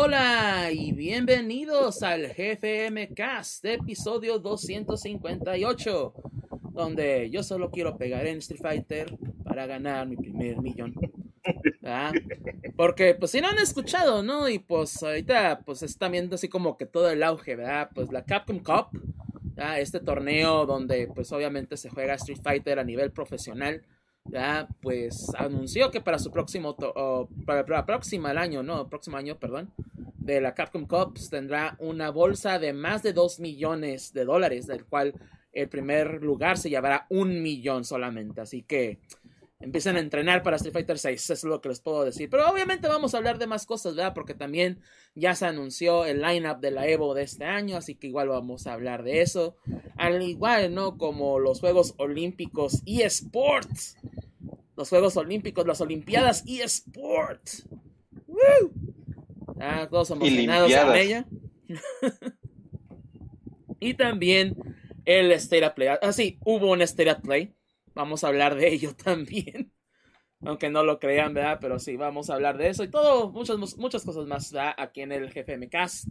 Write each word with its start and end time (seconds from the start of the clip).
Hola 0.00 0.70
y 0.70 0.92
bienvenidos 0.92 2.04
al 2.04 2.28
GFM 2.28 3.14
Cast, 3.14 3.64
episodio 3.64 4.38
258, 4.38 6.14
donde 6.70 7.28
yo 7.30 7.42
solo 7.42 7.72
quiero 7.72 7.98
pegar 7.98 8.24
en 8.28 8.38
Street 8.38 8.60
Fighter 8.62 9.18
para 9.42 9.66
ganar 9.66 10.06
mi 10.06 10.14
primer 10.14 10.62
millón. 10.62 10.94
¿Ah? 11.84 12.12
Porque 12.76 13.16
pues 13.16 13.32
si 13.32 13.40
no 13.40 13.48
han 13.48 13.58
escuchado, 13.58 14.22
¿no? 14.22 14.48
Y 14.48 14.60
pues 14.60 15.02
ahorita 15.02 15.62
pues 15.66 15.82
están 15.82 16.12
viendo 16.12 16.36
así 16.36 16.48
como 16.48 16.76
que 16.76 16.86
todo 16.86 17.10
el 17.10 17.24
auge, 17.24 17.56
¿verdad? 17.56 17.90
Pues 17.92 18.12
la 18.12 18.24
Capcom 18.24 18.60
Cup, 18.60 18.90
este 19.78 19.98
torneo 19.98 20.64
donde 20.64 21.08
pues 21.08 21.32
obviamente 21.32 21.76
se 21.76 21.90
juega 21.90 22.14
Street 22.14 22.38
Fighter 22.40 22.78
a 22.78 22.84
nivel 22.84 23.10
profesional 23.10 23.82
ya 24.30 24.68
pues 24.80 25.32
anunció 25.36 25.90
que 25.90 26.00
para 26.00 26.18
su 26.18 26.30
próximo 26.30 26.76
para, 27.46 27.64
la 27.66 27.86
próxima 27.86 28.30
el 28.30 28.38
año, 28.38 28.62
no, 28.62 28.88
próximo 28.88 29.16
año, 29.16 29.38
perdón, 29.38 29.72
de 30.34 30.42
la 30.42 30.54
Capcom 30.54 30.86
Cups 30.86 31.30
tendrá 31.30 31.74
una 31.78 32.10
bolsa 32.10 32.58
de 32.58 32.74
más 32.74 33.02
de 33.02 33.14
2 33.14 33.40
millones 33.40 34.12
de 34.12 34.26
dólares, 34.26 34.66
del 34.66 34.84
cual 34.84 35.14
el 35.52 35.68
primer 35.70 36.22
lugar 36.22 36.58
se 36.58 36.68
llevará 36.68 37.06
un 37.08 37.42
millón 37.42 37.84
solamente. 37.84 38.42
Así 38.42 38.62
que 38.62 38.98
empiecen 39.58 39.96
a 39.96 40.00
entrenar 40.00 40.42
para 40.42 40.56
Street 40.56 40.74
Fighter 40.74 40.98
6, 40.98 41.18
eso 41.18 41.32
es 41.32 41.44
lo 41.44 41.62
que 41.62 41.70
les 41.70 41.80
puedo 41.80 42.04
decir. 42.04 42.28
Pero 42.28 42.46
obviamente 42.46 42.88
vamos 42.88 43.14
a 43.14 43.16
hablar 43.16 43.38
de 43.38 43.46
más 43.46 43.64
cosas, 43.64 43.96
¿verdad? 43.96 44.12
Porque 44.12 44.34
también 44.34 44.80
ya 45.14 45.34
se 45.34 45.46
anunció 45.46 46.04
el 46.04 46.20
lineup 46.20 46.60
de 46.60 46.72
la 46.72 46.86
Evo 46.86 47.14
de 47.14 47.22
este 47.22 47.46
año, 47.46 47.78
así 47.78 47.94
que 47.94 48.08
igual 48.08 48.28
vamos 48.28 48.66
a 48.66 48.74
hablar 48.74 49.04
de 49.04 49.22
eso. 49.22 49.56
Al 49.96 50.22
igual, 50.22 50.74
¿no? 50.74 50.98
Como 50.98 51.38
los 51.38 51.60
Juegos 51.60 51.94
Olímpicos 51.96 52.82
eSports. 52.84 53.96
Los 54.76 54.90
Juegos 54.90 55.16
Olímpicos, 55.16 55.66
las 55.66 55.80
Olimpiadas 55.80 56.44
eSports. 56.46 57.66
¡Woo! 58.26 58.87
Ah, 59.60 59.88
todos 59.90 60.10
emocionados 60.10 60.72
con 60.72 60.96
ella. 60.96 61.26
y 63.80 63.94
también 63.94 64.56
el 65.04 65.32
State 65.32 65.70
Play. 65.70 65.88
Ah, 66.00 66.12
sí, 66.12 66.38
hubo 66.44 66.70
un 66.70 66.82
State 66.82 67.22
Play 67.22 67.54
Vamos 67.98 68.22
a 68.22 68.28
hablar 68.28 68.54
de 68.54 68.68
ello 68.68 68.94
también. 69.04 69.72
Aunque 70.42 70.70
no 70.70 70.84
lo 70.84 71.00
crean, 71.00 71.34
¿verdad? 71.34 71.58
Pero 71.60 71.80
sí, 71.80 71.96
vamos 71.96 72.30
a 72.30 72.34
hablar 72.34 72.56
de 72.56 72.68
eso 72.68 72.84
y 72.84 72.88
todo, 72.88 73.32
muchas, 73.32 73.76
muchas 73.76 74.04
cosas 74.04 74.24
más 74.26 74.52
¿verdad? 74.52 74.72
aquí 74.78 75.00
en 75.00 75.10
el 75.10 75.32
GFM 75.32 75.68
Cast. 75.68 76.06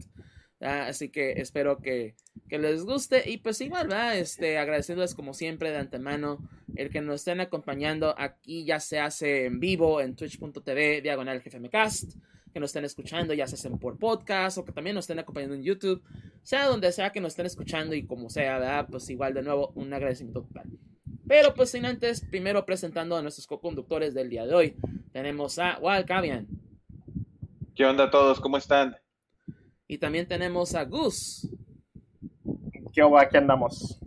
Así 0.60 1.10
que 1.10 1.34
espero 1.34 1.78
que, 1.78 2.16
que, 2.50 2.58
les 2.58 2.84
guste. 2.84 3.30
Y 3.30 3.38
pues 3.38 3.62
igual, 3.62 3.88
¿verdad? 3.88 4.18
Este, 4.18 4.58
agradeciéndoles 4.58 5.16
como 5.16 5.34
siempre 5.34 5.72
de 5.72 5.78
antemano 5.78 6.40
el 6.76 6.90
que 6.90 7.00
nos 7.00 7.22
estén 7.22 7.40
acompañando 7.40 8.14
aquí, 8.18 8.66
ya 8.66 8.82
se 8.82 9.00
hace 9.00 9.46
en 9.46 9.62
vivo 9.62 10.02
en 10.02 10.18
twitch.tv, 10.18 11.02
diagonal 11.02 11.42
GFMcast, 11.42 12.18
que 12.58 12.62
nos 12.62 12.70
estén 12.70 12.86
escuchando, 12.86 13.36
ya 13.36 13.46
se 13.46 13.54
hacen 13.54 13.78
por 13.78 14.00
podcast 14.00 14.58
o 14.58 14.66
que 14.66 14.72
también 14.72 14.96
nos 14.96 15.04
estén 15.04 15.20
acompañando 15.20 15.54
en 15.54 15.62
YouTube, 15.62 16.02
sea 16.42 16.66
donde 16.66 16.92
sea 16.92 17.12
que 17.12 17.22
nos 17.22 17.34
estén 17.34 17.46
escuchando 17.46 17.94
y 17.94 18.08
como 18.08 18.32
sea, 18.32 18.58
¿verdad? 18.58 18.88
Pues 18.90 19.08
igual 19.12 19.36
de 19.36 19.44
nuevo, 19.44 19.72
un 19.76 19.94
agradecimiento 19.94 20.42
total. 20.42 20.66
Pero 21.28 21.54
pues 21.54 21.70
sin 21.70 21.86
antes, 21.86 22.26
primero 22.26 22.66
presentando 22.66 23.16
a 23.16 23.22
nuestros 23.22 23.46
co-conductores 23.46 24.16
del 24.16 24.32
día 24.32 24.48
de 24.48 24.56
hoy. 24.56 24.76
Tenemos 25.12 25.60
a 25.60 25.78
Walcavian. 25.78 26.48
¿Qué 27.76 27.86
onda 27.86 28.10
todos? 28.10 28.40
¿Cómo 28.40 28.58
están? 28.58 28.98
Y 29.88 30.00
también 30.00 30.28
tenemos 30.28 30.74
a 30.74 30.84
Gus. 30.84 31.48
¿Qué 32.92 33.04
onda? 33.04 33.22
Aquí 33.22 33.38
andamos. 33.38 34.00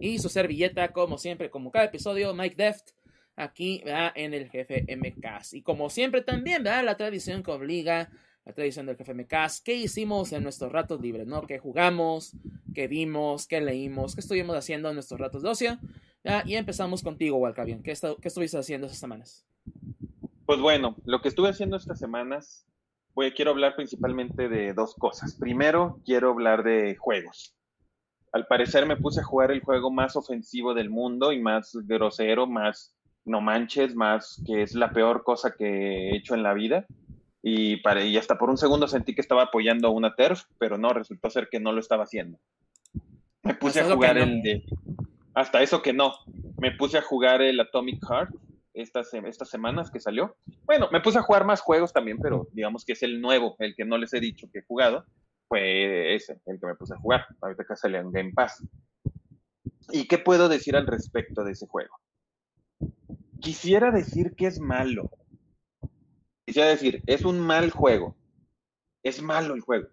Y 0.00 0.20
su 0.20 0.28
servilleta, 0.28 0.92
como 0.92 1.18
siempre, 1.18 1.50
como 1.50 1.72
cada 1.72 1.86
episodio, 1.86 2.32
Mike 2.32 2.54
Deft, 2.56 2.90
aquí 3.38 3.82
en 3.84 4.34
el 4.34 4.50
jefe 4.50 4.84
MCAS. 4.96 5.54
Y 5.54 5.62
como 5.62 5.90
siempre 5.90 6.22
también, 6.22 6.62
¿verdad? 6.62 6.84
La 6.84 6.96
tradición 6.96 7.42
que 7.42 7.50
obliga, 7.50 8.10
la 8.44 8.52
tradición 8.52 8.86
del 8.86 8.96
jefe 8.96 9.14
MCAS, 9.14 9.60
¿qué 9.60 9.74
hicimos 9.74 10.32
en 10.32 10.42
nuestros 10.42 10.72
ratos 10.72 11.00
libres, 11.00 11.26
no? 11.26 11.46
¿Qué 11.46 11.58
jugamos? 11.58 12.32
¿Qué 12.74 12.88
vimos? 12.88 13.46
¿Qué 13.46 13.60
leímos? 13.60 14.14
¿Qué 14.14 14.20
estuvimos 14.20 14.56
haciendo 14.56 14.88
en 14.88 14.94
nuestros 14.94 15.20
ratos 15.20 15.42
de 15.42 15.48
ocio? 15.48 15.78
y 16.44 16.56
empezamos 16.56 17.02
contigo, 17.02 17.38
Walcavian. 17.38 17.82
¿Qué, 17.82 17.94
¿Qué 18.20 18.28
estuviste 18.28 18.58
haciendo 18.58 18.86
estas 18.86 19.00
semanas? 19.00 19.46
Pues 20.44 20.60
bueno, 20.60 20.94
lo 21.06 21.22
que 21.22 21.28
estuve 21.28 21.48
haciendo 21.48 21.76
estas 21.76 21.98
semanas, 21.98 22.66
voy, 23.14 23.32
quiero 23.32 23.52
hablar 23.52 23.76
principalmente 23.76 24.48
de 24.50 24.74
dos 24.74 24.94
cosas. 24.94 25.36
Primero, 25.36 26.00
quiero 26.04 26.30
hablar 26.30 26.64
de 26.64 26.96
juegos. 26.96 27.54
Al 28.32 28.46
parecer 28.46 28.84
me 28.84 28.96
puse 28.96 29.20
a 29.20 29.24
jugar 29.24 29.50
el 29.52 29.62
juego 29.62 29.90
más 29.90 30.16
ofensivo 30.16 30.74
del 30.74 30.90
mundo 30.90 31.32
y 31.32 31.40
más 31.40 31.74
grosero, 31.86 32.46
más 32.46 32.97
no 33.28 33.40
manches, 33.40 33.94
más 33.94 34.42
que 34.46 34.62
es 34.62 34.74
la 34.74 34.90
peor 34.92 35.22
cosa 35.24 35.54
que 35.56 35.66
he 35.66 36.16
hecho 36.16 36.34
en 36.34 36.42
la 36.42 36.54
vida. 36.54 36.86
Y, 37.42 37.76
para, 37.78 38.04
y 38.04 38.16
hasta 38.16 38.36
por 38.36 38.50
un 38.50 38.58
segundo 38.58 38.88
sentí 38.88 39.14
que 39.14 39.20
estaba 39.20 39.44
apoyando 39.44 39.88
a 39.88 39.92
una 39.92 40.14
TERF, 40.14 40.42
pero 40.58 40.76
no, 40.76 40.90
resultó 40.90 41.30
ser 41.30 41.48
que 41.50 41.60
no 41.60 41.72
lo 41.72 41.80
estaba 41.80 42.04
haciendo. 42.04 42.38
Me 43.42 43.54
puse 43.54 43.80
a 43.80 43.90
jugar 43.90 44.18
el 44.18 44.42
de 44.42 44.64
hasta 45.34 45.62
eso 45.62 45.82
que 45.82 45.92
no. 45.92 46.12
Me 46.58 46.72
puse 46.72 46.98
a 46.98 47.02
jugar 47.02 47.40
el 47.42 47.60
Atomic 47.60 48.02
Heart 48.04 48.34
estas, 48.74 49.14
estas 49.14 49.48
semanas 49.48 49.90
que 49.90 50.00
salió. 50.00 50.36
Bueno, 50.64 50.88
me 50.90 51.00
puse 51.00 51.18
a 51.18 51.22
jugar 51.22 51.44
más 51.44 51.60
juegos 51.60 51.92
también, 51.92 52.18
pero 52.18 52.48
digamos 52.52 52.84
que 52.84 52.92
es 52.92 53.02
el 53.02 53.20
nuevo, 53.20 53.54
el 53.60 53.74
que 53.76 53.84
no 53.84 53.98
les 53.98 54.12
he 54.14 54.20
dicho 54.20 54.48
que 54.52 54.60
he 54.60 54.64
jugado. 54.66 55.04
Fue 55.46 56.14
ese, 56.14 56.40
el 56.46 56.58
que 56.60 56.66
me 56.66 56.74
puse 56.74 56.94
a 56.94 56.98
jugar. 56.98 57.24
Ahorita 57.40 57.64
que 57.64 57.76
salió 57.76 58.00
en 58.00 58.10
Game 58.10 58.32
Pass. 58.34 58.62
¿Y 59.90 60.06
qué 60.06 60.18
puedo 60.18 60.48
decir 60.48 60.76
al 60.76 60.86
respecto 60.86 61.44
de 61.44 61.52
ese 61.52 61.66
juego? 61.66 61.94
Quisiera 63.40 63.90
decir 63.90 64.34
que 64.34 64.46
es 64.46 64.60
malo. 64.60 65.10
Quisiera 66.44 66.68
decir, 66.68 67.02
es 67.06 67.24
un 67.24 67.40
mal 67.40 67.70
juego. 67.70 68.16
Es 69.02 69.22
malo 69.22 69.54
el 69.54 69.60
juego. 69.60 69.88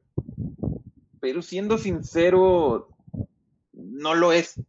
Pero 1.19 1.41
siendo 1.41 1.77
sincero, 1.77 2.89
no 3.73 4.15
lo 4.15 4.31
es 4.31 4.59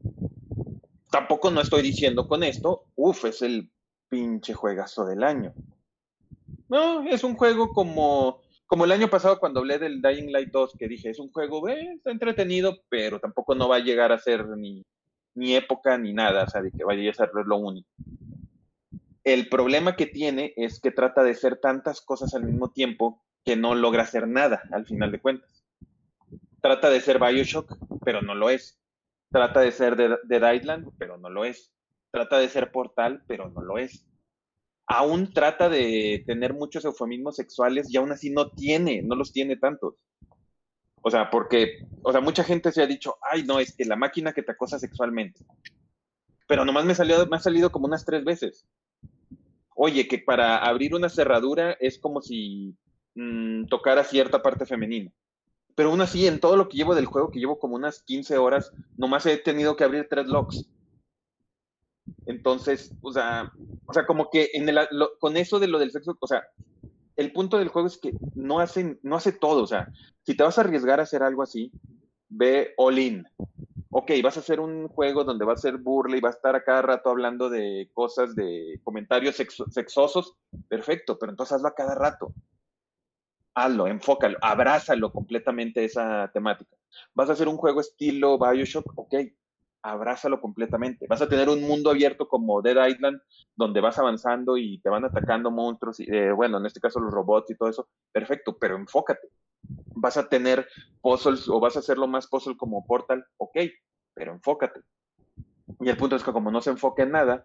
tampoco 1.16 1.50
no 1.50 1.62
estoy 1.62 1.80
diciendo 1.80 2.28
con 2.28 2.42
esto, 2.42 2.84
uff, 2.94 3.24
es 3.24 3.40
el 3.40 3.70
pinche 4.08 4.52
juegazo 4.52 5.06
del 5.06 5.22
año. 5.24 5.54
No, 6.68 7.08
es 7.08 7.24
un 7.24 7.36
juego 7.36 7.72
como, 7.72 8.42
como 8.66 8.84
el 8.84 8.92
año 8.92 9.08
pasado 9.08 9.38
cuando 9.38 9.60
hablé 9.60 9.78
del 9.78 10.02
Dying 10.02 10.30
Light 10.30 10.50
2, 10.50 10.74
que 10.78 10.88
dije, 10.88 11.10
es 11.10 11.18
un 11.18 11.30
juego, 11.30 11.68
eh, 11.68 11.94
está 11.96 12.10
entretenido, 12.10 12.76
pero 12.90 13.18
tampoco 13.18 13.54
no 13.54 13.66
va 13.66 13.76
a 13.76 13.80
llegar 13.80 14.12
a 14.12 14.18
ser 14.18 14.46
ni, 14.46 14.84
ni 15.34 15.54
época 15.54 15.96
ni 15.96 16.12
nada, 16.12 16.44
o 16.44 16.50
sea, 16.50 16.60
de 16.60 16.70
que 16.70 16.84
vaya 16.84 17.10
a 17.10 17.14
ser 17.14 17.30
lo 17.32 17.56
único. 17.56 17.88
El 19.26 19.48
problema 19.48 19.96
que 19.96 20.06
tiene 20.06 20.54
es 20.54 20.78
que 20.78 20.92
trata 20.92 21.24
de 21.24 21.34
ser 21.34 21.56
tantas 21.56 22.00
cosas 22.00 22.32
al 22.34 22.44
mismo 22.44 22.70
tiempo 22.70 23.24
que 23.44 23.56
no 23.56 23.74
logra 23.74 24.04
hacer 24.04 24.28
nada 24.28 24.62
al 24.70 24.86
final 24.86 25.10
de 25.10 25.20
cuentas. 25.20 25.64
Trata 26.62 26.90
de 26.90 27.00
ser 27.00 27.18
Bioshock, 27.18 27.76
pero 28.04 28.22
no 28.22 28.36
lo 28.36 28.50
es. 28.50 28.78
Trata 29.32 29.62
de 29.62 29.72
ser 29.72 29.96
de, 29.96 30.16
de 30.22 30.54
Island, 30.54 30.92
pero 30.96 31.18
no 31.18 31.28
lo 31.28 31.44
es. 31.44 31.74
Trata 32.12 32.38
de 32.38 32.48
ser 32.48 32.70
Portal, 32.70 33.24
pero 33.26 33.50
no 33.50 33.62
lo 33.62 33.78
es. 33.78 34.06
Aún 34.86 35.32
trata 35.32 35.68
de 35.68 36.22
tener 36.24 36.54
muchos 36.54 36.84
eufemismos 36.84 37.34
sexuales 37.34 37.92
y 37.92 37.96
aún 37.96 38.12
así 38.12 38.30
no 38.30 38.52
tiene, 38.52 39.02
no 39.02 39.16
los 39.16 39.32
tiene 39.32 39.56
tantos. 39.56 39.96
O 41.02 41.10
sea, 41.10 41.30
porque, 41.30 41.84
o 42.04 42.12
sea, 42.12 42.20
mucha 42.20 42.44
gente 42.44 42.70
se 42.70 42.80
ha 42.80 42.86
dicho, 42.86 43.16
ay, 43.28 43.42
no, 43.42 43.58
es 43.58 43.74
que 43.74 43.86
la 43.86 43.96
máquina 43.96 44.32
que 44.32 44.44
te 44.44 44.52
acosa 44.52 44.78
sexualmente. 44.78 45.44
Pero 46.46 46.64
nomás 46.64 46.84
me, 46.84 46.94
salió, 46.94 47.26
me 47.26 47.38
ha 47.38 47.40
salido 47.40 47.72
como 47.72 47.86
unas 47.86 48.04
tres 48.04 48.24
veces. 48.24 48.68
Oye, 49.76 50.08
que 50.08 50.18
para 50.18 50.58
abrir 50.58 50.94
una 50.94 51.08
cerradura 51.08 51.76
es 51.78 51.98
como 52.00 52.20
si 52.20 52.74
mm, 53.14 53.66
tocara 53.66 54.02
cierta 54.02 54.42
parte 54.42 54.66
femenina 54.66 55.12
pero 55.76 55.90
aún 55.90 56.00
así, 56.00 56.26
en 56.26 56.40
todo 56.40 56.56
lo 56.56 56.68
que 56.68 56.78
llevo 56.78 56.94
del 56.94 57.04
juego, 57.04 57.30
que 57.30 57.38
llevo 57.38 57.58
como 57.58 57.76
unas 57.76 58.02
15 58.02 58.38
horas, 58.38 58.72
nomás 58.96 59.26
he 59.26 59.36
tenido 59.36 59.76
que 59.76 59.84
abrir 59.84 60.08
tres 60.08 60.26
locks. 60.26 60.66
Entonces, 62.24 62.92
o 63.02 63.12
sea, 63.12 63.52
o 63.84 63.92
sea, 63.92 64.06
como 64.06 64.30
que 64.30 64.50
en 64.54 64.68
el, 64.70 64.78
con 65.20 65.36
eso 65.36 65.60
de 65.60 65.68
lo 65.68 65.78
del 65.78 65.90
sexo, 65.90 66.16
o 66.18 66.26
sea, 66.26 66.44
el 67.14 67.30
punto 67.30 67.58
del 67.58 67.68
juego 67.68 67.88
es 67.88 67.98
que 67.98 68.12
no 68.34 68.58
hacen, 68.58 68.98
no 69.02 69.16
hace 69.16 69.32
todo, 69.32 69.62
o 69.62 69.66
sea, 69.66 69.92
si 70.22 70.34
te 70.34 70.42
vas 70.42 70.56
a 70.56 70.62
arriesgar 70.62 70.98
a 70.98 71.02
hacer 71.02 71.22
algo 71.22 71.42
así, 71.42 71.70
ve 72.30 72.72
all 72.78 72.98
in. 72.98 73.26
Ok, 73.98 74.10
vas 74.22 74.36
a 74.36 74.40
hacer 74.40 74.60
un 74.60 74.88
juego 74.88 75.24
donde 75.24 75.46
va 75.46 75.54
a 75.54 75.56
ser 75.56 75.78
burla 75.78 76.18
y 76.18 76.20
va 76.20 76.28
a 76.28 76.32
estar 76.32 76.54
a 76.54 76.62
cada 76.62 76.82
rato 76.82 77.08
hablando 77.08 77.48
de 77.48 77.90
cosas, 77.94 78.34
de 78.34 78.78
comentarios 78.84 79.36
sexosos, 79.36 80.34
perfecto, 80.68 81.18
pero 81.18 81.32
entonces 81.32 81.56
hazlo 81.56 81.68
a 81.68 81.74
cada 81.74 81.94
rato. 81.94 82.34
Hazlo, 83.54 83.86
enfócalo, 83.86 84.36
abrázalo 84.42 85.10
completamente 85.10 85.82
esa 85.82 86.30
temática. 86.34 86.76
Vas 87.14 87.30
a 87.30 87.32
hacer 87.32 87.48
un 87.48 87.56
juego 87.56 87.80
estilo 87.80 88.38
Bioshock, 88.38 88.92
ok, 88.96 89.14
abrázalo 89.80 90.42
completamente. 90.42 91.06
Vas 91.08 91.22
a 91.22 91.28
tener 91.30 91.48
un 91.48 91.62
mundo 91.62 91.88
abierto 91.88 92.28
como 92.28 92.60
Dead 92.60 92.88
Island, 92.88 93.18
donde 93.54 93.80
vas 93.80 93.98
avanzando 93.98 94.58
y 94.58 94.78
te 94.80 94.90
van 94.90 95.06
atacando 95.06 95.50
monstruos, 95.50 96.00
y, 96.00 96.14
eh, 96.14 96.32
bueno, 96.32 96.58
en 96.58 96.66
este 96.66 96.80
caso 96.80 97.00
los 97.00 97.14
robots 97.14 97.50
y 97.50 97.56
todo 97.56 97.70
eso, 97.70 97.88
perfecto, 98.12 98.58
pero 98.58 98.76
enfócate. 98.76 99.30
Vas 99.94 100.16
a 100.16 100.28
tener 100.28 100.68
puzzles 101.00 101.48
o 101.48 101.60
vas 101.60 101.76
a 101.76 101.80
hacerlo 101.80 102.06
más 102.06 102.26
puzzle 102.26 102.56
como 102.56 102.86
Portal, 102.86 103.24
ok, 103.38 103.58
pero 104.14 104.32
enfócate. 104.32 104.80
Y 105.80 105.88
el 105.88 105.96
punto 105.96 106.16
es 106.16 106.22
que 106.22 106.32
como 106.32 106.50
no 106.50 106.60
se 106.60 106.70
enfoca 106.70 107.02
en 107.02 107.12
nada, 107.12 107.44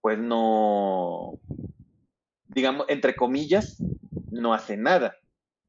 pues 0.00 0.18
no, 0.18 1.38
digamos, 2.48 2.86
entre 2.88 3.16
comillas, 3.16 3.82
no 4.30 4.54
hace 4.54 4.76
nada. 4.76 5.16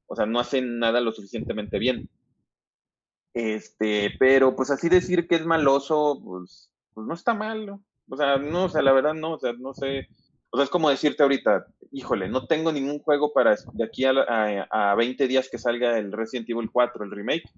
O 0.08 0.16
sea, 0.16 0.26
no 0.26 0.40
hace 0.40 0.62
nada 0.62 1.00
lo 1.00 1.12
suficientemente 1.12 1.80
bien. 1.80 2.10
Este, 3.34 4.12
pero 4.20 4.56
pues 4.56 4.72
así 4.72 4.90
decir 4.90 5.28
que 5.28 5.36
es 5.36 5.46
maloso, 5.46 6.22
pues, 6.24 6.72
pues 6.94 7.08
no 7.08 7.14
está 7.14 7.34
mal. 7.34 7.80
O 8.10 8.18
sea, 8.18 8.38
no, 8.38 8.66
o 8.66 8.70
sea, 8.70 8.82
la 8.82 8.92
verdad 8.92 9.14
no, 9.14 9.34
o 9.34 9.40
sea, 9.40 9.54
no 9.54 9.74
sé. 9.74 10.08
O 10.52 10.58
sea, 10.58 10.66
es 10.66 10.70
como 10.70 10.90
decirte 10.90 11.24
ahorita, 11.24 11.66
híjole, 11.92 12.28
no 12.30 12.46
tengo 12.46 12.72
ningún 12.72 13.00
juego 13.00 13.34
para 13.34 13.56
de 13.74 13.84
aquí 13.84 14.06
a, 14.06 14.12
a, 14.70 14.96
20 14.96 15.28
días 15.28 15.50
que 15.50 15.58
salga 15.58 15.98
el 15.98 16.12
Resident 16.12 16.50
Evil 16.50 16.70
4, 16.72 17.06
el 17.06 17.12
remake, 17.12 17.50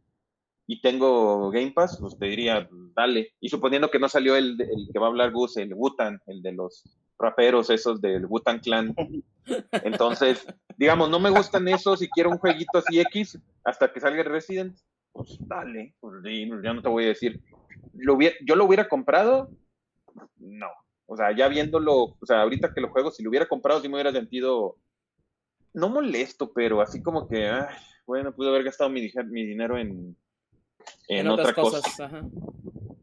y 0.67 0.79
tengo 0.81 1.49
Game 1.49 1.71
Pass, 1.71 1.97
pues 1.99 2.17
te 2.17 2.27
diría, 2.27 2.69
dale. 2.95 3.33
Y 3.41 3.49
suponiendo 3.49 3.89
que 3.89 3.99
no 3.99 4.07
salió 4.07 4.35
el, 4.35 4.59
el 4.61 4.89
que 4.93 4.99
va 4.99 5.07
a 5.07 5.09
hablar 5.09 5.31
Gus, 5.31 5.57
el 5.57 5.73
Wutan, 5.73 6.21
el 6.27 6.41
de 6.41 6.53
los 6.53 6.83
raperos 7.19 7.69
esos 7.69 7.99
del 7.99 8.25
Wutan 8.27 8.59
Clan. 8.59 8.95
Entonces, 9.83 10.45
digamos, 10.77 11.09
no 11.09 11.19
me 11.19 11.31
gustan 11.31 11.67
esos 11.67 12.01
y 12.01 12.09
quiero 12.09 12.29
un 12.29 12.37
jueguito 12.37 12.77
así 12.77 12.99
X 13.01 13.39
hasta 13.65 13.91
que 13.91 13.99
salga 13.99 14.21
el 14.21 14.29
Resident 14.29 14.77
pues 15.13 15.37
dale, 15.47 15.93
pues, 15.99 16.15
ya 16.23 16.73
no 16.73 16.81
te 16.81 16.89
voy 16.89 17.05
a 17.05 17.09
decir. 17.09 17.39
Lo 17.93 18.17
yo 18.19 18.55
lo 18.55 18.65
hubiera 18.65 18.89
comprado, 18.89 19.49
no. 20.37 20.69
O 21.13 21.17
sea, 21.17 21.35
ya 21.35 21.47
viéndolo, 21.47 22.17
o 22.19 22.25
sea, 22.25 22.41
ahorita 22.41 22.73
que 22.73 22.81
lo 22.81 22.89
juego, 22.89 23.11
si 23.11 23.21
lo 23.21 23.29
hubiera 23.29 23.47
comprado, 23.47 23.79
sí 23.79 23.87
me 23.87 23.93
hubiera 23.93 24.11
sentido, 24.11 24.77
no 25.71 25.89
molesto, 25.89 26.51
pero 26.51 26.81
así 26.81 27.03
como 27.03 27.27
que, 27.27 27.51
bueno, 28.07 28.33
pude 28.33 28.49
haber 28.49 28.63
gastado 28.63 28.89
mi, 28.89 29.11
mi 29.27 29.45
dinero 29.45 29.77
en, 29.77 30.17
en, 31.07 31.27
otra 31.27 31.53
cosa. 31.53 31.79
Ajá. 32.03 32.25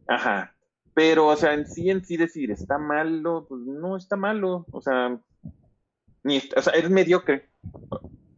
ajá. 0.09 0.57
Pero, 0.93 1.29
o 1.29 1.37
sea, 1.37 1.55
en 1.55 1.69
sí, 1.69 1.89
en 1.89 2.05
sí 2.05 2.17
decir, 2.17 2.51
¿está 2.51 2.79
malo? 2.79 3.47
Pues 3.49 3.61
no 3.61 3.97
está 3.97 4.17
malo. 4.17 4.67
O 4.73 4.81
sea, 4.81 5.17
ni, 6.25 6.39
o 6.57 6.63
sea 6.63 6.73
es 6.73 6.91
mediocre. 6.91 7.49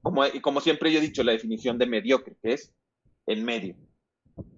Como, 0.03 0.23
como 0.43 0.61
siempre 0.61 0.93
yo 0.93 0.99
he 0.99 1.03
dicho, 1.03 1.23
la 1.23 1.33
definición 1.33 1.79
de 1.79 1.87
mediocre, 1.87 2.37
que 2.43 2.53
es 2.53 2.75
en 3.27 3.43
medio. 3.43 3.75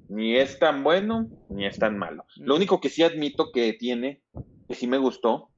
Ni 0.09 0.37
es 0.37 0.59
tan 0.59 0.83
bueno, 0.83 1.31
ni 1.51 1.67
es 1.67 1.79
tan 1.79 1.97
malo. 1.99 2.25
Lo 2.35 2.57
único 2.57 2.81
que 2.81 2.89
sí 2.89 3.05
admito 3.05 3.53
que 3.53 3.73
tiene, 3.75 4.25
que 4.67 4.75
sí 4.75 4.87
me 4.87 4.99
gustó, 4.99 5.51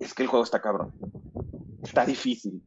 es 0.00 0.14
que 0.14 0.22
el 0.22 0.28
juego 0.28 0.44
está 0.44 0.60
cabrón. 0.60 0.92
Está 1.82 2.04
difícil. 2.04 2.62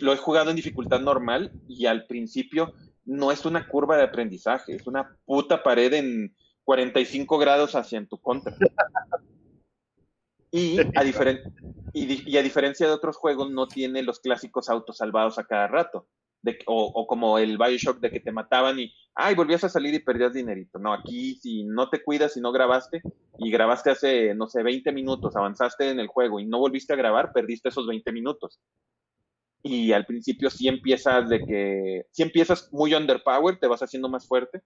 Lo 0.00 0.12
he 0.12 0.16
jugado 0.16 0.50
en 0.50 0.56
dificultad 0.56 1.00
normal 1.00 1.52
y 1.68 1.86
al 1.86 2.06
principio 2.06 2.74
no 3.04 3.32
es 3.32 3.44
una 3.44 3.66
curva 3.66 3.96
de 3.96 4.04
aprendizaje, 4.04 4.76
es 4.76 4.86
una 4.86 5.16
puta 5.24 5.62
pared 5.62 5.92
en 5.94 6.36
45 6.64 7.38
grados 7.38 7.74
hacia 7.74 8.04
tu 8.06 8.18
contra. 8.18 8.54
Y 10.50 10.78
a, 10.78 11.02
y 11.94 12.36
a 12.36 12.42
diferencia 12.42 12.86
de 12.86 12.92
otros 12.92 13.16
juegos, 13.16 13.50
no 13.50 13.66
tiene 13.66 14.02
los 14.02 14.20
clásicos 14.20 14.68
autos 14.68 14.98
salvados 14.98 15.38
a 15.38 15.44
cada 15.44 15.66
rato 15.66 16.06
o, 16.66 17.06
como 17.06 17.38
el 17.38 17.58
Bioshock 17.58 18.00
de 18.00 18.10
que 18.10 18.20
te 18.20 18.32
mataban 18.32 18.78
y, 18.80 18.92
ay, 19.14 19.34
volvías 19.34 19.64
a 19.64 19.68
salir 19.68 19.94
y 19.94 20.00
perdías 20.00 20.32
dinerito. 20.32 20.78
No, 20.78 20.92
aquí 20.92 21.36
si 21.36 21.64
no 21.64 21.88
te 21.88 22.02
cuidas 22.02 22.36
y 22.36 22.40
no 22.40 22.52
grabaste, 22.52 23.02
y 23.38 23.50
grabaste 23.50 23.90
hace, 23.90 24.34
no 24.34 24.48
sé, 24.48 24.62
20 24.62 24.92
minutos, 24.92 25.36
avanzaste 25.36 25.90
en 25.90 26.00
el 26.00 26.08
juego 26.08 26.40
y 26.40 26.46
no 26.46 26.58
volviste 26.58 26.92
a 26.92 26.96
grabar, 26.96 27.32
perdiste 27.32 27.68
esos 27.68 27.86
20 27.86 28.12
minutos. 28.12 28.60
Y 29.62 29.92
al 29.92 30.06
principio 30.06 30.50
sí 30.50 30.66
empiezas 30.66 31.28
de 31.28 31.44
que, 31.44 32.06
sí 32.10 32.22
empiezas 32.22 32.72
muy 32.72 32.94
underpowered, 32.94 33.58
te 33.58 33.68
vas 33.68 33.82
haciendo 33.82 34.08
más 34.08 34.26
fuerte, 34.26 34.60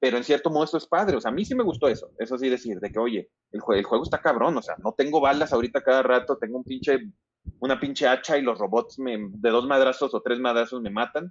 pero 0.00 0.16
en 0.16 0.24
cierto 0.24 0.48
modo 0.48 0.64
eso 0.64 0.78
es 0.78 0.86
padre. 0.86 1.16
O 1.16 1.20
sea, 1.20 1.30
a 1.30 1.34
mí 1.34 1.44
sí 1.44 1.54
me 1.54 1.64
gustó 1.64 1.88
eso. 1.88 2.10
Eso 2.18 2.38
sí 2.38 2.48
decir, 2.48 2.80
de 2.80 2.90
que, 2.90 2.98
oye, 2.98 3.30
el, 3.52 3.60
el 3.76 3.84
juego 3.84 4.04
está 4.04 4.22
cabrón, 4.22 4.56
o 4.56 4.62
sea, 4.62 4.76
no 4.82 4.94
tengo 4.96 5.20
balas 5.20 5.52
ahorita 5.52 5.82
cada 5.82 6.02
rato, 6.02 6.38
tengo 6.38 6.56
un 6.56 6.64
pinche 6.64 6.98
una 7.60 7.80
pinche 7.80 8.06
hacha 8.06 8.38
y 8.38 8.42
los 8.42 8.58
robots 8.58 8.96
de 8.98 9.50
dos 9.50 9.66
madrazos 9.66 10.14
o 10.14 10.20
tres 10.20 10.38
madrazos 10.38 10.80
me 10.80 10.90
matan 10.90 11.30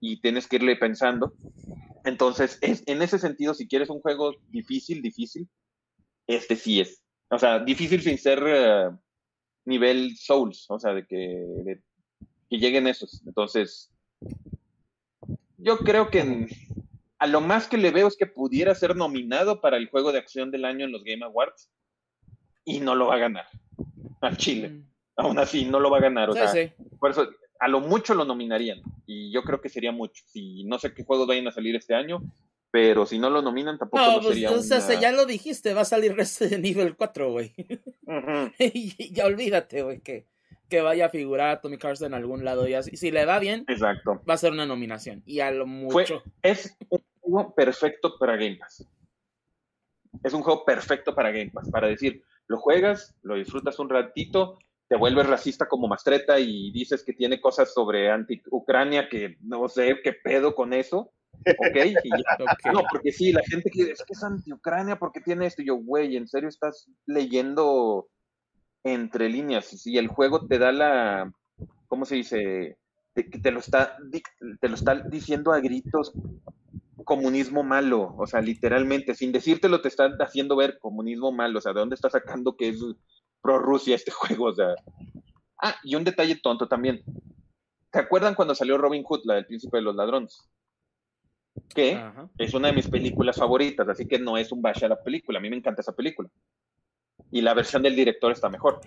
y 0.00 0.20
tienes 0.20 0.48
que 0.48 0.56
irle 0.56 0.76
pensando. 0.76 1.32
Entonces, 2.04 2.58
es, 2.60 2.82
en 2.86 3.02
ese 3.02 3.18
sentido, 3.18 3.54
si 3.54 3.68
quieres 3.68 3.88
un 3.88 4.00
juego 4.00 4.34
difícil, 4.48 5.00
difícil, 5.02 5.48
este 6.26 6.56
sí 6.56 6.80
es. 6.80 7.02
O 7.30 7.38
sea, 7.38 7.60
difícil 7.60 8.02
sin 8.02 8.18
ser 8.18 8.42
eh, 8.44 8.90
nivel 9.64 10.16
Souls, 10.16 10.66
o 10.68 10.78
sea, 10.78 10.92
de 10.92 11.06
que, 11.06 11.80
que 12.50 12.58
lleguen 12.58 12.88
esos. 12.88 13.22
Entonces, 13.26 13.92
yo 15.58 15.78
creo 15.78 16.10
que 16.10 16.48
a 17.18 17.26
lo 17.28 17.40
más 17.40 17.68
que 17.68 17.78
le 17.78 17.92
veo 17.92 18.08
es 18.08 18.16
que 18.16 18.26
pudiera 18.26 18.74
ser 18.74 18.96
nominado 18.96 19.60
para 19.60 19.76
el 19.76 19.88
juego 19.88 20.10
de 20.10 20.18
acción 20.18 20.50
del 20.50 20.64
año 20.64 20.84
en 20.84 20.92
los 20.92 21.04
Game 21.04 21.24
Awards 21.24 21.70
y 22.64 22.80
no 22.80 22.96
lo 22.96 23.06
va 23.06 23.14
a 23.14 23.18
ganar 23.18 23.46
al 24.20 24.36
Chile. 24.36 24.70
Mm 24.70 24.91
aún 25.16 25.38
así 25.38 25.64
no 25.64 25.80
lo 25.80 25.90
va 25.90 25.98
a 25.98 26.02
ganar. 26.02 26.30
O 26.30 26.34
sea, 26.34 26.52
por 26.98 27.10
eso 27.10 27.28
a 27.58 27.68
lo 27.68 27.80
mucho 27.80 28.14
lo 28.14 28.24
nominarían. 28.24 28.82
Y 29.06 29.32
yo 29.32 29.42
creo 29.42 29.60
que 29.60 29.68
sería 29.68 29.92
mucho. 29.92 30.24
Si 30.26 30.64
no 30.64 30.78
sé 30.78 30.92
qué 30.94 31.04
juegos 31.04 31.28
vayan 31.28 31.46
a 31.46 31.52
salir 31.52 31.76
este 31.76 31.94
año, 31.94 32.22
pero 32.72 33.06
si 33.06 33.18
no 33.18 33.30
lo 33.30 33.42
nominan 33.42 33.78
tampoco 33.78 34.02
no, 34.02 34.14
pues, 34.14 34.34
sería 34.34 34.50
o 34.50 34.60
sea, 34.62 34.98
ya 34.98 35.12
lo 35.12 35.26
dijiste, 35.26 35.74
va 35.74 35.82
a 35.82 35.84
salir 35.84 36.16
de 36.16 36.58
nivel 36.58 36.96
4, 36.96 37.30
güey. 37.30 37.54
y 38.58 39.12
ya 39.12 39.26
olvídate, 39.26 39.82
güey, 39.82 40.00
que, 40.00 40.26
que 40.68 40.80
vaya 40.80 41.06
a 41.06 41.10
figurar 41.10 41.50
a 41.50 41.60
Tommy 41.60 41.76
Carson 41.76 42.08
en 42.08 42.14
algún 42.14 42.44
lado. 42.44 42.66
Y 42.66 42.74
así, 42.74 42.96
si 42.96 43.10
le 43.10 43.26
va 43.26 43.38
bien, 43.38 43.64
Exacto. 43.68 44.22
va 44.28 44.34
a 44.34 44.38
ser 44.38 44.52
una 44.52 44.64
nominación. 44.64 45.22
Y 45.26 45.40
a 45.40 45.50
lo 45.50 45.66
mucho. 45.66 46.22
es 46.42 46.76
un 46.88 47.00
juego 47.20 47.54
perfecto 47.54 48.18
para 48.18 48.36
Game 48.36 48.56
Pass. 48.56 48.88
Es 50.24 50.32
un 50.32 50.42
juego 50.42 50.64
perfecto 50.64 51.14
para 51.14 51.30
Game 51.30 51.50
Pass. 51.50 51.70
Para 51.70 51.88
decir, 51.88 52.24
lo 52.46 52.56
juegas, 52.56 53.14
lo 53.22 53.34
disfrutas 53.34 53.78
un 53.78 53.90
ratito, 53.90 54.58
te 54.92 54.98
vuelves 54.98 55.26
racista 55.26 55.66
como 55.66 55.88
Mastreta 55.88 56.38
y 56.38 56.70
dices 56.70 57.02
que 57.02 57.14
tiene 57.14 57.40
cosas 57.40 57.72
sobre 57.72 58.10
anti-Ucrania 58.10 59.08
que 59.08 59.38
no 59.40 59.66
sé 59.66 59.96
qué 60.04 60.12
pedo 60.12 60.54
con 60.54 60.74
eso. 60.74 61.14
¿Ok? 61.46 61.78
No, 62.74 62.82
porque 62.90 63.10
sí, 63.10 63.32
la 63.32 63.40
gente 63.42 63.70
que 63.70 63.84
es 63.90 64.04
que 64.04 64.12
es 64.12 64.22
anti-Ucrania 64.22 64.96
porque 64.96 65.22
tiene 65.22 65.46
esto. 65.46 65.62
Y 65.62 65.68
yo, 65.68 65.76
güey, 65.76 66.18
¿en 66.18 66.28
serio 66.28 66.50
estás 66.50 66.90
leyendo 67.06 68.06
entre 68.84 69.30
líneas? 69.30 69.64
Si 69.64 69.96
el 69.96 70.08
juego 70.08 70.46
te 70.46 70.58
da 70.58 70.72
la, 70.72 71.32
¿cómo 71.88 72.04
se 72.04 72.16
dice? 72.16 72.76
Te, 73.14 73.22
te, 73.22 73.50
lo 73.50 73.60
está, 73.60 73.96
te 74.60 74.68
lo 74.68 74.74
está 74.74 74.96
diciendo 75.08 75.52
a 75.52 75.60
gritos 75.60 76.12
comunismo 77.04 77.62
malo, 77.62 78.14
o 78.18 78.26
sea, 78.26 78.42
literalmente, 78.42 79.14
sin 79.14 79.32
decírtelo 79.32 79.80
te 79.80 79.88
están 79.88 80.12
haciendo 80.20 80.54
ver 80.54 80.78
comunismo 80.78 81.32
malo, 81.32 81.58
o 81.58 81.62
sea, 81.62 81.72
¿de 81.72 81.80
dónde 81.80 81.94
está 81.94 82.10
sacando 82.10 82.56
que 82.56 82.68
es 82.68 82.78
pro 83.42 83.58
Rusia 83.58 83.96
este 83.96 84.10
juego, 84.10 84.46
o 84.46 84.54
sea. 84.54 84.74
Ah, 85.60 85.76
y 85.84 85.94
un 85.94 86.04
detalle 86.04 86.36
tonto 86.36 86.66
también. 86.66 87.02
¿Se 87.92 87.98
acuerdan 87.98 88.34
cuando 88.34 88.54
salió 88.54 88.78
Robin 88.78 89.04
Hood, 89.04 89.20
la 89.24 89.34
del 89.34 89.46
príncipe 89.46 89.76
de 89.76 89.82
los 89.82 89.94
ladrones? 89.94 90.48
Que 91.68 92.02
es 92.38 92.54
una 92.54 92.68
de 92.68 92.74
mis 92.74 92.88
películas 92.88 93.36
favoritas, 93.36 93.86
así 93.86 94.08
que 94.08 94.18
no 94.18 94.38
es 94.38 94.50
un 94.50 94.62
bash 94.62 94.84
a 94.84 94.88
la 94.88 95.02
película. 95.02 95.38
A 95.38 95.42
mí 95.42 95.50
me 95.50 95.56
encanta 95.56 95.82
esa 95.82 95.94
película. 95.94 96.30
Y 97.30 97.42
la 97.42 97.52
versión 97.52 97.82
del 97.82 97.94
director 97.94 98.32
está 98.32 98.48
mejor. 98.48 98.80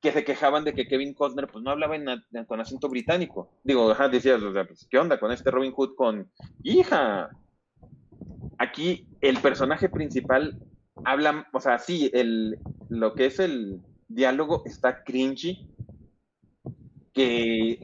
Que 0.00 0.12
se 0.12 0.24
quejaban 0.24 0.62
de 0.62 0.74
que 0.74 0.86
Kevin 0.86 1.14
Costner 1.14 1.48
pues 1.48 1.64
no 1.64 1.72
hablaba 1.72 1.96
con 2.46 2.60
acento 2.60 2.88
británico. 2.88 3.50
Digo, 3.64 3.90
ajá, 3.90 4.08
decías, 4.08 4.40
o 4.40 4.52
sea, 4.52 4.64
pues, 4.64 4.86
¿qué 4.88 4.98
onda 4.98 5.18
con 5.18 5.32
este 5.32 5.50
Robin 5.50 5.72
Hood 5.72 5.96
con 5.96 6.30
hija? 6.62 7.30
Aquí 8.58 9.08
el 9.20 9.38
personaje 9.40 9.88
principal 9.88 10.56
hablan, 11.04 11.44
o 11.52 11.60
sea, 11.60 11.78
sí, 11.78 12.10
el, 12.12 12.58
lo 12.88 13.14
que 13.14 13.26
es 13.26 13.38
el 13.38 13.80
diálogo 14.08 14.62
está 14.66 15.04
cringy, 15.04 15.68
que 17.12 17.78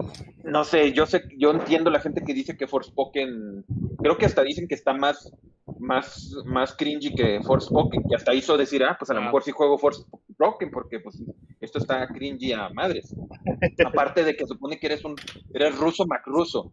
no 0.45 0.65
sé, 0.65 0.93
yo 0.93 1.07
sé, 1.07 1.23
yo 1.39 1.51
entiendo 1.53 1.91
la 1.91 2.01
gente 2.01 2.23
que 2.23 2.35
dice 2.35 2.57
que 2.57 2.67
Forspoken, 2.67 3.65
creo 3.99 4.19
que 4.19 4.27
hasta 4.27 4.43
dicen 4.43 4.69
que 4.69 4.75
está 4.75 4.93
más 4.93 5.33
más, 5.79 6.35
más 6.45 6.75
cringy 6.77 7.15
que 7.15 7.41
Force 7.43 7.69
Pokémon, 7.71 8.09
que 8.09 8.17
hasta 8.17 8.35
hizo 8.35 8.57
decir, 8.57 8.83
ah, 8.85 8.97
pues 8.99 9.11
a 9.11 9.15
lo 9.15 9.21
Ah. 9.21 9.25
mejor 9.25 9.43
sí 9.43 9.53
juego 9.53 9.79
Force 9.79 10.05
Pokémon, 10.37 10.73
porque 10.73 11.01
pues 11.01 11.23
esto 11.61 11.79
está 11.79 12.07
cringy 12.09 12.53
a 12.53 12.69
madres. 12.71 13.15
Aparte 13.87 14.25
de 14.25 14.35
que 14.37 14.47
supone 14.47 14.79
que 14.79 14.87
eres 14.87 15.05
un, 15.05 15.15
eres 15.55 15.79
ruso 15.79 16.05
macruso, 16.07 16.73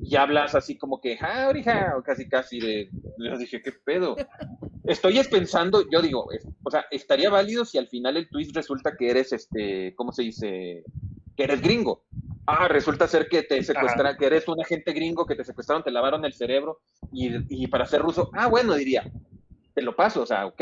y 0.00 0.16
hablas 0.16 0.54
así 0.54 0.76
como 0.76 1.00
que, 1.00 1.18
ah, 1.20 1.46
orija, 1.48 1.94
o 1.98 2.02
casi 2.02 2.28
casi 2.28 2.60
de, 2.60 2.90
yo 3.18 3.36
dije, 3.38 3.60
qué 3.62 3.72
pedo. 3.72 4.16
Estoy 4.84 5.18
es 5.18 5.28
pensando, 5.28 5.84
yo 5.90 6.00
digo, 6.00 6.30
es- 6.32 6.46
o 6.62 6.70
sea, 6.70 6.86
estaría 6.90 7.30
válido 7.30 7.64
si 7.64 7.78
al 7.78 7.88
final 7.88 8.16
el 8.16 8.30
twist 8.30 8.54
resulta 8.54 8.96
que 8.96 9.10
eres, 9.10 9.32
este, 9.32 9.94
¿cómo 9.96 10.12
se 10.12 10.22
dice? 10.22 10.84
Que 11.36 11.44
eres 11.44 11.60
gringo. 11.60 12.04
Ah, 12.46 12.66
resulta 12.68 13.06
ser 13.06 13.28
que 13.28 13.42
te 13.42 13.62
secuestraron, 13.62 14.16
que 14.16 14.26
eres 14.26 14.48
un 14.48 14.60
agente 14.60 14.92
gringo, 14.92 15.26
que 15.26 15.36
te 15.36 15.44
secuestraron, 15.44 15.84
te 15.84 15.90
lavaron 15.90 16.24
el 16.24 16.32
cerebro, 16.32 16.80
y, 17.12 17.62
y 17.62 17.66
para 17.66 17.84
ser 17.84 18.00
ruso, 18.00 18.30
ah, 18.32 18.46
bueno, 18.46 18.74
diría, 18.74 19.04
te 19.74 19.82
lo 19.82 19.94
paso, 19.94 20.22
o 20.22 20.26
sea, 20.26 20.46
ok, 20.46 20.60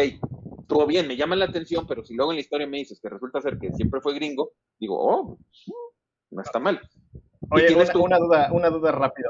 estuvo 0.60 0.84
bien, 0.86 1.06
me 1.06 1.16
llama 1.16 1.36
la 1.36 1.44
atención, 1.44 1.86
pero 1.86 2.02
si 2.04 2.14
luego 2.14 2.32
en 2.32 2.36
la 2.36 2.40
historia 2.40 2.66
me 2.66 2.78
dices 2.78 3.00
que 3.00 3.08
resulta 3.08 3.40
ser 3.40 3.58
que 3.58 3.72
siempre 3.72 4.00
fue 4.00 4.14
gringo, 4.14 4.50
digo, 4.80 4.98
oh, 4.98 5.38
no 6.32 6.42
está 6.42 6.58
mal. 6.58 6.80
Oye, 7.50 7.66
tienes 7.68 7.84
una, 7.84 7.92
tu- 7.92 8.02
una 8.04 8.18
duda, 8.18 8.48
una 8.52 8.68
duda 8.70 8.90
rápido. 8.90 9.28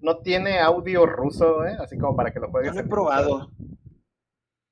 ¿No 0.00 0.18
tiene 0.20 0.58
audio 0.58 1.04
ruso, 1.04 1.66
eh? 1.66 1.76
Así 1.78 1.98
como 1.98 2.16
para 2.16 2.32
que 2.32 2.40
lo 2.40 2.46
No 2.46 2.52
juegues 2.52 2.74
lo 2.74 2.80
he 2.80 2.84
probado. 2.84 3.50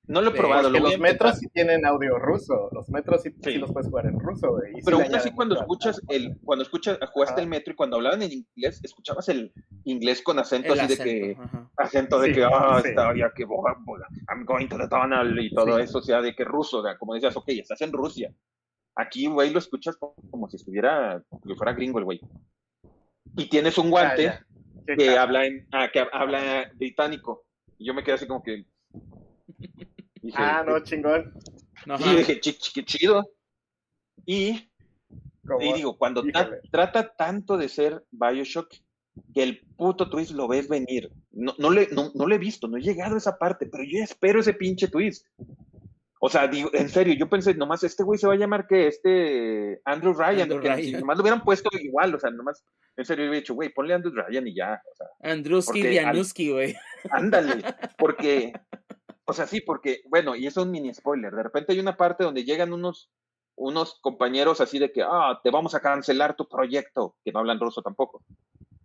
No 0.09 0.23
lo 0.23 0.31
he 0.31 0.33
probado. 0.35 0.71
Lo 0.71 0.79
los 0.81 0.99
metros 0.99 1.39
sí 1.39 1.47
tienen 1.53 1.85
audio 1.87 2.19
ruso. 2.19 2.69
Los 2.73 2.89
metros 2.89 3.23
sí, 3.23 3.31
sí 3.43 3.53
Sí. 3.53 3.59
los 3.59 3.71
puedes 3.73 3.89
jugar 3.89 4.07
en 4.07 4.19
ruso, 4.19 4.59
y 4.77 4.83
Pero 4.83 4.97
aún 5.01 5.15
así 5.15 5.31
cuando 5.33 5.55
escuchas 5.55 6.01
el, 6.09 6.37
cuando 6.45 6.63
escuchas, 6.65 6.99
jugaste 7.13 7.35
Ajá. 7.35 7.43
el 7.43 7.49
metro 7.49 7.73
y 7.73 7.77
cuando 7.77 7.97
hablaban 7.97 8.23
en 8.23 8.33
inglés, 8.33 8.81
escuchabas 8.83 9.29
el 9.29 9.53
inglés 9.85 10.23
con 10.23 10.39
acento 10.39 10.73
El 10.73 10.81
así 10.81 10.95
acento. 10.95 11.05
de 11.05 11.21
que, 11.21 11.37
ajá. 11.41 11.71
acento 11.77 12.21
de 12.21 12.29
Sí, 12.29 12.35
que, 12.35 12.45
ah, 12.45 12.81
sí. 12.83 12.89
está, 12.89 13.15
ya 13.17 13.31
que 13.35 13.43
I'm 13.45 14.45
going 14.47 14.67
to 14.69 14.79
the 14.79 14.89
tunnel 14.89 15.39
y 15.39 15.55
todo 15.55 15.77
Sí. 15.77 15.83
eso, 15.83 15.99
o 15.99 16.03
sea, 16.03 16.23
de 16.23 16.35
que 16.35 16.45
ruso, 16.45 16.79
o 16.79 16.83
sea, 16.83 16.97
como 16.97 17.15
decías, 17.15 17.37
ok, 17.37 17.49
estás 17.49 17.81
en 17.83 17.93
Rusia. 17.93 18.35
Aquí, 18.97 19.27
güey, 19.27 19.51
lo 19.53 19.59
escuchas 19.59 19.97
como, 19.97 20.15
como 20.31 20.49
si 20.49 20.57
estuviera, 20.57 21.23
que 21.47 21.55
fuera 21.55 21.73
gringo 21.75 21.99
el 21.99 22.05
güey. 22.07 22.21
Y 23.37 23.49
tienes 23.49 23.77
un 23.79 23.91
guante 23.91 24.23
ya. 24.25 24.45
Qué 24.87 24.97
que 24.97 25.19
habla 25.19 25.45
en, 25.45 25.69
ah, 25.71 25.89
que 25.93 26.03
habla 26.13 26.71
británico. 26.77 27.45
Y 27.77 27.87
yo 27.87 27.93
me 27.95 28.03
quedé 28.03 28.15
así 28.15 28.27
como 28.27 28.43
que. 28.43 28.65
Dije, 30.23 30.37
Ah, 30.39 30.65
no, 30.67 30.79
chingón. 30.81 31.33
Ajá. 31.89 32.13
Y 32.13 32.17
dije, 32.19 32.41
"Chi- 32.41 32.53
chi- 32.59 32.73
qué 32.75 32.85
chido. 32.85 33.31
Y, 34.27 34.69
y 35.61 35.73
digo, 35.75 35.97
cuando 35.97 36.23
ta- 36.25 36.51
trata 36.71 37.15
tanto 37.17 37.57
de 37.57 37.69
ser 37.69 38.05
Bioshock, 38.11 38.69
que 39.35 39.43
el 39.43 39.61
puto 39.77 40.09
twist 40.11 40.33
lo 40.33 40.47
ves 40.49 40.69
venir. 40.69 41.11
No, 41.33 41.55
no, 41.59 41.71
le, 41.71 41.89
no, 41.93 42.11
no 42.15 42.27
lo 42.27 42.35
he 42.35 42.39
visto, 42.39 42.69
no 42.69 42.77
he 42.77 42.81
llegado 42.83 43.15
a 43.15 43.19
esa 43.19 43.37
parte, 43.39 43.67
pero 43.67 43.83
yo 43.85 44.03
espero 44.03 44.41
ese 44.41 44.55
pinche 44.55 44.89
twist. 44.89 45.27
O 46.21 46.29
sea, 46.29 46.49
digo, 46.49 46.71
en 46.73 46.89
serio, 46.89 47.15
yo 47.15 47.29
pensé, 47.29 47.55
nomás 47.55 47.85
este 47.85 48.03
güey 48.03 48.19
se 48.19 48.27
va 48.27 48.35
a 48.35 48.37
llamar 48.37 48.67
que 48.67 48.89
este 48.89 49.81
Andrew 49.85 50.13
Ryan, 50.13 50.43
Andrew 50.43 50.61
que 50.61 50.69
Ryan. 50.69 50.83
si 50.85 50.93
nomás 50.93 51.17
lo 51.17 51.23
hubieran 51.23 51.45
puesto 51.45 51.71
igual, 51.81 52.13
o 52.15 52.19
sea, 52.19 52.31
nomás, 52.31 52.65
en 52.97 53.05
serio, 53.05 53.25
yo 53.25 53.31
hubiera 53.31 53.41
dicho, 53.41 53.55
güey, 53.55 53.73
ponle 53.73 53.95
Andrew 53.95 54.13
Ryan 54.13 54.47
y 54.49 54.55
ya, 54.57 54.83
o 54.93 54.97
sea, 54.97 55.07
Vianuski, 55.91 56.51
güey. 56.51 56.77
Ándale, 57.11 57.63
porque, 57.97 58.53
o 59.29 59.35
sea, 59.35 59.47
sí, 59.47 59.61
porque, 59.61 60.01
bueno, 60.09 60.35
y 60.35 60.47
eso 60.47 60.61
es 60.61 60.67
un 60.67 60.73
mini 60.73 60.93
spoiler. 60.95 61.35
De 61.35 61.43
repente 61.43 61.75
hay 61.75 61.81
una 61.81 61.99
parte 61.99 62.25
donde 62.25 62.45
llegan 62.45 62.73
unos, 62.73 63.11
unos 63.57 63.99
compañeros 64.01 64.63
así 64.63 64.79
de 64.79 64.91
que, 64.91 65.03
ah, 65.03 65.39
te 65.45 65.51
vamos 65.51 65.75
a 65.75 65.81
cancelar 65.81 66.35
tu 66.35 66.49
proyecto, 66.49 67.15
que 67.23 67.31
no 67.31 67.41
hablan 67.41 67.61
ruso 67.61 67.83
tampoco. 67.83 68.23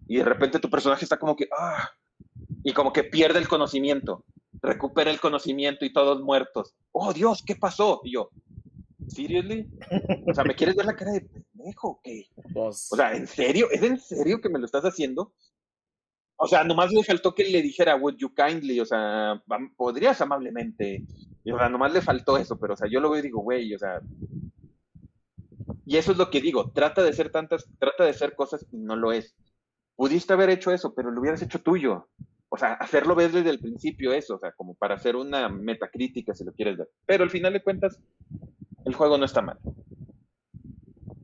Y 0.06 0.18
de 0.18 0.26
repente 0.26 0.60
tu 0.60 0.70
personaje 0.70 1.06
está 1.06 1.18
como 1.18 1.38
que, 1.38 1.48
ah, 1.58 1.92
y 2.62 2.74
como 2.74 2.92
que 2.92 3.06
pierde 3.06 3.40
el 3.40 3.48
conocimiento, 3.48 4.26
recupera 4.62 5.12
el 5.12 5.22
conocimiento 5.22 5.86
y 5.86 5.94
todos 5.94 6.22
muertos. 6.22 6.76
Oh, 6.92 7.14
Dios, 7.14 7.42
¿qué 7.48 7.56
pasó? 7.56 8.02
Y 8.04 8.12
yo, 8.12 8.30
¿seriously? 9.08 9.66
O 10.28 10.34
sea, 10.34 10.44
¿me 10.44 10.56
quieres 10.56 10.76
ver 10.76 10.88
la 10.88 10.98
cara 10.98 11.14
de 11.14 11.22
pendejo? 11.22 12.02
qué? 12.04 12.28
Pues, 12.54 12.92
O 12.92 12.98
sea, 12.98 13.16
¿en 13.16 13.28
serio? 13.28 13.68
¿Es 13.72 13.82
en 13.82 13.98
serio 13.98 14.42
que 14.42 14.50
me 14.50 14.60
lo 14.60 14.66
estás 14.66 14.84
haciendo? 14.84 15.32
O 16.38 16.48
sea, 16.48 16.64
nomás 16.64 16.92
le 16.92 17.04
faltó 17.04 17.34
que 17.34 17.46
le 17.46 17.62
dijera, 17.62 17.96
would 17.96 18.18
you 18.18 18.34
kindly, 18.34 18.80
o 18.80 18.86
sea, 18.86 19.42
podrías 19.78 20.20
amablemente. 20.22 21.04
Y, 21.44 21.52
o 21.52 21.58
sea, 21.58 21.70
nomás 21.70 21.94
le 21.94 22.02
faltó 22.02 22.38
eso, 22.38 22.58
pero, 22.60 22.74
o 22.74 22.78
sea, 22.78 22.90
yo 22.90 23.00
lo 23.00 23.10
veo 23.10 23.20
y 23.20 23.24
digo, 23.24 23.42
güey, 23.42 23.74
o 23.74 23.80
sea. 23.80 24.02
Y 25.86 25.98
eso 25.98 26.12
es 26.12 26.18
lo 26.18 26.30
que 26.30 26.42
digo, 26.42 26.72
trata 26.72 27.04
de 27.04 27.14
ser 27.14 27.30
tantas, 27.32 27.66
trata 27.80 28.06
de 28.06 28.14
ser 28.14 28.36
cosas 28.36 28.66
y 28.72 28.78
no 28.78 28.96
lo 28.96 29.12
es. 29.12 29.36
Pudiste 29.96 30.34
haber 30.34 30.50
hecho 30.50 30.72
eso, 30.72 30.94
pero 30.94 31.12
lo 31.12 31.22
hubieras 31.22 31.42
hecho 31.42 31.62
tuyo. 31.62 32.08
O 32.50 32.58
sea, 32.58 32.74
hacerlo 32.74 33.16
desde 33.16 33.50
el 33.50 33.60
principio 33.60 34.14
eso, 34.14 34.36
o 34.36 34.40
sea, 34.40 34.52
como 34.54 34.76
para 34.76 34.96
hacer 34.96 35.16
una 35.16 35.50
metacrítica, 35.50 36.34
si 36.34 36.44
lo 36.44 36.54
quieres 36.54 36.78
ver. 36.78 36.90
Pero 37.06 37.24
al 37.24 37.30
final 37.30 37.54
de 37.54 37.64
cuentas, 37.64 38.00
el 38.86 38.94
juego 38.96 39.18
no 39.18 39.26
está 39.26 39.42
mal. 39.42 39.60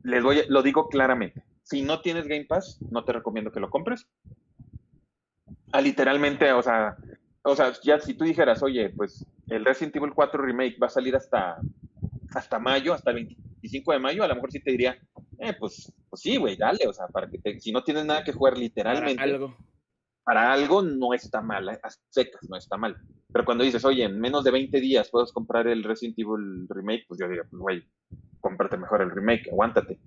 Les 0.02 0.22
voy 0.22 0.40
a- 0.40 0.44
lo 0.48 0.62
digo 0.62 0.88
claramente. 0.88 1.42
Si 1.62 1.82
no 1.82 2.00
tienes 2.00 2.26
Game 2.26 2.44
Pass, 2.46 2.78
no 2.90 3.04
te 3.04 3.12
recomiendo 3.12 3.52
que 3.52 3.60
lo 3.60 3.70
compres. 3.70 4.06
Literalmente, 5.82 6.52
o 6.52 6.62
sea, 6.62 6.96
o 7.42 7.54
sea, 7.56 7.72
ya 7.82 7.98
si 8.00 8.14
tú 8.14 8.24
dijeras, 8.24 8.62
oye, 8.62 8.90
pues 8.90 9.24
el 9.48 9.64
Resident 9.64 9.96
Evil 9.96 10.12
4 10.14 10.42
Remake 10.42 10.76
va 10.82 10.86
a 10.88 10.90
salir 10.90 11.14
hasta, 11.16 11.58
hasta 12.34 12.58
mayo, 12.58 12.92
hasta 12.94 13.10
el 13.10 13.24
25 13.26 13.92
de 13.92 13.98
mayo, 13.98 14.24
a 14.24 14.28
lo 14.28 14.34
mejor 14.34 14.50
sí 14.52 14.60
te 14.60 14.72
diría, 14.72 14.98
eh, 15.38 15.54
pues, 15.58 15.92
pues 16.08 16.22
sí, 16.22 16.36
güey, 16.36 16.56
dale, 16.56 16.86
o 16.88 16.92
sea, 16.92 17.06
para 17.08 17.28
que 17.30 17.38
te- 17.38 17.60
si 17.60 17.72
no 17.72 17.82
tienes 17.82 18.04
nada 18.04 18.24
que 18.24 18.32
jugar 18.32 18.54
para 18.54 18.62
literalmente, 18.62 19.22
algo. 19.22 19.56
para 20.24 20.52
algo 20.52 20.82
no 20.82 21.14
está 21.14 21.40
mal, 21.40 21.68
a 21.68 21.78
secas 22.10 22.48
no 22.48 22.56
está 22.56 22.76
mal. 22.76 22.96
Pero 23.32 23.44
cuando 23.44 23.64
dices, 23.64 23.84
oye, 23.84 24.04
en 24.04 24.20
menos 24.20 24.44
de 24.44 24.50
20 24.50 24.80
días 24.80 25.08
puedes 25.10 25.32
comprar 25.32 25.66
el 25.68 25.82
Resident 25.84 26.18
Evil 26.18 26.66
Remake, 26.68 27.04
pues 27.08 27.20
yo 27.20 27.28
diría, 27.28 27.44
pues 27.48 27.60
güey, 27.60 27.84
cómprate 28.40 28.76
mejor 28.76 29.02
el 29.02 29.10
remake, 29.10 29.48
aguántate. 29.50 29.98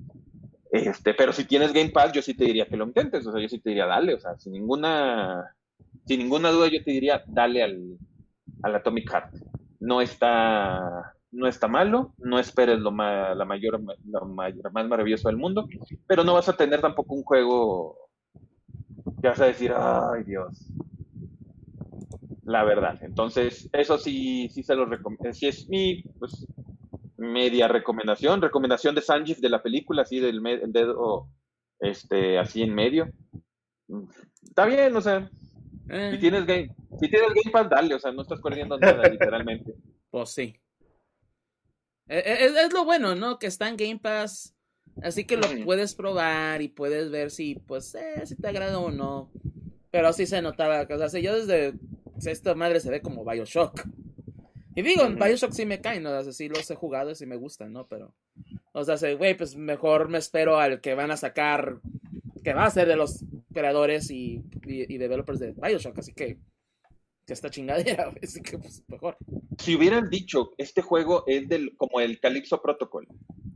Este, 0.73 1.13
pero 1.13 1.31
si 1.33 1.45
tienes 1.45 1.71
Game 1.71 1.89
Pass, 1.91 2.11
yo 2.13 2.21
sí 2.23 2.33
te 2.35 2.45
diría 2.45 2.67
que 2.67 2.77
lo 2.77 2.85
intentes, 2.85 3.25
o 3.27 3.31
sea, 3.31 3.39
yo 3.41 3.47
sí 3.47 3.59
te 3.61 3.69
diría, 3.69 3.85
dale, 3.85 4.15
o 4.15 4.19
sea, 4.19 4.35
sin 4.39 4.53
ninguna, 4.53 5.55
sin 6.07 6.19
ninguna 6.19 6.49
duda 6.51 6.67
yo 6.67 6.83
te 6.83 6.91
diría, 6.91 7.23
dale 7.27 7.61
al, 7.63 7.97
al 8.63 8.75
Atomic 8.75 9.09
Heart. 9.11 9.35
No 9.81 10.01
está, 10.01 11.15
no 11.31 11.47
está 11.47 11.67
malo, 11.67 12.15
no 12.19 12.39
esperes 12.39 12.79
lo, 12.79 12.91
la 12.91 13.45
mayor, 13.45 13.81
lo 14.05 14.25
mayor- 14.27 14.71
más 14.73 14.87
maravilloso 14.87 15.29
del 15.29 15.37
mundo, 15.37 15.67
pero 16.07 16.23
no 16.23 16.33
vas 16.35 16.49
a 16.49 16.57
tener 16.57 16.81
tampoco 16.81 17.15
un 17.15 17.23
juego 17.23 17.97
que 19.21 19.27
vas 19.29 19.41
a 19.41 19.45
decir, 19.45 19.71
ay 19.75 20.23
Dios. 20.23 20.67
La 22.45 22.63
verdad. 22.63 22.97
Entonces, 23.01 23.69
eso 23.71 23.97
sí, 23.97 24.49
sí 24.49 24.63
se 24.63 24.75
lo 24.75 24.85
recomiendo. 24.85 25.31
Sí 25.33 25.47
es 25.47 25.67
mi, 25.69 26.03
pues, 26.19 26.45
media 27.31 27.67
recomendación. 27.67 28.41
Recomendación 28.41 28.95
de 28.95 29.01
Sanjif 29.01 29.39
de 29.39 29.49
la 29.49 29.61
película, 29.63 30.03
así 30.03 30.19
del 30.19 30.45
el 30.45 30.71
dedo, 30.71 31.29
este, 31.79 32.37
así 32.37 32.61
en 32.61 32.73
medio. 32.73 33.11
Está 34.41 34.65
bien, 34.65 34.95
o 34.95 35.01
sea, 35.01 35.29
Eh, 35.89 36.11
si 36.13 36.19
tienes 36.19 36.45
Game, 36.45 36.73
si 36.99 37.09
tienes 37.09 37.29
Game 37.29 37.51
Pass, 37.51 37.69
dale, 37.69 37.95
o 37.95 37.99
sea, 37.99 38.11
no 38.11 38.21
estás 38.21 38.41
perdiendo 38.41 38.77
nada, 38.77 39.07
literalmente. 39.09 39.73
Pues 40.09 40.29
sí. 40.29 40.55
Eh, 42.07 42.23
eh, 42.25 42.37
Es, 42.41 42.55
es 42.55 42.73
lo 42.73 42.85
bueno, 42.85 43.15
¿no? 43.15 43.39
Que 43.39 43.47
está 43.47 43.67
en 43.67 43.77
Game 43.77 43.99
Pass. 43.99 44.55
Así 45.01 45.25
que 45.25 45.37
lo 45.37 45.47
puedes 45.65 45.95
probar 45.95 46.61
y 46.61 46.67
puedes 46.67 47.09
ver 47.09 47.31
si, 47.31 47.55
pues, 47.55 47.95
eh, 47.95 48.25
si 48.25 48.35
te 48.35 48.47
agrada 48.47 48.77
o 48.79 48.91
no. 48.91 49.31
Pero 49.89 50.13
sí 50.13 50.25
se 50.25 50.41
notaba. 50.41 50.87
O 50.89 51.09
sea, 51.09 51.19
yo 51.19 51.35
desde. 51.35 51.73
Esta 52.25 52.55
madre 52.55 52.79
se 52.79 52.89
ve 52.91 53.01
como 53.01 53.25
Bioshock. 53.25 53.81
Y 54.75 54.81
digo, 54.81 55.03
en. 55.03 55.15
Bioshock 55.15 55.51
sí 55.51 55.65
me 55.65 55.81
caen, 55.81 56.03
¿no? 56.03 56.17
O 56.17 56.23
sea, 56.23 56.33
sí 56.33 56.49
los 56.49 56.69
he 56.69 56.75
jugado 56.75 57.11
y 57.11 57.15
sí 57.15 57.25
me 57.25 57.35
gustan, 57.35 57.73
¿no? 57.73 57.87
Pero. 57.87 58.13
O 58.71 58.83
sea, 58.83 59.13
güey, 59.15 59.35
pues 59.35 59.55
mejor 59.55 60.09
me 60.09 60.17
espero 60.17 60.59
al 60.59 60.81
que 60.81 60.95
van 60.95 61.11
a 61.11 61.17
sacar. 61.17 61.79
Que 62.43 62.53
va 62.53 62.65
a 62.65 62.71
ser 62.71 62.87
de 62.87 62.95
los 62.95 63.23
creadores 63.53 64.09
y, 64.11 64.43
y, 64.65 64.93
y 64.93 64.97
developers 64.97 65.39
de 65.39 65.53
Bioshock. 65.53 65.99
Así 65.99 66.13
que. 66.13 66.37
Que 67.25 67.33
esta 67.33 67.49
chingadera, 67.49 68.05
güey, 68.09 68.19
Así 68.21 68.41
que, 68.41 68.57
pues, 68.57 68.83
mejor. 68.89 69.15
si 69.57 69.75
hubieran 69.75 70.09
dicho 70.09 70.51
este 70.57 70.81
juego 70.81 71.23
es 71.25 71.47
del 71.47 71.73
como 71.77 72.01
el 72.01 72.19
Calypso 72.19 72.61
Protocol, 72.61 73.07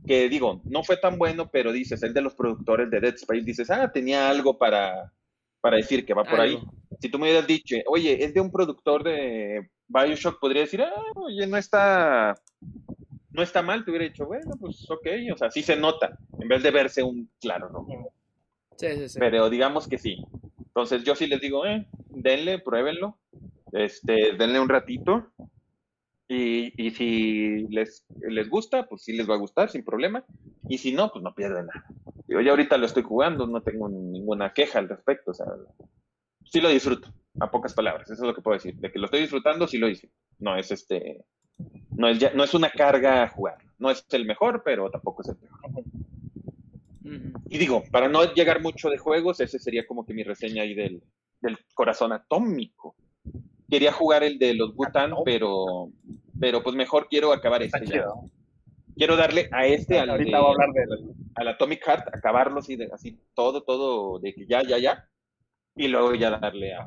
que 0.06 0.30
digo, 0.30 0.62
no 0.64 0.82
fue 0.82 0.96
tan 0.96 1.18
bueno, 1.18 1.50
pero 1.50 1.70
dices, 1.70 2.02
el 2.02 2.14
de 2.14 2.22
los 2.22 2.34
productores 2.34 2.90
de 2.90 3.00
Dead 3.00 3.14
Space, 3.16 3.42
dices, 3.42 3.70
ah, 3.70 3.92
tenía 3.92 4.30
algo 4.30 4.56
para, 4.56 5.12
para 5.60 5.76
decir 5.76 6.06
que 6.06 6.14
va 6.14 6.24
por 6.24 6.40
ahí. 6.40 6.58
Si 6.98 7.10
tú 7.10 7.18
me 7.18 7.26
hubieras 7.26 7.46
dicho, 7.46 7.76
oye, 7.88 8.24
es 8.24 8.32
de 8.32 8.40
un 8.40 8.50
productor 8.50 9.04
de 9.04 9.68
Bioshock, 9.88 10.38
podría 10.38 10.62
decir, 10.62 10.82
ah, 10.82 11.02
oye, 11.16 11.46
no 11.46 11.56
está, 11.56 12.34
no 13.30 13.42
está 13.42 13.62
mal, 13.62 13.84
te 13.84 13.90
hubiera 13.90 14.06
dicho, 14.06 14.26
bueno, 14.26 14.52
pues 14.60 14.88
ok, 14.90 15.06
o 15.32 15.36
sea, 15.36 15.50
sí 15.50 15.62
se 15.62 15.76
nota, 15.76 16.18
en 16.38 16.48
vez 16.48 16.62
de 16.62 16.70
verse 16.70 17.02
un 17.02 17.30
claro 17.40 17.68
rojo. 17.68 18.12
Sí, 18.76 18.88
sí, 18.94 19.08
sí. 19.08 19.18
Pero 19.18 19.50
digamos 19.50 19.88
que 19.88 19.98
sí. 19.98 20.18
Entonces 20.58 21.02
yo 21.02 21.14
sí 21.14 21.26
les 21.26 21.40
digo, 21.40 21.66
eh, 21.66 21.88
denle, 22.10 22.60
pruébenlo, 22.60 23.18
este, 23.72 24.34
denle 24.36 24.60
un 24.60 24.68
ratito. 24.68 25.32
Y, 26.30 26.74
y 26.76 26.90
si 26.90 27.66
les, 27.68 28.04
les 28.20 28.50
gusta, 28.50 28.86
pues 28.86 29.02
sí 29.02 29.16
les 29.16 29.28
va 29.28 29.34
a 29.34 29.38
gustar 29.38 29.70
sin 29.70 29.84
problema. 29.84 30.24
Y 30.68 30.78
si 30.78 30.92
no, 30.92 31.10
pues 31.10 31.24
no 31.24 31.34
pierden 31.34 31.66
nada. 31.66 31.86
Digo, 32.26 32.42
yo 32.42 32.50
ahorita 32.50 32.76
lo 32.76 32.84
estoy 32.84 33.02
jugando, 33.02 33.46
no 33.46 33.62
tengo 33.62 33.88
ninguna 33.88 34.52
queja 34.52 34.78
al 34.78 34.88
respecto. 34.88 35.30
O 35.30 35.34
sea, 35.34 35.46
sí 36.44 36.60
lo 36.60 36.68
disfruto. 36.68 37.12
A 37.40 37.50
pocas 37.50 37.74
palabras, 37.74 38.10
eso 38.10 38.22
es 38.22 38.26
lo 38.26 38.34
que 38.34 38.42
puedo 38.42 38.56
decir. 38.56 38.74
De 38.76 38.90
que 38.90 38.98
lo 38.98 39.06
estoy 39.06 39.20
disfrutando, 39.20 39.66
sí 39.66 39.78
lo 39.78 39.88
hice. 39.88 40.10
No 40.38 40.56
es 40.56 40.70
este, 40.70 41.24
no 41.90 42.08
es, 42.08 42.18
ya, 42.18 42.32
no 42.32 42.44
es 42.44 42.54
una 42.54 42.70
carga 42.70 43.28
jugar. 43.28 43.58
No 43.78 43.90
es 43.90 44.04
el 44.10 44.24
mejor, 44.24 44.62
pero 44.64 44.90
tampoco 44.90 45.22
es 45.22 45.28
el 45.28 45.38
mejor. 45.40 45.84
Y 47.48 47.58
digo, 47.58 47.82
para 47.90 48.08
no 48.08 48.32
llegar 48.34 48.60
mucho 48.60 48.90
de 48.90 48.98
juegos, 48.98 49.40
ese 49.40 49.58
sería 49.58 49.86
como 49.86 50.04
que 50.04 50.12
mi 50.12 50.22
reseña 50.22 50.62
ahí 50.62 50.74
del, 50.74 51.02
del 51.40 51.58
corazón 51.74 52.12
atómico. 52.12 52.94
Quería 53.68 53.92
jugar 53.92 54.22
el 54.22 54.38
de 54.38 54.54
los 54.54 54.74
Butan, 54.74 55.12
pero, 55.24 55.90
pero 56.38 56.62
pues 56.62 56.76
mejor 56.76 57.08
quiero 57.08 57.32
acabar 57.32 57.62
este 57.62 57.86
ya. 57.86 58.04
Quiero 58.94 59.16
darle 59.16 59.48
a 59.52 59.66
este, 59.66 59.98
al, 59.98 60.18
del... 60.18 60.34
al 60.34 61.48
Atomic 61.48 61.84
Heart, 61.86 62.08
acabarlo 62.14 62.58
así, 62.58 62.76
de, 62.76 62.90
así 62.92 63.18
todo, 63.32 63.62
todo, 63.62 64.18
de 64.18 64.34
que 64.34 64.44
ya, 64.46 64.62
ya, 64.62 64.76
ya, 64.78 65.08
y 65.76 65.86
luego 65.86 66.14
ya 66.14 66.30
darle 66.30 66.74
a, 66.74 66.84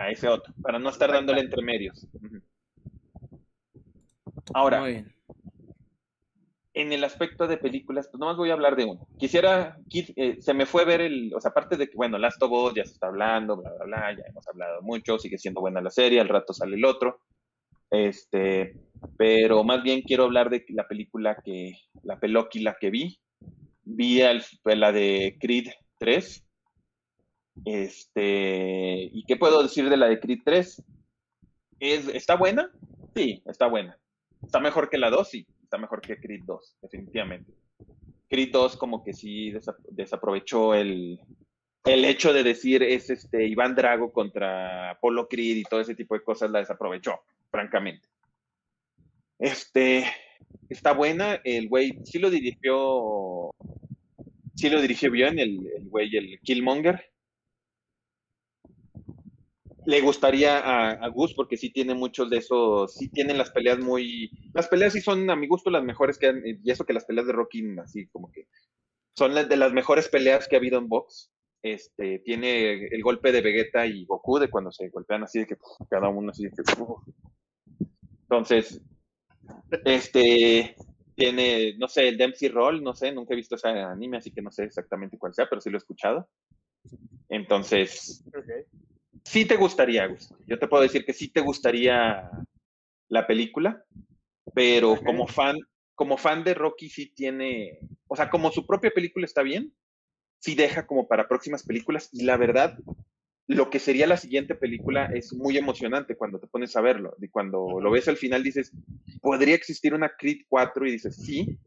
a 0.00 0.10
ese 0.10 0.28
otro, 0.28 0.54
para 0.62 0.78
no 0.78 0.88
estar 0.90 1.12
dándole 1.12 1.40
entre 1.42 1.62
medios. 1.62 2.06
Ahora, 4.54 4.78
en 6.72 6.92
el 6.92 7.04
aspecto 7.04 7.46
de 7.46 7.56
películas, 7.56 8.08
pues 8.10 8.18
nomás 8.20 8.36
voy 8.36 8.50
a 8.50 8.54
hablar 8.54 8.76
de 8.76 8.84
uno. 8.84 9.06
Quisiera, 9.18 9.76
qui- 9.88 10.12
eh, 10.16 10.36
se 10.40 10.54
me 10.54 10.66
fue 10.66 10.84
ver 10.84 11.00
el, 11.00 11.32
o 11.34 11.40
sea, 11.40 11.50
aparte 11.50 11.76
de 11.76 11.88
que, 11.88 11.96
bueno, 11.96 12.16
Last 12.16 12.42
of 12.42 12.50
Us 12.52 12.74
ya 12.74 12.84
se 12.84 12.92
está 12.92 13.08
hablando, 13.08 13.56
bla, 13.56 13.72
bla, 13.74 13.84
bla, 13.84 14.16
ya 14.16 14.24
hemos 14.28 14.46
hablado 14.48 14.80
mucho, 14.82 15.18
sigue 15.18 15.36
siendo 15.36 15.60
buena 15.60 15.80
la 15.80 15.90
serie, 15.90 16.20
al 16.20 16.28
rato 16.28 16.52
sale 16.52 16.76
el 16.76 16.84
otro. 16.84 17.20
Este, 17.90 18.76
pero 19.18 19.64
más 19.64 19.82
bien 19.82 20.02
quiero 20.02 20.24
hablar 20.24 20.48
de 20.48 20.64
la 20.68 20.86
película 20.86 21.36
que, 21.44 21.72
la 22.04 22.18
película 22.18 22.76
que 22.80 22.90
vi. 22.90 23.18
Vi 23.82 24.22
la 24.64 24.92
de 24.92 25.36
Creed 25.40 25.68
3. 25.98 26.46
Este, 27.64 29.10
¿y 29.12 29.24
qué 29.26 29.36
puedo 29.36 29.62
decir 29.62 29.88
de 29.88 29.96
la 29.96 30.08
de 30.08 30.18
Creed 30.20 30.40
3? 30.44 30.82
¿Es, 31.78 32.08
¿Está 32.08 32.36
buena? 32.36 32.70
Sí, 33.14 33.42
está 33.46 33.66
buena. 33.66 33.98
¿Está 34.42 34.60
mejor 34.60 34.88
que 34.88 34.98
la 34.98 35.10
2? 35.10 35.28
Sí, 35.28 35.46
está 35.62 35.78
mejor 35.78 36.00
que 36.00 36.18
Creed 36.18 36.42
2, 36.46 36.76
definitivamente. 36.82 37.52
Creed 38.28 38.50
2 38.52 38.76
como 38.76 39.02
que 39.04 39.12
sí 39.12 39.52
desa- 39.52 39.76
desaprovechó 39.90 40.74
el, 40.74 41.20
el 41.84 42.04
hecho 42.04 42.32
de 42.32 42.42
decir 42.42 42.82
es 42.82 43.10
este 43.10 43.46
Iván 43.46 43.74
Drago 43.74 44.12
contra 44.12 44.90
Apolo 44.92 45.28
Creed 45.28 45.56
y 45.56 45.62
todo 45.64 45.80
ese 45.80 45.94
tipo 45.94 46.14
de 46.14 46.22
cosas 46.22 46.50
la 46.50 46.60
desaprovechó, 46.60 47.20
francamente. 47.50 48.08
Este, 49.38 50.04
está 50.68 50.92
buena, 50.92 51.40
el 51.44 51.68
güey 51.68 51.98
sí 52.04 52.18
lo 52.18 52.30
dirigió, 52.30 53.50
sí 54.54 54.68
lo 54.68 54.80
dirigió 54.80 55.10
bien, 55.10 55.38
el, 55.38 55.66
el 55.76 55.88
güey, 55.88 56.14
el 56.16 56.38
Killmonger. 56.40 57.06
Le 59.86 60.00
gustaría 60.00 60.58
a, 60.58 60.90
a 60.90 61.08
Gus 61.08 61.34
porque 61.34 61.56
sí 61.56 61.70
tiene 61.72 61.94
muchos 61.94 62.28
de 62.30 62.38
esos, 62.38 62.94
sí 62.94 63.08
tienen 63.10 63.38
las 63.38 63.50
peleas 63.50 63.78
muy, 63.78 64.30
las 64.52 64.68
peleas 64.68 64.92
sí 64.92 65.00
son 65.00 65.28
a 65.30 65.36
mi 65.36 65.46
gusto 65.46 65.70
las 65.70 65.82
mejores 65.82 66.18
que 66.18 66.26
han, 66.28 66.42
y 66.44 66.70
eso 66.70 66.84
que 66.84 66.92
las 66.92 67.04
peleas 67.04 67.26
de 67.26 67.32
Rocky 67.32 67.62
así 67.82 68.06
como 68.08 68.30
que 68.30 68.46
son 69.16 69.34
las 69.34 69.48
de 69.48 69.56
las 69.56 69.72
mejores 69.72 70.08
peleas 70.08 70.48
que 70.48 70.56
ha 70.56 70.58
habido 70.58 70.78
en 70.78 70.88
box. 70.88 71.30
Este, 71.62 72.20
tiene 72.20 72.86
el 72.86 73.02
golpe 73.02 73.32
de 73.32 73.42
Vegeta 73.42 73.86
y 73.86 74.06
Goku 74.06 74.38
de 74.38 74.48
cuando 74.48 74.72
se 74.72 74.88
golpean 74.88 75.24
así 75.24 75.40
de 75.40 75.46
que 75.46 75.56
cada 75.90 76.08
uno 76.08 76.30
así 76.30 76.44
de 76.44 76.50
que 76.52 76.62
uf. 76.80 77.02
entonces 78.22 78.80
este 79.84 80.74
tiene, 81.14 81.74
no 81.76 81.86
sé, 81.86 82.08
el 82.08 82.16
Dempsey 82.16 82.48
Roll, 82.48 82.82
no 82.82 82.94
sé, 82.94 83.12
nunca 83.12 83.34
he 83.34 83.36
visto 83.36 83.56
ese 83.56 83.68
anime, 83.68 84.16
así 84.16 84.30
que 84.30 84.40
no 84.40 84.50
sé 84.50 84.64
exactamente 84.64 85.18
cuál 85.18 85.34
sea, 85.34 85.46
pero 85.50 85.60
sí 85.60 85.68
lo 85.68 85.76
he 85.76 85.78
escuchado. 85.78 86.30
Entonces. 87.28 88.24
Sí 89.24 89.44
te 89.44 89.56
gustaría, 89.56 90.06
Gus. 90.06 90.32
Yo 90.46 90.58
te 90.58 90.68
puedo 90.68 90.82
decir 90.82 91.04
que 91.04 91.12
sí 91.12 91.28
te 91.28 91.40
gustaría 91.40 92.30
la 93.08 93.26
película, 93.26 93.84
pero 94.54 94.96
como 95.04 95.26
fan, 95.26 95.56
como 95.94 96.16
fan 96.16 96.44
de 96.44 96.54
Rocky 96.54 96.88
sí 96.88 97.12
tiene, 97.14 97.80
o 98.08 98.16
sea, 98.16 98.30
como 98.30 98.50
su 98.50 98.66
propia 98.66 98.90
película 98.90 99.26
está 99.26 99.42
bien, 99.42 99.74
sí 100.38 100.54
deja 100.54 100.86
como 100.86 101.06
para 101.06 101.28
próximas 101.28 101.62
películas 101.62 102.08
y 102.12 102.24
la 102.24 102.36
verdad, 102.36 102.78
lo 103.46 103.68
que 103.68 103.80
sería 103.80 104.06
la 104.06 104.16
siguiente 104.16 104.54
película 104.54 105.06
es 105.06 105.32
muy 105.32 105.58
emocionante 105.58 106.16
cuando 106.16 106.38
te 106.38 106.46
pones 106.46 106.76
a 106.76 106.80
verlo. 106.80 107.16
Y 107.20 107.28
cuando 107.28 107.80
lo 107.80 107.90
ves 107.90 108.06
al 108.06 108.16
final 108.16 108.44
dices, 108.44 108.72
¿podría 109.20 109.56
existir 109.56 109.92
una 109.92 110.12
Creed 110.16 110.42
4? 110.48 110.86
Y 110.86 110.92
dices, 110.92 111.16
sí. 111.16 111.58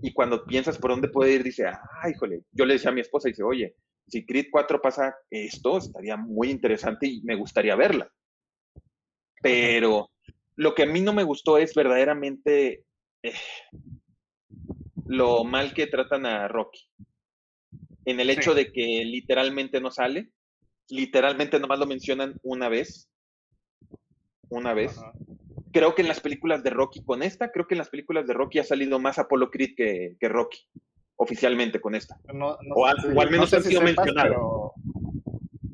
Y 0.00 0.12
cuando 0.12 0.44
piensas 0.44 0.78
por 0.78 0.92
dónde 0.92 1.08
puede 1.08 1.32
ir, 1.32 1.42
dice, 1.42 1.66
ah, 1.66 2.08
híjole. 2.08 2.44
Yo 2.52 2.64
le 2.64 2.74
decía 2.74 2.90
a 2.90 2.94
mi 2.94 3.00
esposa, 3.00 3.28
dice, 3.28 3.42
oye, 3.42 3.74
si 4.08 4.24
Creed 4.26 4.46
4 4.50 4.80
pasa 4.80 5.16
esto, 5.30 5.78
estaría 5.78 6.16
muy 6.16 6.50
interesante 6.50 7.06
y 7.06 7.20
me 7.22 7.34
gustaría 7.36 7.76
verla. 7.76 8.10
Pero 9.42 10.10
lo 10.56 10.74
que 10.74 10.82
a 10.82 10.86
mí 10.86 11.00
no 11.00 11.12
me 11.12 11.22
gustó 11.24 11.58
es 11.58 11.74
verdaderamente 11.74 12.84
eh, 13.22 13.34
lo 15.06 15.44
mal 15.44 15.72
que 15.74 15.86
tratan 15.86 16.26
a 16.26 16.48
Rocky. 16.48 16.88
En 18.04 18.20
el 18.20 18.30
hecho 18.30 18.52
Sí. 18.52 18.56
de 18.64 18.72
que 18.72 19.04
literalmente 19.04 19.80
no 19.80 19.90
sale, 19.90 20.30
literalmente 20.88 21.60
nomás 21.60 21.78
lo 21.78 21.86
mencionan 21.86 22.34
una 22.42 22.68
vez. 22.68 23.08
Una 24.48 24.72
vez. 24.72 24.96
Ajá. 24.98 25.12
Creo 25.70 25.94
que 25.94 26.00
en 26.02 26.08
las 26.08 26.20
películas 26.20 26.62
de 26.64 26.70
Rocky 26.70 27.04
con 27.04 27.22
esta, 27.22 27.52
creo 27.52 27.66
que 27.66 27.74
en 27.74 27.78
las 27.78 27.90
películas 27.90 28.26
de 28.26 28.32
Rocky 28.32 28.58
ha 28.58 28.64
salido 28.64 28.98
más 28.98 29.18
Apollo 29.18 29.50
Creed 29.50 29.74
que, 29.76 30.16
que 30.18 30.28
Rocky, 30.28 30.66
oficialmente 31.18 31.80
con 31.80 31.94
esta. 31.94 32.16
No, 32.32 32.56
no 32.62 32.74
O 32.74 32.86
al- 32.86 33.16
o 33.16 33.20
al 33.20 33.30
menos 33.30 33.52
han 33.52 33.62
sido 33.62 33.80
mencionados. 33.82 34.30
Pero, 34.30 34.72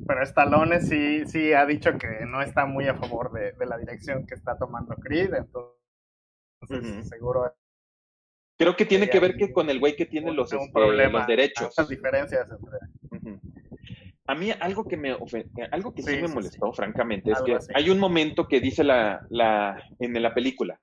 pero 0.07 0.23
Stallone 0.23 0.81
sí, 0.81 1.25
sí 1.27 1.53
ha 1.53 1.65
dicho 1.67 1.97
que 1.99 2.27
no 2.27 2.43
está 2.43 2.67
muy 2.67 2.87
a 2.89 2.95
favor 2.95 3.33
de, 3.33 3.53
de 3.53 3.67
la 3.67 3.79
dirección 3.79 4.27
que 4.27 4.35
está 4.35 4.59
tomando 4.59 4.97
Creed, 4.97 5.33
entonces 5.35 7.09
seguro 7.09 7.55
Creo 8.57 8.77
que 8.77 8.87
tiene 8.87 9.07
Sí, 9.07 9.11
que 9.11 9.21
ver 9.21 9.37
que 9.37 9.53
con 9.53 9.69
el 9.69 9.81
güey 9.81 9.97
que 9.97 10.07
tiene 10.07 10.33
los, 10.33 10.53
este, 10.53 10.71
problema, 10.73 11.19
los 11.21 11.27
derechos. 11.27 11.75
Las 11.77 11.89
diferencias 11.89 12.47
entre... 12.49 12.79
A 14.27 14.35
mí 14.37 14.51
algo 14.61 14.85
que 14.85 14.97
me 14.97 15.13
ofen- 15.15 15.51
algo 15.73 15.93
que 15.93 16.03
sí, 16.03 16.13
Sí, 16.15 16.23
me 16.23 16.29
sí, 16.29 16.35
molestó, 16.35 16.73
francamente, 16.73 17.31
es 17.33 17.37
Algo 17.39 17.47
que 17.47 17.55
así. 17.57 17.73
hay 17.75 17.91
un 17.91 17.99
momento 17.99 18.47
que 18.47 18.61
dice 18.61 18.83
la, 18.85 19.27
la 19.29 19.83
en 19.99 20.23
la 20.23 20.33
película 20.33 20.79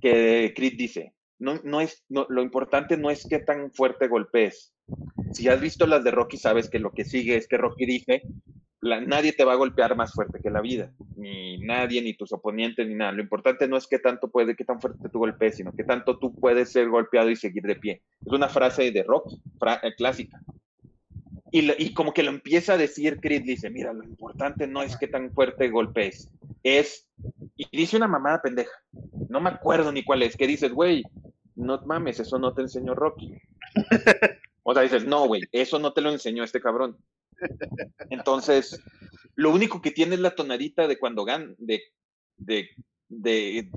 que 0.00 0.52
Creed 0.54 0.74
dice, 0.76 1.13
no, 1.38 1.60
no 1.64 1.80
es, 1.80 2.04
no, 2.08 2.26
lo 2.28 2.42
importante 2.42 2.96
no 2.96 3.10
es 3.10 3.26
qué 3.28 3.38
tan 3.38 3.72
fuerte 3.72 4.08
golpees. 4.08 4.74
Si 5.32 5.48
has 5.48 5.60
visto 5.60 5.86
las 5.86 6.04
de 6.04 6.10
Rocky, 6.10 6.36
sabes 6.36 6.68
que 6.68 6.78
lo 6.78 6.92
que 6.92 7.04
sigue 7.04 7.36
es 7.36 7.48
que 7.48 7.56
Rocky 7.58 7.86
dice, 7.86 8.22
nadie 8.82 9.32
te 9.32 9.44
va 9.44 9.54
a 9.54 9.56
golpear 9.56 9.96
más 9.96 10.12
fuerte 10.12 10.40
que 10.42 10.50
la 10.50 10.60
vida, 10.60 10.92
ni 11.16 11.58
nadie, 11.58 12.02
ni 12.02 12.14
tus 12.14 12.32
oponentes, 12.32 12.86
ni 12.86 12.94
nada. 12.94 13.12
Lo 13.12 13.22
importante 13.22 13.66
no 13.66 13.76
es 13.76 13.86
qué 13.86 13.98
tanto 13.98 14.30
puede, 14.30 14.54
qué 14.54 14.64
tan 14.64 14.80
fuerte 14.80 15.08
tú 15.08 15.18
golpees, 15.18 15.56
sino 15.56 15.72
qué 15.72 15.84
tanto 15.84 16.18
tú 16.18 16.34
puedes 16.34 16.70
ser 16.70 16.88
golpeado 16.88 17.30
y 17.30 17.36
seguir 17.36 17.62
de 17.62 17.76
pie. 17.76 18.02
Es 18.24 18.32
una 18.32 18.48
frase 18.48 18.90
de 18.90 19.02
Rocky, 19.02 19.40
fra- 19.58 19.80
eh, 19.82 19.94
clásica. 19.96 20.38
Y, 21.50 21.70
y 21.82 21.94
como 21.94 22.12
que 22.12 22.24
lo 22.24 22.30
empieza 22.30 22.74
a 22.74 22.76
decir 22.76 23.20
Creed, 23.20 23.42
dice, 23.44 23.70
mira, 23.70 23.92
lo 23.92 24.02
importante 24.04 24.66
no 24.66 24.82
es 24.82 24.96
qué 24.96 25.06
tan 25.06 25.32
fuerte 25.32 25.68
golpees, 25.68 26.28
es, 26.64 27.08
y 27.56 27.64
dice 27.76 27.96
una 27.96 28.08
mamada 28.08 28.42
pendeja, 28.42 28.72
no 29.28 29.40
me 29.40 29.50
acuerdo 29.50 29.92
ni 29.92 30.02
cuál 30.02 30.22
es, 30.24 30.36
que 30.36 30.48
dices, 30.48 30.72
güey, 30.72 31.04
no 31.54 31.80
mames, 31.86 32.20
eso 32.20 32.38
no 32.38 32.54
te 32.54 32.62
enseñó 32.62 32.94
Rocky. 32.94 33.36
O 34.66 34.72
sea, 34.72 34.82
dices, 34.82 35.04
no, 35.04 35.26
güey, 35.26 35.42
eso 35.52 35.78
no 35.78 35.92
te 35.92 36.00
lo 36.00 36.10
enseñó 36.10 36.42
este 36.42 36.58
cabrón. 36.58 36.96
Entonces, 38.08 38.82
lo 39.34 39.50
único 39.50 39.82
que 39.82 39.90
tiene 39.90 40.14
es 40.14 40.22
la 40.22 40.34
tonadita 40.34 40.88
de 40.88 40.98
cuando 40.98 41.26
gan, 41.26 41.54
de, 41.58 41.82
de, 42.38 42.70
de, 43.10 43.68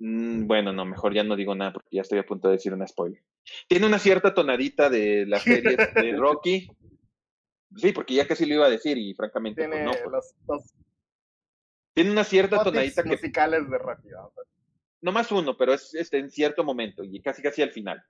Mm, 0.00 0.46
bueno, 0.46 0.72
no, 0.72 0.84
mejor 0.84 1.12
ya 1.12 1.24
no 1.24 1.34
digo 1.36 1.54
nada 1.54 1.72
porque 1.72 1.96
ya 1.96 2.02
estoy 2.02 2.18
a 2.18 2.26
punto 2.26 2.48
de 2.48 2.54
decir 2.54 2.72
una 2.72 2.86
spoiler. 2.86 3.22
Tiene 3.66 3.86
una 3.86 3.98
cierta 3.98 4.32
tonadita 4.32 4.88
de 4.90 5.26
las 5.26 5.42
series 5.42 5.76
de 5.94 6.12
Rocky. 6.16 6.70
Sí, 7.76 7.92
porque 7.92 8.14
ya 8.14 8.26
casi 8.26 8.46
lo 8.46 8.54
iba 8.54 8.66
a 8.66 8.70
decir 8.70 8.96
y 8.96 9.14
francamente 9.14 9.66
pues 9.66 9.84
no. 9.84 9.90
pues. 9.90 10.10
los, 10.10 10.34
los 10.46 10.74
Tiene 11.94 12.12
una 12.12 12.24
cierta 12.24 12.62
tonadita 12.62 13.02
que 13.02 13.10
musicales 13.10 13.68
de 13.68 13.78
Rocky. 13.78 14.08
ver. 14.08 14.46
No 15.00 15.12
más 15.12 15.30
uno, 15.32 15.56
pero 15.56 15.74
es 15.74 15.94
este, 15.94 16.18
en 16.18 16.30
cierto 16.30 16.64
momento 16.64 17.04
y 17.04 17.20
casi 17.20 17.42
casi 17.42 17.62
al 17.62 17.70
final. 17.70 18.02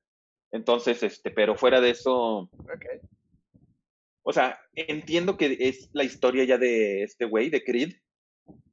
Entonces, 0.51 1.03
este, 1.03 1.31
pero 1.31 1.55
fuera 1.55 1.81
de 1.81 1.90
eso, 1.90 2.48
Ok. 2.59 2.85
o 4.22 4.33
sea, 4.33 4.59
entiendo 4.74 5.37
que 5.37 5.57
es 5.61 5.90
la 5.92 6.05
historia 6.05 6.44
ya 6.44 6.59
de 6.59 7.03
este 7.03 7.24
güey, 7.27 7.51
de 7.51 7.62
Creed, 7.64 7.94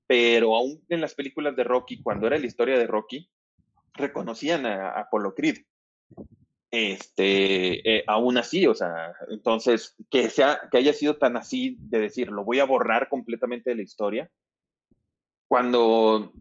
pero 0.08 0.56
aún 0.56 0.84
en 0.90 1.02
las 1.02 1.16
películas 1.16 1.56
de 1.56 1.64
Rocky, 1.64 2.02
cuando 2.02 2.28
era 2.28 2.38
la 2.38 2.46
historia 2.46 2.78
de 2.78 2.88
Rocky, 2.88 3.30
reconocían 3.94 4.66
a, 4.66 4.90
a 4.90 5.02
Apollo 5.02 5.34
Creed. 5.34 5.58
Este, 6.72 7.98
eh, 7.98 8.04
aún 8.06 8.38
así, 8.38 8.68
o 8.68 8.74
sea, 8.74 9.14
entonces, 9.30 9.96
que, 10.10 10.30
sea, 10.30 10.60
que 10.70 10.78
haya 10.78 10.92
sido 10.94 11.18
tan 11.18 11.38
así 11.38 11.78
de 11.80 12.00
decir, 12.00 12.30
lo 12.30 12.44
voy 12.44 12.60
a 12.60 12.66
borrar 12.66 13.08
completamente 13.08 13.70
de 13.70 13.78
la 13.78 13.82
historia, 13.82 14.30
cuando, 15.48 16.34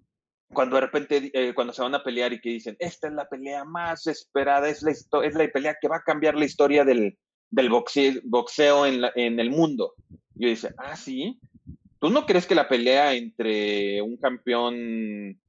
cuando 0.54 0.76
de 0.76 0.82
repente, 0.82 1.30
eh, 1.34 1.52
cuando 1.54 1.72
se 1.72 1.82
van 1.82 1.94
a 1.94 2.02
pelear 2.02 2.32
y 2.32 2.40
que 2.40 2.50
dicen, 2.50 2.76
esta 2.78 3.08
es 3.08 3.14
la 3.14 3.28
pelea 3.28 3.64
más 3.64 4.06
esperada, 4.06 4.68
es 4.68 4.82
la, 4.82 4.92
es 4.92 5.34
la 5.34 5.48
pelea 5.48 5.76
que 5.80 5.88
va 5.88 5.96
a 5.98 6.02
cambiar 6.02 6.34
la 6.36 6.44
historia 6.46 6.84
del, 6.84 7.18
del 7.50 7.68
boxeo, 7.68 8.14
boxeo 8.24 8.86
en, 8.86 9.00
la- 9.02 9.12
en 9.16 9.38
el 9.40 9.50
mundo. 9.50 9.94
Yo 10.36 10.48
dice, 10.48 10.74
ah, 10.78 10.96
sí, 10.96 11.38
¿Tú 12.00 12.10
no 12.10 12.26
crees 12.26 12.46
que 12.46 12.54
la 12.54 12.68
pelea 12.68 13.14
entre 13.14 14.02
un 14.02 14.18
campeón 14.18 15.40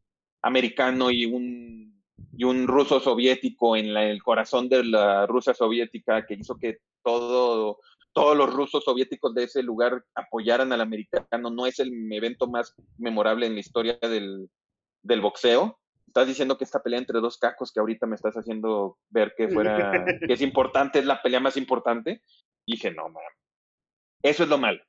americano 0.41 1.11
y 1.11 1.25
un, 1.25 2.01
y 2.37 2.43
un 2.45 2.67
ruso 2.67 2.99
soviético 3.01 3.75
en 3.75 3.87
el 3.97 4.23
corazón 4.23 4.69
de 4.69 4.83
la 4.85 5.25
Rusia 5.27 5.53
soviética 5.53 6.25
que 6.25 6.35
hizo 6.35 6.55
que 6.57 6.77
todo, 7.03 7.79
todos 8.13 8.37
los 8.37 8.53
rusos 8.53 8.83
soviéticos 8.85 9.33
de 9.35 9.43
ese 9.43 9.63
lugar 9.63 10.05
apoyaran 10.13 10.71
al 10.71 10.79
americano 10.81 11.49
no 11.49 11.65
es 11.65 11.79
el 11.79 11.91
evento 12.13 12.47
más 12.47 12.73
memorable 12.97 13.47
en 13.47 13.55
la 13.55 13.59
historia 13.59 13.97
del, 14.01 14.49
del 15.05 15.21
boxeo? 15.21 15.79
estás 16.15 16.27
diciendo 16.29 16.57
que 16.57 16.63
esta 16.63 16.81
pelea 16.81 16.99
entre 16.99 17.19
dos 17.19 17.37
cacos 17.37 17.73
que 17.73 17.81
ahorita 17.81 18.07
me 18.07 18.15
estás 18.15 18.35
haciendo 18.35 18.97
ver 19.09 19.33
que 19.35 19.49
fuera, 19.49 20.05
que 20.25 20.31
es 20.31 20.39
importante, 20.39 20.99
es 20.99 21.05
la 21.05 21.21
pelea 21.21 21.41
más 21.41 21.57
importante. 21.57 22.21
Y 22.65 22.75
dije, 22.75 22.91
no, 22.91 23.09
man. 23.09 23.23
Eso 24.21 24.43
es 24.43 24.49
lo 24.49 24.57
malo. 24.57 24.81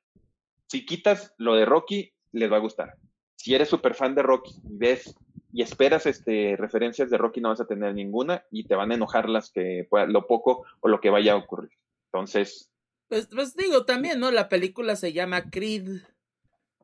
Si 0.67 0.85
quitas 0.85 1.33
lo 1.37 1.55
de 1.55 1.65
Rocky, 1.65 2.13
les 2.31 2.49
va 2.49 2.55
a 2.55 2.61
gustar. 2.61 2.95
Si 3.35 3.53
eres 3.53 3.67
súper 3.67 3.93
fan 3.93 4.15
de 4.15 4.23
Rocky 4.23 4.51
y 4.69 4.77
ves 4.77 5.15
y 5.51 5.61
esperas 5.61 6.05
este, 6.05 6.55
referencias 6.57 7.09
de 7.09 7.17
Rocky, 7.17 7.41
no 7.41 7.49
vas 7.49 7.59
a 7.59 7.67
tener 7.67 7.93
ninguna 7.93 8.45
y 8.49 8.65
te 8.65 8.75
van 8.75 8.91
a 8.91 8.95
enojar 8.95 9.27
las 9.27 9.51
que 9.51 9.85
lo 10.07 10.27
poco 10.27 10.65
o 10.79 10.87
lo 10.87 11.01
que 11.01 11.09
vaya 11.09 11.33
a 11.33 11.37
ocurrir. 11.37 11.71
Entonces. 12.05 12.71
Pues, 13.09 13.27
pues 13.27 13.53
digo 13.53 13.83
también, 13.83 14.21
¿no? 14.21 14.31
La 14.31 14.47
película 14.47 14.95
se 14.95 15.11
llama 15.11 15.49
Creed 15.49 16.03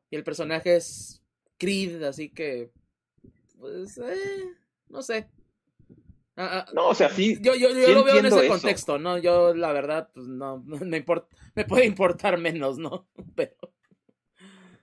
y 0.10 0.15
el 0.17 0.26
personaje 0.26 0.76
es 0.76 1.24
Creed, 1.58 2.04
así 2.04 2.30
que 2.30 2.72
pues, 3.63 3.97
eh, 3.97 4.43
no 4.89 5.02
sé. 5.02 5.30
Ah, 6.36 6.65
ah, 6.67 6.71
no, 6.73 6.89
o 6.89 6.93
sea, 6.93 7.08
sí. 7.08 7.38
Yo, 7.39 7.56
yo, 7.56 7.69
lo 7.69 8.04
veo 8.04 8.17
en 8.17 8.26
ese 8.26 8.45
contexto, 8.49 8.99
¿no? 8.99 9.17
Yo, 9.19 9.56
la 9.56 9.71
verdad, 9.71 10.10
pues 10.13 10.28
no, 10.28 10.62
no 10.67 10.97
importa, 10.97 11.34
me 11.56 11.63
puede 11.63 11.86
importar 11.86 12.38
menos, 12.38 12.78
¿no? 12.78 13.08
Pero. 13.36 13.56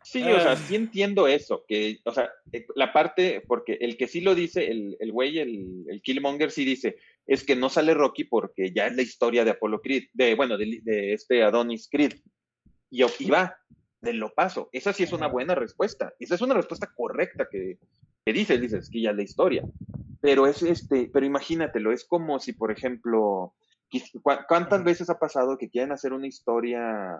Sí, 0.02 0.22
o 0.22 0.40
sea, 0.40 0.52
ah. 0.52 0.56
sí 0.56 0.76
entiendo 0.76 1.28
eso, 1.28 1.66
que, 1.68 1.98
o 2.06 2.12
sea, 2.12 2.30
eh, 2.52 2.66
la 2.74 2.90
parte, 2.90 3.42
porque 3.46 3.74
el 3.82 3.98
que 3.98 4.08
sí 4.08 4.22
lo 4.22 4.34
dice, 4.34 4.70
el, 4.70 4.96
el 4.98 5.12
güey, 5.12 5.38
el, 5.38 5.84
el 5.86 6.00
Killmonger 6.00 6.50
sí 6.50 6.64
dice, 6.64 6.96
es 7.26 7.44
que 7.44 7.54
no 7.54 7.68
sale 7.68 7.92
Rocky 7.92 8.24
porque 8.24 8.72
ya 8.72 8.86
es 8.86 8.96
la 8.96 9.02
historia 9.02 9.44
de 9.44 9.50
Apollo 9.50 9.82
Creed, 9.82 10.04
de, 10.14 10.34
bueno, 10.34 10.56
de, 10.56 10.80
de 10.82 11.12
este 11.12 11.42
Adonis 11.42 11.86
Creed. 11.90 12.14
Y, 12.88 13.04
y 13.04 13.30
va, 13.30 13.58
de 14.00 14.14
lo 14.14 14.32
paso. 14.32 14.70
Esa 14.72 14.94
sí 14.94 15.02
es 15.02 15.12
una 15.12 15.26
buena 15.26 15.54
respuesta. 15.54 16.14
Esa 16.18 16.34
es 16.34 16.40
una 16.40 16.54
respuesta 16.54 16.90
correcta 16.96 17.46
que, 17.50 17.78
que 18.30 18.38
dices, 18.38 18.60
dices 18.60 18.90
que 18.90 19.00
ya 19.00 19.10
es 19.10 19.16
la 19.16 19.22
historia. 19.22 19.64
Pero 20.20 20.46
es 20.46 20.62
este, 20.62 21.10
pero 21.12 21.26
imagínatelo, 21.26 21.92
es 21.92 22.04
como 22.04 22.38
si, 22.38 22.52
por 22.52 22.70
ejemplo, 22.70 23.54
¿cuántas 24.48 24.84
veces 24.84 25.10
ha 25.10 25.18
pasado 25.18 25.58
que 25.58 25.68
quieren 25.68 25.90
hacer 25.90 26.12
una 26.12 26.28
historia 26.28 27.18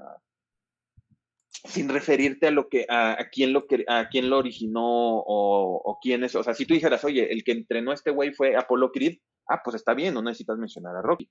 sin 1.65 1.89
referirte 1.89 2.47
a 2.47 2.51
lo 2.51 2.69
que, 2.69 2.87
a, 2.89 3.17
quién 3.31 3.53
lo 3.53 3.67
a 3.89 4.09
quién 4.09 4.31
lo 4.31 4.39
originó 4.39 4.83
o, 4.85 5.99
quién 6.03 6.25
es? 6.25 6.35
O 6.35 6.43
sea, 6.43 6.55
si 6.55 6.67
tú 6.67 6.75
dijeras, 6.75 7.05
oye, 7.05 7.33
el 7.33 7.45
que 7.45 7.53
entrenó 7.53 7.91
a 7.91 7.95
este 7.95 8.11
güey 8.11 8.33
fue 8.33 8.57
Apolo 8.57 8.91
Creed, 8.93 9.19
ah, 9.49 9.61
pues 9.63 9.77
está 9.77 9.95
bien, 9.95 10.15
no 10.15 10.23
necesitas 10.23 10.59
mencionar 10.59 10.97
a 10.97 11.03
Rocky. 11.03 11.29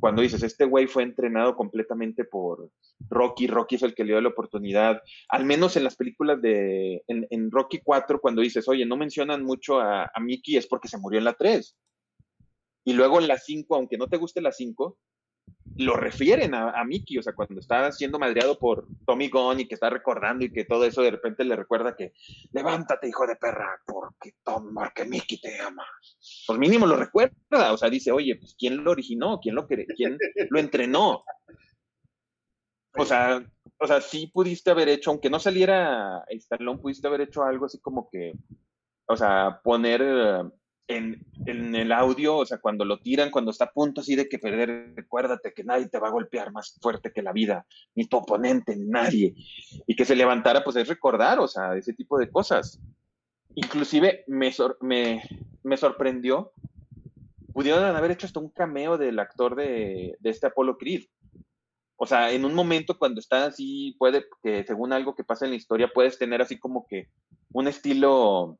Cuando 0.00 0.22
dices, 0.22 0.42
este 0.42 0.64
güey 0.64 0.86
fue 0.86 1.02
entrenado 1.02 1.56
completamente 1.56 2.24
por 2.24 2.70
Rocky, 3.08 3.46
Rocky 3.46 3.76
es 3.76 3.82
el 3.82 3.94
que 3.94 4.04
le 4.04 4.12
dio 4.12 4.20
la 4.20 4.28
oportunidad, 4.28 5.00
al 5.28 5.44
menos 5.44 5.76
en 5.76 5.84
las 5.84 5.96
películas 5.96 6.40
de, 6.40 7.02
en, 7.08 7.50
Rocky 7.50 7.80
4, 7.82 8.20
cuando 8.20 8.42
dices, 8.42 8.68
oye, 8.68 8.86
no 8.86 8.96
mencionan 8.96 9.42
mucho 9.42 9.80
a, 9.80 10.04
a 10.04 10.20
Mickey, 10.20 10.56
es 10.56 10.66
porque 10.66 10.88
se 10.88 10.98
murió 10.98 11.18
en 11.18 11.24
la 11.24 11.34
3. 11.34 11.76
Y 12.84 12.94
luego 12.94 13.20
en 13.20 13.28
la 13.28 13.38
5, 13.38 13.74
aunque 13.74 13.96
no 13.96 14.08
te 14.08 14.16
guste 14.16 14.40
la 14.40 14.52
5, 14.52 14.98
lo 15.76 15.96
refieren 15.96 16.54
a, 16.54 16.84
Mickey, 16.84 17.18
o 17.18 17.22
sea, 17.22 17.32
cuando 17.34 17.60
está 17.60 17.90
siendo 17.92 18.18
madreado 18.18 18.58
por 18.58 18.86
Tommy 19.06 19.28
Gunn 19.28 19.60
y 19.60 19.66
que 19.66 19.74
está 19.74 19.88
recordando 19.88 20.44
y 20.44 20.52
que 20.52 20.64
todo 20.64 20.84
eso 20.84 21.02
de 21.02 21.12
repente 21.12 21.44
le 21.44 21.56
recuerda 21.56 21.96
que 21.96 22.12
levántate, 22.52 23.08
hijo 23.08 23.26
de 23.26 23.36
perra, 23.36 23.80
porque 23.86 24.34
Tom, 24.42 24.74
porque 24.74 25.04
Mickey 25.04 25.40
te 25.40 25.58
ama. 25.60 25.84
Pues 26.46 26.58
mínimo 26.58 26.86
lo 26.86 26.96
recuerda, 26.96 27.72
o 27.72 27.76
sea, 27.76 27.88
dice, 27.88 28.12
oye, 28.12 28.36
pues 28.36 28.54
¿quién 28.58 28.84
lo 28.84 28.90
originó? 28.90 29.40
¿Quién 29.40 29.54
lo, 29.54 29.66
quién 29.66 30.18
lo 30.50 30.58
entrenó? 30.58 31.24
O 32.98 33.04
sea, 33.06 33.42
o 33.78 33.86
sea, 33.86 34.00
sí 34.00 34.26
pudiste 34.26 34.70
haber 34.70 34.88
hecho, 34.88 35.10
aunque 35.10 35.30
no 35.30 35.40
saliera 35.40 36.24
Stallone, 36.28 36.80
pudiste 36.80 37.06
haber 37.06 37.22
hecho 37.22 37.42
algo 37.42 37.66
así 37.66 37.80
como 37.80 38.10
que, 38.10 38.34
o 39.06 39.16
sea, 39.16 39.60
poner 39.64 40.02
en, 40.96 41.74
el 41.74 41.92
audio, 41.92 42.36
o 42.36 42.46
sea, 42.46 42.58
cuando 42.58 42.84
lo 42.84 43.00
tiran, 43.00 43.30
cuando 43.30 43.50
está 43.50 43.64
a 43.64 43.72
punto 43.72 44.00
así 44.00 44.14
de 44.14 44.28
que 44.28 44.38
perder, 44.38 44.92
recuérdate 44.94 45.52
que 45.52 45.64
nadie 45.64 45.88
te 45.88 45.98
va 45.98 46.08
a 46.08 46.12
golpear 46.12 46.52
más 46.52 46.78
fuerte 46.80 47.12
que 47.12 47.22
la 47.22 47.32
vida, 47.32 47.66
ni 47.94 48.06
tu 48.06 48.18
oponente, 48.18 48.76
ni 48.76 48.86
nadie. 48.86 49.34
Y 49.86 49.96
que 49.96 50.04
se 50.04 50.16
levantara, 50.16 50.62
pues 50.62 50.76
es 50.76 50.88
recordar, 50.88 51.40
o 51.40 51.48
sea, 51.48 51.76
ese 51.76 51.92
tipo 51.94 52.18
de 52.18 52.30
cosas. 52.30 52.80
Inclusive 53.54 54.24
me, 54.28 54.52
sorprendió, 55.76 56.52
pudieron 57.52 57.84
haber 57.96 58.12
hecho 58.12 58.26
hasta 58.26 58.40
un 58.40 58.50
cameo 58.50 58.96
del 58.96 59.18
actor 59.18 59.56
de, 59.56 60.16
de 60.20 60.30
este 60.30 60.46
Apolo 60.46 60.78
Creed. 60.78 61.04
O 61.96 62.06
sea, 62.06 62.32
en 62.32 62.44
un 62.44 62.54
momento 62.54 62.98
cuando 62.98 63.20
está 63.20 63.46
así, 63.46 63.94
puede 63.98 64.24
que 64.42 64.64
según 64.64 64.92
algo 64.92 65.14
que 65.14 65.24
pasa 65.24 65.44
en 65.44 65.52
la 65.52 65.56
historia, 65.56 65.90
puedes 65.92 66.18
tener 66.18 66.42
así 66.42 66.58
como 66.58 66.86
que 66.86 67.08
un 67.52 67.68
estilo 67.68 68.58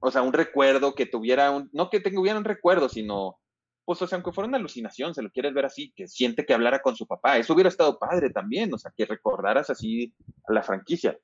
o 0.00 0.10
sea, 0.10 0.22
un 0.22 0.32
recuerdo 0.32 0.94
que 0.94 1.06
tuviera 1.06 1.50
un, 1.50 1.68
no 1.72 1.90
que 1.90 2.00
tuviera 2.00 2.38
un 2.38 2.44
recuerdo, 2.44 2.88
sino, 2.88 3.38
pues, 3.84 4.00
o 4.02 4.06
sea, 4.06 4.16
aunque 4.16 4.32
fuera 4.32 4.48
una 4.48 4.58
alucinación, 4.58 5.14
se 5.14 5.22
lo 5.22 5.30
quieres 5.30 5.54
ver 5.54 5.66
así, 5.66 5.92
que 5.96 6.06
siente 6.08 6.44
que 6.44 6.54
hablara 6.54 6.80
con 6.80 6.96
su 6.96 7.06
papá, 7.06 7.38
eso 7.38 7.54
hubiera 7.54 7.68
estado 7.68 7.98
padre 7.98 8.30
también, 8.30 8.72
o 8.72 8.78
sea, 8.78 8.92
que 8.96 9.06
recordaras 9.06 9.70
así 9.70 10.14
a 10.46 10.52
la 10.52 10.62
franquicia, 10.62 11.18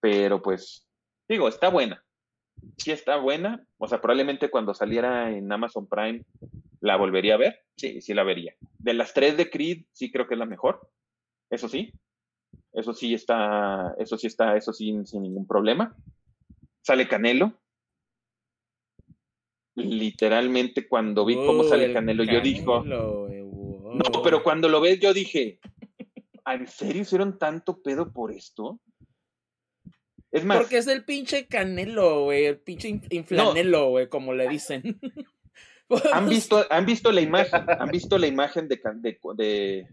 pero 0.00 0.42
pues, 0.42 0.86
digo, 1.28 1.48
está 1.48 1.68
buena, 1.68 2.04
sí 2.76 2.92
está 2.92 3.16
buena, 3.16 3.64
o 3.78 3.88
sea, 3.88 4.00
probablemente 4.00 4.50
cuando 4.50 4.74
saliera 4.74 5.30
en 5.30 5.50
Amazon 5.50 5.88
Prime 5.88 6.24
la 6.80 6.96
volvería 6.96 7.34
a 7.34 7.38
ver, 7.38 7.60
sí, 7.76 8.00
sí 8.00 8.12
la 8.12 8.24
vería. 8.24 8.54
De 8.78 8.92
las 8.92 9.14
tres 9.14 9.36
de 9.36 9.48
Creed, 9.50 9.84
sí 9.92 10.10
creo 10.10 10.26
que 10.26 10.34
es 10.34 10.38
la 10.38 10.46
mejor, 10.46 10.90
eso 11.48 11.68
sí, 11.68 11.92
eso 12.72 12.92
sí 12.94 13.14
está, 13.14 13.94
eso 13.98 14.16
sí 14.16 14.26
está, 14.26 14.56
eso 14.56 14.72
sí, 14.72 14.94
sin 15.04 15.22
ningún 15.22 15.46
problema. 15.46 15.94
Sale 16.82 17.06
Canelo, 17.06 17.61
literalmente 19.74 20.86
cuando 20.88 21.24
vi 21.24 21.34
cómo 21.34 21.64
sale 21.64 21.92
Canelo, 21.92 22.24
yo 22.24 22.40
dijo, 22.40 22.84
no, 22.84 24.22
pero 24.22 24.42
cuando 24.42 24.68
lo 24.68 24.80
ves 24.80 25.00
yo 25.00 25.12
dije, 25.12 25.58
¿en 26.46 26.66
serio 26.66 27.02
hicieron 27.02 27.38
tanto 27.38 27.82
pedo 27.82 28.12
por 28.12 28.32
esto? 28.32 28.80
Es 30.30 30.44
más, 30.44 30.58
porque 30.58 30.78
es 30.78 30.86
el 30.86 31.04
pinche 31.04 31.46
Canelo, 31.46 32.24
güey, 32.24 32.46
el 32.46 32.58
pinche 32.58 33.00
inflanelo, 33.10 33.90
güey, 33.90 34.08
como 34.08 34.32
le 34.32 34.48
dicen. 34.48 34.98
¿Han 36.12 36.28
visto, 36.28 36.64
han 36.70 36.86
visto 36.86 37.12
la 37.12 37.20
imagen, 37.20 37.64
han 37.68 37.90
visto 37.90 38.16
la 38.16 38.26
imagen 38.26 38.66
de, 38.66 38.80
de, 39.34 39.88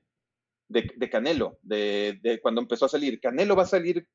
de, 0.70 0.92
de 0.96 1.10
Canelo, 1.10 1.60
de, 1.62 2.18
de 2.22 2.40
cuando 2.40 2.62
empezó 2.62 2.86
a 2.86 2.90
salir. 2.90 3.20
Canelo 3.20 3.54
va 3.54 3.64
a 3.64 3.68
salir 3.68 4.08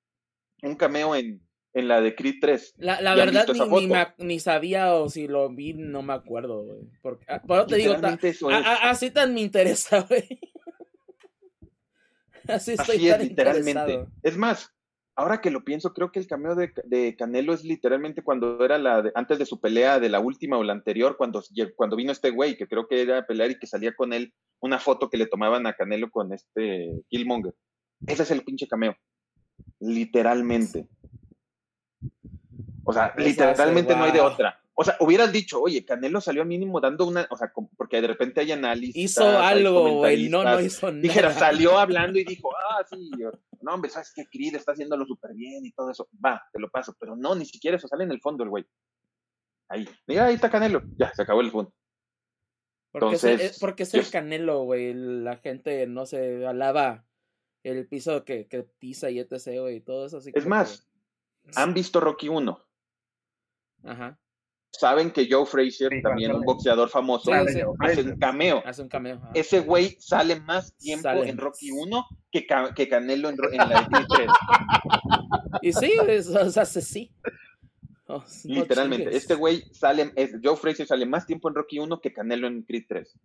un 0.62 0.76
cameo 0.76 1.14
en 1.14 1.43
en 1.74 1.88
la 1.88 2.00
de 2.00 2.14
Creed 2.14 2.36
3. 2.40 2.74
La, 2.78 3.00
la 3.00 3.14
verdad 3.14 3.46
ni, 3.48 4.24
ni, 4.24 4.40
sabía 4.40 4.94
o 4.94 5.08
si 5.08 5.26
lo 5.26 5.50
vi, 5.50 5.74
no 5.74 6.02
me 6.02 6.14
acuerdo, 6.14 6.62
güey. 6.62 6.88
Porque, 7.02 7.26
ah, 7.28 7.42
te 7.66 7.76
digo, 7.76 7.96
así 8.82 9.10
tan 9.10 9.34
me 9.34 9.40
interesa, 9.40 10.06
güey. 10.08 10.40
Así 12.46 12.72
estoy 12.72 12.96
así 12.96 13.08
es, 13.08 13.18
literalmente. 13.20 14.06
Es 14.22 14.36
más, 14.36 14.70
ahora 15.16 15.40
que 15.40 15.50
lo 15.50 15.64
pienso, 15.64 15.94
creo 15.94 16.12
que 16.12 16.18
el 16.18 16.26
cameo 16.26 16.54
de, 16.54 16.74
de 16.84 17.16
Canelo 17.16 17.54
es 17.54 17.64
literalmente 17.64 18.22
cuando 18.22 18.62
era 18.62 18.76
la 18.76 19.10
antes 19.14 19.38
de 19.38 19.46
su 19.46 19.62
pelea 19.62 19.98
de 19.98 20.10
la 20.10 20.20
última 20.20 20.58
o 20.58 20.62
la 20.62 20.74
anterior, 20.74 21.16
cuando, 21.16 21.42
cuando 21.74 21.96
vino 21.96 22.12
este 22.12 22.28
güey, 22.28 22.58
que 22.58 22.66
creo 22.66 22.86
que 22.86 23.00
era 23.00 23.20
a 23.20 23.26
pelear 23.26 23.50
y 23.50 23.58
que 23.58 23.66
salía 23.66 23.94
con 23.94 24.12
él 24.12 24.34
una 24.60 24.78
foto 24.78 25.08
que 25.08 25.16
le 25.16 25.26
tomaban 25.26 25.66
a 25.66 25.72
Canelo 25.72 26.10
con 26.10 26.34
este 26.34 27.02
Killmonger. 27.08 27.54
Ese 28.06 28.24
es 28.24 28.30
el 28.30 28.42
pinche 28.42 28.68
cameo. 28.68 28.94
Literalmente. 29.80 30.86
O 32.84 32.92
sea, 32.92 33.14
literalmente 33.16 33.96
no 33.96 34.04
hay 34.04 34.12
de 34.12 34.20
otra. 34.20 34.60
O 34.76 34.82
sea, 34.82 34.96
hubieras 34.98 35.30
dicho, 35.30 35.60
oye, 35.62 35.84
Canelo 35.84 36.20
salió 36.20 36.44
mínimo 36.44 36.80
dando 36.80 37.06
una, 37.06 37.26
o 37.30 37.36
sea, 37.36 37.52
porque 37.76 38.00
de 38.00 38.08
repente 38.08 38.40
hay 38.40 38.50
análisis. 38.50 38.96
Hizo 38.96 39.38
algo, 39.38 39.98
güey, 39.98 40.28
no, 40.28 40.42
no 40.42 40.60
hizo 40.60 40.90
nada. 40.90 41.00
Dijera, 41.00 41.32
salió 41.32 41.78
hablando 41.78 42.18
y 42.18 42.24
dijo, 42.24 42.50
ah, 42.56 42.84
sí, 42.90 43.08
no, 43.60 43.74
hombre, 43.74 43.90
sabes 43.90 44.12
que 44.12 44.26
Creed 44.26 44.56
está 44.56 44.72
haciéndolo 44.72 45.06
súper 45.06 45.32
bien 45.32 45.64
y 45.64 45.70
todo 45.70 45.90
eso. 45.90 46.08
Va, 46.24 46.42
te 46.52 46.58
lo 46.58 46.68
paso, 46.70 46.94
pero 46.98 47.14
no, 47.14 47.36
ni 47.36 47.46
siquiera 47.46 47.76
eso 47.76 47.86
sale 47.86 48.02
en 48.02 48.10
el 48.10 48.20
fondo 48.20 48.42
el 48.42 48.50
güey. 48.50 48.66
Ahí, 49.68 49.88
mira, 50.08 50.26
ahí 50.26 50.34
está 50.34 50.50
Canelo, 50.50 50.82
ya, 50.98 51.12
se 51.14 51.22
acabó 51.22 51.40
el 51.40 51.52
fondo. 51.52 51.72
Porque 52.90 53.06
Entonces, 53.06 53.40
es, 53.40 53.58
porque 53.60 53.84
es 53.84 53.94
el 53.94 54.10
Canelo, 54.10 54.64
güey, 54.64 54.92
la 54.92 55.36
gente 55.36 55.86
no 55.86 56.04
se 56.04 56.44
alaba 56.46 57.04
el 57.62 57.86
piso 57.86 58.24
que, 58.24 58.48
que 58.48 58.64
pisa 58.64 59.08
y 59.10 59.20
etc, 59.20 59.60
güey, 59.60 59.76
y 59.76 59.80
todo 59.80 60.06
eso. 60.06 60.18
Así 60.18 60.32
es 60.34 60.46
más, 60.46 60.88
¿han 61.56 61.74
visto 61.74 62.00
Rocky 62.00 62.28
1? 62.28 62.58
Ajá. 63.84 64.18
saben 64.72 65.10
que 65.12 65.28
Joe 65.30 65.46
Frazier, 65.46 65.90
Sí, 65.92 66.02
también 66.02 66.32
un 66.34 66.40
boxeador 66.42 66.88
famoso, 66.88 67.30
Sí, 67.30 67.60
hace 67.80 68.02
un 68.02 68.18
cameo. 68.18 68.60
Hace 68.66 68.82
un 68.82 68.88
cameo. 68.88 69.20
Ese 69.34 69.60
güey 69.60 69.96
sale 70.00 70.40
más 70.40 70.76
tiempo 70.76 71.02
Sale. 71.04 71.28
en 71.28 71.38
Rocky 71.38 71.70
1 71.70 72.04
que, 72.32 72.44
que 72.74 72.88
Canelo 72.88 73.28
en, 73.28 73.36
en 73.52 73.58
la 73.68 73.80
de 73.82 73.86
Creed 73.86 74.06
3. 74.16 74.28
Y 75.62 75.72
sí, 75.72 75.92
es- 76.08 76.28
o 76.28 76.50
sea, 76.50 76.64
sí. 76.64 77.12
Oh, 78.06 78.18
no 78.18 78.24
Literalmente. 78.54 79.04
chingues. 79.04 79.22
Este 79.22 79.34
güey 79.34 79.62
sale, 79.72 80.12
es- 80.16 80.32
Joe 80.42 80.56
Frazier 80.56 80.88
sale 80.88 81.06
más 81.06 81.24
tiempo 81.24 81.48
en 81.48 81.54
Rocky 81.54 81.78
1 81.78 82.00
que 82.00 82.12
Canelo 82.12 82.48
en 82.48 82.62
Creed 82.62 82.84
3. 82.88 83.16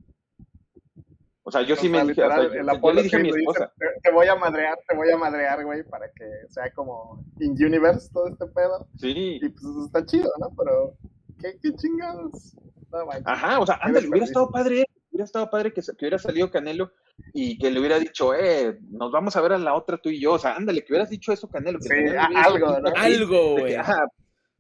O 1.50 1.52
sea, 1.52 1.62
yo 1.64 1.76
sí 1.76 1.90
me 1.90 2.00
dije, 2.06 2.12
o 2.24 2.28
sea, 2.28 2.38
literal, 2.38 2.48
yo- 2.54 2.60
el 2.60 2.66
yo, 2.68 2.72
Apollo 2.72 2.94
le 2.96 3.04
dije 3.04 3.16
a 3.16 3.20
mi 3.20 3.30
esposa, 3.30 3.74
te, 3.78 3.86
te 4.04 4.12
voy 4.12 4.28
a 4.28 4.36
madrear, 4.36 4.80
te 4.88 4.96
voy 4.96 5.10
a 5.12 5.18
madrear, 5.18 5.66
güey, 5.66 5.84
para 5.84 6.08
que 6.12 6.26
sea 6.48 6.72
como 6.74 7.24
in 7.40 7.52
universe 7.64 8.10
todo 8.14 8.28
este 8.28 8.46
pedo. 8.48 8.88
sí, 8.98 9.40
Y 9.42 9.50
pues 9.50 9.64
está 9.86 10.06
chido, 10.06 10.32
¿no? 10.40 10.50
Pero, 10.58 10.94
¿qué, 11.42 11.58
qué 11.62 11.76
chingados? 11.76 12.56
No 12.92 13.00
ajá, 13.26 13.60
o 13.60 13.66
sea, 13.66 13.80
ándale, 13.82 14.08
hubiera 14.10 14.26
estado 14.26 14.50
padre, 14.50 14.86
hubiera 15.12 15.26
estado 15.26 15.50
padre 15.50 15.74
que, 15.74 15.82
que 15.82 15.92
hubiera 16.06 16.18
salido 16.18 16.50
Canelo 16.50 16.92
y 17.34 17.58
que 17.58 17.70
le 17.70 17.80
hubiera 17.80 18.00
dicho, 18.00 18.34
eh, 18.34 18.80
nos 18.90 19.12
vamos 19.12 19.36
a 19.36 19.42
ver 19.42 19.54
a 19.54 19.58
la 19.58 19.76
otra 19.76 19.98
tú 19.98 20.10
y 20.10 20.20
yo, 20.20 20.34
o 20.34 20.40
sea, 20.40 20.56
ándale, 20.56 20.84
que 20.84 20.94
hubieras 20.94 21.10
dicho 21.10 21.32
eso 21.32 21.50
Canelo. 21.50 21.80
Que 21.80 21.88
Sí, 21.88 22.16
algo, 22.18 22.58
dicho, 22.78 22.82
¿no? 22.82 22.92
Algo, 22.96 23.52
güey. 23.60 23.76
ajá, 23.76 24.06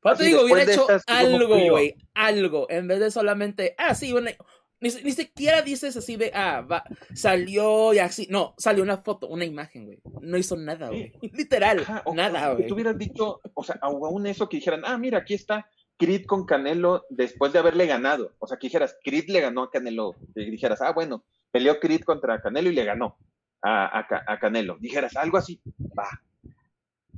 Pero 0.01 0.15
te 0.15 0.23
digo, 0.25 0.41
hubiera 0.43 0.63
hecho 0.63 0.81
estas, 0.81 1.03
algo, 1.07 1.47
güey. 1.69 1.95
Algo. 2.13 2.67
En 2.69 2.87
vez 2.87 2.99
de 2.99 3.11
solamente, 3.11 3.75
ah, 3.77 3.95
sí, 3.95 4.13
una. 4.13 4.31
Ni, 4.81 4.89
si- 4.91 5.03
ni 5.03 5.11
siquiera 5.11 5.61
dices 5.61 5.95
así 5.97 6.15
de, 6.15 6.31
ah, 6.33 6.61
va, 6.61 6.83
salió 7.13 7.93
y 7.93 7.99
así. 7.99 8.27
No, 8.29 8.53
salió 8.57 8.83
una 8.83 8.97
foto, 8.97 9.27
una 9.27 9.45
imagen, 9.45 9.85
güey. 9.85 9.99
No 10.21 10.37
hizo 10.37 10.55
nada, 10.55 10.87
güey. 10.87 11.11
Literal, 11.33 11.79
Ajá, 11.79 12.01
o- 12.05 12.13
nada, 12.15 12.53
güey. 12.53 12.67
tú 12.67 12.75
hubieras 12.75 12.97
dicho, 12.97 13.41
o 13.53 13.63
sea, 13.63 13.77
aún 13.81 14.25
eso 14.27 14.47
que 14.47 14.57
dijeran, 14.57 14.81
ah, 14.85 14.97
mira, 14.97 15.19
aquí 15.19 15.33
está 15.33 15.67
Creed 15.97 16.25
con 16.25 16.45
Canelo 16.45 17.05
después 17.09 17.51
de 17.51 17.59
haberle 17.59 17.85
ganado. 17.87 18.33
O 18.39 18.47
sea, 18.47 18.57
que 18.57 18.67
dijeras, 18.67 18.95
Creed 19.03 19.25
le 19.27 19.41
ganó 19.41 19.63
a 19.63 19.69
Canelo. 19.71 20.15
Que 20.33 20.41
dijeras, 20.45 20.81
ah, 20.81 20.93
bueno, 20.93 21.25
peleó 21.51 21.79
Creed 21.79 22.01
contra 22.03 22.41
Canelo 22.41 22.69
y 22.69 22.75
le 22.75 22.85
ganó 22.85 23.17
a, 23.61 23.99
a 23.99 24.07
a 24.27 24.39
Canelo. 24.39 24.77
Dijeras, 24.79 25.17
algo 25.17 25.37
así, 25.37 25.59
va. 25.97 26.07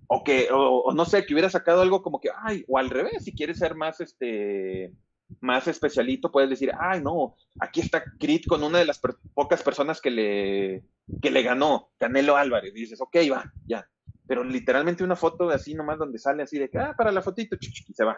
O 0.08 0.24
que, 0.24 0.50
o, 0.52 0.80
o 0.80 0.93
no 0.93 1.06
sé, 1.06 1.26
que 1.26 1.34
hubiera 1.34 1.50
sacado 1.50 1.82
algo 1.82 2.02
como 2.02 2.19
que, 2.19 2.30
ay, 2.43 2.65
o 2.67 2.78
al 2.80 2.89
revés, 2.89 3.24
si 3.24 3.34
quieres 3.34 3.60
ser 3.60 3.76
más, 3.76 4.02
este, 4.02 4.91
más 5.39 5.67
especialito, 5.67 6.32
puedes 6.32 6.50
decir, 6.50 6.72
ay, 6.80 7.02
no, 7.02 7.36
aquí 7.60 7.80
está 7.82 8.04
Creed 8.20 8.41
con 8.48 8.63
una 8.63 8.80
de 8.80 8.86
las 8.86 9.00
per- 9.00 9.15
pocas 9.34 9.63
personas 9.63 10.02
que 10.02 10.12
le, 10.12 10.84
que 11.22 11.32
le 11.32 11.41
ganó, 11.44 11.89
Canelo 11.98 12.36
Álvarez. 12.36 12.74
Y 12.76 12.82
dices, 12.82 13.00
ok, 13.02 13.15
va, 13.32 13.52
ya. 13.65 13.88
Pero 14.28 14.44
literalmente 14.44 15.04
una 15.04 15.15
foto 15.15 15.50
así 15.50 15.74
nomás 15.74 15.98
donde 15.98 16.20
sale 16.20 16.44
así 16.44 16.58
de 16.60 16.70
que, 16.70 16.78
ah, 16.80 16.94
para 16.98 17.12
la 17.12 17.22
fotito, 17.22 17.56
y 17.60 17.94
se 17.94 18.04
va. 18.04 18.17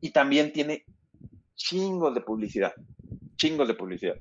Y 0.00 0.10
también 0.10 0.52
tiene 0.52 0.84
chingos 1.54 2.14
de 2.14 2.20
publicidad. 2.20 2.72
Chingos 3.36 3.68
de 3.68 3.74
publicidad. 3.74 4.16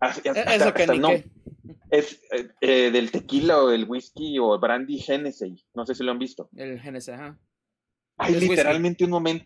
Hasta- 0.00 0.28
E- 0.28 0.30
hasta- 0.30 0.54
Eso 0.54 0.74
que 0.74 0.82
hasta 0.82 0.92
ni 0.92 0.98
no- 0.98 1.08
qué. 1.08 1.24
es 1.90 2.20
eh, 2.32 2.48
eh, 2.60 2.90
del 2.90 3.10
tequila 3.10 3.62
o 3.62 3.70
el 3.70 3.84
whisky 3.88 4.38
o 4.38 4.58
brandy 4.58 4.98
Genesee. 4.98 5.64
No 5.74 5.86
sé 5.86 5.94
si 5.94 6.04
lo 6.04 6.12
han 6.12 6.18
visto. 6.18 6.48
El 6.54 6.78
GNC, 6.80 7.08
ajá. 7.12 7.38
Hay 8.18 8.32
Es 8.32 8.40
whisky. 8.40 8.50
literalmente 8.56 9.04
un 9.04 9.10
momento, 9.10 9.44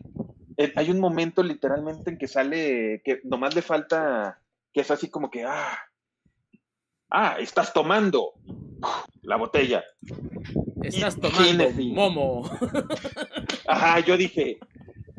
hay 0.75 0.89
un 0.91 0.99
momento 0.99 1.43
literalmente 1.43 2.11
en 2.11 2.17
que 2.17 2.27
sale 2.27 3.01
que 3.03 3.21
nomás 3.23 3.55
le 3.55 3.61
falta 3.61 4.41
que 4.73 4.81
es 4.81 4.91
así 4.91 5.09
como 5.09 5.29
que 5.29 5.43
ah, 5.43 5.77
ah, 7.09 7.37
estás 7.39 7.73
tomando 7.73 8.33
la 9.21 9.35
botella. 9.37 9.83
Estás 10.83 11.17
Y- 11.17 11.21
tomando 11.21 11.69
momo. 11.93 12.49
Ajá, 13.67 13.99
yo 13.99 14.17
dije, 14.17 14.57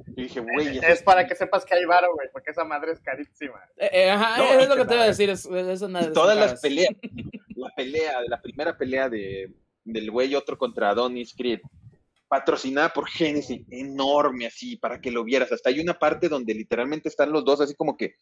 yo 0.08 0.22
dije, 0.24 0.40
güey, 0.40 0.78
Es 0.82 1.02
para 1.02 1.26
que 1.26 1.34
sepas 1.34 1.64
que 1.64 1.74
hay 1.74 1.84
varo, 1.84 2.12
güey, 2.14 2.28
porque 2.32 2.50
esa 2.50 2.64
madre 2.64 2.92
es 2.92 3.00
carísima. 3.00 3.60
Eh, 3.76 3.90
eh, 3.92 4.10
ajá, 4.10 4.38
No, 4.38 4.44
es 4.60 4.68
lo 4.68 4.76
que 4.76 4.84
te 4.84 4.94
iba 4.94 5.04
a 5.04 5.06
decir. 5.06 5.30
Es, 5.30 5.46
es 5.46 5.82
una 5.82 6.00
de 6.02 6.10
todas 6.12 6.36
las 6.36 6.60
peleas, 6.60 6.94
la 7.54 7.70
pelea, 7.76 8.20
la 8.26 8.40
primera 8.40 8.76
pelea 8.76 9.08
de, 9.08 9.54
del 9.84 10.10
güey 10.10 10.34
otro 10.34 10.58
contra 10.58 10.90
Adonis 10.90 11.34
Creed, 11.36 11.60
patrocinada 12.32 12.88
por 12.88 13.10
Genesis, 13.10 13.60
enorme 13.68 14.46
así, 14.46 14.76
para 14.78 15.02
que 15.02 15.10
lo 15.10 15.22
vieras. 15.22 15.52
Hasta 15.52 15.68
hay 15.68 15.80
una 15.80 15.98
parte 15.98 16.30
donde 16.30 16.54
literalmente 16.54 17.10
están 17.10 17.30
los 17.30 17.44
dos 17.44 17.60
así 17.60 17.74
como 17.74 17.94
que, 17.94 18.14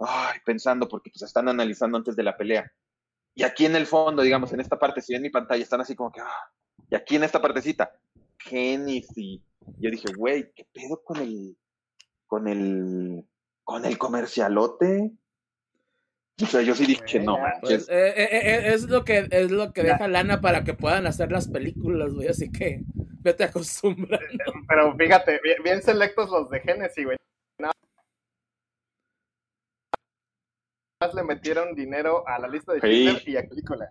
ay, 0.00 0.40
pensando, 0.44 0.88
porque 0.88 1.10
pues 1.10 1.22
están 1.22 1.48
analizando 1.48 1.96
antes 1.96 2.16
de 2.16 2.24
la 2.24 2.36
pelea. 2.36 2.68
Y 3.32 3.44
aquí 3.44 3.64
en 3.64 3.76
el 3.76 3.86
fondo, 3.86 4.22
digamos, 4.22 4.52
en 4.52 4.58
esta 4.58 4.76
parte, 4.76 5.00
si 5.00 5.12
ven 5.12 5.22
mi 5.22 5.30
pantalla, 5.30 5.62
están 5.62 5.80
así 5.80 5.94
como 5.94 6.10
que, 6.10 6.20
ah, 6.20 6.50
y 6.90 6.96
aquí 6.96 7.14
en 7.14 7.22
esta 7.22 7.40
partecita, 7.40 7.92
Genesis. 8.40 9.40
Yo 9.78 9.88
dije, 9.88 10.12
güey, 10.16 10.52
¿qué 10.52 10.66
pedo 10.72 11.00
con 11.04 11.18
el, 11.18 11.56
con 12.26 12.48
el, 12.48 13.24
con 13.62 13.84
el 13.84 13.98
comercialote? 13.98 15.12
O 16.42 16.46
sea, 16.46 16.60
yo 16.62 16.74
sí 16.74 16.86
dije, 16.86 17.20
no 17.20 17.36
Pues, 17.36 17.42
manches. 17.44 17.86
Pues, 17.86 17.88
eh, 17.88 18.14
eh, 18.16 18.28
eh, 18.32 18.74
es 18.74 18.88
lo 18.88 19.04
que 19.04 19.28
es 19.30 19.52
lo 19.52 19.72
que 19.72 19.84
deja 19.84 20.08
lana 20.08 20.40
para 20.40 20.64
que 20.64 20.74
puedan 20.74 21.06
hacer 21.06 21.30
las 21.30 21.46
películas, 21.46 22.12
güey. 22.12 22.26
Así 22.26 22.50
que 22.50 22.82
vete 23.24 23.44
acostumbrando. 23.44 24.26
Pero 24.68 24.94
fíjate, 24.96 25.40
bien, 25.42 25.56
bien 25.64 25.82
selectos 25.82 26.30
los 26.30 26.48
de 26.50 26.60
Genesis, 26.60 27.04
güey. 27.04 27.16
Nada 27.58 27.72
más 31.00 31.14
le 31.14 31.22
metieron 31.22 31.74
dinero 31.74 32.26
a 32.28 32.38
la 32.38 32.48
lista 32.48 32.72
de 32.74 32.80
Sí. 32.80 32.86
Schindler 32.86 33.28
y 33.28 33.36
a 33.36 33.48
película. 33.48 33.90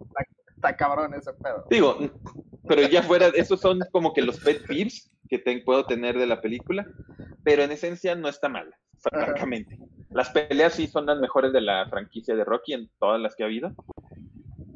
Está, 0.00 0.24
está 0.56 0.76
cabrón 0.76 1.14
ese 1.14 1.32
pedo. 1.34 1.64
Digo, 1.70 1.98
pero 2.68 2.82
ya 2.82 3.02
fuera, 3.02 3.28
esos 3.28 3.60
son 3.60 3.80
como 3.92 4.12
que 4.12 4.22
los 4.22 4.38
pet 4.40 4.66
peeves 4.66 5.10
que 5.28 5.38
te- 5.38 5.62
puedo 5.62 5.86
tener 5.86 6.18
de 6.18 6.26
la 6.26 6.40
película, 6.40 6.86
pero 7.42 7.62
en 7.62 7.72
esencia 7.72 8.14
no 8.14 8.28
está 8.28 8.48
mal, 8.48 8.74
francamente. 8.98 9.78
Las 10.10 10.30
peleas 10.30 10.74
sí 10.74 10.86
son 10.86 11.06
las 11.06 11.18
mejores 11.18 11.52
de 11.52 11.60
la 11.60 11.88
franquicia 11.88 12.36
de 12.36 12.44
Rocky 12.44 12.74
en 12.74 12.90
todas 12.98 13.20
las 13.20 13.34
que 13.34 13.42
ha 13.42 13.46
habido. 13.46 13.72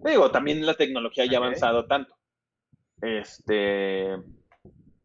Digo, 0.04 0.30
también 0.30 0.64
la 0.66 0.74
tecnología 0.74 1.26
ya 1.26 1.38
ha 1.38 1.40
avanzado 1.40 1.86
tanto. 1.86 2.14
Este, 3.02 4.16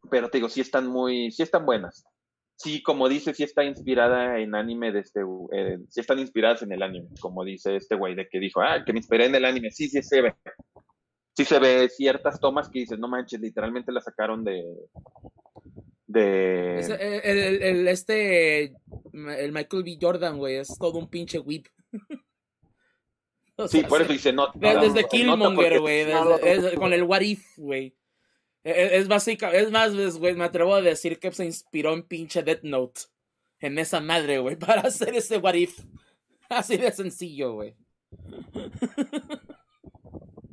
pero 0.10 0.30
te 0.30 0.38
digo, 0.38 0.50
sí 0.50 0.62
están 0.62 0.88
muy, 0.88 1.32
sí 1.32 1.44
están 1.44 1.66
buenas. 1.66 2.06
Sí, 2.56 2.82
como 2.84 3.10
dice, 3.10 3.34
sí 3.34 3.44
está 3.44 3.64
inspirada 3.64 4.40
en 4.40 4.56
anime 4.56 4.92
de 4.92 5.00
este, 5.00 5.22
eh, 5.54 5.80
sí 5.90 6.00
están 6.00 6.20
inspiradas 6.20 6.62
en 6.62 6.72
el 6.72 6.84
anime, 6.84 7.10
como 7.20 7.44
dice 7.44 7.76
este 7.76 7.96
güey 7.96 8.16
de 8.16 8.28
que 8.30 8.40
dijo, 8.40 8.62
ah, 8.62 8.84
que 8.86 8.94
me 8.94 9.00
inspiré 9.00 9.26
en 9.26 9.36
el 9.36 9.46
anime, 9.46 9.72
sí, 9.72 9.90
sí 9.90 10.02
se 10.04 10.22
ve. 10.22 10.34
Sí 11.36 11.46
se 11.46 11.58
ve 11.60 11.90
ciertas 11.90 12.40
tomas 12.40 12.70
que 12.70 12.80
dices, 12.80 13.00
no 13.00 13.08
manches, 13.08 13.42
literalmente 13.42 13.92
la 13.92 14.02
sacaron 14.02 14.44
de, 14.44 14.64
de, 16.06 16.80
el- 17.24 17.64
el- 17.64 17.88
este 17.88 18.66
el 19.14 19.52
Michael 19.52 19.84
B. 19.84 19.98
Jordan, 20.00 20.38
güey, 20.38 20.58
es 20.58 20.68
todo 20.80 21.00
un 21.00 21.10
pinche 21.10 21.40
whip. 21.40 21.66
O 23.58 23.68
sí, 23.68 23.82
sea, 23.82 23.88
por 23.88 24.02
eso 24.02 24.12
dice, 24.12 24.34
no, 24.34 24.48
de- 24.56 24.74
no, 24.74 24.82
desde 24.82 25.08
Killmonger, 25.08 25.80
güey, 25.80 26.06
con 26.76 26.92
el 26.92 27.04
What 27.04 27.22
If, 27.22 27.58
güey. 27.58 27.96
Es, 28.64 28.94
es 28.94 29.08
básica, 29.08 29.52
es 29.52 29.70
más, 29.70 29.94
güey, 30.18 30.34
me 30.34 30.46
atrevo 30.46 30.74
a 30.74 30.82
decir 30.82 31.20
que 31.20 31.32
se 31.32 31.46
inspiró 31.46 31.94
en 31.94 32.04
pinche 32.04 32.42
Death 32.42 32.64
Note. 32.64 33.02
En 33.60 33.78
esa 33.78 34.02
madre, 34.02 34.40
güey, 34.40 34.56
para 34.58 34.82
hacer 34.82 35.14
ese 35.16 35.38
What 35.38 35.54
If. 35.54 35.80
Así 36.50 36.78
de 36.78 36.92
sencillo, 36.92 37.54
güey. 37.54 37.76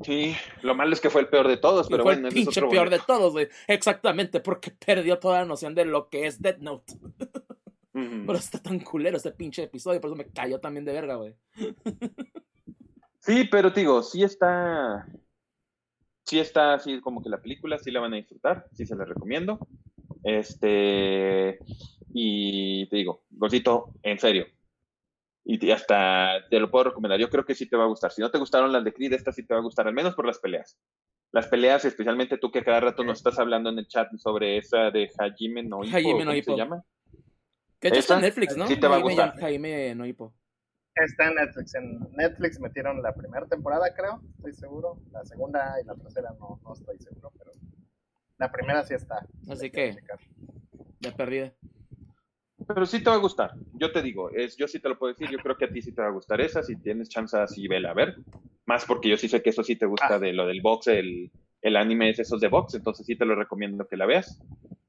Sí, 0.03 0.35
lo 0.63 0.75
malo 0.75 0.95
es 0.95 1.01
que 1.01 1.11
fue 1.11 1.21
el 1.21 1.29
peor 1.29 1.47
de 1.47 1.59
todos, 1.59 1.89
pero 1.89 2.03
fue 2.03 2.15
bueno, 2.15 2.29
el 2.29 2.33
ese 2.33 2.41
es 2.41 2.47
pinche 2.47 2.61
otro 2.61 2.71
peor 2.71 2.89
de 2.89 3.01
todos, 3.01 3.33
güey. 3.33 3.49
Exactamente, 3.67 4.41
porque 4.41 4.71
perdió 4.71 5.19
toda 5.19 5.41
la 5.41 5.45
noción 5.45 5.75
de 5.75 5.85
lo 5.85 6.09
que 6.09 6.27
es 6.27 6.41
Death 6.41 6.59
Note. 6.59 6.95
Pero 7.93 8.35
está 8.35 8.59
tan 8.63 8.81
culero 8.81 9.19
este 9.19 9.33
pinche 9.33 9.65
episodio, 9.65 10.01
por 10.01 10.09
eso 10.09 10.17
me 10.17 10.27
cayó 10.27 10.59
también 10.59 10.87
de 10.87 10.93
verga, 10.95 11.17
güey. 11.17 11.35
Sí, 13.21 13.45
pero 13.51 13.73
te 13.73 13.81
digo, 13.81 14.03
sí 14.03 14.23
está. 14.23 15.07
Sí 16.25 16.39
está 16.39 16.75
así 16.75 17.01
como 17.01 17.23
que 17.23 17.29
la 17.29 17.41
película, 17.41 17.79
sí 17.79 17.91
la 17.91 18.01
van 18.01 18.15
a 18.15 18.17
disfrutar, 18.17 18.67
sí 18.73 18.87
se 18.87 18.97
la 18.97 19.05
recomiendo. 19.05 19.59
Este. 20.25 21.59
Y 22.13 22.87
te 22.89 22.97
digo, 22.97 23.25
Gosito, 23.31 23.95
en 24.03 24.19
serio. 24.19 24.47
Y 25.45 25.71
hasta 25.71 26.47
te 26.49 26.61
lo 26.61 26.71
puedo 26.71 26.85
recomendar. 26.85 27.19
Yo 27.19 27.31
creo 27.31 27.45
que 27.45 27.55
sí 27.55 27.67
te 27.67 27.77
va 27.77 27.85
a 27.85 27.89
gustar. 27.89 28.13
Si 28.13 28.21
no 28.21 28.31
te 28.31 28.39
gustaron 28.39 28.73
las 28.73 28.85
de 28.85 28.93
Creed, 28.93 29.13
esta 29.13 29.33
sí 29.33 29.47
te 29.47 29.55
va 29.55 29.61
a 29.61 29.63
gustar, 29.63 29.87
al 29.87 29.95
menos 29.95 30.15
por 30.15 30.27
las 30.27 30.39
peleas. 30.39 30.79
Las 31.33 31.47
peleas, 31.47 31.85
especialmente 31.85 32.39
tú 32.39 32.51
que 32.51 32.65
cada 32.65 32.81
rato 32.81 33.05
nos 33.05 33.19
estás 33.19 33.39
hablando 33.39 33.71
en 33.71 33.79
el 33.79 33.87
chat 33.87 34.09
sobre 34.17 34.59
esa 34.59 34.91
de 34.91 35.11
Hajime 35.19 35.63
no 35.63 35.85
Ippo, 35.85 35.97
Hajime 35.97 36.25
no 36.25 36.33
¿cómo 36.33 36.43
se 36.43 36.57
llama? 36.57 36.85
Que 37.81 37.89
hecho 37.89 38.01
está 38.01 38.17
en. 38.17 38.23
Netflix, 38.23 38.57
¿no? 38.57 38.67
Sí 38.67 38.77
te 38.77 38.87
va 38.87 38.97
a 38.97 39.01
gustar. 39.01 39.39
Jaime 39.39 39.95
Noipo. 39.95 40.35
Está 41.05 41.29
en 41.29 41.35
Netflix. 41.35 41.75
En 41.75 41.99
Netflix 42.17 42.61
metieron 42.61 43.03
la 43.03 43.15
primera 43.15 43.47
temporada, 43.47 43.93
creo, 43.95 44.21
estoy 44.37 44.53
seguro. 44.55 44.99
La 45.13 45.25
segunda 45.25 45.75
y 45.83 45.87
la 45.87 45.95
tercera 45.95 46.31
no, 46.39 46.61
no 46.63 46.73
estoy 46.73 46.99
seguro, 46.99 47.33
pero 47.39 47.53
la 48.39 48.51
primera 48.51 48.83
sí 48.85 48.95
está. 48.95 49.27
Así 49.51 49.71
que, 49.71 49.97
ya 51.01 51.17
perdida. 51.17 51.53
Pero 52.67 52.87
sí 52.87 53.03
te 53.03 53.11
va 53.11 53.17
a 53.17 53.21
gustar. 53.21 53.53
Yo 53.75 53.91
te 53.91 54.03
digo, 54.03 54.31
es, 54.31 54.57
yo 54.57 54.69
sí 54.69 54.79
te 54.79 54.89
lo 54.89 54.99
puedo 54.99 55.13
decir. 55.13 55.29
Yo 55.31 55.39
creo 55.39 55.57
que 55.57 55.65
a 55.65 55.71
ti 55.73 55.81
sí 55.83 55.93
te 55.93 56.03
va 56.03 56.09
a 56.09 56.13
gustar 56.13 56.41
esa. 56.41 56.63
Si 56.63 56.77
tienes 56.77 57.09
chance, 57.09 57.37
así 57.37 57.67
vela 57.67 57.91
a 57.91 57.95
ver. 57.95 58.17
Más 58.67 58.85
porque 58.85 59.09
yo 59.09 59.17
sí 59.17 59.29
sé 59.29 59.43
que 59.43 59.51
eso 59.51 59.65
sí 59.65 59.77
te 59.77 59.87
gusta 59.87 60.17
Ah. 60.17 60.19
de 60.19 60.33
lo 60.33 60.47
del 60.47 60.61
box, 60.61 60.89
el, 60.89 61.31
el 61.63 61.77
anime 61.77 62.11
es 62.11 62.19
esos 62.19 62.41
de 62.41 62.49
box. 62.49 62.75
Entonces 62.75 63.07
sí 63.07 63.17
te 63.17 63.25
lo 63.25 63.35
recomiendo 63.35 63.89
que 63.89 63.97
la 63.97 64.07
veas. 64.07 64.41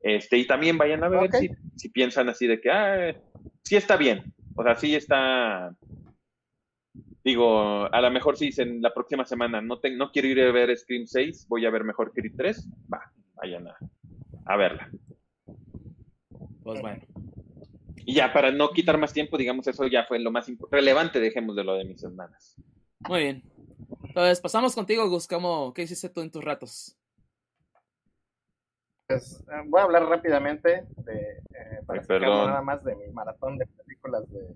Este, 0.01 0.37
y 0.37 0.45
también 0.45 0.77
vayan 0.77 1.03
a 1.03 1.09
ver 1.09 1.31
si, 1.31 1.49
si 1.75 1.89
piensan 1.89 2.27
así 2.29 2.45
de 2.47 2.59
que, 2.59 2.69
ah, 2.69 3.15
sí 3.63 3.75
está 3.77 3.95
bien. 3.95 4.33
O 4.55 4.63
sea, 4.63 4.75
sí 4.75 4.93
está. 4.93 5.73
Digo, 7.23 7.85
a 7.93 8.01
lo 8.01 8.09
mejor 8.11 8.35
si 8.37 8.45
dicen 8.47 8.81
la 8.81 8.93
próxima 8.93 9.25
semana, 9.25 9.61
no, 9.61 9.79
te- 9.79 9.95
no 9.95 10.11
quiero 10.11 10.27
ir 10.27 10.41
a 10.41 10.51
ver 10.51 10.75
Scream 10.75 11.05
6, 11.05 11.45
voy 11.47 11.65
a 11.65 11.69
ver 11.69 11.83
mejor 11.83 12.11
Creed 12.13 12.33
3, 12.35 12.67
va, 12.91 13.11
vayan 13.35 13.67
a, 13.67 13.77
a 14.45 14.57
verla. 14.57 14.89
Pues 16.63 16.81
bueno. 16.81 17.01
Y 18.05 18.15
ya, 18.15 18.33
para 18.33 18.51
no 18.51 18.71
quitar 18.71 18.97
más 18.97 19.13
tiempo, 19.13 19.37
digamos, 19.37 19.67
eso 19.67 19.85
ya 19.87 20.05
fue 20.05 20.17
lo 20.19 20.31
más 20.31 20.51
relevante, 20.71 21.19
dejemos 21.19 21.55
de 21.55 21.63
lo 21.63 21.75
de 21.75 21.85
mis 21.85 22.03
hermanas. 22.03 22.55
Muy 23.07 23.19
bien. 23.21 23.43
Entonces, 24.03 24.41
pasamos 24.41 24.73
contigo, 24.73 25.07
Gus. 25.07 25.27
¿Cómo, 25.27 25.73
¿Qué 25.73 25.83
hiciste 25.83 26.09
tú 26.09 26.21
en 26.21 26.31
tus 26.31 26.43
ratos? 26.43 26.97
Pues, 29.07 29.41
eh, 29.41 29.61
voy 29.67 29.79
a 29.81 29.83
hablar 29.83 30.05
rápidamente 30.07 30.85
de, 30.97 31.13
eh, 31.53 31.81
para 31.85 32.01
Ay, 32.01 32.19
nada 32.19 32.61
más 32.61 32.83
de 32.83 32.95
mi 32.95 33.07
maratón 33.11 33.57
de 33.57 33.65
películas 33.67 34.29
de, 34.31 34.55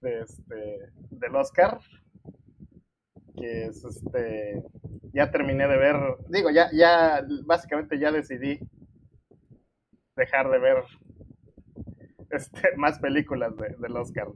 de 0.00 0.20
este, 0.20 0.90
del 1.10 1.36
Oscar. 1.36 1.78
Que 3.36 3.64
es 3.66 3.84
este. 3.84 4.62
Ya 5.12 5.30
terminé 5.30 5.66
de 5.68 5.76
ver. 5.76 5.96
Digo, 6.28 6.50
ya, 6.50 6.68
ya, 6.72 7.24
básicamente 7.44 7.98
ya 7.98 8.12
decidí 8.12 8.58
dejar 10.16 10.50
de 10.50 10.58
ver 10.58 10.76
este, 12.30 12.60
más 12.76 12.98
películas 12.98 13.56
de- 13.56 13.76
del 13.78 13.96
Oscar. 13.96 14.28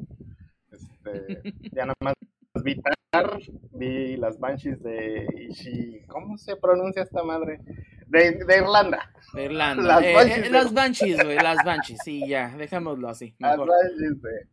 Este, 0.71 1.43
ya 1.73 1.87
nada 1.87 1.95
más 2.01 2.15
vi 2.63 2.81
Tar, 3.11 3.39
vi 3.73 4.17
las 4.17 4.39
Banshees 4.39 4.83
de 4.83 5.27
Ishi. 5.49 6.03
¿Cómo 6.07 6.39
se 6.39 6.57
pronuncia 6.57 7.03
esta 7.03 7.23
madre? 7.23 7.61
De, 8.07 8.33
de 8.45 8.57
Irlanda. 8.59 9.11
De 9.35 9.45
Irlanda. 9.45 9.83
Las 9.83 10.03
Eh, 10.05 10.15
Banshees 10.15 10.39
eh, 10.39 10.43
de- 10.43 10.51
las 10.51 10.73
Banshees, 10.75 11.25
güey. 11.25 11.37
Las 11.37 11.65
Banshees. 11.65 11.99
Sí, 12.05 12.27
ya. 12.29 12.55
Dejémoslo 12.57 13.09
así. 13.09 13.35
Las. 13.39 13.59
Banshees 13.59 14.23
de-. 14.23 14.49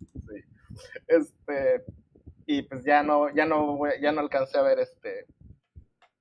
Este, 1.07 1.83
y 2.45 2.63
pues 2.63 2.83
ya 2.83 3.03
no, 3.03 3.33
ya 3.33 3.45
no, 3.45 3.79
ya 4.01 4.11
no 4.11 4.21
alcancé 4.21 4.57
a 4.57 4.63
ver 4.63 4.79
este 4.79 5.25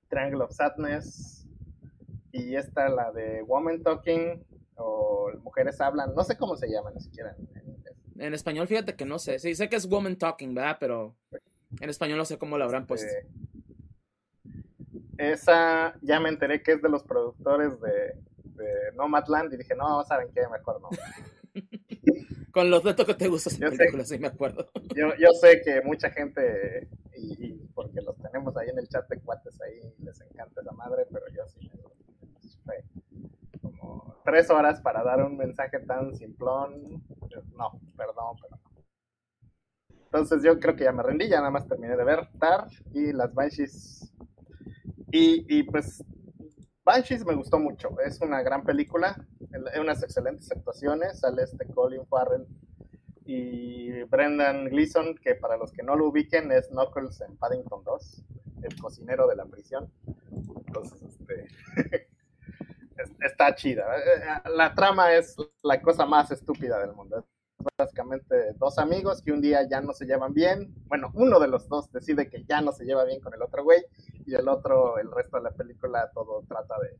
Triangle 0.09 0.43
of 0.43 0.51
Sadness 0.51 1.47
y 2.31 2.55
esta 2.55 2.89
la 2.89 3.11
de 3.11 3.41
Woman 3.43 3.81
Talking 3.81 4.45
o 4.75 5.31
Mujeres 5.41 5.81
Hablan, 5.81 6.13
no 6.15 6.23
sé 6.23 6.37
cómo 6.37 6.55
se 6.55 6.69
llama 6.69 6.91
ni 6.91 7.01
siquiera 7.01 7.35
en, 7.37 7.49
en 7.57 7.69
inglés. 7.69 7.95
En 8.17 8.33
español, 8.33 8.67
fíjate 8.67 8.95
que 8.95 9.05
no 9.05 9.19
sé. 9.19 9.39
Sí, 9.39 9.55
sé 9.55 9.69
que 9.69 9.75
es 9.75 9.87
Woman 9.87 10.17
Talking, 10.17 10.53
¿verdad? 10.53 10.77
Pero 10.79 11.15
en 11.79 11.89
español 11.89 12.17
no 12.17 12.25
sé 12.25 12.37
cómo 12.37 12.57
lo 12.57 12.65
habrán 12.65 12.85
puesto. 12.85 13.07
Este, 13.07 13.27
esa 15.17 15.97
ya 16.01 16.19
me 16.19 16.29
enteré 16.29 16.63
que 16.63 16.73
es 16.73 16.81
de 16.81 16.89
los 16.89 17.03
productores 17.03 17.79
de, 17.81 18.15
de 18.55 18.91
Nomadland 18.95 19.53
y 19.53 19.57
dije, 19.57 19.75
no, 19.75 20.03
¿saben 20.05 20.29
qué? 20.33 20.41
Mejor 20.47 20.81
no. 20.81 20.89
Con 22.59 22.69
los 22.69 22.83
datos 22.83 23.05
que 23.05 23.13
te 23.13 23.29
gustan 23.29 23.53
sé. 23.53 23.69
películas, 23.69 24.09
sí 24.09 24.19
me 24.19 24.27
acuerdo. 24.27 24.69
Yo, 24.93 25.15
yo 25.17 25.29
sé 25.39 25.61
que 25.63 25.81
mucha 25.81 26.09
gente, 26.09 26.89
y, 27.15 27.45
y 27.45 27.53
porque 27.73 28.01
los 28.01 28.17
tenemos 28.17 28.57
ahí 28.57 28.67
en 28.67 28.79
el 28.79 28.89
chat 28.89 29.07
de 29.07 29.17
cuates 29.21 29.57
ahí, 29.61 29.79
les 29.99 30.19
encanta 30.19 30.59
esa 30.59 30.73
madre, 30.73 31.05
pero 31.09 31.25
yo 31.29 31.47
sí 31.47 31.71
me 32.65 32.83
como 33.61 34.13
tres 34.25 34.49
horas 34.49 34.81
para 34.81 35.03
dar 35.03 35.23
un 35.23 35.37
mensaje 35.37 35.79
tan 35.79 36.13
simplón. 36.13 37.01
No, 37.55 37.79
perdón, 37.95 38.35
pero 38.41 38.57
no. 38.57 38.83
Entonces 40.03 40.43
yo 40.43 40.59
creo 40.59 40.75
que 40.75 40.83
ya 40.83 40.91
me 40.91 41.01
rendí, 41.01 41.29
ya 41.29 41.37
nada 41.37 41.51
más 41.51 41.65
terminé 41.65 41.95
de 41.95 42.03
ver 42.03 42.27
Tar 42.41 42.67
y 42.93 43.13
las 43.13 43.33
Banshees. 43.33 44.11
Y, 45.13 45.45
y 45.47 45.63
pues 45.63 46.03
Banshees 46.89 47.23
me 47.23 47.35
gustó 47.35 47.59
mucho, 47.59 47.89
es 48.03 48.19
una 48.21 48.41
gran 48.41 48.63
película, 48.63 49.15
hay 49.73 49.79
unas 49.79 50.01
excelentes 50.01 50.51
actuaciones, 50.51 51.19
sale 51.19 51.43
este 51.43 51.67
Colin 51.67 52.05
Farrell 52.07 52.47
y 53.25 54.01
Brendan 54.05 54.65
Gleeson, 54.65 55.15
que 55.15 55.35
para 55.35 55.55
los 55.57 55.71
que 55.71 55.83
no 55.83 55.95
lo 55.95 56.07
ubiquen 56.07 56.51
es 56.51 56.69
Knuckles 56.69 57.21
en 57.21 57.37
Paddington 57.37 57.83
2, 57.83 58.23
el 58.63 58.81
cocinero 58.81 59.27
de 59.27 59.35
la 59.35 59.45
prisión. 59.45 59.91
Entonces, 60.65 60.99
este, 61.03 61.47
es- 62.97 63.11
está 63.21 63.53
chida. 63.55 63.85
Eh, 63.97 64.49
La 64.55 64.73
trama 64.73 65.13
es 65.13 65.35
la 65.63 65.81
cosa 65.81 66.05
más 66.07 66.31
estúpida 66.31 66.79
del 66.79 66.93
mundo. 66.93 67.25
Básicamente 67.77 68.53
dos 68.57 68.77
amigos 68.79 69.21
que 69.21 69.31
un 69.33 69.41
día 69.41 69.67
ya 69.69 69.81
no 69.81 69.93
se 69.93 70.05
llevan 70.05 70.33
bien. 70.33 70.73
Bueno, 70.87 71.11
uno 71.13 71.39
de 71.39 71.47
los 71.49 71.67
dos 71.67 71.91
decide 71.91 72.29
que 72.29 72.45
ya 72.45 72.61
no 72.61 72.71
se 72.71 72.85
lleva 72.85 73.03
bien 73.03 73.19
con 73.21 73.33
el 73.33 73.41
otro 73.41 73.63
güey 73.63 73.81
y 74.29 74.35
el 74.35 74.47
otro, 74.47 74.97
el 74.99 75.11
resto 75.11 75.37
de 75.37 75.43
la 75.43 75.51
película, 75.51 76.11
todo 76.13 76.43
trata 76.47 76.75
de, 76.79 76.97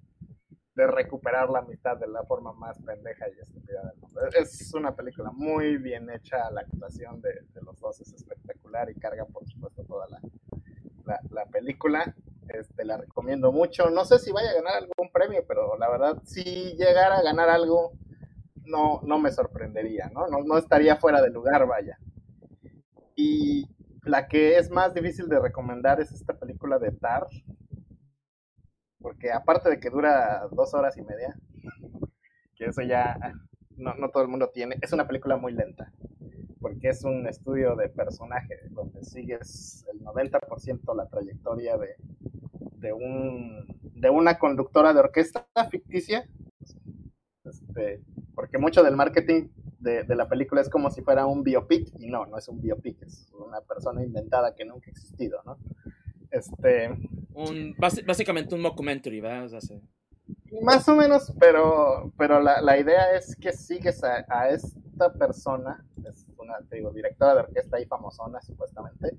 de 0.75 0.87
recuperar 0.87 1.49
la 1.49 1.59
amistad 1.59 1.97
de 1.97 2.07
la 2.07 2.23
forma 2.23 2.53
más 2.53 2.79
pendeja 2.81 3.27
y 3.29 3.39
estúpida 3.39 3.81
del 3.83 3.97
mundo. 3.99 4.21
Es 4.37 4.73
una 4.73 4.95
película 4.95 5.31
muy 5.31 5.77
bien 5.77 6.09
hecha, 6.09 6.49
la 6.51 6.61
actuación 6.61 7.21
de, 7.21 7.29
de 7.53 7.61
los 7.61 7.79
dos 7.79 8.01
es 8.01 8.11
espectacular 8.13 8.89
y 8.89 8.95
carga, 8.95 9.25
por 9.25 9.45
supuesto, 9.47 9.83
toda 9.83 10.07
la, 10.07 10.19
la, 11.05 11.19
la 11.29 11.45
película. 11.45 12.15
Este, 12.47 12.83
la 12.83 12.97
recomiendo 12.97 13.51
mucho. 13.51 13.91
No 13.91 14.05
sé 14.05 14.17
si 14.17 14.31
vaya 14.31 14.49
a 14.49 14.55
ganar 14.55 14.73
algún 14.77 15.11
premio, 15.11 15.45
pero 15.47 15.77
la 15.77 15.87
verdad, 15.87 16.17
si 16.25 16.43
llegara 16.77 17.17
a 17.17 17.21
ganar 17.21 17.47
algo, 17.47 17.91
no, 18.65 19.01
no 19.03 19.19
me 19.19 19.31
sorprendería, 19.31 20.09
¿no? 20.11 20.27
¿no? 20.27 20.39
No 20.43 20.57
estaría 20.57 20.95
fuera 20.95 21.21
de 21.21 21.29
lugar, 21.29 21.67
vaya. 21.67 21.99
Y 23.15 23.67
la 24.03 24.27
que 24.27 24.57
es 24.57 24.69
más 24.69 24.93
difícil 24.93 25.27
de 25.27 25.39
recomendar 25.39 25.99
es 25.99 26.11
esta 26.11 26.33
película 26.33 26.79
de 26.79 26.91
Tar, 26.91 27.27
porque 28.99 29.31
aparte 29.31 29.69
de 29.69 29.79
que 29.79 29.89
dura 29.89 30.47
dos 30.51 30.73
horas 30.73 30.97
y 30.97 31.01
media, 31.01 31.35
que 32.55 32.65
eso 32.65 32.81
ya 32.81 33.17
no, 33.77 33.93
no 33.95 34.09
todo 34.09 34.23
el 34.23 34.29
mundo 34.29 34.49
tiene, 34.53 34.77
es 34.81 34.93
una 34.93 35.07
película 35.07 35.37
muy 35.37 35.53
lenta, 35.53 35.91
porque 36.59 36.89
es 36.89 37.03
un 37.03 37.27
estudio 37.27 37.75
de 37.75 37.89
personaje, 37.89 38.55
donde 38.71 39.03
sigues 39.03 39.85
el 39.91 39.99
90% 40.01 40.95
la 40.95 41.07
trayectoria 41.07 41.77
de, 41.77 41.95
de, 42.77 42.93
un, 42.93 43.65
de 43.81 44.09
una 44.09 44.37
conductora 44.37 44.93
de 44.93 44.99
orquesta 44.99 45.47
ficticia, 45.71 46.27
este, 47.45 48.01
porque 48.35 48.57
mucho 48.57 48.83
del 48.83 48.95
marketing 48.95 49.49
de, 49.79 50.03
de, 50.03 50.15
la 50.15 50.27
película 50.27 50.61
es 50.61 50.69
como 50.69 50.89
si 50.89 51.01
fuera 51.01 51.25
un 51.25 51.43
biopic, 51.43 51.91
y 51.99 52.07
no, 52.07 52.25
no 52.25 52.37
es 52.37 52.47
un 52.47 52.61
biopic, 52.61 53.01
es 53.03 53.31
una 53.33 53.61
persona 53.61 54.03
inventada 54.03 54.55
que 54.55 54.65
nunca 54.65 54.87
ha 54.87 54.91
existido, 54.91 55.41
¿no? 55.45 55.57
Este, 56.31 56.89
un, 57.33 57.75
básicamente 57.77 58.55
un 58.55 58.63
documentary, 58.63 59.19
¿verdad? 59.19 59.45
O 59.45 59.49
sea, 59.49 59.61
sí. 59.61 59.81
Más 60.61 60.87
o 60.87 60.95
menos, 60.95 61.33
pero, 61.39 62.11
pero 62.17 62.39
la, 62.39 62.61
la 62.61 62.77
idea 62.77 63.15
es 63.15 63.35
que 63.35 63.51
sigues 63.51 64.03
a, 64.03 64.25
a, 64.29 64.49
esta 64.49 65.13
persona, 65.13 65.85
es 66.05 66.25
una, 66.37 66.59
te 66.69 66.77
digo, 66.77 66.91
directora 66.91 67.35
de 67.35 67.41
orquesta 67.41 67.79
y 67.79 67.85
famosona, 67.85 68.41
supuestamente, 68.41 69.17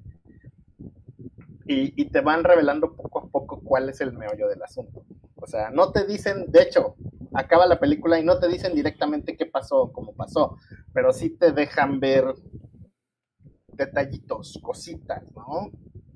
y, 1.67 2.01
y, 2.01 2.07
te 2.07 2.21
van 2.21 2.43
revelando 2.43 2.97
poco 2.97 3.21
a 3.21 3.29
poco 3.29 3.61
cuál 3.61 3.89
es 3.89 4.01
el 4.01 4.13
meollo 4.13 4.49
del 4.49 4.63
asunto. 4.63 5.05
O 5.37 5.47
sea, 5.47 5.71
no 5.71 5.93
te 5.93 6.05
dicen, 6.05 6.51
de 6.51 6.63
hecho, 6.63 6.97
acaba 7.35 7.66
la 7.66 7.78
película 7.78 8.18
y 8.18 8.24
no 8.24 8.39
te 8.39 8.49
dicen 8.49 8.74
directamente 8.74 9.37
qué 9.37 9.47
pasó, 9.47 9.91
cómo 9.93 10.14
pasó, 10.14 10.57
pero 10.93 11.12
sí 11.12 11.31
te 11.31 11.53
dejan 11.53 12.01
ver 12.01 12.35
detallitos, 13.72 14.59
cositas, 14.62 15.24
¿no? 15.35 15.70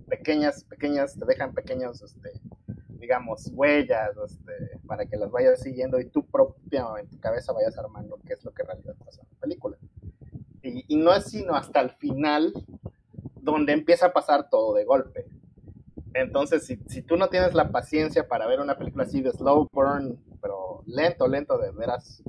Pequeñas, 0.09 0.65
pequeñas, 0.65 1.19
te 1.19 1.25
dejan 1.25 1.55
pequeños, 1.55 2.03
este, 2.03 2.33
digamos, 2.99 3.51
huellas, 3.53 4.11
este, 4.27 4.79
para 4.87 5.07
que 5.07 5.17
las 5.17 5.31
vayas 5.31 5.61
siguiendo 5.61 5.99
y 5.99 6.09
tú 6.11 6.27
propia 6.27 6.87
en 7.01 7.09
tu 7.09 7.19
cabeza 7.19 7.53
vayas 7.53 7.77
armando 7.79 8.19
qué 8.27 8.35
es 8.35 8.45
lo 8.45 8.53
que 8.53 8.63
en 8.63 8.69
realidad 8.69 8.95
pasa 9.05 9.23
en 9.23 9.29
la 9.31 9.41
película. 9.41 9.79
Y, 10.63 10.85
y, 10.89 10.97
no 10.97 11.15
es 11.15 11.25
sino 11.25 11.55
hasta 11.55 11.81
el 11.81 11.91
final 11.91 12.53
donde 13.35 13.73
empieza 13.73 14.07
a 14.07 14.13
pasar 14.13 14.49
todo 14.49 14.75
de 14.75 14.85
golpe. 14.85 15.27
Entonces, 16.15 16.65
si, 16.65 16.77
si, 16.89 17.03
tú 17.03 17.17
no 17.17 17.29
tienes 17.29 17.55
la 17.55 17.71
paciencia 17.71 18.27
para 18.29 18.47
ver 18.47 18.61
una 18.61 18.79
película 18.79 19.05
así 19.05 19.21
de 19.21 19.33
slow 19.33 19.69
burn, 19.73 20.19
pero 20.45 20.83
lento, 20.85 21.27
lento, 21.27 21.57
de 21.57 21.71
veras, 21.71 22.23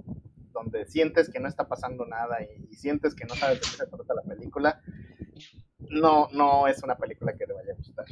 donde 0.54 0.86
sientes 0.86 1.30
que 1.30 1.42
no 1.42 1.50
está 1.50 1.68
pasando 1.68 2.06
nada 2.06 2.38
y, 2.42 2.74
sientes 2.74 3.14
que 3.14 3.26
no 3.26 3.36
sabes 3.36 3.60
de 3.60 3.62
qué 3.62 3.76
se 3.76 3.88
trata 3.88 4.14
la 4.14 4.22
película, 4.22 4.82
no, 5.90 6.30
no 6.32 6.66
es 6.70 6.82
una 6.82 6.96
película 6.96 7.34
que 7.34 7.46
te 7.46 7.52
vaya 7.52 7.74
a 7.74 7.76
gustar. 7.76 8.06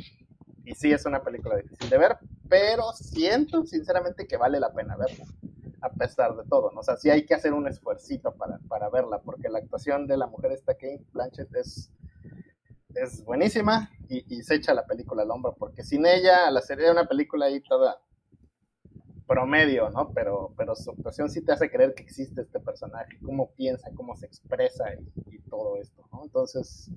Y 0.66 0.76
sí 0.76 0.92
es 0.92 1.06
una 1.06 1.24
película 1.24 1.56
difícil 1.56 1.90
de 1.90 1.98
ver, 1.98 2.18
pero 2.50 2.92
siento 2.92 3.66
sinceramente 3.66 4.28
que 4.28 4.36
vale 4.36 4.60
la 4.60 4.74
pena 4.74 4.98
verla, 4.98 5.24
a 5.80 5.90
pesar 5.90 6.36
de 6.36 6.44
todo, 6.50 6.70
¿no? 6.72 6.82
O 6.82 6.84
sea, 6.84 6.98
sí 6.98 7.10
hay 7.10 7.26
que 7.26 7.36
hacer 7.36 7.54
un 7.54 7.70
esfuercito 7.70 8.36
para, 8.36 8.60
para 8.68 8.90
verla, 8.90 9.22
porque 9.22 9.48
la 9.48 9.60
actuación 9.60 10.06
de 10.06 10.18
la 10.18 10.28
mujer 10.28 10.52
esta 10.52 10.74
Kate 10.74 11.06
Blanchett 11.14 11.56
es, 11.56 11.94
es 12.94 13.24
buenísima 13.24 13.90
y, 14.10 14.44
se 14.44 14.56
echa 14.56 14.74
la 14.74 14.86
película 14.86 15.24
al 15.24 15.32
hombro, 15.32 15.56
porque 15.58 15.82
sin 15.82 16.06
ella 16.06 16.52
la 16.52 16.60
sería 16.60 16.92
una 16.92 17.08
película 17.08 17.46
ahí 17.46 17.62
toda 17.62 18.02
promedio, 19.34 19.90
¿no? 19.90 20.12
Pero, 20.14 20.54
pero 20.58 20.76
su 20.76 20.92
actuación 20.92 21.30
sí 21.30 21.44
te 21.44 21.54
hace 21.54 21.70
creer 21.72 21.94
que 21.96 22.04
existe 22.04 22.42
este 22.42 22.60
personaje, 22.60 23.18
cómo 23.26 23.52
piensa, 23.56 23.90
cómo 23.96 24.16
se 24.16 24.26
expresa 24.28 24.86
y, 24.94 25.36
y 25.36 25.40
todo 25.50 25.78
esto, 25.82 26.08
¿no? 26.12 26.24
Entonces, 26.24 26.92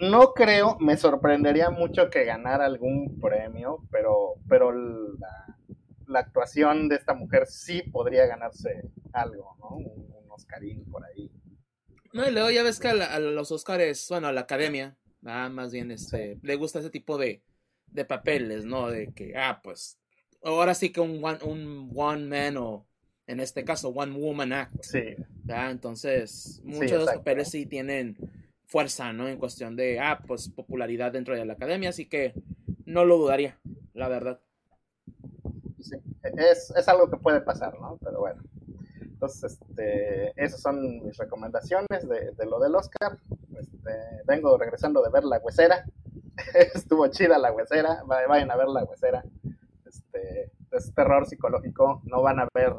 no 0.00 0.32
creo, 0.34 0.76
me 0.80 0.96
sorprendería 0.96 1.70
mucho 1.70 2.10
que 2.10 2.24
ganara 2.24 2.66
algún 2.66 3.18
premio, 3.20 3.78
pero, 3.90 4.34
pero 4.48 4.72
la, 4.72 5.56
la 6.06 6.20
actuación 6.20 6.88
de 6.88 6.96
esta 6.96 7.14
mujer 7.14 7.46
sí 7.46 7.82
podría 7.82 8.26
ganarse 8.26 8.90
algo, 9.12 9.56
¿no? 9.60 9.68
Un, 9.76 10.14
un 10.24 10.30
Oscarín 10.30 10.84
por 10.90 11.04
ahí. 11.04 11.30
No, 12.12 12.26
y 12.28 12.32
luego 12.32 12.50
ya 12.50 12.62
ves 12.62 12.80
que 12.80 12.88
a, 12.88 12.94
la- 12.94 13.14
a 13.14 13.18
los 13.20 13.52
Oscars, 13.52 14.06
bueno, 14.10 14.28
a 14.28 14.32
la 14.32 14.42
academia, 14.42 14.96
ah, 15.26 15.48
más 15.50 15.72
bien, 15.72 15.90
este, 15.90 16.38
le 16.42 16.56
gusta 16.56 16.78
ese 16.80 16.90
tipo 16.90 17.18
de, 17.18 17.42
de 17.86 18.04
papeles, 18.04 18.64
¿no? 18.64 18.88
De 18.88 19.12
que, 19.14 19.36
ah, 19.36 19.60
pues, 19.62 19.98
ahora 20.42 20.74
sí 20.74 20.90
que 20.92 21.00
un 21.00 21.22
one, 21.24 21.38
un 21.44 21.92
one 21.94 22.26
man 22.26 22.56
o, 22.56 22.86
en 23.26 23.40
este 23.40 23.64
caso, 23.64 23.88
one 23.90 24.12
woman 24.18 24.52
act, 24.52 24.74
Sí, 24.82 25.16
¿verdad? 25.44 25.70
Entonces, 25.70 26.60
muchos 26.64 26.90
de 26.92 26.98
los 26.98 27.10
papeles 27.10 27.48
sí 27.50 27.66
tienen 27.66 28.16
fuerza, 28.64 29.12
¿no? 29.12 29.28
En 29.28 29.38
cuestión 29.38 29.76
de, 29.76 30.00
ah, 30.00 30.20
pues, 30.26 30.48
popularidad 30.50 31.12
dentro 31.12 31.34
de 31.36 31.44
la 31.44 31.54
academia, 31.54 31.90
así 31.90 32.06
que 32.06 32.34
no 32.86 33.04
lo 33.04 33.18
dudaría, 33.18 33.58
la 33.94 34.08
verdad. 34.08 34.40
sí. 35.80 35.96
Es, 36.36 36.70
es 36.76 36.88
algo 36.88 37.08
que 37.10 37.16
puede 37.16 37.40
pasar, 37.40 37.78
¿no? 37.80 37.98
Pero 38.02 38.20
bueno. 38.20 38.42
Entonces, 39.00 39.58
este, 39.60 40.32
esas 40.42 40.60
son 40.60 41.04
mis 41.04 41.16
recomendaciones 41.16 42.08
de, 42.08 42.32
de 42.32 42.46
lo 42.46 42.60
del 42.60 42.74
Oscar. 42.74 43.18
Este, 43.58 43.92
vengo 44.26 44.56
regresando 44.58 45.02
de 45.02 45.10
ver 45.10 45.24
La 45.24 45.38
Huesera. 45.38 45.84
Estuvo 46.74 47.06
chida 47.08 47.38
La 47.38 47.52
Huesera. 47.52 48.02
Va- 48.04 48.26
Vayan 48.28 48.50
a 48.50 48.56
ver 48.56 48.68
La 48.68 48.84
Huesera. 48.84 49.24
Es 50.78 50.94
terror 50.94 51.26
psicológico. 51.26 52.02
No 52.04 52.22
van 52.22 52.40
a 52.40 52.48
ver 52.54 52.74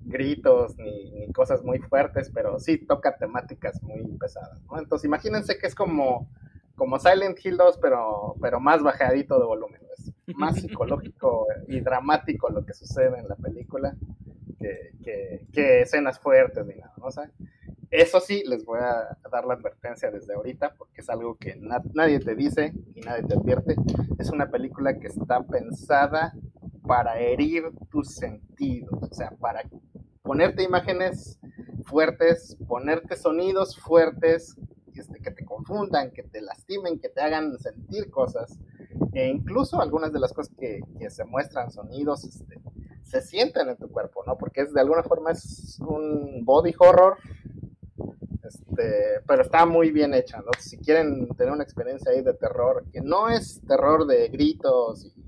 gritos 0.00 0.76
ni, 0.78 1.10
ni 1.12 1.32
cosas 1.32 1.62
muy 1.62 1.78
fuertes, 1.78 2.30
pero 2.32 2.58
sí 2.58 2.78
toca 2.78 3.16
temáticas 3.16 3.82
muy 3.82 4.04
pesadas, 4.18 4.62
¿no? 4.64 4.78
Entonces, 4.78 5.06
imagínense 5.06 5.58
que 5.58 5.66
es 5.66 5.74
como, 5.74 6.28
como 6.74 6.98
Silent 6.98 7.38
Hill 7.44 7.56
2, 7.56 7.78
pero, 7.80 8.34
pero 8.40 8.60
más 8.60 8.82
bajadito 8.82 9.38
de 9.38 9.46
volumen. 9.46 9.80
Es 9.96 10.12
más 10.36 10.56
psicológico 10.60 11.46
y 11.68 11.80
dramático 11.80 12.50
lo 12.50 12.64
que 12.64 12.74
sucede 12.74 13.18
en 13.18 13.28
la 13.28 13.36
película 13.36 13.94
que, 14.58 14.92
que, 15.02 15.46
que 15.52 15.82
escenas 15.82 16.18
fuertes 16.18 16.66
ni 16.66 16.74
nada, 16.74 16.92
¿no? 16.98 17.06
O 17.06 17.10
sea, 17.10 17.30
eso 17.90 18.20
sí, 18.20 18.44
les 18.46 18.64
voy 18.64 18.78
a 18.80 19.18
dar 19.30 19.44
la 19.44 19.54
advertencia 19.54 20.10
desde 20.10 20.34
ahorita, 20.34 20.74
porque 20.78 21.00
es 21.00 21.10
algo 21.10 21.36
que 21.36 21.56
na- 21.56 21.82
nadie 21.92 22.20
te 22.20 22.36
dice 22.36 22.72
y 22.94 23.00
nadie 23.00 23.24
te 23.24 23.34
advierte. 23.34 23.74
Es 24.18 24.30
una 24.30 24.48
película 24.50 24.98
que 24.98 25.08
está 25.08 25.42
pensada 25.42 26.32
para 26.86 27.18
herir 27.18 27.70
tus 27.90 28.14
sentidos, 28.14 29.02
o 29.02 29.14
sea, 29.14 29.30
para 29.38 29.62
ponerte 30.22 30.62
imágenes 30.62 31.38
fuertes, 31.84 32.56
ponerte 32.66 33.16
sonidos 33.16 33.76
fuertes, 33.78 34.56
este, 34.94 35.20
que 35.20 35.30
te 35.30 35.44
confundan, 35.44 36.10
que 36.10 36.22
te 36.22 36.42
lastimen, 36.42 36.98
que 36.98 37.08
te 37.08 37.20
hagan 37.20 37.58
sentir 37.58 38.10
cosas. 38.10 38.58
E 39.12 39.28
incluso 39.28 39.80
algunas 39.80 40.12
de 40.12 40.20
las 40.20 40.32
cosas 40.32 40.54
que, 40.58 40.80
que 40.98 41.10
se 41.10 41.24
muestran, 41.24 41.70
sonidos, 41.70 42.24
este, 42.24 42.60
se 43.02 43.22
sienten 43.22 43.68
en 43.68 43.76
tu 43.76 43.88
cuerpo, 43.90 44.22
¿no? 44.26 44.36
Porque 44.36 44.62
es 44.62 44.72
de 44.72 44.80
alguna 44.80 45.02
forma 45.02 45.32
es 45.32 45.78
un 45.80 46.44
body 46.44 46.74
horror, 46.78 47.16
este, 48.44 49.20
pero 49.26 49.42
está 49.42 49.66
muy 49.66 49.90
bien 49.90 50.14
hecha, 50.14 50.38
¿no? 50.38 50.50
Si 50.58 50.78
quieren 50.78 51.28
tener 51.36 51.52
una 51.52 51.64
experiencia 51.64 52.12
ahí 52.12 52.22
de 52.22 52.34
terror, 52.34 52.84
que 52.92 53.00
no 53.00 53.28
es 53.28 53.60
terror 53.66 54.06
de 54.06 54.28
gritos 54.28 55.04
y, 55.04 55.19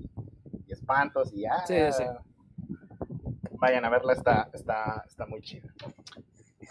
espantos 0.87 1.33
y 1.33 1.45
ah, 1.45 1.63
Sí, 1.65 1.75
sí. 1.91 2.03
vayan 3.59 3.85
a 3.85 3.89
verla, 3.89 4.13
está, 4.13 4.49
está, 4.53 5.03
está 5.07 5.25
muy 5.25 5.41
chida. 5.41 5.69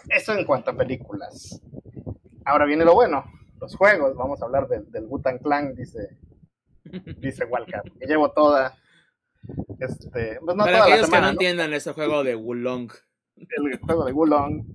Eso 0.09 0.33
en 0.33 0.45
cuanto 0.45 0.71
a 0.71 0.77
películas. 0.77 1.61
Ahora 2.45 2.65
viene 2.65 2.85
lo 2.85 2.93
bueno, 2.93 3.23
los 3.59 3.75
juegos, 3.75 4.15
vamos 4.15 4.41
a 4.41 4.45
hablar 4.45 4.67
del, 4.67 4.89
del 4.91 5.05
Wu-Tang 5.05 5.39
Clan, 5.41 5.73
dice, 5.75 6.17
dice 7.17 7.45
Walker, 7.45 7.81
que 7.99 8.05
llevo 8.05 8.31
toda, 8.31 8.75
este, 9.79 10.39
pues 10.43 10.55
no 10.57 10.63
Para 10.65 10.77
toda 10.77 10.79
la 10.79 10.83
aquellos 10.83 10.99
que 11.01 11.05
semana, 11.05 11.21
no 11.21 11.27
¿no? 11.27 11.31
entiendan 11.31 11.73
ese 11.73 11.93
juego 11.93 12.23
de 12.23 12.35
Wulong, 12.35 12.91
el 13.37 13.79
juego 13.79 14.05
de 14.05 14.11
Wulong, 14.11 14.65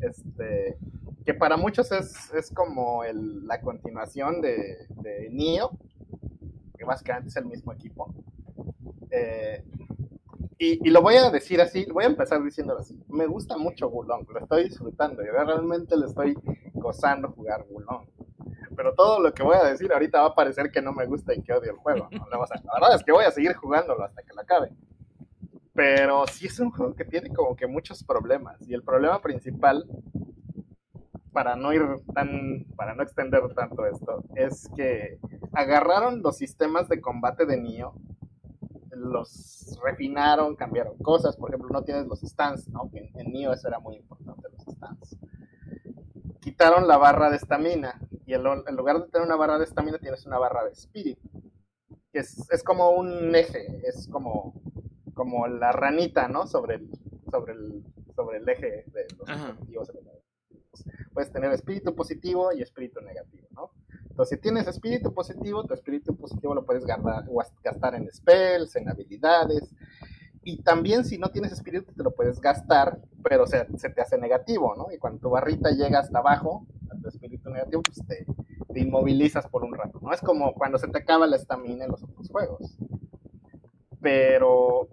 este, 0.00 0.78
que 1.26 1.34
para 1.34 1.56
muchos 1.58 1.92
es, 1.92 2.32
es 2.34 2.50
como 2.50 3.04
el- 3.04 3.46
la 3.46 3.60
continuación 3.60 4.40
de, 4.40 4.86
de 5.02 5.28
Nioh, 5.30 5.70
que 6.78 6.84
básicamente 6.84 7.28
es 7.28 7.36
el 7.36 7.44
mismo 7.44 7.72
equipo. 7.74 8.14
Eh, 9.10 9.64
y, 10.58 10.88
y 10.88 10.90
lo 10.90 11.00
voy 11.00 11.16
a 11.16 11.30
decir 11.30 11.60
así, 11.60 11.86
voy 11.90 12.04
a 12.04 12.08
empezar 12.08 12.42
diciéndolo 12.42 12.80
así. 12.80 12.98
Me 13.08 13.26
gusta 13.26 13.56
mucho 13.56 13.88
Wulong, 13.88 14.28
lo 14.28 14.40
estoy 14.40 14.64
disfrutando, 14.64 15.22
y 15.22 15.26
realmente 15.26 15.96
le 15.96 16.06
estoy 16.06 16.36
gozando 16.74 17.30
jugar 17.30 17.64
Wulong. 17.68 18.06
Pero 18.76 18.94
todo 18.94 19.20
lo 19.20 19.32
que 19.34 19.42
voy 19.42 19.56
a 19.56 19.64
decir 19.64 19.92
ahorita 19.92 20.20
va 20.20 20.28
a 20.28 20.34
parecer 20.34 20.70
que 20.70 20.80
no 20.80 20.92
me 20.92 21.06
gusta 21.06 21.34
y 21.34 21.42
que 21.42 21.52
odio 21.52 21.72
el 21.72 21.76
juego. 21.76 22.08
¿no? 22.10 22.26
La 22.30 22.38
verdad 22.38 22.94
es 22.94 23.04
que 23.04 23.12
voy 23.12 23.24
a 23.24 23.30
seguir 23.30 23.54
jugándolo 23.54 24.04
hasta 24.04 24.22
que 24.22 24.32
lo 24.34 24.40
acabe. 24.40 24.72
Pero 25.74 26.26
sí 26.26 26.46
es 26.46 26.58
un 26.60 26.70
juego 26.70 26.94
que 26.94 27.04
tiene 27.04 27.30
como 27.30 27.56
que 27.56 27.66
muchos 27.66 28.02
problemas. 28.04 28.56
Y 28.66 28.74
el 28.74 28.82
problema 28.82 29.20
principal, 29.20 29.86
para 31.32 31.56
no 31.56 31.72
ir 31.72 31.82
tan, 32.14 32.64
para 32.76 32.94
no 32.94 33.02
extender 33.02 33.42
tanto 33.54 33.86
esto, 33.86 34.24
es 34.34 34.68
que 34.76 35.18
agarraron 35.52 36.22
los 36.22 36.36
sistemas 36.36 36.88
de 36.88 37.00
combate 37.00 37.46
de 37.46 37.56
Nioh, 37.60 37.94
los 39.00 39.78
refinaron, 39.82 40.56
cambiaron 40.56 40.96
cosas. 40.98 41.36
Por 41.36 41.50
ejemplo, 41.50 41.68
no 41.70 41.82
tienes 41.82 42.06
los 42.06 42.20
stands, 42.20 42.68
¿no? 42.68 42.90
En, 42.92 43.10
en 43.18 43.32
Nioh 43.32 43.52
eso 43.52 43.68
era 43.68 43.78
muy 43.80 43.96
importante, 43.96 44.48
los 44.52 44.62
stands. 44.74 45.16
Quitaron 46.40 46.86
la 46.88 46.96
barra 46.96 47.30
de 47.30 47.36
estamina. 47.36 48.00
Y 48.26 48.34
en, 48.34 48.42
lo- 48.44 48.66
en 48.68 48.76
lugar 48.76 49.00
de 49.00 49.08
tener 49.08 49.26
una 49.26 49.36
barra 49.36 49.58
de 49.58 49.64
estamina, 49.64 49.98
tienes 49.98 50.24
una 50.26 50.38
barra 50.38 50.64
de 50.64 50.70
espíritu. 50.72 51.28
Que 52.12 52.20
es, 52.20 52.48
es 52.50 52.62
como 52.62 52.90
un 52.90 53.34
eje, 53.34 53.82
es 53.86 54.08
como 54.08 54.60
como 55.14 55.46
la 55.48 55.70
ranita, 55.72 56.28
¿no? 56.28 56.46
Sobre 56.46 56.76
el, 56.76 56.88
sobre 57.30 57.52
el, 57.52 57.84
sobre 58.14 58.38
el 58.38 58.48
eje 58.48 58.84
de 58.86 59.06
los 59.18 59.28
Ajá. 59.28 59.48
negativos. 59.48 59.92
Puedes 61.12 61.30
tener 61.30 61.52
espíritu 61.52 61.94
positivo 61.94 62.52
y 62.52 62.62
espíritu 62.62 63.00
negativo. 63.02 63.46
Entonces, 64.20 64.36
si 64.36 64.42
tienes 64.42 64.66
espíritu 64.66 65.14
positivo, 65.14 65.64
tu 65.64 65.72
espíritu 65.72 66.14
positivo 66.14 66.54
lo 66.54 66.66
puedes 66.66 66.84
gastar, 66.84 67.94
en 67.94 68.06
spells, 68.12 68.76
en 68.76 68.90
habilidades. 68.90 69.74
Y 70.44 70.62
también 70.62 71.06
si 71.06 71.16
no 71.16 71.30
tienes 71.30 71.52
espíritu, 71.52 71.90
te 71.94 72.02
lo 72.02 72.10
puedes 72.10 72.38
gastar, 72.38 73.00
pero 73.22 73.46
se, 73.46 73.66
se 73.78 73.88
te 73.88 74.02
hace 74.02 74.18
negativo, 74.18 74.74
¿no? 74.76 74.92
Y 74.92 74.98
cuando 74.98 75.20
tu 75.20 75.30
barrita 75.30 75.70
llega 75.70 76.00
hasta 76.00 76.18
abajo, 76.18 76.66
a 76.90 76.98
tu 77.00 77.08
espíritu 77.08 77.48
negativo, 77.48 77.80
pues 77.82 78.06
te, 78.06 78.26
te 78.74 78.80
inmovilizas 78.80 79.46
por 79.48 79.64
un 79.64 79.72
rato, 79.72 79.98
¿no? 80.02 80.12
Es 80.12 80.20
como 80.20 80.52
cuando 80.52 80.76
se 80.76 80.88
te 80.88 80.98
acaba 80.98 81.26
la 81.26 81.36
estamina 81.36 81.86
en 81.86 81.90
los 81.90 82.02
otros 82.02 82.28
juegos. 82.28 82.76
Pero 84.02 84.88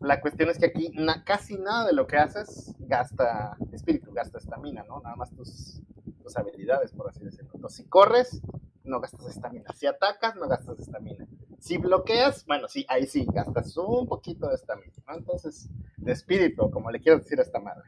la 0.00 0.18
cuestión 0.22 0.48
es 0.48 0.58
que 0.58 0.66
aquí 0.66 0.90
na- 0.94 1.24
casi 1.24 1.58
nada 1.58 1.86
de 1.86 1.92
lo 1.92 2.06
que 2.06 2.16
haces 2.16 2.74
gasta 2.80 3.54
espíritu, 3.70 4.12
gasta 4.14 4.38
estamina, 4.38 4.82
¿no? 4.84 5.00
Nada 5.00 5.16
más 5.16 5.30
tus, 5.32 5.82
tus 6.22 6.36
habilidades, 6.38 6.92
por 6.92 7.10
así 7.10 7.22
decirlo. 7.22 7.50
Entonces, 7.54 7.76
si 7.76 7.84
corres, 7.84 8.40
no 8.84 9.00
gastas 9.00 9.26
estamina. 9.26 9.72
Si 9.74 9.86
atacas, 9.86 10.36
no 10.36 10.48
gastas 10.48 10.78
estamina. 10.80 11.26
Si 11.58 11.78
bloqueas, 11.78 12.44
bueno, 12.46 12.68
sí, 12.68 12.84
ahí 12.88 13.06
sí, 13.06 13.26
gastas 13.32 13.76
un 13.76 14.06
poquito 14.06 14.48
de 14.48 14.54
estamina, 14.54 14.92
¿no? 15.06 15.14
Entonces, 15.16 15.68
de 15.96 16.12
espíritu, 16.12 16.70
como 16.70 16.90
le 16.90 17.00
quiero 17.00 17.18
decir 17.18 17.38
a 17.38 17.42
esta 17.42 17.60
madre. 17.60 17.84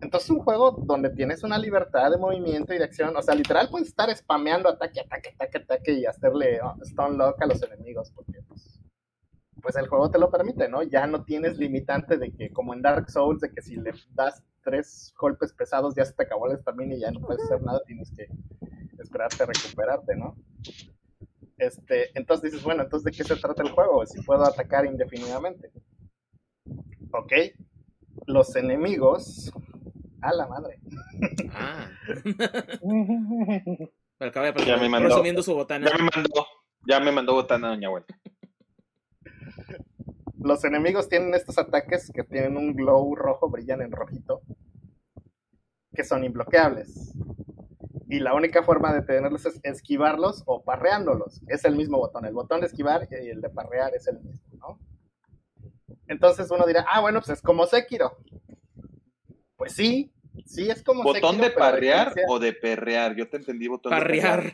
Entonces, 0.00 0.30
un 0.30 0.40
juego 0.40 0.72
donde 0.72 1.10
tienes 1.10 1.44
una 1.44 1.56
libertad 1.56 2.10
de 2.10 2.18
movimiento 2.18 2.74
y 2.74 2.78
de 2.78 2.84
acción, 2.84 3.16
o 3.16 3.22
sea, 3.22 3.36
literal 3.36 3.68
puedes 3.70 3.88
estar 3.88 4.14
spameando 4.14 4.68
ataque, 4.68 5.00
ataque, 5.00 5.30
ataque, 5.30 5.58
ataque 5.58 5.92
y 5.92 6.06
hacerle 6.06 6.60
oh, 6.60 6.74
stun 6.84 7.16
lock 7.16 7.40
a 7.40 7.46
los 7.46 7.62
enemigos, 7.62 8.10
porque 8.10 8.42
pues, 8.48 8.80
pues 9.62 9.76
el 9.76 9.86
juego 9.86 10.10
te 10.10 10.18
lo 10.18 10.28
permite, 10.28 10.68
¿no? 10.68 10.82
Ya 10.82 11.06
no 11.06 11.22
tienes 11.22 11.56
limitante 11.56 12.18
de 12.18 12.32
que, 12.32 12.52
como 12.52 12.74
en 12.74 12.82
Dark 12.82 13.08
Souls, 13.10 13.40
de 13.40 13.52
que 13.52 13.62
si 13.62 13.76
le 13.76 13.92
das 14.10 14.42
tres 14.62 15.12
golpes 15.18 15.52
pesados 15.52 15.94
ya 15.94 16.04
se 16.04 16.12
te 16.14 16.22
acabó 16.24 16.46
la 16.48 16.54
estamina 16.54 16.94
y 16.94 17.00
ya 17.00 17.10
no 17.10 17.20
puedes 17.20 17.42
hacer 17.44 17.62
nada, 17.62 17.80
tienes 17.86 18.10
que 18.16 18.28
esperarte 18.98 19.42
a 19.42 19.46
recuperarte, 19.46 20.16
¿no? 20.16 20.36
Este, 21.58 22.16
entonces 22.18 22.50
dices, 22.50 22.64
bueno, 22.64 22.82
entonces 22.82 23.04
¿de 23.04 23.12
qué 23.16 23.24
se 23.24 23.36
trata 23.36 23.62
el 23.62 23.70
juego? 23.70 24.04
Si 24.06 24.20
puedo 24.22 24.44
atacar 24.44 24.84
indefinidamente. 24.86 25.70
Ok. 27.12 27.32
Los 28.26 28.56
enemigos. 28.56 29.52
A 30.20 30.32
la 30.32 30.46
madre. 30.46 30.80
Ah. 31.50 31.88
Pero 34.18 34.30
acaba 34.30 34.52
de 34.52 34.64
Ya 34.64 34.76
me 34.76 34.88
mandó. 34.88 35.08
presumiendo 35.08 35.42
su 35.42 35.54
botana. 35.54 35.90
Ya 35.90 35.98
me 35.98 36.08
mandó, 36.14 36.46
ya 36.86 37.00
me 37.00 37.10
mandó 37.12 37.34
botana 37.34 37.68
doña 37.68 37.88
vuelta. 37.88 38.16
Los 40.42 40.64
enemigos 40.64 41.08
tienen 41.08 41.34
estos 41.34 41.58
ataques 41.58 42.10
que 42.12 42.24
tienen 42.24 42.56
un 42.56 42.74
glow 42.74 43.14
rojo, 43.14 43.48
brillan 43.48 43.80
en 43.80 43.92
rojito, 43.92 44.42
que 45.94 46.04
son 46.04 46.24
imbloqueables. 46.24 47.14
Y 48.08 48.18
la 48.20 48.34
única 48.34 48.62
forma 48.62 48.92
de 48.92 49.02
tenerlos 49.02 49.46
es 49.46 49.60
esquivarlos 49.62 50.42
o 50.46 50.64
parreándolos. 50.64 51.40
Es 51.46 51.64
el 51.64 51.76
mismo 51.76 51.98
botón. 51.98 52.26
El 52.26 52.34
botón 52.34 52.60
de 52.60 52.66
esquivar 52.66 53.08
y 53.10 53.30
el 53.30 53.40
de 53.40 53.50
parrear 53.50 53.94
es 53.94 54.06
el 54.08 54.20
mismo, 54.20 54.48
¿no? 54.58 54.78
Entonces 56.08 56.50
uno 56.50 56.66
dirá, 56.66 56.84
ah, 56.90 57.00
bueno, 57.00 57.20
pues 57.20 57.30
es 57.30 57.42
como 57.42 57.64
Sekiro. 57.66 58.18
Pues 59.56 59.72
sí, 59.72 60.12
sí 60.46 60.70
es 60.70 60.82
como 60.82 61.02
¿Botón 61.02 61.36
Sekiro, 61.36 61.44
de 61.44 61.50
parrear 61.50 62.12
o 62.28 62.38
de 62.38 62.52
perrear? 62.52 63.14
Yo 63.16 63.28
te 63.28 63.36
entendí 63.36 63.68
botón 63.68 63.90
de 63.90 63.98
Parrear. 63.98 64.52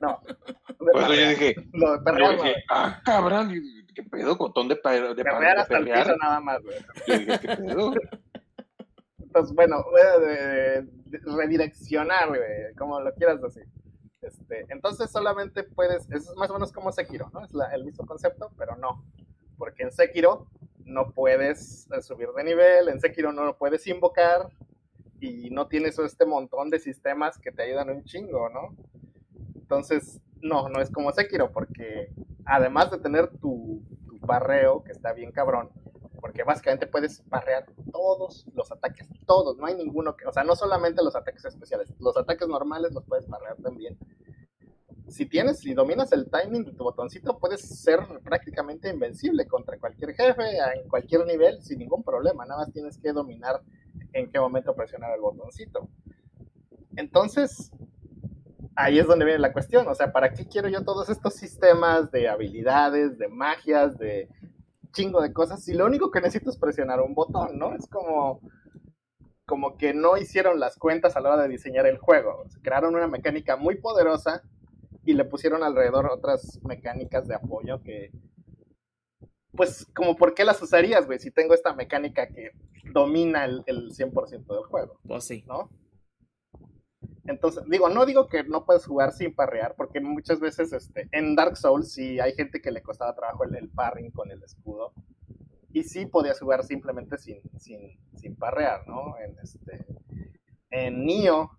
No, 0.00 0.20
de 0.24 0.34
Por 0.76 0.88
eso 0.88 0.92
yo 0.92 0.92
parrear. 0.92 1.28
dije, 1.30 1.54
Lo 1.72 1.92
de 1.92 1.98
yo 1.98 2.04
parrear, 2.04 2.36
dije, 2.36 2.54
ah, 2.70 3.00
cabrón, 3.04 3.48
¿qué 3.50 3.94
¿qué 3.94 4.02
pedo? 4.04 4.36
Botón 4.36 4.68
de, 4.68 4.76
pa- 4.76 4.92
de, 4.92 5.14
Perrear 5.24 5.58
hasta 5.58 5.76
el 5.78 5.84
perrear. 5.84 6.06
piso 6.06 6.16
nada 6.18 6.40
más, 6.40 6.62
güey. 6.62 6.76
Yo 7.06 7.18
dije, 7.18 7.38
¿qué 7.40 7.48
pedo? 7.56 7.92
Entonces, 9.18 9.54
bueno, 9.54 9.84
redireccionar, 11.36 12.28
güey, 12.28 12.40
como 12.76 13.00
lo 13.00 13.12
quieras 13.14 13.40
decir. 13.42 13.66
Este, 14.20 14.66
entonces 14.68 15.10
solamente 15.10 15.62
puedes, 15.62 16.10
es 16.10 16.34
más 16.36 16.50
o 16.50 16.54
menos 16.54 16.72
como 16.72 16.90
Sekiro, 16.92 17.30
¿no? 17.32 17.44
Es 17.44 17.52
la- 17.52 17.72
el 17.74 17.84
mismo 17.84 18.04
concepto, 18.06 18.50
pero 18.58 18.76
no. 18.76 19.04
Porque 19.56 19.84
en 19.84 19.92
Sekiro 19.92 20.46
no 20.84 21.10
puedes 21.12 21.86
subir 22.02 22.28
de 22.36 22.44
nivel, 22.44 22.88
en 22.88 23.00
Sekiro 23.00 23.32
no 23.32 23.44
lo 23.44 23.56
puedes 23.56 23.86
invocar 23.86 24.48
y 25.20 25.50
no 25.50 25.66
tienes 25.66 25.98
este 25.98 26.26
montón 26.26 26.70
de 26.70 26.78
sistemas 26.78 27.38
que 27.38 27.52
te 27.52 27.62
ayudan 27.62 27.90
un 27.90 28.04
chingo, 28.04 28.48
¿no? 28.48 28.76
Entonces, 29.54 30.20
no, 30.40 30.68
no 30.68 30.80
es 30.80 30.90
como 30.90 31.12
Sekiro, 31.12 31.50
porque 31.52 32.12
además 32.44 32.90
de 32.90 32.98
tener 32.98 33.28
tu, 33.38 33.82
tu 34.06 34.18
parreo, 34.20 34.82
que 34.84 34.92
está 34.92 35.12
bien 35.12 35.32
cabrón, 35.32 35.70
porque 36.20 36.42
básicamente 36.42 36.86
puedes 36.86 37.20
parrear 37.22 37.66
todos 37.92 38.46
los 38.54 38.70
ataques, 38.72 39.08
todos, 39.26 39.56
no 39.56 39.66
hay 39.66 39.74
ninguno 39.74 40.16
que, 40.16 40.26
o 40.26 40.32
sea, 40.32 40.44
no 40.44 40.56
solamente 40.56 41.02
los 41.02 41.14
ataques 41.14 41.44
especiales, 41.44 41.92
los 41.98 42.16
ataques 42.16 42.48
normales 42.48 42.92
los 42.92 43.04
puedes 43.04 43.26
parrear 43.26 43.56
también. 43.56 43.98
Si 45.08 45.24
tienes, 45.24 45.60
si 45.60 45.72
dominas 45.72 46.12
el 46.12 46.28
timing 46.28 46.64
de 46.64 46.72
tu 46.72 46.84
botoncito, 46.84 47.38
puedes 47.38 47.62
ser 47.62 48.00
prácticamente 48.22 48.90
invencible 48.90 49.46
contra 49.46 49.78
cualquier 49.78 50.12
jefe, 50.14 50.42
en 50.74 50.88
cualquier 50.88 51.24
nivel, 51.24 51.62
sin 51.62 51.78
ningún 51.78 52.02
problema, 52.02 52.44
nada 52.44 52.60
más 52.60 52.72
tienes 52.72 52.98
que 52.98 53.12
dominar 53.12 53.62
en 54.12 54.30
qué 54.30 54.40
momento 54.40 54.74
presionar 54.74 55.12
el 55.14 55.20
botoncito. 55.20 55.88
Entonces, 56.96 57.70
ahí 58.74 58.98
es 58.98 59.06
donde 59.06 59.24
viene 59.24 59.40
la 59.40 59.52
cuestión, 59.52 59.86
o 59.88 59.94
sea, 59.94 60.12
¿para 60.12 60.32
qué 60.32 60.46
quiero 60.46 60.68
yo 60.68 60.84
todos 60.84 61.08
estos 61.10 61.34
sistemas 61.34 62.10
de 62.10 62.28
habilidades, 62.28 63.18
de 63.18 63.28
magias, 63.28 63.98
de 63.98 64.28
chingo 64.92 65.20
de 65.20 65.32
cosas 65.32 65.62
si 65.62 65.74
lo 65.74 65.86
único 65.86 66.10
que 66.10 66.20
necesito 66.20 66.50
es 66.50 66.56
presionar 66.56 67.00
un 67.00 67.14
botón, 67.14 67.58
¿no? 67.58 67.74
Es 67.74 67.86
como 67.88 68.40
como 69.48 69.78
que 69.78 69.94
no 69.94 70.18
hicieron 70.18 70.60
las 70.60 70.76
cuentas 70.76 71.16
a 71.16 71.20
la 71.20 71.30
hora 71.30 71.42
de 71.44 71.48
diseñar 71.48 71.86
el 71.86 71.96
juego. 71.96 72.44
Crearon 72.62 72.94
una 72.94 73.06
mecánica 73.06 73.56
muy 73.56 73.76
poderosa 73.76 74.42
y 75.06 75.14
le 75.14 75.24
pusieron 75.24 75.62
alrededor 75.62 76.06
otras 76.06 76.60
mecánicas 76.64 77.26
de 77.26 77.34
apoyo 77.34 77.82
que 77.82 78.12
pues 79.52 79.86
como 79.94 80.16
por 80.16 80.34
qué 80.34 80.44
las 80.44 80.60
usarías, 80.62 81.06
güey, 81.06 81.18
si 81.18 81.30
tengo 81.30 81.54
esta 81.54 81.74
mecánica 81.74 82.28
que 82.28 82.52
domina 82.92 83.44
el, 83.44 83.62
el 83.66 83.90
100% 83.90 84.46
del 84.46 84.64
juego. 84.64 84.98
Pues 85.06 85.24
sí. 85.24 85.44
¿no? 85.46 85.70
Entonces, 87.28 87.62
digo, 87.68 87.90
no 87.90 88.06
digo 88.06 88.26
que 88.28 88.42
no 88.44 88.64
puedes 88.64 88.86
jugar 88.86 89.12
sin 89.12 89.34
parrear, 89.34 89.74
porque 89.76 90.00
muchas 90.00 90.40
veces 90.40 90.72
este, 90.72 91.08
en 91.12 91.36
Dark 91.36 91.56
Souls 91.58 91.92
sí 91.92 92.18
hay 92.18 92.32
gente 92.32 92.62
que 92.62 92.70
le 92.70 92.82
costaba 92.82 93.14
trabajo 93.14 93.44
el, 93.44 93.54
el 93.54 93.68
parring 93.68 94.10
con 94.10 94.30
el 94.30 94.42
escudo. 94.42 94.92
Y 95.70 95.84
sí 95.84 96.06
podías 96.06 96.40
jugar 96.40 96.64
simplemente 96.64 97.18
sin, 97.18 97.42
sin, 97.58 98.00
sin 98.16 98.34
parrear, 98.34 98.88
¿no? 98.88 99.18
En 99.18 99.36
este. 99.42 99.86
En 100.70 101.04
Nioh, 101.04 101.50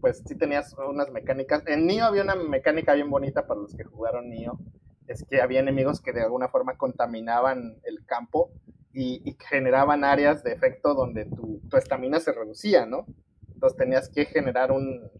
pues 0.00 0.22
sí 0.26 0.34
tenías 0.36 0.74
unas 0.76 1.10
mecánicas. 1.12 1.62
En 1.66 1.86
Nioh 1.86 2.06
había 2.06 2.22
una 2.22 2.34
mecánica 2.34 2.94
bien 2.94 3.08
bonita 3.08 3.46
para 3.46 3.60
los 3.60 3.74
que 3.76 3.84
jugaron 3.84 4.28
Nioh. 4.28 4.58
Es 5.06 5.24
que 5.24 5.40
había 5.40 5.60
enemigos 5.60 6.00
que 6.00 6.12
de 6.12 6.22
alguna 6.22 6.48
forma 6.48 6.76
contaminaban 6.76 7.78
el 7.84 8.04
campo 8.06 8.50
y, 8.92 9.36
generaban 9.48 10.04
áreas 10.04 10.42
de 10.44 10.52
efecto 10.52 10.94
donde 10.94 11.26
tu 11.26 11.60
tu 11.68 11.76
estamina 11.76 12.20
se 12.20 12.32
reducía, 12.32 12.86
¿no? 12.86 13.06
Entonces 13.52 13.76
tenías 13.76 14.08
que 14.08 14.26
generar 14.26 14.70
un, 14.72 15.10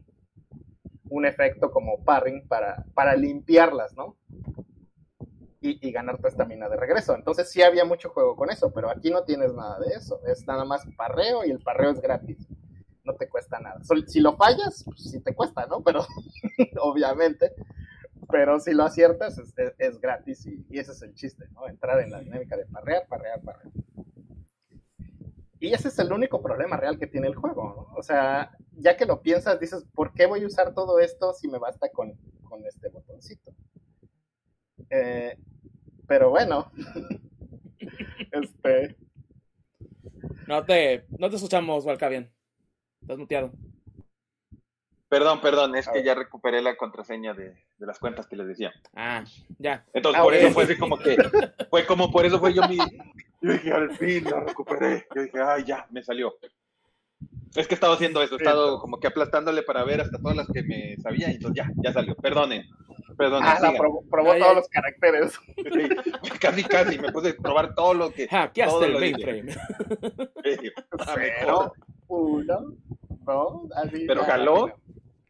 un 1.08 1.26
efecto 1.26 1.70
como 1.70 2.02
parring 2.04 2.46
para, 2.48 2.84
para 2.94 3.16
limpiarlas, 3.16 3.94
¿no? 3.94 4.16
Y, 5.60 5.90
ganar 5.92 6.18
tu 6.18 6.28
estamina 6.28 6.68
de 6.68 6.76
regreso. 6.76 7.14
Entonces 7.14 7.50
sí 7.50 7.62
había 7.62 7.86
mucho 7.86 8.10
juego 8.10 8.36
con 8.36 8.50
eso, 8.50 8.70
pero 8.74 8.90
aquí 8.90 9.10
no 9.10 9.24
tienes 9.24 9.54
nada 9.54 9.78
de 9.78 9.94
eso. 9.94 10.20
Es 10.26 10.46
nada 10.46 10.66
más 10.66 10.82
parreo 10.94 11.42
y 11.42 11.50
el 11.50 11.60
parreo 11.60 11.90
es 11.90 12.02
gratis. 12.02 12.46
No 13.02 13.14
te 13.14 13.30
cuesta 13.30 13.58
nada. 13.60 13.80
Si 14.06 14.20
lo 14.20 14.36
fallas, 14.36 14.84
pues 14.84 15.10
sí 15.10 15.20
te 15.20 15.34
cuesta, 15.34 15.66
¿no? 15.66 15.82
Pero 15.84 16.04
obviamente. 16.82 17.54
Pero 18.30 18.60
si 18.60 18.72
lo 18.72 18.84
aciertas, 18.84 19.38
es, 19.78 20.00
gratis 20.00 20.46
y, 20.46 20.78
ese 20.78 20.92
es 20.92 21.02
el 21.02 21.14
chiste, 21.14 21.46
¿no? 21.52 21.68
Entrar 21.68 22.00
en 22.00 22.10
la 22.10 22.20
dinámica 22.20 22.56
de 22.56 22.66
parrear, 22.66 23.06
parrear, 23.08 23.40
parrear. 23.40 23.72
Y 25.60 25.72
ese 25.72 25.88
es 25.88 25.98
el 25.98 26.12
único 26.12 26.42
problema 26.42 26.76
real 26.76 26.98
que 26.98 27.06
tiene 27.06 27.26
el 27.26 27.34
juego, 27.34 27.88
¿no? 27.90 27.98
O 27.98 28.02
sea, 28.02 28.56
ya 28.72 28.96
que 28.96 29.06
lo 29.06 29.22
piensas, 29.22 29.58
dices, 29.58 29.84
¿por 29.94 30.12
qué 30.12 30.26
voy 30.26 30.42
a 30.42 30.46
usar 30.46 30.74
todo 30.74 30.98
esto 30.98 31.32
si 31.32 31.48
me 31.48 31.58
basta 31.58 31.88
con, 31.90 32.12
con 32.42 32.64
este 32.66 32.88
botoncito? 32.88 33.54
Eh, 34.90 35.38
pero 36.06 36.30
bueno, 36.30 36.70
este, 38.32 38.96
No 40.46 40.64
te, 40.64 41.06
no 41.18 41.30
te 41.30 41.36
escuchamos, 41.36 41.84
Valcavian. 41.84 42.30
Estás 43.00 43.18
muteado. 43.18 43.52
Perdón, 45.14 45.40
perdón, 45.40 45.76
es 45.76 45.86
A 45.86 45.92
que 45.92 45.98
ver. 45.98 46.06
ya 46.06 46.14
recuperé 46.16 46.60
la 46.60 46.76
contraseña 46.76 47.34
de, 47.34 47.50
de 47.78 47.86
las 47.86 48.00
cuentas 48.00 48.26
que 48.26 48.34
les 48.34 48.48
decía. 48.48 48.72
Ah, 48.96 49.22
ya. 49.60 49.84
Entonces, 49.92 50.20
Ah, 50.20 50.24
por 50.24 50.34
eso 50.34 50.50
fue 50.50 50.64
así 50.64 50.76
como 50.76 50.98
que, 50.98 51.16
fue 51.70 51.86
como 51.86 52.10
por 52.10 52.26
eso 52.26 52.40
fue 52.40 52.52
yo 52.52 52.62
mi, 52.68 52.78
yo 52.78 53.52
dije, 53.52 53.72
al 53.72 53.96
fin 53.96 54.24
la 54.24 54.40
recuperé. 54.40 55.06
Yo 55.14 55.22
dije, 55.22 55.38
ay, 55.40 55.62
ya, 55.64 55.86
me 55.90 56.02
salió. 56.02 56.34
Es 57.54 57.68
que 57.68 57.74
he 57.74 57.76
estado 57.76 57.92
haciendo 57.92 58.20
eso, 58.24 58.34
he 58.34 58.38
estado 58.38 58.80
como 58.80 58.98
que 58.98 59.06
aplastándole 59.06 59.62
para 59.62 59.84
ver 59.84 60.00
hasta 60.00 60.18
todas 60.18 60.36
las 60.36 60.48
que 60.48 60.64
me 60.64 60.96
sabía, 60.96 61.30
y 61.30 61.36
entonces 61.36 61.64
ya, 61.64 61.70
ya 61.76 61.92
salió. 61.92 62.16
Perdonen, 62.16 62.64
perdonen. 63.16 63.48
ah, 63.48 63.58
la 63.62 63.72
probó, 63.78 64.02
probó 64.10 64.32
Ay, 64.32 64.40
todos 64.40 64.50
ay. 64.50 64.56
los 64.56 64.68
caracteres. 64.68 65.32
Sí, 65.54 66.34
casi, 66.40 66.64
casi, 66.64 66.98
me 66.98 67.12
puse 67.12 67.28
a 67.28 67.36
probar 67.36 67.72
todo 67.76 67.94
lo 67.94 68.10
que... 68.10 68.26
Hackeaste 68.26 68.72
todo 68.74 68.84
el 68.84 68.98
mainframe. 68.98 69.54
Ah, 71.06 71.14
me 71.16 71.32
Cero, 71.38 71.72
uno, 72.08 72.74
dos, 73.24 73.70
así. 73.76 74.04
Pero 74.06 74.20
ya, 74.22 74.26
jaló. 74.26 74.72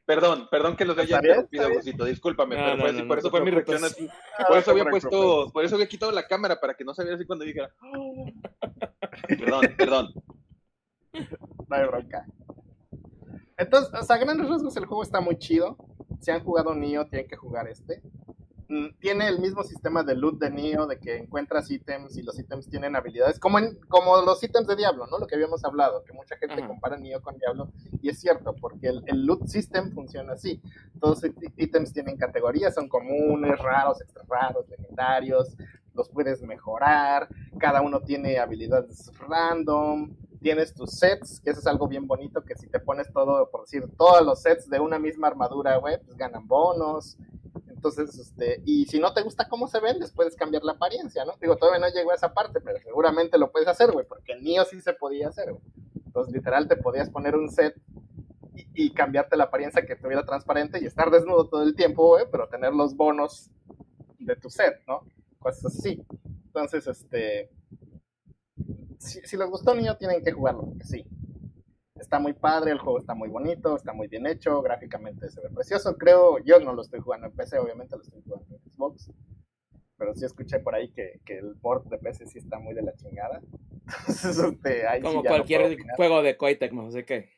Perdón, 0.06 0.48
perdón 0.50 0.76
que 0.76 0.84
los 0.84 0.98
haya 0.98 1.16
interrumpido. 1.16 1.72
Gusito, 1.72 2.04
discúlpame, 2.04 2.56
No, 2.56 2.62
pero 2.62 2.76
no, 2.76 2.82
fue 2.82 2.90
así, 2.90 3.02
no, 3.02 3.08
por 3.08 3.16
no 3.16 3.20
eso 3.20 3.30
fue 3.30 3.40
mi 3.40 3.50
reacción 3.50 3.84
así. 3.84 4.08
Ah, 4.38 4.44
Por 4.48 4.58
eso 4.58 4.70
había 4.70 4.84
puesto, 4.84 5.50
por 5.50 5.64
eso 5.64 5.74
había 5.76 5.88
quitado 5.88 6.12
la 6.12 6.26
cámara 6.26 6.60
para 6.60 6.74
que 6.74 6.84
no 6.84 6.92
se 6.92 7.02
viera 7.02 7.16
así 7.16 7.26
cuando 7.26 7.44
dijera. 7.44 7.74
Perdón, 9.28 9.74
perdón. 9.78 10.14
No 11.12 11.76
hay 11.76 11.86
bronca. 11.86 12.26
Entonces, 13.56 13.94
o 13.94 14.02
sea, 14.02 14.16
a 14.16 14.18
grandes 14.18 14.48
rasgos 14.48 14.76
el 14.76 14.84
juego 14.84 15.02
está 15.02 15.20
muy 15.20 15.38
chido. 15.38 15.76
Si 16.20 16.30
han 16.30 16.44
jugado 16.44 16.74
Nioh, 16.74 17.06
tienen 17.06 17.28
que 17.28 17.36
jugar 17.36 17.68
este. 17.68 18.02
Mm, 18.74 18.98
Tiene 18.98 19.28
el 19.28 19.38
mismo 19.38 19.62
sistema 19.62 20.02
de 20.02 20.16
loot 20.16 20.40
de 20.40 20.50
Nioh, 20.50 20.86
de 20.88 20.98
que 20.98 21.16
encuentras 21.18 21.70
ítems 21.70 22.16
y 22.16 22.22
los 22.24 22.36
ítems 22.36 22.68
tienen 22.68 22.96
habilidades, 22.96 23.38
como, 23.38 23.60
en, 23.60 23.78
como 23.86 24.20
los 24.22 24.42
ítems 24.42 24.66
de 24.66 24.74
Diablo, 24.74 25.06
¿no? 25.06 25.18
Lo 25.20 25.28
que 25.28 25.36
habíamos 25.36 25.64
hablado, 25.64 26.02
que 26.02 26.12
mucha 26.12 26.36
gente 26.38 26.66
compara 26.66 26.96
Nioh 26.96 27.20
con 27.22 27.38
Diablo, 27.38 27.70
y 28.02 28.08
es 28.08 28.18
cierto, 28.18 28.52
porque 28.60 28.88
el, 28.88 29.04
el 29.06 29.24
loot 29.26 29.46
system 29.46 29.92
funciona 29.92 30.32
así. 30.32 30.60
Todos 31.00 31.22
los 31.22 31.32
ítems 31.56 31.92
tienen 31.92 32.16
categorías, 32.16 32.74
son 32.74 32.88
comunes, 32.88 33.56
raros, 33.60 34.00
extra 34.00 34.24
raros, 34.28 34.68
legendarios, 34.68 35.56
los 35.94 36.08
puedes 36.08 36.42
mejorar, 36.42 37.28
cada 37.60 37.80
uno 37.80 38.00
tiene 38.00 38.40
habilidades 38.40 39.12
random, 39.20 40.16
tienes 40.40 40.74
tus 40.74 40.98
sets, 40.98 41.40
que 41.40 41.50
eso 41.50 41.60
es 41.60 41.66
algo 41.68 41.86
bien 41.86 42.08
bonito, 42.08 42.42
que 42.42 42.56
si 42.56 42.66
te 42.66 42.80
pones 42.80 43.12
todo, 43.12 43.48
por 43.52 43.60
decir, 43.60 43.84
todos 43.96 44.26
los 44.26 44.42
sets 44.42 44.68
de 44.68 44.80
una 44.80 44.98
misma 44.98 45.28
armadura, 45.28 45.76
güey, 45.76 45.98
pues 46.04 46.16
ganan 46.16 46.48
bonos. 46.48 47.16
Entonces, 47.84 48.18
este, 48.18 48.62
y 48.64 48.86
si 48.86 48.98
no 48.98 49.12
te 49.12 49.20
gusta 49.20 49.46
cómo 49.46 49.68
se 49.68 49.78
ven, 49.78 49.98
les 49.98 50.10
puedes 50.10 50.34
cambiar 50.36 50.64
la 50.64 50.72
apariencia, 50.72 51.22
¿no? 51.26 51.34
Digo, 51.38 51.56
todavía 51.56 51.86
no 51.86 51.94
llego 51.94 52.12
a 52.12 52.14
esa 52.14 52.32
parte, 52.32 52.62
pero 52.62 52.78
seguramente 52.80 53.36
lo 53.36 53.52
puedes 53.52 53.68
hacer, 53.68 53.92
güey, 53.92 54.06
porque 54.06 54.32
en 54.32 54.42
Nioh 54.42 54.64
sí 54.64 54.80
se 54.80 54.94
podía 54.94 55.28
hacer, 55.28 55.52
güey. 55.52 55.62
Entonces, 56.06 56.32
literal, 56.32 56.66
te 56.66 56.76
podías 56.76 57.10
poner 57.10 57.36
un 57.36 57.50
set 57.50 57.74
y, 58.72 58.94
cambiarte 58.94 59.36
la 59.36 59.44
apariencia 59.44 59.84
que 59.84 59.92
estuviera 59.92 60.24
transparente 60.24 60.80
y 60.80 60.86
estar 60.86 61.10
desnudo 61.10 61.46
todo 61.46 61.62
el 61.62 61.76
tiempo, 61.76 62.08
güey, 62.08 62.24
pero 62.30 62.48
tener 62.48 62.72
los 62.72 62.96
bonos 62.96 63.50
de 64.18 64.34
tu 64.36 64.48
set, 64.48 64.80
¿no? 64.88 65.02
Cosas 65.38 65.66
así. 65.66 66.02
Entonces, 66.46 66.86
este, 66.86 67.50
si, 68.98 69.36
les 69.36 69.50
gustó 69.50 69.74
Nioh, 69.74 69.98
tienen 69.98 70.24
que 70.24 70.32
jugarlo, 70.32 70.62
porque 70.62 70.84
sí. 70.84 71.06
Está 72.04 72.18
muy 72.18 72.34
padre, 72.34 72.70
el 72.70 72.78
juego 72.78 72.98
está 72.98 73.14
muy 73.14 73.30
bonito, 73.30 73.76
está 73.76 73.94
muy 73.94 74.08
bien 74.08 74.26
hecho, 74.26 74.60
gráficamente 74.60 75.30
se 75.30 75.40
ve 75.40 75.48
precioso. 75.48 75.96
Creo, 75.96 76.38
yo 76.44 76.60
no 76.60 76.74
lo 76.74 76.82
estoy 76.82 77.00
jugando 77.00 77.28
en 77.28 77.32
PC, 77.32 77.58
obviamente 77.58 77.96
lo 77.96 78.02
estoy 78.02 78.20
jugando 78.22 78.46
en 78.50 78.70
Xbox. 78.70 79.10
Pero 79.96 80.14
sí 80.14 80.26
escuché 80.26 80.58
por 80.58 80.74
ahí 80.74 80.92
que, 80.92 81.22
que 81.24 81.38
el 81.38 81.56
port 81.56 81.86
de 81.86 81.96
PC 81.96 82.26
sí 82.26 82.38
está 82.38 82.58
muy 82.58 82.74
de 82.74 82.82
la 82.82 82.94
chingada. 82.94 83.40
Entonces, 84.06 84.38
este, 84.38 84.86
ahí 84.86 85.00
sí 85.00 85.06
Como 85.06 85.22
no 85.22 85.28
cualquier 85.30 85.78
juego 85.96 86.22
de 86.22 86.36
Koei 86.36 86.58
Tecmo, 86.58 86.86
así 86.88 87.04
que. 87.04 87.30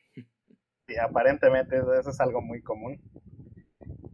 Y 0.89 0.97
aparentemente 0.97 1.77
eso, 1.77 1.93
eso 1.93 2.09
es 2.09 2.19
algo 2.19 2.41
muy 2.41 2.61
común. 2.61 3.01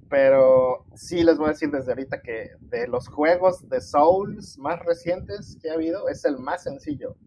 Pero 0.08 0.86
sí 0.94 1.24
les 1.24 1.40
voy 1.40 1.48
a 1.48 1.54
decir 1.54 1.72
desde 1.72 1.94
ahorita 1.94 2.22
que 2.22 2.52
de 2.60 2.88
los 2.88 3.08
juegos 3.08 3.68
de 3.70 3.82
Souls 3.82 4.60
más 4.60 4.80
recientes 4.82 5.58
que 5.60 5.72
ha 5.72 5.74
habido, 5.74 6.10
es 6.10 6.24
el 6.26 6.38
más 6.38 6.62
sencillo. 6.62 7.18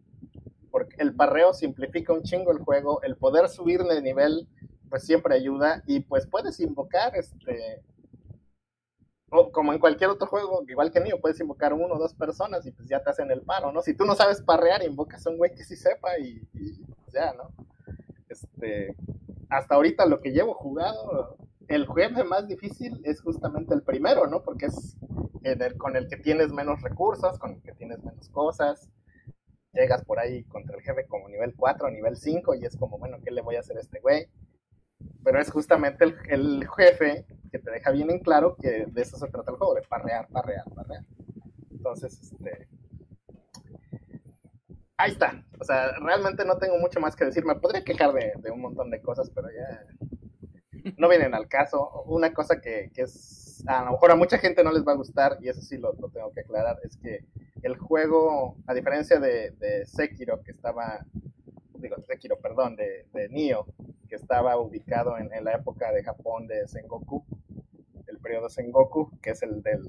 El 0.99 1.15
parreo 1.15 1.53
simplifica 1.53 2.13
un 2.13 2.23
chingo 2.23 2.53
el 2.53 2.59
juego, 2.59 3.03
el 3.03 3.17
poder 3.17 3.49
subir 3.49 3.83
de 3.83 4.03
nivel 4.03 4.49
pues 4.89 5.05
siempre 5.05 5.35
ayuda 5.35 5.83
y 5.87 6.01
pues 6.01 6.27
puedes 6.27 6.61
invocar 6.61 7.17
este 7.17 7.83
como 9.53 9.73
en 9.73 9.81
cualquier 9.81 10.11
otro 10.11 10.27
juego, 10.29 10.63
igual 10.69 10.93
que 10.93 11.01
Nio, 11.01 11.21
puedes 11.21 11.41
invocar 11.41 11.73
uno 11.73 11.95
o 11.95 11.99
dos 11.99 12.15
personas 12.15 12.65
y 12.65 12.71
pues 12.71 12.89
ya 12.89 13.03
te 13.03 13.11
hacen 13.11 13.31
el 13.31 13.43
paro, 13.43 13.73
¿no? 13.73 13.83
Si 13.83 13.93
tú 13.95 14.05
no 14.05 14.15
sabes 14.15 14.41
parrear, 14.41 14.83
invocas 14.85 15.27
a 15.27 15.31
un 15.31 15.37
güey 15.37 15.53
que 15.55 15.65
sí 15.65 15.77
sepa 15.77 16.17
y, 16.19 16.41
pues 16.53 17.13
ya, 17.13 17.33
¿no? 17.35 17.51
Este, 18.29 18.97
hasta 19.51 19.75
ahorita 19.75 20.07
lo 20.07 20.21
que 20.21 20.31
llevo 20.31 20.55
jugado, 20.55 21.37
el 21.69 21.87
jefe 21.89 22.23
más 22.23 22.47
difícil 22.47 23.01
es 23.05 23.21
justamente 23.21 23.75
el 23.75 23.83
primero, 23.83 24.27
¿no? 24.29 24.43
Porque 24.43 24.67
es 24.67 24.97
el, 25.43 25.77
con 25.77 25.97
el 25.97 26.09
que 26.09 26.17
tienes 26.17 26.53
menos 26.53 26.81
recursos, 26.83 27.39
con 27.39 27.55
el 27.55 27.63
que 27.63 27.73
tienes 27.73 28.03
menos 28.05 28.29
cosas. 28.29 28.89
Llegas 29.77 30.05
por 30.05 30.19
ahí 30.19 30.43
contra 30.45 30.77
el 30.77 30.83
jefe 30.83 31.07
como 31.07 31.29
nivel 31.29 31.55
4, 31.55 31.91
nivel 31.91 32.17
5 32.17 32.55
y 32.55 32.65
es 32.65 32.77
como, 32.77 32.99
bueno, 32.99 33.19
¿qué 33.23 33.31
le 33.31 33.43
voy 33.43 33.57
a 33.57 33.61
hacer 33.61 33.77
a 33.77 33.81
este 33.81 34.01
güey? 34.01 34.27
Pero 35.23 35.39
es 35.39 35.51
justamente 35.51 36.05
el, 36.31 36.67
jefe 36.77 37.27
que 37.53 37.59
te 37.59 37.71
deja 37.71 37.91
bien 37.91 38.11
en 38.11 38.21
claro 38.21 38.57
que 38.57 38.87
de 38.87 39.03
eso 39.03 39.19
se 39.19 39.29
trata 39.29 39.51
el 39.51 39.59
juego, 39.59 39.75
de 39.75 39.83
parrear, 39.83 40.27
parrear, 40.29 40.65
parrear. 40.75 41.05
Entonces, 41.71 42.21
este... 42.23 42.69
Ahí 44.97 45.13
está. 45.13 45.45
O 45.61 45.65
sea, 45.65 45.93
realmente 46.01 46.45
no 46.47 46.57
tengo 46.57 46.79
mucho 46.79 47.01
más 47.01 47.15
que 47.15 47.27
decir. 47.27 47.45
Me 47.45 47.57
podría 47.57 47.85
quejar 47.85 48.15
de, 48.15 48.33
de 48.39 48.51
un 48.51 48.63
montón 48.63 48.91
de 48.91 49.03
cosas, 49.03 49.31
pero 49.31 49.49
ya 49.51 49.87
no 50.97 51.09
vienen 51.09 51.35
al 51.35 51.49
caso. 51.49 52.03
Una 52.07 52.33
cosa 52.33 52.61
que, 52.61 52.91
que, 52.95 53.03
es, 53.03 53.46
a 53.67 53.85
lo 53.85 53.93
mejor 53.93 54.11
a 54.11 54.17
mucha 54.17 54.39
gente 54.39 54.63
no 54.63 54.73
les 54.73 54.87
va 54.87 54.93
a 54.93 54.97
gustar, 54.97 55.39
y 55.41 55.49
eso 55.49 55.61
sí 55.61 55.77
lo, 55.79 55.93
tengo 55.95 56.33
que 56.33 56.41
aclarar, 56.41 56.79
es 56.85 56.97
que 56.97 57.25
el 57.63 57.77
juego, 57.77 58.57
a 58.67 58.75
diferencia 58.75 59.19
de, 59.19 59.85
Sekiro, 59.87 60.43
que 60.43 60.53
estaba, 60.53 61.05
digo, 61.75 61.97
Sekiro, 62.07 62.39
perdón, 62.39 62.77
de, 62.77 63.07
de 63.13 63.29
Nioh, 63.29 63.67
que 64.09 64.17
estaba 64.17 64.59
ubicado 64.59 65.17
en, 65.19 65.31
la 65.45 65.55
época 65.55 65.93
de 65.93 66.05
Japón 66.05 66.47
de 66.47 66.67
Sengoku, 66.69 67.25
el 68.07 68.19
periodo 68.19 68.49
Sengoku, 68.49 69.11
que 69.21 69.31
es 69.31 69.43
el 69.43 69.63
de 69.63 69.81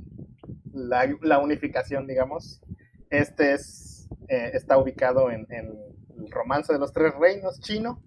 la, 0.73 1.39
unificación, 1.39 2.07
digamos. 2.07 2.61
Este 3.09 3.53
es, 3.53 4.07
eh, 4.27 4.51
está 4.53 4.77
ubicado 4.77 5.31
en 5.31 5.45
el 5.49 6.31
romance 6.31 6.73
de 6.73 6.79
los 6.79 6.91
tres 6.91 7.13
reinos 7.15 7.59
chino, 7.59 8.01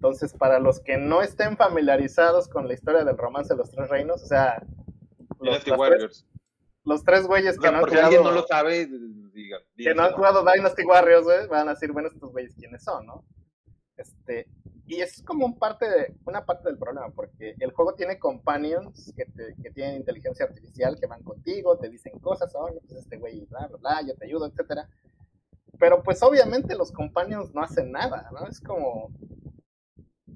entonces, 0.00 0.32
para 0.32 0.58
los 0.58 0.80
que 0.80 0.96
no 0.96 1.20
estén 1.20 1.58
familiarizados 1.58 2.48
con 2.48 2.66
la 2.66 2.72
historia 2.72 3.04
del 3.04 3.18
romance 3.18 3.52
de 3.52 3.58
los 3.58 3.70
tres 3.70 3.90
reinos, 3.90 4.22
o 4.22 4.26
sea, 4.26 4.62
los, 5.40 5.64
tres, 5.64 6.26
los 6.84 7.04
tres 7.04 7.26
güeyes 7.26 7.58
que 7.58 7.70
no 7.70 7.78
han 7.78 7.84
si 7.84 7.90
jugado, 7.90 8.06
alguien 8.06 8.22
no 8.22 8.32
lo 8.32 8.46
sabe, 8.46 8.88
que 9.76 9.94
no 9.94 10.02
han 10.02 10.12
jugado 10.12 10.44
Dynasty 10.44 10.84
Warriors, 10.84 11.24
güey, 11.24 11.46
van 11.48 11.68
a 11.68 11.72
decir, 11.72 11.92
bueno, 11.92 12.08
estos 12.08 12.30
güeyes 12.30 12.54
quiénes 12.54 12.82
son, 12.82 13.06
¿no? 13.06 13.24
Este, 13.96 14.46
y 14.86 15.00
es 15.00 15.22
como 15.22 15.46
un 15.46 15.58
parte 15.58 15.88
de, 15.88 16.14
una 16.24 16.44
parte 16.44 16.68
del 16.68 16.78
problema, 16.78 17.10
porque 17.10 17.54
el 17.60 17.70
juego 17.72 17.94
tiene 17.94 18.18
companions 18.18 19.12
que, 19.16 19.24
te, 19.26 19.54
que 19.62 19.70
tienen 19.70 19.96
inteligencia 19.96 20.46
artificial, 20.46 20.98
que 20.98 21.06
van 21.06 21.22
contigo, 21.22 21.78
te 21.78 21.88
dicen 21.88 22.18
cosas, 22.18 22.52
oh, 22.54 22.68
pues 22.88 22.98
este 22.98 23.18
güey, 23.18 23.46
bla, 23.46 23.66
bla, 23.68 23.76
bla, 23.76 24.02
yo 24.06 24.16
te 24.16 24.26
ayudo, 24.26 24.46
etcétera. 24.46 24.88
Pero 25.78 26.02
pues 26.02 26.22
obviamente 26.22 26.74
los 26.74 26.92
companions 26.92 27.54
no 27.54 27.62
hacen 27.62 27.92
nada, 27.92 28.30
¿no? 28.32 28.46
Es 28.48 28.60
como, 28.60 29.10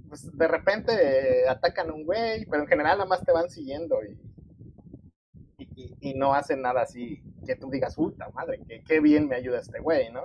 pues 0.08 0.30
de 0.36 0.46
repente 0.48 0.92
eh, 0.92 1.48
atacan 1.48 1.90
a 1.90 1.94
un 1.94 2.04
güey, 2.04 2.46
pero 2.46 2.62
en 2.62 2.68
general 2.68 2.98
nada 2.98 3.08
más 3.08 3.24
te 3.24 3.32
van 3.32 3.50
siguiendo 3.50 4.04
y, 4.04 4.16
y, 6.04 6.14
no 6.14 6.34
hacen 6.34 6.62
nada 6.62 6.82
así 6.82 7.22
que 7.46 7.56
tú 7.56 7.70
digas, 7.70 7.96
puta 7.96 8.28
madre, 8.30 8.60
que 8.66 8.82
qué 8.82 9.00
bien 9.00 9.28
me 9.28 9.36
ayuda 9.36 9.60
este 9.60 9.80
güey, 9.80 10.12
¿no? 10.12 10.24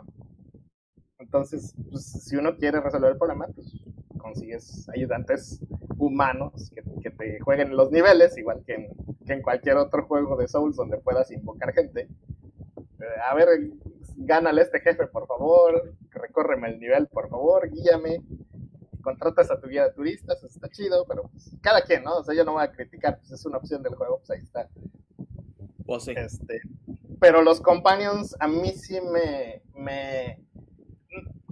Entonces, 1.17 1.75
pues, 1.89 2.05
si 2.05 2.35
uno 2.35 2.55
quiere 2.55 2.79
resolver 2.79 3.11
el 3.11 3.17
problema, 3.17 3.47
pues 3.47 3.73
consigues 4.17 4.87
ayudantes 4.89 5.61
humanos 5.97 6.71
que, 6.73 6.83
que 7.01 7.11
te 7.11 7.39
jueguen 7.39 7.75
los 7.75 7.91
niveles, 7.91 8.37
igual 8.37 8.63
que 8.65 8.89
en, 9.27 9.41
cualquier 9.41 9.77
otro 9.77 10.05
juego 10.05 10.35
de 10.37 10.47
Souls 10.47 10.75
donde 10.75 10.97
puedas 10.97 11.31
invocar 11.31 11.73
gente. 11.73 12.07
Eh, 12.99 13.19
a 13.29 13.33
ver, 13.35 13.47
gánale 14.17 14.61
este 14.61 14.79
jefe, 14.79 15.07
por 15.07 15.27
favor, 15.27 15.93
recórreme 16.11 16.69
el 16.69 16.79
nivel, 16.79 17.07
por 17.07 17.29
favor, 17.29 17.69
guíame 17.69 18.23
contratas 19.01 19.49
a 19.49 19.59
tu 19.59 19.67
guía 19.67 19.85
de 19.85 19.93
turistas, 19.93 20.43
está 20.43 20.69
chido, 20.69 21.05
pero 21.07 21.23
pues, 21.23 21.55
cada 21.61 21.81
quien, 21.81 22.03
¿no? 22.03 22.17
O 22.17 22.23
sea, 22.23 22.35
yo 22.35 22.43
no 22.43 22.53
voy 22.53 22.63
a 22.63 22.71
criticar, 22.71 23.17
pues 23.17 23.31
es 23.31 23.45
una 23.45 23.57
opción 23.57 23.81
del 23.81 23.95
juego, 23.95 24.17
pues 24.19 24.31
ahí 24.31 24.41
está. 24.43 24.69
Este, 25.97 26.61
pero 27.19 27.41
los 27.41 27.61
companions 27.61 28.35
a 28.39 28.47
mí 28.47 28.71
sí 28.71 28.99
me, 29.01 29.63
me, 29.73 30.43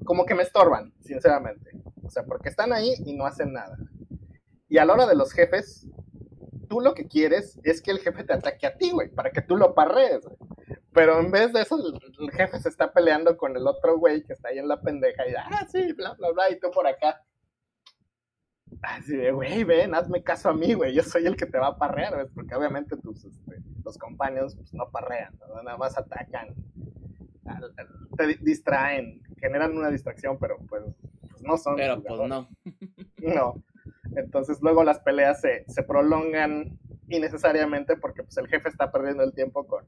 como 0.06 0.26
que 0.26 0.36
me 0.36 0.44
estorban, 0.44 0.94
sinceramente. 1.02 1.72
O 2.04 2.10
sea, 2.10 2.24
porque 2.24 2.50
están 2.50 2.72
ahí 2.72 2.94
y 3.06 3.14
no 3.14 3.26
hacen 3.26 3.54
nada. 3.54 3.78
Y 4.70 4.78
a 4.78 4.86
la 4.86 4.94
hora 4.94 5.08
de 5.08 5.16
los 5.16 5.34
jefes, 5.34 5.88
tú 6.70 6.82
lo 6.82 6.94
que 6.94 7.08
quieres 7.08 7.60
es 7.64 7.82
que 7.82 7.92
el 7.92 8.00
jefe 8.00 8.24
te 8.24 8.34
ataque 8.34 8.68
a 8.68 8.78
ti, 8.78 8.92
güey, 8.92 9.10
para 9.10 9.32
que 9.32 9.42
tú 9.42 9.58
lo 9.58 9.74
parrees. 9.74 10.28
Pero 10.94 11.20
en 11.20 11.32
vez 11.32 11.54
de 11.54 11.62
eso, 11.62 11.76
el, 11.76 12.00
el, 12.20 12.32
jefe 12.32 12.60
se 12.60 12.70
está 12.70 12.92
peleando 12.92 13.38
con 13.38 13.56
el 13.56 13.68
otro 13.68 13.98
güey 13.98 14.24
que 14.24 14.34
está 14.34 14.50
ahí 14.50 14.60
en 14.60 14.68
la 14.68 14.82
pendeja 14.82 15.28
y, 15.28 15.34
ah, 15.36 15.68
sí, 15.72 15.94
bla, 15.94 16.14
bla, 16.14 16.32
bla, 16.32 16.50
y 16.50 16.60
tú 16.60 16.72
por 16.72 16.88
acá. 16.88 17.22
Así 18.82 19.16
de, 19.16 19.32
güey, 19.32 19.64
ven, 19.64 19.96
hazme 19.96 20.24
caso 20.24 20.50
a 20.50 20.54
mí, 20.54 20.74
güey, 20.74 20.94
yo 20.94 21.04
soy 21.04 21.26
el 21.26 21.36
que 21.36 21.46
te 21.46 21.58
va 21.58 21.68
a 21.68 21.78
parrear, 21.78 22.16
¿ves? 22.16 22.32
Porque 22.34 22.56
obviamente 22.56 22.96
tus, 22.98 23.26
este, 23.26 23.62
los 23.84 23.98
compañeros 23.98 24.56
pues, 24.56 24.74
no 24.74 24.90
parrean, 24.90 25.38
¿no? 25.40 25.62
nada 25.64 25.78
más 25.78 25.98
atacan, 25.98 26.54
te 28.18 28.28
distraen, 28.42 29.22
generan 29.40 29.78
una 29.78 29.90
distracción, 29.90 30.38
pero 30.40 30.58
pues, 30.68 30.84
pues 31.30 31.42
no 31.42 31.58
son. 31.58 31.76
Pero 31.76 32.02
pues 32.02 32.20
no. 32.28 32.50
no. 33.18 33.64
Entonces 34.16 34.60
luego 34.62 34.84
las 34.84 35.00
peleas 35.00 35.42
se, 35.42 35.66
se 35.68 35.84
prolongan 35.84 36.78
innecesariamente 37.10 37.96
porque 37.96 38.24
pues 38.24 38.38
el 38.38 38.48
jefe 38.48 38.70
está 38.70 38.92
perdiendo 38.92 39.24
el 39.24 39.34
tiempo 39.34 39.66
con, 39.66 39.86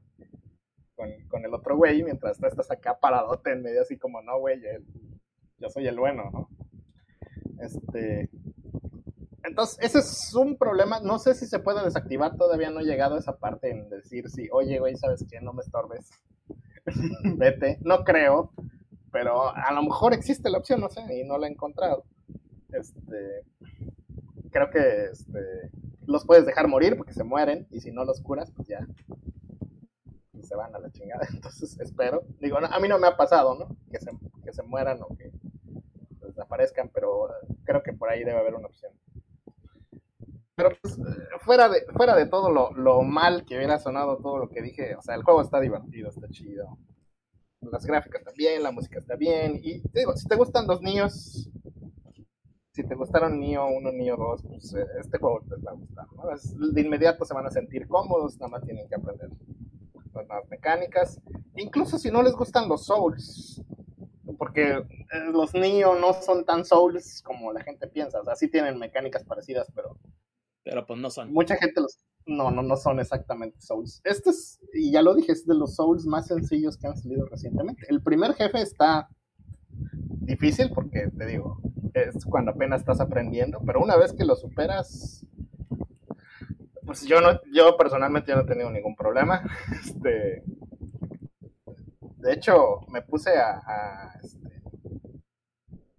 con, 0.94 1.10
con 1.28 1.44
el 1.44 1.52
otro 1.52 1.76
güey, 1.76 2.02
mientras 2.02 2.38
tú 2.38 2.46
estás 2.46 2.70
acá 2.70 2.98
paradote 2.98 3.52
en 3.52 3.62
medio 3.62 3.82
así 3.82 3.98
como, 3.98 4.22
no, 4.22 4.38
güey, 4.38 4.60
yo, 4.60 4.68
yo 5.58 5.68
soy 5.68 5.86
el 5.86 5.98
bueno, 5.98 6.30
¿no? 6.32 6.48
Este, 7.60 8.30
entonces, 9.50 9.78
ese 9.80 9.98
es 9.98 10.32
un 10.34 10.56
problema. 10.56 11.00
No 11.00 11.18
sé 11.18 11.34
si 11.34 11.46
se 11.46 11.58
puede 11.58 11.82
desactivar. 11.82 12.36
Todavía 12.36 12.70
no 12.70 12.80
he 12.80 12.84
llegado 12.84 13.16
a 13.16 13.18
esa 13.18 13.36
parte 13.36 13.70
en 13.70 13.88
decir 13.90 14.28
si, 14.30 14.48
oye, 14.52 14.78
güey, 14.78 14.96
¿sabes 14.96 15.26
qué? 15.28 15.40
No 15.40 15.52
me 15.52 15.62
estorbes. 15.62 16.08
Vete. 17.36 17.78
No 17.82 18.04
creo. 18.04 18.52
Pero 19.10 19.52
a 19.52 19.72
lo 19.72 19.82
mejor 19.82 20.14
existe 20.14 20.50
la 20.50 20.58
opción, 20.58 20.80
no 20.80 20.88
sé, 20.88 21.02
y 21.12 21.24
no 21.24 21.36
la 21.36 21.48
he 21.48 21.50
encontrado. 21.50 22.04
Este. 22.68 23.44
Creo 24.52 24.70
que 24.70 25.06
este, 25.06 25.70
los 26.06 26.24
puedes 26.24 26.46
dejar 26.46 26.68
morir 26.68 26.96
porque 26.96 27.12
se 27.12 27.24
mueren. 27.24 27.66
Y 27.72 27.80
si 27.80 27.90
no 27.90 28.04
los 28.04 28.20
curas, 28.20 28.52
pues 28.52 28.68
ya. 28.68 28.86
Se 30.42 30.54
van 30.54 30.74
a 30.76 30.78
la 30.78 30.92
chingada. 30.92 31.26
Entonces, 31.34 31.76
espero. 31.80 32.22
Digo, 32.40 32.58
a 32.58 32.78
mí 32.78 32.86
no 32.86 33.00
me 33.00 33.08
ha 33.08 33.16
pasado, 33.16 33.56
¿no? 33.58 33.76
Que 33.90 33.98
se, 33.98 34.12
que 34.44 34.52
se 34.52 34.62
mueran 34.62 35.02
o 35.02 35.08
que 35.16 35.32
desaparezcan, 36.24 36.88
pero 36.94 37.28
creo 37.64 37.82
que 37.82 37.92
por 37.92 38.10
ahí 38.10 38.22
debe 38.22 38.38
haber 38.38 38.54
una 38.54 38.68
opción. 38.68 38.92
Pero 40.60 40.76
pues, 40.82 40.98
fuera 41.40 41.68
de, 41.68 41.86
fuera 41.96 42.14
de 42.14 42.26
todo 42.26 42.50
lo, 42.50 42.72
lo, 42.72 43.02
mal 43.02 43.44
que 43.46 43.56
hubiera 43.56 43.78
sonado 43.78 44.18
todo 44.18 44.36
lo 44.38 44.50
que 44.50 44.60
dije, 44.60 44.94
o 44.94 45.00
sea, 45.00 45.14
el 45.14 45.22
juego 45.22 45.40
está 45.40 45.58
divertido, 45.58 46.10
está 46.10 46.28
chido. 46.28 46.78
Las 47.62 47.86
gráficas 47.86 48.20
están 48.20 48.34
bien, 48.36 48.62
la 48.62 48.70
música 48.70 48.98
está 48.98 49.16
bien. 49.16 49.58
Y 49.62 49.80
te 49.88 50.00
digo, 50.00 50.14
si 50.16 50.26
te 50.28 50.36
gustan 50.36 50.66
los 50.66 50.82
niños, 50.82 51.50
si 52.72 52.84
te 52.84 52.94
gustaron 52.94 53.40
Nio 53.40 53.66
1, 53.66 53.92
Nio 53.92 54.16
2, 54.16 54.42
pues 54.48 54.74
este 54.98 55.18
juego 55.18 55.40
les 55.48 55.64
va 55.64 55.70
a 55.70 55.74
gustar. 55.74 56.06
¿no? 56.14 56.72
De 56.72 56.80
inmediato 56.80 57.24
se 57.24 57.34
van 57.34 57.46
a 57.46 57.50
sentir 57.50 57.88
cómodos, 57.88 58.38
nada 58.38 58.50
más 58.50 58.64
tienen 58.64 58.86
que 58.88 58.94
aprender 58.94 59.30
las 60.14 60.26
nuevas 60.26 60.48
mecánicas. 60.50 61.20
Incluso 61.56 61.98
si 61.98 62.10
no 62.10 62.22
les 62.22 62.34
gustan 62.34 62.68
los 62.68 62.84
Souls, 62.84 63.62
porque 64.38 64.82
los 65.32 65.54
Nio 65.54 65.94
no 65.94 66.12
son 66.12 66.44
tan 66.44 66.64
Souls 66.64 67.22
como 67.22 67.52
la 67.52 67.62
gente 67.62 67.86
piensa. 67.88 68.20
O 68.20 68.24
sea, 68.24 68.36
sí 68.36 68.48
tienen 68.48 68.78
mecánicas 68.78 69.24
parecidas, 69.24 69.70
pero 69.74 69.98
pero 70.64 70.86
pues 70.86 71.00
no 71.00 71.10
son. 71.10 71.32
Mucha 71.32 71.56
gente 71.56 71.80
los. 71.80 71.98
No, 72.26 72.50
no, 72.50 72.62
no 72.62 72.76
son 72.76 73.00
exactamente 73.00 73.60
Souls. 73.60 74.00
Este 74.04 74.30
es, 74.30 74.60
y 74.74 74.92
ya 74.92 75.02
lo 75.02 75.14
dije, 75.14 75.32
es 75.32 75.46
de 75.46 75.54
los 75.54 75.74
Souls 75.74 76.06
más 76.06 76.26
sencillos 76.26 76.76
que 76.76 76.86
han 76.86 76.96
salido 76.96 77.26
recientemente. 77.26 77.86
El 77.88 78.02
primer 78.02 78.34
jefe 78.34 78.60
está 78.60 79.08
difícil 80.20 80.70
porque, 80.72 81.08
te 81.16 81.26
digo, 81.26 81.60
es 81.94 82.24
cuando 82.24 82.52
apenas 82.52 82.80
estás 82.80 83.00
aprendiendo, 83.00 83.60
pero 83.64 83.80
una 83.80 83.96
vez 83.96 84.12
que 84.12 84.24
lo 84.24 84.36
superas, 84.36 85.26
pues 86.84 87.06
yo 87.06 87.20
no, 87.20 87.40
yo 87.52 87.76
personalmente 87.76 88.30
yo 88.30 88.36
no 88.36 88.42
he 88.42 88.46
tenido 88.46 88.70
ningún 88.70 88.94
problema. 88.94 89.42
Este, 89.80 90.44
de 92.18 92.32
hecho, 92.32 92.80
me 92.88 93.00
puse 93.00 93.30
a, 93.30 93.62
a, 93.66 94.20
este, 94.22 94.62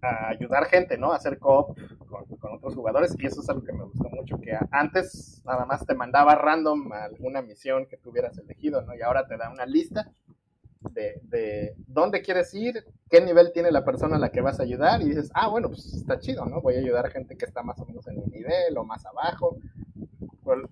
a 0.02 0.30
ayudar 0.30 0.66
gente, 0.66 0.98
¿no? 0.98 1.12
A 1.12 1.16
hacer 1.16 1.40
co-op 1.40 1.78
otros 2.62 2.76
jugadores 2.76 3.16
y 3.18 3.26
eso 3.26 3.42
es 3.42 3.50
algo 3.50 3.64
que 3.64 3.74
me 3.74 3.84
gustó 3.84 4.08
mucho, 4.10 4.40
que 4.40 4.56
antes 4.70 5.42
nada 5.46 5.66
más 5.66 5.86
te 5.86 5.96
mandaba 5.96 6.36
random 6.36 6.92
alguna 6.94 7.42
misión 7.42 7.88
que 7.88 7.98
tuvieras 7.98 8.38
elegido, 8.38 8.84
¿no? 8.84 8.96
Y 8.96 9.02
ahora 9.02 9.28
te 9.28 9.36
da 9.36 9.52
una 9.52 9.66
lista 9.66 10.12
de, 10.92 11.20
de, 11.24 11.76
dónde 11.88 12.22
quieres 12.22 12.54
ir, 12.54 12.86
qué 13.10 13.20
nivel 13.22 13.52
tiene 13.52 13.72
la 13.72 13.84
persona 13.84 14.18
a 14.18 14.20
la 14.20 14.32
que 14.32 14.42
vas 14.42 14.60
a 14.60 14.64
ayudar 14.64 15.02
y 15.02 15.10
dices, 15.10 15.32
ah, 15.34 15.48
bueno, 15.48 15.70
pues 15.70 15.92
está 15.94 16.20
chido, 16.20 16.46
¿no? 16.46 16.62
Voy 16.62 16.76
a 16.76 16.80
ayudar 16.80 17.08
a 17.08 17.10
gente 17.10 17.36
que 17.36 17.46
está 17.46 17.64
más 17.64 17.80
o 17.80 17.86
menos 17.86 18.08
en 18.08 18.18
mi 18.18 18.26
nivel 18.26 18.78
o 18.78 18.84
más 18.84 19.06
abajo. 19.06 19.58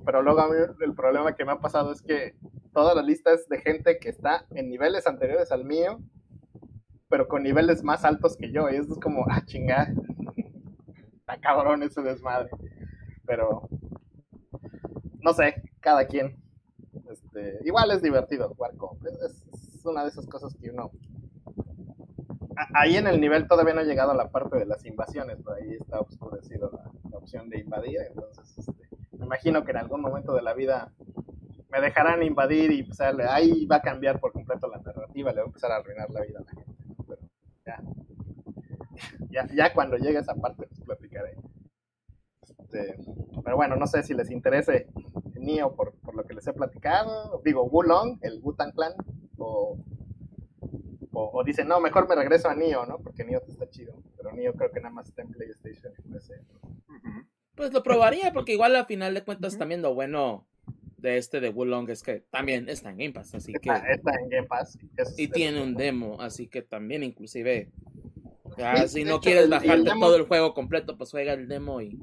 pero 0.06 0.22
luego 0.22 0.42
a 0.42 0.48
mí 0.48 0.56
el 0.82 0.94
problema 0.94 1.36
que 1.36 1.46
me 1.46 1.54
ha 1.54 1.60
pasado 1.60 1.92
es 1.92 2.02
que 2.02 2.36
todas 2.74 2.96
las 2.96 3.06
listas 3.06 3.48
de 3.50 3.60
gente 3.62 3.98
que 3.98 4.10
está 4.10 4.46
en 4.52 4.70
niveles 4.70 5.08
anteriores 5.08 5.52
al 5.52 5.66
mío, 5.66 6.00
pero 7.10 7.28
con 7.28 7.44
niveles 7.44 7.84
más 7.84 8.06
altos 8.06 8.38
que 8.38 8.52
yo. 8.52 8.70
Y 8.70 8.76
eso 8.76 8.94
es 8.94 9.00
como, 9.00 9.26
ah, 9.30 9.44
chingada. 9.46 9.92
Cabrón 11.42 11.84
ese 11.84 12.02
desmadre. 12.02 12.50
Pero, 13.26 13.70
no 15.22 15.34
sé, 15.34 15.62
cada 15.80 16.06
quien. 16.06 16.36
Este, 17.10 17.60
igual 17.66 17.92
es 17.92 18.02
divertido 18.02 18.50
jugar 18.50 18.76
con. 18.78 18.98
Es, 19.06 19.46
es 19.54 19.86
una 19.86 20.04
de 20.04 20.10
esas 20.10 20.28
cosas 20.28 20.56
que 20.56 20.70
uno 20.70 20.92
ahí 22.74 22.98
en 22.98 23.08
el 23.08 23.20
nivel 23.20 23.48
todavía 23.48 23.74
no 23.74 23.82
ha 23.82 23.86
llegado 23.86 24.12
a 24.12 24.16
la 24.16 24.30
parte 24.30 24.58
de 24.58 24.66
las 24.66 24.86
invasiones, 24.86 25.38
pero 25.44 25.56
ahí 25.56 25.74
está 25.74 26.00
oscurecido 26.00 26.72
la, 26.72 27.18
opción 27.18 27.50
de 27.50 27.60
invadir, 27.60 28.00
entonces 28.08 28.58
este, 28.58 28.88
me 29.18 29.26
imagino 29.26 29.66
que 29.66 29.72
en 29.72 29.78
algún 29.78 30.02
momento 30.02 30.34
de 30.34 30.42
la 30.42 30.54
vida 30.54 30.92
me 31.70 31.82
dejarán 31.82 32.24
invadir 32.24 32.72
y 32.72 32.84
pues, 32.84 33.00
ahí 33.02 33.66
va 33.66 33.78
a 33.78 33.82
cambiar 33.82 34.20
por 34.20 34.32
completo 34.32 34.68
la 34.68 34.78
narrativa, 34.78 35.32
le 35.32 35.38
va 35.38 35.44
a 35.44 35.48
empezar 35.48 35.72
a 35.72 35.78
arruinar 35.78 36.10
la 36.10 36.22
vida 36.22 36.40
a 36.40 36.44
la 36.44 36.52
gente, 36.52 36.96
pero 37.08 37.22
ya, 39.30 39.48
ya, 39.54 39.74
cuando 39.74 39.98
llegue 39.98 40.20
esa 40.20 40.34
parte. 40.34 40.69
Este, 42.72 42.96
pero 43.44 43.56
bueno, 43.56 43.76
no 43.76 43.88
sé 43.88 44.04
si 44.04 44.14
les 44.14 44.30
interese 44.30 44.88
Nio 45.36 45.74
por, 45.76 45.94
por 45.96 46.16
lo 46.16 46.24
que 46.24 46.36
les 46.36 46.46
he 46.46 46.54
platicado, 46.54 47.42
digo 47.44 47.64
Wulong, 47.64 48.20
el 48.22 48.40
Wutan 48.44 48.72
Clan, 48.72 48.94
o 49.38 49.78
o, 51.12 51.44
dicen, 51.44 51.68
no, 51.68 51.80
mejor 51.80 52.08
me 52.08 52.16
regreso 52.16 52.50
a 52.50 52.56
Nio, 52.56 52.86
¿no? 52.86 53.00
Porque 53.00 53.26
Nio 53.26 53.42
está 53.48 53.70
chido. 53.70 54.02
Pero 54.16 54.32
Nio 54.32 54.54
creo 54.54 54.72
que 54.72 54.80
nada 54.80 54.94
más 54.94 55.08
está 55.08 55.22
en 55.22 55.30
PlayStation 55.30 55.94
y 55.98 56.14
PC. 56.14 56.42
Pues 57.56 57.74
lo 57.74 57.84
probaría, 57.84 58.32
porque 58.32 58.54
igual 58.54 58.76
al 58.76 58.86
final 58.86 59.14
de 59.14 59.24
cuentas 59.24 59.58
también 59.58 59.82
lo 59.82 59.94
bueno 59.94 60.48
de 60.98 61.18
este 61.18 61.40
de 61.40 61.50
Wulong 61.50 61.90
es 61.90 62.04
que 62.04 62.22
también 62.30 62.70
está 62.70 62.90
en 62.92 62.98
Game 62.98 63.12
Pass, 63.12 63.36
así 63.36 63.54
que... 63.54 63.70
Está 63.70 64.14
en 64.22 64.30
Game 64.30 64.48
Pass. 64.48 64.78
y 65.18 65.28
tiene 65.28 65.62
un 65.62 65.76
demo, 65.76 66.22
así 66.22 66.48
que 66.48 66.62
también 66.62 67.04
inclusive... 67.04 67.70
si 68.88 69.04
no 69.04 69.20
quieres 69.20 69.50
bajarte 69.50 69.90
todo 70.00 70.16
el 70.16 70.24
juego 70.24 70.54
completo, 70.54 70.98
pues 70.98 71.12
juega 71.12 71.34
el 71.34 71.48
demo 71.48 71.82
y... 71.82 72.00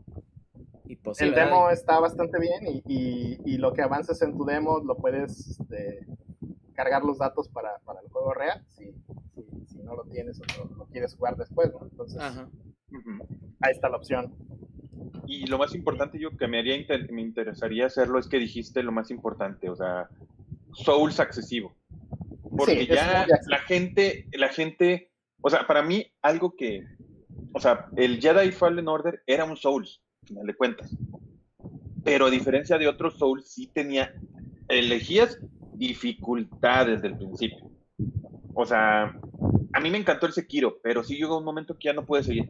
pues, 1.06 1.20
el 1.20 1.34
demo 1.34 1.70
está 1.70 2.00
bastante 2.00 2.38
bien 2.40 2.66
y, 2.66 2.82
y, 2.86 3.40
y, 3.44 3.58
lo 3.58 3.72
que 3.72 3.82
avances 3.82 4.20
en 4.22 4.36
tu 4.36 4.44
demo 4.44 4.80
lo 4.80 4.96
puedes 4.96 5.58
este, 5.58 6.04
cargar 6.74 7.04
los 7.04 7.18
datos 7.18 7.48
para, 7.48 7.78
para 7.84 8.00
el 8.00 8.08
juego 8.08 8.34
real, 8.34 8.64
si, 8.68 8.92
si, 9.66 9.78
no 9.82 9.94
lo 9.94 10.04
tienes 10.04 10.40
o 10.40 10.64
no 10.68 10.76
lo 10.76 10.86
quieres 10.86 11.14
jugar 11.14 11.36
después, 11.36 11.72
¿no? 11.72 11.80
Entonces, 11.82 12.20
ahí 12.20 13.72
está 13.72 13.88
la 13.88 13.96
opción. 13.96 14.34
Y 15.26 15.46
lo 15.46 15.58
más 15.58 15.74
importante, 15.74 16.18
yo 16.18 16.36
que 16.36 16.48
me 16.48 16.58
haría 16.58 16.76
me 17.10 17.22
interesaría 17.22 17.86
hacerlo 17.86 18.18
es 18.18 18.28
que 18.28 18.38
dijiste 18.38 18.82
lo 18.82 18.92
más 18.92 19.10
importante, 19.10 19.70
o 19.70 19.76
sea, 19.76 20.08
Souls 20.72 21.20
accesivo. 21.20 21.76
Porque 22.56 22.86
ya 22.86 23.26
la 23.46 23.58
gente, 23.58 24.28
la 24.32 24.48
gente, 24.48 25.12
o 25.40 25.50
sea, 25.50 25.66
para 25.66 25.82
mí 25.82 26.06
algo 26.22 26.54
que, 26.56 26.84
o 27.52 27.60
sea, 27.60 27.88
el 27.96 28.20
Jedi 28.20 28.50
Fallen 28.50 28.88
Order 28.88 29.22
era 29.26 29.44
un 29.44 29.56
Souls, 29.56 30.02
al 30.26 30.28
final 30.28 30.46
de 30.46 30.54
cuentas. 30.54 30.96
Pero 32.04 32.26
a 32.26 32.30
diferencia 32.30 32.78
de 32.78 32.88
otros 32.88 33.18
Souls, 33.18 33.48
sí 33.48 33.68
tenía, 33.72 34.12
elegías 34.68 35.38
dificultad 35.74 36.86
desde 36.86 37.08
el 37.08 37.16
principio. 37.16 37.70
O 38.54 38.64
sea, 38.64 39.18
a 39.72 39.80
mí 39.80 39.90
me 39.90 39.98
encantó 39.98 40.26
el 40.26 40.32
Sekiro, 40.32 40.78
pero 40.82 41.04
sí 41.04 41.16
llegó 41.16 41.38
un 41.38 41.44
momento 41.44 41.74
que 41.78 41.86
ya 41.86 41.92
no 41.92 42.06
pude 42.06 42.22
seguir. 42.22 42.48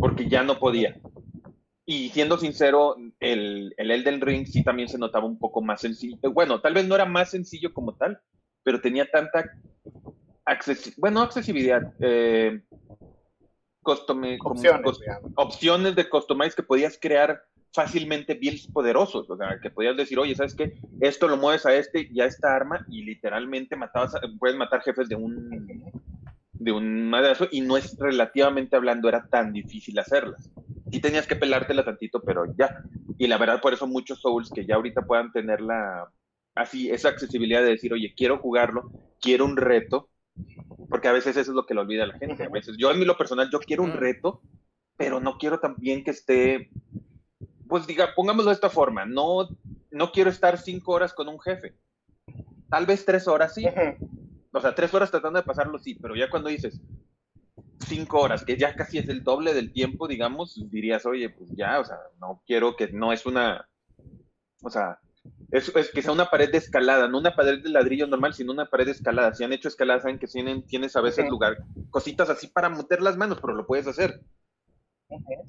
Porque 0.00 0.28
ya 0.28 0.42
no 0.42 0.58
podía. 0.58 0.96
Y 1.84 2.10
siendo 2.10 2.38
sincero, 2.38 2.96
el, 3.18 3.74
el 3.76 3.90
Elden 3.90 4.20
Ring 4.20 4.46
sí 4.46 4.62
también 4.62 4.88
se 4.88 4.98
notaba 4.98 5.26
un 5.26 5.38
poco 5.38 5.62
más 5.62 5.80
sencillo. 5.80 6.16
Bueno, 6.32 6.60
tal 6.60 6.74
vez 6.74 6.86
no 6.86 6.94
era 6.94 7.06
más 7.06 7.30
sencillo 7.30 7.74
como 7.74 7.96
tal, 7.96 8.20
pero 8.62 8.80
tenía 8.80 9.10
tanta 9.10 9.50
bueno, 10.96 11.20
accesibilidad. 11.20 11.92
Eh, 12.00 12.62
opciones, 13.84 14.40
opciones 15.34 15.94
de 15.96 16.08
customize 16.08 16.56
que 16.56 16.62
podías 16.62 16.98
crear 17.00 17.42
fácilmente 17.72 18.34
builds 18.34 18.66
poderosos, 18.68 19.28
o 19.30 19.36
sea, 19.36 19.58
que 19.60 19.70
podías 19.70 19.96
decir, 19.96 20.18
oye, 20.18 20.34
¿sabes 20.34 20.54
qué? 20.54 20.74
Esto 21.00 21.26
lo 21.26 21.36
mueves 21.36 21.64
a 21.64 21.74
este 21.74 22.06
y 22.10 22.20
a 22.20 22.26
esta 22.26 22.54
arma 22.54 22.84
y 22.88 23.02
literalmente 23.02 23.76
matabas, 23.76 24.14
puedes 24.38 24.56
matar 24.56 24.82
jefes 24.82 25.08
de 25.08 25.16
un 25.16 25.82
de 26.52 26.70
un 26.70 27.08
madrazo 27.10 27.48
y 27.50 27.60
no 27.60 27.76
es 27.76 27.96
relativamente 27.98 28.76
hablando, 28.76 29.08
era 29.08 29.26
tan 29.26 29.52
difícil 29.52 29.98
hacerlas. 29.98 30.50
Y 30.90 31.00
tenías 31.00 31.26
que 31.26 31.34
pelártela 31.34 31.84
tantito, 31.84 32.20
pero 32.20 32.44
ya. 32.56 32.82
Y 33.18 33.26
la 33.26 33.38
verdad, 33.38 33.60
por 33.60 33.72
eso 33.72 33.86
muchos 33.86 34.20
Souls 34.20 34.50
que 34.50 34.64
ya 34.64 34.76
ahorita 34.76 35.02
puedan 35.02 35.32
tener 35.32 35.60
la, 35.60 36.08
así, 36.54 36.90
esa 36.90 37.08
accesibilidad 37.08 37.62
de 37.62 37.70
decir, 37.70 37.92
oye, 37.92 38.14
quiero 38.16 38.38
jugarlo, 38.38 38.90
quiero 39.20 39.44
un 39.44 39.56
reto, 39.56 40.08
porque 40.92 41.08
a 41.08 41.12
veces 41.12 41.38
eso 41.38 41.52
es 41.52 41.54
lo 41.56 41.64
que 41.64 41.72
le 41.72 41.80
olvida 41.80 42.04
a 42.04 42.08
la 42.08 42.18
gente. 42.18 42.44
A 42.44 42.50
veces, 42.50 42.76
yo 42.76 42.90
en 42.90 42.98
mi 42.98 43.06
lo 43.06 43.16
personal, 43.16 43.48
yo 43.50 43.60
quiero 43.60 43.82
un 43.82 43.94
reto, 43.94 44.42
pero 44.98 45.20
no 45.20 45.38
quiero 45.38 45.58
también 45.58 46.04
que 46.04 46.10
esté 46.10 46.68
pues 47.66 47.86
diga, 47.86 48.14
pongámoslo 48.14 48.50
de 48.50 48.56
esta 48.56 48.68
forma, 48.68 49.06
no, 49.06 49.48
no 49.90 50.12
quiero 50.12 50.28
estar 50.28 50.58
cinco 50.58 50.92
horas 50.92 51.14
con 51.14 51.28
un 51.28 51.40
jefe. 51.40 51.74
Tal 52.68 52.84
vez 52.84 53.06
tres 53.06 53.26
horas 53.26 53.54
sí. 53.54 53.64
O 54.52 54.60
sea, 54.60 54.74
tres 54.74 54.92
horas 54.92 55.10
tratando 55.10 55.38
de 55.38 55.46
pasarlo 55.46 55.78
sí, 55.78 55.94
pero 55.94 56.14
ya 56.14 56.28
cuando 56.28 56.50
dices 56.50 56.78
cinco 57.86 58.20
horas, 58.20 58.44
que 58.44 58.58
ya 58.58 58.76
casi 58.76 58.98
es 58.98 59.08
el 59.08 59.24
doble 59.24 59.54
del 59.54 59.72
tiempo, 59.72 60.06
digamos, 60.06 60.62
dirías, 60.68 61.06
oye, 61.06 61.30
pues 61.30 61.48
ya, 61.56 61.80
o 61.80 61.84
sea, 61.86 61.96
no 62.20 62.42
quiero 62.46 62.76
que 62.76 62.92
no 62.92 63.14
es 63.14 63.24
una, 63.24 63.66
o 64.62 64.68
sea, 64.68 65.00
es, 65.50 65.74
es, 65.76 65.90
que 65.90 66.02
sea 66.02 66.12
una 66.12 66.30
pared 66.30 66.50
de 66.50 66.58
escalada, 66.58 67.08
no 67.08 67.18
una 67.18 67.36
pared 67.36 67.62
de 67.62 67.68
ladrillo 67.68 68.06
normal, 68.06 68.34
sino 68.34 68.52
una 68.52 68.66
pared 68.66 68.86
de 68.86 68.92
escalada. 68.92 69.34
Si 69.34 69.44
han 69.44 69.52
hecho 69.52 69.68
escalada, 69.68 70.00
saben 70.00 70.18
que 70.18 70.26
tienen, 70.26 70.66
tienes 70.66 70.96
a 70.96 71.02
veces 71.02 71.28
lugar, 71.28 71.58
cositas 71.90 72.30
así 72.30 72.46
para 72.46 72.70
meter 72.70 73.02
las 73.02 73.16
manos, 73.16 73.38
pero 73.40 73.54
lo 73.54 73.66
puedes 73.66 73.86
hacer. 73.86 74.22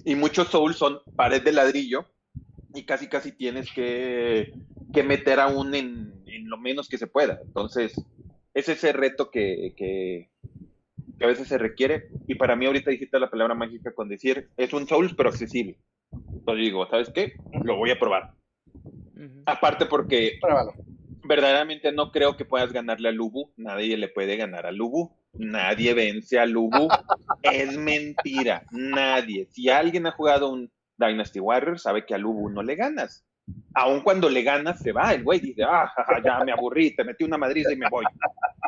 Y 0.04 0.16
muchos 0.16 0.50
Souls 0.50 0.76
son 0.76 1.00
pared 1.16 1.42
de 1.42 1.54
ladrillo 1.54 2.06
y 2.74 2.86
casi 2.86 3.08
casi 3.08 3.32
tienes 3.32 3.72
que, 3.72 4.54
meter 5.06 5.40
aún 5.40 5.74
en, 5.74 6.22
en, 6.26 6.50
lo 6.50 6.58
menos 6.58 6.90
que 6.90 6.98
se 6.98 7.08
pueda. 7.08 7.40
Entonces, 7.42 7.94
es 8.54 8.68
ese 8.70 8.92
reto 8.92 9.32
que, 9.32 9.74
que, 9.78 10.30
a 11.22 11.28
veces 11.28 11.48
se 11.48 11.58
requiere. 11.58 12.10
Y 12.28 12.36
para 12.36 12.58
mí 12.58 12.66
ahorita 12.66 12.92
dijiste 12.92 13.20
la 13.20 13.30
palabra 13.30 13.56
mágica 13.56 13.94
con 13.94 14.10
decir, 14.10 14.50
es 14.58 14.74
un 14.74 14.88
Souls 14.88 15.14
pero 15.16 15.30
accesible. 15.30 15.80
Entonces 16.12 16.66
digo, 16.66 16.86
¿sabes 16.90 17.10
qué? 17.14 17.34
Lo 17.64 17.78
voy 17.78 17.92
a 17.92 18.00
probar. 18.00 18.34
Aparte 19.46 19.86
porque 19.86 20.40
verdaderamente 21.24 21.92
no 21.92 22.12
creo 22.12 22.36
que 22.38 22.46
puedas 22.46 22.72
ganarle 22.72 23.10
a 23.10 23.12
Lubu. 23.12 23.52
Nadie 23.58 23.98
le 23.98 24.08
puede 24.08 24.38
ganar 24.38 24.66
a 24.66 24.72
Lubu. 24.72 25.16
Nadie 25.34 25.94
vence 25.94 26.40
a 26.40 26.46
Lubu. 26.46 26.88
es 27.44 27.78
mentira. 27.78 28.66
Nadie. 28.72 29.48
Si 29.52 29.70
alguien 29.70 30.08
ha 30.08 30.12
jugado 30.12 30.52
un 30.52 30.72
Dynasty 30.98 31.40
Warriors 31.40 31.84
sabe 31.84 32.06
que 32.06 32.14
a 32.14 32.18
Lubu 32.18 32.50
no 32.50 32.64
le 32.64 32.76
ganas. 32.76 33.26
Aun 33.74 34.02
cuando 34.02 34.30
le 34.30 34.42
ganas, 34.42 34.80
se 34.80 34.94
va 34.94 35.14
el 35.14 35.24
güey, 35.24 35.40
dice, 35.40 35.64
ah, 35.64 35.92
ya 36.24 36.44
me 36.46 36.54
aburrí, 36.54 36.96
te 36.96 37.04
metí 37.04 37.26
una 37.26 37.38
madriza 37.38 37.74
y 37.74 37.76
me 37.76 37.90
voy. 37.90 38.06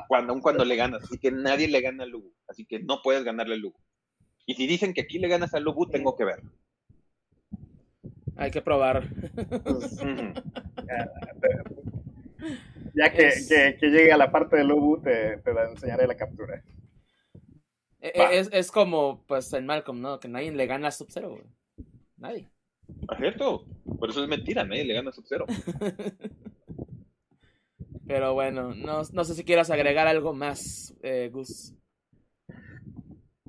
Cuando, 0.08 0.34
aun 0.34 0.41
cuando 0.41 0.66
le 0.66 0.76
ganas, 0.76 1.03
así 1.03 1.18
que 1.18 1.32
nadie 1.32 1.68
le 1.70 1.80
gana 1.80 2.03
a 2.03 2.08
Lubu, 2.08 2.34
así 2.47 2.66
que 2.66 2.80
no 2.80 3.01
puedes 3.01 3.24
ganarle 3.24 3.56
a 3.56 3.58
Lubu. 3.58 3.78
Y 4.45 4.56
si 4.56 4.68
dicen 4.68 4.93
que 4.93 5.01
aquí 5.01 5.18
le 5.18 5.30
ganas 5.30 5.53
a 5.53 5.60
Lubu, 5.60 5.89
tengo 5.89 6.18
que 6.18 6.26
verlo. 6.26 6.51
Hay 8.38 8.52
que 8.52 8.62
probar. 8.62 9.10
ya 12.94 13.12
que, 13.12 13.78
llegue 13.82 14.12
a 14.12 14.18
la 14.18 14.32
parte 14.32 14.58
de 14.58 14.64
Lubu, 14.64 15.02
te, 15.02 15.38
te 15.38 15.52
enseñaré 15.52 16.08
la 16.08 16.16
captura. 16.16 16.64
E, 18.02 18.12
e, 18.14 18.40
es, 18.40 18.50
es, 18.52 18.72
como, 18.72 19.24
pues, 19.26 19.52
en 19.54 19.66
Malcolm, 19.66 20.02
¿no? 20.02 20.20
Que 20.20 20.28
nadie 20.28 20.52
le 20.52 20.68
gana 20.68 20.90
a 20.90 20.92
Sub-Zero, 20.92 21.42
Nadie. 22.18 22.50
¿Es 22.88 23.18
cierto? 23.18 23.66
Por 24.00 24.10
eso 24.10 24.22
es 24.24 24.30
mentira, 24.30 24.64
nadie 24.64 24.86
le 24.86 24.94
gana 24.94 25.12
Sub-Zero. 25.12 25.46
Pero 28.08 28.34
bueno, 28.36 28.76
no, 28.76 29.04
sé 29.04 29.34
si 29.34 29.44
quieras 29.44 29.72
agregar 29.72 30.08
algo 30.08 30.34
más, 30.34 30.94
eh, 31.02 31.30
Gus. 31.34 31.74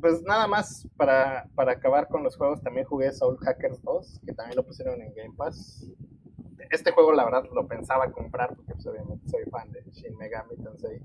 Pues 0.09 0.23
nada 0.23 0.47
más, 0.47 0.87
para, 0.97 1.49
acabar 1.57 2.07
con 2.07 2.23
los 2.23 2.37
juegos, 2.37 2.63
también 2.63 2.87
jugué 2.87 3.11
Soul 3.11 3.39
Hackers 3.39 3.83
2, 3.83 4.21
que 4.25 4.33
también 4.35 4.55
lo 4.55 4.65
pusieron 4.65 5.03
en 5.03 5.13
Game 5.13 5.35
Pass. 5.37 5.85
Este 6.71 6.93
juego, 6.93 7.13
la 7.13 7.25
verdad, 7.25 7.43
lo 7.53 7.67
pensaba 7.67 8.13
comprar, 8.13 8.55
porque 8.55 8.75
pues, 8.75 8.87
obviamente 8.87 9.29
soy 9.29 9.43
fan 9.51 9.73
de 9.73 9.83
Shin 9.91 10.17
Megami 10.17 10.55
Tensei 10.63 11.03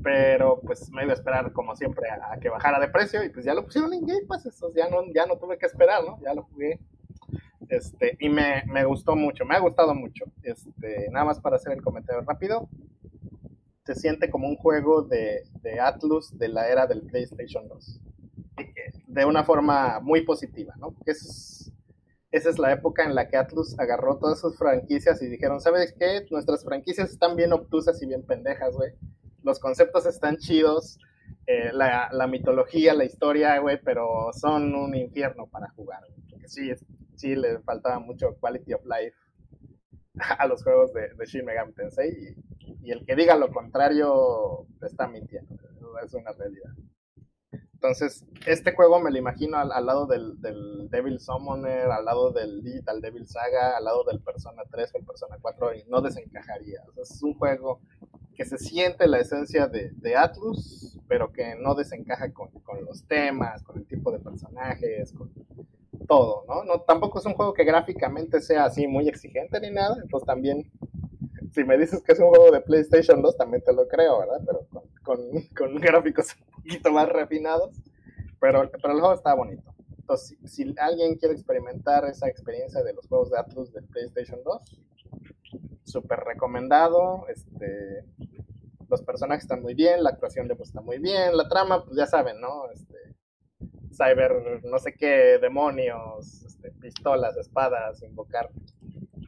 pero 0.00 0.60
pues 0.60 0.88
me 0.92 1.02
iba 1.02 1.10
a 1.10 1.16
esperar 1.16 1.52
como 1.52 1.74
siempre 1.74 2.08
a, 2.08 2.38
que 2.38 2.48
bajara 2.48 2.78
de 2.78 2.86
precio 2.86 3.24
y 3.24 3.30
pues 3.30 3.44
ya 3.44 3.52
lo 3.52 3.64
pusieron 3.64 3.92
en 3.92 4.06
Game 4.06 4.26
Pass, 4.28 4.46
eso 4.46 4.72
ya 4.72 4.88
no, 4.88 5.02
ya 5.12 5.26
no 5.26 5.36
tuve 5.36 5.58
que 5.58 5.66
esperar, 5.66 6.04
¿no? 6.04 6.20
Ya 6.20 6.34
lo 6.34 6.44
jugué. 6.44 6.78
Este, 7.68 8.16
y 8.20 8.28
me, 8.28 8.62
me 8.68 8.84
gustó 8.84 9.16
mucho, 9.16 9.44
me 9.44 9.56
ha 9.56 9.58
gustado 9.58 9.92
mucho. 9.92 10.24
Este, 10.44 11.08
nada 11.10 11.24
más 11.24 11.40
para 11.40 11.56
hacer 11.56 11.72
el 11.72 11.82
comentario 11.82 12.22
rápido. 12.22 12.68
Se 13.86 13.94
siente 13.94 14.30
como 14.30 14.48
un 14.48 14.56
juego 14.56 15.02
de, 15.02 15.44
de 15.62 15.80
Atlus 15.80 16.36
de 16.36 16.48
la 16.48 16.68
era 16.68 16.86
del 16.86 17.02
PlayStation 17.02 17.68
2. 17.68 18.00
De 19.06 19.24
una 19.24 19.44
forma 19.44 20.00
muy 20.00 20.22
positiva, 20.24 20.74
¿no? 20.78 20.90
Porque 20.90 21.12
es, 21.12 21.72
esa 22.32 22.50
es 22.50 22.58
la 22.58 22.72
época 22.72 23.04
en 23.04 23.14
la 23.14 23.28
que 23.28 23.36
Atlus 23.36 23.78
agarró 23.78 24.18
todas 24.18 24.40
sus 24.40 24.58
franquicias 24.58 25.22
y 25.22 25.28
dijeron, 25.28 25.60
¿sabes 25.60 25.94
qué? 25.98 26.26
Nuestras 26.30 26.64
franquicias 26.64 27.10
están 27.10 27.36
bien 27.36 27.52
obtusas 27.52 28.02
y 28.02 28.06
bien 28.06 28.24
pendejas, 28.24 28.74
güey. 28.74 28.92
Los 29.42 29.60
conceptos 29.60 30.04
están 30.06 30.38
chidos, 30.38 30.98
eh, 31.46 31.70
la, 31.72 32.08
la, 32.10 32.26
mitología, 32.26 32.92
la 32.92 33.04
historia, 33.04 33.58
güey, 33.60 33.80
pero 33.82 34.32
son 34.32 34.74
un 34.74 34.96
infierno 34.96 35.46
para 35.46 35.70
jugar. 35.70 36.00
Porque 36.28 36.48
sí, 36.48 36.72
sí 37.14 37.36
le 37.36 37.60
faltaba 37.60 38.00
mucho 38.00 38.36
quality 38.40 38.74
of 38.74 38.82
life 38.84 39.16
a 40.38 40.46
los 40.46 40.62
juegos 40.62 40.92
de, 40.92 41.14
de 41.14 41.26
Shin 41.26 41.44
Megami 41.44 41.72
Tensei 41.72 42.36
y, 42.82 42.90
el 42.90 43.04
que 43.04 43.16
diga 43.16 43.36
lo 43.36 43.50
contrario 43.50 44.66
está 44.80 45.08
mintiendo, 45.08 45.56
es 46.04 46.14
una 46.14 46.32
realidad. 46.32 46.70
Entonces, 47.74 48.24
este 48.46 48.74
juego 48.74 49.00
me 49.00 49.10
lo 49.10 49.18
imagino 49.18 49.58
al, 49.58 49.70
al 49.70 49.84
lado 49.84 50.06
del, 50.06 50.40
Devil 50.88 51.20
Summoner, 51.20 51.90
al 51.90 52.04
lado 52.04 52.32
del 52.32 52.62
Digital 52.62 53.00
Devil 53.00 53.26
Saga, 53.26 53.76
al 53.76 53.84
lado 53.84 54.04
del 54.04 54.20
Persona 54.20 54.62
3 54.70 54.94
o 54.94 54.98
el 54.98 55.04
Persona 55.04 55.36
4 55.40 55.74
y 55.74 55.84
no 55.84 56.00
desencajaría. 56.00 56.80
Es 56.96 57.22
un 57.22 57.34
juego 57.34 57.80
que 58.34 58.44
se 58.44 58.58
siente 58.58 59.06
la 59.06 59.18
esencia 59.18 59.66
de, 59.66 59.90
de 59.90 60.16
Atlus, 60.16 60.98
pero 61.08 61.32
que 61.32 61.54
no 61.56 61.74
desencaja 61.74 62.32
con, 62.32 62.50
con, 62.50 62.84
los 62.84 63.04
temas, 63.06 63.62
con 63.62 63.78
el 63.78 63.86
tipo 63.86 64.10
de 64.10 64.20
personajes, 64.20 65.12
con 65.12 65.32
todo, 66.06 66.44
¿no? 66.48 66.64
¿no? 66.64 66.80
Tampoco 66.82 67.18
es 67.18 67.26
un 67.26 67.34
juego 67.34 67.52
que 67.52 67.64
gráficamente 67.64 68.40
sea 68.40 68.64
así 68.64 68.86
muy 68.86 69.08
exigente 69.08 69.60
ni 69.60 69.70
nada, 69.70 69.96
entonces 70.02 70.26
también, 70.26 70.70
si 71.52 71.64
me 71.64 71.78
dices 71.78 72.02
que 72.02 72.12
es 72.12 72.20
un 72.20 72.28
juego 72.28 72.50
de 72.50 72.60
PlayStation 72.60 73.22
2, 73.22 73.36
también 73.36 73.62
te 73.62 73.72
lo 73.72 73.86
creo, 73.88 74.20
¿verdad? 74.20 74.40
Pero 74.46 74.66
con, 74.68 74.82
con, 75.02 75.42
con 75.56 75.80
gráficos 75.80 76.28
un 76.34 76.62
poquito 76.62 76.92
más 76.92 77.08
refinados, 77.08 77.76
pero, 78.40 78.70
pero 78.70 78.94
el 78.94 79.00
juego 79.00 79.14
está 79.14 79.34
bonito. 79.34 79.74
Entonces, 79.98 80.38
si, 80.44 80.64
si, 80.64 80.74
alguien 80.78 81.16
quiere 81.16 81.34
experimentar 81.34 82.04
esa 82.04 82.28
experiencia 82.28 82.82
de 82.82 82.92
los 82.92 83.08
juegos 83.08 83.30
de 83.30 83.38
Atlus 83.38 83.72
del 83.72 83.84
PlayStation 83.86 84.40
2, 84.44 84.62
súper 85.84 86.20
recomendado, 86.20 87.26
este, 87.28 88.04
los 88.88 89.02
personajes 89.02 89.44
están 89.44 89.62
muy 89.62 89.74
bien, 89.74 90.02
la 90.02 90.10
actuación 90.10 90.48
de 90.48 90.54
pues 90.54 90.68
está 90.68 90.80
muy 90.80 90.98
bien, 90.98 91.36
la 91.36 91.48
trama, 91.48 91.84
pues 91.84 91.96
ya 91.96 92.06
saben, 92.06 92.40
¿no? 92.40 92.70
Este, 92.70 92.96
cyber, 93.96 94.62
no 94.64 94.78
sé 94.78 94.94
qué, 94.94 95.38
demonios, 95.40 96.42
este, 96.44 96.70
pistolas, 96.72 97.36
espadas, 97.36 98.02
invocar. 98.02 98.50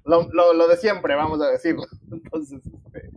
Lo, 0.05 0.69
de 0.69 0.77
siempre, 0.77 1.15
vamos 1.15 1.41
a 1.43 1.51
decirlo. 1.51 1.85
Entonces, 2.13 2.61
este, 2.65 3.11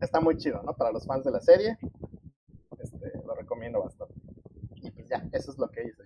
está 0.00 0.20
muy 0.20 0.36
chido, 0.36 0.62
¿no? 0.62 0.74
Para 0.74 0.92
los 0.92 1.06
fans 1.06 1.24
de 1.24 1.30
la 1.30 1.40
serie, 1.40 1.78
este, 2.78 3.12
lo 3.24 3.34
recomiendo 3.34 3.82
bastante. 3.82 4.14
Y 4.76 4.90
pues 4.90 5.08
ya, 5.08 5.28
eso 5.32 5.52
es 5.52 5.58
lo 5.58 5.70
que 5.70 5.82
hice. 5.84 6.02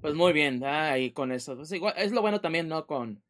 Pues 0.00 0.14
muy 0.14 0.32
bien, 0.32 0.64
ahí 0.64 1.12
con 1.12 1.30
eso. 1.32 1.56
Pues 1.56 1.72
es 1.96 2.12
lo 2.12 2.22
bueno 2.22 2.40
también, 2.40 2.68
¿no? 2.68 2.86
Con 2.86 3.22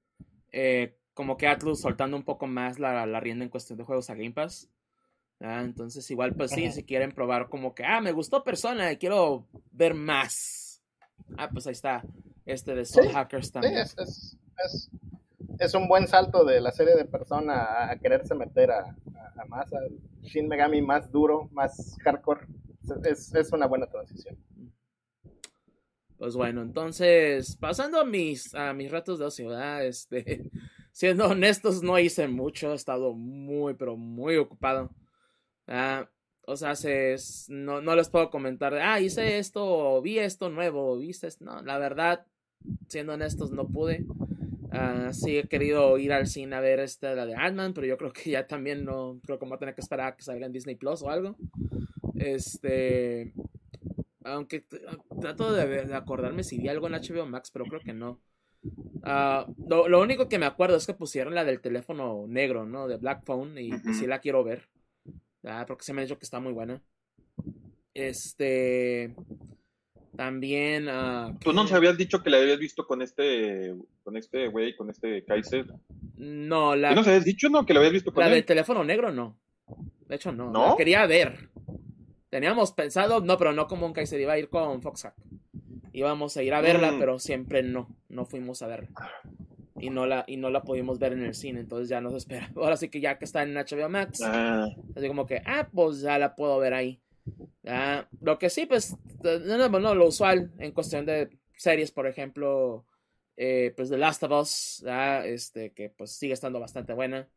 eh, 0.53 0.97
como 1.15 1.37
que 1.37 1.47
Atlus 1.47 1.81
soltando 1.81 2.17
un 2.17 2.25
poco 2.25 2.47
más 2.47 2.79
la, 2.79 3.05
la 3.07 3.21
rienda 3.21 3.45
en 3.45 3.51
cuestión 3.51 3.79
de 3.79 3.85
juegos 3.85 4.09
a 4.11 4.15
Game 4.15 4.33
Pass. 4.33 4.71
¿Ah? 5.43 5.62
Entonces, 5.62 6.09
igual, 6.11 6.34
pues 6.34 6.53
sí, 6.53 6.70
si 6.70 6.84
quieren 6.84 7.11
probar 7.11 7.49
como 7.49 7.74
que, 7.74 7.84
ah, 7.84 8.01
me 8.01 8.12
gustó 8.12 8.45
Persona 8.45 8.93
y 8.93 8.97
quiero 8.97 9.47
ver 9.72 9.95
más. 9.95 10.80
Ah, 11.36 11.49
pues 11.51 11.66
ahí 11.66 11.72
está, 11.72 12.05
este 12.47 12.74
de 12.74 12.84
Soul 12.84 13.09
sí, 13.09 13.12
Hackers 13.12 13.51
también. 13.51 13.86
Sí, 13.86 13.95
es, 13.99 14.38
es, 14.64 14.90
es, 15.59 15.74
un 15.74 15.88
buen 15.88 16.07
salto 16.07 16.45
de 16.45 16.61
la 16.61 16.70
serie 16.70 16.95
de 16.95 17.05
Persona 17.05 17.55
a, 17.55 17.90
a 17.90 17.99
quererse 17.99 18.34
meter 18.34 18.70
a, 18.70 18.80
a, 18.80 19.43
a, 19.43 19.45
más, 19.47 19.72
al 19.72 19.90
Shin 20.22 20.47
Megami 20.47 20.80
más 20.80 21.11
duro, 21.11 21.49
más 21.53 21.97
hardcore. 22.05 22.47
Es, 23.05 23.34
es 23.34 23.53
una 23.53 23.66
buena 23.66 23.86
transición. 23.86 24.36
Pues 26.18 26.36
bueno, 26.36 26.62
entonces, 26.62 27.57
pasando 27.57 27.99
a 27.99 28.05
mis, 28.05 28.55
a 28.55 28.72
mis 28.74 28.93
ratos 28.93 29.18
de 29.18 29.24
ocio, 29.24 29.49
¿verdad? 29.49 29.84
Este, 29.84 30.49
siendo 30.93 31.26
honestos, 31.26 31.82
no 31.82 31.99
hice 31.99 32.28
mucho, 32.28 32.70
he 32.70 32.76
estado 32.76 33.12
muy, 33.12 33.74
pero 33.74 33.97
muy 33.97 34.36
ocupado. 34.36 34.90
Ah, 35.67 36.09
o 36.47 36.57
sea, 36.57 36.75
se, 36.75 37.17
no, 37.49 37.81
no 37.81 37.95
les 37.95 38.09
puedo 38.09 38.31
comentar, 38.31 38.75
ah, 38.75 39.01
hice 39.01 39.39
esto, 39.39 39.65
o 39.65 40.03
vi 40.03 40.19
esto 40.19 40.51
nuevo, 40.51 40.99
viste 40.99 41.29
esto. 41.29 41.45
No, 41.45 41.63
la 41.63 41.79
verdad, 41.79 42.27
siendo 42.89 43.15
honestos, 43.15 43.53
no 43.53 43.69
pude. 43.69 44.05
Uh, 44.73 45.13
sí 45.13 45.37
he 45.37 45.45
querido 45.49 45.99
ir 45.99 46.13
al 46.13 46.27
cine 46.27 46.57
a 46.57 46.61
ver 46.61 46.81
esta, 46.81 47.15
la 47.15 47.27
de 47.27 47.35
Ant-Man, 47.35 47.75
pero 47.75 47.87
yo 47.87 47.99
creo 47.99 48.13
que 48.13 48.31
ya 48.31 48.47
también 48.47 48.85
no, 48.85 49.21
creo 49.25 49.39
que 49.39 49.45
voy 49.45 49.55
a 49.55 49.59
tener 49.59 49.75
que 49.75 49.83
esperar 49.83 50.09
a 50.09 50.17
que 50.17 50.23
salga 50.23 50.47
en 50.47 50.53
Disney 50.53 50.77
Plus 50.77 51.03
o 51.03 51.11
algo. 51.11 51.37
Este, 52.15 53.35
aunque 54.25 54.65
trato 55.21 55.53
de, 55.53 55.85
de 55.85 55.95
acordarme 55.95 56.43
si 56.43 56.59
vi 56.59 56.69
algo 56.69 56.87
en 56.87 56.95
HBO 56.95 57.27
Max, 57.27 57.51
pero 57.53 57.67
creo 57.67 57.81
que 57.81 57.93
no. 57.93 58.21
Uh, 58.65 59.53
lo, 59.69 59.89
lo, 59.89 60.01
único 60.01 60.29
que 60.29 60.39
me 60.39 60.47
acuerdo 60.47 60.77
es 60.77 60.87
que 60.87 60.95
pusieron 60.95 61.35
la 61.35 61.45
del 61.45 61.61
teléfono 61.61 62.27
negro, 62.29 62.65
¿no? 62.65 62.89
De 62.89 62.97
Black 62.97 63.25
Phone, 63.25 63.59
y 63.59 63.73
uh 63.73 63.77
-huh. 63.77 63.95
sí 63.95 64.07
la 64.07 64.21
quiero 64.21 64.45
ver. 64.45 64.69
Ah, 65.45 65.64
porque 65.66 65.84
se 65.84 65.93
me 65.93 66.01
ha 66.01 66.05
dicho 66.05 66.18
que 66.18 66.24
está 66.24 66.40
muy 66.40 66.53
buena. 66.53 66.80
Este. 67.95 69.14
También. 70.16 70.88
Uh, 70.88 71.38
¿Tú 71.38 71.53
no 71.53 71.62
nos 71.62 71.72
habías 71.72 71.97
dicho 71.97 72.22
que 72.22 72.30
la 72.30 72.38
habías 72.38 72.59
visto 72.59 72.86
con 72.86 73.03
este. 73.03 73.74
Con 74.03 74.16
este 74.16 74.49
güey, 74.49 74.76
con 74.76 74.90
este 74.90 75.24
Kaiser? 75.24 75.66
No, 76.16 76.76
la. 76.76 76.90
¿Tú 76.90 76.97
nos 76.97 77.07
habías 77.09 77.24
dicho, 77.24 77.49
no? 77.49 77.64
Que 77.66 77.72
la 77.74 77.80
habías 77.80 77.93
visto 77.95 78.12
con 78.12 78.20
La 78.22 78.28
él? 78.28 78.34
del 78.34 78.45
teléfono 78.45 78.84
negro, 78.84 79.11
no. 79.12 79.38
De 80.09 80.16
hecho, 80.16 80.32
no. 80.32 80.51
¿No? 80.51 80.70
La 80.70 80.76
quería 80.76 81.07
ver. 81.07 81.51
Teníamos 82.28 82.72
pensado, 82.72 83.20
no, 83.20 83.36
pero 83.36 83.53
no 83.53 83.66
como 83.66 83.86
un 83.86 83.93
Kaiser, 83.93 84.20
iba 84.20 84.32
a 84.34 84.38
ir 84.38 84.49
con 84.49 84.80
Foxhack. 84.82 85.14
Íbamos 85.93 86.36
a 86.38 86.43
ir 86.43 86.55
a 86.55 86.61
verla, 86.62 86.93
Mm. 86.93 86.99
pero 86.99 87.18
siempre 87.18 87.62
no. 87.62 87.95
No 88.09 88.24
fuimos 88.24 88.62
a 88.62 88.66
verla. 88.68 88.88
Y 89.83 89.91
no, 89.91 90.07
la, 90.07 90.22
y 90.28 90.37
no 90.37 90.49
la 90.49 90.62
pudimos 90.62 91.01
ver 91.01 91.12
en 91.12 91.24
el 91.24 91.35
cine, 91.35 91.59
entonces 91.59 91.89
ya 91.89 92.01
nos 92.01 92.14
espera. 92.14 92.51
Ahora 92.57 92.76
sí 92.76 92.89
que 92.89 93.01
ya 93.01 93.18
que 93.18 93.24
está 93.24 93.43
en 93.43 93.55
HBO 93.55 93.89
Max, 93.89 94.20
Ah, 94.22 94.68
Así 94.95 95.09
como 95.09 95.26
que, 95.26 95.43
ah, 95.45 95.68
pues 95.72 96.01
ya 96.01 96.18
la 96.18 96.37
puedo 96.37 96.57
ver 96.61 96.72
ahí. 96.72 97.01
Ah, 97.66 98.09
lo 98.20 98.39
que 98.39 98.49
sí, 98.49 98.66
pues, 98.66 98.97
no, 99.24 99.68
no, 99.68 99.80
no, 99.80 99.95
lo 99.95 100.07
usual 100.07 100.53
en 100.59 100.70
cuestión 100.70 101.05
de 101.05 101.30
series, 101.57 101.91
por 101.91 102.07
ejemplo, 102.07 102.87
eh, 103.37 103.72
pues 103.76 103.91
The 103.91 103.99
Last 103.99 104.22
of 104.22 104.41
Us, 104.41 104.85
ah, 104.87 105.22
este, 105.24 105.72
que 105.72 105.91
pues 105.91 106.12
sigue 106.12 106.35
estando 106.35 106.61
bastante 106.61 106.93
buena. 106.93 107.28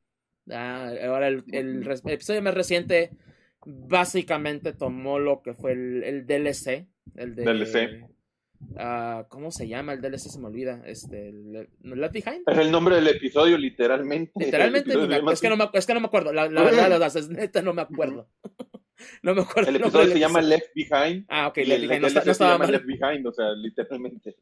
Ah, 0.51 0.91
ahora 1.03 1.27
el, 1.27 1.43
el, 1.51 1.81
el, 1.81 2.11
episodio 2.11 2.43
más 2.43 2.53
reciente 2.53 3.09
básicamente 3.65 4.73
tomó 4.73 5.17
lo 5.17 5.41
que 5.41 5.55
fue 5.55 5.71
el, 5.71 6.03
el 6.03 6.27
DLC, 6.27 6.85
el 7.15 7.33
de... 7.33 7.43
DLC. 7.43 8.14
Uh, 8.71 9.27
¿Cómo 9.29 9.51
se 9.51 9.67
llama 9.67 9.93
el 9.93 10.01
DLC? 10.01 10.29
Se 10.29 10.39
me 10.39 10.47
olvida. 10.47 10.81
Este, 10.85 11.31
Left 11.31 12.13
Behind. 12.13 12.43
Es 12.47 12.57
el 12.57 12.71
nombre 12.71 12.95
del 12.95 13.07
episodio, 13.07 13.57
literalmente. 13.57 14.31
Literalmente, 14.35 14.91
episodio 14.91 15.23
me, 15.23 15.33
es, 15.33 15.41
que 15.41 15.49
no 15.49 15.57
me, 15.57 15.69
es 15.73 15.85
que 15.85 15.93
no 15.93 15.99
me 15.99 16.07
acuerdo. 16.07 16.33
La, 16.33 16.49
la 16.49 16.63
verdad, 16.63 16.89
la 16.89 16.97
verdad, 16.97 17.17
es 17.17 17.29
neta, 17.29 17.61
no 17.61 17.73
me 17.73 17.81
acuerdo. 17.83 18.27
no 19.23 19.35
me 19.35 19.41
acuerdo. 19.41 19.69
El 19.69 19.77
episodio 19.77 20.13
se 20.13 20.19
llama 20.19 20.41
Left 20.41 20.73
Behind. 20.73 21.25
Ah, 21.29 21.47
ok, 21.47 21.57
Left 21.57 21.81
Behind. 21.81 22.01
No, 22.01 22.07
DLC 22.09 22.25
no 22.25 22.31
estaba 22.31 22.33
se 22.33 22.43
llama 22.43 22.57
mal. 22.57 22.71
Left 22.71 22.85
Behind, 22.85 23.27
o 23.27 23.33
sea, 23.33 23.51
literalmente. 23.51 24.35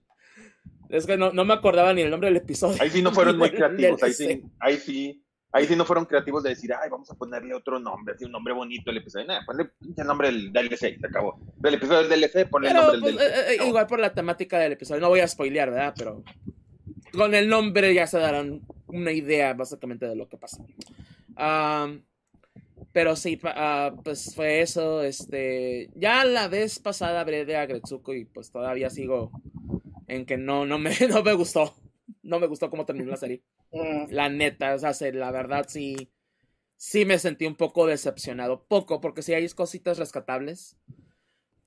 Es 0.90 1.06
que 1.08 1.18
no, 1.18 1.32
no 1.32 1.46
me 1.46 1.54
acordaba 1.54 1.94
ni 1.94 2.02
el 2.02 2.12
nombre 2.12 2.30
del 2.30 2.38
episodio. 2.38 2.82
Ahí 2.82 2.90
sí 2.90 3.02
no 3.02 3.12
fueron 3.12 3.38
muy 3.38 3.50
creativos. 3.52 4.02
Ahí 4.04 4.14
sí, 4.14 4.44
ahí 4.60 4.78
sí. 4.78 5.23
Ahí 5.56 5.68
sí 5.68 5.76
no 5.76 5.86
fueron 5.86 6.06
creativos 6.06 6.42
de 6.42 6.50
decir, 6.50 6.74
ay, 6.74 6.90
vamos 6.90 7.12
a 7.12 7.14
ponerle 7.14 7.54
otro 7.54 7.80
nombre, 7.80 8.16
así 8.16 8.26
un 8.26 8.32
nombre 8.32 8.56
bonito 8.56 8.90
al 8.90 8.98
episodio. 8.98 9.28
Nada, 9.28 9.46
ponle 9.46 9.70
el 9.96 10.08
nombre 10.08 10.32
del 10.32 10.52
DLC, 10.52 11.00
se 11.00 11.08
acabó. 11.08 11.40
Del 11.58 11.76
episodio 11.76 12.08
del 12.08 12.20
DLC, 12.20 12.50
ponle 12.50 12.70
Pero, 12.70 12.92
el 12.92 13.00
nombre 13.00 13.02
pues, 13.02 13.16
del 13.16 13.30
DLC. 13.30 13.38
eh, 13.38 13.58
eh, 13.62 13.68
igual 13.68 13.86
por 13.86 14.00
la 14.00 14.14
temática 14.16 14.58
del 14.58 14.72
episodio, 14.72 15.00
no 15.00 15.10
voy 15.10 15.20
a 15.20 15.28
spoilear, 15.28 15.70
¿verdad? 15.70 15.94
Pero 15.96 16.24
con 17.16 17.36
el 17.36 17.48
nombre 17.48 17.94
ya 17.94 18.08
se 18.08 18.18
darán 18.18 18.62
una 18.88 19.12
idea 19.12 19.54
básicamente 19.54 20.08
de 20.08 20.16
lo 20.16 20.28
que 20.28 20.38
pasa. 20.38 20.64
Um, 21.38 22.02
pero 22.92 23.16
sí, 23.16 23.40
uh, 23.44 24.02
pues 24.02 24.34
fue 24.36 24.62
eso. 24.62 25.04
Este, 25.04 25.92
ya 25.94 26.26
la 26.26 26.48
vez 26.48 26.80
pasada 26.80 27.22
hablé 27.22 27.46
de 27.46 27.58
Agretsuko 27.58 28.16
y 28.16 28.26
pues 28.26 28.52
todavía 28.52 28.90
sigo 28.90 29.32
en 30.08 30.26
que 30.26 30.38
no, 30.38 30.66
no 30.66 30.80
me, 30.80 30.92
no 31.10 31.22
me 31.22 31.34
gustó. 31.34 31.76
No 32.24 32.40
me 32.40 32.48
gustó 32.48 32.70
cómo 32.70 32.86
terminó 32.86 33.12
la 33.12 33.18
serie. 33.18 33.44
La 34.10 34.30
neta, 34.30 34.76
o 34.76 34.80
sea, 34.80 34.94
la 35.14 35.32
verdad 35.32 35.66
sí, 35.68 36.12
sí 36.78 37.06
me 37.06 37.20
sentí 37.20 37.46
un 37.46 37.56
poco 37.56 37.88
decepcionado. 37.88 38.66
Poco, 38.68 39.02
porque 39.02 39.22
sí 39.22 39.34
hay 39.34 39.48
cositas 39.50 39.98
rescatables. 39.98 40.78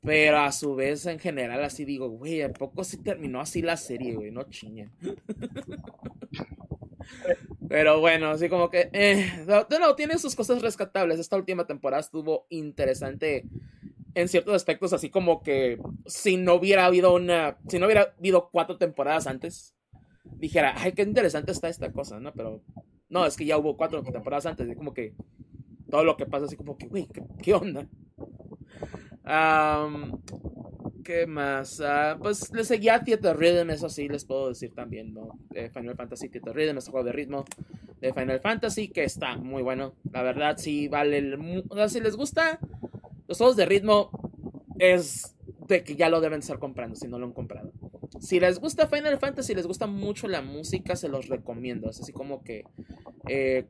Pero 0.03 0.39
a 0.39 0.53
su 0.53 0.77
vez, 0.77 1.05
en 1.07 1.19
general, 1.19 1.65
así 1.65 1.85
digo, 1.85 2.09
güey, 2.09 2.43
¿a 2.43 2.53
poco 2.53 2.85
sí 2.85 2.99
terminó 2.99 3.41
así 3.41 3.61
la 3.61 3.77
serie, 3.77 4.15
güey? 4.15 4.31
No 4.31 4.45
chingue. 4.45 4.91
Pero 7.69 8.01
bueno, 8.01 8.31
así 8.31 8.49
como 8.49 8.71
que, 8.71 8.91
eh, 8.93 9.45
no, 9.47 9.67
no, 9.81 9.97
tiene 9.97 10.19
sus 10.19 10.37
cosas 10.37 10.63
rescatables. 10.63 11.19
Esta 11.19 11.37
última 11.37 11.67
temporada 11.67 12.01
estuvo 12.01 12.47
interesante 12.51 13.45
en 14.15 14.29
ciertos 14.29 14.55
aspectos, 14.55 14.93
así 14.93 15.11
como 15.11 15.43
que 15.43 15.79
si 16.07 16.37
no 16.37 16.55
hubiera 16.55 16.87
habido 16.87 17.13
una, 17.13 17.59
si 17.69 17.79
no 17.79 17.87
hubiera 17.87 18.15
habido 18.19 18.51
cuatro 18.51 18.79
temporadas 18.79 19.27
antes, 19.27 19.76
dijera, 20.39 20.74
ay, 20.77 20.93
qué 20.93 21.03
interesante 21.03 21.53
está 21.53 21.68
esta 21.68 21.93
cosa, 21.93 22.20
¿no? 22.20 22.33
Pero 22.33 22.62
no, 23.09 23.27
es 23.27 23.37
que 23.37 23.47
ya 23.47 23.59
hubo 23.59 23.77
cuatro 23.77 24.03
temporadas 24.03 24.47
antes, 24.47 24.68
y 24.68 24.74
como 24.74 24.95
que 24.95 25.14
todo 25.91 26.05
lo 26.05 26.16
que 26.16 26.27
pasa, 26.27 26.47
así 26.47 26.57
como 26.57 26.77
que, 26.77 26.87
güey, 26.89 27.07
¿qué, 27.07 27.22
¿qué, 27.43 27.55
onda? 27.55 27.87
Um, 29.24 30.20
¿Qué 31.05 31.27
más? 31.27 31.81
Ah, 31.81 32.16
pues 32.20 32.53
le 32.53 32.64
seguía 32.64 33.03
Theater 33.03 33.37
Rhythm, 33.37 33.70
eso 33.70 33.89
sí 33.89 34.09
les 34.09 34.24
puedo 34.24 34.49
decir 34.49 34.74
también, 34.74 35.14
¿no? 35.14 35.39
Final 35.72 35.95
Fantasy 35.95 36.29
Theater 36.29 36.55
Rhythm, 36.55 36.79
ese 36.79 36.91
juego 36.91 37.07
de 37.07 37.12
ritmo 37.12 37.45
de 38.01 38.12
Final 38.12 38.41
Fantasy 38.41 38.89
que 38.89 39.05
está 39.05 39.37
muy 39.37 39.62
bueno. 39.62 39.95
La 40.12 40.22
verdad, 40.22 40.59
sí 40.59 40.89
vale 40.89 41.39
si 41.89 42.01
les 42.01 42.16
gusta 42.16 42.59
los 43.29 43.39
juegos 43.39 43.57
de 43.57 43.66
ritmo, 43.66 44.11
es 44.79 45.37
de 45.68 45.83
que 45.83 45.97
ya 45.97 46.09
lo 46.09 46.20
deben 46.20 46.41
estar 46.41 46.59
comprando 46.59 46.97
si 46.97 47.09
no 47.09 47.18
lo 47.18 47.27
han 47.27 47.33
comprado. 47.33 47.72
Si 48.21 48.41
les 48.41 48.59
gusta 48.59 48.87
Final 48.87 49.19
Fantasy, 49.19 49.55
les 49.55 49.67
gusta 49.67 49.87
mucho 49.87 50.29
la 50.29 50.43
música, 50.43 50.97
se 50.97 51.09
los 51.09 51.29
recomiendo. 51.29 51.91
Es 51.91 52.01
así 52.01 52.12
como 52.12 52.43
que 52.43 52.64
eh, 53.29 53.67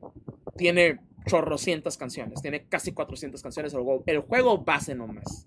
tiene 0.55 0.99
chorrocientas 1.25 1.97
canciones, 1.97 2.41
tiene 2.41 2.65
casi 2.67 2.93
400 2.93 3.41
canciones 3.41 3.75
el 4.05 4.19
juego, 4.19 4.59
base 4.59 4.95
nomás. 4.95 5.45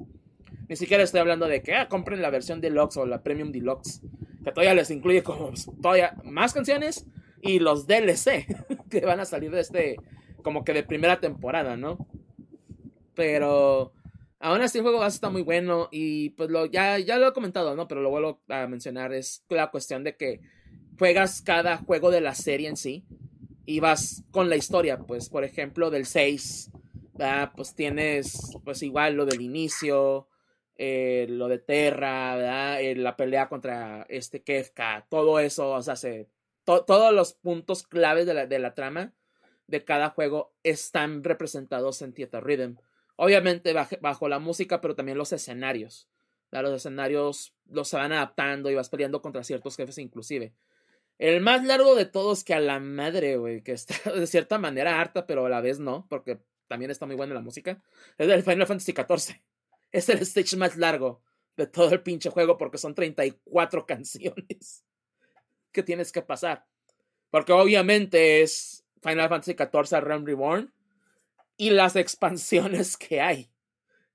Ni 0.69 0.77
siquiera 0.77 1.03
estoy 1.03 1.21
hablando 1.21 1.49
de 1.49 1.63
que 1.63 1.75
ah, 1.75 1.89
compren 1.89 2.23
la 2.23 2.31
versión 2.31 2.61
deluxe 2.61 2.99
o 2.99 3.07
la 3.07 3.23
premium 3.23 3.51
deluxe, 3.51 4.03
que 4.45 4.53
todavía 4.53 4.75
les 4.75 4.91
incluye 4.91 5.23
como 5.23 5.53
todavía 5.83 6.15
más 6.23 6.53
canciones 6.53 7.07
y 7.43 7.59
los 7.59 7.87
DLC 7.87 8.47
que 8.91 9.01
van 9.01 9.21
a 9.21 9.25
salir 9.25 9.51
de 9.51 9.61
este, 9.61 9.97
como 10.43 10.65
que 10.65 10.73
de 10.73 10.83
primera 10.83 11.19
temporada, 11.21 11.77
¿no? 11.77 12.07
Pero 13.15 13.93
aún 14.41 14.63
así 14.63 14.79
el 14.79 14.83
juego 14.83 14.99
base 14.99 15.17
está 15.17 15.31
muy 15.31 15.43
bueno 15.43 15.89
y 15.93 16.31
pues 16.31 16.51
lo, 16.51 16.67
ya, 16.67 16.99
ya 16.99 17.19
lo 17.19 17.29
he 17.29 17.33
comentado, 17.33 17.77
¿no? 17.77 17.87
Pero 17.87 18.01
lo 18.01 18.11
vuelvo 18.11 18.43
a 18.49 18.67
mencionar, 18.67 19.13
es 19.13 19.45
la 19.49 19.71
cuestión 19.71 20.03
de 20.03 20.17
que 20.17 20.41
juegas 20.99 21.43
cada 21.43 21.77
juego 21.79 22.11
de 22.11 22.21
la 22.21 22.35
serie 22.35 22.69
en 22.69 22.77
sí 22.77 23.05
y 23.67 23.81
vas 23.81 24.25
con 24.31 24.49
la 24.51 24.57
historia, 24.57 24.99
pues 24.99 25.29
por 25.29 25.45
ejemplo 25.45 25.91
del 25.91 26.07
6, 26.07 26.71
pues 27.55 27.75
tienes 27.75 28.57
pues 28.65 28.83
igual 28.83 29.15
lo 29.15 29.27
del 29.27 29.43
inicio, 29.43 30.29
eh, 30.77 31.27
lo 31.29 31.49
de 31.49 31.59
Terra, 31.59 32.81
eh, 32.81 32.97
la 32.97 33.17
pelea 33.17 33.49
contra 33.49 34.07
este 34.09 34.43
Kefka, 34.43 35.07
todo 35.11 35.39
eso, 35.39 35.73
o 35.73 35.83
sea, 35.83 35.97
se, 35.97 36.29
todos 36.65 37.13
los 37.13 37.35
puntos 37.35 37.83
claves 37.83 38.27
de 38.27 38.35
la, 38.35 38.47
de 38.47 38.59
la, 38.59 38.75
trama 38.75 39.13
de 39.67 39.85
cada 39.85 40.11
juego 40.11 40.55
están 40.63 41.23
representados 41.23 42.01
en 42.03 42.15
Theater 42.15 42.43
Rhythm. 42.43 42.77
Obviamente 43.23 43.75
bajo, 44.01 44.29
la 44.31 44.39
música, 44.39 44.81
pero 44.81 44.95
también 44.95 45.19
los 45.19 45.31
escenarios. 45.35 46.09
Los 46.51 46.73
escenarios 46.73 47.55
los 47.69 47.93
van 47.93 48.13
adaptando 48.13 48.71
y 48.71 48.75
vas 48.75 48.89
peleando 48.89 49.21
contra 49.21 49.45
ciertos 49.45 49.77
jefes 49.77 49.99
inclusive. 49.99 50.55
El 51.19 51.43
más 51.43 51.63
largo 51.67 51.95
de 51.95 52.07
todos 52.07 52.45
que 52.45 52.55
a 52.55 52.61
la 52.61 52.81
madre, 52.81 53.37
güey, 53.37 53.63
que 53.63 53.73
está 53.73 54.11
de 54.15 54.27
cierta 54.27 54.57
manera 54.57 54.99
harta, 54.99 55.27
pero 55.27 55.45
a 55.45 55.51
la 55.51 55.61
vez 55.61 55.79
no, 55.79 56.07
porque 56.09 56.41
también 56.67 56.91
está 56.91 57.05
muy 57.05 57.15
buena 57.15 57.35
la 57.35 57.43
música, 57.43 57.83
es 58.17 58.27
el 58.27 58.43
Final 58.43 58.67
Fantasy 58.67 58.93
XIV 58.93 59.39
es 59.93 60.09
el 60.09 60.21
stage 60.21 60.57
más 60.57 60.79
largo 60.79 61.23
de 61.59 61.67
todo 61.67 61.93
el 61.93 62.03
pinche 62.03 62.31
juego 62.31 62.57
porque 62.57 62.79
son 62.79 62.95
34 62.95 63.85
canciones 63.87 64.83
que 65.73 65.83
tienes 65.83 66.11
que 66.11 66.23
pasar. 66.23 66.65
Porque 67.29 67.53
obviamente 67.53 68.41
es 68.41 68.87
Final 69.03 69.29
Fantasy 69.29 69.53
XIV 69.53 70.01
Realm 70.01 70.25
Reborn 70.25 70.73
y 71.61 71.69
las 71.69 71.95
expansiones 71.95 72.97
que 72.97 73.21
hay. 73.21 73.51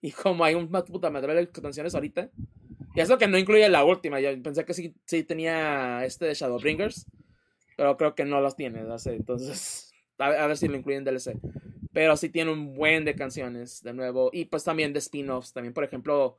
Y 0.02 0.12
como 0.12 0.44
hay 0.44 0.56
un 0.56 0.68
puta 0.68 1.12
madre 1.12 1.36
de 1.36 1.42
expansiones 1.42 1.94
ahorita. 1.94 2.32
Y 2.96 3.02
eso 3.02 3.20
que 3.20 3.28
no 3.28 3.38
incluye 3.38 3.70
la 3.70 3.84
última. 3.84 4.20
Yo 4.20 4.30
pensé 4.42 4.66
que 4.66 4.74
sí, 4.74 4.96
sí 5.06 5.24
tenía 5.24 6.04
este 6.06 6.26
de 6.26 6.34
Shadowbringers. 6.34 7.06
Pero 7.78 7.98
creo 7.98 8.16
que 8.16 8.26
no 8.26 8.42
los 8.42 8.56
tiene. 8.56 8.80
Entonces, 8.80 9.94
a 10.18 10.48
ver, 10.48 10.58
si 10.58 10.68
lo 10.68 10.76
incluyen 10.76 11.08
en 11.08 11.16
DLC. 11.16 11.38
Pero 11.94 12.18
sí 12.18 12.30
tiene 12.30 12.52
un 12.52 12.74
buen 12.74 13.06
de 13.06 13.14
canciones, 13.14 13.84
de 13.84 13.94
nuevo. 13.94 14.32
Y 14.34 14.46
pues 14.46 14.64
también 14.64 14.92
de 14.92 14.98
spin-offs. 14.98 15.54
También, 15.54 15.76
por 15.76 15.84
ejemplo, 15.84 16.38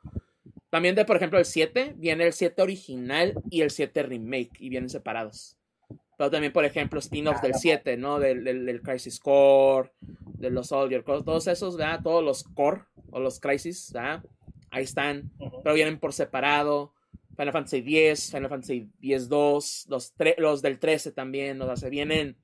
también 0.71 0.97
de, 0.97 1.05
por 1.05 1.19
ejemplo, 1.19 1.39
el 1.39 1.45
7. 1.45 1.95
Viene 1.99 2.27
el 2.27 2.33
7 2.33 2.61
original 2.63 3.41
y 3.49 3.61
el 3.61 3.71
7 3.71 4.03
remake. 4.03 4.57
Y 4.59 4.71
vienen 4.71 4.91
separados. 4.91 5.57
Pero 6.17 6.31
también, 6.31 6.53
por 6.53 6.65
ejemplo, 6.65 6.99
spin-offs 6.99 7.43
del 7.43 7.55
7, 7.55 7.97
¿no? 7.97 8.19
Del, 8.19 8.45
del, 8.45 8.81
Crisis 8.81 9.21
Core, 9.21 9.91
de 10.01 10.51
los 10.51 10.69
Soldier 10.69 11.05
Core, 11.05 11.23
todos 11.23 11.47
esos, 11.47 11.77
¿verdad? 11.77 12.01
Todos 12.03 12.25
los 12.25 12.45
Core 12.45 12.83
o 13.11 13.21
los 13.21 13.39
Crisis, 13.39 13.93
¿verdad? 13.93 14.25
Ahí 14.71 14.85
están. 14.85 15.31
Pero 15.63 15.75
vienen 15.75 15.99
por 15.99 16.13
separado. 16.13 16.93
Final 17.37 17.53
Fantasy 17.53 17.79
X, 17.79 18.31
Final 18.31 18.49
Fantasy 18.49 18.89
X-2, 19.03 19.89
los, 19.89 20.15
los 20.39 20.63
del 20.63 20.79
13 20.79 21.13
también, 21.13 21.61
o 21.61 21.67
sea, 21.67 21.77
se 21.77 21.91
vienen 21.91 22.37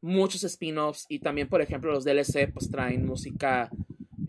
muchos 0.00 0.44
spin-offs 0.44 1.06
y 1.08 1.20
también, 1.20 1.48
por 1.48 1.60
ejemplo, 1.60 1.92
los 1.92 2.04
DLC 2.04 2.52
pues 2.52 2.70
traen 2.70 3.06
música. 3.06 3.70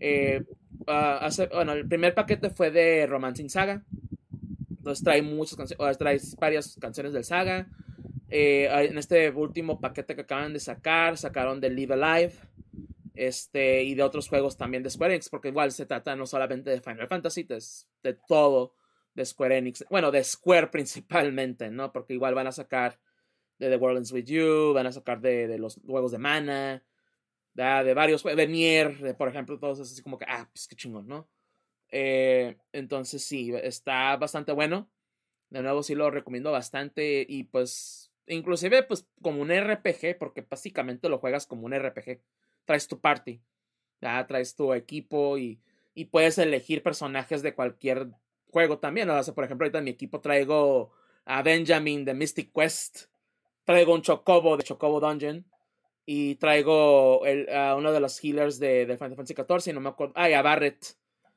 Eh, 0.00 0.44
ah, 0.86 1.28
bueno, 1.52 1.72
el 1.72 1.88
primer 1.88 2.14
paquete 2.14 2.50
fue 2.50 2.70
de 2.70 3.06
Romancing 3.06 3.50
Saga. 3.50 3.84
Entonces 4.70 5.04
trae 5.04 5.22
muchas 5.22 5.56
canciones, 5.56 5.98
trae 5.98 6.20
varias 6.38 6.76
canciones 6.80 7.12
del 7.12 7.24
Saga. 7.24 7.68
Eh, 8.28 8.68
en 8.70 8.98
este 8.98 9.30
último 9.30 9.80
paquete 9.80 10.14
que 10.14 10.22
acaban 10.22 10.52
de 10.52 10.60
sacar, 10.60 11.16
sacaron 11.16 11.60
de 11.60 11.70
Live 11.70 11.94
Alive. 11.94 12.34
Este, 13.14 13.82
y 13.82 13.96
de 13.96 14.04
otros 14.04 14.28
juegos 14.28 14.56
también 14.56 14.84
de 14.84 14.90
Square 14.90 15.14
Enix, 15.14 15.28
porque 15.28 15.48
igual 15.48 15.72
se 15.72 15.86
trata 15.86 16.14
no 16.14 16.24
solamente 16.24 16.70
de 16.70 16.80
Final 16.80 17.08
Fantasy, 17.08 17.42
de, 17.42 17.60
de 18.04 18.16
todo 18.28 18.76
de 19.14 19.26
Square 19.26 19.58
Enix. 19.58 19.84
Bueno, 19.90 20.12
de 20.12 20.22
Square 20.22 20.66
principalmente, 20.72 21.68
¿no? 21.70 21.92
Porque 21.92 22.14
igual 22.14 22.34
van 22.34 22.46
a 22.46 22.52
sacar 22.52 23.00
de 23.58 23.68
The 23.70 23.76
World 23.76 23.98
Ends 23.98 24.12
With 24.12 24.24
You, 24.26 24.72
van 24.72 24.86
a 24.86 24.92
sacar 24.92 25.20
de, 25.20 25.48
de 25.48 25.58
los 25.58 25.80
juegos 25.84 26.12
de 26.12 26.18
Mana, 26.18 26.84
de, 27.54 27.94
varios 27.94 28.22
de 28.22 28.46
Nier, 28.46 28.98
de, 28.98 29.14
por 29.14 29.28
ejemplo, 29.28 29.58
todos 29.58 29.80
así 29.80 30.00
como 30.00 30.16
que, 30.16 30.26
ah, 30.28 30.48
pues 30.52 30.68
qué 30.68 30.76
chingón, 30.76 31.08
¿no? 31.08 31.28
Eh, 31.90 32.56
entonces 32.72 33.24
sí, 33.24 33.52
está 33.62 34.16
bastante 34.16 34.52
bueno. 34.52 34.90
De 35.50 35.62
nuevo 35.62 35.82
sí 35.82 35.94
lo 35.94 36.10
recomiendo 36.10 36.52
bastante 36.52 37.26
y 37.28 37.44
pues 37.44 38.07
inclusive 38.28 38.82
pues 38.82 39.06
como 39.22 39.42
un 39.42 39.50
RPG, 39.50 40.18
porque 40.18 40.46
básicamente 40.48 41.08
lo 41.08 41.18
juegas 41.18 41.46
como 41.46 41.66
un 41.66 41.74
RPG. 41.74 42.20
Traes 42.64 42.88
tu 42.88 43.00
party, 43.00 43.40
ya 44.00 44.26
traes 44.26 44.54
tu 44.54 44.72
equipo 44.74 45.38
y, 45.38 45.60
y 45.94 46.06
puedes 46.06 46.38
elegir 46.38 46.82
personajes 46.82 47.42
de 47.42 47.54
cualquier 47.54 48.08
juego 48.50 48.78
también. 48.78 49.10
O 49.10 49.22
sea, 49.22 49.34
por 49.34 49.44
ejemplo, 49.44 49.64
ahorita 49.64 49.78
en 49.78 49.84
mi 49.84 49.90
equipo 49.90 50.20
traigo 50.20 50.92
a 51.24 51.42
Benjamin 51.42 52.04
de 52.04 52.14
Mystic 52.14 52.52
Quest 52.52 53.08
traigo 53.68 53.92
un 53.92 54.00
Chocobo 54.00 54.56
de 54.56 54.64
Chocobo 54.64 54.98
Dungeon. 54.98 55.44
Y 56.06 56.36
traigo 56.36 57.26
el, 57.26 57.50
a 57.50 57.76
uno 57.76 57.92
de 57.92 58.00
los 58.00 58.18
healers 58.24 58.58
de, 58.58 58.86
Final 58.98 59.14
Fantasy 59.14 59.34
XIV. 59.34 59.70
Y 59.70 59.74
no 59.74 59.80
me 59.80 59.90
acuerdo. 59.90 60.14
Ah, 60.16 60.24
a 60.24 60.40
Barret 60.40 60.96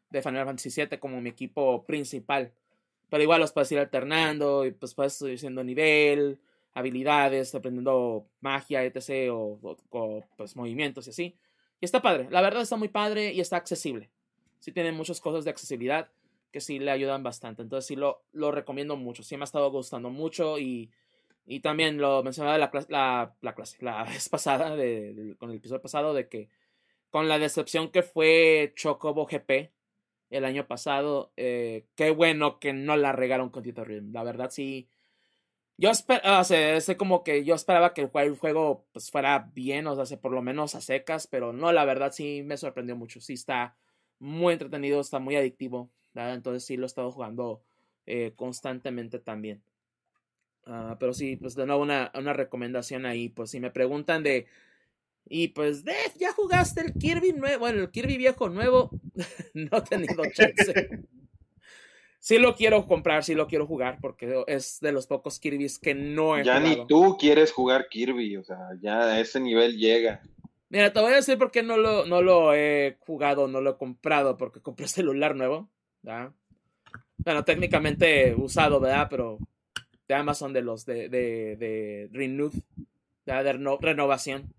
de 0.09 0.21
Final 0.21 0.45
Fantasy 0.45 0.69
VII 0.69 0.97
como 0.97 1.19
mi 1.19 1.29
equipo 1.29 1.85
principal. 1.85 2.53
Pero 3.09 3.21
igual 3.21 3.41
los 3.41 3.51
puedes 3.51 3.69
ir 3.73 3.79
alternando. 3.79 4.65
Y 4.65 4.71
pues 4.71 4.93
puedes 4.93 5.21
ir 5.23 5.35
haciendo 5.35 5.61
nivel, 5.61 6.39
habilidades, 6.73 7.53
aprendiendo 7.55 8.27
magia, 8.39 8.83
etc. 8.83 9.31
O, 9.31 9.77
pues 10.37 10.55
movimientos 10.55 11.07
y 11.07 11.09
así. 11.09 11.35
Y 11.79 11.85
está 11.85 12.01
padre. 12.01 12.27
La 12.29 12.41
verdad 12.41 12.61
está 12.61 12.75
muy 12.75 12.89
padre 12.89 13.33
y 13.33 13.41
está 13.41 13.57
accesible. 13.57 14.09
Sí 14.59 14.71
tiene 14.71 14.91
muchas 14.91 15.19
cosas 15.19 15.43
de 15.43 15.51
accesibilidad 15.51 16.09
que 16.51 16.61
sí 16.61 16.79
le 16.79 16.91
ayudan 16.91 17.23
bastante. 17.23 17.61
Entonces 17.61 17.87
sí 17.87 17.95
lo, 17.95 18.23
lo 18.33 18.51
recomiendo 18.51 18.95
mucho. 18.95 19.23
Sí 19.23 19.37
me 19.37 19.43
ha 19.43 19.45
estado 19.45 19.71
gustando 19.71 20.09
mucho 20.09 20.59
y 20.59 20.91
y 21.45 21.59
también 21.59 21.97
lo 21.97 22.23
mencionaba 22.23 22.57
la, 22.57 22.71
la, 22.89 23.35
la 23.41 23.55
clase, 23.55 23.77
la 23.81 24.03
vez 24.05 24.29
pasada, 24.29 24.75
de, 24.75 25.35
con 25.37 25.49
el 25.49 25.57
episodio 25.57 25.81
pasado, 25.81 26.13
de 26.13 26.27
que 26.27 26.49
con 27.09 27.27
la 27.27 27.39
decepción 27.39 27.91
que 27.91 28.03
fue 28.03 28.73
Chocobo 28.75 29.25
GP 29.25 29.71
el 30.29 30.45
año 30.45 30.65
pasado, 30.65 31.33
eh, 31.35 31.87
qué 31.95 32.11
bueno 32.11 32.59
que 32.59 32.71
no 32.71 32.95
la 32.95 33.11
regaron 33.11 33.49
con 33.49 33.63
Tito 33.63 33.83
Rhythm. 33.83 34.13
La 34.13 34.23
verdad, 34.23 34.49
sí. 34.49 34.87
Yo 35.81 35.89
esperaba, 35.89 36.43
sea, 36.43 36.79
como 36.95 37.23
que 37.23 37.43
yo 37.43 37.55
esperaba 37.55 37.95
que 37.95 38.01
el 38.01 38.35
juego 38.35 38.85
pues, 38.93 39.09
fuera 39.09 39.49
bien, 39.55 39.87
o 39.87 40.05
sea, 40.05 40.21
por 40.21 40.31
lo 40.31 40.43
menos 40.43 40.75
a 40.75 40.81
secas, 40.81 41.25
pero 41.25 41.53
no, 41.53 41.71
la 41.71 41.85
verdad 41.85 42.11
sí 42.11 42.43
me 42.45 42.55
sorprendió 42.57 42.95
mucho. 42.95 43.19
Sí 43.19 43.33
está 43.33 43.75
muy 44.19 44.53
entretenido, 44.53 45.01
está 45.01 45.17
muy 45.17 45.35
adictivo, 45.35 45.89
entonces 46.13 46.65
sí 46.65 46.77
lo 46.77 46.83
he 46.83 46.85
estado 46.85 47.11
jugando 47.11 47.63
eh, 48.05 48.33
constantemente 48.35 49.17
también. 49.17 49.63
Ah, 50.67 50.97
pero 50.99 51.15
sí, 51.15 51.35
pues 51.37 51.55
de 51.55 51.65
nuevo 51.65 51.81
una, 51.81 52.11
una, 52.13 52.33
recomendación 52.33 53.07
ahí. 53.07 53.29
Pues 53.29 53.49
si 53.49 53.59
me 53.59 53.71
preguntan 53.71 54.21
de. 54.21 54.45
Y 55.25 55.47
pues, 55.47 55.83
¿ya 56.19 56.31
jugaste 56.33 56.81
el 56.81 56.93
Kirby 56.93 57.33
nuevo? 57.33 57.57
Bueno, 57.61 57.81
el 57.81 57.89
Kirby 57.89 58.17
viejo 58.17 58.49
nuevo. 58.49 58.91
no 59.55 59.77
he 59.77 59.81
tenido 59.81 60.23
chance. 60.31 61.05
sí 62.21 62.37
lo 62.37 62.55
quiero 62.55 62.87
comprar, 62.87 63.25
sí 63.25 63.33
lo 63.35 63.47
quiero 63.47 63.67
jugar, 63.67 63.97
porque 63.99 64.43
es 64.47 64.79
de 64.79 64.93
los 64.93 65.07
pocos 65.07 65.39
Kirby's 65.39 65.79
que 65.79 65.93
no 65.93 66.37
he 66.37 66.45
ya 66.45 66.53
jugado. 66.53 66.75
Ya 66.75 66.81
ni 66.81 66.87
tú 66.87 67.17
quieres 67.19 67.51
jugar 67.51 67.89
Kirby, 67.89 68.37
o 68.37 68.43
sea, 68.43 68.69
ya 68.79 69.01
a 69.01 69.19
ese 69.19 69.41
nivel 69.41 69.77
llega. 69.77 70.21
Mira, 70.69 70.93
te 70.93 71.01
voy 71.01 71.11
a 71.11 71.17
decir 71.17 71.37
por 71.37 71.51
qué 71.51 71.63
no 71.63 71.75
lo, 71.75 72.05
no 72.05 72.21
lo 72.21 72.53
he 72.53 72.95
jugado, 73.01 73.49
no 73.49 73.59
lo 73.59 73.71
he 73.71 73.77
comprado, 73.77 74.37
porque 74.37 74.61
compré 74.61 74.87
celular 74.87 75.35
nuevo, 75.35 75.67
¿verdad? 76.01 76.31
Bueno, 77.17 77.43
técnicamente 77.43 78.33
usado, 78.35 78.79
¿verdad? 78.79 79.07
Pero 79.09 79.37
de 80.07 80.15
Amazon 80.15 80.53
de 80.53 80.61
los 80.61 80.85
de, 80.85 81.09
de, 81.09 81.55
de 81.57 82.09
Renew, 82.11 82.51
de 83.25 83.77
renovación. 83.81 84.53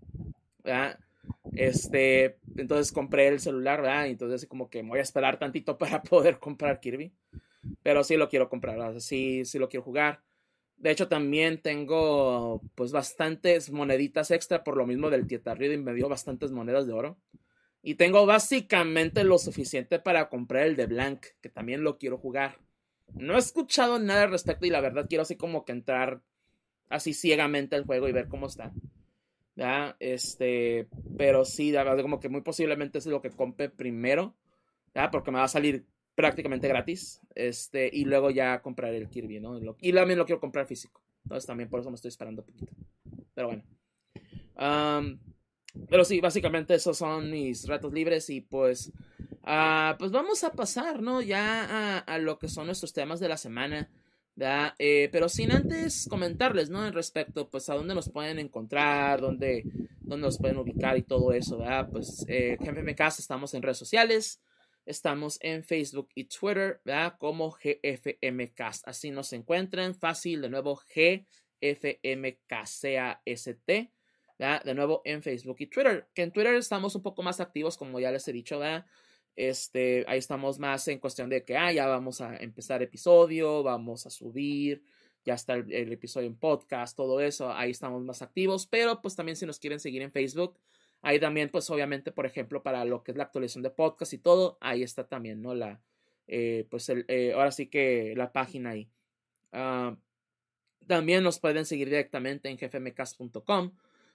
Este, 1.55 2.39
entonces 2.57 2.93
compré 2.93 3.29
el 3.29 3.41
celular, 3.41 3.83
¿verdad? 3.83 4.07
Entonces 4.07 4.47
como 4.47 4.69
que 4.69 4.83
me 4.83 4.91
voy 4.91 4.99
a 4.99 5.03
esperar 5.03 5.39
tantito 5.39 5.79
para 5.79 6.03
poder 6.03 6.39
comprar 6.39 6.81
Kirby. 6.81 7.13
Pero 7.83 8.05
sí 8.05 8.17
lo 8.17 8.29
quiero 8.29 8.49
comprar, 8.49 9.01
sí, 9.01 9.45
sí 9.45 9.59
lo 9.59 9.69
quiero 9.69 9.85
jugar. 9.85 10.23
De 10.77 10.91
hecho, 10.91 11.09
también 11.09 11.63
tengo 11.63 12.61
pues 12.75 12.91
bastantes 12.91 13.71
moneditas 13.71 14.33
extra 14.33 14.65
por 14.65 14.77
lo 14.77 14.87
mismo 14.87 15.11
del 15.11 15.29
Tieta 15.29 15.55
y 15.65 15.77
me 15.77 15.95
dio 15.95 16.09
bastantes 16.09 16.51
monedas 16.51 16.87
de 16.87 16.93
oro. 16.93 17.19
Y 17.83 17.95
tengo 17.97 18.27
básicamente 18.27 19.25
lo 19.25 19.39
suficiente 19.39 19.99
para 19.99 20.29
comprar 20.29 20.67
el 20.67 20.77
de 20.77 20.87
Blank, 20.87 21.27
que 21.41 21.49
también 21.49 21.85
lo 21.85 21.99
quiero 21.99 22.19
jugar. 22.19 22.59
No 23.15 23.35
he 23.35 23.39
escuchado 23.39 23.99
nada 23.99 24.25
al 24.25 24.31
respecto 24.31 24.67
y 24.67 24.71
la 24.71 24.81
verdad 24.81 25.07
quiero 25.09 25.23
así 25.23 25.37
como 25.37 25.65
que 25.65 25.73
entrar 25.73 26.23
así 26.89 27.15
ciegamente 27.15 27.77
al 27.77 27.85
juego 27.85 28.09
y 28.09 28.13
ver 28.13 28.29
cómo 28.29 28.47
está. 28.47 28.73
¿Ya? 29.55 29.97
Este, 30.01 30.89
pero 31.17 31.45
sí, 31.45 31.73
como 32.01 32.21
que 32.21 32.29
muy 32.29 32.41
posiblemente 32.41 32.99
es 32.99 33.07
lo 33.07 33.21
que 33.21 33.31
compre 33.31 33.69
primero, 33.69 34.35
¿ya? 34.95 35.11
Porque 35.11 35.31
me 35.31 35.39
va 35.39 35.45
a 35.45 35.49
salir 35.49 35.85
prácticamente 36.15 36.69
gratis. 36.69 37.21
Este, 37.35 37.91
y 37.93 38.05
luego 38.05 38.31
ya 38.31 38.61
compraré 38.61 38.99
el 38.99 39.09
Kirby, 39.09 39.41
¿no? 39.41 39.59
Y 39.81 39.93
también 39.93 40.19
lo 40.19 40.27
quiero 40.27 40.41
comprar 40.41 40.67
físico. 40.67 41.03
Entonces 41.25 41.47
también 41.47 41.69
por 41.69 41.81
eso 41.81 41.91
me 41.91 41.97
estoy 41.97 42.09
esperando 42.09 42.43
un 42.43 42.47
poquito. 42.47 42.73
Pero 43.35 43.49
bueno. 43.49 45.19
pero 45.89 46.05
sí, 46.05 46.21
básicamente 46.21 46.75
esos 46.75 46.99
son 46.99 47.31
mis 47.31 47.67
retos 47.67 47.93
libres 47.93 48.29
y 48.31 48.41
pues... 48.41 48.93
Uh, 49.45 49.99
pues 49.99 50.13
vamos 50.13 50.45
a 50.45 50.53
pasar, 50.53 51.03
¿no? 51.03 51.21
Ya 51.21 51.99
a, 51.99 52.19
lo 52.19 52.39
que 52.39 52.47
son 52.47 52.67
nuestros 52.67 52.93
temas 52.93 53.19
de 53.19 53.29
la 53.29 53.37
semana. 53.37 53.91
¿verdad? 54.35 54.75
Eh, 54.79 55.09
pero 55.11 55.29
sin 55.29 55.51
antes 55.51 56.07
comentarles, 56.09 56.71
¿no? 56.71 56.87
En 56.87 56.93
respecto, 56.93 57.51
pues, 57.51 57.69
a 57.69 57.75
dónde 57.75 57.95
nos 57.95 58.09
pueden 58.09 58.39
encontrar, 58.39 59.21
dónde, 59.21 59.65
dónde 60.01 60.27
nos 60.27 60.39
pueden 60.39 60.59
ubicar 60.59 60.97
y 60.97 61.03
todo 61.03 61.33
eso, 61.33 61.59
¿verdad? 61.59 61.89
Pues, 61.91 62.25
eh, 62.29 62.57
estamos 63.19 63.53
en 63.55 63.63
redes 63.63 63.79
sociales. 63.79 64.41
Estamos 64.85 65.39
en 65.43 65.63
Facebook 65.63 66.09
y 66.15 66.25
Twitter, 66.25 66.81
¿verdad? 66.85 67.15
Como 67.19 67.53
GFMcast. 67.53 68.89
Así 68.89 69.13
nos 69.13 69.33
encuentran. 69.33 69.95
Fácil, 69.95 70.43
de 70.43 70.49
nuevo, 70.49 70.81
GFMCAST. 71.61 72.85
¿verdad? 74.39 74.65
De 74.65 74.75
nuevo 74.75 75.03
en 75.05 75.23
Facebook 75.23 75.57
y 75.61 75.67
Twitter. 75.67 76.09
Que 76.13 76.23
en 76.23 76.33
Twitter 76.33 76.55
estamos 76.57 76.97
un 76.97 77.03
poco 77.03 77.23
más 77.23 77.39
activos, 77.41 77.77
como 77.77 78.01
ya 78.01 78.11
les 78.11 78.27
he 78.27 78.33
dicho, 78.33 78.59
¿verdad? 78.59 78.85
Este, 79.37 80.05
ahí 80.09 80.19
estamos 80.19 80.59
más 80.59 80.89
en 80.89 80.99
cuestión 80.99 81.31
de 81.31 81.45
que, 81.45 81.57
ah, 81.57 81.73
ya 81.73 81.87
vamos 81.87 82.21
a 82.21 82.37
empezar 82.37 82.83
episodio, 82.83 83.63
vamos 83.63 84.05
a 84.07 84.11
subir, 84.11 84.83
ya 85.25 85.35
está 85.35 85.55
el, 85.55 85.73
el 85.73 85.93
episodio 85.93 86.27
en 86.27 86.37
podcast, 86.37 86.97
todo 86.97 87.21
eso. 87.21 87.53
Ahí 87.53 87.71
estamos 87.71 88.03
más 88.03 88.21
activos. 88.21 88.67
Pero 88.67 89.01
pues 89.01 89.15
también 89.15 89.37
si 89.37 89.47
nos 89.47 89.61
quieren 89.61 89.79
seguir 89.79 90.03
en 90.03 90.11
Facebook 90.11 90.59
Ahí 91.03 91.19
también, 91.19 91.51
pues 91.51 91.69
obviamente, 91.69 92.13
por 92.13 92.27
ejemplo, 92.27 92.63
para 92.63 92.85
lo 92.85 93.03
que 93.03 93.11
es 93.11 93.17
la 93.17 93.25
actualización 93.25 93.65
de 93.65 93.71
podcast 93.71 94.13
y 94.13 94.19
todo, 94.19 94.57
ahí 94.61 94.85
está 94.85 95.09
también, 95.09 95.43
¿no? 95.43 95.53
La, 95.53 95.83
eh, 96.29 96.67
pues 96.71 96.89
eh, 96.89 97.33
ahora 97.35 97.51
sí 97.51 97.67
que 97.67 98.15
la 98.17 98.33
página 98.33 98.71
ahí. 98.71 98.89
Ah, 99.51 99.97
también 100.87 101.25
nos 101.25 101.41
pueden 101.41 101.67
seguir 101.67 101.89
directamente 101.89 102.49
en 102.49 102.57
jefmcast.com, 102.57 103.73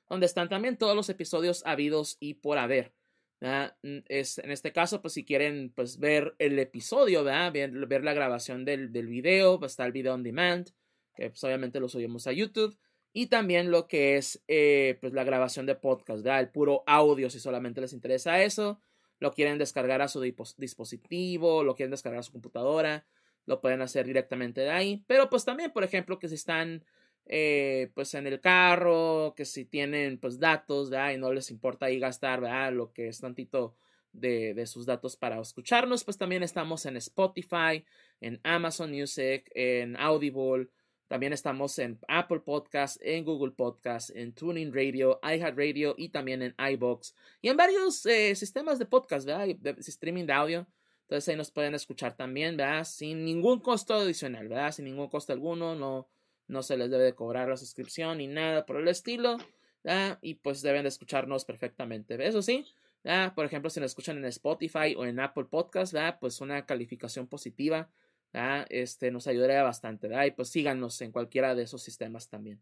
donde 0.10 0.26
están 0.26 0.48
también 0.48 0.78
todos 0.78 0.96
los 0.96 1.10
episodios 1.10 1.62
habidos 1.66 2.16
y 2.22 2.36
por 2.36 2.58
haber. 2.58 2.94
En 3.42 4.04
este 4.10 4.72
caso, 4.72 5.02
pues 5.02 5.14
si 5.14 5.26
quieren 5.26 5.72
pues, 5.76 6.00
ver 6.00 6.36
el 6.40 6.58
episodio, 6.58 7.24
¿verdad? 7.24 7.52
Ver, 7.52 8.04
la 8.04 8.14
grabación 8.14 8.64
del, 8.64 8.94
del 8.94 9.08
video, 9.08 9.60
pues 9.60 9.74
está 9.74 9.86
el 9.86 9.92
video 9.92 10.14
on 10.14 10.24
demand, 10.24 10.70
que 11.16 11.30
pues, 11.30 11.44
obviamente 11.44 11.82
lo 11.82 11.90
subimos 11.90 12.28
a 12.28 12.32
YouTube 12.32 12.78
y 13.18 13.26
también 13.26 13.72
lo 13.72 13.88
que 13.88 14.16
es 14.16 14.44
eh, 14.48 15.00
pues 15.02 15.12
la 15.12 15.24
grabación 15.24 15.66
de 15.66 15.74
podcast, 15.74 16.22
¿verdad? 16.22 16.40
el 16.40 16.50
puro 16.50 16.84
audio 16.86 17.32
si 17.32 17.40
solamente 17.40 17.82
les 17.82 17.92
interesa 17.94 18.44
eso, 18.44 18.80
lo 19.18 19.34
quieren 19.34 19.58
descargar 19.58 20.04
a 20.04 20.08
su 20.08 20.22
dispositivo, 20.22 21.64
lo 21.64 21.76
quieren 21.76 21.90
descargar 21.90 22.20
a 22.20 22.24
su 22.24 22.32
computadora, 22.32 23.08
lo 23.48 23.60
pueden 23.60 23.82
hacer 23.82 24.06
directamente 24.06 24.62
de 24.62 24.70
ahí, 24.70 25.04
pero 25.08 25.32
pues 25.32 25.46
también, 25.46 25.72
por 25.72 25.84
ejemplo, 25.84 26.20
que 26.20 26.30
si 26.30 26.36
están 26.36 26.86
eh, 27.26 27.90
pues 27.96 28.14
en 28.14 28.28
el 28.28 28.40
carro, 28.40 29.34
que 29.36 29.46
si 29.46 29.66
tienen 29.66 30.20
pues 30.20 30.40
datos, 30.40 30.92
¿verdad? 30.92 31.14
Y 31.14 31.18
no 31.18 31.34
les 31.34 31.50
importa 31.50 31.88
ahí 31.88 31.98
gastar, 31.98 32.40
¿verdad? 32.40 32.72
Lo 32.72 32.94
que 32.94 33.08
es 33.08 33.20
tantito 33.20 33.74
de, 34.14 34.54
de, 34.54 34.68
sus 34.68 34.86
datos 34.86 35.18
para 35.18 35.42
escucharnos, 35.42 36.04
pues 36.04 36.20
también 36.20 36.44
estamos 36.44 36.86
en 36.86 36.98
Spotify, 36.98 37.84
en 38.22 38.40
Amazon 38.44 38.92
Music, 38.92 39.50
en 39.56 39.98
Audible, 39.98 40.68
también 41.08 41.32
estamos 41.32 41.80
en 41.80 42.00
Apple 42.08 42.42
Podcast, 42.42 42.98
en 43.02 43.24
Google 43.24 43.52
Podcast, 43.52 44.10
en 44.14 44.34
Tuning 44.34 44.74
Radio, 44.74 45.20
iHeartRadio 45.24 45.96
y 45.98 46.10
también 46.10 46.42
en 46.42 46.56
iBox 46.58 47.16
y 47.42 47.48
en 47.48 47.56
varios 47.56 48.06
eh, 48.06 48.36
sistemas 48.36 48.78
de 48.78 48.86
podcast, 48.86 49.26
¿verdad? 49.26 49.48
De, 49.48 49.76
streaming 49.80 50.26
de 50.26 50.34
audio. 50.34 50.68
Entonces 51.04 51.30
ahí 51.30 51.38
nos 51.38 51.52
pueden 51.52 51.76
escuchar 51.76 52.18
también, 52.18 52.58
¿verdad? 52.58 52.84
Sin 52.84 53.24
ningún 53.24 53.62
costo 53.62 53.94
adicional, 53.94 54.50
¿verdad? 54.50 54.74
Sin 54.74 54.84
ningún 54.84 55.08
costo 55.08 55.32
alguno, 55.32 55.76
no, 55.76 56.10
no 56.48 56.62
se 56.62 56.76
les 56.76 56.92
debe 56.92 57.06
de 57.06 57.16
cobrar 57.16 57.48
la 57.48 57.56
suscripción 57.56 58.18
ni 58.18 58.28
nada 58.28 58.66
por 58.66 58.76
el 58.76 58.90
estilo. 58.90 59.38
Y 60.22 60.34
pues 60.36 60.62
deben 60.62 60.84
de 60.84 60.90
escucharnos 60.90 61.46
perfectamente. 61.46 62.18
Eso 62.28 62.42
sí, 62.42 62.66
¿verdad? 63.06 63.34
Por 63.34 63.46
ejemplo, 63.46 63.70
si 63.70 63.80
nos 63.80 63.92
escuchan 63.92 64.18
en 64.18 64.26
Spotify 64.26 64.96
o 64.98 65.06
en 65.06 65.22
Apple 65.22 65.46
Podcast, 65.46 65.94
¿verdad? 65.94 66.18
Pues 66.20 66.42
una 66.42 66.66
calificación 66.66 67.28
positiva 67.28 67.90
este, 68.70 69.12
nos 69.12 69.28
ayudaría 69.28 69.64
bastante, 69.64 70.08
¿verdad? 70.08 70.26
Y 70.26 70.32
pues 70.32 70.50
síganos 70.50 71.02
en 71.02 71.12
cualquiera 71.12 71.56
de 71.56 71.64
esos 71.64 71.82
sistemas 71.82 72.30
también. 72.30 72.62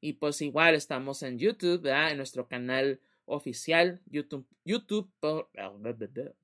Y 0.00 0.14
pues 0.14 0.40
igual 0.42 0.74
estamos 0.74 1.22
en 1.22 1.38
YouTube, 1.38 1.82
¿verdad? 1.82 2.10
En 2.10 2.18
nuestro 2.18 2.46
canal 2.46 3.00
oficial, 3.24 4.00
YouTube, 4.06 4.46
YouTube, 4.64 5.10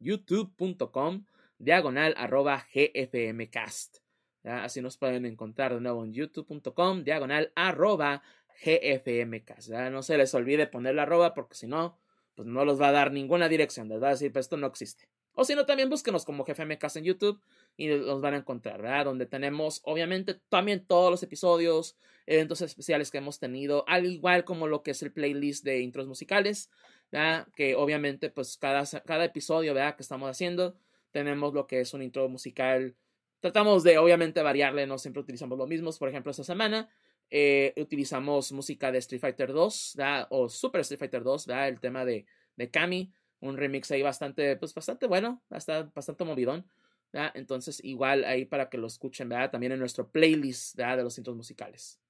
youtube.com, 0.00 1.24
diagonal 1.58 2.14
arroba 2.16 2.66
gfmcast. 2.74 3.98
Así 4.44 4.82
nos 4.82 4.96
pueden 4.96 5.24
encontrar 5.24 5.74
de 5.74 5.80
nuevo 5.80 6.04
en 6.04 6.12
youtube.com, 6.12 7.04
diagonal 7.04 7.52
arroba 7.54 8.22
gfmcast. 8.64 9.70
No 9.70 10.02
se 10.02 10.18
les 10.18 10.34
olvide 10.34 10.66
poner 10.66 10.96
la 10.96 11.02
arroba 11.02 11.34
porque 11.34 11.54
si 11.54 11.66
no, 11.68 11.98
pues 12.34 12.48
no 12.48 12.64
los 12.64 12.80
va 12.80 12.88
a 12.88 12.92
dar 12.92 13.12
ninguna 13.12 13.48
dirección, 13.48 13.88
¿verdad? 13.88 14.10
Decir, 14.10 14.32
pues 14.32 14.46
esto 14.46 14.56
no 14.56 14.66
existe. 14.66 15.08
O 15.34 15.44
si 15.44 15.54
no, 15.54 15.64
también 15.64 15.88
búsquenos 15.88 16.24
como 16.24 16.44
GFMcast 16.44 16.96
en 16.96 17.04
YouTube 17.04 17.40
y 17.76 17.88
los 17.88 18.20
van 18.20 18.34
a 18.34 18.38
encontrar, 18.38 18.82
¿verdad? 18.82 19.06
Donde 19.06 19.26
tenemos, 19.26 19.80
obviamente, 19.84 20.40
también 20.48 20.86
todos 20.86 21.10
los 21.10 21.22
episodios, 21.22 21.96
eventos 22.26 22.60
especiales 22.60 23.10
que 23.10 23.18
hemos 23.18 23.38
tenido, 23.38 23.84
al 23.88 24.06
igual 24.06 24.44
como 24.44 24.66
lo 24.66 24.82
que 24.82 24.92
es 24.92 25.02
el 25.02 25.12
playlist 25.12 25.64
de 25.64 25.80
intros 25.80 26.06
musicales, 26.06 26.70
¿verdad? 27.10 27.48
Que 27.56 27.74
obviamente, 27.74 28.30
pues 28.30 28.56
cada, 28.56 28.84
cada 29.04 29.24
episodio, 29.24 29.74
¿verdad? 29.74 29.96
Que 29.96 30.02
estamos 30.02 30.30
haciendo, 30.30 30.76
tenemos 31.10 31.54
lo 31.54 31.66
que 31.66 31.80
es 31.80 31.94
un 31.94 32.02
intro 32.02 32.28
musical. 32.28 32.94
Tratamos 33.40 33.82
de, 33.82 33.98
obviamente, 33.98 34.42
variarle, 34.42 34.86
no 34.86 34.98
siempre 34.98 35.22
utilizamos 35.22 35.58
lo 35.58 35.66
mismo. 35.66 35.90
Por 35.98 36.08
ejemplo, 36.08 36.30
esta 36.30 36.44
semana 36.44 36.88
eh, 37.30 37.72
utilizamos 37.76 38.52
música 38.52 38.92
de 38.92 38.98
Street 38.98 39.20
Fighter 39.20 39.52
2, 39.52 39.94
¿verdad? 39.96 40.26
O 40.30 40.48
Super 40.48 40.82
Street 40.82 40.98
Fighter 40.98 41.22
2, 41.22 41.46
¿verdad? 41.46 41.68
El 41.68 41.80
tema 41.80 42.04
de, 42.04 42.26
de 42.56 42.70
Kami 42.70 43.12
un 43.42 43.56
remix 43.56 43.90
ahí 43.90 44.02
bastante, 44.02 44.56
pues 44.56 44.72
bastante 44.72 45.06
bueno, 45.06 45.42
hasta 45.50 45.90
bastante 45.94 46.24
movidón. 46.24 46.64
¿Verdad? 47.12 47.32
Entonces, 47.34 47.80
igual 47.84 48.24
ahí 48.24 48.44
para 48.44 48.68
que 48.68 48.78
lo 48.78 48.86
escuchen, 48.86 49.28
¿verdad? 49.28 49.50
También 49.50 49.72
en 49.72 49.78
nuestro 49.78 50.10
playlist 50.10 50.76
¿verdad? 50.76 50.98
de 50.98 51.02
los 51.04 51.14
cintos 51.14 51.36
musicales. 51.36 52.00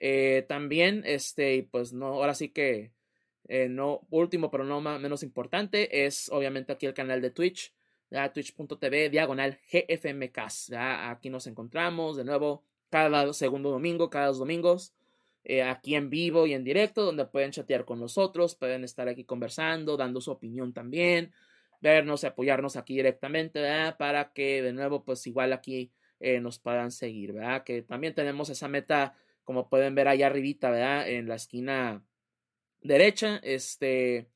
Eh, 0.00 0.44
también, 0.48 1.02
este, 1.06 1.68
pues 1.70 1.92
no, 1.92 2.06
ahora 2.06 2.34
sí 2.34 2.48
que, 2.48 2.92
eh, 3.48 3.68
no, 3.68 4.06
último, 4.10 4.50
pero 4.50 4.64
no 4.64 4.80
menos 4.80 5.22
importante, 5.22 6.06
es 6.06 6.28
obviamente 6.30 6.72
aquí 6.72 6.86
el 6.86 6.94
canal 6.94 7.20
de 7.20 7.30
Twitch, 7.30 7.74
twitch.tv, 8.34 9.10
diagonal 9.10 9.58
GFMcast. 9.70 10.72
Aquí 10.74 11.30
nos 11.30 11.46
encontramos 11.46 12.16
de 12.16 12.24
nuevo 12.24 12.64
cada 12.90 13.32
segundo 13.32 13.70
domingo, 13.70 14.10
cada 14.10 14.26
dos 14.26 14.38
domingos. 14.38 14.92
Eh, 15.44 15.62
aquí 15.62 15.96
en 15.96 16.08
vivo 16.08 16.46
y 16.46 16.52
en 16.54 16.62
directo, 16.62 17.04
donde 17.04 17.24
pueden 17.24 17.50
chatear 17.50 17.84
con 17.84 17.98
nosotros, 17.98 18.54
pueden 18.54 18.84
estar 18.84 19.08
aquí 19.08 19.24
conversando, 19.24 19.96
dando 19.96 20.20
su 20.20 20.30
opinión 20.30 20.72
también, 20.72 21.32
vernos 21.82 22.22
y 22.22 22.26
apoyarnos 22.26 22.76
aquí 22.76 22.94
directamente, 22.94 23.60
¿verdad? 23.60 23.96
Para 23.98 24.32
que 24.32 24.62
de 24.62 24.72
nuevo, 24.72 25.04
pues 25.04 25.26
igual 25.26 25.52
aquí 25.52 25.92
eh, 26.20 26.40
nos 26.40 26.58
puedan 26.58 26.92
seguir, 26.92 27.32
¿verdad? 27.32 27.64
Que 27.64 27.82
también 27.82 28.14
tenemos 28.14 28.48
esa 28.48 28.68
meta, 28.68 29.14
como 29.44 29.68
pueden 29.68 29.94
ver 29.94 30.08
allá 30.08 30.28
arribita, 30.28 30.70
¿verdad? 30.70 31.08
En 31.08 31.28
la 31.28 31.34
esquina 31.34 32.04
derecha, 32.80 33.40
este, 33.42 34.28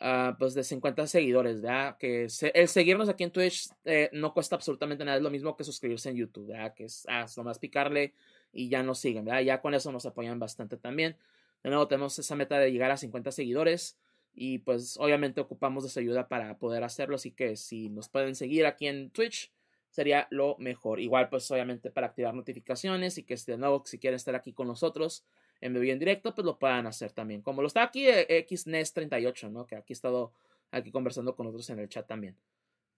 uh, 0.00 0.36
pues 0.36 0.54
de 0.54 0.64
50 0.64 1.06
seguidores, 1.06 1.62
¿verdad? 1.62 1.96
Que 1.96 2.26
el 2.54 2.68
seguirnos 2.68 3.08
aquí 3.08 3.22
en 3.22 3.30
Twitch 3.30 3.70
eh, 3.84 4.10
no 4.12 4.34
cuesta 4.34 4.56
absolutamente 4.56 5.04
nada, 5.04 5.16
es 5.16 5.22
lo 5.22 5.30
mismo 5.30 5.56
que 5.56 5.62
suscribirse 5.62 6.10
en 6.10 6.16
YouTube, 6.16 6.48
¿verdad? 6.48 6.74
Que 6.74 6.84
es 6.84 7.06
ah, 7.08 7.26
nomás 7.36 7.60
picarle 7.60 8.14
y 8.52 8.68
ya 8.68 8.82
nos 8.82 8.98
siguen, 8.98 9.24
¿verdad? 9.24 9.42
Ya 9.42 9.60
con 9.60 9.74
eso 9.74 9.92
nos 9.92 10.06
apoyan 10.06 10.40
bastante 10.40 10.76
también. 10.76 11.16
De 11.62 11.70
nuevo, 11.70 11.86
tenemos 11.86 12.18
esa 12.18 12.34
meta 12.34 12.58
de 12.58 12.72
llegar 12.72 12.90
a 12.90 12.96
50 12.96 13.30
seguidores 13.30 13.99
y 14.34 14.58
pues 14.58 14.96
obviamente 14.98 15.40
ocupamos 15.40 15.84
de 15.84 15.90
su 15.90 15.98
ayuda 15.98 16.28
para 16.28 16.58
poder 16.58 16.84
hacerlo, 16.84 17.16
así 17.16 17.32
que 17.32 17.56
si 17.56 17.88
nos 17.90 18.08
pueden 18.08 18.34
seguir 18.34 18.66
aquí 18.66 18.86
en 18.86 19.10
Twitch 19.10 19.52
sería 19.90 20.28
lo 20.30 20.56
mejor. 20.58 21.00
Igual 21.00 21.28
pues 21.28 21.50
obviamente 21.50 21.90
para 21.90 22.06
activar 22.08 22.34
notificaciones 22.34 23.18
y 23.18 23.24
que 23.24 23.36
de 23.36 23.56
nuevo 23.58 23.82
si 23.84 23.98
quieren 23.98 24.16
estar 24.16 24.34
aquí 24.34 24.52
con 24.52 24.68
nosotros 24.68 25.24
en 25.60 25.74
vivo 25.74 25.84
en 25.92 25.98
directo 25.98 26.34
pues 26.34 26.44
lo 26.44 26.58
puedan 26.58 26.86
hacer 26.86 27.12
también. 27.12 27.42
Como 27.42 27.60
lo 27.60 27.68
está 27.68 27.82
aquí 27.82 28.06
eh, 28.08 28.46
XNES38, 28.48 29.50
¿no? 29.50 29.66
Que 29.66 29.76
aquí 29.76 29.92
he 29.92 29.94
estado 29.94 30.32
aquí 30.70 30.90
conversando 30.92 31.34
con 31.34 31.46
nosotros 31.46 31.68
en 31.70 31.80
el 31.80 31.88
chat 31.88 32.06
también. 32.06 32.36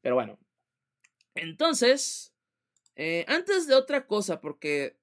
Pero 0.02 0.16
bueno, 0.16 0.38
entonces 1.34 2.32
Eh, 2.96 3.24
antes 3.26 3.66
de 3.66 3.74
otra 3.74 4.06
cosa, 4.06 4.40
porque 4.40 4.96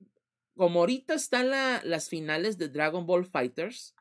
como 0.55 0.81
ahorita 0.81 1.13
están 1.15 1.49
las 1.49 2.09
finales 2.09 2.57
de 2.57 2.69
Dragon 2.69 3.05
Ball 3.05 3.25
Fighters, 3.25 3.95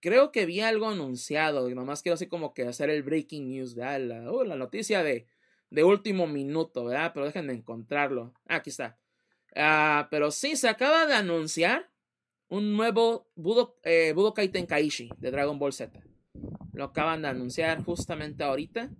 creo 0.00 0.32
que 0.32 0.46
vi 0.46 0.60
algo 0.60 0.88
anunciado. 0.88 1.68
Y 1.68 1.74
nomás 1.74 2.02
quiero 2.02 2.14
así 2.14 2.26
como 2.26 2.54
que 2.54 2.62
hacer 2.62 2.90
el 2.90 3.02
breaking 3.02 3.48
news, 3.48 3.74
¿verdad? 3.74 4.00
La, 4.00 4.32
uh, 4.32 4.44
la 4.44 4.56
noticia 4.56 5.02
de, 5.02 5.26
de, 5.70 5.84
último 5.84 6.26
minuto, 6.26 6.84
¿verdad? 6.84 7.12
Pero 7.14 7.26
déjenme 7.26 7.52
encontrarlo. 7.52 8.32
Ah, 8.46 8.56
aquí 8.56 8.70
está. 8.70 8.98
Ah, 9.54 10.08
pero 10.10 10.30
sí, 10.30 10.56
se 10.56 10.68
acaba 10.68 11.06
de 11.06 11.14
anunciar 11.14 11.90
un 12.48 12.76
nuevo 12.76 13.28
Budo, 13.34 13.76
eh, 13.82 14.12
Budokai 14.14 14.48
Tenkaichi 14.48 15.10
de 15.18 15.30
Dragon 15.30 15.58
Ball 15.58 15.72
Z. 15.72 16.00
Lo 16.72 16.84
acaban 16.84 17.22
de 17.22 17.28
anunciar 17.28 17.82
justamente 17.82 18.44
ahorita. 18.44 18.90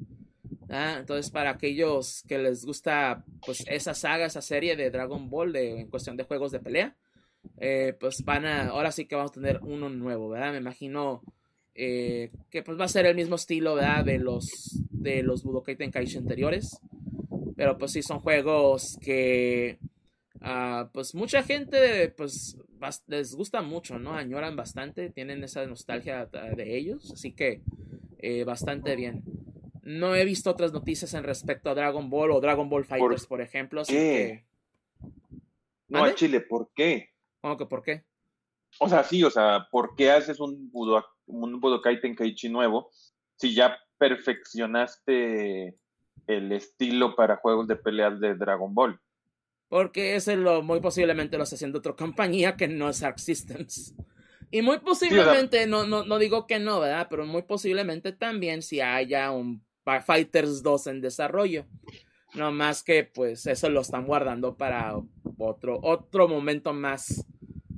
Entonces, 0.68 1.30
para 1.30 1.50
aquellos 1.50 2.24
que 2.28 2.36
les 2.36 2.66
gusta 2.66 3.24
pues 3.46 3.64
esa 3.68 3.94
saga, 3.94 4.26
esa 4.26 4.42
serie 4.42 4.76
de 4.76 4.90
Dragon 4.90 5.30
Ball 5.30 5.52
de, 5.52 5.80
en 5.80 5.88
cuestión 5.88 6.16
de 6.16 6.24
juegos 6.24 6.52
de 6.52 6.60
pelea, 6.60 6.94
eh, 7.59 7.97
pues 7.98 8.24
van 8.24 8.44
a, 8.47 8.69
ahora 8.69 8.93
sí 8.93 9.06
que 9.06 9.16
vamos 9.16 9.32
a 9.32 9.35
tener 9.35 9.60
uno 9.62 9.89
nuevo, 9.89 10.28
¿verdad? 10.28 10.52
Me 10.52 10.59
imagino 10.59 11.23
eh, 11.74 12.31
que 12.51 12.62
pues 12.62 12.78
va 12.78 12.85
a 12.85 12.89
ser 12.89 13.06
el 13.06 13.16
mismo 13.16 13.36
estilo, 13.36 13.74
¿verdad? 13.74 14.05
De 14.05 14.19
los, 14.19 14.81
de 14.90 15.23
los 15.23 15.43
Budokai 15.43 15.77
Tenkaichi 15.77 16.19
anteriores. 16.19 16.81
Pero 17.56 17.77
pues 17.77 17.93
sí, 17.93 18.02
son 18.02 18.20
juegos 18.20 18.98
que 19.01 19.78
uh, 20.36 20.89
pues 20.93 21.15
mucha 21.15 21.43
gente 21.43 22.09
pues 22.10 22.56
les 23.09 23.35
gusta 23.35 23.62
mucho, 23.62 23.98
¿no? 23.98 24.15
Añoran 24.15 24.55
bastante, 24.55 25.10
tienen 25.10 25.43
esa 25.43 25.66
nostalgia 25.66 26.27
de 26.27 26.77
ellos, 26.77 27.10
así 27.12 27.32
que 27.32 27.62
eh, 28.19 28.44
bastante 28.44 28.97
bien. 28.97 29.23
No 29.82 30.15
he 30.15 30.24
visto 30.24 30.51
otras 30.51 30.73
noticias 30.73 31.15
en 31.15 31.24
respecto 31.24 31.70
a 31.70 31.74
Dragon 31.74 32.10
Ball 32.10 32.31
o 32.31 32.40
Dragon 32.40 32.69
Ball 32.69 32.85
Fighters, 32.85 33.27
por, 33.27 33.40
ejemplo. 33.40 33.81
Así 33.81 33.94
que... 33.94 34.44
No, 35.89 36.05
a 36.05 36.15
Chile, 36.15 36.40
¿por 36.40 36.70
qué? 36.74 37.10
¿Cómo 37.40 37.56
que 37.56 37.66
por 37.66 37.82
qué? 37.82 38.05
O 38.81 38.89
sea, 38.89 39.02
sí, 39.02 39.24
o 39.24 39.31
sea, 39.31 39.66
¿por 39.70 39.94
qué 39.97 40.10
haces 40.10 40.40
un, 40.40 40.70
Budo, 40.70 41.05
un 41.27 41.60
Budokai 41.60 42.01
Tenkaichi 42.01 42.48
nuevo 42.48 42.90
si 43.36 43.55
ya 43.55 43.78
perfeccionaste 43.97 45.78
el 46.27 46.52
estilo 46.52 47.16
para 47.16 47.36
juegos 47.36 47.66
de 47.66 47.77
peleas 47.77 48.20
de 48.20 48.35
Dragon 48.35 48.74
Ball? 48.74 49.01
Porque 49.69 50.16
ese 50.16 50.36
lo 50.36 50.62
muy 50.62 50.81
posiblemente 50.81 51.36
lo 51.36 51.44
está 51.44 51.56
haciendo 51.56 51.78
otra 51.78 51.94
compañía 51.94 52.56
que 52.56 52.69
no 52.69 52.89
es 52.89 53.02
Arc 53.02 53.19
Systems. 53.19 53.94
Y 54.51 54.62
muy 54.62 54.78
posiblemente, 54.78 55.66
no, 55.66 55.86
no, 55.86 56.05
no 56.05 56.19
digo 56.19 56.47
que 56.47 56.59
no, 56.59 56.81
¿verdad? 56.81 57.06
Pero 57.10 57.27
muy 57.27 57.43
posiblemente 57.43 58.12
también 58.12 58.62
si 58.62 58.81
haya 58.81 59.31
un 59.31 59.62
Fighters 60.05 60.62
2 60.62 60.86
en 60.89 61.01
desarrollo. 61.01 61.66
No 62.34 62.52
más 62.52 62.82
que 62.82 63.05
pues 63.05 63.46
eso 63.46 63.68
lo 63.70 63.80
están 63.80 64.06
guardando 64.06 64.56
para 64.56 64.94
otro, 65.38 65.80
otro 65.82 66.28
momento 66.28 66.72
más 66.72 67.24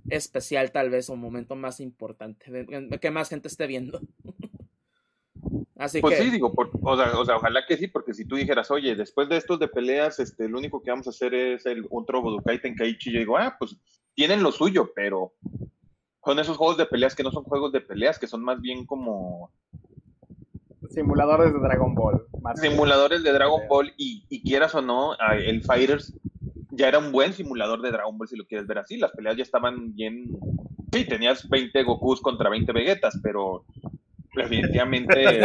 especial 0.09 0.73
tal 0.73 0.91
vez, 0.91 1.09
un 1.09 1.21
momento 1.21 1.55
más 1.57 1.81
importante, 1.81 2.67
que 3.01 3.11
más 3.11 3.29
gente 3.29 3.49
esté 3.49 3.67
viendo. 3.67 4.01
Así 5.77 6.03
pues 6.03 6.19
sí, 6.19 6.31
digo, 6.31 6.53
o, 6.55 6.97
sea, 7.25 7.37
ojalá 7.37 7.65
que 7.67 7.79
sí, 7.79 7.87
porque 7.87 8.13
si 8.13 8.27
tú 8.27 8.37
dijeras, 8.37 8.71
oye, 8.71 8.95
después 8.95 9.31
de 9.31 9.39
estos 9.39 9.59
de 9.59 9.67
peleas, 9.67 10.19
este, 10.19 10.47
lo 10.47 10.59
único 10.59 10.83
que 10.83 10.91
vamos 10.91 11.07
a 11.07 11.11
hacer 11.11 11.33
es 11.33 11.65
el 11.65 11.87
otro 11.89 12.21
Budokai 12.21 12.61
Tenkaichi, 12.61 13.13
yo 13.13 13.19
digo, 13.19 13.39
ah, 13.39 13.57
pues 13.59 13.79
tienen 14.15 14.43
lo 14.43 14.53
suyo, 14.53 14.93
pero 14.95 15.33
son 16.23 16.39
esos 16.39 16.59
juegos 16.59 16.77
de 16.77 16.85
peleas 16.85 17.15
que 17.15 17.23
no 17.23 17.31
son 17.31 17.45
juegos 17.45 17.73
de 17.73 17.81
peleas, 17.81 18.19
que 18.19 18.27
son 18.27 18.45
más 18.45 18.61
bien 18.61 18.85
como 18.85 19.53
simuladores 20.91 21.53
de 21.53 21.61
Dragon 21.61 21.95
Ball. 21.95 22.27
simuladores 22.57 23.23
de 23.23 23.33
Dragon 23.33 23.63
Ball 23.69 23.93
y, 23.97 24.43
quieras 24.43 24.75
o 24.75 24.83
no, 24.83 25.17
el 25.33 25.63
Fighters 25.63 26.19
ya 26.71 26.89
era 26.89 26.99
un 26.99 27.13
buen 27.13 27.33
simulador 27.33 27.81
de 27.83 27.91
Dragon 27.91 28.17
Ball 28.17 28.29
si 28.29 28.37
lo 28.37 28.47
quieres 28.47 28.67
ver 28.67 28.79
así. 28.79 28.97
Las 28.97 29.13
peleas 29.13 29.37
ya 29.37 29.43
estaban 29.43 29.95
bien... 29.95 30.39
Sí, 30.93 31.05
tenías 31.05 31.49
20 31.49 31.83
Gokus 31.85 32.21
contra 32.21 32.51
20 32.51 32.73
Vegetas, 32.73 33.19
pero 33.23 33.65
definitivamente... 34.35 35.41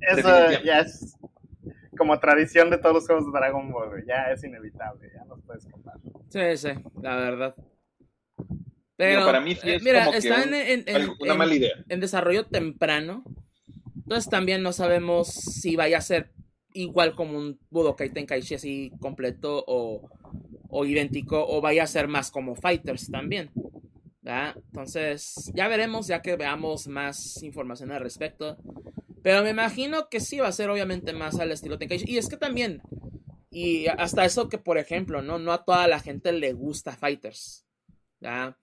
Eso 0.00 0.62
ya 0.64 0.80
es 0.80 1.16
como 1.96 2.18
tradición 2.18 2.70
de 2.70 2.78
todos 2.78 2.94
los 2.96 3.06
juegos 3.06 3.26
de 3.26 3.38
Dragon 3.38 3.70
Ball, 3.70 4.04
ya 4.04 4.32
es 4.32 4.42
inevitable, 4.42 5.08
ya 5.14 5.24
no 5.24 5.36
puedes 5.36 5.66
contar. 5.66 5.94
Sí, 6.28 6.56
sí, 6.56 6.70
la 7.00 7.16
verdad. 7.16 7.54
Pero, 9.02 9.24
para 9.24 9.40
mí 9.40 9.56
sí 9.56 9.68
eh, 9.68 9.74
es 9.76 9.82
mira, 9.82 10.04
como 10.04 10.16
está 10.16 10.44
en, 10.44 10.84
una 11.18 11.34
mala 11.34 11.54
idea. 11.54 11.72
En 11.88 11.98
desarrollo 11.98 12.46
temprano. 12.46 13.24
Entonces 13.96 14.30
también 14.30 14.62
no 14.62 14.72
sabemos 14.72 15.28
si 15.28 15.74
vaya 15.74 15.98
a 15.98 16.02
ser 16.02 16.30
igual 16.72 17.14
como 17.14 17.36
un 17.36 17.58
Budokai 17.70 18.10
Tenkaichi 18.10 18.54
así 18.54 18.92
completo 19.00 19.64
o, 19.66 20.08
o 20.68 20.84
idéntico 20.84 21.44
o 21.44 21.60
vaya 21.60 21.82
a 21.82 21.88
ser 21.88 22.06
más 22.06 22.30
como 22.30 22.54
Fighters 22.54 23.10
también. 23.10 23.50
Entonces 24.24 25.50
ya 25.52 25.66
veremos 25.66 26.06
ya 26.06 26.22
que 26.22 26.36
veamos 26.36 26.86
más 26.86 27.42
información 27.42 27.90
al 27.90 28.02
respecto. 28.02 28.56
Pero 29.24 29.42
me 29.42 29.50
imagino 29.50 30.08
que 30.08 30.20
sí 30.20 30.38
va 30.38 30.46
a 30.46 30.52
ser 30.52 30.70
obviamente 30.70 31.12
más 31.12 31.40
al 31.40 31.50
estilo 31.50 31.76
Tenkaichi. 31.76 32.04
Y 32.08 32.18
es 32.18 32.28
que 32.28 32.36
también, 32.36 32.82
y 33.50 33.88
hasta 33.88 34.24
eso 34.24 34.48
que 34.48 34.58
por 34.58 34.78
ejemplo, 34.78 35.22
no, 35.22 35.40
no 35.40 35.52
a 35.52 35.64
toda 35.64 35.88
la 35.88 35.98
gente 35.98 36.32
le 36.32 36.52
gusta 36.52 36.96
Fighters. 36.96 37.66
¿ya? 38.20 38.56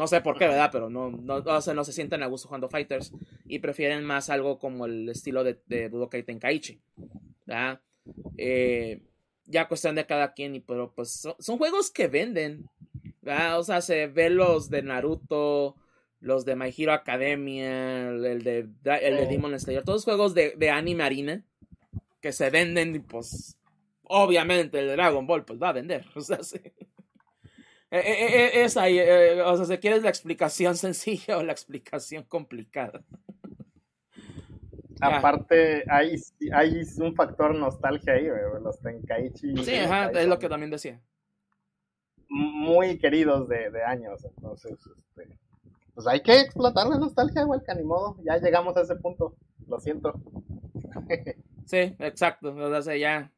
No 0.00 0.06
sé 0.06 0.22
por 0.22 0.38
qué, 0.38 0.46
¿verdad? 0.46 0.70
Pero 0.72 0.88
no, 0.88 1.10
no, 1.10 1.40
no, 1.40 1.60
se, 1.60 1.74
no 1.74 1.84
se 1.84 1.92
sienten 1.92 2.22
a 2.22 2.26
gusto 2.26 2.48
jugando 2.48 2.70
Fighters 2.70 3.12
y 3.44 3.58
prefieren 3.58 4.02
más 4.02 4.30
algo 4.30 4.58
como 4.58 4.86
el 4.86 5.06
estilo 5.10 5.44
de, 5.44 5.60
de 5.66 5.88
Budokai 5.88 6.22
Tenkaichi. 6.22 6.80
¿verdad? 7.44 7.82
Eh, 8.38 9.02
ya 9.44 9.68
cuestión 9.68 9.96
de 9.96 10.06
cada 10.06 10.32
quien, 10.32 10.64
pero 10.66 10.90
pues 10.94 11.28
son, 11.38 11.58
juegos 11.58 11.90
que 11.90 12.08
venden. 12.08 12.64
¿verdad? 13.20 13.58
O 13.58 13.62
sea, 13.62 13.82
se 13.82 14.06
ve 14.06 14.30
los 14.30 14.70
de 14.70 14.80
Naruto, 14.80 15.76
los 16.20 16.46
de 16.46 16.56
My 16.56 16.72
Hero 16.74 16.94
Academia, 16.94 18.08
el 18.08 18.42
de, 18.42 18.70
el 19.02 19.16
de 19.16 19.26
Demon 19.28 19.60
Slayer, 19.60 19.84
todos 19.84 20.04
juegos 20.04 20.32
de, 20.32 20.54
de 20.56 20.70
anime 20.70 21.02
arena 21.02 21.44
que 22.22 22.32
se 22.32 22.48
venden 22.48 22.94
y 22.94 23.00
pues 23.00 23.58
obviamente 24.04 24.80
el 24.80 24.86
de 24.86 24.92
Dragon 24.92 25.26
Ball 25.26 25.44
pues 25.44 25.60
va 25.62 25.68
a 25.68 25.74
vender. 25.74 26.06
O 26.14 26.22
sea, 26.22 26.42
sí. 26.42 26.58
Eh, 27.92 27.98
eh, 27.98 28.36
eh, 28.36 28.64
es 28.64 28.76
ahí, 28.76 29.00
o 29.00 29.56
sea, 29.56 29.66
si 29.66 29.78
quieres 29.78 30.02
la 30.02 30.10
explicación 30.10 30.76
sencilla 30.76 31.38
o 31.38 31.42
la 31.42 31.52
explicación 31.52 32.22
complicada. 32.24 33.02
Aparte, 35.00 35.82
hay, 35.90 36.14
hay 36.52 36.82
un 36.98 37.14
factor 37.14 37.54
nostalgia 37.54 38.12
ahí, 38.12 38.28
los 38.62 38.78
Tenkaichi. 38.80 39.56
Sí, 39.64 39.76
ajá, 39.76 40.10
es 40.10 40.28
lo 40.28 40.38
que 40.38 40.48
también 40.48 40.70
decía. 40.70 41.00
Muy 42.28 42.98
queridos 42.98 43.48
de, 43.48 43.70
de 43.70 43.82
años, 43.82 44.24
entonces, 44.24 44.72
este, 44.72 45.38
pues 45.94 46.06
hay 46.06 46.20
que 46.20 46.38
explotar 46.38 46.86
la 46.86 46.98
nostalgia, 46.98 47.42
igual 47.42 47.62
que 47.66 47.74
ni 47.74 47.82
modo, 47.82 48.18
ya 48.22 48.36
llegamos 48.36 48.76
a 48.76 48.82
ese 48.82 48.94
punto, 48.96 49.34
lo 49.66 49.80
siento. 49.80 50.20
sí, 51.64 51.96
exacto, 51.98 52.54
o 52.54 52.82
sea, 52.82 52.96
ya, 52.96 53.32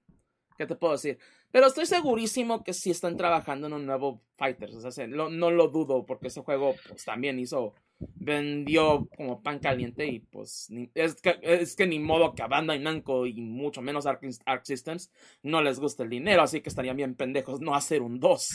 ¿qué 0.59 0.67
te 0.67 0.75
puedo 0.75 0.95
decir? 0.95 1.19
Pero 1.53 1.67
estoy 1.67 1.85
segurísimo 1.85 2.65
que 2.65 2.73
sí 2.73 2.91
están 2.91 3.19
trabajando 3.19 3.67
en 3.67 3.75
un 3.75 3.85
nuevo 3.85 4.23
Fighters. 4.37 4.75
O 4.75 4.91
sea, 4.91 5.07
no, 5.07 5.51
lo 5.51 5.69
dudo 5.69 6.07
porque 6.07 6.29
ese 6.29 6.41
juego 6.41 6.75
pues, 6.89 7.05
también 7.05 7.39
hizo, 7.39 7.75
vendió 7.99 9.07
como 9.15 9.43
pan 9.43 9.59
caliente 9.59 10.07
y 10.07 10.21
pues 10.21 10.69
es, 10.95 11.21
que, 11.21 11.39
es 11.43 11.77
que 11.77 11.87
ni 11.87 11.99
modo 11.99 12.35
que 12.35 12.43
a 12.43 12.47
Bandai 12.47 12.79
Namco 12.79 13.27
y 13.27 13.43
mucho 13.43 13.83
menos 13.83 14.07
Arc, 14.07 14.23
Systems 14.65 15.13
no 15.43 15.61
les 15.61 15.79
gusta 15.79 16.05
el 16.05 16.09
dinero, 16.09 16.43
así 16.43 16.63
que 16.63 16.71
estarían 16.71 16.97
bien 16.97 17.15
pendejos 17.15 17.61
no 17.61 17.75
hacer 17.75 18.01
un 18.01 18.19
2. 18.19 18.49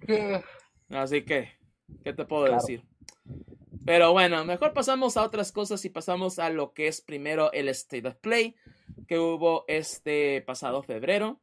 así 0.90 1.24
que, 1.24 1.48
¿qué 2.04 2.12
te 2.12 2.24
puedo 2.26 2.44
decir? 2.44 2.84
Pero 3.84 4.12
bueno, 4.12 4.44
mejor 4.44 4.72
pasamos 4.72 5.16
a 5.16 5.24
otras 5.24 5.50
cosas 5.50 5.84
y 5.84 5.90
pasamos 5.90 6.38
a 6.38 6.48
lo 6.50 6.74
que 6.74 6.86
es 6.86 7.00
primero 7.00 7.50
el 7.52 7.68
State 7.70 8.06
of 8.06 8.14
Play 8.16 8.54
que 9.06 9.18
hubo 9.18 9.64
este 9.68 10.42
pasado 10.42 10.82
febrero. 10.82 11.40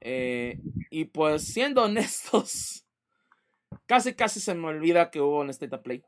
Eh, 0.00 0.58
y 0.90 1.04
pues 1.06 1.44
siendo 1.52 1.84
honestos, 1.84 2.84
casi 3.86 4.14
casi 4.14 4.40
se 4.40 4.54
me 4.54 4.68
olvida 4.68 5.10
que 5.10 5.20
hubo 5.20 5.40
un 5.40 5.50
State 5.50 5.74
of 5.74 5.82
Play. 5.82 6.02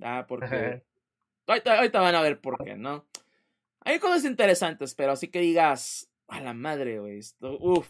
Ah, 0.00 0.24
porque 0.28 0.82
ahorita, 1.46 2.00
van 2.00 2.14
a 2.14 2.22
ver 2.22 2.40
por 2.40 2.62
qué, 2.64 2.76
¿no? 2.76 3.06
Hay 3.80 3.98
cosas 3.98 4.24
interesantes, 4.24 4.94
pero 4.94 5.12
así 5.12 5.28
que 5.28 5.40
digas, 5.40 6.10
a 6.28 6.40
la 6.40 6.54
madre, 6.54 7.00
güey, 7.00 7.20
uff. 7.40 7.88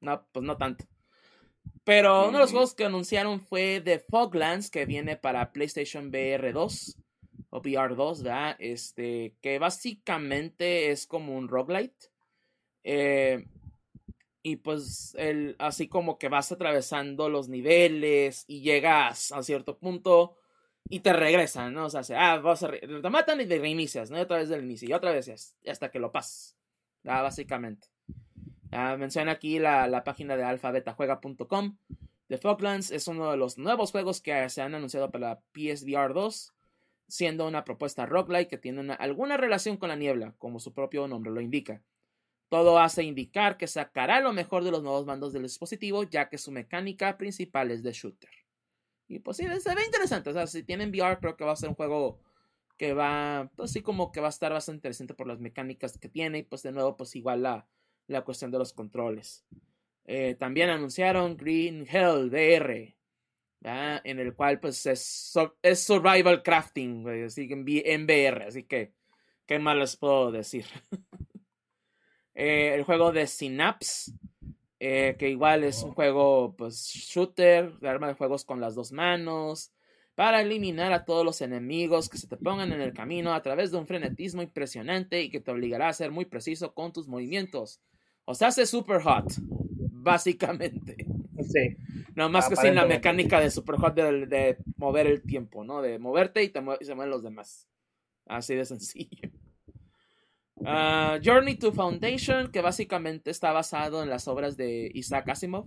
No, 0.00 0.26
pues 0.32 0.44
no 0.44 0.56
tanto. 0.56 0.84
Pero 1.84 2.28
uno 2.28 2.38
de 2.38 2.44
los 2.44 2.50
juegos 2.50 2.74
que 2.74 2.84
anunciaron 2.84 3.40
fue 3.40 3.80
The 3.80 4.00
Foglands, 4.00 4.70
que 4.70 4.86
viene 4.86 5.16
para 5.16 5.52
PlayStation 5.52 6.08
VR 6.08 6.52
2 6.52 7.01
o 7.52 7.60
VR2, 7.60 8.22
¿verdad? 8.22 8.56
Este, 8.58 9.36
que 9.42 9.58
básicamente 9.58 10.90
es 10.90 11.06
como 11.06 11.36
un 11.36 11.48
roguelite. 11.48 12.06
Eh, 12.82 13.46
y 14.42 14.56
pues 14.56 15.14
el, 15.18 15.54
así 15.58 15.86
como 15.86 16.18
que 16.18 16.30
vas 16.30 16.50
atravesando 16.50 17.28
los 17.28 17.50
niveles 17.50 18.44
y 18.48 18.62
llegas 18.62 19.32
a 19.32 19.42
cierto 19.42 19.78
punto 19.78 20.38
y 20.88 21.00
te 21.00 21.12
regresan, 21.12 21.74
¿no? 21.74 21.84
O 21.84 21.90
sea, 21.90 22.02
ah, 22.16 22.38
vas 22.38 22.62
a 22.62 22.70
te 22.70 23.10
matan 23.10 23.42
y 23.42 23.46
te 23.46 23.58
reinicias, 23.58 24.10
¿no? 24.10 24.16
Y 24.16 24.22
otra 24.22 24.38
vez 24.38 24.48
del 24.48 24.64
inicio 24.64 24.88
y 24.88 24.94
otra 24.94 25.12
vez 25.12 25.54
hasta 25.68 25.90
que 25.90 25.98
lo 25.98 26.10
pasas. 26.10 26.56
básicamente. 27.04 27.88
menciona 28.98 29.32
aquí 29.32 29.58
la, 29.58 29.86
la 29.88 30.04
página 30.04 30.38
de 30.38 30.44
alfabetajuega.com. 30.44 31.76
The 32.28 32.38
Foglands 32.38 32.90
es 32.90 33.08
uno 33.08 33.30
de 33.30 33.36
los 33.36 33.58
nuevos 33.58 33.92
juegos 33.92 34.22
que 34.22 34.48
se 34.48 34.62
han 34.62 34.74
anunciado 34.74 35.10
para 35.10 35.42
PSVR 35.52 36.14
2, 36.14 36.51
siendo 37.12 37.46
una 37.46 37.62
propuesta 37.62 38.06
roguelike 38.06 38.48
que 38.48 38.56
tiene 38.56 38.94
alguna 38.94 39.36
relación 39.36 39.76
con 39.76 39.90
la 39.90 39.96
niebla, 39.96 40.34
como 40.38 40.58
su 40.58 40.72
propio 40.72 41.06
nombre 41.06 41.30
lo 41.30 41.42
indica. 41.42 41.82
Todo 42.48 42.78
hace 42.78 43.02
indicar 43.02 43.58
que 43.58 43.66
sacará 43.66 44.22
lo 44.22 44.32
mejor 44.32 44.64
de 44.64 44.70
los 44.70 44.82
nuevos 44.82 45.04
mandos 45.04 45.34
del 45.34 45.42
dispositivo, 45.42 46.04
ya 46.04 46.30
que 46.30 46.38
su 46.38 46.50
mecánica 46.50 47.18
principal 47.18 47.70
es 47.70 47.82
de 47.82 47.92
shooter. 47.92 48.30
Y 49.08 49.18
pues 49.18 49.36
sí, 49.36 49.44
se 49.60 49.74
ve 49.74 49.84
interesante. 49.84 50.30
O 50.30 50.32
sea, 50.32 50.46
si 50.46 50.62
tienen 50.62 50.88
VR, 50.88 51.18
creo 51.18 51.36
que 51.36 51.44
va 51.44 51.52
a 51.52 51.56
ser 51.56 51.68
un 51.68 51.74
juego 51.74 52.18
que 52.78 52.94
va, 52.94 53.50
pues 53.56 53.72
sí, 53.72 53.82
como 53.82 54.10
que 54.10 54.22
va 54.22 54.28
a 54.28 54.30
estar 54.30 54.50
bastante 54.50 54.78
interesante 54.78 55.12
por 55.12 55.26
las 55.26 55.38
mecánicas 55.38 55.98
que 55.98 56.08
tiene. 56.08 56.38
Y 56.38 56.42
pues 56.44 56.62
de 56.62 56.72
nuevo, 56.72 56.96
pues 56.96 57.14
igual 57.14 57.42
la, 57.42 57.68
la 58.06 58.22
cuestión 58.22 58.50
de 58.50 58.58
los 58.58 58.72
controles. 58.72 59.44
Eh, 60.06 60.34
también 60.38 60.70
anunciaron 60.70 61.36
Green 61.36 61.86
Hell 61.86 62.30
VR, 62.30 62.96
en 63.64 64.18
el 64.18 64.34
cual 64.34 64.60
pues 64.60 64.86
es, 64.86 65.32
es 65.62 65.84
survival 65.84 66.42
crafting, 66.42 67.08
así 67.24 67.48
en, 67.50 67.64
en 67.66 68.04
VR, 68.04 68.44
así 68.44 68.64
que, 68.64 68.92
¿qué 69.46 69.58
más 69.58 69.76
les 69.76 69.96
puedo 69.96 70.30
decir? 70.30 70.66
Eh, 72.34 72.72
el 72.74 72.84
juego 72.84 73.12
de 73.12 73.26
Synapse, 73.26 74.12
eh, 74.80 75.16
que 75.18 75.28
igual 75.28 75.64
es 75.64 75.82
un 75.82 75.90
oh. 75.90 75.94
juego, 75.94 76.56
pues, 76.56 76.86
shooter, 76.86 77.78
de 77.78 77.88
arma 77.90 78.08
de 78.08 78.14
juegos 78.14 78.46
con 78.46 78.58
las 78.58 78.74
dos 78.74 78.90
manos, 78.90 79.70
para 80.14 80.40
eliminar 80.40 80.92
a 80.92 81.04
todos 81.04 81.24
los 81.24 81.40
enemigos 81.40 82.08
que 82.08 82.18
se 82.18 82.28
te 82.28 82.36
pongan 82.38 82.72
en 82.72 82.80
el 82.80 82.92
camino 82.92 83.34
a 83.34 83.42
través 83.42 83.70
de 83.70 83.78
un 83.78 83.86
frenetismo 83.86 84.42
impresionante 84.42 85.22
y 85.22 85.30
que 85.30 85.40
te 85.40 85.50
obligará 85.50 85.88
a 85.88 85.92
ser 85.92 86.10
muy 86.10 86.24
preciso 86.24 86.74
con 86.74 86.92
tus 86.92 87.06
movimientos. 87.06 87.80
O 88.24 88.34
sea, 88.34 88.48
hace 88.48 88.66
super 88.66 89.02
hot, 89.02 89.32
básicamente. 90.02 91.06
Sí. 91.42 91.76
No 92.14 92.28
más 92.28 92.48
que 92.48 92.56
sin 92.56 92.74
la 92.74 92.86
mecánica 92.86 93.40
de 93.40 93.50
super 93.50 93.76
hot 93.76 93.94
de, 93.94 94.58
mover 94.76 95.06
el 95.06 95.22
tiempo, 95.22 95.64
¿no? 95.64 95.80
De 95.80 95.98
moverte 95.98 96.42
y, 96.42 96.48
te 96.48 96.62
y 96.80 96.84
se 96.84 96.94
mueven 96.94 97.10
los 97.10 97.22
demás. 97.22 97.68
Así 98.26 98.54
de 98.54 98.64
sencillo. 98.64 99.30
Ah, 100.64 101.18
Journey 101.24 101.56
to 101.56 101.72
Foundation, 101.72 102.52
que 102.52 102.60
básicamente 102.60 103.30
está 103.30 103.50
basado 103.52 104.02
en 104.02 104.10
las 104.10 104.28
obras 104.28 104.56
de 104.56 104.90
Isaac 104.94 105.28
Asimov. 105.28 105.66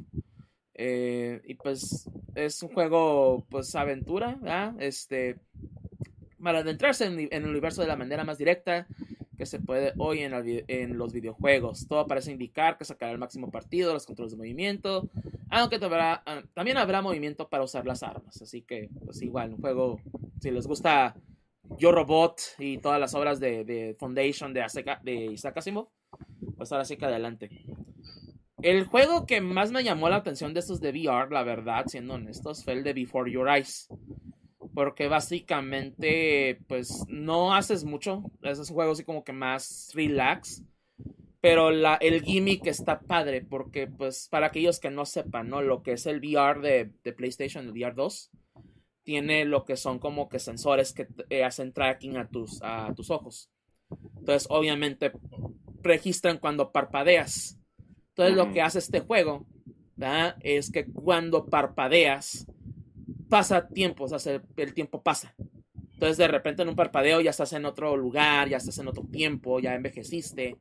Eh, 0.74 1.42
y 1.46 1.56
pues 1.56 2.10
es 2.36 2.62
un 2.64 2.70
juego, 2.70 3.46
pues 3.50 3.76
aventura, 3.76 4.76
Este, 4.80 5.38
para 6.42 6.60
adentrarse 6.60 7.06
en, 7.06 7.28
el 7.32 7.46
universo 7.46 7.82
de 7.82 7.88
la 7.88 7.96
manera 7.96 8.24
más 8.24 8.38
directa 8.38 8.88
que 9.36 9.46
se 9.46 9.60
puede 9.60 9.94
hoy 9.98 10.22
en, 10.22 10.98
los 10.98 11.14
videojuegos. 11.14 11.88
Todo 11.88 12.08
parece 12.08 12.32
indicar 12.32 12.78
que 12.78 12.86
sacará 12.86 13.12
el 13.12 13.18
máximo 13.18 13.52
partido, 13.52 13.94
los 13.94 14.06
controles 14.06 14.32
de 14.32 14.38
movimiento, 14.38 15.10
aunque 15.50 15.80
ah, 15.82 16.44
también 16.54 16.78
habrá 16.78 17.02
movimiento 17.02 17.50
para 17.50 17.64
usar 17.64 17.86
las 17.86 18.04
armas. 18.04 18.42
Así 18.42 18.62
que, 18.62 18.90
pues 19.04 19.22
igual, 19.22 19.54
un 19.54 19.62
juego, 19.62 20.00
si 20.40 20.52
les 20.52 20.68
gusta 20.68 21.16
yo 21.78 21.92
Robot 21.92 22.42
y 22.60 22.78
todas 22.78 23.00
las 23.00 23.14
obras 23.16 23.40
de, 23.40 23.96
Foundation 24.00 24.54
de, 24.54 24.66
de 25.04 25.26
Isaac 25.26 25.58
Asimov, 25.58 25.90
pues 26.58 26.72
ahora 26.72 26.86
sí 26.86 26.98
que 26.98 27.06
adelante. 27.06 27.50
El 28.62 28.86
juego 28.86 29.26
que 29.26 29.42
más 29.42 29.72
me 29.72 29.84
llamó 29.84 30.10
la 30.10 30.16
atención 30.16 30.54
de 30.54 30.62
estos 30.62 30.80
de 30.80 30.90
VR, 30.90 31.32
la 31.32 31.44
verdad, 31.44 31.86
siendo 31.88 32.16
honestos, 32.16 32.64
fue 32.64 32.74
el 32.74 32.84
de 32.84 32.94
Before 32.94 33.32
Your 33.32 33.48
Eyes. 33.50 33.88
Porque 34.76 35.08
básicamente, 35.08 36.60
pues 36.68 37.06
no 37.08 37.56
haces 37.56 37.84
mucho. 37.84 38.24
Es 38.44 38.60
un 38.60 38.66
juego 38.66 38.92
así 38.92 39.04
como 39.04 39.24
que 39.24 39.34
más 39.34 39.90
relax. 39.96 40.62
Pero 41.42 41.72
la, 41.72 41.96
el 41.96 42.22
gimmick 42.22 42.68
está 42.68 43.00
padre. 43.00 43.42
Porque, 43.42 43.88
pues, 43.88 44.28
para 44.30 44.48
aquellos 44.48 44.80
que 44.80 44.92
no 44.92 45.06
sepan, 45.06 45.50
¿no? 45.50 45.64
Lo 45.64 45.82
que 45.82 45.94
es 45.94 46.06
el 46.06 46.20
VR 46.20 46.60
de, 46.60 46.92
de 47.04 47.14
PlayStation, 47.14 47.66
el 47.66 47.72
VR 47.72 47.96
2 47.96 48.32
tiene 49.04 49.46
lo 49.46 49.64
que 49.66 49.78
son 49.78 50.00
como 50.00 50.28
que 50.28 50.40
sensores 50.40 50.92
que 50.92 51.08
eh, 51.30 51.44
hacen 51.44 51.72
tracking 51.72 52.18
a 52.18 52.28
tus, 52.28 52.60
a 52.62 52.94
tus 52.96 53.12
ojos. 53.12 53.52
Entonces, 54.18 54.48
obviamente, 54.50 55.12
registran 55.82 56.40
cuando 56.40 56.72
parpadeas. 56.72 57.60
Entonces, 58.10 58.36
lo 58.36 58.52
que 58.52 58.62
hace 58.62 58.80
este 58.80 59.00
juego 59.00 59.46
es 60.42 60.72
que 60.72 60.86
cuando 60.86 61.46
parpadeas, 61.46 62.48
pasa 63.30 63.68
tiempo, 63.68 64.06
o 64.06 64.20
sea, 64.20 64.42
el 64.58 64.74
tiempo 64.74 65.02
pasa. 65.02 65.36
Entonces, 65.94 66.18
de 66.18 66.28
repente 66.28 66.62
en 66.62 66.70
un 66.70 66.76
parpadeo 66.76 67.22
ya 67.22 67.32
estás 67.32 67.54
en 67.54 67.66
otro 67.66 67.96
lugar, 67.96 68.50
ya 68.50 68.58
estás 68.58 68.78
en 68.80 68.88
otro 68.88 69.04
tiempo, 69.12 69.60
ya 69.60 69.76
envejeciste. 69.76 70.58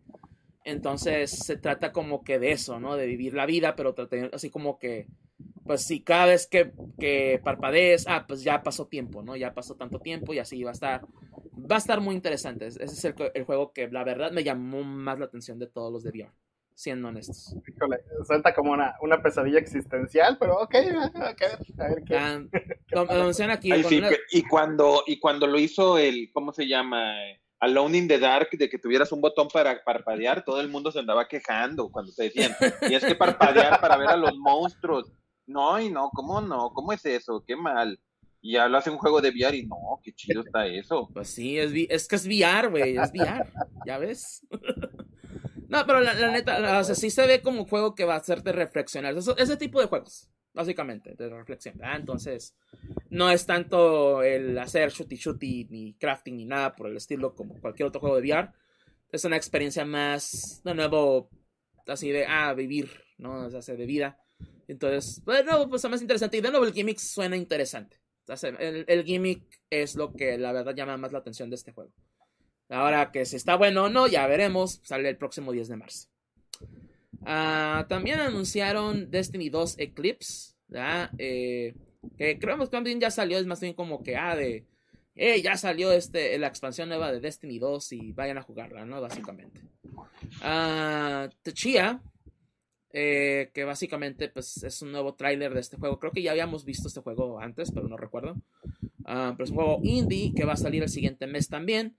Entonces, 0.65 1.31
se 1.31 1.57
trata 1.57 1.93
como 1.93 2.23
que 2.23 2.39
de 2.39 2.53
eso, 2.53 2.81
¿no? 2.81 2.97
De 2.97 3.07
vivir 3.07 3.35
la 3.35 3.47
vida, 3.47 3.75
pero 3.77 3.95
así 4.33 4.51
como 4.51 4.79
que 4.79 5.09
pues 5.65 5.83
si 5.83 6.01
cada 6.01 6.27
vez 6.27 6.47
que, 6.47 6.73
que 6.99 7.41
parpadees, 7.43 8.07
ah, 8.07 8.27
pues 8.27 8.43
ya 8.43 8.63
pasó 8.63 8.87
tiempo, 8.87 9.23
¿no? 9.23 9.35
Ya 9.35 9.55
pasó 9.55 9.77
tanto 9.77 9.99
tiempo 9.99 10.35
y 10.35 10.39
así 10.39 10.63
va 10.63 10.71
a 10.71 10.75
estar. 10.75 11.07
Va 11.71 11.77
a 11.77 11.79
estar 11.79 12.01
muy 12.01 12.15
interesante. 12.15 12.67
Ese 12.67 12.85
es 12.85 13.05
el, 13.05 13.15
el 13.33 13.45
juego 13.45 13.73
que 13.73 13.89
la 13.89 14.05
verdad 14.05 14.31
me 14.33 14.45
llamó 14.45 14.83
más 14.85 15.19
la 15.19 15.25
atención 15.25 15.59
de 15.59 15.67
todos 15.67 15.91
los 15.91 16.03
de 16.03 16.11
VR, 16.11 16.33
siendo 16.75 17.09
honestos. 17.09 17.57
Híjole, 17.67 18.01
suelta 18.27 18.55
como 18.55 18.73
una, 18.73 18.97
una 19.01 19.23
pesadilla 19.23 19.59
existencial, 19.59 20.37
pero 20.39 20.61
ok, 20.61 20.75
a 20.75 20.81
ver, 20.81 20.97
a 20.97 21.89
ver 21.89 22.05
qué. 22.05 22.17
Ah, 22.17 22.41
lo, 22.91 23.03
aquí. 23.53 23.71
y, 24.33 24.43
cuando, 24.43 25.05
y 25.07 25.19
cuando 25.19 25.47
lo 25.47 25.59
hizo 25.59 25.99
el, 25.99 26.31
¿cómo 26.33 26.53
se 26.53 26.67
llama? 26.67 27.15
Alone 27.61 27.97
in 27.97 28.09
the 28.09 28.19
Dark, 28.19 28.51
de 28.53 28.69
que 28.69 28.79
tuvieras 28.79 29.11
un 29.13 29.21
botón 29.21 29.49
para 29.49 29.83
parpadear, 29.83 30.45
todo 30.45 30.61
el 30.61 30.69
mundo 30.69 30.91
se 30.91 30.99
andaba 30.99 31.27
quejando 31.27 31.91
cuando 31.91 32.13
te 32.13 32.25
decían, 32.25 32.55
tienes 32.81 33.05
que 33.05 33.15
parpadear 33.15 33.81
para 33.81 33.97
ver 33.97 34.09
a 34.09 34.17
los 34.17 34.37
monstruos. 34.37 35.11
No, 35.47 35.81
y 35.81 35.91
no, 35.91 36.11
¿cómo 36.11 36.41
no? 36.41 36.71
¿Cómo 36.75 36.93
es 36.93 37.05
eso? 37.07 37.43
Qué 37.47 37.57
mal. 37.57 37.99
Y 38.41 38.53
ya 38.53 38.69
lo 38.69 38.77
hace 38.77 38.91
un 38.91 38.99
juego 38.99 39.23
de 39.23 39.31
VR 39.31 39.57
y 39.57 39.67
no, 39.67 39.77
qué 40.03 40.13
chido 40.13 40.43
está 40.43 40.67
eso. 40.67 41.09
Pues 41.15 41.29
sí, 41.29 41.59
es, 41.59 41.73
es 41.89 42.09
que 42.09 42.17
es 42.17 42.27
VR, 42.27 42.69
güey, 42.69 42.99
es 42.99 43.11
VR, 43.11 43.51
ya 43.87 43.97
ves. 43.97 44.47
no, 45.75 45.85
pero 45.87 46.01
la, 46.01 46.31
neta, 46.31 46.79
o 46.79 46.85
sea, 46.85 46.95
sí 46.95 47.11
se 47.11 47.27
ve 47.27 47.43
como 47.43 47.63
un 47.63 47.67
juego 47.67 47.97
que 47.97 48.05
va 48.05 48.15
a 48.15 48.19
hacerte 48.19 48.53
reflexionar. 48.53 49.17
ese 49.17 49.57
tipo 49.57 49.81
de 49.81 49.87
juegos, 49.87 50.31
básicamente, 50.53 51.17
de 51.17 51.29
reflexión. 51.29 51.81
Ah, 51.83 51.97
entonces, 51.97 52.55
no 53.11 53.29
es 53.29 53.45
tanto 53.45 54.23
el 54.23 54.57
hacer 54.57 54.91
shooty 54.91 55.17
shooty, 55.17 55.67
ni 55.71 55.95
crafting, 55.95 56.37
ni 56.37 56.45
nada 56.45 56.77
por 56.77 56.87
el 56.87 56.97
estilo 56.97 57.35
como 57.35 57.61
cualquier 57.61 57.89
otro 57.89 58.01
juego 58.01 58.21
de 58.21 58.23
VR. 58.23 58.51
Es 59.11 59.25
una 59.25 59.37
experiencia 59.37 59.85
más, 59.85 60.63
de 60.63 60.75
nuevo, 60.77 61.29
así 61.89 62.13
de, 62.13 62.25
ah, 62.25 62.55
vivir, 62.55 62.91
¿no? 63.19 63.47
O 63.47 63.61
sea, 63.61 63.75
de 63.75 63.87
vida. 63.87 64.17
Entonces, 64.69 65.25
bueno, 65.25 65.69
pues 65.69 65.85
es 65.85 65.91
más 65.91 66.01
interesante. 66.01 66.37
Y 66.37 66.41
de 66.41 66.51
nuevo, 66.51 66.67
el 66.67 66.73
gimmick 66.73 66.99
suena 66.99 67.37
interesante. 67.37 67.99
el, 68.61 69.05
gimmick 69.05 69.43
es 69.71 69.97
lo 69.97 70.13
que 70.13 70.39
la 70.39 70.53
verdad 70.53 70.77
llama 70.77 70.97
más 70.99 71.11
la 71.11 71.19
atención 71.19 71.51
de 71.51 71.57
este 71.57 71.73
juego. 71.73 71.93
Ahora 72.69 73.13
que 73.13 73.27
si 73.27 73.37
está 73.37 73.57
bueno 73.57 73.85
o 73.85 73.89
no, 73.89 74.07
ya 74.07 74.27
veremos. 74.27 74.81
Sale 74.83 75.09
el 75.09 75.17
próximo 75.17 75.53
10 75.53 75.69
de 75.69 75.77
marzo. 75.77 76.09
Ah, 77.27 77.87
también 77.89 78.21
anunciaron 78.21 79.11
Destiny 79.11 79.49
2 79.49 79.79
Eclipse. 79.79 80.55
Eh, 81.19 81.75
que 82.19 82.39
creo 82.39 82.59
que 82.59 82.67
también 82.67 83.01
ya 83.01 83.11
salió. 83.11 83.39
Es 83.39 83.47
más 83.47 83.61
bien 83.61 83.75
como 83.75 84.03
que, 84.03 84.17
ah, 84.17 84.37
de. 84.37 84.67
Eh, 85.17 85.43
ya 85.43 85.57
salió 85.57 85.93
este, 85.93 86.37
la 86.39 86.49
expansión 86.49 86.89
nueva 86.89 87.13
de 87.13 87.21
Destiny 87.21 87.59
2 87.59 87.93
y 87.93 88.13
vayan 88.13 88.39
a 88.39 88.43
jugarla, 88.43 88.85
¿no? 88.85 89.01
Básicamente. 89.01 89.61
Uh, 90.43 91.29
Techia 91.43 92.03
eh, 92.97 93.51
que 93.53 93.65
básicamente 93.65 94.29
pues, 94.29 94.63
es 94.63 94.81
un 94.81 94.93
nuevo 94.93 95.15
tráiler 95.15 95.53
de 95.53 95.59
este 95.59 95.77
juego. 95.77 95.99
Creo 95.99 96.13
que 96.13 96.23
ya 96.23 96.31
habíamos 96.31 96.65
visto 96.65 96.87
este 96.87 97.01
juego 97.01 97.41
antes, 97.41 97.73
pero 97.73 97.89
no 97.89 97.97
recuerdo. 97.97 98.37
Ah, 99.05 99.35
pero 99.37 99.45
es 99.45 99.51
un 99.51 99.57
juego 99.57 99.81
indie 99.83 100.33
que 100.33 100.45
va 100.45 100.53
a 100.53 100.57
salir 100.57 100.81
el 100.81 100.89
siguiente 100.89 101.27
mes 101.27 101.49
también. 101.49 101.97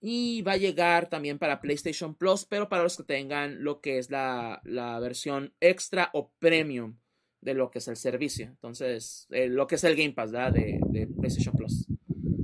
Y 0.00 0.42
va 0.42 0.52
a 0.52 0.56
llegar 0.56 1.08
también 1.08 1.38
para 1.38 1.60
PlayStation 1.60 2.14
Plus, 2.14 2.44
pero 2.44 2.68
para 2.68 2.84
los 2.84 2.96
que 2.96 3.02
tengan 3.02 3.64
lo 3.64 3.80
que 3.80 3.98
es 3.98 4.10
la, 4.10 4.60
versión 5.00 5.52
extra 5.60 6.10
o 6.12 6.30
premium 6.38 6.98
de 7.40 7.54
lo 7.54 7.70
que 7.70 7.78
es 7.78 7.88
el 7.88 7.96
servicio. 7.96 8.46
Entonces, 8.46 9.26
eh, 9.30 9.48
lo 9.48 9.66
que 9.66 9.74
es 9.74 9.84
el 9.84 9.96
Game 9.96 10.12
Pass 10.12 10.32
De, 10.32 11.08
PlayStation 11.18 11.54
Plus. 11.54 11.86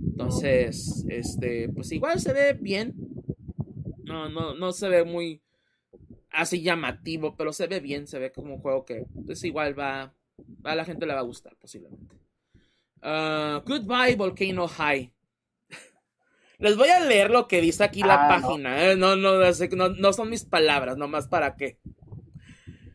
Entonces, 0.07 1.05
este, 1.09 1.69
pues 1.69 1.93
igual 1.93 2.21
se 2.21 2.33
ve 2.33 2.53
bien. 2.55 2.95
No, 4.03 4.29
no, 4.29 4.55
no 4.55 4.73
se 4.73 4.89
ve 4.89 5.05
muy, 5.05 5.43
así 6.35 6.61
llamativo, 6.61 7.37
pero 7.37 7.53
se 7.53 7.67
ve 7.67 7.81
bien, 7.81 8.07
se 8.07 8.19
ve 8.19 8.33
como 8.33 8.55
un 8.55 8.61
juego 8.61 8.85
que 8.85 8.99
es 8.99 9.07
pues, 9.25 9.45
igual 9.45 9.79
va, 9.79 10.15
a 10.65 10.75
la 10.75 10.85
gente 10.85 11.07
le 11.07 11.15
va 11.15 11.21
a 11.21 11.25
gustar 11.25 11.57
posiblemente. 11.57 12.17
Uh, 13.03 13.61
Goodbye 13.65 14.17
Volcano 14.17 14.67
High. 14.67 15.14
Les 16.65 16.79
voy 16.79 16.89
a 16.89 16.99
leer 16.99 17.31
lo 17.31 17.47
que 17.47 17.61
dice 17.61 17.85
aquí 17.85 18.01
la 18.01 18.25
ah, 18.25 18.41
página. 18.41 18.83
¿eh? 18.87 18.97
No, 18.97 19.17
no, 19.17 19.35
no, 19.37 20.13
son 20.15 20.31
mis 20.31 20.47
palabras, 20.47 20.97
nomás 20.97 21.29
para 21.29 21.57
qué. 21.57 21.79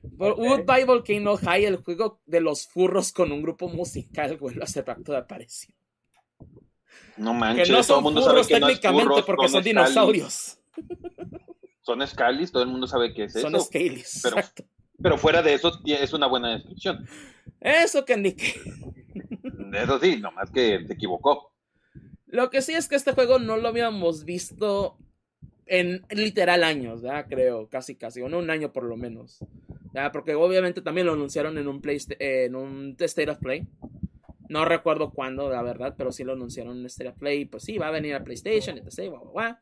Goodbye 0.02 0.86
Volcano 0.86 1.38
High, 1.38 1.66
el 1.66 1.76
juego 1.76 2.20
de 2.26 2.42
los 2.42 2.68
furros 2.68 3.12
con 3.12 3.32
un 3.32 3.44
grupo 3.44 3.70
musical, 3.70 4.40
a 4.60 4.66
ser 4.66 4.90
acto 4.90 5.12
de 5.12 5.20
aparición. 5.20 5.76
No 7.18 7.36
manches, 7.36 7.68
que 7.68 7.74
no 7.74 7.84
son 7.84 7.98
todo 7.98 8.02
mundo 8.02 8.24
furros 8.24 8.48
técnicamente 8.48 9.22
porque 9.24 9.50
son 9.50 9.64
dinosaurios. 9.64 10.58
Son 11.82 12.06
Scalis, 12.08 12.52
todo 12.52 12.62
el 12.62 12.70
mundo 12.70 12.86
sabe 12.86 13.14
que 13.16 13.24
es 13.24 13.34
Son 13.34 13.56
eso. 13.56 13.66
Scalis. 13.66 14.20
pero- 14.22 14.38
exacto. 14.38 14.64
Pero 15.02 15.18
fuera 15.18 15.42
de 15.42 15.54
eso, 15.54 15.72
es 15.86 16.14
una 16.14 16.28
buena 16.28 16.54
descripción. 16.54 17.08
Eso 17.62 18.04
que 18.04 18.18
ni 18.18 18.34
que. 18.34 18.60
Eso 19.74 20.00
sí, 20.00 20.18
nomás 20.18 20.52
que 20.52 20.80
te 20.88 20.94
equivocó. 20.94 21.52
Lo 22.30 22.50
que 22.50 22.62
sí 22.62 22.74
es 22.74 22.88
que 22.88 22.96
este 22.96 23.14
juego 23.14 23.40
no 23.40 23.58
lo 23.58 23.68
habíamos 23.68 24.24
visto 24.24 24.98
en 25.68 26.04
literal 26.12 26.64
años, 26.64 27.02
¿verdad? 27.02 27.28
Creo, 27.30 27.70
casi, 27.70 27.96
casi, 27.96 28.22
o 28.22 28.30
no 28.30 28.40
un 28.40 28.50
año 28.50 28.74
por 28.74 28.84
lo 28.86 28.98
menos. 28.98 29.40
Porque 30.14 30.36
obviamente 30.36 30.82
también 30.82 31.08
lo 31.08 31.14
anunciaron 31.14 31.58
en 31.58 31.68
un, 31.68 31.82
eh, 31.88 32.46
en 32.46 32.56
un 32.56 32.96
State 33.00 33.32
of 33.32 33.40
Play. 33.40 33.68
No 34.50 34.66
recuerdo 34.66 35.12
cuándo, 35.12 35.50
la 35.50 35.64
verdad, 35.64 35.96
pero 35.98 36.12
sí 36.12 36.24
lo 36.24 36.34
anunciaron 36.34 36.80
en 36.80 36.86
State 36.88 37.10
of 37.12 37.18
Play. 37.18 37.46
Pues 37.46 37.64
sí, 37.64 37.78
va 37.78 37.88
a 37.90 37.92
venir 37.92 38.16
a 38.16 38.24
PlayStation, 38.24 38.78
etc. 38.78 39.60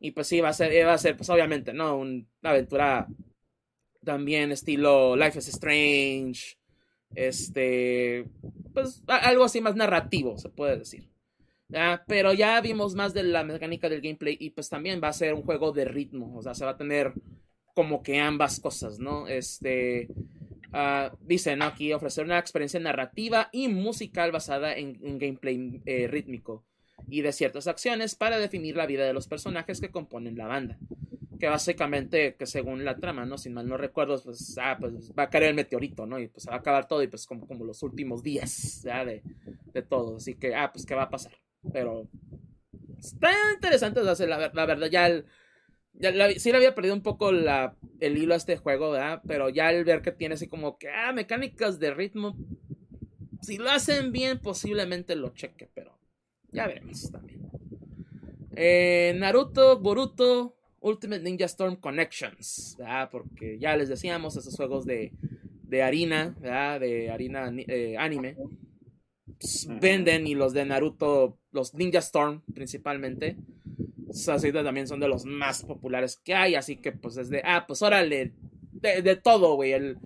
Y 0.00 0.12
pues 0.12 0.26
sí, 0.28 0.40
va 0.40 0.50
a 0.50 0.52
ser, 0.54 0.72
eh, 0.72 0.84
va 0.84 0.94
a 0.94 0.98
ser 0.98 1.16
pues 1.16 1.30
obviamente, 1.30 1.72
¿no? 1.72 1.96
Un- 1.96 2.28
una 2.42 2.50
aventura 2.52 3.08
también 4.04 4.52
estilo 4.52 5.16
Life 5.16 5.38
is 5.38 5.48
Strange. 5.48 6.56
Este, 7.14 8.26
pues 8.74 9.02
algo 9.08 9.44
así 9.44 9.60
más 9.62 9.76
narrativo, 9.76 10.38
se 10.38 10.50
puede 10.50 10.78
decir. 10.78 11.08
¿Ya? 11.72 12.04
Pero 12.06 12.32
ya 12.32 12.60
vimos 12.60 12.94
más 12.94 13.14
de 13.14 13.22
la 13.22 13.44
mecánica 13.44 13.88
del 13.88 14.00
gameplay 14.00 14.36
y 14.38 14.50
pues 14.50 14.68
también 14.68 15.00
va 15.02 15.08
a 15.08 15.12
ser 15.12 15.34
un 15.34 15.42
juego 15.42 15.72
de 15.72 15.84
ritmo, 15.84 16.36
o 16.36 16.42
sea, 16.42 16.54
se 16.54 16.64
va 16.64 16.72
a 16.72 16.76
tener 16.76 17.12
como 17.74 18.02
que 18.02 18.20
ambas 18.20 18.60
cosas, 18.60 18.98
¿no? 18.98 19.26
Este, 19.26 20.08
ah, 20.72 21.12
dice, 21.22 21.56
¿no? 21.56 21.64
Aquí 21.64 21.92
ofrecer 21.92 22.24
una 22.24 22.38
experiencia 22.38 22.80
narrativa 22.80 23.48
y 23.52 23.68
musical 23.68 24.32
basada 24.32 24.74
en 24.76 24.98
un 25.02 25.18
gameplay 25.18 25.80
eh, 25.86 26.06
rítmico 26.06 26.64
y 27.08 27.22
de 27.22 27.32
ciertas 27.32 27.66
acciones 27.66 28.14
para 28.14 28.38
definir 28.38 28.76
la 28.76 28.86
vida 28.86 29.04
de 29.04 29.12
los 29.12 29.26
personajes 29.26 29.80
que 29.80 29.90
componen 29.90 30.36
la 30.36 30.46
banda. 30.46 30.78
Que 31.40 31.48
básicamente, 31.48 32.36
que 32.36 32.46
según 32.46 32.84
la 32.84 32.96
trama, 32.96 33.26
¿no? 33.26 33.36
Si 33.36 33.50
mal 33.50 33.66
no 33.66 33.76
recuerdo, 33.76 34.22
pues, 34.22 34.56
ah, 34.62 34.76
pues 34.78 35.12
va 35.18 35.24
a 35.24 35.30
caer 35.30 35.44
el 35.44 35.54
meteorito, 35.54 36.06
¿no? 36.06 36.20
Y 36.20 36.28
pues 36.28 36.44
se 36.44 36.50
va 36.50 36.56
a 36.56 36.60
acabar 36.60 36.86
todo 36.86 37.02
y 37.02 37.08
pues 37.08 37.26
como, 37.26 37.48
como 37.48 37.64
los 37.64 37.82
últimos 37.82 38.22
días. 38.22 38.82
De, 38.84 39.22
de 39.72 39.82
todo. 39.82 40.16
Así 40.18 40.34
que, 40.34 40.54
ah, 40.54 40.70
pues, 40.72 40.86
¿qué 40.86 40.94
va 40.94 41.04
a 41.04 41.10
pasar? 41.10 41.41
Pero 41.72 42.08
está 43.00 43.30
interesante, 43.54 44.00
o 44.00 44.04
la, 44.26 44.38
ver- 44.38 44.54
la 44.54 44.66
verdad, 44.66 44.88
ya, 44.90 45.06
el- 45.08 45.26
le 46.50 46.56
había 46.58 46.74
perdido 46.74 46.94
un 46.94 47.02
poco 47.02 47.32
la, 47.32 47.76
el 48.00 48.18
hilo 48.18 48.34
a 48.34 48.38
este 48.38 48.58
juego, 48.58 48.92
¿verdad? 48.92 49.22
Pero 49.28 49.48
ya 49.50 49.70
el 49.72 49.84
ver 49.84 50.02
que 50.02 50.12
tiene 50.12 50.34
así 50.36 50.48
como 50.48 50.78
que, 50.78 50.88
ah, 50.90 51.12
mecánicas 51.12 51.78
de 51.80 51.94
ritmo, 51.94 52.36
si 53.40 53.58
lo 53.58 53.70
hacen 53.70 54.12
bien, 54.12 54.38
posiblemente 54.38 55.16
lo 55.16 55.30
cheque, 55.30 55.68
pero 55.74 55.98
ya 56.52 56.66
veremos 56.66 57.10
también. 57.10 57.40
Eh, 58.54 59.14
Naruto, 59.16 59.78
Boruto, 59.80 60.54
Ultimate 60.80 61.22
Ninja 61.22 61.46
Storm 61.46 61.76
Connections, 61.76 62.76
¿verdad? 62.78 63.08
Porque 63.10 63.58
ya 63.58 63.76
les 63.76 63.88
decíamos, 63.88 64.36
esos 64.36 64.54
juegos 64.56 64.84
de, 64.84 65.12
de 65.62 65.82
harina, 65.82 66.34
¿verdad? 66.40 66.80
De 66.80 67.10
harina 67.10 67.50
eh, 67.68 67.96
anime 67.98 68.36
venden 69.80 70.26
y 70.26 70.34
los 70.34 70.52
de 70.52 70.64
Naruto, 70.64 71.38
los 71.50 71.74
Ninja 71.74 71.98
Storm 72.00 72.42
principalmente, 72.54 73.36
esas 74.10 74.42
también 74.52 74.86
son 74.86 75.00
de 75.00 75.08
los 75.08 75.24
más 75.24 75.64
populares 75.64 76.16
que 76.22 76.34
hay, 76.34 76.54
así 76.54 76.76
que 76.76 76.92
pues 76.92 77.16
es 77.16 77.30
de, 77.30 77.42
ah, 77.44 77.64
pues 77.66 77.82
órale, 77.82 78.32
de, 78.72 79.16
todo, 79.16 79.54
güey, 79.54 79.72
el, 79.72 79.98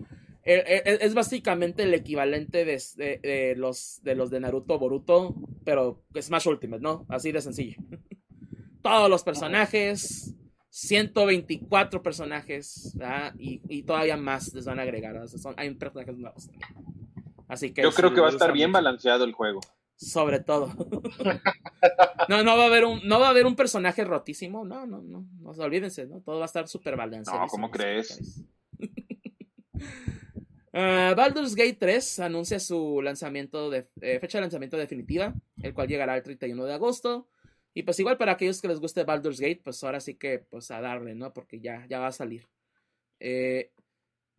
es 0.43 1.13
básicamente 1.13 1.83
el 1.83 1.93
equivalente 1.93 2.63
de, 2.63 2.81
de- 2.95 3.55
los, 3.57 3.99
de 4.03 4.15
los 4.15 4.29
de 4.29 4.39
Naruto 4.39 4.79
Boruto, 4.79 5.35
pero 5.65 6.03
Smash 6.19 6.47
Ultimate, 6.47 6.81
¿no? 6.81 7.05
Así 7.09 7.31
de 7.33 7.41
sencillo. 7.41 7.77
Todos 8.81 9.09
los 9.09 9.23
personajes, 9.23 10.33
124 10.69 12.01
personajes. 12.01 12.95
Y, 13.37 13.83
todavía 13.83 14.15
más 14.15 14.53
les 14.53 14.63
van 14.65 14.79
a 14.79 14.83
agregar, 14.83 15.27
son- 15.27 15.55
hay 15.57 15.73
personajes 15.73 16.15
nuevos. 16.17 16.49
Así 17.47 17.73
que 17.73 17.81
Yo 17.81 17.91
creo 17.91 18.13
que 18.13 18.21
va 18.21 18.27
a 18.27 18.31
estar 18.31 18.51
bien 18.53 18.69
mucho- 18.71 18.77
balanceado 18.83 19.23
el 19.23 19.33
juego. 19.33 19.61
sobre 19.95 20.39
todo. 20.39 20.67
no, 22.29 22.43
no 22.43 22.57
va 22.57 22.63
a 22.63 22.67
haber 22.67 22.85
un, 22.85 23.01
no 23.07 23.19
va 23.19 23.27
a 23.27 23.29
haber 23.29 23.45
un 23.45 23.55
personaje 23.55 24.03
rotísimo. 24.03 24.65
No, 24.65 24.85
no, 24.85 25.01
no. 25.01 25.25
No 25.39 25.53
se 25.53 25.61
olvídense, 25.61 26.05
¿no? 26.05 26.21
Todo 26.21 26.37
va 26.39 26.45
a 26.45 26.47
estar 26.47 26.67
súper 26.67 26.95
balanceado. 26.97 27.39
No, 27.41 27.47
¿cómo 27.47 27.71
crees? 27.71 28.43
Ah, 30.73 31.13
Baldur's 31.17 31.55
Gate 31.55 31.73
3 31.79 32.19
anuncia 32.19 32.59
su 32.59 33.01
lanzamiento 33.01 33.69
de 33.71 33.87
eh, 34.01 34.19
fecha 34.19 34.37
de 34.37 34.43
lanzamiento 34.43 34.77
definitiva, 34.77 35.33
el 35.63 35.73
cual 35.73 35.87
llegará 35.87 36.15
el 36.15 36.21
31 36.23 36.65
de 36.65 36.73
agosto. 36.73 37.27
Y 37.73 37.81
pues 37.83 37.99
igual 37.99 38.17
para 38.17 38.33
aquellos 38.33 38.61
que 38.61 38.67
les 38.67 38.79
guste 38.79 39.03
Baldur's 39.03 39.39
Gate, 39.39 39.61
pues 39.63 39.83
ahora 39.83 39.99
sí 39.99 40.15
que 40.15 40.39
pues 40.39 40.69
a 40.71 40.79
darle, 40.81 41.15
¿no? 41.15 41.33
Porque 41.33 41.59
ya, 41.59 41.85
ya 41.89 41.99
va 41.99 42.07
a 42.07 42.11
salir. 42.11 42.47
Eh, 43.19 43.71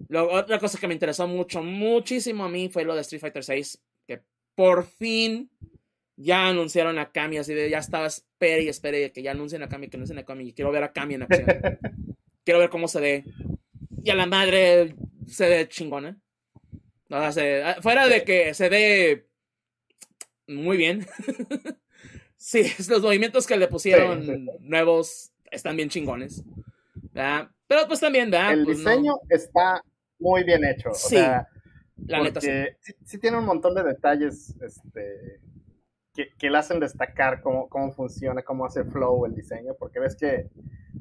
lo- 0.08 0.30
otra 0.30 0.58
cosa 0.58 0.78
que 0.78 0.86
me 0.88 0.94
interesó 0.94 1.26
mucho, 1.26 1.62
muchísimo 1.62 2.44
a 2.44 2.48
mí 2.48 2.68
fue 2.68 2.84
lo 2.84 2.94
de 2.94 3.00
Street 3.02 3.20
Fighter 3.20 3.44
6, 3.44 3.80
que 4.06 4.22
por 4.54 4.84
fin 4.86 5.50
ya 6.16 6.48
anunciaron 6.48 6.98
a 6.98 7.10
Kami, 7.12 7.38
así 7.38 7.54
de 7.54 7.70
ya 7.70 7.78
estaba, 7.78 8.06
espere 8.06 8.62
y 8.62 8.68
espere 8.68 9.12
que 9.12 9.22
ya 9.22 9.30
anuncien 9.32 9.62
a 9.62 9.68
Kami, 9.68 9.88
que 9.88 9.96
anuncien 9.96 10.18
a 10.18 10.24
Kami, 10.24 10.52
quiero 10.52 10.70
ver 10.72 10.82
a 10.84 10.92
Kami 10.92 11.14
en 11.14 11.22
acción. 11.22 11.46
quiero 12.44 12.60
ver 12.60 12.70
cómo 12.70 12.88
se 12.88 13.00
ve. 13.00 13.24
Y 14.02 14.10
a 14.10 14.14
la 14.14 14.26
madre 14.26 14.94
se 15.26 15.48
ve 15.48 15.68
chingona. 15.68 16.16
O 17.10 17.18
sea, 17.18 17.32
se- 17.32 17.62
fuera 17.82 18.06
de 18.08 18.22
que 18.24 18.52
se 18.54 18.68
ve 18.68 19.26
muy 20.46 20.76
bien. 20.76 21.06
sí, 22.36 22.62
los 22.88 23.02
movimientos 23.02 23.46
que 23.46 23.56
le 23.56 23.68
pusieron 23.68 24.22
Sí, 24.24 24.32
sí, 24.34 24.44
sí. 24.46 24.50
nuevos 24.60 25.30
están 25.50 25.76
bien 25.76 25.88
chingones. 25.88 26.42
¿verdad? 27.12 27.48
Pero 27.66 27.86
pues 27.86 28.00
también, 28.00 28.30
¿verdad? 28.30 28.54
el 28.54 28.64
Pues, 28.64 28.78
no. 28.78 28.90
diseño 28.90 29.12
está 29.28 29.82
muy 30.18 30.44
bien 30.44 30.64
hecho. 30.64 30.90
Sí, 30.94 31.16
o 31.16 31.18
sea, 31.20 31.48
La 32.06 32.22
neta, 32.22 32.40
sí. 32.40 32.46
porque 32.48 32.76
sí, 32.80 32.94
sí 33.04 33.18
tiene 33.18 33.38
un 33.38 33.44
montón 33.44 33.74
de 33.74 33.82
detalles 33.82 34.54
este, 34.62 35.40
que, 36.14 36.28
que 36.38 36.50
le 36.50 36.58
hacen 36.58 36.80
destacar 36.80 37.40
cómo, 37.40 37.68
cómo 37.68 37.92
funciona, 37.92 38.42
cómo 38.42 38.64
hace 38.66 38.84
flow 38.84 39.26
el 39.26 39.34
diseño, 39.34 39.74
porque 39.78 40.00
ves 40.00 40.16
que 40.16 40.48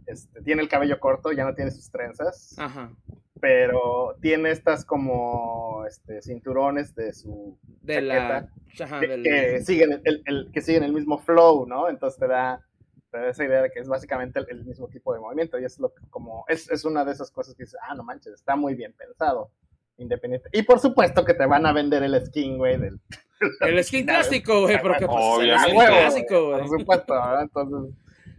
este, 0.05 0.41
tiene 0.41 0.61
el 0.61 0.69
cabello 0.69 0.99
corto, 0.99 1.31
ya 1.31 1.43
no 1.45 1.55
tiene 1.55 1.71
sus 1.71 1.89
trenzas, 1.91 2.55
Ajá. 2.57 2.91
pero 3.39 4.15
tiene 4.21 4.51
estas 4.51 4.85
como 4.85 5.85
este, 5.87 6.21
cinturones 6.21 6.93
de 6.95 7.13
su 7.13 7.57
De 7.81 8.01
la. 8.01 8.49
Ajá, 8.79 8.99
que, 8.99 9.07
del- 9.07 9.23
que 9.23 9.61
siguen 9.63 10.01
el, 10.03 10.21
el- 10.25 10.51
que 10.51 10.61
siguen 10.61 10.83
el 10.83 10.93
mismo 10.93 11.17
flow, 11.17 11.65
¿no? 11.65 11.89
Entonces 11.89 12.19
te 12.19 12.27
da, 12.27 12.63
esa 13.13 13.43
idea 13.45 13.61
de 13.61 13.71
que 13.71 13.79
es 13.79 13.87
básicamente 13.87 14.39
el, 14.39 14.47
el 14.49 14.65
mismo 14.65 14.87
tipo 14.89 15.13
de 15.13 15.19
movimiento 15.19 15.57
y 15.59 15.65
es 15.65 15.79
lo 15.79 15.93
que 15.93 16.05
como 16.09 16.45
es, 16.47 16.69
es 16.69 16.85
una 16.85 17.03
de 17.05 17.11
esas 17.13 17.31
cosas 17.31 17.55
que 17.55 17.63
dices, 17.63 17.79
ah, 17.87 17.95
no 17.95 18.03
manches, 18.03 18.33
está 18.33 18.55
muy 18.55 18.75
bien 18.75 18.93
pensado, 18.93 19.51
independiente. 19.97 20.49
Y 20.51 20.63
por 20.63 20.79
supuesto 20.79 21.23
que 21.25 21.33
te 21.33 21.45
van 21.45 21.65
a 21.65 21.73
vender 21.73 22.03
el 22.03 22.25
skin, 22.25 22.57
güey, 22.57 22.77
del 22.77 22.99
El 23.61 23.83
skin 23.83 24.05
clásico, 24.05 24.61
güey, 24.61 24.81
porque 24.81 25.05
pues, 25.05 25.17
el 25.17 25.23
Obviamente. 25.23 25.63
skin 25.67 25.77
huevo, 25.77 25.95
clásico, 25.97 26.45
güey, 26.49 26.59
por 26.67 26.79
supuesto, 26.79 27.13
¿verdad? 27.13 27.41
Entonces, 27.43 27.95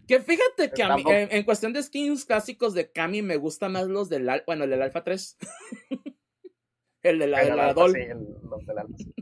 Que 0.07 0.21
fíjate 0.21 0.71
que 0.71 0.83
a 0.83 0.97
mí, 0.97 1.05
en, 1.07 1.29
en 1.31 1.45
cuestión 1.45 1.73
de 1.73 1.83
skins 1.83 2.25
clásicos 2.25 2.75
de 2.75 2.91
Kami 2.91 3.23
me 3.23 3.37
gusta 3.37 3.69
más 3.69 3.87
los 3.89 4.09
del 4.09 4.29
bueno, 4.47 4.65
el 4.65 4.71
del 4.71 4.83
Alpha 4.83 5.05
3. 5.05 5.37
el 7.03 7.19
de 7.19 7.27
la, 7.27 7.43
el 7.43 7.49
de 7.51 7.57
la 7.57 7.69
alfa, 7.69 7.81
Dol. 7.81 7.93
sí, 7.93 8.01
el- 8.01 8.27
los 8.51 8.67
del 8.67 8.79
alfa, 8.79 8.97
sí. 8.97 9.15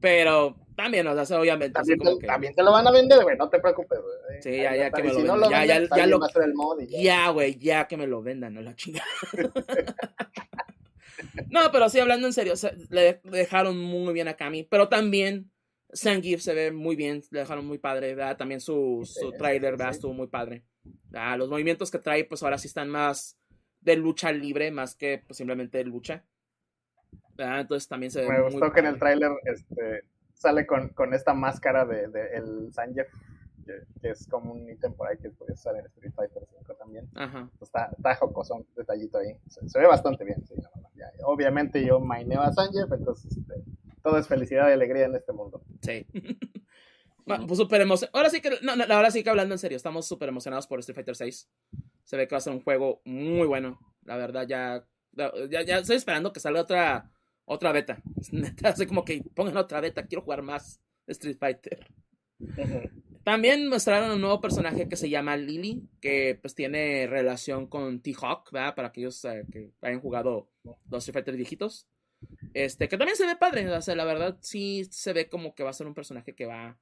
Pero 0.00 0.56
también, 0.76 1.06
o 1.06 1.24
sea, 1.24 1.40
obviamente, 1.40 1.74
También, 1.74 1.98
te, 1.98 2.18
que. 2.20 2.26
también 2.26 2.54
te 2.54 2.62
lo 2.62 2.72
van 2.72 2.86
a 2.86 2.92
vender, 2.92 3.22
güey, 3.22 3.36
no 3.36 3.48
te 3.48 3.58
preocupes, 3.58 3.98
güey. 4.00 4.42
Sí, 4.42 4.62
ya, 4.62 4.76
ya 4.76 4.90
que 4.90 5.02
me 5.02 5.12
lo 5.12 5.20
no 5.20 5.32
vendan, 5.32 5.50
ya, 5.50 5.64
ya, 5.64 5.96
ya 5.96 6.06
lo- 6.06 6.20
ya. 6.88 7.30
Güey, 7.30 7.58
ya 7.58 7.88
que 7.88 7.96
me 7.96 8.06
lo 8.06 8.22
vendan, 8.22 8.54
no 8.54 8.62
la 8.62 8.76
chingada. 8.76 9.06
no, 11.50 11.72
pero 11.72 11.88
sí, 11.88 11.98
hablando 11.98 12.26
en 12.26 12.32
serio, 12.32 12.54
le 12.90 13.20
dejaron 13.24 13.78
muy 13.78 14.12
bien 14.12 14.28
a 14.28 14.34
Kami, 14.34 14.64
pero 14.64 14.88
también 14.88 15.50
Zangief 15.94 16.42
se 16.42 16.54
ve 16.54 16.70
muy 16.70 16.96
bien, 16.96 17.22
le 17.30 17.40
dejaron 17.40 17.66
muy 17.66 17.78
padre, 17.78 18.14
¿verdad? 18.14 18.36
También 18.36 18.60
su, 18.60 19.08
trailer, 19.36 19.72
¿verdad? 19.72 19.92
sí. 19.92 19.96
Estuvo 19.96 20.12
muy 20.12 20.28
padre. 20.28 20.64
Los 21.36 21.48
movimientos 21.48 21.90
que 21.90 21.98
trae, 21.98 22.24
pues 22.24 22.42
ahora 22.42 22.58
sí 22.58 22.68
están 22.68 22.88
más 22.88 23.38
de 23.80 23.96
lucha 23.96 24.32
libre, 24.32 24.70
más 24.70 24.94
que 24.94 25.22
pues, 25.26 25.38
simplemente 25.38 25.78
de 25.78 25.84
lucha. 25.84 26.24
¿Verdad? 27.38 27.60
Entonces 27.60 27.88
también 27.88 28.10
se 28.10 28.20
ve 28.20 28.28
Me 28.28 28.42
muy 28.42 28.50
gustó 28.50 28.72
que 28.72 28.80
en 28.80 28.86
el 28.86 28.98
tráiler 28.98 29.30
este, 29.44 30.02
sale 30.34 30.66
con, 30.66 30.88
con 30.90 31.14
esta 31.14 31.32
máscara 31.32 31.86
de, 31.86 32.08
de 32.08 32.36
el 32.36 32.72
Sanjef, 32.72 33.08
que, 33.64 33.82
que 34.00 34.10
es 34.10 34.26
como 34.28 34.52
un 34.52 34.68
ítem 34.68 34.92
por 34.92 35.08
ahí 35.08 35.16
que 35.18 35.30
puede 35.30 35.52
usar 35.52 35.76
en 35.76 35.86
Street 35.86 36.12
Fighter 36.14 36.42
5 36.58 36.74
también. 36.74 37.08
Ajá. 37.14 37.48
Está, 37.60 37.90
está 37.96 38.14
jocoso, 38.16 38.54
un 38.56 38.66
detallito 38.76 39.18
ahí. 39.18 39.36
Se, 39.48 39.66
se 39.68 39.78
ve 39.78 39.86
bastante 39.86 40.24
bien, 40.24 40.44
sí, 40.46 40.54
verdad. 40.56 40.90
Ya, 40.94 41.10
obviamente 41.24 41.84
yo 41.84 42.00
maineo 42.00 42.42
a 42.42 42.52
Sanjef, 42.52 42.90
entonces 42.92 43.36
este, 43.36 43.54
todo 44.02 44.18
es 44.18 44.26
felicidad 44.26 44.68
y 44.68 44.72
alegría 44.72 45.06
en 45.06 45.14
este 45.14 45.32
mundo. 45.32 45.62
Sí. 45.80 46.06
Bueno, 47.28 47.46
pues 47.46 47.58
súper 47.58 47.82
emocionado. 47.82 48.16
Ahora 48.16 48.30
sí 48.30 48.40
que, 48.40 48.58
no, 48.62 48.74
no, 48.74 48.84
ahora 48.88 49.10
sí 49.10 49.22
que 49.22 49.28
hablando 49.28 49.54
en 49.54 49.58
serio, 49.58 49.76
estamos 49.76 50.08
súper 50.08 50.30
emocionados 50.30 50.66
por 50.66 50.80
Street 50.80 50.94
Fighter 50.94 51.14
6. 51.14 51.50
Se 52.02 52.16
ve 52.16 52.26
que 52.26 52.34
va 52.34 52.38
a 52.38 52.40
ser 52.40 52.54
un 52.54 52.62
juego 52.62 53.02
muy 53.04 53.46
bueno. 53.46 53.78
La 54.04 54.16
verdad, 54.16 54.46
ya, 54.48 54.86
ya, 55.12 55.62
ya 55.62 55.78
estoy 55.78 55.96
esperando 55.96 56.32
que 56.32 56.40
salga 56.40 56.62
otra, 56.62 57.10
otra 57.48 57.72
beta. 57.72 58.02
Así 58.64 58.86
como 58.86 59.04
que 59.04 59.22
pongan 59.34 59.56
otra 59.56 59.80
beta, 59.80 60.06
quiero 60.06 60.22
jugar 60.22 60.42
más 60.42 60.80
Street 61.06 61.38
Fighter. 61.38 61.86
También 63.24 63.68
mostraron 63.68 64.12
un 64.12 64.20
nuevo 64.20 64.40
personaje 64.40 64.88
que 64.88 64.96
se 64.96 65.10
llama 65.10 65.36
Lily, 65.36 65.88
que 66.00 66.38
pues 66.40 66.54
tiene 66.54 67.06
relación 67.06 67.66
con 67.66 68.00
T-Hawk, 68.00 68.52
¿verdad? 68.52 68.74
Para 68.74 68.88
aquellos 68.88 69.24
eh, 69.24 69.44
que 69.52 69.72
hayan 69.82 70.00
jugado 70.00 70.50
los 70.62 71.04
Street 71.04 71.14
Fighter 71.14 71.36
viejitos. 71.36 71.88
Este, 72.54 72.88
que 72.88 72.96
también 72.96 73.16
se 73.16 73.26
ve 73.26 73.36
padre, 73.36 73.70
o 73.70 73.82
sea, 73.82 73.94
la 73.94 74.04
verdad 74.04 74.38
sí 74.40 74.86
se 74.90 75.12
ve 75.12 75.28
como 75.28 75.54
que 75.54 75.62
va 75.62 75.70
a 75.70 75.74
ser 75.74 75.86
un 75.86 75.94
personaje 75.94 76.34
que 76.34 76.46
va 76.46 76.76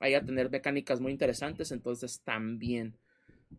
a 0.00 0.24
tener 0.24 0.50
mecánicas 0.50 1.00
muy 1.00 1.12
interesantes, 1.12 1.72
entonces 1.72 2.22
también, 2.22 2.96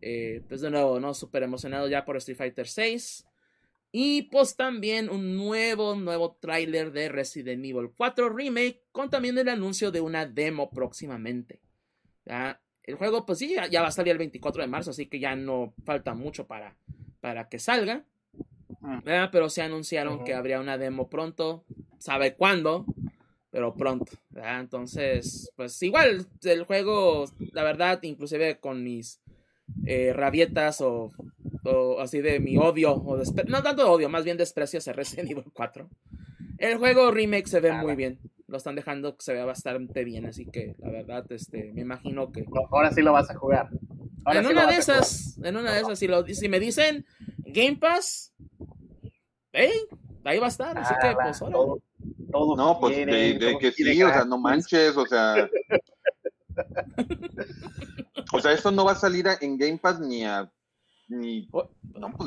eh, 0.00 0.42
pues 0.48 0.60
de 0.60 0.70
nuevo, 0.70 0.98
¿no? 0.98 1.14
Súper 1.14 1.44
emocionado 1.44 1.88
ya 1.88 2.04
por 2.04 2.16
Street 2.16 2.36
Fighter 2.36 2.66
6. 2.66 3.26
Y 3.96 4.22
pues 4.22 4.56
también 4.56 5.08
un 5.08 5.36
nuevo, 5.36 5.94
nuevo 5.94 6.36
tráiler 6.40 6.90
de 6.90 7.08
Resident 7.08 7.64
Evil 7.64 7.92
4 7.96 8.28
Remake 8.28 8.82
con 8.90 9.08
también 9.08 9.38
el 9.38 9.48
anuncio 9.48 9.92
de 9.92 10.00
una 10.00 10.26
demo 10.26 10.68
próximamente. 10.68 11.60
¿ya? 12.24 12.60
El 12.82 12.96
juego 12.96 13.24
pues 13.24 13.38
sí, 13.38 13.54
ya, 13.70 13.82
va 13.82 13.86
a 13.86 13.92
salir 13.92 14.10
el 14.10 14.18
24 14.18 14.62
de 14.62 14.66
marzo, 14.66 14.90
así 14.90 15.06
que 15.06 15.20
ya 15.20 15.36
no 15.36 15.74
falta 15.84 16.12
mucho 16.12 16.48
para, 16.48 16.74
para 17.20 17.48
que 17.48 17.60
salga. 17.60 18.04
Mm. 18.80 18.98
Pero 19.30 19.48
se 19.48 19.62
anunciaron 19.62 20.24
que 20.24 20.34
habría 20.34 20.58
una 20.58 20.76
demo 20.76 21.08
pronto, 21.08 21.64
sabe 21.98 22.34
cuándo, 22.34 22.86
pero 23.52 23.76
pronto. 23.76 24.10
Entonces, 24.34 25.52
pues 25.54 25.80
igual 25.84 26.26
el 26.42 26.64
juego, 26.64 27.26
la 27.52 27.62
verdad, 27.62 28.02
inclusive 28.02 28.58
con 28.58 28.82
mis 28.82 29.20
eh, 29.86 30.12
rabietas 30.12 30.80
o 30.80 31.12
o 31.64 32.00
así 32.00 32.20
de 32.20 32.40
mi 32.40 32.56
odio, 32.56 32.94
o 32.94 33.16
no 33.16 33.62
tanto 33.62 33.90
odio, 33.90 34.08
más 34.08 34.24
bien 34.24 34.36
desprecio 34.36 34.78
hacia 34.78 34.92
Resident 34.92 35.30
Evil 35.30 35.44
4. 35.52 35.88
El 36.58 36.78
juego 36.78 37.10
remake 37.10 37.48
se 37.48 37.60
ve 37.60 37.72
muy 37.72 37.96
bien, 37.96 38.18
lo 38.46 38.58
están 38.58 38.74
dejando 38.74 39.16
que 39.16 39.24
se 39.24 39.32
vea 39.32 39.44
bastante 39.44 40.04
bien, 40.04 40.26
así 40.26 40.46
que 40.46 40.76
la 40.78 40.90
verdad, 40.90 41.24
este, 41.30 41.72
me 41.72 41.82
imagino 41.82 42.30
que... 42.30 42.44
Ahora 42.70 42.92
sí 42.92 43.02
lo 43.02 43.12
vas 43.12 43.30
a 43.30 43.34
jugar. 43.34 43.70
en, 44.26 44.46
una 44.46 44.66
de 44.66 44.76
esas, 44.76 45.38
en 45.42 45.56
una 45.56 45.72
de 45.72 45.80
esas, 45.80 45.98
si, 45.98 46.06
lo, 46.06 46.24
si 46.26 46.48
me 46.48 46.60
dicen 46.60 47.06
Game 47.38 47.76
Pass, 47.76 48.32
hey, 49.52 49.72
ahí 50.24 50.38
va 50.38 50.46
a 50.46 50.50
estar, 50.50 50.78
así 50.78 50.94
que 51.00 51.14
pues 51.14 51.42
ahora. 51.42 51.56
no, 52.56 52.78
pues 52.80 52.96
de, 52.96 53.56
que 53.60 53.72
sí, 53.72 54.02
o 54.02 54.08
sea, 54.08 54.24
no 54.24 54.38
manches, 54.38 54.96
o 54.96 55.06
sea... 55.06 55.48
o 58.32 58.40
sea, 58.40 58.52
esto 58.52 58.70
no 58.70 58.84
va 58.84 58.92
a 58.92 58.96
salir 58.96 59.26
en 59.40 59.58
Game 59.58 59.78
Pass 59.78 59.98
ni 59.98 60.24
a 60.24 60.48
ni, 61.08 61.42
pues 61.42 61.68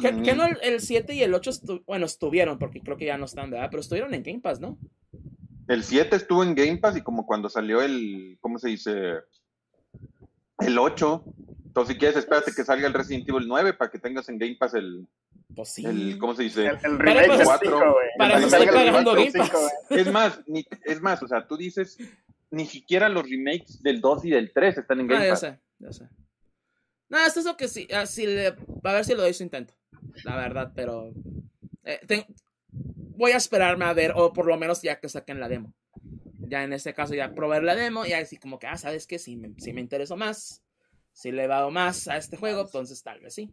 ¿Qué, 0.01 0.35
no 0.35 0.45
el, 0.45 0.79
7 0.79 1.13
y 1.13 1.23
el 1.23 1.33
8 1.33 1.51
bueno, 1.85 2.05
estuvieron, 2.05 2.59
porque 2.59 2.81
creo 2.81 2.97
que 2.97 3.05
ya 3.05 3.17
no 3.17 3.25
están, 3.25 3.49
¿verdad? 3.49 3.67
Pero 3.69 3.81
estuvieron 3.81 4.13
en 4.13 4.23
Game 4.23 4.39
Pass, 4.39 4.59
¿no? 4.59 4.77
El 5.67 5.83
7 5.83 6.15
estuvo 6.15 6.43
en 6.43 6.55
Game 6.55 6.77
Pass 6.77 6.97
y 6.97 7.01
como 7.01 7.25
cuando 7.25 7.49
salió 7.49 7.81
el, 7.81 8.37
¿cómo 8.39 8.57
se 8.59 8.69
dice? 8.69 9.15
El 10.59 10.77
8. 10.77 11.23
Entonces, 11.65 11.93
si 11.93 11.99
quieres, 11.99 12.17
espérate 12.17 12.53
que 12.55 12.63
salga 12.63 12.87
el 12.87 12.93
Resident 12.93 13.27
Evil 13.27 13.47
9 13.47 13.73
para 13.73 13.91
que 13.91 13.99
tengas 13.99 14.29
en 14.29 14.37
Game 14.37 14.55
Pass 14.55 14.73
el, 14.75 15.05
pues 15.55 15.69
sí. 15.69 15.85
el 15.85 16.17
¿cómo 16.17 16.35
se 16.35 16.43
dice? 16.43 16.67
El, 16.67 16.77
el 16.83 16.99
remake 16.99 17.43
4. 17.43 17.95
para 18.17 18.37
eso 18.37 18.47
estoy 18.47 18.67
pagando 18.67 19.13
Game 19.13 19.31
Pass. 19.31 19.51
es 19.89 20.11
más, 20.11 20.41
ni, 20.47 20.65
es 20.85 21.01
más, 21.01 21.21
o 21.21 21.27
sea, 21.27 21.45
tú 21.45 21.57
dices, 21.57 21.97
ni 22.49 22.65
siquiera 22.65 23.09
los 23.09 23.29
remakes 23.29 23.81
del 23.81 23.99
2 24.01 24.25
y 24.25 24.29
del 24.29 24.51
3 24.53 24.77
están 24.77 25.01
en 25.01 25.07
Game 25.07 25.21
ah, 25.21 25.25
ya 25.25 25.31
Pass. 25.31 25.39
Sé, 25.41 25.59
ya 25.79 25.91
sé. 25.91 26.07
No, 27.09 27.25
esto 27.25 27.39
es 27.39 27.45
lo 27.45 27.55
que 27.55 27.67
sí, 27.67 27.88
así 27.93 28.25
ah, 28.25 28.29
le, 28.29 28.47
a 28.47 28.93
ver 28.93 29.05
si 29.05 29.13
lo 29.13 29.21
doy 29.21 29.34
su 29.34 29.43
intento, 29.43 29.73
la 30.23 30.35
verdad, 30.35 30.73
pero 30.75 31.13
eh, 31.84 31.99
voy 32.71 33.31
a 33.31 33.38
esperarme 33.38 33.85
a 33.85 33.93
ver, 33.93 34.13
o 34.15 34.34
por 34.34 34.45
lo 34.45 34.57
menos 34.57 34.81
ya 34.81 34.99
que 34.99 35.09
saquen 35.09 35.39
la 35.39 35.47
demo. 35.47 35.73
Ya 36.39 36.63
en 36.63 36.73
este 36.73 36.93
caso, 36.93 37.13
ya 37.13 37.34
probar 37.34 37.63
la 37.63 37.75
demo 37.75 38.05
y 38.05 38.13
así 38.13 38.38
como 38.38 38.59
que, 38.59 38.67
ah, 38.67 38.77
¿sabes 38.77 39.07
qué? 39.07 39.19
Si 39.19 39.35
me, 39.35 39.53
si 39.57 39.73
me 39.73 39.81
interesó 39.81 40.15
más, 40.15 40.63
si 41.11 41.31
le 41.31 41.45
he 41.45 41.47
dado 41.47 41.71
más 41.71 42.07
a 42.07 42.17
este 42.17 42.38
juego, 42.38 42.61
entonces 42.61 43.01
tal 43.03 43.19
vez 43.19 43.34
sí. 43.34 43.51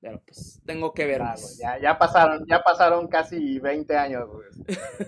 Pero 0.00 0.20
pues 0.26 0.60
tengo 0.66 0.92
que 0.92 1.06
ver 1.06 1.22
Ya, 1.58 1.78
ya, 1.80 1.98
pasaron, 1.98 2.44
ya 2.46 2.60
pasaron 2.62 3.08
casi 3.08 3.58
20 3.58 3.96
años, 3.96 4.28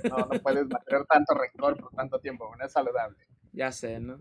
No, 0.09 0.17
no 0.17 0.41
puedes 0.41 0.67
mantener 0.69 1.05
tanto 1.07 1.35
rencor 1.35 1.77
por 1.77 1.91
tanto 1.93 2.19
tiempo, 2.19 2.51
no 2.57 2.65
es 2.65 2.73
saludable. 2.73 3.19
Ya 3.53 3.73
sé, 3.73 4.01
¿no? 4.01 4.19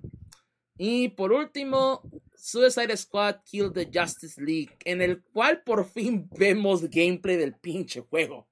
Y 0.78 1.10
por 1.10 1.32
último, 1.32 2.02
Suicide 2.36 2.96
Squad 2.98 3.38
Kill 3.46 3.72
the 3.72 3.90
Justice 3.94 4.42
League, 4.42 4.78
en 4.84 5.02
el 5.02 5.24
cual 5.24 5.64
por 5.64 5.86
fin 5.86 6.30
vemos 6.38 6.90
gameplay 6.90 7.38
del 7.38 7.56
pinche 7.56 8.02
juego. 8.02 8.48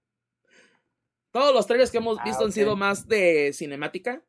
Todos 1.32 1.54
los 1.54 1.66
trailers 1.66 1.92
que 1.92 1.98
hemos 1.98 2.20
ah, 2.20 2.24
visto 2.24 2.46
han 2.46 2.52
sido 2.52 2.76
más 2.76 3.08
de 3.08 3.52
cinemática 3.54 4.24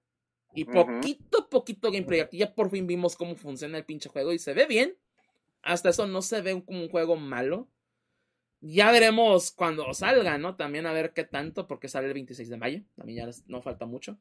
y 0.54 0.64
poquito, 0.64 1.48
poquito 1.50 1.90
gameplay. 1.90 2.20
Aquí 2.20 2.38
ya 2.38 2.54
por 2.54 2.70
fin 2.70 2.86
vimos 2.86 3.16
cómo 3.16 3.36
funciona 3.36 3.76
el 3.76 3.84
pinche 3.84 4.08
juego 4.08 4.32
y 4.32 4.38
se 4.38 4.54
ve 4.54 4.66
bien. 4.66 4.96
Hasta 5.62 5.90
eso 5.90 6.06
no 6.06 6.22
se 6.22 6.40
ve 6.40 6.62
como 6.64 6.80
un 6.80 6.88
juego 6.88 7.16
malo. 7.16 7.68
Ya 8.60 8.90
veremos 8.90 9.50
cuando 9.50 9.92
salga, 9.92 10.38
¿no? 10.38 10.56
También 10.56 10.86
a 10.86 10.92
ver 10.92 11.12
qué 11.12 11.24
tanto, 11.24 11.66
porque 11.66 11.88
sale 11.88 12.06
el 12.06 12.14
26 12.14 12.48
de 12.48 12.56
mayo. 12.56 12.82
También 12.96 13.26
ya 13.26 13.42
no 13.46 13.60
falta 13.60 13.84
mucho. 13.84 14.18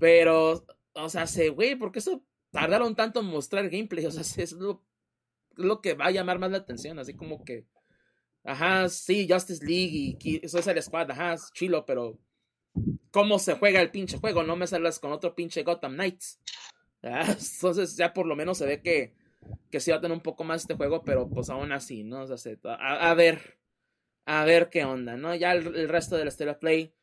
Pero 0.00 0.64
o 1.04 1.08
sea, 1.08 1.26
se, 1.26 1.48
güey, 1.50 1.76
¿por 1.76 1.92
qué 1.92 1.98
eso 2.00 2.24
tardaron 2.50 2.94
tanto 2.94 3.20
en 3.20 3.26
mostrar 3.26 3.68
gameplay? 3.68 4.06
O 4.06 4.10
sea, 4.10 4.22
es 4.22 4.52
lo, 4.52 4.84
lo 5.54 5.80
que 5.80 5.94
va 5.94 6.06
a 6.06 6.10
llamar 6.10 6.38
más 6.38 6.50
la 6.50 6.58
atención, 6.58 6.98
así 6.98 7.14
como 7.14 7.44
que, 7.44 7.66
ajá, 8.44 8.88
sí, 8.88 9.26
Justice 9.30 9.64
League 9.64 10.18
y 10.20 10.44
eso 10.44 10.58
es 10.58 10.66
el 10.66 10.82
squad, 10.82 11.10
ajá, 11.10 11.34
es 11.34 11.50
chilo, 11.52 11.84
pero 11.84 12.18
¿cómo 13.10 13.38
se 13.38 13.54
juega 13.54 13.80
el 13.80 13.90
pinche 13.90 14.18
juego? 14.18 14.42
No 14.42 14.56
me 14.56 14.66
salgas 14.66 14.98
con 14.98 15.12
otro 15.12 15.34
pinche 15.34 15.62
Gotham 15.62 15.94
Knights. 15.94 16.40
Entonces 17.02 17.96
ya 17.96 18.12
por 18.12 18.26
lo 18.26 18.36
menos 18.36 18.58
se 18.58 18.66
ve 18.66 18.82
que, 18.82 19.14
que 19.70 19.80
sí 19.80 19.90
va 19.90 19.98
a 19.98 20.00
tener 20.00 20.16
un 20.16 20.22
poco 20.22 20.44
más 20.44 20.62
este 20.62 20.74
juego, 20.74 21.02
pero 21.04 21.28
pues 21.28 21.50
aún 21.50 21.72
así, 21.72 22.04
¿no? 22.04 22.22
O 22.22 22.36
sea, 22.36 22.54
a, 22.78 23.14
ver, 23.14 23.58
a 24.26 24.44
ver 24.44 24.68
qué 24.70 24.84
onda, 24.84 25.16
¿no? 25.16 25.34
Ya 25.34 25.52
el, 25.52 25.88
resto 25.88 26.16
del 26.16 26.30
Stellar 26.30 26.58
Play 26.58 26.94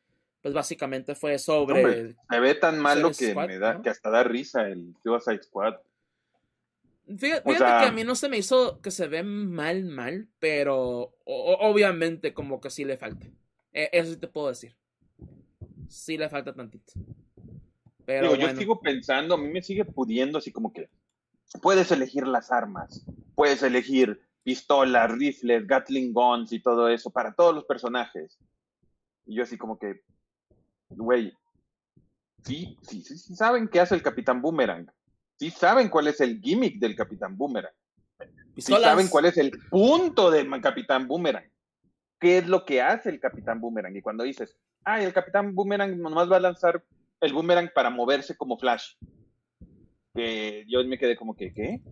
pues 0.46 0.54
básicamente 0.54 1.16
fue 1.16 1.40
sobre. 1.40 2.14
se 2.30 2.38
ve 2.40 2.54
tan 2.54 2.78
malo 2.78 3.10
que 3.10 3.34
me 3.34 3.58
da, 3.58 3.82
que 3.82 3.90
hasta 3.90 4.10
da 4.10 4.22
risa 4.22 4.68
el 4.68 4.94
Suicide 5.02 5.42
Squad. 5.42 5.74
Fíjate, 7.18 7.52
que 7.52 7.64
a 7.64 7.90
mí 7.90 8.04
no 8.04 8.14
se 8.14 8.28
me 8.28 8.38
hizo 8.38 8.80
que 8.80 8.92
se 8.92 9.08
ve 9.08 9.24
mal, 9.24 9.82
mal, 9.86 10.28
pero 10.38 11.16
obviamente 11.24 12.32
como 12.32 12.60
que 12.60 12.70
sí 12.70 12.84
le 12.84 12.96
falta. 12.96 13.26
E, 13.72 13.90
eso 13.90 14.12
sí 14.12 14.18
te 14.18 14.28
puedo 14.28 14.46
decir. 14.46 14.76
Sí 15.88 16.16
le 16.16 16.28
falta 16.28 16.54
tantito. 16.54 16.92
Pero 18.04 18.36
yo 18.36 18.54
sigo 18.54 18.80
pensando, 18.80 19.34
a 19.34 19.38
mí 19.38 19.48
me 19.48 19.62
sigue 19.62 19.84
pudiendo 19.84 20.38
así 20.38 20.52
como 20.52 20.72
que 20.72 20.88
puedes 21.60 21.90
elegir 21.90 22.24
las 22.24 22.52
armas, 22.52 23.04
puedes 23.34 23.64
elegir 23.64 24.22
pistolas, 24.44 25.10
rifles, 25.10 25.66
Gatling 25.66 26.12
guns 26.12 26.52
y 26.52 26.60
todo 26.60 26.88
eso 26.88 27.10
para 27.10 27.34
todos 27.34 27.52
los 27.52 27.64
personajes. 27.64 28.38
Y 29.26 29.34
yo 29.34 29.42
así 29.42 29.58
como 29.58 29.76
que, 29.76 30.02
güey, 30.88 31.32
sí, 32.44 32.76
sí, 32.82 33.02
sí, 33.02 33.18
sí 33.18 33.34
saben 33.34 33.68
qué 33.68 33.80
hace 33.80 33.94
el 33.94 34.02
Capitán 34.02 34.40
Boomerang. 34.40 34.90
Sí 35.38 35.50
saben 35.50 35.88
cuál 35.88 36.08
es 36.08 36.20
el 36.20 36.40
gimmick 36.40 36.78
del 36.78 36.96
Capitán 36.96 37.36
Boomerang. 37.36 37.74
Sí 38.56 38.72
saben 38.72 39.08
cuál 39.08 39.26
es 39.26 39.36
el 39.36 39.50
punto 39.70 40.30
del 40.30 40.48
Capitán 40.62 41.06
Boomerang. 41.06 41.44
¿Qué 42.18 42.38
es 42.38 42.48
lo 42.48 42.64
que 42.64 42.80
hace 42.80 43.10
el 43.10 43.20
Capitán 43.20 43.60
Boomerang? 43.60 43.94
Y 43.94 44.00
cuando 44.00 44.24
dices, 44.24 44.56
ah, 44.84 45.02
el 45.02 45.12
Capitán 45.12 45.54
Boomerang 45.54 45.98
nomás 45.98 46.30
va 46.30 46.36
a 46.36 46.40
lanzar 46.40 46.82
el 47.20 47.32
Boomerang 47.34 47.70
para 47.74 47.90
moverse 47.90 48.34
como 48.36 48.58
Flash. 48.58 48.94
Que 50.14 50.64
yo 50.68 50.82
me 50.84 50.98
quedé 50.98 51.16
como 51.16 51.36
que, 51.36 51.52
¿qué? 51.52 51.82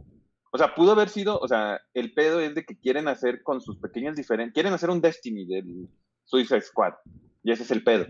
O 0.50 0.56
sea, 0.56 0.74
pudo 0.74 0.92
haber 0.92 1.10
sido, 1.10 1.38
o 1.38 1.48
sea, 1.48 1.80
el 1.92 2.14
pedo 2.14 2.40
es 2.40 2.54
de 2.54 2.64
que 2.64 2.78
quieren 2.78 3.08
hacer 3.08 3.42
con 3.42 3.60
sus 3.60 3.76
pequeñas 3.76 4.16
diferencias, 4.16 4.54
quieren 4.54 4.72
hacer 4.72 4.88
un 4.88 5.02
Destiny 5.02 5.44
del 5.44 5.88
Suicide 6.24 6.62
Squad. 6.62 6.94
Y 7.42 7.52
ese 7.52 7.64
es 7.64 7.70
el 7.70 7.84
pedo. 7.84 8.06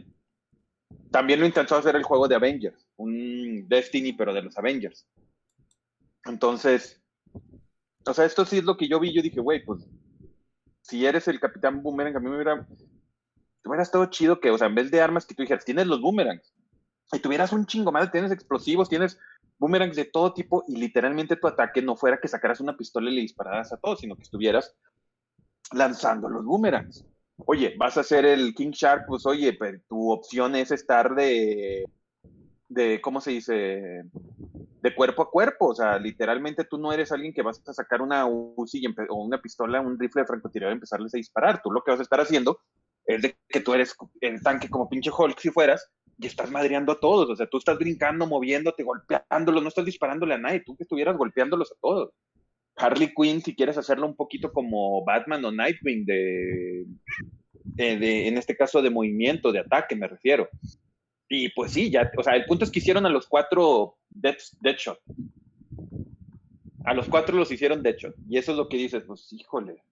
También 1.11 1.41
lo 1.41 1.47
intentó 1.47 1.77
hacer 1.77 1.97
el 1.97 2.03
juego 2.03 2.29
de 2.29 2.35
Avengers, 2.35 2.87
un 2.97 3.69
Destiny, 3.69 4.13
pero 4.13 4.35
de 4.35 4.43
los 4.43 4.59
Avengers. 4.59 5.07
Entonces, 6.25 7.01
o 8.07 8.15
sea, 8.15 8.25
esto 8.25 8.45
sí 8.45 8.59
es 8.59 8.65
lo 8.65 8.77
que 8.77 8.89
yo 8.89 9.01
vi. 9.01 9.13
Yo 9.13 9.23
dije, 9.23 9.41
güey, 9.41 9.65
pues, 9.65 9.87
si 10.83 11.07
eres 11.07 11.29
el 11.29 11.41
Capitán 11.41 11.83
Boomerang, 11.83 12.17
a 12.17 12.21
mí 12.21 12.29
me 12.29 12.37
hubiera, 12.37 12.67
hubiera 13.65 13.83
estado 13.83 14.07
chido 14.07 14.41
que, 14.41 14.51
o 14.51 14.59
sea, 14.59 14.67
en 14.67 14.75
vez 14.75 14.91
de 14.91 15.01
armas 15.01 15.25
que 15.25 15.35
tú 15.35 15.43
dijeras, 15.43 15.65
tienes 15.65 15.87
los 15.87 16.01
boomerangs, 16.01 16.53
y 17.13 17.19
tuvieras 17.21 17.53
un 17.53 17.67
chingo 17.67 17.93
más, 17.93 18.11
tienes 18.11 18.33
explosivos, 18.33 18.89
tienes 18.89 19.19
boomerangs 19.59 19.97
de 19.97 20.05
todo 20.07 20.35
tipo, 20.35 20.65
y 20.67 20.77
literalmente 20.77 21.37
tu 21.37 21.47
ataque 21.47 21.81
no 21.81 21.97
fuera 21.97 22.19
que 22.19 22.29
sacaras 22.29 22.61
una 22.61 22.77
pistola 22.77 23.11
y 23.11 23.15
le 23.15 23.21
dispararas 23.23 23.73
a 23.73 23.77
todos, 23.77 24.01
sino 24.01 24.17
que 24.17 24.23
estuvieras 24.23 24.75
lanzando 25.73 26.29
los 26.29 26.45
boomerangs 26.45 27.07
oye, 27.39 27.75
vas 27.79 27.97
a 27.97 28.01
hacer 28.01 28.25
el 28.25 28.55
King 28.55 28.71
Shark, 28.71 29.05
pues 29.07 29.27
oye, 29.27 29.53
pero 29.55 29.79
tu 29.89 30.11
opción 30.11 30.55
es 30.57 30.71
estar 30.71 31.15
de, 31.15 31.85
de, 32.69 33.01
¿cómo 33.01 33.21
se 33.21 33.33
dice? 33.33 34.03
De 34.83 34.95
cuerpo 34.95 35.23
a 35.23 35.31
cuerpo, 35.31 35.69
o 35.69 35.75
sea, 35.75 35.99
literalmente 35.99 36.65
tú 36.65 36.79
no 36.79 36.93
eres 36.93 37.11
alguien 37.13 37.33
que 37.33 37.43
vas 37.43 37.63
a 37.67 37.73
sacar 37.73 38.03
una 38.03 38.27
UCI 38.27 38.95
o 39.09 39.25
una 39.25 39.41
pistola, 39.41 39.81
un 39.81 39.99
rifle 39.99 40.23
de 40.23 40.27
francotirador 40.27 40.73
y 40.73 40.77
empezarles 40.77 41.15
a 41.15 41.19
disparar. 41.19 41.63
Tú 41.63 41.71
lo 41.71 41.83
que 41.83 41.91
vas 41.91 42.01
a 42.01 42.03
estar 42.03 42.21
haciendo 42.21 42.59
es 43.07 43.23
de 43.23 43.37
que 43.49 43.61
tú 43.61 43.75
eres 43.75 43.97
el 44.21 44.43
tanque 44.43 44.69
como 44.69 44.89
pinche 44.89 45.11
Hulk 45.17 45.39
si 45.39 45.51
fueras 45.51 45.91
y 46.19 46.27
estás 46.27 46.51
madreando 46.51 46.93
a 46.93 47.01
todos. 47.01 47.31
O 47.31 47.37
sea, 47.37 47.47
tú 47.47 47.59
estás 47.59 47.79
brincando, 47.79 48.27
moviéndote, 48.27 48.83
golpeándolos, 48.83 49.63
no 49.63 49.69
estás 49.69 49.85
disparándole 49.85 50.35
a 50.35 50.39
nadie, 50.39 50.63
tú 50.65 50.77
que 50.77 50.85
estuvieras 50.85 51.17
golpeándolos 51.17 51.73
a 51.73 51.77
todos. 51.81 52.11
Harley 52.77 53.13
Quinn, 53.15 53.41
si 53.41 53.55
quieres 53.55 53.79
hacerlo 53.79 54.07
un 54.07 54.17
poquito 54.17 54.53
como 54.53 55.05
Batman 55.05 55.45
o 55.45 55.53
Nightwing, 55.53 56.05
de, 56.05 56.87
de, 57.65 58.29
en 58.29 58.39
este 58.39 58.57
caso 58.57 58.83
de 58.83 58.91
movimiento, 58.91 59.53
de 59.53 59.61
ataque, 59.61 59.97
me 59.97 60.09
refiero. 60.09 60.49
Y 61.29 61.51
pues 61.51 61.73
sí, 61.73 61.91
ya, 61.91 62.11
o 62.17 62.23
sea, 62.23 62.35
el 62.35 62.45
punto 62.45 62.65
es 62.65 62.71
que 62.71 62.81
hicieron 62.81 63.07
a 63.07 63.11
los 63.11 63.27
cuatro 63.27 63.97
Deadshot. 64.11 65.01
A 66.85 66.95
los 66.95 67.09
cuatro 67.09 67.37
los 67.37 67.51
hicieron 67.51 67.83
Deadshot. 67.83 68.15
Y 68.29 68.39
eso 68.39 68.53
es 68.53 68.59
lo 68.59 68.69
que 68.69 68.77
dices, 68.77 69.05
pues 69.07 69.33
híjole, 69.33 69.83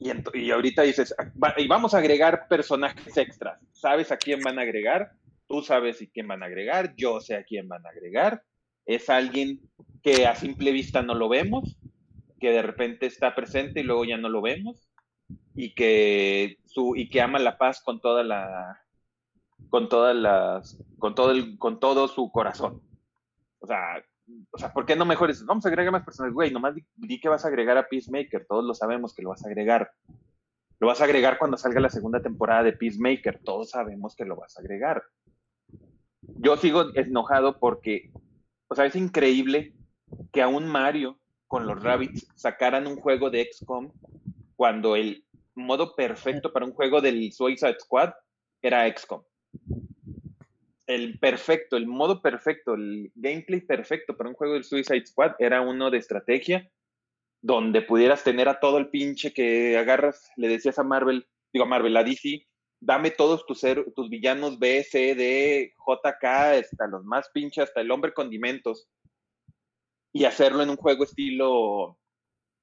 y, 0.00 0.50
ahorita 0.50 0.82
dices, 0.82 1.14
ah, 1.18 1.54
y 1.56 1.66
vamos 1.66 1.94
a 1.94 1.98
agregar 1.98 2.48
personajes 2.48 3.16
extras. 3.16 3.60
¿Sabes 3.72 4.12
a 4.12 4.16
quién 4.16 4.40
van 4.40 4.58
a 4.58 4.62
agregar? 4.62 5.12
Tú 5.48 5.62
sabes 5.62 6.02
a 6.02 6.06
quién 6.12 6.26
van 6.26 6.42
a 6.42 6.46
agregar, 6.46 6.94
yo 6.96 7.20
sé 7.20 7.36
a 7.36 7.44
quién 7.44 7.68
van 7.68 7.86
a 7.86 7.90
agregar. 7.90 8.42
Es 8.84 9.08
alguien 9.08 9.60
que 10.06 10.24
a 10.24 10.36
simple 10.36 10.70
vista 10.70 11.02
no 11.02 11.16
lo 11.16 11.28
vemos, 11.28 11.80
que 12.38 12.52
de 12.52 12.62
repente 12.62 13.06
está 13.06 13.34
presente 13.34 13.80
y 13.80 13.82
luego 13.82 14.04
ya 14.04 14.16
no 14.16 14.28
lo 14.28 14.40
vemos, 14.40 14.88
y 15.52 15.74
que, 15.74 16.58
su, 16.64 16.94
y 16.94 17.10
que 17.10 17.20
ama 17.20 17.40
la 17.40 17.58
paz 17.58 17.82
con 17.82 18.00
toda 18.00 18.22
la 18.22 18.80
con 19.68 19.88
todas 19.88 20.14
las 20.14 20.80
con 21.00 21.16
todo 21.16 21.32
el, 21.32 21.58
con 21.58 21.80
todo 21.80 22.06
su 22.06 22.30
corazón. 22.30 22.82
O 23.58 23.66
sea, 23.66 24.04
o 24.52 24.58
sea, 24.58 24.72
¿por 24.72 24.86
qué 24.86 24.94
no 24.94 25.06
mejores? 25.06 25.44
Vamos 25.44 25.66
a 25.66 25.70
agregar 25.70 25.90
más 25.90 26.04
personas, 26.04 26.32
güey, 26.32 26.52
nomás 26.52 26.76
di, 26.94 27.20
que 27.20 27.28
vas 27.28 27.44
a 27.44 27.48
agregar 27.48 27.76
a 27.76 27.88
Peacemaker, 27.88 28.46
todos 28.46 28.64
lo 28.64 28.74
sabemos 28.74 29.12
que 29.12 29.22
lo 29.22 29.30
vas 29.30 29.44
a 29.44 29.48
agregar. 29.48 29.90
Lo 30.78 30.86
vas 30.86 31.00
a 31.00 31.04
agregar 31.04 31.36
cuando 31.36 31.56
salga 31.56 31.80
la 31.80 31.90
segunda 31.90 32.22
temporada 32.22 32.62
de 32.62 32.74
Peacemaker, 32.74 33.40
todos 33.42 33.70
sabemos 33.70 34.14
que 34.14 34.24
lo 34.24 34.36
vas 34.36 34.56
a 34.56 34.60
agregar. 34.60 35.02
Yo 36.20 36.56
sigo 36.58 36.94
enojado 36.94 37.58
porque, 37.58 38.12
o 38.68 38.76
sea, 38.76 38.86
es 38.86 38.94
increíble 38.94 39.74
que 40.32 40.42
a 40.42 40.48
un 40.48 40.66
Mario 40.66 41.18
con 41.46 41.66
los 41.66 41.82
Rabbits 41.82 42.26
sacaran 42.34 42.86
un 42.86 42.96
juego 42.96 43.30
de 43.30 43.48
XCOM 43.52 43.92
cuando 44.56 44.96
el 44.96 45.24
modo 45.54 45.94
perfecto 45.94 46.52
para 46.52 46.66
un 46.66 46.72
juego 46.72 47.00
del 47.00 47.32
Suicide 47.32 47.76
Squad 47.80 48.12
era 48.62 48.88
XCOM 48.88 49.22
el 50.86 51.18
perfecto, 51.18 51.76
el 51.76 51.86
modo 51.86 52.22
perfecto, 52.22 52.74
el 52.74 53.10
gameplay 53.14 53.60
perfecto 53.60 54.16
para 54.16 54.30
un 54.30 54.36
juego 54.36 54.54
del 54.54 54.64
Suicide 54.64 55.06
Squad 55.06 55.34
era 55.38 55.60
uno 55.60 55.90
de 55.90 55.98
estrategia, 55.98 56.70
donde 57.42 57.82
pudieras 57.82 58.22
tener 58.24 58.48
a 58.48 58.60
todo 58.60 58.78
el 58.78 58.88
pinche 58.88 59.32
que 59.32 59.76
agarras, 59.76 60.30
le 60.36 60.48
decías 60.48 60.78
a 60.78 60.84
Marvel, 60.84 61.26
digo 61.52 61.64
a 61.64 61.68
Marvel, 61.68 61.96
a 61.96 62.04
DC, 62.04 62.46
dame 62.80 63.10
todos 63.10 63.44
tus, 63.46 63.62
tus 63.94 64.08
villanos 64.08 64.58
B, 64.58 64.82
C, 64.84 65.14
D, 65.14 65.72
JK, 65.86 66.24
hasta 66.24 66.86
los 66.86 67.04
más 67.04 67.28
pinches, 67.30 67.64
hasta 67.64 67.80
el 67.80 67.90
hombre 67.90 68.14
condimentos, 68.14 68.88
y 70.16 70.24
hacerlo 70.24 70.62
en 70.62 70.70
un 70.70 70.76
juego 70.76 71.04
estilo, 71.04 71.98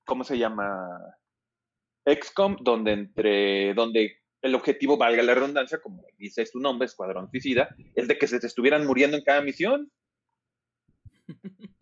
¿cómo 0.05 0.23
se 0.23 0.39
llama? 0.39 0.89
XCOM, 2.03 2.57
donde 2.61 2.93
entre, 2.93 3.75
donde 3.75 4.17
el 4.41 4.55
objetivo, 4.55 4.97
valga 4.97 5.21
la 5.21 5.35
redundancia, 5.35 5.80
como 5.80 6.03
dice 6.17 6.47
su 6.47 6.59
nombre, 6.59 6.88
Escuadrón 6.88 7.30
Suicida, 7.30 7.69
es 7.93 8.07
de 8.07 8.17
que 8.17 8.25
se 8.25 8.39
te 8.39 8.47
estuvieran 8.47 8.88
muriendo 8.88 9.17
en 9.17 9.23
cada 9.23 9.41
misión. 9.41 9.91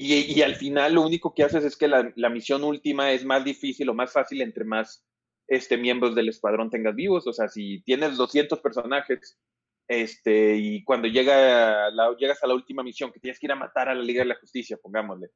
Y, 0.00 0.42
al 0.42 0.54
final 0.54 0.94
lo 0.94 1.02
único 1.02 1.34
que 1.34 1.42
haces 1.42 1.64
es 1.64 1.76
que 1.76 1.88
la, 1.88 2.30
misión 2.30 2.62
última 2.62 3.10
es 3.10 3.24
más 3.24 3.44
difícil 3.44 3.88
o 3.88 3.94
más 3.94 4.12
fácil 4.12 4.42
entre 4.42 4.62
más 4.62 5.04
este, 5.48 5.76
miembros 5.76 6.14
del 6.14 6.28
escuadrón 6.28 6.70
tengas 6.70 6.94
vivos. 6.94 7.26
O 7.26 7.32
sea, 7.32 7.48
si 7.48 7.82
tienes 7.82 8.16
200 8.16 8.60
personajes 8.60 9.40
este, 9.88 10.56
y 10.56 10.84
cuando 10.84 11.08
llega 11.08 11.90
la, 11.90 12.14
llegas 12.16 12.42
a 12.44 12.46
la 12.46 12.54
última 12.54 12.82
misión 12.82 13.10
que 13.10 13.20
tienes 13.20 13.38
que 13.38 13.46
ir 13.46 13.52
a 13.52 13.56
matar 13.56 13.88
a 13.88 13.94
la 13.94 14.02
Liga 14.02 14.20
de 14.20 14.28
la 14.28 14.38
Justicia, 14.38 14.78
pongámosle. 14.80 15.30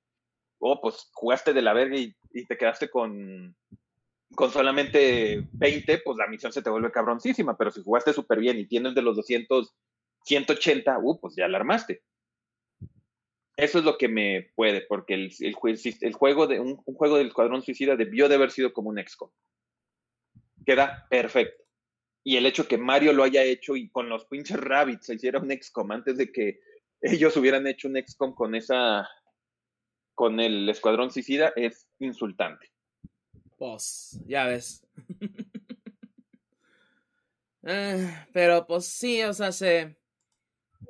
Oh, 0.59 0.81
pues 0.81 1.11
jugaste 1.13 1.53
de 1.53 1.63
la 1.63 1.73
verga 1.73 1.97
y 1.97 2.15
te 2.47 2.57
quedaste 2.57 2.89
con, 2.89 3.57
con 4.35 4.51
solamente 4.51 5.49
20, 5.53 5.99
pues 5.99 6.17
la 6.17 6.27
misión 6.27 6.53
se 6.53 6.63
te 6.63 6.71
vuelve 6.71 6.91
cabroncísima, 6.91 7.57
pero 7.57 7.71
si 7.71 7.83
jugaste 7.83 8.13
súper 8.13 8.39
bien 8.39 8.59
y 8.59 8.67
tienes 8.67 8.95
de 8.95 9.03
los 9.03 9.17
200, 9.17 9.75
180, 10.25 10.99
uh, 10.99 11.21
pues 11.21 11.35
ya 11.37 11.45
alarmaste. 11.45 12.03
Eso 13.57 13.79
es 13.79 13.85
lo 13.85 13.99
que 13.99 14.09
me 14.09 14.51
puede, 14.55 14.83
porque 14.83 15.15
el, 15.15 15.33
el, 15.41 16.13
juego 16.15 16.47
de 16.47 16.59
un, 16.59 16.77
juego 16.77 17.19
del 17.19 17.29
Escuadrón 17.29 17.63
Suicida 17.63 17.97
debió 17.97 18.29
de 18.29 18.37
haber 18.37 18.51
sido 18.51 18.73
como 18.73 18.89
un 18.89 18.99
XCOM. 18.99 19.31
Queda 20.65 21.07
perfecto. 21.11 21.62
Y 22.25 22.37
el 22.37 22.47
hecho 22.47 22.69
que 22.69 22.79
Mario 22.79 23.13
lo 23.13 23.25
haya 23.25 23.43
hecho 23.43 23.77
y 23.77 23.89
con 23.89 24.09
los 24.09 24.25
pinches 24.27 24.59
rabbits 24.59 25.07
se 25.07 25.15
hiciera 25.15 25.41
un 25.41 25.51
XCOM 25.51 25.91
antes 25.93 26.17
de 26.17 26.31
que 26.31 26.61
ellos 27.01 27.37
hubieran 27.37 27.67
hecho 27.67 27.89
un 27.89 27.97
XCOM 27.97 28.35
con 28.35 28.55
esa 28.55 29.09
con 30.15 30.39
el 30.41 30.69
Escuadrón 30.69 31.11
Suicida 31.11 31.53
es 31.57 31.89
insultante. 31.99 32.71
Pues, 33.57 34.21
ya 34.27 34.47
ves. 34.47 34.87
Eh, 37.65 38.27
pero 38.33 38.67
pues 38.67 38.87
sí, 38.87 39.23
o 39.23 39.33
sea, 39.33 39.53
se... 39.53 39.97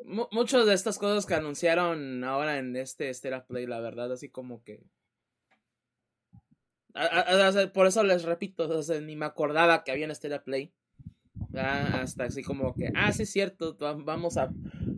muchas 0.06 0.64
de 0.64 0.72
estas 0.72 0.98
cosas 0.98 1.26
que 1.26 1.34
anunciaron 1.34 2.24
ahora 2.24 2.56
en 2.56 2.74
este 2.76 3.10
State 3.10 3.44
Play, 3.46 3.66
la 3.66 3.78
verdad, 3.80 4.10
así 4.10 4.30
como 4.30 4.64
que... 4.64 4.82
por 7.74 7.86
eso 7.86 8.02
les 8.04 8.22
repito, 8.22 8.70
ni 9.02 9.16
me 9.16 9.26
acordaba 9.26 9.84
que 9.84 9.92
había 9.92 10.06
en 10.06 10.14
Stellar 10.14 10.44
Play. 10.44 10.72
Hasta 11.54 12.24
así 12.24 12.42
como 12.42 12.74
que, 12.74 12.90
ah, 12.94 13.12
sí 13.12 13.24
es 13.24 13.30
cierto, 13.30 13.76
vamos 13.78 14.36
a... 14.36 14.50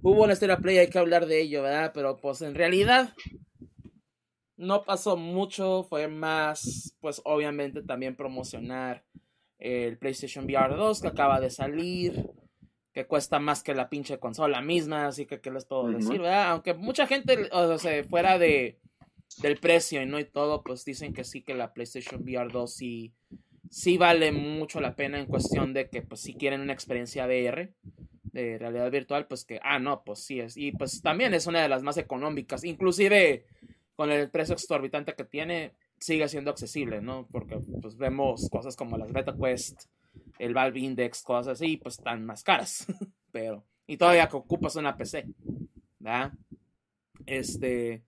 Hubo 0.03 0.25
un 0.25 0.35
Stellar 0.35 0.61
Play, 0.61 0.79
hay 0.79 0.89
que 0.89 0.99
hablar 0.99 1.27
de 1.27 1.41
ello, 1.41 1.63
¿verdad? 1.63 1.93
Pero 1.95 2.17
pues 2.17 2.43
en 2.43 2.55
realidad 2.55 3.15
no 4.57 4.85
pasó 4.85 5.17
mucho, 5.17 5.85
fue 5.85 6.09
más, 6.09 6.97
pues 7.01 7.21
obviamente 7.25 7.83
también 7.83 8.17
promocionar 8.17 9.05
el 9.59 9.99
PlayStation 9.99 10.45
VR 10.45 10.77
2 10.77 11.01
que 11.01 11.09
acaba 11.09 11.41
de 11.41 11.51
salir, 11.51 12.31
que 12.93 13.07
cuesta 13.07 13.41
más 13.41 13.63
que 13.63 13.75
la 13.75 13.89
pinche 13.89 14.19
consola 14.19 14.61
misma, 14.61 15.07
así 15.07 15.27
que 15.27 15.41
qué 15.41 15.51
les 15.51 15.65
puedo 15.65 15.89
decir, 15.89 16.21
¿verdad? 16.21 16.51
Aunque 16.51 16.75
mucha 16.75 17.07
gente, 17.07 17.49
o 17.51 17.79
sea, 17.79 18.05
fuera 18.05 18.39
de 18.39 18.79
del 19.39 19.59
precio 19.59 20.01
y 20.01 20.07
no 20.07 20.21
y 20.21 20.25
todo, 20.25 20.63
pues 20.63 20.85
dicen 20.85 21.13
que 21.13 21.25
sí 21.25 21.43
que 21.43 21.55
la 21.55 21.73
PlayStation 21.73 22.23
VR 22.23 22.53
2 22.53 22.73
sí, 22.73 23.13
sí 23.71 23.99
vale 23.99 24.33
mucho 24.33 24.81
la 24.81 24.95
pena 24.97 25.19
en 25.19 25.27
cuestión 25.27 25.73
de 25.73 25.89
que 25.89 26.03
pues 26.03 26.21
si 26.21 26.35
quieren 26.35 26.61
una 26.61 26.73
experiencia 26.73 27.27
VR 27.27 27.73
de 28.23 28.59
realidad 28.59 28.91
virtual, 28.91 29.27
pues 29.27 29.45
que, 29.45 29.61
ah, 29.63 29.79
no, 29.79 30.03
pues 30.05 30.21
sí 30.21 30.41
es. 30.41 30.57
Y 30.57 30.73
pues 30.73 31.01
también 31.03 31.35
es 31.35 31.47
una 31.47 31.63
de 31.63 31.69
las 31.69 31.83
más 31.83 31.97
económicas. 31.97 32.65
Inclusive 32.65 33.47
con 33.95 34.11
el 34.11 34.29
precio 34.31 34.55
exorbitante 34.55 35.15
que 35.15 35.25
tiene, 35.25 35.73
sigue 35.99 36.29
siendo 36.29 36.51
accesible, 36.51 37.01
¿no? 37.01 37.29
Porque 37.31 37.59
pues 37.81 37.97
vemos 37.97 38.49
cosas 38.51 38.75
como 38.77 38.99
las 38.99 39.13
Beta 39.13 39.35
Quest, 39.41 39.85
el 40.39 40.53
Valve 40.53 40.81
Index, 40.81 41.23
cosas 41.23 41.61
así, 41.61 41.77
pues 41.77 41.99
están 41.99 42.27
más 42.27 42.43
caras. 42.43 42.87
Pero, 43.33 43.65
y 43.87 43.97
todavía 43.97 44.29
que 44.29 44.37
ocupas 44.37 44.77
una 44.77 44.97
PC, 44.97 45.27
¿verdad? 46.01 46.33
Este, 47.27 48.03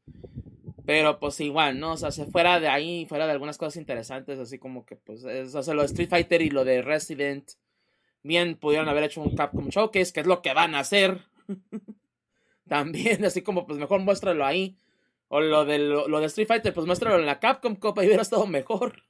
pero 0.86 1.18
pues 1.18 1.40
igual, 1.40 1.80
¿no? 1.80 1.92
O 1.92 1.96
sea, 1.96 2.12
fuera 2.26 2.60
de 2.60 2.68
ahí, 2.68 3.06
fuera 3.06 3.26
de 3.26 3.32
algunas 3.32 3.58
cosas 3.58 3.76
interesantes, 3.76 4.38
así 4.38 4.58
como 4.58 4.86
que, 4.86 4.94
pues, 4.96 5.24
o 5.24 5.62
sea, 5.62 5.74
lo 5.74 5.82
de 5.82 5.86
Street 5.86 6.08
Fighter 6.08 6.42
y 6.42 6.50
lo 6.50 6.64
de 6.64 6.80
Resident, 6.80 7.50
bien 8.22 8.56
pudieron 8.56 8.88
haber 8.88 9.04
hecho 9.04 9.20
un 9.20 9.34
Capcom 9.34 9.68
Showcase, 9.68 10.12
que 10.12 10.20
es 10.20 10.26
lo 10.26 10.42
que 10.42 10.54
van 10.54 10.76
a 10.76 10.80
hacer. 10.80 11.22
También, 12.68 13.24
así 13.24 13.42
como, 13.42 13.66
pues, 13.66 13.78
mejor 13.78 14.00
muéstralo 14.00 14.46
ahí. 14.46 14.78
O 15.28 15.40
lo 15.40 15.64
de, 15.64 15.78
lo, 15.78 16.20
de 16.20 16.26
Street 16.26 16.46
Fighter, 16.46 16.72
pues 16.72 16.86
muéstralo 16.86 17.18
en 17.18 17.26
la 17.26 17.40
Capcom 17.40 17.74
Copa 17.74 18.04
y 18.04 18.06
hubiera 18.06 18.22
estado 18.22 18.46
mejor. 18.46 19.02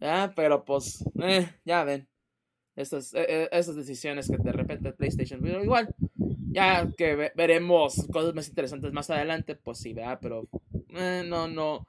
Ah, 0.00 0.32
pero 0.36 0.64
pues, 0.66 1.02
eh, 1.22 1.50
ya 1.64 1.82
ven. 1.84 2.08
Estas, 2.76 3.14
eh, 3.14 3.26
eh, 3.26 3.48
estas 3.52 3.74
decisiones 3.74 4.30
que 4.30 4.36
de 4.36 4.52
repente 4.52 4.92
PlayStation, 4.92 5.40
pero 5.42 5.64
igual, 5.64 5.88
ya 6.58 6.90
que 6.96 7.32
veremos 7.36 8.06
cosas 8.12 8.34
más 8.34 8.48
interesantes 8.48 8.92
más 8.92 9.08
adelante, 9.10 9.54
pues 9.54 9.78
sí, 9.78 9.92
¿verdad? 9.92 10.18
Pero 10.20 10.48
no, 10.88 11.46
no, 11.46 11.86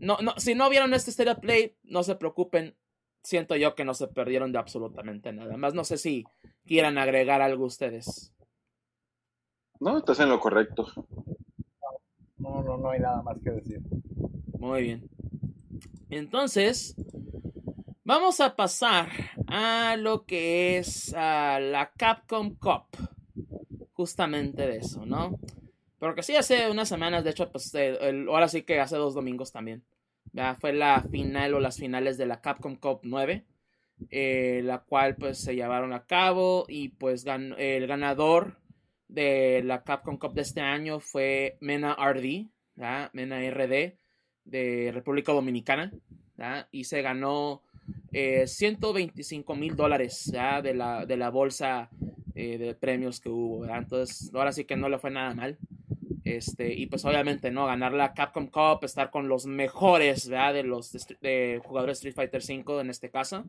no, 0.00 0.18
no, 0.22 0.34
si 0.38 0.54
no 0.54 0.70
vieron 0.70 0.94
este 0.94 1.12
Stereo 1.12 1.38
Play, 1.38 1.76
no 1.84 2.02
se 2.02 2.16
preocupen. 2.16 2.74
Siento 3.22 3.56
yo 3.56 3.74
que 3.74 3.84
no 3.84 3.92
se 3.92 4.08
perdieron 4.08 4.52
de 4.52 4.58
absolutamente 4.58 5.32
nada. 5.32 5.56
Más 5.56 5.74
no 5.74 5.84
sé 5.84 5.98
si 5.98 6.24
quieran 6.64 6.96
agregar 6.96 7.42
algo 7.42 7.66
ustedes. 7.66 8.32
No, 9.80 9.98
estás 9.98 10.20
en 10.20 10.30
lo 10.30 10.40
correcto. 10.40 10.86
No, 12.38 12.62
no, 12.62 12.78
no 12.78 12.90
hay 12.90 13.00
nada 13.00 13.20
más 13.22 13.36
que 13.42 13.50
decir. 13.50 13.80
Muy 14.58 14.82
bien. 14.82 15.10
Entonces, 16.08 16.94
vamos 18.04 18.40
a 18.40 18.56
pasar 18.56 19.08
a 19.48 19.96
lo 19.96 20.24
que 20.24 20.78
es 20.78 21.12
la 21.12 21.92
Capcom 21.96 22.54
Cup. 22.54 23.15
Justamente 23.96 24.66
de 24.66 24.76
eso, 24.76 25.06
¿no? 25.06 25.40
Porque 25.98 26.22
sí, 26.22 26.36
hace 26.36 26.70
unas 26.70 26.88
semanas, 26.88 27.24
de 27.24 27.30
hecho, 27.30 27.50
pues 27.50 27.72
ahora 28.28 28.48
sí 28.48 28.62
que 28.62 28.78
hace 28.78 28.96
dos 28.96 29.14
domingos 29.14 29.52
también. 29.52 29.82
Ya 30.32 30.54
fue 30.54 30.74
la 30.74 31.02
final 31.02 31.54
o 31.54 31.60
las 31.60 31.78
finales 31.78 32.18
de 32.18 32.26
la 32.26 32.42
Capcom 32.42 32.76
Cup 32.76 33.00
9. 33.02 33.44
eh, 34.10 34.60
la 34.62 34.80
cual 34.80 35.16
pues 35.16 35.38
se 35.38 35.54
llevaron 35.54 35.94
a 35.94 36.04
cabo 36.04 36.66
y 36.68 36.90
pues 36.90 37.24
el 37.56 37.86
ganador 37.86 38.58
de 39.08 39.62
la 39.64 39.84
Capcom 39.84 40.18
Cup 40.18 40.34
de 40.34 40.42
este 40.42 40.60
año 40.60 41.00
fue 41.00 41.56
Mena 41.60 41.94
RD, 41.94 42.48
Mena 43.12 43.50
RD 43.50 43.94
de 44.44 44.90
República 44.92 45.32
Dominicana 45.32 45.90
y 46.70 46.84
se 46.84 47.00
ganó 47.00 47.62
125 48.12 49.52
eh, 49.52 49.56
mil 49.56 49.76
dólares 49.76 50.30
de 50.62 50.74
la, 50.74 51.06
de 51.06 51.16
la 51.16 51.30
bolsa 51.30 51.88
eh, 52.38 52.58
de 52.58 52.74
premios 52.74 53.18
que 53.18 53.30
hubo. 53.30 53.64
Entonces 53.64 54.30
ahora 54.34 54.52
sí 54.52 54.64
que 54.64 54.76
no 54.76 54.90
le 54.90 54.98
fue 54.98 55.10
nada 55.10 55.34
mal. 55.34 55.56
Este, 56.22 56.74
y 56.74 56.84
pues 56.84 57.02
obviamente, 57.06 57.50
¿no? 57.50 57.64
Ganar 57.64 57.94
la 57.94 58.12
Capcom 58.12 58.48
Cup, 58.48 58.80
estar 58.82 59.10
con 59.10 59.26
los 59.26 59.46
mejores, 59.46 60.28
De 60.28 60.62
los 60.62 60.92
de, 61.22 61.62
jugadores 61.64 62.02
de 62.02 62.10
Street 62.10 62.30
Fighter 62.30 62.42
V 62.42 62.80
en 62.82 62.90
este 62.90 63.10
caso. 63.10 63.46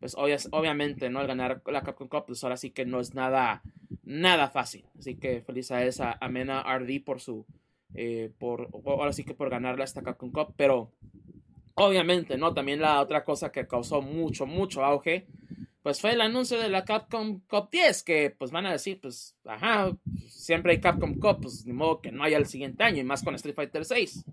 Pues 0.00 0.14
obviamente, 0.16 1.08
¿no? 1.08 1.20
Al 1.20 1.26
ganar 1.28 1.62
la 1.64 1.82
Capcom 1.82 2.08
Cup, 2.08 2.24
pues 2.26 2.44
ahora 2.44 2.58
sí 2.58 2.72
que 2.72 2.84
no 2.84 3.00
es 3.00 3.14
nada, 3.14 3.62
nada 4.04 4.50
fácil. 4.50 4.84
Así 4.98 5.14
que 5.14 5.40
felicidades 5.40 6.00
a 6.02 6.18
Amena 6.20 6.62
RD 6.62 7.02
por 7.02 7.20
su, 7.20 7.46
eh, 7.94 8.30
por, 8.38 8.68
ahora 8.84 9.14
sí 9.14 9.24
que 9.24 9.32
por 9.32 9.48
ganarla 9.48 9.84
esta 9.84 10.02
Capcom 10.02 10.30
Cup. 10.30 10.52
Pero 10.58 10.90
obviamente, 11.72 12.36
¿no? 12.36 12.52
También 12.52 12.82
la 12.82 13.00
otra 13.00 13.24
cosa 13.24 13.50
que 13.50 13.66
causó 13.66 14.02
mucho, 14.02 14.44
mucho 14.44 14.84
auge 14.84 15.26
pues 15.86 16.00
fue 16.00 16.14
el 16.14 16.20
anuncio 16.20 16.58
de 16.58 16.68
la 16.68 16.84
Capcom 16.84 17.42
Cup 17.48 17.68
10, 17.70 18.02
que 18.02 18.34
pues 18.36 18.50
van 18.50 18.66
a 18.66 18.72
decir, 18.72 19.00
pues, 19.00 19.36
ajá, 19.44 19.96
siempre 20.28 20.72
hay 20.72 20.80
Capcom 20.80 21.14
Cup, 21.14 21.42
pues 21.42 21.64
ni 21.64 21.74
modo 21.74 22.00
que 22.00 22.10
no 22.10 22.24
haya 22.24 22.38
el 22.38 22.46
siguiente 22.46 22.82
año, 22.82 23.00
y 23.00 23.04
más 23.04 23.22
con 23.22 23.36
Street 23.36 23.54
Fighter 23.54 23.84
6. 23.84 24.24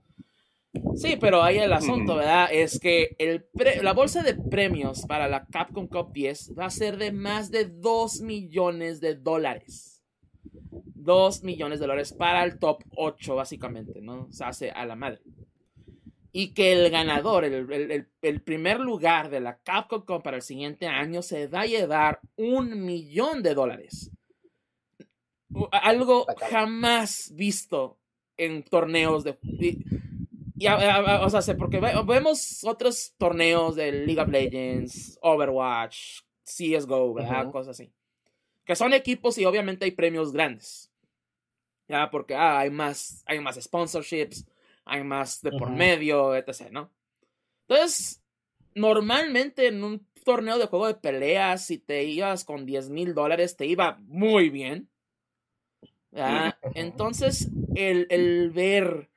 Sí, 0.95 1.15
pero 1.21 1.43
ahí 1.43 1.59
el 1.59 1.71
asunto, 1.71 2.15
¿verdad? 2.15 2.49
Es 2.51 2.79
que 2.79 3.15
el 3.19 3.45
la 3.83 3.93
bolsa 3.93 4.23
de 4.23 4.33
premios 4.33 5.05
para 5.05 5.27
la 5.27 5.45
Capcom 5.45 5.85
Cup 5.85 6.11
10 6.11 6.53
va 6.57 6.65
a 6.65 6.71
ser 6.71 6.97
de 6.97 7.11
más 7.11 7.51
de 7.51 7.65
2 7.65 8.21
millones 8.21 8.99
de 8.99 9.13
dólares. 9.13 10.03
2 10.95 11.43
millones 11.43 11.79
de 11.79 11.83
dólares 11.83 12.13
para 12.13 12.43
el 12.45 12.57
top 12.57 12.81
8, 12.95 13.35
básicamente, 13.35 14.01
¿no? 14.01 14.27
Se 14.31 14.43
hace 14.43 14.71
a 14.71 14.87
la 14.87 14.95
madre 14.95 15.21
y 16.35 16.55
que 16.55 16.73
el 16.73 16.89
ganador, 16.89 17.45
el, 17.45 18.41
primer 18.41 18.79
lugar 18.79 19.29
de 19.29 19.39
la 19.39 19.59
Capcom 19.59 20.23
para 20.23 20.37
el 20.37 20.41
siguiente 20.41 20.87
año 20.87 21.21
se 21.21 21.45
va 21.45 21.61
a 21.61 21.65
llevar 21.67 22.19
un 22.35 22.83
millón 22.83 23.43
de 23.43 23.53
dólares. 23.53 24.11
Algo 25.71 26.25
jamás 26.49 27.31
visto 27.35 27.99
en 28.35 28.63
torneos 28.63 29.23
de... 29.23 29.37
Y, 29.45 30.67
o 30.67 31.29
sea, 31.29 31.55
porque 31.55 31.79
vemos 31.79 32.63
otros 32.63 33.13
torneos 33.19 33.75
de 33.75 33.91
League 33.91 34.19
of 34.19 34.29
Legends, 34.29 35.19
Overwatch, 35.21 36.21
CSGO, 36.43 37.13
¿verdad? 37.13 37.51
Cosas 37.51 37.79
así. 37.79 37.93
Que 38.65 38.75
son 38.75 38.93
equipos 38.93 39.37
y 39.37 39.45
obviamente 39.45 39.85
hay 39.85 39.91
premios 39.91 40.31
grandes. 40.31 40.91
Ya, 41.87 42.09
porque 42.09 42.33
ah, 42.33 42.59
hay, 42.59 42.71
más, 42.71 43.23
hay 43.27 43.39
más 43.39 43.61
sponsorships, 43.61 44.47
hay 44.85 45.03
más 45.03 45.41
de 45.41 45.51
por 45.51 45.69
medio, 45.69 46.35
etc., 46.35 46.69
¿no? 46.71 46.91
Entonces, 47.67 48.23
normalmente 48.75 49.67
en 49.67 49.83
un 49.83 50.07
torneo 50.23 50.57
de 50.57 50.67
juego 50.67 50.87
de 50.87 50.95
peleas, 50.95 51.65
si 51.65 51.77
te 51.77 52.03
ibas 52.03 52.45
con 52.45 52.65
10 52.65 52.89
mil 52.89 53.13
dólares, 53.13 53.55
te 53.55 53.65
iba 53.65 53.97
muy 54.01 54.49
bien. 54.49 54.89
Entonces, 56.75 57.49
el, 57.75 58.07
el, 58.09 58.51
ver 58.51 59.09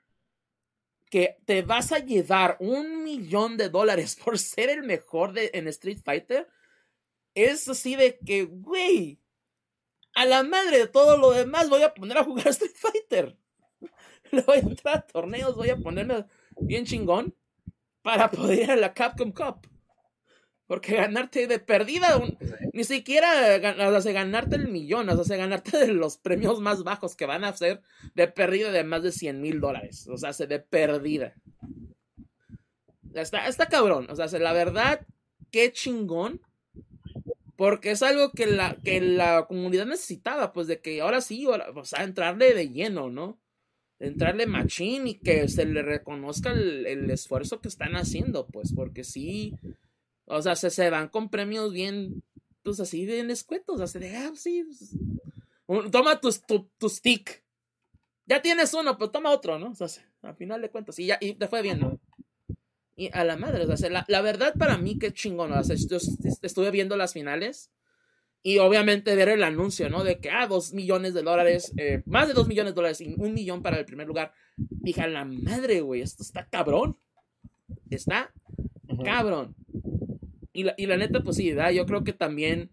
que 1.10 1.36
te 1.44 1.62
vas 1.62 1.92
a 1.92 1.98
llevar 1.98 2.56
un 2.58 3.04
millón 3.04 3.56
de 3.56 3.68
dólares 3.68 4.16
por 4.24 4.38
ser 4.38 4.70
el 4.70 4.82
mejor 4.82 5.32
de, 5.32 5.50
en 5.54 5.68
Street 5.68 6.00
Fighter, 6.04 6.48
es 7.34 7.68
así 7.68 7.96
de 7.96 8.18
que, 8.18 8.44
güey, 8.44 9.20
a 10.14 10.24
la 10.24 10.42
madre 10.42 10.78
de 10.78 10.86
todo 10.88 11.18
lo 11.18 11.32
demás 11.32 11.68
voy 11.68 11.82
a 11.82 11.92
poner 11.92 12.18
a 12.18 12.24
jugar 12.24 12.48
Street 12.48 12.74
Fighter. 12.74 13.36
le 14.32 14.42
voy 14.42 14.58
a 14.58 14.60
entrar 14.60 14.98
a 14.98 15.06
torneos, 15.06 15.56
voy 15.56 15.70
a 15.70 15.76
ponerme 15.76 16.24
bien 16.60 16.84
chingón 16.84 17.34
para 18.02 18.30
poder 18.30 18.60
ir 18.60 18.70
a 18.70 18.76
la 18.76 18.94
Capcom 18.94 19.32
Cup. 19.32 19.68
Porque 20.66 20.96
ganarte 20.96 21.46
de 21.46 21.60
perdida, 21.60 22.20
ni 22.72 22.82
siquiera 22.82 23.58
ganarte 23.58 24.56
el 24.56 24.66
millón, 24.68 25.08
o 25.08 25.24
sea, 25.24 25.36
ganarte 25.36 25.78
de 25.78 25.92
los 25.92 26.16
premios 26.16 26.60
más 26.60 26.82
bajos 26.82 27.14
que 27.14 27.24
van 27.24 27.44
a 27.44 27.56
ser 27.56 27.82
de 28.14 28.26
perdida 28.26 28.72
de 28.72 28.82
más 28.82 29.04
de 29.04 29.12
100 29.12 29.40
mil 29.40 29.60
dólares. 29.60 30.08
O 30.08 30.16
sea, 30.18 30.32
de 30.32 30.58
perdida. 30.58 31.34
Está, 33.14 33.46
está 33.46 33.66
cabrón. 33.66 34.08
O 34.10 34.16
sea, 34.16 34.26
la 34.40 34.52
verdad, 34.52 35.06
qué 35.52 35.72
chingón. 35.72 36.40
Porque 37.54 37.92
es 37.92 38.02
algo 38.02 38.32
que 38.32 38.46
la, 38.46 38.76
que 38.84 39.00
la 39.00 39.46
comunidad 39.46 39.86
necesitaba, 39.86 40.52
pues 40.52 40.66
de 40.66 40.80
que 40.80 41.00
ahora 41.00 41.22
sí, 41.22 41.46
o 41.46 41.84
sea, 41.84 42.04
entrarle 42.04 42.52
de 42.52 42.68
lleno, 42.68 43.08
¿no? 43.08 43.38
Entrarle 43.98 44.46
machín 44.46 45.06
y 45.06 45.14
que 45.18 45.48
se 45.48 45.64
le 45.64 45.82
reconozca 45.82 46.52
el, 46.52 47.10
esfuerzo 47.10 47.60
que 47.60 47.68
están 47.68 47.96
haciendo, 47.96 48.46
pues, 48.46 48.72
porque 48.74 49.04
sí, 49.04 49.54
o 50.26 50.42
sea, 50.42 50.56
se, 50.56 50.70
se 50.70 50.90
van 50.90 51.08
con 51.08 51.30
premios 51.30 51.72
bien, 51.72 52.22
pues 52.62 52.80
así, 52.80 53.06
bien 53.06 53.30
escuetos, 53.30 53.80
así 53.80 53.98
de, 53.98 54.16
ah, 54.16 54.32
sí, 54.34 54.64
pues, 54.64 55.90
toma 55.90 56.20
tu, 56.20 56.30
tu, 56.78 56.88
stick, 56.88 57.42
ya 58.26 58.42
tienes 58.42 58.74
uno, 58.74 58.98
pues 58.98 59.12
toma 59.12 59.30
otro, 59.30 59.58
¿no? 59.58 59.70
O 59.70 59.88
sea, 59.88 59.88
al 60.22 60.36
final 60.36 60.60
de 60.60 60.70
cuentas, 60.70 60.98
y 60.98 61.06
ya, 61.06 61.18
y 61.20 61.34
te 61.34 61.48
fue 61.48 61.62
bien, 61.62 61.80
¿no? 61.80 61.98
Y 62.96 63.10
a 63.12 63.24
la 63.24 63.36
madre, 63.36 63.64
o 63.64 63.76
sea, 63.76 63.90
la, 63.90 64.04
la 64.08 64.20
verdad 64.20 64.54
para 64.58 64.78
mí, 64.78 64.98
qué 64.98 65.12
chingón, 65.12 65.52
o 65.52 65.64
sea, 65.64 65.76
yo 65.76 65.98
estuve 66.42 66.70
viendo 66.70 66.96
las 66.96 67.12
finales 67.12 67.70
y 68.46 68.58
obviamente 68.58 69.16
ver 69.16 69.30
el 69.30 69.42
anuncio, 69.42 69.90
¿no? 69.90 70.04
De 70.04 70.20
que, 70.20 70.30
ah, 70.30 70.46
dos 70.46 70.72
millones 70.72 71.14
de 71.14 71.22
dólares, 71.24 71.72
eh, 71.78 72.04
más 72.06 72.28
de 72.28 72.32
dos 72.32 72.46
millones 72.46 72.74
de 72.74 72.76
dólares 72.76 73.00
y 73.00 73.12
un 73.18 73.34
millón 73.34 73.60
para 73.60 73.76
el 73.76 73.84
primer 73.84 74.06
lugar. 74.06 74.32
Dije, 74.56 75.02
a 75.02 75.08
la 75.08 75.24
madre, 75.24 75.80
güey, 75.80 76.00
esto 76.00 76.22
está 76.22 76.46
cabrón. 76.46 76.96
Está 77.90 78.32
cabrón. 79.04 79.56
Y 80.52 80.62
la, 80.62 80.74
y 80.76 80.86
la 80.86 80.96
neta, 80.96 81.24
pues 81.24 81.38
sí, 81.38 81.52
¿verdad? 81.52 81.72
yo 81.72 81.86
creo 81.86 82.04
que 82.04 82.12
también 82.12 82.70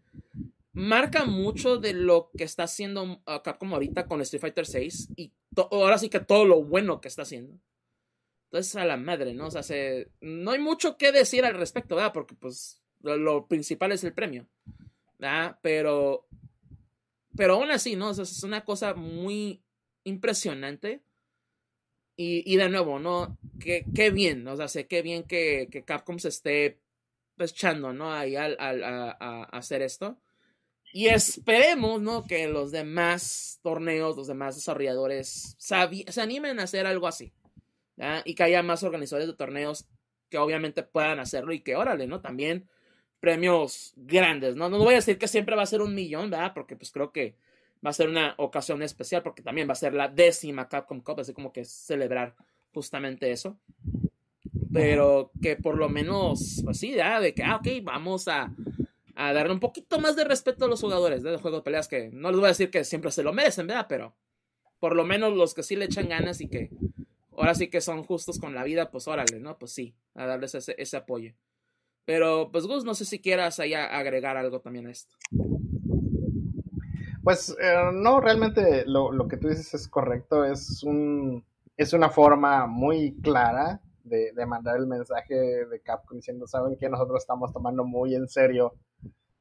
marca 0.73 1.25
mucho 1.25 1.79
de 1.79 1.93
lo 1.93 2.29
que 2.37 2.43
está 2.43 2.65
haciendo 2.65 3.23
acá 3.25 3.57
como 3.57 3.73
ahorita 3.73 4.05
con 4.05 4.21
Street 4.21 4.41
Fighter 4.41 4.67
6 4.67 5.09
y 5.15 5.33
ahora 5.71 5.97
sí 5.97 6.07
que 6.07 6.19
todo 6.19 6.45
lo 6.45 6.63
bueno 6.63 7.01
que 7.01 7.07
está 7.07 7.23
haciendo. 7.23 7.57
Entonces, 8.51 8.75
a 8.75 8.85
la 8.85 8.97
madre, 8.97 9.33
¿no? 9.33 9.47
O 9.47 9.51
sea, 9.51 9.63
se, 9.63 10.11
no 10.21 10.51
hay 10.51 10.59
mucho 10.59 10.97
que 10.97 11.11
decir 11.11 11.45
al 11.45 11.55
respecto, 11.55 11.95
¿verdad? 11.95 12.13
Porque 12.13 12.35
pues 12.35 12.83
lo 13.01 13.47
principal 13.47 13.91
es 13.91 14.03
el 14.03 14.13
premio. 14.13 14.47
Pero, 15.61 16.27
pero 17.35 17.53
aún 17.55 17.71
así, 17.71 17.95
¿no? 17.95 18.11
es 18.11 18.43
una 18.43 18.65
cosa 18.65 18.93
muy 18.93 19.63
impresionante. 20.03 21.01
Y, 22.15 22.57
de 22.57 22.69
nuevo, 22.69 22.99
¿no? 22.99 23.39
Qué, 23.59 23.85
qué 23.95 24.11
bien, 24.11 24.47
o 24.47 24.55
sea, 24.55 24.67
sé 24.67 24.85
qué 24.85 25.01
bien 25.01 25.23
que, 25.23 25.67
que 25.71 25.83
Capcom 25.83 26.19
se 26.19 26.27
esté 26.27 26.79
echando, 27.39 27.91
¿no? 27.91 28.13
Ahí 28.13 28.35
al, 28.35 28.55
a, 28.59 29.43
hacer 29.45 29.81
esto. 29.81 30.19
Y 30.91 31.07
esperemos, 31.07 32.01
¿no? 32.01 32.23
Que 32.23 32.47
los 32.47 32.71
demás 32.71 33.59
torneos, 33.63 34.15
los 34.15 34.27
demás 34.27 34.55
desarrolladores 34.55 35.55
se 35.57 36.21
animen 36.21 36.59
a 36.59 36.63
hacer 36.63 36.85
algo 36.85 37.07
así. 37.07 37.33
Y 38.25 38.35
que 38.35 38.43
haya 38.43 38.61
más 38.61 38.83
organizadores 38.83 39.27
de 39.27 39.35
torneos 39.35 39.87
que 40.29 40.37
obviamente 40.37 40.83
puedan 40.83 41.19
hacerlo 41.19 41.51
y 41.51 41.61
que, 41.61 41.75
órale, 41.75 42.05
¿no? 42.05 42.21
También 42.21 42.69
premios 43.23 43.93
grandes, 43.95 44.57
¿no? 44.57 44.67
No 44.67 44.79
voy 44.79 44.95
a 44.95 44.97
decir 44.97 45.17
que 45.17 45.29
siempre 45.29 45.55
va 45.55 45.61
a 45.61 45.65
ser 45.65 45.81
un 45.81 45.95
millón, 45.95 46.29
¿verdad? 46.29 46.51
Porque 46.53 46.75
pues 46.75 46.91
creo 46.91 47.13
que 47.13 47.37
va 47.83 47.89
a 47.89 47.93
ser 47.93 48.09
una 48.09 48.35
ocasión 48.37 48.83
especial 48.83 49.23
porque 49.23 49.41
también 49.41 49.65
va 49.65 49.71
a 49.71 49.77
ser 49.77 49.93
la 49.93 50.09
décima 50.09 50.67
Capcom 50.67 50.99
Cup, 50.99 51.21
así 51.21 51.31
como 51.31 51.53
que 51.53 51.63
celebrar 51.63 52.35
justamente 52.73 53.31
eso. 53.31 53.57
Pero 54.73 55.31
que 55.41 55.55
por 55.55 55.77
lo 55.77 55.87
menos, 55.87 56.59
pues 56.65 56.77
sí, 56.77 56.91
¿verdad? 56.91 57.21
De 57.21 57.33
que, 57.33 57.43
ah, 57.43 57.55
ok, 57.55 57.67
vamos 57.81 58.27
a, 58.27 58.53
a 59.15 59.31
darle 59.31 59.53
un 59.53 59.61
poquito 59.61 60.01
más 60.01 60.17
de 60.17 60.25
respeto 60.25 60.65
a 60.65 60.67
los 60.67 60.81
jugadores 60.81 61.23
de 61.23 61.37
juego 61.37 61.55
de 61.55 61.63
peleas 61.63 61.87
que 61.87 62.09
no 62.11 62.29
les 62.29 62.39
voy 62.41 62.47
a 62.47 62.49
decir 62.49 62.71
que 62.71 62.83
siempre 62.83 63.09
se 63.11 63.23
lo 63.23 63.31
merecen, 63.31 63.67
¿verdad? 63.67 63.85
Pero 63.87 64.13
por 64.81 64.97
lo 64.97 65.05
menos 65.05 65.31
los 65.33 65.53
que 65.53 65.63
sí 65.63 65.77
le 65.77 65.85
echan 65.85 66.09
ganas 66.09 66.41
y 66.41 66.49
que 66.49 66.71
ahora 67.37 67.55
sí 67.55 67.69
que 67.69 67.79
son 67.79 68.03
justos 68.03 68.37
con 68.37 68.53
la 68.53 68.65
vida, 68.65 68.91
pues 68.91 69.07
órale, 69.07 69.39
¿no? 69.39 69.57
Pues 69.57 69.71
sí, 69.71 69.93
a 70.13 70.25
darles 70.25 70.55
ese 70.55 70.97
apoyo. 70.97 71.33
Pero, 72.05 72.49
pues, 72.51 72.65
Gus, 72.67 72.83
no 72.83 72.95
sé 72.95 73.05
si 73.05 73.19
quieras 73.19 73.59
allá 73.59 73.85
agregar 73.85 74.37
algo 74.37 74.59
también 74.59 74.87
a 74.87 74.91
esto. 74.91 75.15
Pues, 77.23 77.55
eh, 77.61 77.91
no, 77.93 78.19
realmente 78.19 78.83
lo, 78.85 79.11
lo, 79.11 79.27
que 79.27 79.37
tú 79.37 79.47
dices 79.47 79.73
es 79.73 79.87
correcto. 79.87 80.43
Es, 80.43 80.83
un, 80.83 81.43
es 81.77 81.93
una 81.93 82.09
forma 82.09 82.67
muy 82.67 83.15
clara 83.21 83.81
de, 84.03 84.33
de 84.33 84.45
mandar 84.45 84.77
el 84.77 84.87
mensaje 84.87 85.35
de 85.35 85.81
Capcom 85.81 86.17
diciendo, 86.17 86.45
saben 86.47 86.75
que 86.77 86.89
nosotros 86.89 87.21
estamos 87.21 87.53
tomando 87.53 87.85
muy 87.85 88.15
en 88.15 88.27
serio 88.27 88.73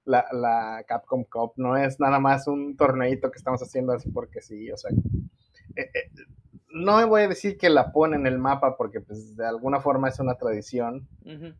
la, 0.05 0.27
la, 0.33 0.85
Capcom 0.87 1.25
Cup. 1.25 1.55
No 1.57 1.77
es 1.77 1.99
nada 1.99 2.21
más 2.21 2.47
un 2.47 2.77
torneito 2.77 3.31
que 3.31 3.39
estamos 3.39 3.61
haciendo 3.63 3.93
así 3.93 4.11
porque 4.11 4.41
sí. 4.41 4.71
O 4.71 4.77
sea, 4.77 4.91
eh, 5.77 5.91
eh, 5.95 6.11
no 6.73 7.07
voy 7.07 7.23
a 7.23 7.29
decir 7.29 7.59
que 7.59 7.69
la 7.69 7.93
pone 7.93 8.17
en 8.17 8.27
el 8.27 8.39
mapa 8.39 8.77
porque 8.77 9.01
pues 9.01 9.37
de 9.37 9.47
alguna 9.47 9.81
forma 9.81 10.09
es 10.09 10.19
una 10.19 10.35
tradición, 10.35 11.09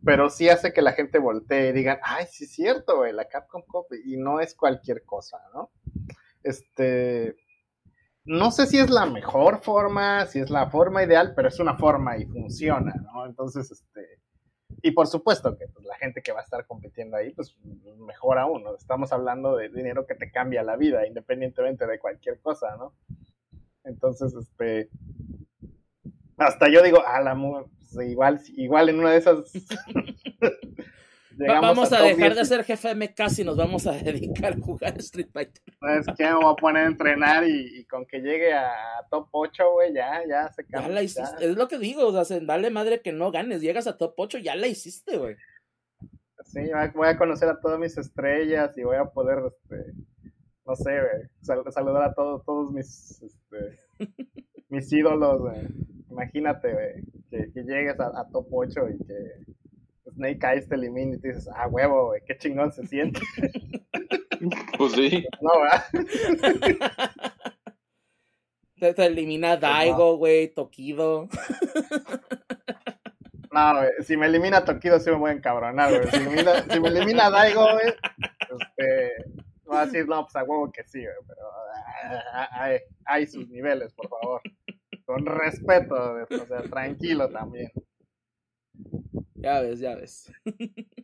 pero 0.05 0.31
sí 0.31 0.49
hace 0.49 0.73
que 0.73 0.83
la 0.83 0.93
gente 0.93 1.19
voltee 1.19 1.69
y 1.69 1.73
digan, 1.73 1.99
ay, 2.03 2.27
sí 2.31 2.45
es 2.45 2.53
cierto, 2.53 2.97
güey, 2.97 3.13
la 3.13 3.29
Capcom 3.29 3.63
Cup, 3.63 3.87
y 4.05 4.17
no 4.17 4.41
es 4.41 4.55
cualquier 4.55 5.05
cosa, 5.05 5.39
¿no? 5.55 5.71
Este, 6.43 7.37
no 8.25 8.51
sé 8.51 8.67
si 8.67 8.79
es 8.79 8.91
la 8.91 9.07
mejor 9.07 9.63
forma, 9.63 10.27
si 10.27 10.41
es 10.41 10.51
la 10.51 10.71
forma 10.71 11.03
ideal, 11.03 11.35
pero 11.37 11.49
es 11.49 11.61
una 11.61 11.77
forma 11.77 12.17
y 12.17 12.27
funciona, 12.27 12.95
¿no? 13.13 13.27
Entonces, 13.27 13.71
este, 13.71 14.21
y 14.81 14.93
por 14.93 15.07
supuesto 15.07 15.57
que 15.57 15.67
pues, 15.69 15.85
la 15.85 15.97
gente 15.97 16.23
que 16.23 16.33
va 16.33 16.41
a 16.41 16.45
estar 16.45 16.67
compitiendo 16.67 17.17
ahí, 17.17 17.33
pues 17.33 17.57
mejor 17.99 18.39
aún, 18.39 18.65
¿no? 18.65 18.75
Estamos 18.75 19.13
hablando 19.13 19.57
de 19.57 19.69
dinero 19.69 20.07
que 20.07 20.15
te 20.15 20.31
cambia 20.31 20.63
la 20.63 20.77
vida, 20.77 21.07
independientemente 21.07 21.87
de 21.87 21.99
cualquier 21.99 22.41
cosa, 22.41 22.77
¿no? 22.77 22.95
Entonces, 23.85 24.35
este, 24.35 24.89
hasta 26.37 26.69
yo 26.69 26.83
digo, 26.83 27.05
a 27.07 27.21
la 27.21 27.35
mu- 27.35 27.65
pues, 27.93 28.09
igual, 28.09 28.41
igual 28.57 28.89
en 28.89 28.99
una 29.01 29.11
de 29.13 29.19
esas. 29.19 29.53
Vamos 31.39 31.93
a, 31.93 32.03
dejar 32.03 32.35
10, 32.35 32.37
de 32.37 32.45
ser 32.45 32.65
jefe 32.65 32.95
MK 32.95 33.39
y 33.39 33.45
nos 33.45 33.57
vamos 33.57 33.87
a 33.87 33.93
dedicar 34.03 34.53
a 34.53 34.61
jugar 34.61 34.99
Street 34.99 35.29
Fighter. 35.33 35.63
¿Sabes 35.81 36.07
qué? 36.17 36.25
Me 36.25 36.35
voy 36.35 36.53
a 36.53 36.57
poner 36.57 36.85
a 36.85 36.87
entrenar 36.89 37.49
y, 37.49 37.79
y 37.81 37.85
con 37.87 38.05
que 38.05 38.19
llegue 38.21 38.53
a 38.53 38.71
top 39.11 39.29
8, 39.33 39.73
güey, 39.73 39.95
ya, 39.95 40.21
ya 40.29 40.53
se 40.53 40.63
Ya 40.65 40.69
cambia. 40.69 40.93
la 40.95 41.03
hiciste. 41.03 41.45
Es 41.47 41.57
lo 41.57 41.69
que 41.69 41.79
digo, 41.79 42.07
o 42.07 42.13
sea, 42.13 42.25
se- 42.27 42.45
vale 42.45 42.69
madre 42.71 43.01
que 43.01 43.13
no 43.13 43.31
ganes. 43.33 43.63
Llegas 43.63 43.87
a 43.87 43.97
top 43.97 44.13
8, 44.19 44.39
ya 44.39 44.55
la 44.57 44.67
hiciste, 44.67 45.17
güey. 45.17 45.37
Sí, 46.45 46.61
voy 46.95 47.09
a 47.09 47.17
conocer 47.17 47.49
a 47.49 47.59
todas 47.61 47.79
mis 47.79 47.97
estrellas 47.97 48.77
y 48.77 48.83
voy 48.83 48.97
a 48.97 49.07
poder, 49.07 49.39
este, 49.47 49.93
no 50.73 50.77
sé, 50.77 50.91
güey, 50.91 51.29
sal- 51.43 51.71
saludar 51.71 52.03
a 52.03 52.15
todos, 52.15 52.43
todos 52.47 52.73
mis, 52.73 53.21
este, 53.23 53.79
mis 54.71 54.91
ídolos, 54.91 55.41
güey. 55.41 55.67
Imagínate, 56.11 56.73
güey, 56.73 56.95
que, 57.31 57.53
que 57.53 57.63
llegues 57.63 58.01
a, 58.01 58.07
a 58.19 58.27
top 58.33 58.47
8 58.51 58.81
y 58.89 58.99
que 59.05 60.11
Snake 60.15 60.47
Eyes 60.47 60.69
te 60.69 60.75
elimine 60.77 61.17
y 61.17 61.19
te 61.21 61.29
dices, 61.29 61.49
ah, 61.55 61.69
huevo, 61.69 62.07
güey, 62.07 62.23
qué 62.27 62.37
chingón 62.39 62.73
se 62.73 62.87
siente. 62.87 63.21
Pues 64.77 64.93
sí. 64.95 65.25
No, 65.41 65.51
¿verdad? 65.61 65.85
Te, 68.81 68.93
te 68.93 69.07
elimina 69.07 69.57
Daigo, 69.57 70.17
güey, 70.17 70.49
Tokido. 70.53 71.29
No, 73.53 73.77
güey, 73.77 73.91
si 74.01 74.17
me 74.17 74.27
elimina 74.27 74.65
Tokido 74.65 74.99
sí 74.99 75.11
me 75.11 75.17
voy 75.17 75.31
a 75.31 75.35
encabronar, 75.35 75.91
güey. 75.97 76.11
Si, 76.11 76.19
me 76.19 76.25
elimina- 76.33 76.65
si 76.73 76.81
me 76.81 76.89
elimina 76.89 77.31
Daigo, 77.31 77.63
güey, 77.63 77.95
este, 78.59 79.13
voy 79.73 80.01
a 80.01 80.05
no, 80.05 80.25
pues 80.25 80.37
a 80.37 80.45
huevo 80.45 80.71
que 80.71 80.85
sí, 80.85 81.01
güey, 81.01 81.17
pero 81.27 81.41
ah, 82.33 82.49
hay, 82.53 82.79
hay 83.05 83.27
sus 83.27 83.49
niveles, 83.49 83.93
por 83.93 84.09
favor. 84.09 84.43
Con 85.05 85.27
respeto, 85.27 85.95
o 85.95 86.47
sea, 86.47 86.63
tranquilo 86.63 87.29
también. 87.29 87.71
Ya 89.35 89.61
ves, 89.61 89.81
ya 89.81 89.97
ves. 89.97 90.33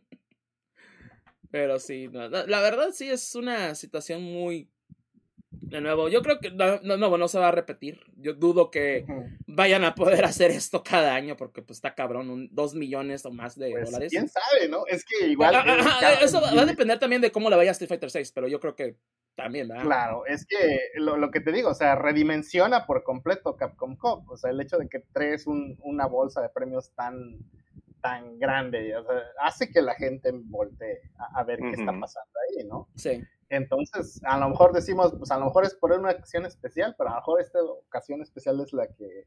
Pero 1.51 1.79
sí, 1.79 2.07
no, 2.07 2.29
la 2.29 2.61
verdad 2.61 2.91
sí 2.93 3.09
es 3.09 3.35
una 3.35 3.73
situación 3.75 4.21
muy... 4.21 4.69
De 5.69 5.81
nuevo, 5.81 6.09
yo 6.09 6.21
creo 6.21 6.39
que 6.39 6.51
no, 6.51 6.79
no, 6.81 6.97
no, 6.97 7.17
no 7.17 7.27
se 7.27 7.37
va 7.39 7.49
a 7.49 7.51
repetir. 7.51 7.99
Yo 8.17 8.33
dudo 8.33 8.71
que 8.71 9.05
vayan 9.47 9.83
a 9.83 9.95
poder 9.95 10.25
hacer 10.25 10.51
esto 10.51 10.83
cada 10.83 11.13
año 11.15 11.37
porque 11.37 11.61
pues 11.61 11.77
está 11.77 11.93
cabrón, 11.95 12.29
un, 12.29 12.49
dos 12.53 12.73
millones 12.75 13.25
o 13.25 13.31
más 13.31 13.55
de 13.57 13.71
Pues, 13.71 13.85
dólares. 13.85 14.09
quién 14.11 14.27
sabe, 14.27 14.67
¿no? 14.67 14.85
Es 14.87 15.05
que 15.05 15.27
igual. 15.27 15.53
Ah, 15.55 15.63
ah, 15.67 15.99
ah, 16.01 16.13
eso 16.21 16.41
va 16.41 16.61
a 16.61 16.65
depender 16.65 16.97
también 16.99 17.21
de 17.21 17.31
cómo 17.31 17.49
le 17.49 17.55
vaya 17.55 17.71
a 17.71 17.73
Street 17.73 17.89
Fighter 17.89 18.09
6, 18.11 18.31
pero 18.33 18.47
yo 18.47 18.59
creo 18.59 18.75
que 18.75 18.95
también, 19.35 19.67
¿verdad? 19.69 19.83
Claro, 19.83 20.25
es 20.25 20.45
que 20.45 20.79
lo, 20.95 21.15
lo 21.15 21.31
que 21.31 21.39
te 21.39 21.51
digo, 21.51 21.69
o 21.69 21.73
sea, 21.75 21.95
redimensiona 21.95 22.85
por 22.85 23.03
completo 23.03 23.55
Capcom 23.55 23.95
Cup. 23.95 24.29
O 24.29 24.35
sea, 24.37 24.51
el 24.51 24.59
hecho 24.59 24.77
de 24.77 24.89
que 24.89 24.99
traes 25.13 25.47
un- 25.47 25.77
una 25.81 26.07
bolsa 26.07 26.41
de 26.41 26.49
premios 26.49 26.91
tan, 26.95 27.37
tan 28.01 28.37
grande, 28.39 28.95
o 28.97 29.03
sea, 29.03 29.13
hace 29.43 29.69
que 29.71 29.81
la 29.81 29.95
gente 29.95 30.31
voltee 30.33 30.99
a, 31.17 31.39
a 31.39 31.43
ver 31.43 31.59
qué 31.59 31.71
está 31.71 31.91
pasando 31.99 32.31
ahí, 32.57 32.65
¿no? 32.65 32.89
Sí. 32.95 33.21
Entonces, 33.49 34.21
a 34.25 34.37
lo 34.39 34.49
mejor 34.49 34.73
decimos, 34.73 35.13
pues 35.17 35.31
a 35.31 35.37
lo 35.37 35.45
mejor 35.45 35.65
es 35.65 35.75
por 35.75 35.91
una 35.91 36.09
acción 36.09 36.45
especial, 36.45 36.95
pero 36.97 37.09
a 37.09 37.13
lo 37.13 37.19
mejor 37.19 37.41
esta 37.41 37.61
ocasión 37.63 38.21
especial 38.21 38.59
es 38.61 38.73
la 38.73 38.87
que 38.87 39.25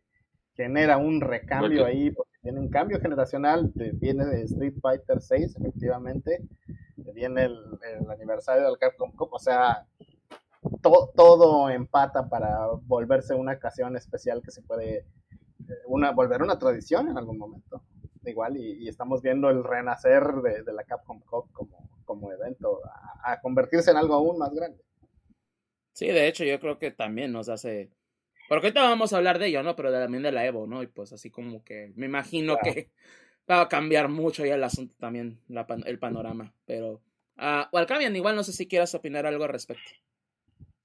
genera 0.55 0.97
un 0.99 1.21
recambio 1.21 1.85
ahí, 1.87 2.11
porque 2.11 2.33
tiene 2.43 2.61
un 2.61 2.69
cambio 2.71 3.01
generacional, 3.01 3.73
viene 3.95 4.25
de 4.27 4.43
Street 4.43 4.75
Fighter 4.81 5.21
6, 5.21 5.57
efectivamente, 5.57 6.41
te 7.03 7.13
viene 7.13 7.45
el, 7.45 7.59
el 7.83 8.11
aniversario 8.11 8.65
del 8.67 8.79
Capcom 8.79 9.11
Cup, 9.13 9.31
o 9.33 9.39
sea, 9.39 9.87
to- 10.83 11.11
todo 11.17 11.71
empata 11.71 12.29
para 12.29 12.67
volverse 12.87 13.35
una 13.35 13.53
ocasión 13.55 13.97
especial 13.97 14.43
que 14.43 14.51
se 14.51 14.63
puede 14.63 14.99
eh, 14.99 15.05
una, 15.87 16.13
volver 16.13 16.43
una 16.43 16.59
tradición 16.59 17.09
en 17.09 17.19
algún 17.19 17.39
momento. 17.39 17.83
Igual, 18.25 18.57
y, 18.57 18.85
y 18.85 18.89
estamos 18.89 19.21
viendo 19.23 19.51
el 19.51 19.65
renacer 19.65 20.23
de, 20.43 20.63
de 20.63 20.73
la 20.73 20.85
Capcom 20.85 21.21
Cup 21.21 21.51
como, 21.53 21.89
como 22.13 22.33
evento, 22.33 22.81
a, 22.85 23.33
a 23.33 23.41
convertirse 23.41 23.91
en 23.91 23.97
algo 23.97 24.15
aún 24.15 24.39
más 24.39 24.55
grande. 24.55 24.83
Sí, 25.95 26.07
de 26.07 26.27
hecho, 26.27 26.45
yo 26.45 26.59
creo 26.61 26.79
que 26.79 26.91
también 26.91 27.33
nos 27.33 27.49
hace. 27.49 27.91
Porque 28.49 28.67
ahorita 28.69 28.83
vamos 28.83 29.13
a 29.13 29.17
hablar 29.19 29.39
de 29.39 29.47
ello, 29.49 29.63
¿no? 29.63 29.77
Pero 29.77 29.93
también 29.93 30.23
de 30.23 30.33
la 30.33 30.45
Evo, 30.47 30.67
¿no? 30.67 30.83
Y 30.83 30.87
pues 30.87 31.13
así 31.13 31.31
como 31.31 31.65
que 31.65 31.93
me 31.97 32.07
imagino 32.07 32.55
Claro. 32.59 32.75
que 32.75 32.91
va 33.51 33.61
a 33.63 33.69
cambiar 33.69 34.09
mucho 34.09 34.45
ya 34.45 34.55
el 34.57 34.65
asunto 34.65 34.95
también, 34.99 35.41
la 35.49 35.67
pan- 35.67 35.85
el 35.87 35.99
panorama. 35.99 36.55
Pero. 36.67 37.01
ah 37.37 37.69
o 37.73 37.79
al 37.79 37.87
cambio, 37.87 38.09
igual 38.15 38.37
no 38.37 38.45
sé 38.45 38.53
si 38.53 38.67
quieras 38.69 38.95
opinar 38.95 39.27
algo 39.27 39.45
al 39.45 39.51
respecto. 39.51 39.91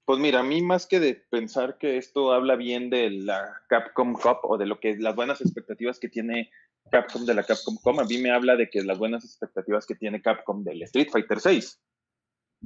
Pues 0.04 0.18
mira, 0.20 0.40
a 0.40 0.42
mí 0.42 0.62
más 0.62 0.86
que 0.86 1.00
de 1.00 1.14
pensar 1.14 1.76
que 1.76 1.98
esto 1.98 2.32
habla 2.32 2.56
bien 2.56 2.88
de 2.88 3.10
la 3.10 3.60
Capcom 3.68 4.14
Cup 4.14 4.38
o 4.44 4.56
de 4.56 4.64
lo 4.64 4.80
que 4.80 4.96
las 4.96 5.14
buenas 5.14 5.42
expectativas 5.42 5.98
que 5.98 6.08
tiene 6.08 6.50
Capcom 6.90 7.24
de 7.24 7.34
la 7.34 7.44
Capcom 7.44 7.76
Cup, 7.76 8.00
a 8.00 8.04
mí 8.04 8.18
me 8.18 8.30
habla 8.30 8.56
de 8.56 8.68
que 8.68 8.82
las 8.82 8.98
buenas 8.98 9.24
expectativas 9.24 9.86
que 9.86 9.94
tiene 9.94 10.22
Capcom 10.22 10.62
del 10.64 10.82
Street 10.82 11.08
Fighter 11.10 11.40
6. 11.40 11.80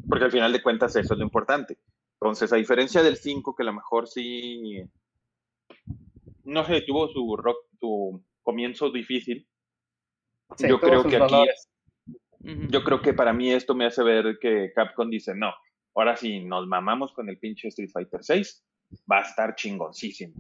Porque 0.09 0.25
al 0.25 0.33
final 0.33 0.53
de 0.53 0.63
cuentas 0.63 0.97
eso 0.97 1.15
es 1.15 1.19
lo 1.19 1.25
importante. 1.25 1.79
Entonces, 2.21 2.53
a 2.53 2.57
diferencia 2.57 3.03
del 3.03 3.17
5, 3.17 3.55
que 3.55 3.63
a 3.63 3.67
lo 3.67 3.75
mejor 3.75 4.09
sí, 4.09 4.83
no 6.45 6.65
sé, 6.65 6.83
tuvo 6.83 7.09
su, 7.09 7.37
rock, 7.37 7.67
su 7.79 8.23
comienzo 8.43 8.91
difícil, 8.91 9.47
Sí, 10.57 10.69
yo 10.69 10.79
creo 10.79 11.05
que 11.05 11.17
aquí 11.17 11.35
yo 12.69 12.83
creo 12.83 13.01
que 13.01 13.15
para 13.15 13.33
mí 13.33 13.53
esto 13.53 13.75
me 13.75 13.87
hace 13.87 14.03
ver 14.03 14.39
que 14.41 14.73
Capcom 14.75 15.09
dice, 15.09 15.35
no, 15.35 15.55
ahora 15.95 16.17
sí 16.17 16.41
nos 16.41 16.67
mamamos 16.67 17.13
con 17.13 17.29
el 17.29 17.39
pinche 17.39 17.69
Street 17.69 17.91
Fighter 17.93 18.25
6, 18.25 18.65
va 19.11 19.19
a 19.19 19.23
estar 19.23 19.55
chingoncísimo. 19.55 20.35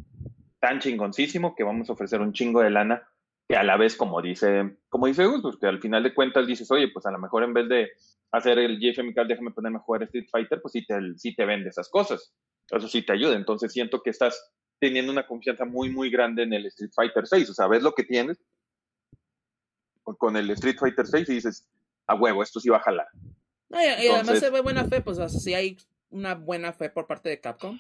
Tan 0.58 0.80
chingoncísimo 0.80 1.54
que 1.54 1.62
vamos 1.62 1.88
a 1.88 1.92
ofrecer 1.92 2.20
un 2.20 2.32
chingo 2.32 2.60
de 2.60 2.70
lana 2.70 3.08
que 3.48 3.56
a 3.56 3.62
la 3.62 3.76
vez, 3.76 3.96
como 3.96 4.22
dice, 4.22 4.76
como 4.88 5.06
dice 5.06 5.26
Gus, 5.26 5.42
pues 5.42 5.56
que 5.56 5.66
al 5.66 5.80
final 5.80 6.02
de 6.02 6.14
cuentas 6.14 6.46
dices, 6.46 6.70
oye, 6.70 6.88
pues 6.88 7.04
a 7.06 7.10
lo 7.10 7.18
mejor 7.18 7.42
en 7.42 7.52
vez 7.54 7.68
de 7.68 7.90
hacer 8.30 8.58
el 8.58 8.78
GFM 8.78 9.12
Card, 9.14 9.28
déjame 9.28 9.50
ponerme 9.50 9.78
a 9.78 9.82
jugar 9.82 10.02
Street 10.04 10.28
Fighter, 10.30 10.60
pues 10.62 10.72
sí 10.72 10.86
te, 10.86 10.94
sí 11.16 11.34
te 11.34 11.44
vende 11.44 11.68
esas 11.68 11.88
cosas. 11.88 12.32
Eso 12.70 12.88
sí 12.88 13.02
te 13.02 13.12
ayuda. 13.12 13.34
Entonces 13.34 13.72
siento 13.72 14.02
que 14.02 14.10
estás 14.10 14.52
teniendo 14.78 15.12
una 15.12 15.26
confianza 15.26 15.64
muy, 15.64 15.90
muy 15.90 16.10
grande 16.10 16.44
en 16.44 16.52
el 16.52 16.66
Street 16.66 16.92
Fighter 16.94 17.26
6. 17.26 17.50
O 17.50 17.54
sea, 17.54 17.66
ves 17.66 17.82
lo 17.82 17.92
que 17.92 18.04
tienes 18.04 18.42
con 20.04 20.36
el 20.36 20.50
Street 20.50 20.76
Fighter 20.78 21.06
6 21.06 21.28
y 21.28 21.34
dices, 21.34 21.68
a 22.06 22.14
huevo, 22.14 22.42
esto 22.42 22.58
sí 22.60 22.68
va 22.68 22.78
a 22.78 22.82
jalar. 22.82 23.06
No, 23.68 23.80
y, 23.80 23.84
y 23.84 23.86
además 23.86 24.20
Entonces- 24.20 24.40
se 24.40 24.50
ve 24.50 24.60
buena 24.60 24.84
fe, 24.86 25.00
pues 25.00 25.18
o 25.18 25.28
sea, 25.28 25.40
sí 25.40 25.54
hay 25.54 25.76
una 26.10 26.34
buena 26.34 26.72
fe 26.72 26.90
por 26.90 27.06
parte 27.06 27.28
de 27.28 27.40
Capcom. 27.40 27.78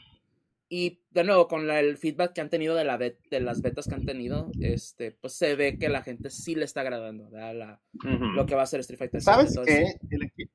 Y 0.74 1.02
de 1.10 1.22
nuevo, 1.22 1.48
con 1.48 1.66
la- 1.66 1.80
el 1.80 1.98
feedback 1.98 2.32
que 2.32 2.40
han 2.40 2.48
tenido 2.48 2.74
de, 2.74 2.84
la 2.84 2.96
bet- 2.98 3.18
de 3.30 3.40
las 3.40 3.60
betas 3.60 3.86
que 3.86 3.94
han 3.94 4.06
tenido, 4.06 4.50
este, 4.60 5.10
pues 5.12 5.34
se 5.34 5.54
ve 5.54 5.78
que 5.78 5.90
la 5.90 6.00
gente 6.02 6.30
sí 6.30 6.54
le 6.54 6.64
está 6.64 6.80
agradando 6.80 7.28
¿verdad? 7.28 7.54
La- 7.54 7.80
Ujú. 8.10 8.24
lo 8.34 8.46
que 8.46 8.54
va 8.54 8.62
a 8.62 8.66
ser 8.66 8.80
Street 8.80 8.98
Fighter. 8.98 9.20
¿Sabes 9.20 9.52
6. 9.52 9.66
qué? 9.66 10.46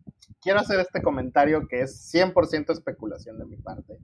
Quiero 0.42 0.60
hacer 0.60 0.80
este 0.80 1.04
comentario 1.04 1.68
que 1.68 1.82
es 1.82 2.12
100% 2.12 2.74
especulación 2.74 3.38
de 3.38 3.46
mi 3.46 3.58
parte, 3.58 4.00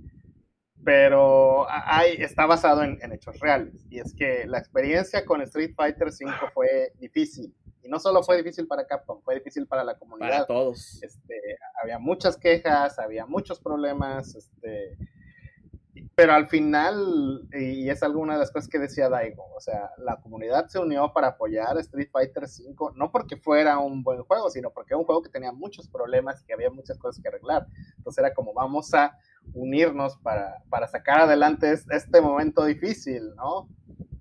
pero 0.83 1.65
hay, 1.69 2.13
está 2.19 2.45
basado 2.45 2.83
en, 2.83 2.99
en 3.01 3.13
hechos 3.13 3.39
reales. 3.39 3.85
Y 3.89 3.99
es 3.99 4.13
que 4.13 4.45
la 4.45 4.59
experiencia 4.59 5.25
con 5.25 5.41
Street 5.41 5.73
Fighter 5.75 6.11
5 6.11 6.31
fue 6.53 6.93
difícil. 6.99 7.55
Y 7.81 7.89
no 7.89 7.99
solo 7.99 8.21
fue 8.23 8.37
difícil 8.37 8.67
para 8.67 8.85
Capcom, 8.85 9.21
fue 9.23 9.35
difícil 9.35 9.65
para 9.65 9.83
la 9.83 9.93
Para 9.93 9.99
comunidad. 9.99 10.45
todos. 10.45 11.01
Este, 11.01 11.57
había 11.81 11.97
muchas 11.99 12.37
quejas, 12.37 12.99
había 12.99 13.25
muchos 13.25 13.59
problemas, 13.59 14.35
este, 14.35 14.97
pero 16.15 16.33
al 16.33 16.47
final, 16.47 17.47
y 17.53 17.89
es 17.89 18.03
alguna 18.03 18.33
de 18.33 18.39
las 18.39 18.51
cosas 18.51 18.69
que 18.69 18.77
decía 18.77 19.09
Daigo, 19.09 19.45
o 19.55 19.59
sea, 19.59 19.89
la 19.97 20.17
comunidad 20.21 20.67
se 20.67 20.77
unió 20.77 21.11
para 21.11 21.29
apoyar 21.29 21.77
Street 21.79 22.09
Fighter 22.11 22.43
V, 22.43 22.91
no 22.95 23.11
porque 23.11 23.37
fuera 23.37 23.79
un 23.79 24.03
buen 24.03 24.21
juego, 24.23 24.49
sino 24.51 24.69
porque 24.71 24.93
era 24.93 24.99
un 24.99 25.05
juego 25.05 25.23
que 25.23 25.29
tenía 25.29 25.51
muchos 25.51 25.87
problemas 25.89 26.41
y 26.41 26.45
que 26.45 26.53
había 26.53 26.69
muchas 26.69 26.99
cosas 26.99 27.21
que 27.21 27.29
arreglar. 27.29 27.65
Entonces 27.97 28.19
era 28.23 28.33
como, 28.33 28.53
vamos 28.53 28.93
a 28.93 29.17
unirnos 29.53 30.17
para, 30.19 30.63
para 30.69 30.87
sacar 30.87 31.21
adelante 31.21 31.71
es- 31.71 31.89
este 31.89 32.21
momento 32.21 32.63
difícil, 32.63 33.33
¿no? 33.35 33.67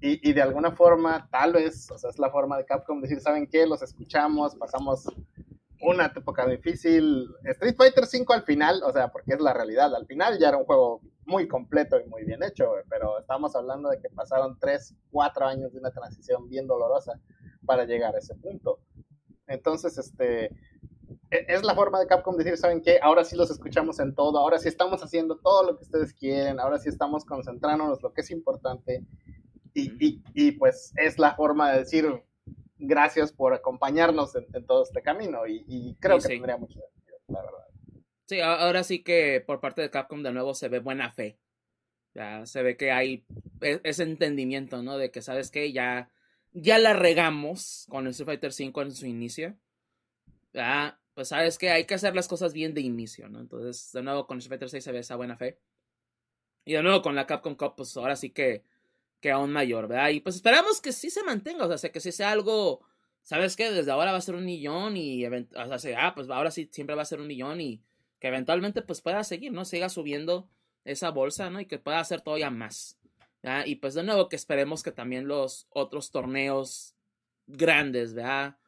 Y, 0.01 0.29
y 0.29 0.33
de 0.33 0.43
alguna 0.43 0.73
forma, 0.73 1.29
tal 1.31 1.53
vez, 1.53 1.91
o 1.91 1.99
sea, 1.99 2.11
es 2.11 2.19
la 2.19 2.31
forma 2.31 2.57
de 2.57 2.65
Capcom 2.65 3.01
decir, 3.03 3.21
¿saben 3.21 3.47
qué? 3.47 3.67
Los 3.67 3.83
escuchamos, 3.83 4.57
pasamos 4.57 5.05
una 5.81 6.07
época 6.07 6.47
difícil. 6.47 7.29
Street 7.45 7.77
Fighter 7.77 8.05
V 8.05 8.25
al 8.35 8.43
final, 8.45 8.83
o 8.83 8.93
sea, 8.93 9.09
porque 9.13 9.35
es 9.35 9.41
la 9.41 9.53
realidad, 9.53 9.95
al 9.95 10.07
final 10.07 10.39
ya 10.39 10.49
era 10.49 10.57
un 10.57 10.65
juego 10.65 11.03
muy 11.27 11.47
completo 11.49 12.01
y 12.01 12.09
muy 12.09 12.25
bien 12.25 12.43
hecho, 12.43 12.73
pero 12.89 13.19
estamos 13.21 13.55
hablando 13.55 13.91
de 13.91 14.01
que 14.01 14.09
pasaron 14.09 14.59
3, 14.59 14.95
4 15.11 15.47
años 15.47 15.73
de 15.73 15.79
una 15.79 15.91
transición 15.91 16.49
bien 16.49 16.67
dolorosa 16.67 17.21
para 17.65 17.85
llegar 17.85 18.15
a 18.15 18.19
ese 18.19 18.35
punto. 18.35 18.81
Entonces, 19.47 19.99
este, 19.99 20.47
e, 21.31 21.47
es 21.49 21.65
la 21.65 21.75
forma 21.75 22.01
de 22.01 22.07
Capcom 22.07 22.37
decir, 22.37 22.57
¿saben 22.57 22.83
qué? 22.83 22.99
Ahora 23.03 23.25
sí 23.25 23.37
los 23.37 23.51
escuchamos 23.51 23.99
en 24.01 24.15
todo, 24.15 24.39
ahora 24.39 24.59
sí 24.59 24.69
estamos 24.69 25.03
haciendo 25.03 25.39
todo 25.39 25.65
lo 25.65 25.77
que 25.77 25.85
ustedes 25.85 26.13
quieren, 26.13 26.61
ahora 26.61 26.79
sí 26.79 26.89
estamos 26.89 27.25
concentrándonos 27.25 27.99
en 27.99 28.03
lo 28.03 28.13
que 28.13 28.21
es 28.21 28.31
importante. 28.31 29.05
Y, 29.75 30.23
y, 30.35 30.53
pues 30.53 30.93
es 30.97 31.19
la 31.19 31.35
forma 31.35 31.73
de 31.73 31.79
decir 31.79 32.07
gracias 32.79 33.33
por 33.33 33.55
acompañarnos 33.55 34.35
en, 34.35 34.67
todo 34.67 34.83
este 34.83 35.01
camino. 35.01 35.47
Y, 35.47 35.97
creo 35.99 36.19
que 36.19 36.29
tendría 36.29 36.59
mucho 36.59 36.79
sentido, 36.79 37.19
la 37.29 37.41
verdad. 37.41 37.62
Sí, 38.27 38.41
ahora 38.41 38.85
sí 38.85 39.03
que 39.03 39.43
por 39.45 39.61
parte 39.61 39.83
de 39.83 39.91
Capcom 39.91 40.23
de 40.23 40.33
nuevo 40.33 40.55
se 40.55 40.69
ve 40.69 40.79
buena 40.79 41.11
fe. 41.11 41.39
Ya 42.15 42.45
se 42.47 42.63
ve 42.63 42.77
que 42.77 42.93
hay 42.93 43.25
e, 43.61 43.81
ese 43.85 44.03
entendimiento, 44.05 44.83
¿no? 44.83 44.99
De 44.99 45.11
que, 45.11 45.23
¿sabes 45.23 45.51
qué? 45.51 45.73
Ya, 45.73 46.11
ya 46.53 46.79
la 46.79 46.93
regamos 46.93 47.87
con 47.89 48.07
el 48.07 48.11
Street 48.13 48.41
Fighter 48.41 48.53
V 48.53 48.83
en 48.83 48.93
su 48.95 49.07
inicio. 49.07 49.57
Ya, 50.53 51.01
pues 51.15 51.29
sabes 51.29 51.59
que 51.59 51.71
hay 51.71 51.87
que 51.87 51.95
hacer 51.95 52.15
las 52.15 52.29
cosas 52.29 52.53
bien 52.53 52.75
de 52.75 52.83
inicio, 52.83 53.29
¿no? 53.29 53.41
Entonces, 53.41 53.93
de 53.93 54.03
nuevo 54.03 54.27
con 54.27 54.39
Street 54.39 54.51
Fighter 54.59 54.71
6 54.71 54.85
se 54.85 54.93
ve 54.93 54.99
esa 55.01 55.17
buena 55.17 55.37
fe. 55.37 55.59
Y 56.65 56.75
de 56.75 56.83
nuevo 56.83 57.03
con 57.03 57.15
la 57.15 57.27
Capcom 57.27 57.57
Cup, 57.57 57.75
pues 57.77 57.97
ahora 57.97 58.17
sí 58.17 58.31
que, 58.31 58.63
que 59.21 59.31
aún 59.31 59.53
mayor, 59.53 59.89
¿verdad? 59.89 60.11
Y 60.11 60.21
pues 60.21 60.37
esperamos 60.37 60.81
que 60.81 60.93
sí 60.93 61.11
se 61.11 61.25
mantenga, 61.25 61.67
o 61.67 61.79
sea, 61.79 61.91
que 61.91 62.01
sí 62.01 62.13
sea 62.13 62.31
algo, 62.31 62.85
¿sabes 63.23 63.57
qué? 63.57 63.71
Desde 63.71 63.91
ahora 63.91 64.13
va 64.13 64.19
a 64.19 64.23
ser 64.23 64.35
un 64.35 64.45
millón 64.45 64.97
y, 64.97 65.25
o 65.27 65.79
sea, 65.79 66.07
ah, 66.07 66.15
pues 66.15 66.29
ahora 66.31 66.51
sí 66.51 66.69
siempre 66.73 66.95
va 66.95 67.03
a 67.03 67.07
ser 67.07 67.21
un 67.21 67.27
millón 67.27 67.61
y 67.61 67.83
que 68.23 68.29
eventualmente 68.29 68.83
pues 68.83 69.01
pueda 69.01 69.25
seguir, 69.25 69.51
¿no? 69.51 69.65
Siga 69.65 69.89
subiendo 69.89 70.49
esa 70.85 71.11
bolsa, 71.11 71.51
¿no? 71.51 71.59
Y 71.59 71.67
que 71.67 71.81
pueda 71.81 71.99
hacer 71.99 72.21
todavía 72.21 72.51
más. 72.51 72.97
¿verdad? 73.43 73.67
Y 73.67 73.75
pues 73.75 73.95
de 73.95 74.05
nuevo 74.05 74.29
que 74.29 74.37
esperemos 74.37 74.85
que 74.85 74.93
también 74.93 75.27
los 75.27 75.67
otros 75.71 76.13
torneos 76.13 76.95
grandes, 77.49 78.15
¿verdad? 78.15 78.59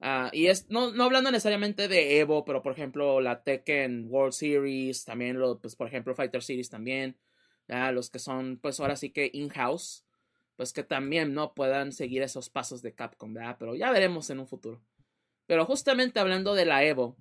Ah, 0.00 0.30
y 0.32 0.48
es, 0.48 0.68
no, 0.68 0.90
no 0.90 1.04
hablando 1.04 1.30
necesariamente 1.30 1.86
de 1.86 2.18
Evo, 2.18 2.44
pero 2.44 2.60
por 2.60 2.72
ejemplo 2.72 3.20
la 3.20 3.44
Tekken 3.44 4.06
World 4.08 4.32
Series, 4.32 5.04
también 5.04 5.38
lo, 5.38 5.60
pues 5.60 5.76
por 5.76 5.86
ejemplo 5.86 6.16
Fighter 6.16 6.42
Series 6.42 6.68
también, 6.68 7.16
los 7.68 8.10
que 8.10 8.18
son 8.18 8.58
pues 8.60 8.80
ahora 8.80 8.96
sí 8.96 9.10
que 9.10 9.30
in-house, 9.32 10.04
pues 10.56 10.72
que 10.72 10.82
también 10.82 11.34
no 11.34 11.54
puedan 11.54 11.92
seguir 11.92 12.22
esos 12.22 12.50
pasos 12.50 12.82
de 12.82 12.96
Capcom, 12.96 13.32
¿verdad? 13.32 13.58
Pero 13.60 13.76
ya 13.76 13.92
veremos 13.92 14.28
en 14.30 14.40
un 14.40 14.48
futuro. 14.48 14.82
Pero 15.46 15.64
justamente 15.66 16.18
hablando 16.18 16.56
de 16.56 16.64
la 16.64 16.82
Evo, 16.82 17.16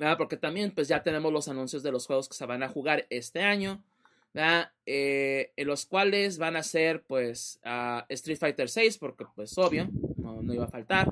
¿verdad? 0.00 0.16
Porque 0.16 0.38
también 0.38 0.70
pues 0.70 0.88
ya 0.88 1.02
tenemos 1.02 1.30
los 1.30 1.46
anuncios 1.48 1.82
de 1.82 1.92
los 1.92 2.06
juegos 2.06 2.26
que 2.26 2.34
se 2.34 2.46
van 2.46 2.62
a 2.62 2.70
jugar 2.70 3.06
este 3.10 3.42
año, 3.42 3.84
¿verdad? 4.32 4.72
Eh, 4.86 5.52
en 5.56 5.66
los 5.66 5.84
cuales 5.84 6.38
van 6.38 6.56
a 6.56 6.62
ser 6.62 7.02
pues 7.02 7.60
Street 8.08 8.38
Fighter 8.38 8.70
6, 8.70 8.96
porque 8.96 9.26
pues 9.36 9.58
obvio, 9.58 9.90
no, 10.16 10.54
iba 10.54 10.64
a 10.64 10.68
faltar. 10.68 11.10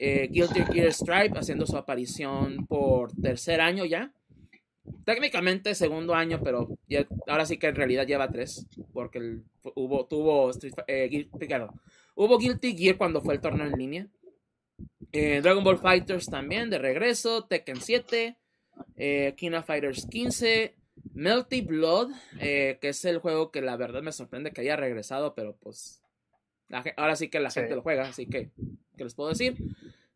Eh, 0.00 0.28
Guilty 0.28 0.60
Gear 0.72 0.92
Stripe 0.92 1.38
haciendo 1.38 1.66
su 1.66 1.76
aparición 1.76 2.66
por 2.66 3.12
tercer 3.12 3.60
año 3.60 3.84
ya. 3.84 4.12
Técnicamente 5.04 5.76
segundo 5.76 6.12
año, 6.12 6.40
pero 6.42 6.68
ahora 7.28 7.46
sí 7.46 7.58
que 7.58 7.68
en 7.68 7.76
realidad 7.76 8.08
lleva 8.08 8.28
tres, 8.28 8.66
porque 8.92 9.38
hubo, 9.76 10.06
tuvo 10.06 10.50
eh, 10.88 11.28
hubo 12.16 12.38
Guilty 12.38 12.76
Gear 12.76 12.96
cuando 12.96 13.20
fue 13.20 13.34
el 13.34 13.40
torneo 13.40 13.68
en 13.68 13.78
línea. 13.78 14.08
Eh, 15.12 15.40
Dragon 15.42 15.64
Ball 15.64 15.78
Fighters 15.78 16.26
también 16.26 16.70
de 16.70 16.78
regreso, 16.78 17.44
Tekken 17.44 17.80
7, 17.80 18.36
eh, 18.96 19.34
King 19.36 19.52
of 19.52 19.66
Fighters 19.66 20.06
15, 20.06 20.76
Melty 21.14 21.62
Blood, 21.62 22.10
que 22.38 22.78
es 22.80 23.04
el 23.04 23.18
juego 23.18 23.50
que 23.50 23.62
la 23.62 23.76
verdad 23.76 24.02
me 24.02 24.12
sorprende 24.12 24.52
que 24.52 24.60
haya 24.60 24.76
regresado, 24.76 25.34
pero 25.34 25.56
pues 25.56 26.00
ahora 26.96 27.16
sí 27.16 27.28
que 27.28 27.40
la 27.40 27.50
gente 27.50 27.74
lo 27.74 27.82
juega, 27.82 28.04
así 28.04 28.26
que, 28.26 28.50
¿qué 28.96 29.04
les 29.04 29.14
puedo 29.14 29.30
decir? 29.30 29.56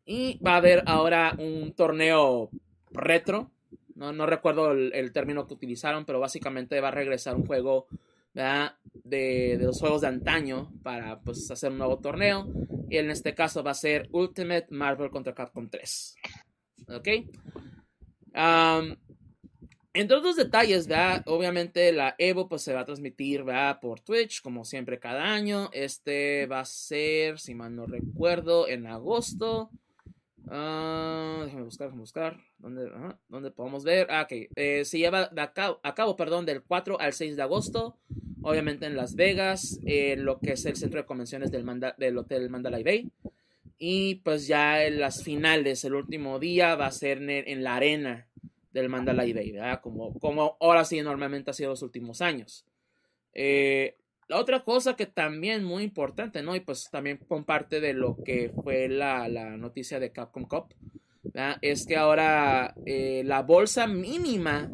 Y 0.05 0.39
va 0.39 0.53
a 0.53 0.57
haber 0.57 0.83
ahora 0.85 1.35
un 1.37 1.73
torneo 1.73 2.49
retro. 2.91 3.51
No, 3.95 4.11
no 4.13 4.25
recuerdo 4.25 4.71
el, 4.71 5.11
término 5.13 5.47
que 5.47 5.53
utilizaron, 5.53 6.05
pero 6.05 6.19
básicamente 6.19 6.79
va 6.81 6.89
a 6.89 6.91
regresar 6.91 7.35
un 7.35 7.45
juego 7.45 7.87
De, 8.35 9.57
de, 9.57 9.57
los 9.59 9.79
juegos 9.79 10.01
de 10.01 10.07
antaño 10.07 10.71
para 10.83 11.19
pues, 11.21 11.49
hacer 11.49 11.71
un 11.71 11.79
nuevo 11.79 11.99
torneo. 11.99 12.47
Y 12.89 12.97
en 12.97 13.09
este 13.09 13.33
caso 13.33 13.63
va 13.63 13.71
a 13.71 13.75
ser 13.75 14.07
Ultimate 14.11 14.67
Marvel 14.69 15.09
contra 15.09 15.33
Capcom 15.33 15.69
3. 15.69 16.15
¿Ok? 16.89 17.07
entre 19.93 20.17
otros 20.17 20.35
detalles, 20.35 20.87
¿verdad? 20.87 21.23
Obviamente 21.25 21.93
la 21.93 22.15
Evo 22.17 22.49
pues 22.49 22.63
se 22.63 22.73
va 22.73 22.81
a 22.81 22.85
transmitir, 22.85 23.43
¿verdad? 23.43 23.79
Por 23.79 24.01
Twitch, 24.01 24.41
como 24.41 24.65
siempre 24.65 24.99
cada 24.99 25.23
año. 25.23 25.69
Este 25.71 26.45
va 26.47 26.59
a 26.59 26.65
ser, 26.65 27.39
si 27.39 27.55
mal 27.55 27.73
no 27.73 27.85
recuerdo, 27.85 28.67
en 28.67 28.87
agosto. 28.87 29.71
Uh, 30.47 31.45
déjame 31.45 31.63
buscar, 31.63 31.87
déjame 31.87 32.01
buscar. 32.01 32.37
¿Dónde, 32.59 33.51
podemos 33.51 33.83
ver? 33.83 34.07
Ah, 34.09 34.23
ok. 34.23 34.49
Eh, 34.55 34.85
se 34.85 34.97
lleva 34.97 35.31
a 35.35 35.53
cabo, 35.53 35.79
a 35.81 35.95
cabo, 35.95 36.15
perdón, 36.15 36.45
del 36.45 36.61
4 36.61 36.99
al 36.99 37.13
6 37.13 37.35
de 37.35 37.41
agosto. 37.41 37.97
Obviamente 38.47 38.85
en 38.85 38.95
Las 38.95 39.15
Vegas, 39.15 39.79
en 39.87 40.23
lo 40.23 40.37
que 40.39 40.51
es 40.51 40.63
el 40.67 40.75
centro 40.75 40.99
de 40.99 41.07
convenciones 41.07 41.49
del, 41.49 42.17
Hotel 42.17 42.49
Mandalay 42.51 42.83
Bay. 42.83 43.11
Y 43.79 44.15
pues 44.23 44.45
ya 44.45 44.85
en 44.85 44.99
las 44.99 45.23
finales, 45.23 45.83
el 45.83 45.95
último 45.95 46.37
día, 46.37 46.75
va 46.75 46.85
a 46.85 46.91
ser 46.91 47.27
en, 47.27 47.63
la 47.63 47.75
arena 47.75 48.27
del 48.71 48.87
Mandalay 48.87 49.33
Bay, 49.33 49.51
¿verdad? 49.51 49.81
Como, 49.81 50.13
como 50.19 50.57
ahora 50.59 50.85
sí 50.85 51.01
normalmente 51.01 51.49
ha 51.49 51.53
sido 51.55 51.71
los 51.71 51.81
últimos 51.81 52.21
años. 52.21 52.67
Eh, 53.33 53.97
la 54.27 54.39
otra 54.39 54.63
cosa 54.63 54.95
que 54.95 55.07
también 55.07 55.63
muy 55.63 55.81
importante, 55.81 56.43
¿no? 56.43 56.55
Y 56.55 56.59
pues 56.59 56.87
también 56.91 57.17
comparte 57.27 57.79
de 57.79 57.93
lo 57.93 58.15
que 58.23 58.51
fue 58.63 58.87
la, 58.89 59.27
noticia 59.57 59.99
de 59.99 60.11
Capcom 60.11 60.45
Cup, 60.45 60.71
¿verdad? 61.23 61.57
Es 61.63 61.87
que 61.87 61.97
ahora 61.97 62.75
eh, 62.85 63.23
la 63.25 63.41
bolsa 63.41 63.87
mínima, 63.87 64.69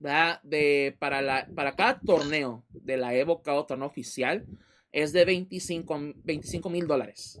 ¿verdad? 0.00 0.40
De, 0.42 0.96
para, 0.98 1.22
la, 1.22 1.48
para 1.54 1.76
cada 1.76 2.00
torneo 2.00 2.64
de 2.70 2.96
la 2.96 3.14
Evo, 3.14 3.42
cada 3.42 3.64
torneo 3.66 3.86
oficial, 3.86 4.44
es 4.90 5.12
de 5.12 5.24
25 5.24 6.70
mil 6.70 6.86
dólares. 6.88 7.40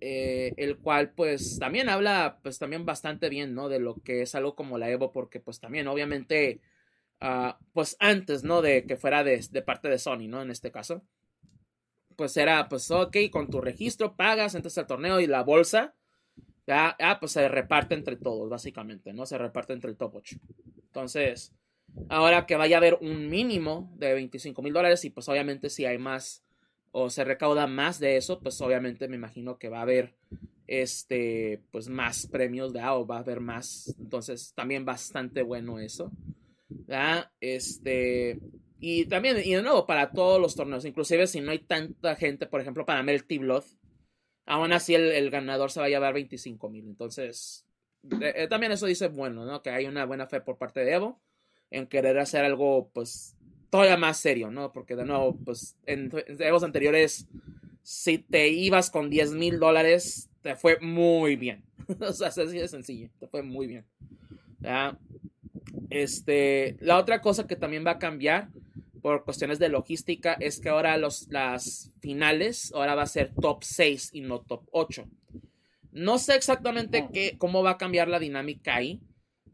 Eh, 0.00 0.52
el 0.56 0.78
cual 0.78 1.12
pues 1.12 1.58
también 1.58 1.88
habla 1.88 2.38
pues 2.42 2.58
también 2.58 2.84
bastante 2.84 3.28
bien, 3.28 3.54
¿no? 3.54 3.68
De 3.68 3.78
lo 3.78 3.94
que 3.94 4.22
es 4.22 4.34
algo 4.34 4.54
como 4.54 4.78
la 4.78 4.90
Evo, 4.90 5.10
porque 5.10 5.40
pues 5.40 5.58
también 5.58 5.88
obviamente 5.88 6.60
Ah, 7.20 7.58
pues 7.72 7.96
antes, 7.98 8.44
¿no? 8.44 8.62
De 8.62 8.84
que 8.86 8.96
fuera 8.96 9.24
de, 9.24 9.40
parte 9.64 9.88
de 9.88 9.98
Sony, 9.98 10.28
¿no? 10.28 10.42
En 10.42 10.50
este 10.50 10.70
caso. 10.70 11.02
Pues 12.16 12.36
era, 12.36 12.68
pues, 12.68 12.90
ok, 12.90 13.16
con 13.30 13.48
tu 13.48 13.60
registro 13.60 14.16
pagas, 14.16 14.54
entras 14.54 14.76
al 14.78 14.86
torneo 14.86 15.20
y 15.20 15.26
la 15.26 15.42
bolsa, 15.42 15.94
ya, 16.66 16.96
pues 17.20 17.32
se 17.32 17.48
reparte 17.48 17.94
entre 17.94 18.16
todos, 18.16 18.48
básicamente, 18.50 19.12
¿no? 19.12 19.24
Se 19.24 19.38
reparte 19.38 19.72
entre 19.72 19.90
el 19.90 19.96
top 19.96 20.16
8. 20.16 20.36
Entonces, 20.88 21.54
ahora 22.08 22.46
que 22.46 22.56
vaya 22.56 22.76
a 22.76 22.78
haber 22.78 22.98
un 23.00 23.28
mínimo 23.28 23.92
de 23.96 24.14
25 24.14 24.60
mil 24.62 24.72
dólares 24.72 25.04
y 25.04 25.10
pues 25.10 25.28
obviamente 25.28 25.70
si 25.70 25.84
hay 25.84 25.98
más 25.98 26.44
o 26.90 27.10
se 27.10 27.24
recauda 27.24 27.66
más 27.66 28.00
de 28.00 28.16
eso, 28.16 28.40
pues 28.40 28.60
obviamente 28.60 29.08
me 29.08 29.16
imagino 29.16 29.58
que 29.58 29.68
va 29.68 29.78
a 29.78 29.82
haber 29.82 30.14
este, 30.66 31.62
pues 31.70 31.88
más 31.88 32.26
premios, 32.26 32.72
de 32.72 32.84
O 32.84 33.06
va 33.06 33.16
a 33.16 33.20
haber 33.20 33.40
más. 33.40 33.94
Entonces, 33.98 34.52
también 34.54 34.84
bastante 34.84 35.42
bueno 35.42 35.78
eso. 35.78 36.12
Este, 37.40 38.38
y 38.78 39.06
también, 39.06 39.38
y 39.44 39.54
de 39.54 39.62
nuevo, 39.62 39.86
para 39.86 40.12
todos 40.12 40.40
los 40.40 40.54
torneos, 40.54 40.84
inclusive 40.84 41.26
si 41.26 41.40
no 41.40 41.50
hay 41.50 41.60
tanta 41.60 42.14
gente, 42.16 42.46
por 42.46 42.60
ejemplo, 42.60 42.84
para 42.84 43.02
Melty 43.02 43.38
Blood, 43.38 43.64
aún 44.46 44.72
así 44.72 44.94
el, 44.94 45.30
ganador 45.30 45.70
se 45.70 45.80
va 45.80 45.86
a 45.86 45.90
llevar 45.90 46.14
25 46.14 46.68
mil. 46.68 46.86
Entonces, 46.86 47.66
eh, 48.20 48.46
también 48.48 48.72
eso 48.72 48.86
dice 48.86 49.08
bueno, 49.08 49.44
¿no? 49.44 49.62
Que 49.62 49.70
hay 49.70 49.86
una 49.86 50.04
buena 50.04 50.26
fe 50.26 50.40
por 50.40 50.58
parte 50.58 50.80
de 50.80 50.92
Evo 50.94 51.20
en 51.70 51.86
querer 51.86 52.18
hacer 52.18 52.44
algo, 52.44 52.90
pues, 52.92 53.36
todavía 53.70 53.96
más 53.96 54.18
serio, 54.18 54.50
¿no? 54.50 54.72
Porque 54.72 54.96
de 54.96 55.04
nuevo, 55.04 55.36
pues, 55.44 55.76
en, 55.86 56.10
en 56.26 56.42
Evos 56.42 56.62
anteriores, 56.62 57.28
si 57.82 58.18
te 58.18 58.48
ibas 58.48 58.90
con 58.90 59.10
10 59.10 59.32
mil 59.32 59.58
dólares, 59.58 60.28
te 60.42 60.56
fue 60.56 60.78
muy 60.80 61.36
bien. 61.36 61.64
o 62.00 62.12
sea, 62.12 62.28
así 62.28 62.44
de 62.46 62.68
sencillo, 62.68 63.10
te 63.18 63.26
fue 63.26 63.42
muy 63.42 63.66
bien. 63.66 63.84
¿ya? 64.60 64.98
Este, 65.90 66.76
la 66.80 66.98
otra 66.98 67.20
cosa 67.20 67.46
que 67.46 67.56
también 67.56 67.86
va 67.86 67.92
a 67.92 67.98
cambiar 67.98 68.48
por 69.00 69.24
cuestiones 69.24 69.58
de 69.58 69.68
logística 69.68 70.34
es 70.34 70.60
que 70.60 70.68
ahora 70.68 70.96
los, 70.96 71.28
las 71.30 71.92
finales 72.00 72.72
ahora 72.74 72.94
va 72.94 73.02
a 73.02 73.06
ser 73.06 73.32
top 73.34 73.62
6 73.62 74.10
y 74.12 74.20
no 74.20 74.40
top 74.40 74.64
8. 74.72 75.06
No 75.98 76.18
sé 76.18 76.36
exactamente 76.36 77.08
qué, 77.12 77.36
cómo 77.38 77.62
va 77.62 77.70
a 77.70 77.78
cambiar 77.78 78.08
la 78.08 78.20
dinámica 78.20 78.76
ahí. 78.76 79.00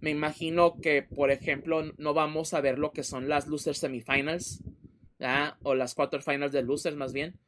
Me 0.00 0.10
imagino 0.10 0.78
que, 0.80 1.02
por 1.02 1.30
ejemplo, 1.30 1.82
no 1.96 2.12
vamos 2.12 2.52
a 2.52 2.60
ver 2.60 2.78
lo 2.78 2.92
que 2.92 3.02
son 3.02 3.28
las 3.30 3.48
losers 3.48 3.78
semifinals, 3.78 4.62
o 5.62 5.74
las 5.74 5.94
quarterfinals 5.94 6.52
de 6.52 6.62
losers 6.62 6.96
más 6.96 7.14
bien, 7.14 7.38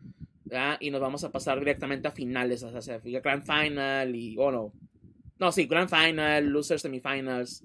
y 0.81 0.91
nos 0.91 1.03
vamos 1.03 1.25
a 1.25 1.31
pasar 1.31 1.59
directamente 1.59 2.09
a 2.09 2.13
finales, 2.13 2.63
o 2.63 2.81
sea, 2.81 3.01
Grand 3.05 3.43
Final 3.43 4.15
y, 4.17 4.37
o 4.39 4.51
no, 4.51 4.73
no, 5.39 5.53
sí, 5.53 5.67
Grand 5.67 5.91
Final, 5.91 6.47
losers 6.47 6.81
semifinals, 6.81 7.63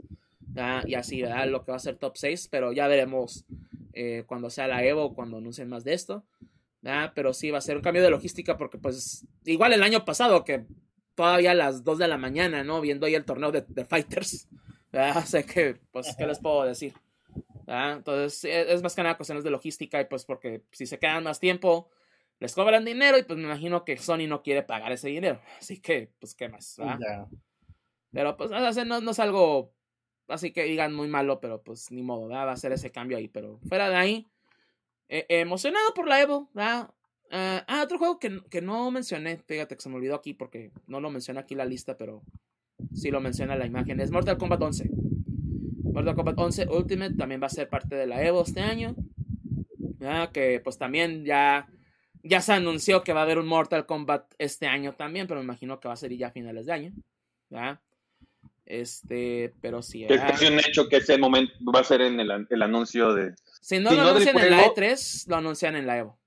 y 0.86 0.96
así, 0.96 1.22
¿verdad? 1.22 1.48
Lo 1.48 1.64
que 1.64 1.72
va 1.72 1.78
a 1.78 1.80
ser 1.80 1.96
top 1.96 2.18
6, 2.18 2.50
pero 2.52 2.74
ya 2.74 2.88
veremos 2.88 3.46
eh, 3.94 4.26
cuando 4.28 4.50
sea 4.50 4.68
la 4.68 4.84
Evo, 4.84 5.14
cuando 5.16 5.38
anuncien 5.38 5.70
más 5.70 5.86
de 5.86 5.94
esto. 5.94 6.26
Pero 7.16 7.34
sí, 7.34 7.52
va 7.52 7.60
a 7.60 7.62
ser 7.62 7.78
un 7.78 7.84
cambio 7.84 8.04
de 8.04 8.10
logística 8.10 8.58
porque 8.58 8.78
pues 8.78 9.26
igual 9.46 9.72
el 9.72 9.84
año 9.84 10.04
pasado 10.04 10.44
que 10.44 10.66
todavía 11.16 11.52
a 11.52 11.56
las 11.56 11.84
2 11.84 11.98
de 11.98 12.08
la 12.08 12.18
mañana, 12.18 12.64
¿no? 12.64 12.82
Viendo 12.82 13.06
ahí 13.06 13.16
el 13.16 13.26
torneo 13.26 13.52
de, 13.52 13.86
Fighters. 13.86 14.48
¿verdad? 14.92 15.26
Sé 15.26 15.46
que, 15.46 15.80
pues, 15.92 16.16
¿qué 16.18 16.28
les 16.28 16.40
puedo 16.40 16.64
decir? 16.64 16.94
Entonces, 17.68 18.44
e, 18.44 18.74
es 18.74 18.84
más 18.84 18.96
que 18.96 19.04
nada 19.04 19.18
cuestiones 19.18 19.44
de 19.44 19.52
logística 19.52 20.02
y 20.02 20.06
pues 20.06 20.26
porque 20.26 20.64
si 20.72 20.86
se 20.86 21.00
quedan 21.00 21.24
más 21.24 21.40
tiempo, 21.40 21.90
les 22.40 22.54
cobran 22.54 22.84
dinero 22.84 23.18
y 23.18 23.24
pues 23.24 23.38
me 23.38 23.46
imagino 23.46 23.86
que 23.86 23.98
Sony 23.98 24.28
no 24.28 24.42
quiere 24.42 24.64
pagar 24.64 24.92
ese 24.92 25.08
dinero. 25.08 25.40
Así 25.60 25.80
que, 25.80 26.12
pues, 26.20 26.36
¿qué 26.36 26.50
más? 26.50 26.78
Pero 28.12 28.36
pues, 28.36 28.52
no, 28.86 29.00
no 29.00 29.12
es 29.12 29.20
algo 29.20 29.74
así 30.28 30.52
que 30.52 30.64
digan 30.64 30.94
muy 30.94 31.08
malo, 31.08 31.40
pero 31.40 31.62
pues 31.62 31.92
ni 31.92 32.02
modo, 32.02 32.30
va 32.30 32.44
a 32.44 32.52
hacer 32.52 32.72
ese 32.72 32.92
cambio 32.92 33.18
ahí. 33.18 33.28
Pero 33.28 33.60
fuera 33.68 33.90
de 33.90 33.96
ahí, 33.96 34.32
eh, 35.10 35.26
emocionado 35.30 35.94
por 35.94 36.08
la 36.08 36.22
Evo, 36.22 36.50
¿verdad? 36.54 36.90
Ah, 37.32 37.64
ah, 37.68 37.82
otro 37.84 37.98
juego 37.98 38.20
que, 38.20 38.42
que, 38.50 38.62
no 38.62 38.92
mencioné, 38.92 39.38
fíjate 39.38 39.76
que 39.76 39.82
se 39.82 39.88
me 39.88 39.96
olvidó 39.96 40.16
aquí 40.16 40.34
porque 40.34 40.72
no 40.88 41.00
lo 41.00 41.10
menciona 41.10 41.40
aquí 41.42 41.56
la 41.56 41.64
lista, 41.64 41.98
pero 41.98 42.24
sí 42.94 43.10
lo 43.10 43.22
menciona 43.22 43.56
la 43.56 43.66
imagen, 43.66 44.02
es 44.02 44.12
Mortal 44.12 44.38
Kombat 44.38 44.62
11. 44.62 44.90
Mortal 45.94 46.16
Kombat 46.16 46.38
11 46.38 46.68
Ultimate 46.70 47.16
también 47.16 47.42
va 47.42 47.48
a 47.48 47.50
ser 47.50 47.70
parte 47.70 47.96
de 47.96 48.06
la 48.06 48.22
Evo 48.24 48.44
este 48.44 48.62
año. 48.62 48.96
Que 50.34 50.60
pues 50.64 50.78
también 50.78 51.26
ya, 51.26 51.70
ya 52.24 52.42
se 52.42 52.54
anunció 52.54 53.04
que 53.04 53.14
va 53.14 53.20
a 53.22 53.24
haber 53.24 53.38
un 53.38 53.48
Mortal 53.48 53.86
Kombat 53.86 54.34
este 54.38 54.68
año 54.68 54.94
también, 54.96 55.28
pero 55.28 55.40
me 55.40 55.44
imagino 55.44 55.80
que 55.80 55.88
va 55.88 55.94
a 55.94 55.98
ser 55.98 56.16
ya 56.18 56.28
a 56.28 56.32
finales 56.32 56.66
de 56.66 56.74
año. 56.74 56.94
Este, 58.66 59.54
pero 59.62 59.82
sí. 59.82 60.06
Es 60.06 60.22
casi 60.22 60.48
un 60.48 60.60
hecho 60.60 60.88
que 60.88 60.98
ese 60.98 61.18
momento 61.18 61.54
va 61.74 61.82
a 61.82 61.84
ser 61.84 62.02
en 62.02 62.20
el, 62.20 62.48
el 62.50 62.62
anuncio 62.62 63.14
de. 63.14 63.36
Si 63.62 63.80
no 63.80 63.92
lo 63.94 64.02
anuncian 64.02 64.38
en 64.40 64.50
la 64.50 64.66
E3, 64.66 65.28
lo 65.28 65.36
anuncian 65.36 65.76
en 65.76 65.86
la 65.86 65.98
Evo. 65.98 66.21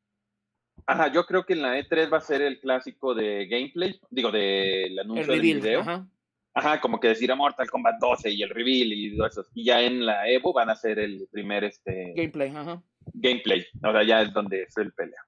Ajá, 0.86 1.10
yo 1.10 1.24
creo 1.24 1.44
que 1.46 1.54
en 1.54 1.62
la 1.62 1.78
E3 1.78 2.12
va 2.12 2.18
a 2.18 2.20
ser 2.20 2.42
el 2.42 2.60
clásico 2.60 3.14
de 3.14 3.46
gameplay, 3.46 3.98
digo, 4.10 4.30
del 4.30 4.98
anuncio 4.98 5.32
del 5.32 5.40
video. 5.40 5.80
Ajá. 5.80 6.06
ajá. 6.52 6.80
como 6.80 7.00
que 7.00 7.08
decir 7.08 7.32
a 7.32 7.36
Mortal 7.36 7.70
Kombat 7.70 7.98
12 7.98 8.30
y 8.30 8.42
el 8.42 8.50
reveal 8.50 8.92
y 8.92 9.16
todo 9.16 9.26
eso. 9.26 9.46
Y 9.54 9.64
ya 9.64 9.80
en 9.80 10.04
la 10.04 10.28
Evo 10.28 10.52
van 10.52 10.68
a 10.68 10.76
ser 10.76 10.98
el 10.98 11.26
primer 11.30 11.64
este 11.64 12.12
gameplay, 12.14 12.50
ajá. 12.54 12.82
Gameplay. 13.14 13.66
Ahora 13.82 14.04
ya 14.04 14.22
es 14.22 14.32
donde 14.32 14.62
es 14.62 14.76
el 14.76 14.92
pelea. 14.92 15.20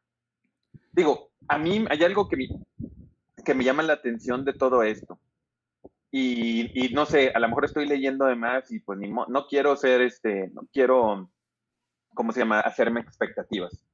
Digo, 0.92 1.30
a 1.48 1.58
mí 1.58 1.84
hay 1.88 2.04
algo 2.04 2.28
que 2.28 2.36
me, 2.36 2.48
que 3.44 3.54
me 3.54 3.64
llama 3.64 3.82
la 3.82 3.94
atención 3.94 4.44
de 4.44 4.52
todo 4.52 4.82
esto. 4.82 5.18
Y, 6.10 6.86
y 6.86 6.92
no 6.92 7.06
sé, 7.06 7.30
a 7.34 7.38
lo 7.38 7.48
mejor 7.48 7.64
estoy 7.64 7.86
leyendo 7.86 8.26
de 8.26 8.36
más 8.36 8.70
y 8.70 8.80
pues 8.80 8.98
ni 8.98 9.10
no 9.10 9.46
quiero 9.48 9.76
ser 9.76 10.02
este, 10.02 10.48
no 10.48 10.66
quiero, 10.72 11.30
¿cómo 12.14 12.32
se 12.32 12.40
llama? 12.40 12.60
Hacerme 12.60 13.00
expectativas 13.00 13.85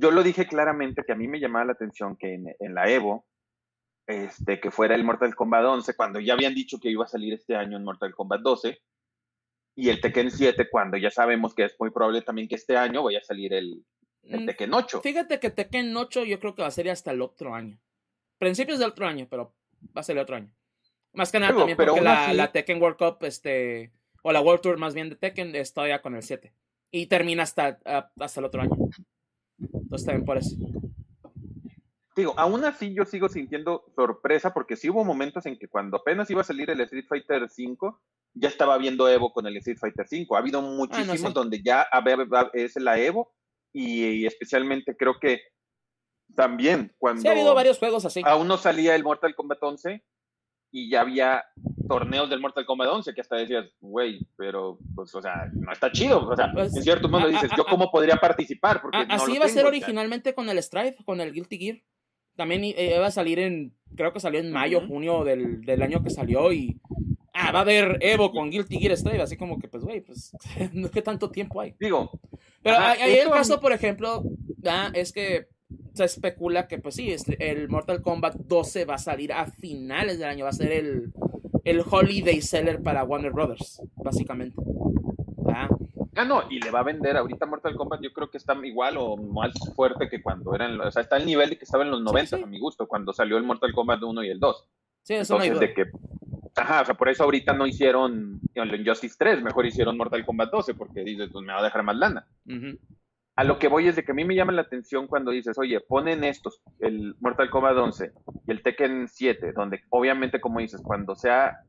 yo 0.00 0.10
lo 0.10 0.22
dije 0.22 0.46
claramente 0.46 1.04
que 1.04 1.12
a 1.12 1.16
mí 1.16 1.28
me 1.28 1.38
llamaba 1.38 1.66
la 1.66 1.72
atención 1.72 2.16
que 2.16 2.34
en, 2.34 2.74
la 2.74 2.90
Evo, 2.90 3.26
este, 4.06 4.58
que 4.58 4.70
fuera 4.70 4.94
el 4.94 5.04
Mortal 5.04 5.34
Kombat 5.34 5.64
11, 5.64 5.94
cuando 5.94 6.20
ya 6.20 6.32
habían 6.32 6.54
dicho 6.54 6.78
que 6.80 6.90
iba 6.90 7.04
a 7.04 7.08
salir 7.08 7.34
este 7.34 7.54
año 7.54 7.76
en 7.76 7.84
Mortal 7.84 8.14
Kombat 8.14 8.40
12, 8.40 8.80
y 9.76 9.90
el 9.90 10.00
Tekken 10.00 10.30
7, 10.30 10.68
cuando 10.70 10.96
ya 10.96 11.10
sabemos 11.10 11.54
que 11.54 11.64
es 11.64 11.76
muy 11.78 11.90
probable 11.90 12.22
también 12.22 12.48
que 12.48 12.54
este 12.54 12.76
año 12.78 13.02
vaya 13.02 13.18
a 13.18 13.22
salir 13.22 13.52
el, 13.52 13.84
el 14.22 14.42
mm, 14.42 14.46
Tekken 14.46 14.74
8. 14.74 15.00
Fíjate 15.02 15.38
que 15.38 15.50
Tekken 15.50 15.94
8 15.94 16.24
yo 16.24 16.40
creo 16.40 16.54
que 16.54 16.62
va 16.62 16.68
a 16.68 16.72
ser 16.72 16.88
hasta 16.88 17.10
el 17.10 17.20
otro 17.20 17.54
año. 17.54 17.78
Principios 18.38 18.78
del 18.78 18.90
otro 18.90 19.06
año, 19.06 19.26
pero 19.28 19.54
va 19.94 20.00
a 20.00 20.02
ser 20.02 20.16
el 20.16 20.22
otro 20.22 20.36
año. 20.36 20.50
Más 21.12 21.30
que 21.30 21.40
nada 21.40 21.54
también 21.54 21.76
porque 21.76 22.00
la, 22.00 22.32
la, 22.32 22.52
Tekken 22.52 22.80
World 22.80 22.96
Cup, 22.96 23.24
este, 23.24 23.92
o 24.22 24.32
la 24.32 24.40
World 24.40 24.62
Tour 24.62 24.78
más 24.78 24.94
bien 24.94 25.10
de 25.10 25.16
Tekken, 25.16 25.54
es 25.54 25.74
todavía 25.74 26.00
con 26.00 26.14
el 26.14 26.22
7. 26.22 26.54
Y 26.90 27.06
termina 27.06 27.42
hasta, 27.42 27.80
hasta 28.18 28.40
el 28.40 28.46
otro 28.46 28.62
año. 28.62 28.76
Entonces 29.72 30.06
también 30.06 30.24
por 30.24 30.38
eso. 30.38 30.56
Digo, 32.16 32.34
aún 32.36 32.64
así 32.64 32.92
yo 32.92 33.04
sigo 33.04 33.28
sintiendo 33.28 33.84
sorpresa 33.94 34.52
porque 34.52 34.76
sí 34.76 34.90
hubo 34.90 35.04
momentos 35.04 35.46
en 35.46 35.58
que 35.58 35.68
cuando 35.68 35.98
apenas 35.98 36.30
iba 36.30 36.40
a 36.40 36.44
salir 36.44 36.68
el 36.70 36.80
Street 36.80 37.06
Fighter 37.08 37.42
V, 37.44 37.92
ya 38.34 38.48
estaba 38.48 38.76
viendo 38.78 39.08
Evo 39.08 39.32
con 39.32 39.46
el 39.46 39.56
Street 39.58 39.78
Fighter 39.78 40.06
V. 40.10 40.26
Ha 40.32 40.38
habido 40.38 40.58
ah, 40.58 40.62
muchísimos 40.62 41.32
donde 41.32 41.62
ya 41.62 41.86
es 42.52 42.76
la 42.76 42.98
Evo 42.98 43.32
y, 43.72 44.26
especialmente 44.26 44.96
creo 44.96 45.18
que 45.20 45.40
también 46.34 46.92
cuando... 46.98 47.22
Sí, 47.22 47.28
ha 47.28 47.32
habido 47.32 47.54
varios 47.54 47.78
juegos 47.78 48.04
así. 48.04 48.22
Aún 48.24 48.48
no 48.48 48.58
salía 48.58 48.94
el 48.94 49.04
Mortal 49.04 49.34
Kombat 49.34 49.62
11 49.62 50.04
y 50.72 50.88
ya 50.90 51.00
había 51.02 51.44
torneos 51.88 52.30
del 52.30 52.40
Mortal 52.40 52.64
Kombat 52.64 52.88
11 52.88 53.14
que 53.14 53.20
hasta 53.20 53.36
decías, 53.36 53.66
güey, 53.80 54.20
pero 54.36 54.78
pues, 54.94 55.14
o 55.14 55.20
sea, 55.20 55.50
no 55.52 55.72
está 55.72 55.90
chido. 55.90 56.28
O 56.28 56.36
sea, 56.36 56.52
pues, 56.52 56.74
en 56.76 56.82
cierto 56.82 57.08
modo 57.08 57.26
dices, 57.28 57.50
¿yo 57.56 57.64
cómo 57.64 57.90
podría 57.90 58.16
participar? 58.16 58.80
Porque 58.80 58.98
así 59.08 59.34
iba 59.34 59.46
a 59.46 59.48
ser 59.48 59.66
originalmente 59.66 60.34
con 60.34 60.48
el 60.48 60.62
Strife, 60.62 61.04
con 61.04 61.20
el 61.20 61.32
Guilty 61.32 61.58
Gear. 61.58 61.78
También 62.36 62.64
iba 62.64 63.06
a 63.06 63.10
salir 63.10 63.40
en, 63.40 63.74
creo 63.96 64.12
que 64.12 64.20
salió 64.20 64.40
en 64.40 64.52
mayo, 64.52 64.86
junio 64.86 65.24
del, 65.24 65.62
del, 65.62 65.82
año 65.82 66.02
que 66.02 66.10
salió 66.10 66.52
y, 66.52 66.80
ah, 67.34 67.52
va 67.52 67.58
a 67.58 67.62
haber 67.62 67.98
Evo 68.00 68.30
con 68.30 68.50
Guilty 68.50 68.78
Gear 68.78 68.96
Strife, 68.96 69.20
así 69.20 69.36
como 69.36 69.58
que, 69.58 69.68
pues, 69.68 69.82
güey, 69.82 70.00
pues, 70.00 70.32
¿qué 70.92 71.02
tanto 71.02 71.30
tiempo 71.30 71.60
hay? 71.60 71.74
Digo. 71.80 72.10
Pero 72.62 72.76
ahí 72.78 73.18
el 73.18 73.30
caso, 73.30 73.60
por 73.60 73.72
ejemplo, 73.72 74.22
ah, 74.64 74.90
es 74.94 75.12
que 75.12 75.48
se 75.94 76.04
especula 76.04 76.68
que, 76.68 76.78
pues 76.78 76.94
sí, 76.94 77.14
el 77.38 77.68
Mortal 77.68 78.02
Kombat 78.02 78.34
12 78.36 78.84
va 78.84 78.94
a 78.94 78.98
salir 78.98 79.32
a 79.32 79.46
finales 79.46 80.18
del 80.18 80.28
año, 80.28 80.44
va 80.44 80.50
a 80.50 80.54
ser 80.54 80.72
el, 80.72 81.12
el 81.64 81.82
holiday 81.88 82.40
seller 82.40 82.82
para 82.82 83.04
Warner 83.04 83.32
Brothers, 83.32 83.82
básicamente. 83.96 84.56
Ah. 85.52 85.68
ah, 86.16 86.24
no, 86.24 86.44
y 86.48 86.60
le 86.60 86.70
va 86.70 86.80
a 86.80 86.84
vender 86.84 87.16
ahorita 87.16 87.46
Mortal 87.46 87.74
Kombat, 87.74 88.00
yo 88.02 88.12
creo 88.12 88.30
que 88.30 88.38
está 88.38 88.54
igual 88.64 88.96
o 88.98 89.16
más 89.16 89.52
fuerte 89.74 90.08
que 90.08 90.22
cuando 90.22 90.54
eran, 90.54 90.80
o 90.80 90.90
sea, 90.90 91.02
está 91.02 91.16
al 91.16 91.26
nivel 91.26 91.50
de 91.50 91.58
que 91.58 91.64
estaba 91.64 91.84
en 91.84 91.90
los 91.90 92.02
90, 92.02 92.36
a 92.36 92.46
mi 92.46 92.58
gusto, 92.58 92.86
cuando 92.86 93.12
salió 93.12 93.36
el 93.36 93.44
Mortal 93.44 93.72
Kombat 93.72 94.02
1 94.02 94.24
y 94.24 94.30
el 94.30 94.40
2. 94.40 94.68
Sí, 95.02 95.14
eso 95.14 95.34
Entonces, 95.34 95.60
de 95.60 95.74
que, 95.74 95.90
ajá, 96.56 96.82
o 96.82 96.84
sea, 96.84 96.94
por 96.94 97.08
eso 97.08 97.24
ahorita 97.24 97.52
no 97.52 97.66
hicieron 97.66 98.40
el 98.54 98.80
Injustice 98.80 99.16
3, 99.18 99.42
mejor 99.42 99.66
hicieron 99.66 99.96
Mortal 99.96 100.24
Kombat 100.24 100.50
12, 100.50 100.74
porque 100.74 101.02
dices, 101.02 101.30
pues 101.32 101.44
me 101.44 101.52
va 101.52 101.60
a 101.60 101.64
dejar 101.64 101.82
más 101.82 101.96
lana. 101.96 102.26
A 103.40 103.44
lo 103.44 103.58
que 103.58 103.68
voy 103.68 103.88
es 103.88 103.96
de 103.96 104.04
que 104.04 104.12
a 104.12 104.14
mí 104.14 104.26
me 104.26 104.34
llama 104.34 104.52
la 104.52 104.60
atención 104.60 105.06
cuando 105.06 105.30
dices, 105.30 105.56
oye, 105.56 105.80
ponen 105.80 106.24
estos, 106.24 106.60
el 106.78 107.16
Mortal 107.20 107.48
Kombat 107.48 107.74
11 107.74 108.12
y 108.46 108.50
el 108.50 108.62
Tekken 108.62 109.08
7, 109.08 109.52
donde 109.52 109.80
obviamente, 109.88 110.42
como 110.42 110.60
dices, 110.60 110.82
cuando 110.82 111.16
sea 111.16 111.64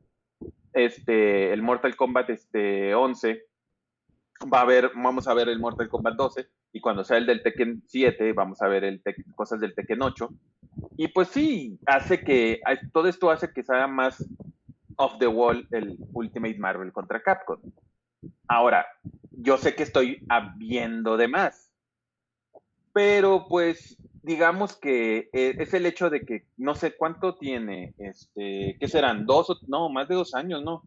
este, 0.74 1.50
el 1.50 1.62
Mortal 1.62 1.96
Kombat 1.96 2.28
este, 2.28 2.94
11, 2.94 3.46
va 4.52 4.58
a 4.58 4.62
haber, 4.64 4.90
vamos 4.94 5.26
a 5.26 5.32
ver 5.32 5.48
el 5.48 5.60
Mortal 5.60 5.88
Kombat 5.88 6.14
12, 6.14 6.46
y 6.74 6.80
cuando 6.82 7.04
sea 7.04 7.16
el 7.16 7.24
del 7.24 7.42
Tekken 7.42 7.84
7, 7.86 8.34
vamos 8.34 8.60
a 8.60 8.68
ver 8.68 8.84
el 8.84 9.02
cosas 9.34 9.58
del 9.58 9.74
Tekken 9.74 10.02
8. 10.02 10.28
Y 10.98 11.08
pues 11.08 11.28
sí, 11.28 11.78
hace 11.86 12.20
que, 12.20 12.60
todo 12.92 13.08
esto 13.08 13.30
hace 13.30 13.50
que 13.50 13.62
sea 13.62 13.86
más 13.86 14.22
off 14.96 15.16
the 15.18 15.26
wall 15.26 15.66
el 15.70 15.96
Ultimate 16.12 16.58
Marvel 16.58 16.92
contra 16.92 17.22
Capcom. 17.22 17.62
Ahora, 18.48 18.86
yo 19.30 19.58
sé 19.58 19.74
que 19.74 19.82
estoy 19.82 20.24
viendo 20.56 21.16
de 21.16 21.28
más, 21.28 21.72
pero 22.92 23.46
pues 23.48 23.96
digamos 24.22 24.76
que 24.76 25.30
eh, 25.32 25.56
es 25.58 25.74
el 25.74 25.86
hecho 25.86 26.08
de 26.10 26.20
que 26.24 26.46
no 26.56 26.74
sé 26.74 26.96
cuánto 26.96 27.34
tiene, 27.36 27.94
este, 27.98 28.76
¿qué 28.78 28.88
serán? 28.88 29.26
Dos, 29.26 29.50
o, 29.50 29.56
no, 29.66 29.88
más 29.88 30.08
de 30.08 30.14
dos 30.14 30.34
años, 30.34 30.62
¿no? 30.62 30.82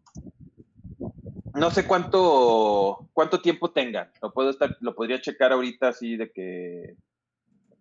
No 1.54 1.70
sé 1.70 1.86
cuánto, 1.86 3.08
cuánto 3.12 3.40
tiempo 3.40 3.70
tenga. 3.70 4.10
Lo 4.20 4.32
puedo 4.32 4.50
estar, 4.50 4.76
lo 4.80 4.94
podría 4.94 5.20
checar 5.20 5.52
ahorita 5.52 5.88
así 5.88 6.16
de 6.16 6.30
que, 6.30 6.96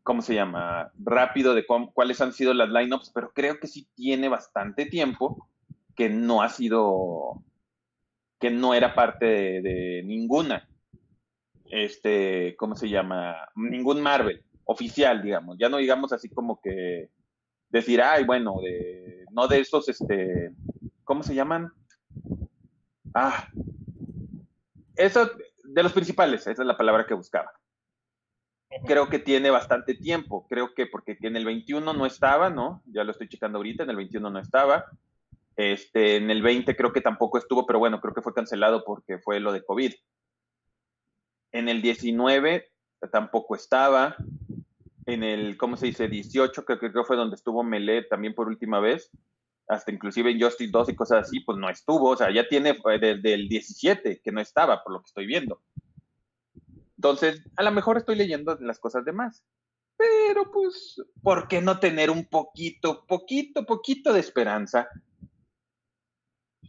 ¿cómo 0.04 0.22
se 0.22 0.34
llama? 0.34 0.92
Rápido 0.98 1.54
de 1.54 1.66
cuáles 1.66 2.22
han 2.22 2.32
sido 2.32 2.54
las 2.54 2.70
lineups, 2.70 3.12
pero 3.14 3.32
creo 3.34 3.60
que 3.60 3.68
sí 3.68 3.88
tiene 3.96 4.30
bastante 4.30 4.86
tiempo 4.86 5.50
que 5.96 6.10
no 6.10 6.42
ha 6.42 6.50
sido, 6.50 7.42
que 8.40 8.50
no 8.52 8.74
era 8.74 8.94
parte 8.94 9.26
de 9.62 10.04
ninguna 10.04 10.68
este, 11.70 12.56
¿cómo 12.58 12.76
se 12.76 12.90
llama? 12.90 13.36
Ningún 13.56 14.02
Marvel 14.02 14.44
oficial, 14.66 15.22
digamos. 15.22 15.58
Ya 15.60 15.70
no 15.70 15.78
digamos 15.78 16.12
así 16.14 16.30
como 16.30 16.60
que 16.62 17.10
decir, 17.70 18.02
ay, 18.02 18.24
bueno, 18.24 18.60
de, 18.62 19.26
no 19.32 19.48
de 19.48 19.60
esos, 19.60 19.88
este, 19.90 20.52
¿cómo 21.04 21.24
se 21.24 21.36
llaman? 21.36 21.72
Ah, 23.14 23.48
eso, 24.96 25.30
de 25.64 25.84
los 25.84 25.94
principales, 25.94 26.42
esa 26.48 26.62
es 26.62 26.68
la 26.68 26.78
palabra 26.78 27.06
que 27.06 27.14
buscaba. 27.14 27.52
Creo 28.86 29.10
que 29.10 29.20
tiene 29.20 29.50
bastante 29.50 29.94
tiempo, 29.94 30.48
creo 30.50 30.74
que 30.74 30.86
porque 30.86 31.18
en 31.22 31.38
el 31.38 31.46
21 31.46 31.94
no 31.94 32.06
estaba, 32.06 32.50
¿no? 32.50 32.82
Ya 32.86 33.04
lo 33.04 33.12
estoy 33.12 33.30
checando 33.30 33.58
ahorita, 33.58 33.84
en 33.84 33.90
el 33.90 33.96
21 33.96 34.30
no 34.30 34.40
estaba. 34.40 34.86
Este, 35.56 36.18
en 36.18 36.30
el 36.30 36.42
20 36.42 36.76
creo 36.76 36.92
que 36.92 37.02
tampoco 37.02 37.38
estuvo, 37.38 37.66
pero 37.66 37.80
bueno, 37.80 38.02
creo 38.02 38.14
que 38.14 38.22
fue 38.22 38.34
cancelado 38.34 38.84
porque 38.86 39.20
fue 39.20 39.40
lo 39.40 39.54
de 39.54 39.64
COVID. 39.64 39.94
En 41.52 41.70
el 41.70 41.82
19 41.82 42.70
tampoco 43.12 43.56
estaba. 43.56 44.16
En 45.06 45.24
el, 45.24 45.58
¿cómo 45.58 45.78
se 45.78 45.86
dice? 45.86 46.08
18, 46.08 46.66
que 46.66 46.78
creo 46.78 46.92
que 46.92 47.04
fue 47.04 47.16
donde 47.16 47.36
estuvo 47.36 47.64
Melee 47.64 48.04
también 48.04 48.34
por 48.34 48.48
última 48.48 48.80
vez. 48.80 49.12
hasta 49.68 49.92
inclusive 49.92 50.32
en 50.32 50.42
Justice 50.42 50.72
2 50.72 50.90
y 50.90 50.96
cosas 50.96 51.28
así, 51.28 51.40
pues 51.40 51.58
no 51.58 51.70
estuvo, 51.70 52.10
o 52.10 52.18
sea, 52.18 52.32
ya 52.32 52.48
tiene 52.48 52.78
desde 53.00 53.34
el 53.34 53.48
17 53.48 54.22
que 54.24 54.32
no 54.32 54.42
estaba, 54.42 54.84
por 54.84 54.94
lo 54.94 55.00
que 55.00 55.08
estoy 55.08 55.26
viendo. 55.26 55.62
Entonces, 56.98 57.42
a 57.56 57.64
lo 57.64 57.72
mejor 57.72 57.98
estoy 57.98 58.16
leyendo 58.16 58.58
las 58.62 58.80
cosas 58.80 59.06
de 59.06 59.12
más. 59.12 59.44
Pero 59.98 60.52
pues, 60.52 61.02
¿por 61.24 61.48
qué 61.48 61.62
no 61.62 61.80
tener 61.80 62.10
un 62.10 62.26
poquito, 62.26 63.06
poquito, 63.08 63.66
poquito 63.66 64.14
de 64.14 64.20
esperanza? 64.20 64.90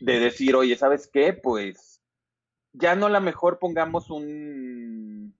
De 0.00 0.20
decir, 0.20 0.54
oye, 0.54 0.76
¿sabes 0.76 1.08
qué? 1.12 1.32
Pues 1.32 2.02
ya 2.72 2.94
no 2.94 3.06
a 3.06 3.10
lo 3.10 3.20
mejor 3.20 3.58
pongamos 3.58 4.10
un, 4.10 5.34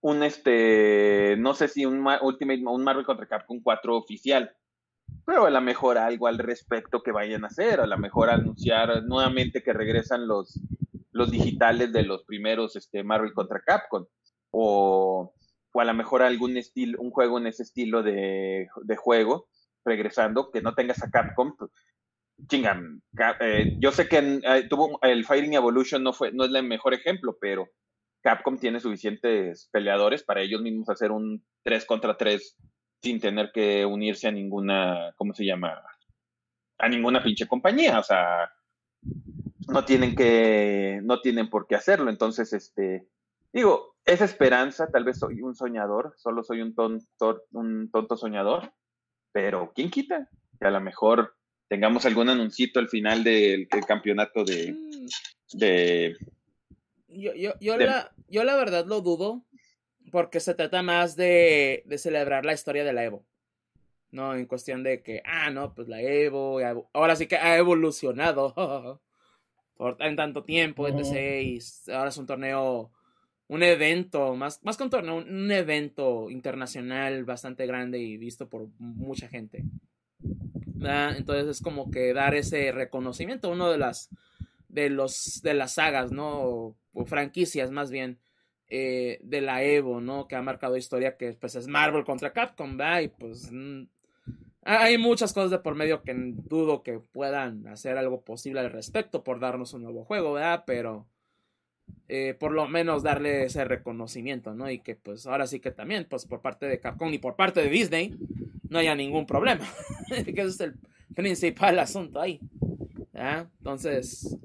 un 0.00 0.22
este, 0.22 1.36
no 1.38 1.54
sé 1.54 1.68
si 1.68 1.86
un 1.86 2.06
Ultimate, 2.20 2.62
un 2.66 2.84
Marvel 2.84 3.06
contra 3.06 3.26
Capcom 3.26 3.60
4 3.62 3.96
oficial, 3.96 4.54
pero 5.24 5.46
a 5.46 5.50
lo 5.50 5.60
mejor 5.60 5.98
algo 5.98 6.26
al 6.26 6.38
respecto 6.38 7.02
que 7.02 7.12
vayan 7.12 7.44
a 7.44 7.48
hacer, 7.48 7.80
a 7.80 7.86
lo 7.86 7.96
mejor 7.98 8.30
anunciar 8.30 9.04
nuevamente 9.04 9.62
que 9.62 9.72
regresan 9.72 10.26
los, 10.26 10.60
los 11.12 11.30
digitales 11.30 11.92
de 11.92 12.02
los 12.02 12.24
primeros 12.24 12.76
este, 12.76 13.04
Marvel 13.04 13.32
contra 13.32 13.60
Capcom, 13.60 14.06
o, 14.50 15.32
o 15.72 15.80
a 15.80 15.84
lo 15.84 15.94
mejor 15.94 16.22
algún 16.22 16.56
estilo, 16.56 17.00
un 17.00 17.10
juego 17.10 17.38
en 17.38 17.46
ese 17.46 17.62
estilo 17.62 18.02
de, 18.02 18.68
de 18.82 18.96
juego, 18.96 19.48
regresando, 19.84 20.50
que 20.50 20.62
no 20.62 20.74
tengas 20.74 21.02
a 21.02 21.10
Capcom, 21.10 21.56
pues, 21.56 21.70
chingan, 22.48 23.02
eh, 23.40 23.76
yo 23.78 23.92
sé 23.92 24.08
que 24.08 24.40
eh, 24.42 24.66
tuvo 24.68 24.98
el 25.02 25.24
Fighting 25.24 25.54
Evolution 25.54 26.02
no 26.02 26.12
fue, 26.12 26.32
no 26.32 26.44
es 26.44 26.54
el 26.54 26.62
mejor 26.64 26.94
ejemplo, 26.94 27.36
pero 27.40 27.68
Capcom 28.22 28.58
tiene 28.58 28.80
suficientes 28.80 29.68
peleadores 29.72 30.22
para 30.22 30.42
ellos 30.42 30.62
mismos 30.62 30.88
hacer 30.88 31.10
un 31.10 31.44
3 31.64 31.84
contra 31.86 32.16
3 32.16 32.56
sin 33.02 33.20
tener 33.20 33.50
que 33.52 33.84
unirse 33.84 34.28
a 34.28 34.32
ninguna, 34.32 35.12
¿cómo 35.16 35.34
se 35.34 35.44
llama? 35.44 35.82
A 36.78 36.88
ninguna 36.88 37.22
pinche 37.22 37.48
compañía, 37.48 37.98
o 37.98 38.02
sea, 38.02 38.50
no 39.68 39.84
tienen 39.84 40.14
que, 40.14 41.00
no 41.02 41.20
tienen 41.20 41.50
por 41.50 41.66
qué 41.66 41.74
hacerlo. 41.74 42.10
Entonces, 42.10 42.52
este, 42.52 43.08
digo, 43.52 43.96
esa 44.04 44.24
esperanza, 44.24 44.88
tal 44.88 45.04
vez 45.04 45.18
soy 45.18 45.42
un 45.42 45.54
soñador, 45.54 46.14
solo 46.16 46.44
soy 46.44 46.60
un 46.60 46.74
tonto, 46.74 47.42
un 47.52 47.90
tonto 47.90 48.16
soñador, 48.16 48.72
pero 49.32 49.72
¿quién 49.74 49.90
quita? 49.90 50.28
Que 50.60 50.68
a 50.68 50.70
lo 50.70 50.80
mejor 50.80 51.34
tengamos 51.72 52.04
algún 52.04 52.28
anuncito 52.28 52.80
al 52.80 52.90
final 52.90 53.24
del, 53.24 53.66
campeonato 53.88 54.44
de, 54.44 54.74
mm. 54.74 55.56
de 55.56 56.18
yo, 57.08 57.32
yo, 57.34 57.54
yo, 57.60 57.78
La, 57.78 58.12
yo 58.28 58.44
la 58.44 58.56
verdad 58.56 58.84
lo 58.84 59.00
dudo, 59.00 59.42
porque 60.10 60.38
se 60.38 60.52
trata 60.52 60.82
más 60.82 61.16
de, 61.16 61.82
de 61.86 61.96
celebrar 61.96 62.44
la 62.44 62.52
historia 62.52 62.84
de 62.84 62.92
la 62.92 63.04
Evo. 63.04 63.24
No, 64.10 64.34
en 64.34 64.44
cuestión 64.44 64.82
de 64.82 65.02
que, 65.02 65.22
ah, 65.24 65.48
no, 65.48 65.74
pues 65.74 65.88
la 65.88 66.02
Evo, 66.02 66.58
ahora 66.92 67.16
sí 67.16 67.26
que 67.26 67.36
ha 67.36 67.56
evolucionado 67.56 69.00
por 69.78 69.96
en 70.00 70.14
tanto 70.14 70.44
tiempo, 70.44 70.86
etc. 70.86 71.58
ahora 71.88 72.10
es 72.10 72.18
un 72.18 72.26
torneo, 72.26 72.92
un 73.48 73.62
evento, 73.62 74.36
más, 74.36 74.62
más 74.62 74.76
que 74.76 74.82
un 74.82 74.90
torneo, 74.90 75.16
un, 75.16 75.50
evento 75.50 76.28
internacional 76.28 77.24
bastante 77.24 77.64
grande 77.64 77.98
y 77.98 78.18
visto 78.18 78.46
por 78.50 78.68
mucha 78.78 79.26
gente. 79.26 79.64
Entonces 80.84 81.46
es 81.48 81.62
como 81.62 81.90
que 81.90 82.12
dar 82.12 82.34
ese 82.34 82.72
reconocimiento, 82.72 83.50
uno 83.50 83.70
de 83.70 83.78
las 83.78 84.08
de 84.68 84.88
los 84.90 85.42
de 85.42 85.54
las 85.54 85.74
sagas, 85.74 86.12
¿no? 86.12 86.76
O 86.92 87.04
franquicias 87.06 87.70
más 87.70 87.90
bien 87.90 88.18
eh, 88.68 89.20
de 89.22 89.40
la 89.42 89.62
Evo, 89.62 90.00
¿no? 90.00 90.26
Que 90.26 90.36
ha 90.36 90.42
marcado 90.42 90.76
historia 90.76 91.16
que 91.16 91.34
pues 91.34 91.54
es 91.56 91.66
Marvel 91.66 92.04
contra 92.04 92.32
Capcom, 92.32 92.76
¿verdad? 92.76 93.00
Y 93.00 93.08
pues 93.08 93.50
hay 94.64 94.96
muchas 94.96 95.32
cosas 95.32 95.50
de 95.50 95.58
por 95.58 95.74
medio 95.74 96.02
que 96.02 96.14
dudo 96.14 96.82
que 96.82 96.98
puedan 96.98 97.66
hacer 97.66 97.98
algo 97.98 98.22
posible 98.22 98.60
al 98.60 98.70
respecto 98.70 99.24
por 99.24 99.40
darnos 99.40 99.74
un 99.74 99.82
nuevo 99.82 100.04
juego, 100.04 100.34
¿verdad? 100.34 100.64
Pero 100.66 101.06
eh, 102.08 102.34
por 102.38 102.52
lo 102.52 102.68
menos 102.68 103.02
darle 103.02 103.44
ese 103.44 103.64
reconocimiento, 103.64 104.54
¿no? 104.54 104.70
Y 104.70 104.78
que 104.78 104.96
pues 104.96 105.26
ahora 105.26 105.46
sí 105.46 105.60
que 105.60 105.70
también, 105.70 106.06
pues 106.08 106.26
por 106.26 106.40
parte 106.40 106.66
de 106.66 106.80
Capcom 106.80 107.12
y 107.12 107.18
por 107.18 107.36
parte 107.36 107.60
de 107.60 107.68
Disney, 107.68 108.16
no 108.72 108.78
haya 108.78 108.94
ningún 108.94 109.26
problema. 109.26 109.64
que 110.08 110.30
ese 110.30 110.42
es 110.42 110.60
el 110.60 110.74
principal 111.14 111.78
asunto 111.78 112.20
ahí. 112.20 112.40
Entonces, 113.14 114.36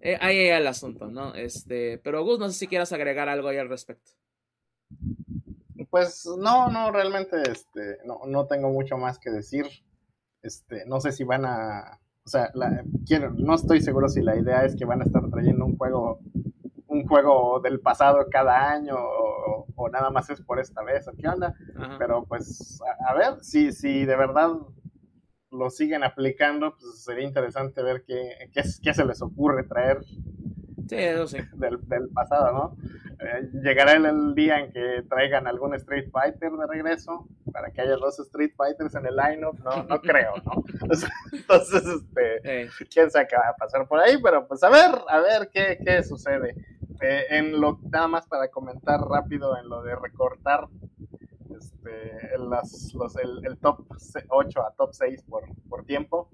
eh, 0.00 0.16
ahí 0.20 0.38
hay 0.38 0.60
el 0.60 0.66
asunto, 0.66 1.10
¿no? 1.10 1.34
Este, 1.34 1.98
pero 1.98 2.24
Gus, 2.24 2.38
no 2.38 2.48
sé 2.48 2.58
si 2.58 2.66
quieras 2.66 2.92
agregar 2.92 3.28
algo 3.28 3.48
ahí 3.48 3.58
al 3.58 3.68
respecto. 3.68 4.12
Pues 5.90 6.26
no, 6.38 6.70
no, 6.70 6.90
realmente, 6.90 7.36
este, 7.50 7.98
no, 8.04 8.20
no 8.26 8.46
tengo 8.46 8.70
mucho 8.70 8.96
más 8.96 9.18
que 9.18 9.30
decir. 9.30 9.66
Este, 10.42 10.86
no 10.86 11.00
sé 11.00 11.12
si 11.12 11.24
van 11.24 11.44
a, 11.44 12.00
o 12.24 12.28
sea, 12.28 12.50
quiero, 13.06 13.30
no 13.30 13.54
estoy 13.54 13.80
seguro 13.80 14.08
si 14.08 14.22
la 14.22 14.36
idea 14.36 14.64
es 14.64 14.76
que 14.76 14.84
van 14.84 15.02
a 15.02 15.04
estar 15.04 15.28
trayendo 15.30 15.66
un 15.66 15.76
juego, 15.76 16.20
un 16.94 17.06
juego 17.06 17.60
del 17.60 17.80
pasado 17.80 18.26
cada 18.30 18.70
año 18.70 18.96
o, 18.96 19.88
nada 19.90 20.10
más 20.10 20.30
es 20.30 20.40
por 20.40 20.58
esta 20.58 20.82
vez 20.82 21.06
o 21.08 21.12
qué 21.12 21.28
onda. 21.28 21.54
Pero 21.98 22.24
pues, 22.24 22.80
a, 22.82 23.10
a, 23.10 23.14
ver, 23.14 23.44
si, 23.44 23.70
si 23.72 24.04
de 24.04 24.16
verdad 24.16 24.50
lo 25.54 25.70
siguen 25.70 26.04
aplicando, 26.04 26.76
pues 26.78 27.04
sería 27.04 27.24
interesante 27.24 27.82
ver 27.82 28.04
qué, 28.06 28.50
qué, 28.52 28.94
se 28.94 29.04
les 29.04 29.22
ocurre 29.22 29.64
traer 29.64 29.98
Del, 30.76 32.08
pasado, 32.12 32.52
¿no? 32.52 32.76
Eh, 33.20 33.48
llegará 33.62 33.92
el, 33.92 34.34
día 34.34 34.58
en 34.58 34.72
que 34.72 35.02
traigan 35.08 35.46
algún 35.46 35.74
Street 35.74 36.10
Fighter 36.10 36.50
de 36.50 36.66
regreso 36.66 37.28
para 37.52 37.70
que 37.70 37.80
haya 37.80 37.96
dos 37.96 38.18
Street 38.18 38.52
Fighters 38.56 38.94
en 38.96 39.06
el 39.06 39.16
lineup, 39.16 39.58
no, 39.60 39.84
no 39.84 40.00
creo, 40.00 40.34
¿no? 40.44 40.62
Entonces, 41.32 41.82
este, 41.86 42.68
quién 42.92 43.10
sabe 43.10 43.28
qué 43.28 43.36
va 43.36 43.50
a 43.50 43.56
pasar 43.56 43.86
por 43.86 44.00
ahí, 44.00 44.20
pero 44.22 44.46
pues 44.46 44.62
a 44.62 44.68
ver, 44.68 44.90
a 45.08 45.20
ver 45.20 45.48
qué, 45.52 45.78
qué 45.84 46.02
sucede. 46.02 46.54
Eh, 47.06 47.26
en 47.36 47.60
lo 47.60 47.78
nada 47.90 48.08
más 48.08 48.26
para 48.26 48.48
comentar 48.48 48.98
rápido 49.00 49.58
en 49.58 49.68
lo 49.68 49.82
de 49.82 49.94
recortar 49.94 50.68
este, 51.54 52.38
los, 52.38 53.16
el, 53.16 53.58
top 53.58 53.86
8 54.28 54.62
a 54.62 54.70
top 54.72 54.94
6 54.94 55.22
por, 55.28 55.44
por 55.68 55.84
tiempo. 55.84 56.30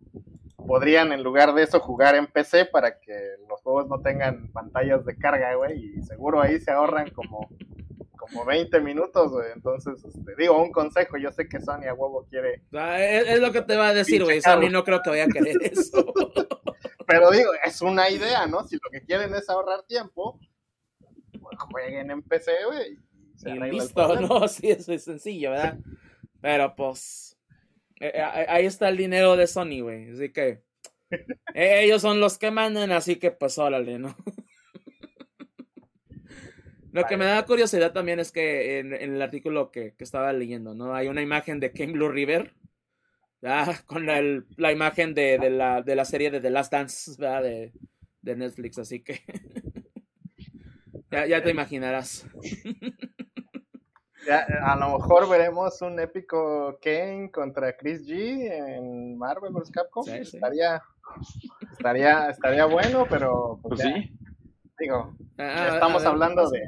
Podrían 0.56 1.10
en 1.12 1.24
lugar 1.24 1.54
de 1.54 1.64
eso 1.64 1.80
jugar 1.80 2.14
en 2.14 2.28
PC 2.28 2.66
para 2.66 3.00
que 3.00 3.34
los 3.48 3.60
juegos 3.62 3.88
no 3.88 4.00
tengan 4.00 4.52
pantallas 4.52 5.04
de 5.04 5.16
carga, 5.16 5.56
güey, 5.56 5.96
y 5.96 6.02
seguro 6.02 6.40
ahí 6.40 6.60
se 6.60 6.70
ahorran 6.70 7.10
como, 7.10 7.48
como 8.16 8.44
20 8.44 8.78
minutos, 8.80 9.32
güey. 9.32 9.50
Entonces, 9.52 10.04
este, 10.04 10.36
digo, 10.38 10.62
un 10.62 10.70
consejo, 10.70 11.16
yo 11.16 11.32
sé 11.32 11.48
que 11.48 11.60
Sony 11.60 11.88
a 11.88 11.94
huevo 11.94 12.26
quiere... 12.30 12.62
Ah, 12.72 13.00
es, 13.00 13.40
lo 13.40 13.50
que 13.50 13.62
te 13.62 13.76
va 13.76 13.88
a 13.88 13.94
decir, 13.94 14.22
güey, 14.22 14.40
Sony 14.40 14.68
no 14.70 14.84
creo 14.84 15.02
que 15.02 15.10
vaya 15.10 15.24
a 15.24 15.28
querer 15.28 15.56
eso. 15.62 16.04
Pero 17.08 17.30
digo, 17.32 17.50
es 17.64 17.82
una 17.82 18.08
idea, 18.08 18.46
¿no? 18.46 18.62
Si 18.68 18.76
lo 18.76 18.88
que 18.92 19.02
quieren 19.02 19.34
es 19.34 19.48
ahorrar 19.48 19.82
tiempo, 19.82 20.38
jueguen 21.60 22.10
en 22.10 22.22
PC, 22.22 22.52
güey 22.66 22.98
listo, 23.44 24.20
¿no? 24.20 24.48
Sí, 24.48 24.70
eso 24.70 24.92
es 24.92 25.04
sencillo, 25.04 25.50
¿verdad? 25.52 25.78
Pero 26.40 26.74
pues, 26.74 27.38
eh, 28.00 28.12
eh, 28.14 28.46
ahí 28.48 28.66
está 28.66 28.88
el 28.88 28.96
dinero 28.96 29.36
de 29.36 29.46
Sony, 29.46 29.82
güey. 29.82 30.10
Así 30.10 30.30
que 30.30 30.62
eh, 31.10 31.20
ellos 31.84 32.02
son 32.02 32.20
los 32.20 32.38
que 32.38 32.50
mandan, 32.50 32.92
así 32.92 33.16
que 33.16 33.30
pues 33.30 33.58
órale, 33.58 33.98
¿no? 33.98 34.16
Lo 36.92 37.04
que 37.04 37.16
me 37.16 37.24
da 37.24 37.46
curiosidad 37.46 37.92
también 37.92 38.18
es 38.18 38.32
que 38.32 38.80
en, 38.80 38.92
el 38.92 39.22
artículo 39.22 39.70
que, 39.70 39.94
estaba 39.98 40.32
leyendo, 40.32 40.74
¿no? 40.74 40.92
Hay 40.92 41.06
una 41.06 41.22
imagen 41.22 41.60
de 41.60 41.70
King 41.70 41.92
Blue 41.92 42.08
River, 42.08 42.52
¿verdad? 43.40 43.76
Con 43.86 44.06
la, 44.06 44.20
la 44.56 44.72
imagen 44.72 45.14
de, 45.14 45.38
de, 45.38 45.50
la, 45.50 45.82
de 45.82 45.94
la 45.94 46.04
serie 46.04 46.32
de 46.32 46.40
The 46.40 46.50
Last 46.50 46.72
Dance, 46.72 47.12
¿verdad? 47.16 47.44
De, 47.44 47.72
de 48.22 48.34
Netflix, 48.34 48.78
así 48.78 49.04
que 49.04 49.22
ya, 51.10 51.26
ya 51.26 51.42
te 51.42 51.50
imaginarás. 51.50 52.26
a 54.62 54.76
lo 54.76 54.98
mejor 54.98 55.28
veremos 55.28 55.80
un 55.82 55.98
épico 55.98 56.78
Kane 56.82 57.30
contra 57.30 57.76
Chris 57.76 58.06
G 58.06 58.50
en 58.50 59.16
Marvel 59.18 59.52
vs. 59.52 59.70
Capcom. 59.70 60.06
Estaría, 60.08 60.82
estaría, 61.72 62.30
estaría 62.30 62.64
bueno, 62.66 63.06
pero 63.08 63.58
pues, 63.62 63.80
pues 63.80 63.94
sí. 63.94 64.12
digo, 64.78 65.14
ah, 65.38 65.54
ah, 65.56 65.70
estamos 65.74 66.04
hablando 66.04 66.48
de, 66.50 66.62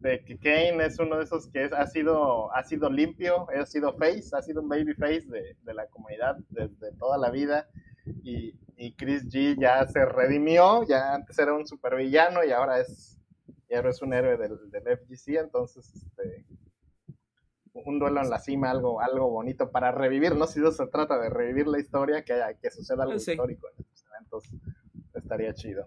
de, 0.00 0.24
que 0.24 0.38
Kane 0.38 0.84
es 0.86 0.98
uno 0.98 1.18
de 1.18 1.24
esos 1.24 1.48
que 1.48 1.70
ha 1.76 1.86
sido, 1.86 2.54
ha 2.54 2.62
sido 2.64 2.88
limpio, 2.88 3.46
ha 3.50 3.66
sido 3.66 3.92
face, 3.94 4.30
ha 4.32 4.42
sido 4.42 4.62
un 4.62 4.68
baby 4.68 4.94
face 4.94 5.26
de, 5.26 5.56
de 5.62 5.74
la 5.74 5.86
comunidad 5.86 6.36
desde 6.48 6.92
toda 6.98 7.18
la 7.18 7.30
vida. 7.30 7.68
Y, 8.22 8.54
y 8.76 8.94
Chris 8.94 9.28
G 9.28 9.56
ya 9.60 9.86
se 9.86 10.04
redimió, 10.06 10.82
ya 10.88 11.14
antes 11.14 11.38
era 11.38 11.52
un 11.52 11.66
supervillano 11.66 12.42
y 12.42 12.50
ahora 12.50 12.80
es 12.80 13.19
y 13.70 13.74
ahora 13.76 13.90
es 13.90 14.02
un 14.02 14.12
héroe 14.12 14.36
del, 14.36 14.70
del 14.70 14.98
FGC, 14.98 15.38
entonces 15.38 15.94
este, 15.94 16.44
un 17.72 18.00
duelo 18.00 18.20
en 18.20 18.28
la 18.28 18.40
cima, 18.40 18.70
algo, 18.70 19.00
algo 19.00 19.30
bonito 19.30 19.70
para 19.70 19.92
revivir, 19.92 20.34
no 20.34 20.46
si 20.46 20.58
eso 20.58 20.72
se 20.72 20.86
trata 20.88 21.18
de 21.20 21.30
revivir 21.30 21.68
la 21.68 21.78
historia, 21.78 22.24
que, 22.24 22.34
que 22.60 22.70
suceda 22.70 23.04
algo 23.04 23.14
histórico 23.14 23.68
en 23.68 23.84
estos 23.84 24.04
eventos, 24.10 24.44
estaría 25.14 25.54
chido. 25.54 25.84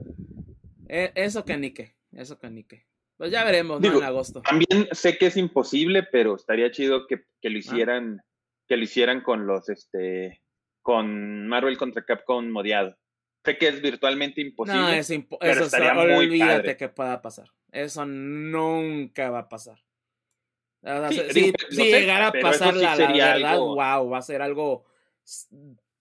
Eh, 0.88 1.12
eso 1.16 1.44
que 1.44 1.58
nique, 1.58 1.98
eso 2.14 2.40
que 2.40 2.50
nique. 2.50 2.88
Pues 3.18 3.32
ya 3.32 3.44
veremos, 3.44 3.82
¿no? 3.82 3.98
En 3.98 4.04
agosto. 4.04 4.42
También 4.42 4.88
sé 4.92 5.18
que 5.18 5.28
es 5.28 5.38
imposible, 5.38 6.04
pero 6.10 6.36
estaría 6.36 6.72
chido 6.72 7.06
que, 7.06 7.26
que 7.42 7.50
lo 7.50 7.58
ah. 7.58 7.60
hicieran, 7.60 8.22
que 8.68 8.78
lo 8.78 8.84
hicieran 8.84 9.22
con 9.22 9.46
los 9.46 9.70
este 9.70 10.42
con 10.82 11.48
Marvel 11.48 11.78
contra 11.78 12.04
Capcom 12.04 12.50
modiado. 12.50 12.98
Sé 13.46 13.58
que 13.58 13.68
es 13.68 13.82
virtualmente 13.82 14.42
imposible. 14.42 14.80
No, 14.82 14.90
es 14.90 15.10
impo 15.10 15.38
pero 15.40 15.52
eso 15.54 15.64
estaría 15.66 15.94
muy 15.94 16.26
olvídate 16.28 16.56
padre. 16.62 16.78
que 16.78 16.90
pueda 16.90 17.22
pasar. 17.22 17.50
Eso 17.72 18.06
nunca 18.06 19.30
va 19.30 19.40
a 19.40 19.50
pasar. 19.50 19.80
O 20.82 20.88
sea, 20.88 21.10
Sí, 21.12 21.22
si 21.30 21.42
digo, 21.42 21.58
si 21.70 21.76
lo 21.78 21.84
sé, 21.86 21.92
llegara 22.02 22.28
a 22.28 22.32
pasar 22.34 22.74
sí 22.76 22.82
la, 22.82 22.96
verdad, 22.96 23.54
algo- 23.54 23.76
wow, 23.76 24.10
va 24.10 24.18
a 24.18 24.22
ser 24.22 24.42
algo 24.42 24.86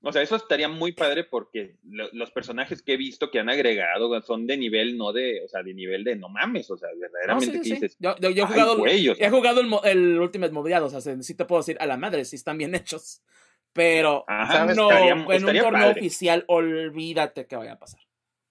O 0.05 0.12
sea, 0.12 0.20
eso 0.23 0.35
estaría 0.35 0.69
muy 0.69 0.90
padre 0.93 1.23
porque 1.23 1.77
lo- 1.85 2.09
los 2.12 2.32
personajes 2.32 2.82
que 2.82 2.94
he 2.94 2.97
visto 2.97 3.31
que 3.31 3.39
han 3.39 3.48
agregado 3.48 4.20
son 4.23 4.48
de 4.48 4.56
nivel, 4.56 4.97
no 4.98 5.12
de, 5.12 5.44
o 5.44 5.48
sea, 5.48 5.62
de 5.62 5.73
nivel 5.74 6.02
de 6.02 6.16
no 6.16 6.28
mames, 6.28 6.69
o 6.73 6.77
sea, 6.77 6.89
No, 6.93 6.98
verdaderamente 7.01 7.52
sí, 7.52 7.59
que 7.59 7.64
sí. 7.64 7.73
dices, 7.74 7.97
Yo, 8.01 8.16
yo- 8.19 8.31
yo 8.31 8.43
he 8.43 8.47
"Ay, 8.47 8.52
jugado, 8.52 8.77
güey", 8.78 9.09
o 9.09 9.14
sea, 9.14 9.27
he 9.27 9.31
jugado 9.31 9.60
el, 9.60 9.70
el 9.85 10.19
Ultimate 10.20 10.52
o 10.81 10.90
sea, 10.90 11.01
se- 11.01 11.23
sí 11.23 11.35
te 11.36 11.44
puedo 11.44 11.60
decir 11.62 11.77
a 11.81 11.86
la 11.86 11.97
madre 11.97 12.24
si 12.24 12.35
están 12.35 12.59
bien 12.59 12.74
hechos. 12.85 13.23
Pero 13.73 14.24
ajá, 14.27 14.53
¿sabes? 14.53 14.77
no, 14.77 14.90
estaría, 14.90 15.12
en 15.12 15.20
un 15.20 15.27
torneo 15.27 15.70
padre. 15.70 15.90
oficial, 15.93 16.44
olvídate 16.49 17.47
que 17.47 17.57
vaya 17.57 17.73
a 17.73 17.78
pasar. 17.78 18.01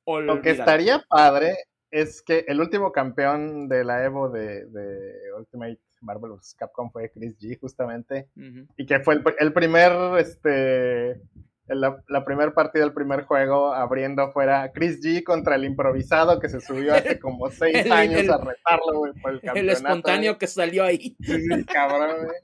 Lo 0.07 0.41
que 0.41 0.51
estaría 0.51 1.03
padre 1.07 1.55
es 1.91 2.21
que 2.21 2.43
el 2.47 2.59
último 2.59 2.91
campeón 2.91 3.67
de 3.69 3.83
la 3.83 4.03
Evo 4.03 4.29
de, 4.29 4.65
de 4.65 5.33
Ultimate 5.37 5.79
Marvel 6.01 6.31
vs. 6.31 6.55
Capcom 6.57 6.89
fue 6.91 7.11
Chris 7.11 7.37
G, 7.37 7.59
justamente. 7.59 8.29
Y 8.77 8.85
que 8.85 8.99
fue 9.01 9.15
el, 9.15 9.23
el 9.39 9.53
primer, 9.53 9.91
este, 10.17 11.11
el- 11.11 11.79
la, 11.79 12.03
la 12.09 12.25
primer 12.25 12.53
partida 12.53 12.83
del 12.83 12.93
primer 12.93 13.23
juego 13.23 13.73
abriendo 13.73 14.29
fuera 14.31 14.71
Chris 14.73 14.99
G 15.01 15.23
contra 15.23 15.55
el 15.55 15.63
improvisado 15.63 16.39
que 16.39 16.49
se 16.49 16.59
subió 16.59 16.95
hace 16.95 17.19
como 17.19 17.49
seis 17.51 17.85
El- 17.85 17.91
años 17.91 18.21
el- 18.21 18.31
a 18.31 18.37
retarlo, 18.37 18.97
güey, 18.99 19.13
por 19.21 19.31
el 19.31 19.37
El 19.37 19.41
campeonato. 19.43 19.77
espontáneo 19.77 20.31
güey. 20.31 20.39
que 20.39 20.47
salió 20.47 20.83
ahí. 20.83 21.15
Sí, 21.21 21.65
cabrón, 21.71 22.25
güey. 22.25 22.37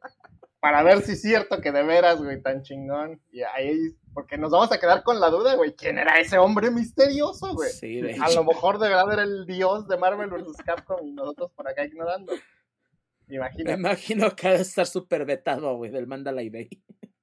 Para 0.60 0.82
ver 0.84 1.02
si 1.02 1.12
es 1.14 1.22
cierto 1.22 1.62
que 1.62 1.72
de 1.72 1.84
veras, 1.84 2.18
güey, 2.22 2.42
tan 2.42 2.64
chingón. 2.64 3.22
Y 3.32 3.42
ahí, 3.44 3.78
porque 4.14 4.38
nos 4.38 4.52
vamos 4.52 4.72
a 4.72 4.80
quedar 4.80 5.04
con 5.04 5.20
la 5.20 5.30
duda, 5.30 5.56
güey, 5.56 5.76
¿quién 5.76 5.98
era 6.00 6.20
ese 6.20 6.38
hombre 6.40 6.72
misterioso, 6.72 7.54
güey? 7.54 7.70
Sí, 7.70 8.02
de 8.02 8.18
A 8.22 8.32
lo 8.32 8.44
mejor 8.44 8.80
de 8.80 8.90
verdad 8.90 9.14
era 9.14 9.24
el 9.24 9.46
dios 9.46 9.88
de 9.88 9.98
Marvel 9.98 10.30
vs. 10.32 10.58
Capcom 10.66 11.06
y 11.08 11.12
nosotros 11.12 11.52
por 11.56 11.68
acá 11.70 11.86
ignorando. 11.86 12.34
Me 13.28 13.36
Imagínate. 13.36 13.78
imagino 13.80 14.36
que 14.36 14.48
ha 14.48 14.52
de 14.52 14.62
estar 14.62 14.88
súper 14.88 15.26
vetado, 15.26 15.76
güey, 15.76 15.92
del 15.92 16.08
Mandalay 16.08 16.50
Bay. 16.50 16.70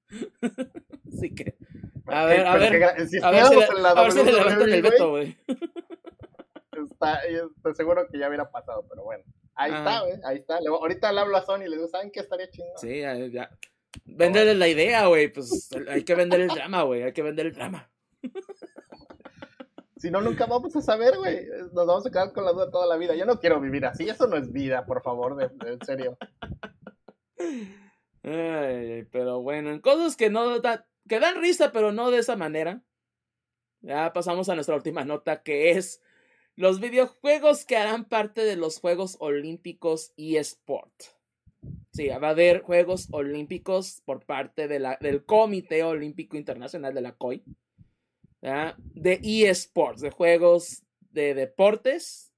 Así 1.09 1.35
que, 1.35 1.56
a 2.06 2.27
ver, 2.27 2.47
a 2.47 2.56
ver, 2.56 3.09
si 3.09 3.19
a 3.23 3.31
ver 3.31 3.44
si 3.47 3.55
le, 3.56 3.81
la 3.82 3.90
a 3.90 4.02
ver 4.02 4.12
si 4.12 4.19
le 4.19 4.24
WWE, 4.24 4.39
levantan 4.39 4.69
el 4.73 4.82
veto, 4.82 5.11
güey. 5.11 5.36
está- 6.90 7.20
estoy 7.24 7.74
seguro 7.74 8.06
que 8.09 8.19
ya 8.19 8.28
hubiera 8.28 8.51
pasado, 8.51 8.86
pero 8.89 9.02
bueno. 9.05 9.24
Ahí 9.56 9.70
Ah. 9.72 9.78
está, 9.78 10.01
güey, 10.02 10.14
ahí 10.24 10.36
está. 10.39 10.59
Ahorita 10.68 11.12
le 11.12 11.20
hablo 11.20 11.36
a 11.36 11.43
Sony 11.43 11.62
y 11.66 11.68
le 11.68 11.76
digo, 11.76 11.89
¿saben 11.89 12.10
qué 12.10 12.20
estaría 12.20 12.51
chingón? 12.51 12.76
Sí, 12.78 13.01
ya. 13.32 13.51
Véndele 14.05 14.55
la 14.55 14.66
idea, 14.68 15.06
güey. 15.06 15.28
Pues 15.32 15.70
hay 15.89 16.02
que 16.05 16.14
vender 16.14 16.40
el 16.40 16.48
drama, 16.48 16.82
güey. 16.82 17.02
Hay 17.05 17.12
que 17.12 17.22
vender 17.22 17.47
el 17.47 17.55
drama. 17.55 17.90
Si 19.97 20.10
no, 20.10 20.20
nunca 20.20 20.44
vamos 20.44 20.76
a 20.76 20.82
saber, 20.82 21.16
güey. 21.16 21.47
Nos 21.72 21.86
vamos 21.86 22.05
a 22.05 22.10
quedar 22.10 22.31
con 22.35 22.44
la 22.44 22.52
duda 22.52 22.70
toda 22.70 22.86
la 22.86 22.98
vida. 22.98 23.14
Yo 23.14 23.24
no 23.24 23.40
quiero 23.40 23.59
vivir 23.59 23.86
así. 23.86 24.06
Eso 24.06 24.26
no 24.26 24.36
es 24.36 24.52
vida, 24.52 24.85
por 24.85 25.01
favor, 25.02 25.35
de, 25.35 25.48
de- 25.48 25.72
en 25.72 25.81
serio. 25.86 26.18
Ay, 28.22 29.05
pero 29.10 29.40
bueno, 29.40 29.70
en 29.70 29.81
cosas 29.81 30.16
que 30.16 30.28
no 30.31 30.60
da- 30.60 30.86
que 31.09 31.20
dan 31.20 31.40
risa, 31.40 31.72
pero 31.72 31.93
no 31.93 32.10
de 32.10 32.18
esa 32.18 32.36
manera. 32.36 32.82
Ya 33.81 34.12
pasamos 34.12 34.48
a 34.51 34.55
nuestra 34.55 34.74
última 34.76 35.05
nota, 35.05 35.43
que 35.43 35.70
es 35.70 36.02
los 36.56 36.81
videojuegos 36.81 37.64
que 37.64 37.76
harán 37.76 38.05
parte 38.05 38.44
de 38.44 38.56
los 38.56 38.78
Juegos 38.78 39.16
Olímpicos 39.20 40.12
eSport. 40.16 40.93
Sí, 41.93 42.09
va 42.09 42.28
a 42.28 42.31
haber 42.31 42.62
Juegos 42.62 43.09
Olímpicos 43.10 44.02
por 44.05 44.24
parte 44.24 44.68
de 44.68 44.78
la, 44.78 44.98
del 45.01 45.24
Comité 45.24 45.82
Olímpico 45.85 46.36
Internacional 46.36 46.94
de 46.94 47.01
la 47.01 47.12
COI. 47.12 47.44
De 48.40 49.20
eSports, 49.22 50.02
de 50.02 50.10
juegos 50.10 50.82
de 51.10 51.32
deportes 51.32 52.32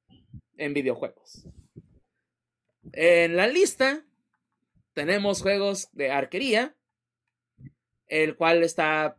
en 0.57 0.73
videojuegos. 0.73 1.49
En 2.93 3.37
la 3.37 3.49
lista 3.49 4.05
tenemos 4.93 5.43
juegos 5.43 5.89
de 5.93 6.13
arquería, 6.13 6.77
el 8.07 8.37
cual 8.37 8.63
está 8.63 9.17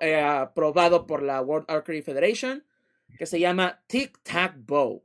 eh, 0.00 0.20
aprobado 0.20 1.06
por 1.06 1.22
la 1.22 1.40
World 1.40 1.70
Archery 1.70 2.02
Federation, 2.02 2.66
que 3.16 3.26
se 3.26 3.40
llama 3.40 3.82
Tic 3.86 4.20
Tac 4.22 4.56
Bow. 4.58 5.04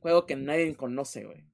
Juego 0.00 0.26
que 0.26 0.36
nadie 0.36 0.74
conoce, 0.76 1.24
güey. 1.24 1.44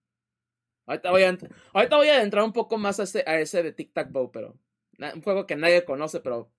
Ahorita 0.87 1.11
voy, 1.11 1.23
a, 1.25 1.37
ahorita 1.73 1.97
voy 1.97 2.09
a 2.09 2.23
entrar 2.23 2.45
un 2.45 2.53
poco 2.53 2.79
más 2.79 3.01
a 3.01 3.05
ese, 3.05 3.25
a 3.27 3.41
ese 3.41 3.63
de 3.63 3.73
Tic 3.73 3.93
Tac 3.93 4.11
Bow, 4.13 4.31
pero 4.31 4.57
un 4.99 5.23
juego 5.23 5.47
que 5.47 5.57
nadie 5.57 5.85
conoce, 5.85 6.21
pero 6.21 6.53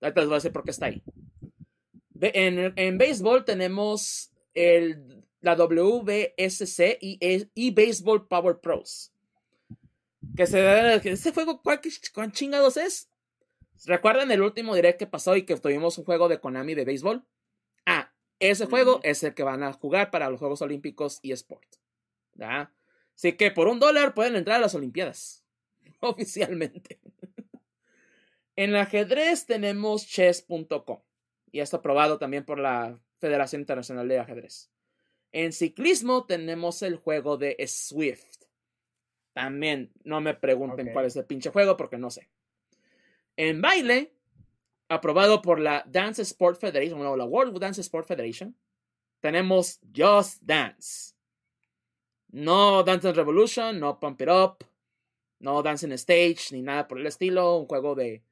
ahorita 0.00 0.20
les 0.20 0.28
voy 0.28 0.34
a 0.34 0.38
decir 0.38 0.52
por 0.52 0.64
qué 0.64 0.70
está 0.72 0.86
ahí. 0.86 1.02
En, 2.20 2.72
en 2.76 2.98
béisbol 2.98 3.44
tenemos 3.44 4.32
el, 4.54 5.24
la 5.40 5.54
WBSC 5.54 6.98
y, 7.00 7.48
y 7.54 7.70
Baseball 7.70 8.26
Power 8.26 8.58
Pros. 8.60 9.12
Que 10.36 10.46
se 10.46 11.00
que 11.02 11.12
ese 11.12 11.32
juego, 11.32 11.62
¿cuál, 11.62 11.80
cuán 12.12 12.32
chingados 12.32 12.76
es? 12.76 13.10
¿Recuerdan 13.84 14.30
el 14.30 14.42
último 14.42 14.74
direct 14.74 14.98
que 14.98 15.06
pasó 15.06 15.36
y 15.36 15.44
que 15.44 15.56
tuvimos 15.56 15.98
un 15.98 16.04
juego 16.04 16.28
de 16.28 16.40
Konami 16.40 16.74
de 16.74 16.84
béisbol? 16.84 17.24
Ese 18.38 18.66
juego 18.66 19.00
es 19.02 19.22
el 19.22 19.34
que 19.34 19.42
van 19.42 19.62
a 19.62 19.72
jugar 19.72 20.10
para 20.10 20.28
los 20.28 20.38
Juegos 20.38 20.62
Olímpicos 20.62 21.20
y 21.22 21.32
Sport. 21.32 21.76
¿ya? 22.34 22.72
Así 23.14 23.32
que 23.32 23.50
por 23.50 23.68
un 23.68 23.80
dólar 23.80 24.14
pueden 24.14 24.36
entrar 24.36 24.56
a 24.56 24.60
las 24.60 24.74
Olimpiadas. 24.74 25.44
Oficialmente. 26.00 27.00
en 28.56 28.70
el 28.70 28.76
ajedrez 28.76 29.46
tenemos 29.46 30.06
chess.com. 30.06 31.00
Y 31.50 31.60
está 31.60 31.78
aprobado 31.78 32.18
también 32.18 32.44
por 32.44 32.58
la 32.58 33.00
Federación 33.18 33.62
Internacional 33.62 34.06
de 34.08 34.18
Ajedrez. 34.18 34.70
En 35.32 35.52
ciclismo 35.52 36.26
tenemos 36.26 36.82
el 36.82 36.96
juego 36.96 37.38
de 37.38 37.56
Swift. 37.66 38.44
También 39.32 39.92
no 40.04 40.20
me 40.20 40.34
pregunten 40.34 40.92
cuál 40.92 41.06
es 41.06 41.16
el 41.16 41.24
pinche 41.24 41.50
juego 41.50 41.76
porque 41.76 41.98
no 41.98 42.10
sé. 42.10 42.28
En 43.36 43.60
baile, 43.60 44.15
aprobado 44.88 45.42
por 45.42 45.60
la 45.60 45.84
Dance 45.86 46.22
Sport 46.22 46.58
Federation, 46.60 46.98
bueno, 46.98 47.16
la 47.16 47.24
World 47.24 47.58
Dance 47.58 47.80
Sport 47.80 48.06
Federation, 48.06 48.56
tenemos 49.20 49.80
Just 49.94 50.42
Dance. 50.42 51.14
No 52.28 52.82
Dance 52.82 53.12
Revolution, 53.12 53.80
no 53.80 53.98
Pump 53.98 54.20
It 54.20 54.28
Up, 54.28 54.64
no 55.40 55.62
Dance 55.62 55.86
in 55.86 55.92
Stage, 55.92 56.52
ni 56.52 56.62
nada 56.62 56.86
por 56.86 57.00
el 57.00 57.06
estilo. 57.06 57.58
Un 57.58 57.66
juego 57.66 57.94
de, 57.94 58.22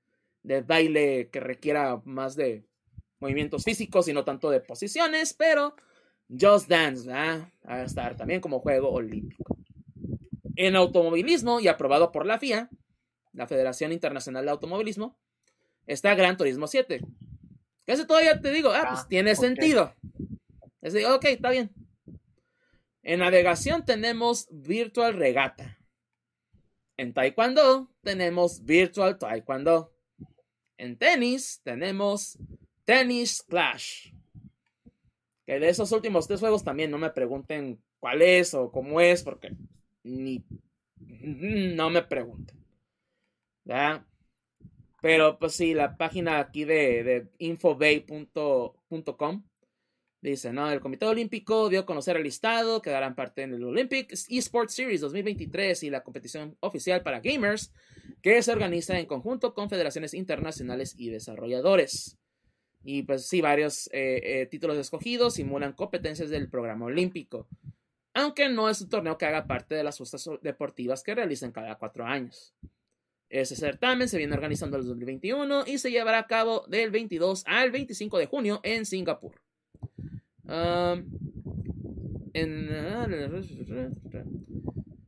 de 0.42 0.62
baile 0.62 1.30
que 1.30 1.40
requiera 1.40 2.00
más 2.04 2.36
de 2.36 2.64
movimientos 3.18 3.64
físicos 3.64 4.08
y 4.08 4.12
no 4.12 4.24
tanto 4.24 4.50
de 4.50 4.60
posiciones, 4.60 5.34
pero 5.34 5.74
Just 6.28 6.68
Dance 6.68 7.06
¿verdad? 7.06 7.48
va 7.68 7.74
a 7.76 7.84
estar 7.84 8.16
también 8.16 8.40
como 8.40 8.60
juego 8.60 8.90
olímpico. 8.90 9.56
En 10.56 10.76
automovilismo 10.76 11.60
y 11.60 11.68
aprobado 11.68 12.12
por 12.12 12.26
la 12.26 12.38
FIA, 12.38 12.70
la 13.32 13.46
Federación 13.46 13.92
Internacional 13.92 14.44
de 14.44 14.50
Automovilismo, 14.52 15.18
está 15.86 16.14
Gran 16.14 16.36
Turismo 16.36 16.66
7. 16.66 17.00
Que 17.86 17.92
ese 17.92 18.06
todavía 18.06 18.40
te 18.40 18.50
digo, 18.50 18.70
ah, 18.70 18.86
pues 18.88 19.00
Ah, 19.00 19.06
tiene 19.08 19.34
sentido. 19.36 19.94
Es 20.80 20.94
ok, 20.94 21.24
está 21.24 21.50
bien. 21.50 21.70
En 23.02 23.20
navegación 23.20 23.84
tenemos 23.84 24.48
Virtual 24.50 25.14
Regata. 25.14 25.78
En 26.96 27.12
Taekwondo 27.12 27.90
tenemos 28.02 28.64
Virtual 28.64 29.18
Taekwondo. 29.18 29.92
En 30.78 30.96
tenis 30.96 31.60
tenemos 31.62 32.38
Tennis 32.84 33.42
Clash. 33.42 34.12
Que 35.46 35.58
de 35.58 35.68
esos 35.68 35.92
últimos 35.92 36.26
tres 36.26 36.40
juegos 36.40 36.64
también 36.64 36.90
no 36.90 36.98
me 36.98 37.10
pregunten 37.10 37.82
cuál 37.98 38.22
es 38.22 38.54
o 38.54 38.70
cómo 38.70 39.00
es, 39.00 39.22
porque 39.22 39.54
ni 40.02 40.44
no 40.98 41.90
me 41.90 42.02
pregunten. 42.02 42.56
¿Ya? 43.64 44.06
Pero 45.04 45.38
pues 45.38 45.52
sí, 45.52 45.74
la 45.74 45.98
página 45.98 46.38
aquí 46.38 46.64
de, 46.64 47.04
de 47.04 47.28
infobay.com 47.36 49.44
dice, 50.22 50.50
¿no? 50.50 50.72
El 50.72 50.80
Comité 50.80 51.04
Olímpico 51.04 51.68
dio 51.68 51.80
a 51.80 51.84
conocer 51.84 52.16
el 52.16 52.22
listado 52.22 52.80
que 52.80 52.88
darán 52.88 53.14
parte 53.14 53.42
en 53.42 53.52
el 53.52 53.64
Olympic 53.64 54.14
Esports 54.30 54.72
Series 54.72 55.02
2023 55.02 55.82
y 55.82 55.90
la 55.90 56.02
competición 56.02 56.56
oficial 56.60 57.02
para 57.02 57.20
gamers 57.20 57.70
que 58.22 58.40
se 58.40 58.50
organiza 58.50 58.98
en 58.98 59.04
conjunto 59.04 59.52
con 59.52 59.68
federaciones 59.68 60.14
internacionales 60.14 60.94
y 60.96 61.10
desarrolladores. 61.10 62.16
Y 62.82 63.02
pues 63.02 63.26
sí, 63.26 63.42
varios 63.42 63.88
eh, 63.88 64.22
eh, 64.24 64.46
títulos 64.46 64.78
escogidos 64.78 65.34
simulan 65.34 65.74
competencias 65.74 66.30
del 66.30 66.48
programa 66.48 66.86
olímpico, 66.86 67.46
aunque 68.14 68.48
no 68.48 68.70
es 68.70 68.80
un 68.80 68.88
torneo 68.88 69.18
que 69.18 69.26
haga 69.26 69.46
parte 69.46 69.74
de 69.74 69.84
las 69.84 69.98
justas 69.98 70.26
deportivas 70.40 71.02
que 71.02 71.14
realizan 71.14 71.52
cada 71.52 71.74
cuatro 71.74 72.06
años. 72.06 72.54
Ese 73.34 73.56
certamen 73.56 74.08
se 74.08 74.16
viene 74.16 74.32
organizando 74.32 74.76
el 74.76 74.86
2021 74.86 75.64
y 75.66 75.78
se 75.78 75.90
llevará 75.90 76.20
a 76.20 76.26
cabo 76.28 76.64
del 76.68 76.92
22 76.92 77.42
al 77.46 77.72
25 77.72 78.18
de 78.18 78.26
junio 78.26 78.60
en 78.62 78.86
Singapur. 78.86 79.32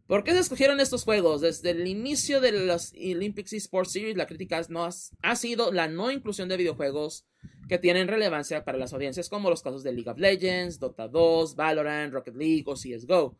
¿Por 0.08 0.24
qué 0.24 0.32
se 0.32 0.40
escogieron 0.40 0.80
estos 0.80 1.04
juegos? 1.04 1.40
Desde 1.40 1.70
el 1.70 1.86
inicio 1.86 2.40
de 2.40 2.50
los 2.50 2.92
Olympics 2.94 3.52
Esports 3.52 3.92
Series, 3.92 4.16
la 4.16 4.26
crítica 4.26 4.60
no 4.70 4.84
ha, 4.84 5.36
sido 5.36 5.70
la 5.70 5.86
no 5.86 6.10
inclusión 6.10 6.48
de 6.48 6.56
videojuegos 6.56 7.26
que 7.68 7.78
tienen 7.78 8.08
relevancia 8.08 8.64
para 8.64 8.76
las 8.76 8.92
audiencias, 8.92 9.28
como 9.28 9.50
los 9.50 9.62
casos 9.62 9.84
de 9.84 9.92
League 9.92 10.10
of 10.10 10.18
Legends, 10.18 10.80
Dota 10.80 11.06
2, 11.06 11.54
Valorant, 11.54 12.12
Rocket 12.12 12.34
League 12.34 12.64
o 12.66 12.74
CSGO. 12.74 13.38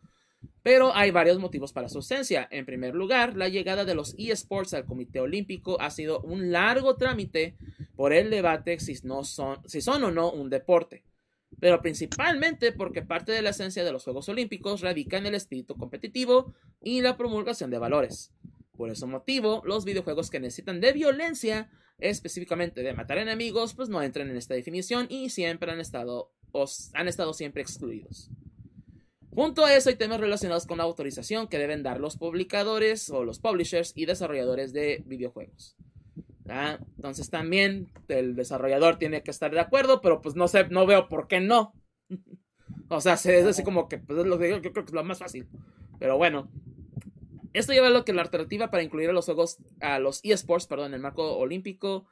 Pero 0.63 0.95
hay 0.95 1.11
varios 1.11 1.39
motivos 1.39 1.73
para 1.73 1.89
su 1.89 1.99
ausencia. 1.99 2.49
En 2.51 2.67
primer 2.67 2.95
lugar, 2.95 3.37
la 3.37 3.49
llegada 3.49 3.85
de 3.85 3.95
los 3.95 4.15
eSports 4.19 4.75
al 4.75 4.85
Comité 4.85 5.21
Olímpico 5.21 5.81
ha 5.81 5.91
sido 5.91 6.21
un 6.21 6.51
largo 6.51 6.97
trámite 6.97 7.57
por 7.95 8.13
el 8.13 8.31
debate 8.31 8.79
si, 8.81 8.95
no 9.05 9.25
son, 9.25 9.59
si 9.69 9.81
son 9.81 10.05
o 10.05 10.11
no 10.11 10.31
un 10.31 10.51
deporte. 10.51 11.05
Pero 11.61 11.81
principalmente 11.81 12.73
porque 12.73 13.03
parte 13.03 13.33
de 13.33 13.43
la 13.43 13.51
esencia 13.51 13.85
de 13.85 13.93
los 13.93 14.05
Juegos 14.05 14.29
Olímpicos 14.29 14.81
radica 14.81 15.17
en 15.19 15.27
el 15.27 15.35
espíritu 15.35 15.77
competitivo 15.77 16.55
y 16.83 17.01
la 17.01 17.17
promulgación 17.17 17.71
de 17.71 17.79
valores. 17.79 18.33
Por 18.77 18.91
ese 18.91 19.07
motivo, 19.07 19.63
los 19.65 19.85
videojuegos 19.85 20.31
que 20.31 20.41
necesitan 20.41 20.81
de 20.81 20.93
violencia, 20.93 21.71
específicamente 21.99 22.83
de 22.83 22.93
matar 22.93 23.19
enemigos, 23.19 23.75
pues 23.75 23.89
no 23.89 24.03
entran 24.03 24.29
en 24.29 24.37
esta 24.37 24.55
definición 24.55 25.07
y 25.09 25.31
siempre 25.31 25.71
han 25.73 25.81
estado, 25.81 26.33
han 26.93 27.09
estado 27.09 27.33
siempre 27.33 27.63
excluidos. 27.63 28.31
Junto 29.35 29.65
a 29.65 29.75
eso 29.75 29.91
hay 29.91 29.97
temas 29.97 30.21
relacionados 30.21 30.67
con 30.67 30.79
la 30.79 30.85
autorización 30.85 31.49
que 31.49 31.59
deben 31.59 31.83
dar 31.83 32.01
los 32.01 32.17
publicadores 32.17 33.11
o 33.11 33.25
los 33.25 33.39
publishers 33.39 33.93
y 33.95 34.07
desarrolladores 34.07 34.73
de 34.73 35.03
videojuegos. 35.07 35.77
Entonces 36.49 37.29
también 37.29 37.93
el 38.09 38.37
desarrollador 38.37 38.99
tiene 38.99 39.23
que 39.23 39.31
estar 39.31 39.51
de 39.51 39.61
acuerdo, 39.61 40.01
pero 40.01 40.23
pues 40.23 40.37
no 40.37 40.49
sé, 40.49 40.69
no 40.69 40.87
veo 40.87 41.09
por 41.09 41.27
qué 41.27 41.41
no. 41.41 41.75
o 42.89 43.01
sea, 43.01 43.15
es 43.15 43.27
así 43.27 43.63
como 43.65 43.89
que 43.89 43.99
pues, 43.99 44.21
es 44.21 44.27
lo 44.27 44.39
que 44.39 44.51
yo 44.51 44.61
creo 44.61 44.73
que 44.73 44.81
es 44.91 44.93
lo 44.93 45.05
más 45.05 45.19
fácil. 45.19 45.49
Pero 45.99 46.17
bueno, 46.17 46.51
esto 47.53 47.73
lleva 47.73 47.89
a 47.89 47.91
lo 47.91 48.05
que 48.05 48.13
la 48.13 48.23
alternativa 48.23 48.71
para 48.71 48.83
incluir 48.83 49.11
a 49.11 49.13
los 49.13 49.25
juegos, 49.25 49.59
a 49.81 49.99
los 49.99 50.21
eSports, 50.23 50.67
perdón, 50.67 50.89
en 50.89 50.95
el 50.95 51.01
marco 51.01 51.37
olímpico, 51.37 52.07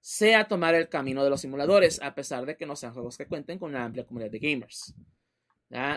sea 0.00 0.48
tomar 0.48 0.74
el 0.74 0.88
camino 0.88 1.24
de 1.24 1.30
los 1.30 1.40
simuladores, 1.40 2.00
a 2.02 2.14
pesar 2.14 2.46
de 2.46 2.56
que 2.56 2.66
no 2.66 2.76
sean 2.76 2.92
juegos 2.92 3.16
que 3.16 3.26
cuenten 3.26 3.58
con 3.58 3.70
una 3.70 3.84
amplia 3.84 4.06
comunidad 4.06 4.30
de 4.30 4.38
gamers. 4.38 4.94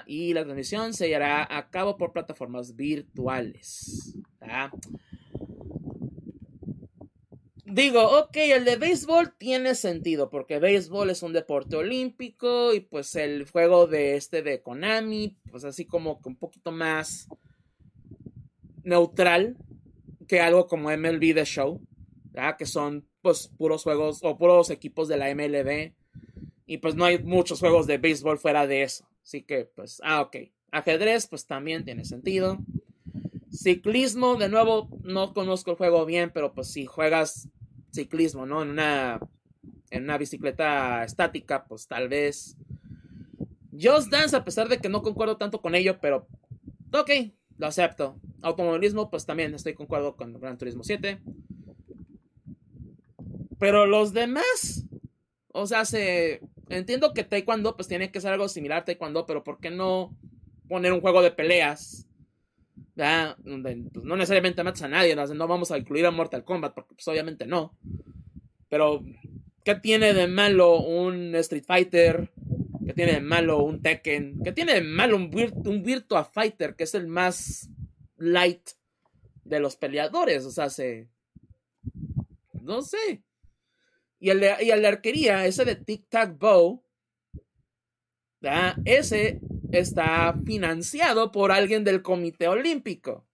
Y 0.06 0.34
la 0.34 0.44
transmisión 0.44 0.94
se 0.94 1.08
llevará 1.08 1.48
a 1.50 1.70
cabo 1.70 1.98
por 1.98 2.12
plataformas 2.12 2.76
virtuales. 2.76 4.16
Digo, 7.66 8.20
ok, 8.20 8.36
el 8.36 8.66
de 8.66 8.76
béisbol 8.76 9.34
tiene 9.38 9.76
sentido, 9.76 10.30
porque 10.30 10.60
béisbol 10.60 11.10
es 11.10 11.24
un 11.24 11.32
deporte 11.32 11.78
olímpico 11.78 12.74
y 12.74 12.82
pues 12.82 13.16
el 13.16 13.50
juego 13.50 13.88
de 13.88 14.18
este 14.18 14.42
de 14.42 14.62
Konami, 14.62 15.38
pues 15.50 15.64
así 15.64 15.86
como 15.86 16.22
que 16.22 16.28
un 16.28 16.36
poquito 16.36 16.74
más 16.74 17.30
neutral 18.84 19.56
que 20.28 20.42
algo 20.42 20.68
como 20.68 20.90
MLB 20.92 21.34
The 21.34 21.46
Show, 21.46 21.80
que 22.58 22.66
son 22.66 23.08
pues 23.22 23.48
puros 23.48 23.84
juegos 23.84 24.20
o 24.22 24.38
puros 24.38 24.70
equipos 24.70 25.08
de 25.08 25.16
la 25.16 25.34
MLB 25.34 25.94
y 26.66 26.78
pues 26.78 26.96
no 26.96 27.06
hay 27.06 27.20
muchos 27.20 27.60
juegos 27.60 27.88
de 27.88 27.98
béisbol 27.98 28.38
fuera 28.38 28.68
de 28.68 28.84
eso. 28.84 29.08
Así 29.24 29.44
que, 29.44 29.66
pues, 29.66 30.02
ah, 30.04 30.22
ok. 30.22 30.38
Ajedrez, 30.72 31.28
pues 31.28 31.46
también 31.46 31.84
tiene 31.84 32.06
sentido. 32.06 32.60
Ciclismo, 33.52 34.36
de 34.36 34.50
nuevo, 34.50 34.90
no 35.04 35.34
conozco 35.34 35.72
el 35.72 35.78
juego 35.78 36.06
bien, 36.06 36.32
pero 36.34 36.54
pues 36.54 36.72
si 36.72 36.86
juegas 36.86 37.50
ciclismo, 37.94 38.46
¿no? 38.46 38.62
En 38.62 38.70
una, 38.70 39.20
en 39.90 40.04
una 40.04 40.18
bicicleta 40.18 41.04
estática, 41.04 41.66
pues 41.66 41.88
tal 41.88 42.08
vez. 42.08 42.56
Just 43.72 44.10
Dance, 44.10 44.36
a 44.36 44.44
pesar 44.44 44.70
de 44.70 44.80
que 44.80 44.90
no 44.90 45.02
concuerdo 45.02 45.38
tanto 45.38 45.62
con 45.62 45.76
ello, 45.76 46.00
pero 46.00 46.28
ok, 46.94 47.10
lo 47.58 47.68
acepto. 47.68 48.20
Automovilismo, 48.42 49.10
pues 49.10 49.26
también 49.26 49.54
estoy 49.54 49.74
concuerdo 49.74 50.16
con 50.16 50.34
Gran 50.40 50.58
Turismo 50.58 50.84
7. 50.84 51.22
Pero 53.60 53.86
los 53.86 54.14
demás, 54.14 54.86
o 55.50 55.68
sea, 55.68 55.86
se, 55.86 56.42
Entiendo 56.72 57.14
que 57.14 57.24
Taekwondo 57.24 57.76
pues 57.76 57.88
tiene 57.88 58.12
que 58.12 58.22
ser 58.22 58.34
algo 58.34 58.48
similar 58.48 58.80
a 58.80 58.86
Taekwondo, 58.86 59.26
pero 59.26 59.44
¿por 59.44 59.60
qué 59.60 59.70
no 59.70 60.16
poner 60.68 60.94
un 60.94 61.02
juego 61.02 61.22
de 61.22 61.32
peleas? 61.32 62.08
Donde 63.40 63.78
pues, 63.92 64.06
no 64.06 64.16
necesariamente 64.16 64.64
matas 64.64 64.84
a 64.84 64.88
nadie, 64.88 65.16
no, 65.16 65.48
vamos 65.48 65.72
a 65.72 65.78
incluir 65.78 66.06
a 66.06 66.12
Mortal 66.12 66.44
Kombat, 66.44 66.74
porque 66.74 66.96
pues 66.96 67.08
obviamente 67.08 67.46
no. 67.46 67.76
Pero, 68.70 69.04
¿qué 69.64 69.76
tiene 69.76 70.14
de 70.14 70.28
malo 70.28 70.80
un 70.80 71.36
Street 71.36 71.64
Fighter? 71.66 72.32
¿Qué 72.86 72.94
tiene 72.94 73.14
de 73.14 73.22
malo 73.22 73.64
un 73.64 73.82
Tekken? 73.82 74.42
¿Qué 74.44 74.52
tiene 74.52 74.76
de 74.76 74.82
malo 74.82 75.16
un, 75.16 75.32
un 75.66 75.84
Virtua 75.84 76.26
Fighter, 76.26 76.76
que 76.76 76.84
es 76.84 76.94
el 76.94 77.08
más 77.08 77.70
light 78.18 78.70
de 79.44 79.60
los 79.60 79.76
peleadores? 79.76 80.46
O 80.46 80.52
sea, 80.52 80.70
se... 80.70 81.10
No 82.62 82.82
sé. 82.82 83.24
Y 84.22 84.30
el, 84.30 84.40
de, 84.40 84.56
y 84.62 84.70
el 84.70 84.84
de 84.84 84.88
arquería, 84.88 85.48
ese 85.48 85.66
de 85.66 85.76
Tic 85.76 86.08
Tac 86.08 86.38
Bow, 86.38 86.84
ese 88.86 89.42
está 89.72 90.36
financiado 90.46 91.32
por 91.32 91.52
alguien 91.52 91.84
del 91.84 92.04
Comité 92.04 92.48
Olímpico. 92.48 93.28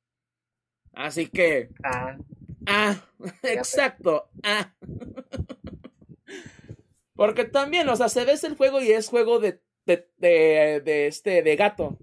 Así 0.94 1.28
que. 1.28 1.70
Ah. 1.84 2.18
Ah, 2.66 3.06
exacto. 3.44 4.30
Ah. 4.44 4.74
Porque 7.16 7.44
también, 7.44 7.90
o 7.90 7.96
sea, 7.98 8.08
se 8.08 8.24
ves 8.24 8.46
el 8.46 8.56
juego 8.56 8.82
y 8.82 8.92
es 8.92 9.10
juego 9.10 9.40
de, 9.40 9.62
de, 9.86 10.08
de, 10.18 11.08
este, 11.08 11.44
de 11.44 11.56
gato. 11.58 11.98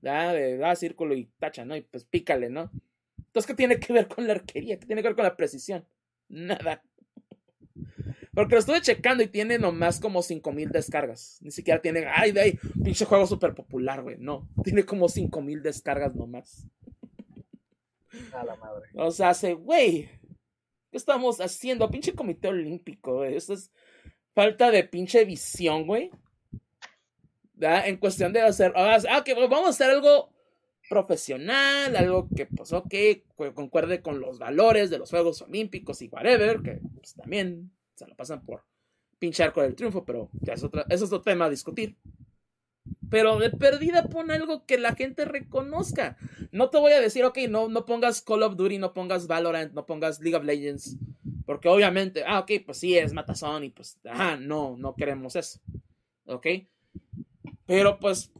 ¿ya? 0.00 0.32
De 0.32 0.58
da 0.58 0.76
círculo 0.76 1.14
y 1.14 1.24
tacha, 1.40 1.64
¿no? 1.64 1.74
Y 1.74 1.80
pues 1.80 2.04
pícale, 2.04 2.50
¿no? 2.50 2.70
Entonces, 3.18 3.48
¿qué 3.48 3.54
tiene 3.54 3.80
que 3.80 3.92
ver 3.92 4.06
con 4.06 4.28
la 4.28 4.34
arquería? 4.34 4.78
¿Qué 4.78 4.86
tiene 4.86 5.02
que 5.02 5.08
ver 5.08 5.16
con 5.16 5.24
la 5.24 5.36
precisión? 5.36 5.84
Nada. 6.28 6.84
Porque 8.34 8.54
lo 8.54 8.60
estuve 8.60 8.80
checando 8.80 9.22
y 9.22 9.28
tiene 9.28 9.58
nomás 9.58 10.00
como 10.00 10.22
5000 10.22 10.70
descargas. 10.70 11.38
Ni 11.42 11.50
siquiera 11.50 11.82
tiene, 11.82 12.06
ay, 12.06 12.32
de 12.32 12.40
ahí, 12.40 12.58
pinche 12.82 13.04
juego 13.04 13.26
súper 13.26 13.54
popular, 13.54 14.02
güey. 14.02 14.16
No, 14.18 14.48
tiene 14.64 14.84
como 14.84 15.08
5000 15.08 15.62
descargas 15.62 16.14
nomás. 16.14 16.66
A 18.32 18.44
la 18.44 18.56
madre. 18.56 18.88
O 18.94 19.10
sea, 19.10 19.30
hace, 19.30 19.52
güey, 19.52 20.08
¿qué 20.90 20.96
estamos 20.96 21.40
haciendo? 21.40 21.90
Pinche 21.90 22.14
comité 22.14 22.48
olímpico, 22.48 23.16
güey. 23.16 23.36
Eso 23.36 23.52
es 23.52 23.70
falta 24.34 24.70
de 24.70 24.84
pinche 24.84 25.26
visión, 25.26 25.86
güey. 25.86 26.10
En 27.60 27.98
cuestión 27.98 28.32
de 28.32 28.40
hacer, 28.40 28.72
ah, 28.74 29.22
que 29.24 29.34
vamos 29.34 29.66
a 29.66 29.70
hacer 29.70 29.90
algo 29.90 30.32
profesional, 30.88 31.94
algo 31.96 32.28
que, 32.34 32.46
pues, 32.46 32.72
ok, 32.72 32.94
concuerde 33.54 34.00
con 34.00 34.20
los 34.20 34.38
valores 34.38 34.90
de 34.90 34.98
los 34.98 35.10
Juegos 35.10 35.42
Olímpicos 35.42 36.02
y 36.02 36.08
whatever, 36.08 36.60
que 36.60 36.80
pues 36.94 37.14
también 37.14 37.70
se 38.02 38.08
lo 38.08 38.16
pasan 38.16 38.44
por 38.44 38.64
pinchar 39.18 39.52
con 39.52 39.64
el 39.64 39.76
triunfo, 39.76 40.04
pero 40.04 40.28
ya 40.40 40.54
es, 40.54 40.64
es 40.88 41.02
otro 41.02 41.22
tema 41.22 41.44
a 41.44 41.50
discutir. 41.50 41.96
Pero 43.08 43.38
de 43.38 43.50
perdida 43.50 44.08
pon 44.08 44.30
algo 44.30 44.66
que 44.66 44.78
la 44.78 44.94
gente 44.94 45.24
reconozca. 45.24 46.16
No 46.50 46.70
te 46.70 46.78
voy 46.78 46.92
a 46.92 47.00
decir, 47.00 47.24
ok, 47.24 47.38
no, 47.48 47.68
no 47.68 47.84
pongas 47.84 48.22
Call 48.22 48.42
of 48.42 48.56
Duty, 48.56 48.78
no 48.78 48.92
pongas 48.94 49.26
Valorant, 49.28 49.72
no 49.74 49.86
pongas 49.86 50.18
League 50.20 50.36
of 50.36 50.44
Legends. 50.44 50.96
Porque 51.46 51.68
obviamente, 51.68 52.24
ah, 52.26 52.40
ok, 52.40 52.50
pues 52.64 52.78
sí, 52.78 52.96
es 52.96 53.12
matazón 53.12 53.64
y 53.64 53.70
pues, 53.70 54.00
ah, 54.04 54.36
no, 54.40 54.76
no 54.76 54.96
queremos 54.96 55.36
eso. 55.36 55.60
Ok. 56.24 56.46
Pero 57.66 58.00
pues 58.00 58.32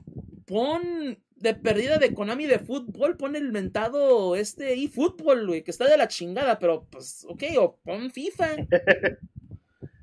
pon 0.46 1.18
de 1.36 1.54
perdida 1.54 1.98
de 1.98 2.14
Konami 2.14 2.46
de 2.46 2.58
fútbol, 2.58 3.16
pon 3.16 3.36
el 3.36 3.52
mentado 3.52 4.36
este 4.36 4.74
eFootball, 4.74 5.46
güey, 5.46 5.62
que 5.62 5.70
está 5.70 5.88
de 5.88 5.96
la 5.96 6.08
chingada, 6.08 6.58
pero 6.58 6.86
pues, 6.90 7.24
ok, 7.28 7.42
o 7.58 7.78
pon 7.84 8.10
FIFA. 8.10 8.56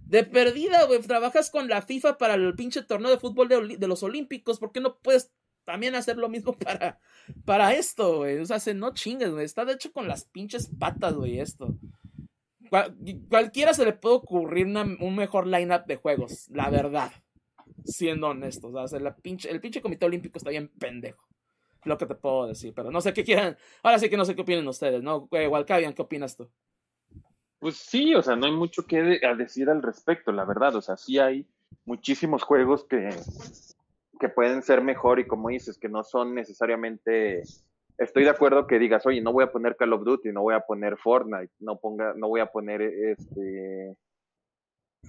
De 0.10 0.24
perdida, 0.24 0.86
güey, 0.86 1.00
trabajas 1.02 1.52
con 1.52 1.68
la 1.68 1.84
FIFA 1.84 2.18
para 2.18 2.34
el 2.34 2.56
pinche 2.56 2.82
torneo 2.82 3.12
de 3.12 3.20
fútbol 3.20 3.48
de, 3.48 3.88
los 3.88 4.02
Olímpicos, 4.02 4.58
¿por 4.58 4.72
qué 4.72 4.80
no 4.80 4.98
puedes 4.98 5.32
también 5.66 5.94
hacer 5.94 6.18
lo 6.18 6.30
mismo 6.30 6.54
para, 6.58 7.00
para 7.46 7.76
esto, 7.76 8.18
güey? 8.18 8.40
O 8.40 8.46
sea, 8.46 8.60
se, 8.60 8.74
no 8.74 8.96
chingues, 8.96 9.30
güey, 9.30 9.46
está 9.46 9.66
de 9.66 9.74
hecho 9.74 9.94
con 9.94 10.08
las 10.08 10.26
pinches 10.26 10.72
patas, 10.80 11.14
güey, 11.14 11.40
esto. 11.40 11.76
cualquiera 13.30 13.76
se 13.76 13.86
le 13.86 13.94
puede 13.94 14.16
ocurrir 14.16 14.66
un 14.66 15.16
mejor 15.16 15.46
lineup 15.46 15.86
de 15.86 15.98
juegos, 15.98 16.50
la 16.50 16.72
verdad, 16.72 17.12
siendo 17.86 18.30
honestos. 18.30 18.74
O 18.74 18.88
sea, 18.88 18.98
el 18.98 19.62
pinche 19.62 19.82
comité 19.82 20.08
olímpico 20.08 20.40
está 20.40 20.50
bien 20.50 20.70
pendejo 20.70 21.30
lo 21.84 21.98
que 21.98 22.08
te 22.08 22.16
puedo 22.16 22.48
decir, 22.48 22.74
pero 22.74 22.92
no 22.92 23.00
sé 23.00 23.14
qué 23.14 23.24
quieran. 23.24 23.58
Ahora 23.84 24.00
sí 24.00 24.10
que 24.10 24.18
no 24.18 24.26
sé 24.26 24.36
qué 24.36 24.42
opinan 24.42 24.68
ustedes, 24.68 25.02
¿no? 25.02 25.28
Walcavian, 25.32 25.94
¿qué 25.94 26.02
opinas 26.02 26.36
tú? 26.36 26.50
Pues 27.60 27.76
sí, 27.76 28.16
o 28.16 28.22
sea, 28.22 28.36
no 28.36 28.46
hay 28.46 28.54
mucho 28.54 28.86
que 28.86 29.20
decir 29.38 29.70
al 29.70 29.82
respecto, 29.82 30.32
la 30.32 30.46
verdad. 30.46 30.76
O 30.76 30.82
sea, 30.82 30.96
sí 30.96 31.20
hay 31.20 31.46
muchísimos 31.86 32.44
juegos 32.44 32.86
que, 32.86 33.10
que 34.20 34.30
pueden 34.30 34.62
ser 34.64 34.82
mejor 34.82 35.20
y 35.20 35.28
como 35.28 35.50
dices, 35.50 35.78
que 35.78 35.90
no 35.90 36.04
son 36.04 36.34
necesariamente... 36.34 37.44
Estoy 37.98 38.24
de 38.24 38.30
acuerdo 38.30 38.66
que 38.66 38.80
digas, 38.80 39.06
oye, 39.06 39.20
no 39.20 39.34
voy 39.34 39.44
a 39.44 39.52
poner 39.52 39.76
Call 39.76 39.92
of 39.92 40.06
Duty, 40.06 40.32
no 40.32 40.42
voy 40.42 40.56
a 40.56 40.62
poner 40.62 40.98
Fortnite, 40.98 41.52
no, 41.60 41.78
ponga, 41.80 42.14
no 42.16 42.30
voy 42.30 42.40
a 42.40 42.46
poner 42.46 42.82
este... 42.82 43.98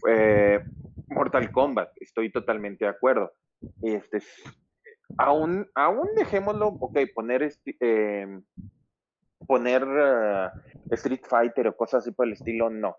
Eh, 0.08 0.60
Mortal 1.08 1.50
Kombat, 1.52 1.90
estoy 2.00 2.32
totalmente 2.32 2.84
de 2.84 2.90
acuerdo. 2.90 3.32
Este, 3.82 4.22
aún, 5.18 5.68
aún 5.74 6.08
dejémoslo, 6.16 6.68
ok, 6.68 6.98
poner 7.14 7.42
este, 7.42 7.76
eh, 7.80 8.40
poner 9.50 9.82
uh, 9.82 10.94
Street 10.94 11.22
Fighter 11.28 11.66
o 11.66 11.76
cosas 11.76 12.04
así 12.04 12.12
por 12.12 12.24
el 12.24 12.34
estilo, 12.34 12.70
no. 12.70 12.94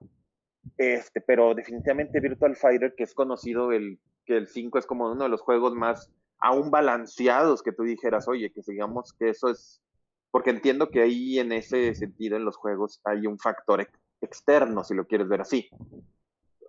Este, 0.78 1.22
pero 1.22 1.56
definitivamente 1.56 2.19
Virtual 2.19 2.57
Fighter, 2.57 2.94
que 2.94 3.03
es 3.03 3.14
conocido 3.14 3.72
el, 3.72 3.98
que 4.26 4.36
el 4.36 4.49
5 4.49 4.78
es 4.78 4.86
como 4.86 5.10
uno 5.10 5.23
de 5.23 5.30
los 5.30 5.40
juegos 5.40 5.73
más 5.73 6.11
aún 6.40 6.69
balanceados 6.69 7.64
que 7.64 7.72
tú 7.72 7.84
dijeras, 7.84 8.28
oye, 8.28 8.52
que 8.52 8.60
digamos 8.68 9.14
que 9.14 9.30
eso 9.30 9.48
es, 9.48 9.82
porque 10.30 10.49
entiendo 10.49 10.90
que 10.90 11.02
ahí 11.02 11.40
en 11.40 11.53
ese 11.53 11.95
sentido 11.95 12.36
en 12.36 12.44
los 12.44 12.57
juegos 12.57 12.99
hay 13.06 13.28
un 13.28 13.40
factor 13.40 13.88
externo, 14.19 14.84
si 14.84 14.94
lo 14.94 15.07
quieres 15.07 15.30
ver 15.30 15.40
así, 15.40 15.69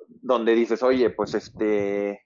donde 0.07 0.55
dices, 0.55 0.85
oye, 0.85 1.11
pues 1.11 1.35
este, 1.35 2.25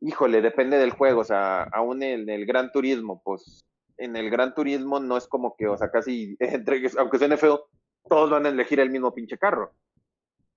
híjole, 0.00 0.40
depende 0.40 0.78
del 0.78 0.92
juego, 0.92 1.22
o 1.22 1.24
sea, 1.24 1.64
aún 1.64 2.04
en 2.04 2.28
el 2.28 2.46
Gran 2.46 2.70
Turismo, 2.70 3.20
pues 3.24 3.60
en 4.00 4.16
el 4.16 4.30
Gran 4.30 4.54
Turismo 4.54 4.98
no 4.98 5.16
es 5.16 5.28
como 5.28 5.54
que, 5.56 5.68
o 5.68 5.76
sea, 5.76 5.90
casi 5.90 6.36
entregues, 6.40 6.96
aunque 6.96 7.18
sea 7.18 7.36
feo, 7.36 7.68
todos 8.08 8.30
van 8.30 8.46
a 8.46 8.48
elegir 8.48 8.80
el 8.80 8.90
mismo 8.90 9.14
pinche 9.14 9.38
carro. 9.38 9.72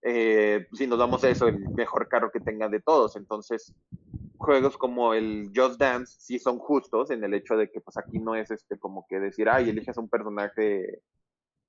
Eh, 0.02 0.68
si 0.74 0.88
nos 0.88 1.00
damos 1.00 1.24
eso, 1.24 1.48
el 1.48 1.60
mejor 1.70 2.08
carro 2.08 2.32
que 2.32 2.40
tengan 2.40 2.72
de 2.72 2.82
todos. 2.82 3.16
Entonces, 3.16 3.74
juegos 4.38 4.78
como 4.78 5.14
el 5.14 5.52
Just 5.56 5.80
Dance 5.80 6.16
sí 6.20 6.40
son 6.40 6.58
justos 6.58 7.12
en 7.12 7.24
el 7.24 7.34
hecho 7.34 7.56
de 7.56 7.70
que, 7.70 7.82
pues 7.82 7.98
aquí 7.98 8.20
no 8.20 8.36
es 8.36 8.50
este 8.50 8.78
como 8.80 9.06
que 9.08 9.20
decir, 9.20 9.50
ay, 9.50 9.70
eliges 9.70 9.98
un 9.98 10.10
personaje 10.10 11.02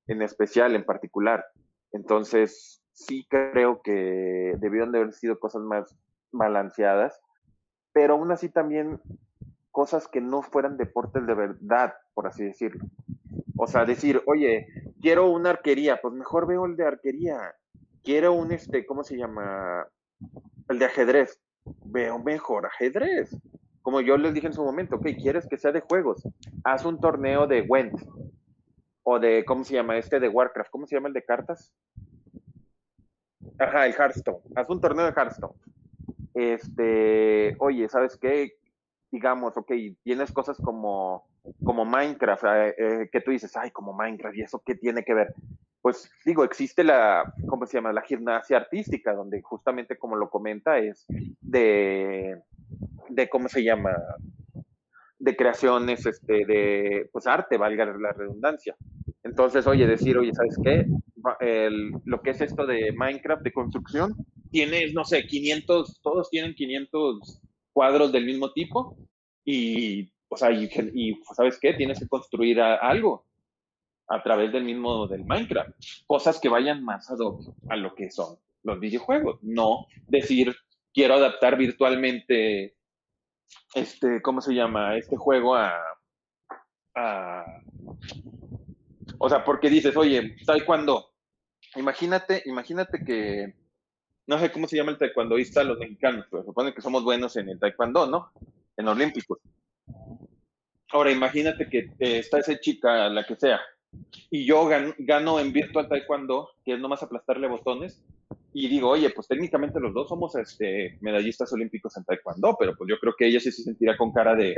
en 0.07 0.23
especial, 0.23 0.75
en 0.75 0.85
particular. 0.85 1.45
Entonces, 1.93 2.83
sí 2.93 3.27
creo 3.29 3.83
que 3.83 4.55
debieron 4.59 4.93
de 4.93 5.01
haber 5.01 5.13
sido 5.13 5.39
cosas 5.39 5.63
más 5.63 5.97
balanceadas, 6.33 7.21
pero 7.93 8.15
aún 8.15 8.33
así 8.33 8.49
también 8.49 9.01
cosas 9.75 10.07
que 10.07 10.21
no 10.21 10.41
fueran 10.41 10.77
deportes 10.77 11.27
de 11.27 11.35
verdad, 11.35 11.95
por 12.15 12.29
así 12.29 12.45
decirlo. 12.45 12.85
O 13.57 13.67
sea, 13.67 13.85
decir, 13.85 14.23
oye, 14.27 14.69
quiero 15.03 15.29
una 15.29 15.51
arquería, 15.51 16.01
pues 16.01 16.15
mejor 16.15 16.47
veo 16.47 16.65
el 16.65 16.77
de 16.77 16.87
arquería. 16.87 17.57
Quiero 18.05 18.35
un, 18.35 18.53
este, 18.53 18.87
¿cómo 18.87 19.03
se 19.03 19.17
llama? 19.17 19.85
El 20.69 20.79
de 20.79 20.85
ajedrez. 20.85 21.41
Veo 21.87 22.21
mejor 22.21 22.67
ajedrez. 22.67 23.37
Como 23.83 24.01
yo 24.01 24.17
les 24.17 24.33
dije 24.33 24.47
en 24.47 24.53
su 24.53 24.63
momento, 24.63 24.95
ok, 24.95 25.09
quieres 25.21 25.49
que 25.49 25.59
sea 25.59 25.73
de 25.73 25.81
juegos. 25.81 26.23
Haz 26.63 26.85
un 26.85 27.01
torneo 27.01 27.49
de 27.49 27.63
Went. 27.63 28.01
O 29.03 29.19
de, 29.19 29.45
¿cómo 29.45 29.65
se 29.65 29.75
llama? 29.75 29.99
Este 29.99 30.21
de 30.21 30.29
Warcraft. 30.29 30.71
¿Cómo 30.71 30.87
se 30.87 30.95
llama 30.95 31.09
el 31.09 31.15
de 31.15 31.25
cartas? 31.25 31.75
Ajá, 33.59 33.87
el 33.87 33.93
Hearthstone. 33.93 34.39
Haz 34.55 34.71
un 34.71 34.81
torneo 34.81 35.05
de 35.05 35.13
Hearthstone. 35.13 35.55
Este, 36.33 37.57
oye, 37.59 37.89
¿sabes 37.89 38.17
qué? 38.17 38.53
Digamos, 39.15 39.57
ok, 39.57 39.71
tienes 40.03 40.33
cosas 40.33 40.57
como, 40.61 41.25
como 41.63 41.85
Minecraft, 41.85 42.45
eh, 42.45 42.75
eh, 42.77 43.09
que 43.13 43.21
tú 43.21 43.31
dices, 43.31 43.57
ay, 43.57 43.71
como 43.71 43.93
Minecraft, 43.93 44.37
¿y 44.37 44.43
eso 44.43 44.61
qué 44.67 44.75
tiene 44.75 45.05
que 45.05 45.15
ver? 45.15 45.33
Pues 45.81 46.11
digo, 46.25 46.43
existe 46.43 46.83
la, 46.83 47.33
¿cómo 47.47 47.65
se 47.65 47.79
llama? 47.79 47.93
La 47.93 48.03
gimnasia 48.03 48.57
artística, 48.57 49.15
donde 49.15 49.41
justamente 49.41 49.97
como 49.97 50.17
lo 50.17 50.31
comenta 50.31 50.79
es 50.79 51.07
de, 51.41 52.43
de 53.09 53.29
¿cómo 53.29 53.49
se 53.49 53.63
llama? 53.63 53.93
De 55.21 55.37
creaciones, 55.37 56.07
este, 56.07 56.45
de, 56.45 57.09
pues 57.13 57.29
arte, 57.29 57.57
valga 57.57 57.87
la 57.87 58.13
redundancia. 58.15 58.75
Entonces, 59.23 59.65
oye, 59.69 59.87
decir, 59.87 60.19
oye, 60.19 60.33
¿sabes 60.35 60.59
qué? 60.65 60.87
Lo 62.05 62.21
que 62.21 62.31
es 62.31 62.41
esto 62.41 62.67
de 62.67 62.91
Minecraft, 62.91 63.45
de 63.45 63.53
construcción, 63.53 64.17
tienes, 64.51 64.93
no 64.93 65.05
sé, 65.05 65.25
500, 65.25 66.01
todos 66.03 66.31
tienen 66.31 66.55
500 66.55 67.43
cuadros 67.75 68.13
del 68.13 68.25
mismo 68.25 68.53
tipo 68.53 68.97
y, 69.45 70.11
o 70.29 70.37
sea, 70.37 70.49
¿sabes 71.35 71.59
qué? 71.61 71.75
Tienes 71.75 71.99
que 71.99 72.09
construir 72.09 72.61
algo 72.61 73.27
a 74.09 74.23
través 74.23 74.53
del 74.53 74.65
mismo 74.65 75.07
del 75.07 75.25
Minecraft. 75.25 75.71
Cosas 76.07 76.41
que 76.41 76.49
vayan 76.49 76.83
más 76.83 77.11
a, 77.11 77.15
a 77.69 77.77
lo 77.77 77.95
que 77.95 78.11
son 78.11 78.39
los 78.63 78.81
videojuegos. 78.81 79.39
No 79.43 79.87
decir, 80.09 80.55
quiero 80.95 81.15
adaptar 81.15 81.59
virtualmente 81.59 82.77
este, 83.75 84.23
¿cómo 84.23 84.41
se 84.41 84.55
llama? 84.55 84.97
Este 84.97 85.17
juego 85.17 85.55
a, 85.57 85.75
a 86.95 87.45
o 89.19 89.29
sea, 89.29 89.45
porque 89.45 89.71
dices, 89.71 89.97
oye, 89.97 90.37
taekwondo. 90.47 91.11
Imagínate, 91.77 92.43
imagínate 92.47 93.05
que 93.05 93.55
no 94.27 94.39
sé 94.39 94.51
cómo 94.53 94.67
se 94.67 94.77
llama 94.77 94.93
el 94.93 94.99
taekwondoísta 94.99 95.65
los 95.65 95.79
mexicanos, 95.79 96.27
pero 96.31 96.45
supone 96.45 96.75
que 96.75 96.83
somos 96.83 97.05
buenos 97.05 97.37
en 97.37 97.49
el 97.49 97.59
taekwondo, 97.59 98.07
¿no? 98.07 98.31
En 98.77 98.89
olímpicos. 98.89 99.39
Ahora, 100.91 101.11
imagínate 101.11 101.69
que 101.69 101.91
eh, 101.99 102.19
está 102.19 102.39
esa 102.39 102.59
chica, 102.59 103.09
la 103.09 103.25
que 103.25 103.37
sea, 103.37 103.61
y 104.31 104.45
yo 104.45 104.69
gano, 104.99 105.41
en 105.41 105.53
virtual 105.53 105.89
taekwondo, 105.89 106.51
que 106.65 106.75
es 106.75 106.81
nomás 106.81 107.03
aplastarle 107.03 107.49
botones, 107.49 108.03
y 108.53 108.69
digo, 108.69 108.91
oye, 108.91 109.11
pues 109.11 109.27
técnicamente 109.27 109.81
los 109.81 109.93
dos 109.93 110.09
somos 110.09 110.37
este, 110.37 110.97
medallistas 111.01 111.53
olímpicos 111.53 111.97
en 111.97 112.05
taekwondo, 112.05 112.57
pero 112.59 112.77
pues 112.77 112.89
yo 112.89 112.99
creo 113.01 113.15
que 113.17 113.27
ella 113.27 113.41
sí 113.41 113.51
se 113.51 113.65
sentirá 113.65 113.97
con 113.97 114.13
cara 114.13 114.35
de, 114.35 114.55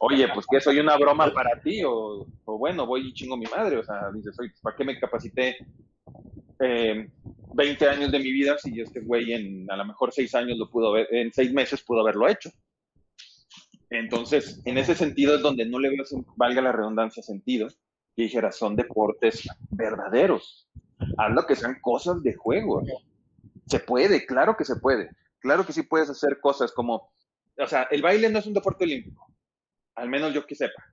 oye, 0.00 0.26
pues 0.34 0.44
que 0.50 0.60
soy 0.60 0.80
una 0.80 0.96
broma 0.96 1.32
para 1.32 1.60
ti, 1.60 1.82
o, 1.84 2.26
bueno, 2.44 2.86
voy 2.86 3.08
y 3.08 3.12
chingo 3.12 3.36
mi 3.36 3.46
madre, 3.46 3.76
o 3.76 3.84
sea, 3.84 4.10
dices, 4.12 4.36
oye, 4.40 4.52
¿para 4.60 4.76
qué 4.76 4.84
me 4.84 4.98
capacité 4.98 5.56
eh, 6.60 7.08
20 7.54 7.88
años 7.88 8.12
de 8.12 8.18
mi 8.18 8.32
vida 8.32 8.58
si 8.58 8.80
este 8.80 9.00
güey 9.00 9.32
en 9.32 9.70
a 9.70 9.76
lo 9.76 9.84
mejor 9.84 10.12
6 10.12 10.34
años 10.34 10.58
lo 10.58 10.70
pudo 10.70 10.92
ver, 10.92 11.08
en 11.10 11.32
6 11.32 11.52
meses 11.52 11.82
pudo 11.82 12.00
haberlo 12.00 12.28
hecho. 12.28 12.50
Entonces, 13.90 14.60
en 14.64 14.76
ese 14.76 14.94
sentido 14.94 15.36
es 15.36 15.42
donde 15.42 15.64
no 15.64 15.78
le 15.78 15.90
valga 16.36 16.60
la 16.60 16.72
redundancia, 16.72 17.22
sentido, 17.22 17.68
y 18.16 18.24
dijera, 18.24 18.52
son 18.52 18.76
deportes 18.76 19.48
verdaderos. 19.70 20.68
Hazlo 21.16 21.46
que 21.46 21.56
sean 21.56 21.78
cosas 21.80 22.22
de 22.22 22.34
juego. 22.34 22.82
Se 23.66 23.80
puede, 23.80 24.26
claro 24.26 24.56
que 24.56 24.64
se 24.64 24.76
puede. 24.76 25.10
Claro 25.38 25.64
que 25.64 25.72
sí 25.72 25.84
puedes 25.84 26.10
hacer 26.10 26.38
cosas 26.40 26.72
como, 26.72 27.12
o 27.56 27.66
sea, 27.66 27.84
el 27.84 28.02
baile 28.02 28.28
no 28.28 28.40
es 28.40 28.46
un 28.46 28.54
deporte 28.54 28.84
olímpico, 28.84 29.32
al 29.94 30.08
menos 30.08 30.34
yo 30.34 30.44
que 30.44 30.56
sepa. 30.56 30.84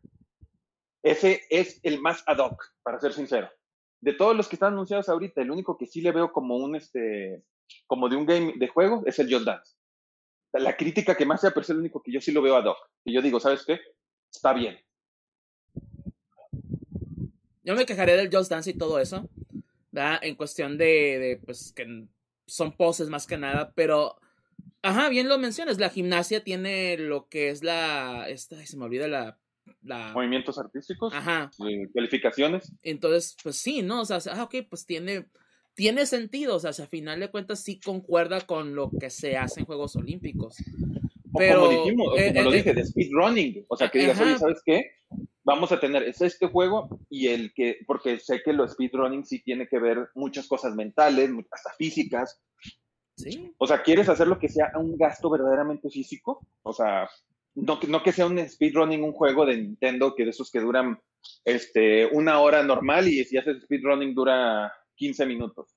Ese 1.04 1.42
es 1.50 1.80
el 1.84 2.00
más 2.00 2.24
ad 2.28 2.38
hoc, 2.38 2.64
para 2.84 3.00
ser 3.00 3.12
sincero 3.12 3.50
de 4.06 4.14
todos 4.14 4.36
los 4.36 4.48
que 4.48 4.56
están 4.56 4.73
anunciados 4.73 5.10
ahorita, 5.10 5.41
el 5.41 5.49
único 5.49 5.80
que 5.80 5.88
sí 5.88 5.99
le 5.99 6.11
veo 6.11 6.32
como 6.32 6.57
un, 6.57 6.76
este, 6.76 7.44
como 7.88 8.07
de 8.07 8.15
un 8.15 8.27
game 8.27 8.53
de 8.56 8.68
juego 8.68 9.02
es 9.07 9.18
el 9.18 9.34
Just 9.34 9.48
Dance. 9.48 9.73
La 10.53 10.77
crítica 10.77 11.15
que 11.15 11.26
más 11.26 11.41
sea, 11.41 11.49
pero 11.49 11.61
es 11.61 11.69
el 11.72 11.80
único 11.80 12.03
que 12.03 12.11
yo 12.11 12.22
sí 12.22 12.32
lo 12.32 12.44
veo 12.44 12.56
a 12.56 12.61
Doc. 12.61 12.77
Y 13.03 13.14
yo 13.14 13.22
digo, 13.23 13.40
¿sabes 13.40 13.65
qué? 13.65 13.80
Está 14.32 14.53
bien. 14.53 14.77
Yo 17.64 17.73
me 17.73 17.88
quejaré 17.88 18.15
del 18.15 18.30
Just 18.32 18.52
Dance 18.52 18.69
y 18.69 18.77
todo 18.77 18.99
eso. 18.99 19.27
En 20.22 20.36
cuestión 20.36 20.77
de, 20.77 20.86
de, 20.86 21.41
pues, 21.44 21.73
que 21.73 22.06
son 22.45 22.77
poses 22.77 23.10
más 23.10 23.26
que 23.26 23.40
nada, 23.40 23.73
pero, 23.73 24.19
ajá, 24.84 25.10
bien 25.10 25.27
lo 25.27 25.40
mencionas, 25.40 25.80
la 25.80 25.90
gimnasia 25.90 26.44
tiene 26.44 26.95
lo 26.99 27.27
que 27.27 27.49
es 27.49 27.64
la, 27.64 28.30
esta, 28.30 28.64
se 28.68 28.77
me 28.77 28.86
olvida 28.86 29.07
la 29.07 29.40
movimientos 30.14 30.58
artísticos, 30.58 31.14
Ajá. 31.14 31.52
calificaciones. 31.94 32.72
Entonces, 32.84 33.36
pues 33.44 33.58
sí, 33.58 33.82
¿no? 33.82 34.02
O 34.02 34.06
sea, 34.06 34.20
ah, 34.34 34.44
ok, 34.44 34.56
pues 34.70 34.86
tiene, 34.86 35.26
tiene 35.74 36.06
sentido, 36.06 36.56
o 36.56 36.60
sea, 36.60 36.72
a 36.72 36.88
final 36.88 37.20
de 37.20 37.30
cuentas 37.30 37.62
sí 37.62 37.80
concuerda 37.80 38.42
con 38.42 38.76
lo 38.76 38.90
que 38.90 39.10
se 39.10 39.38
hace 39.38 39.62
en 39.62 39.66
Juegos 39.66 39.96
Olímpicos. 39.96 40.58
Pero, 41.38 41.62
como 41.62 41.72
dijimos, 41.72 42.08
como 42.08 42.18
eh, 42.18 42.44
lo 42.44 42.54
eh, 42.54 42.58
dije, 42.58 42.74
de 42.74 42.86
speedrunning, 42.86 43.66
o 43.68 43.76
sea, 43.76 43.90
que 43.90 44.00
digas, 44.00 44.20
oye, 44.20 44.38
¿sabes 44.38 44.62
qué? 44.66 44.92
Vamos 45.44 45.72
a 45.72 45.80
tener 45.80 46.04
es 46.04 46.22
este 46.22 46.48
juego 46.48 47.00
y 47.10 47.28
el 47.28 47.54
que, 47.54 47.80
porque 47.86 48.20
sé 48.20 48.42
que 48.44 48.54
lo 48.54 48.68
speedrunning 48.68 49.26
sí 49.26 49.44
tiene 49.44 49.68
que 49.68 49.80
ver 49.80 50.10
muchas 50.16 50.48
cosas 50.48 50.74
mentales, 50.76 51.30
hasta 51.52 51.72
físicas. 51.78 52.42
Sí. 53.16 53.54
O 53.58 53.68
sea, 53.68 53.84
¿quieres 53.84 54.10
hacer 54.10 54.28
lo 54.28 54.40
que 54.40 54.50
sea 54.50 54.72
un 54.76 54.98
gasto 54.98 55.30
verdaderamente 55.30 55.90
físico? 55.90 56.46
O 56.64 56.74
sea, 56.74 57.08
no, 57.56 57.80
no 57.88 58.03
que 58.03 58.11
sea 58.11 58.27
un 58.27 58.38
speedrunning, 58.38 59.03
un 59.03 59.14
juego 59.14 59.45
de 59.45 59.57
Nintendo, 59.57 60.14
que 60.14 60.26
de 60.26 60.32
esos 60.32 60.52
que 60.52 60.60
duran 60.60 60.99
este, 61.44 62.06
una 62.06 62.40
hora 62.40 62.64
normal 62.64 63.07
y 63.07 63.23
si 63.23 63.38
haces 63.38 63.64
speedrunning 63.64 64.14
dura 64.14 64.72
15 64.95 65.26
minutos. 65.26 65.76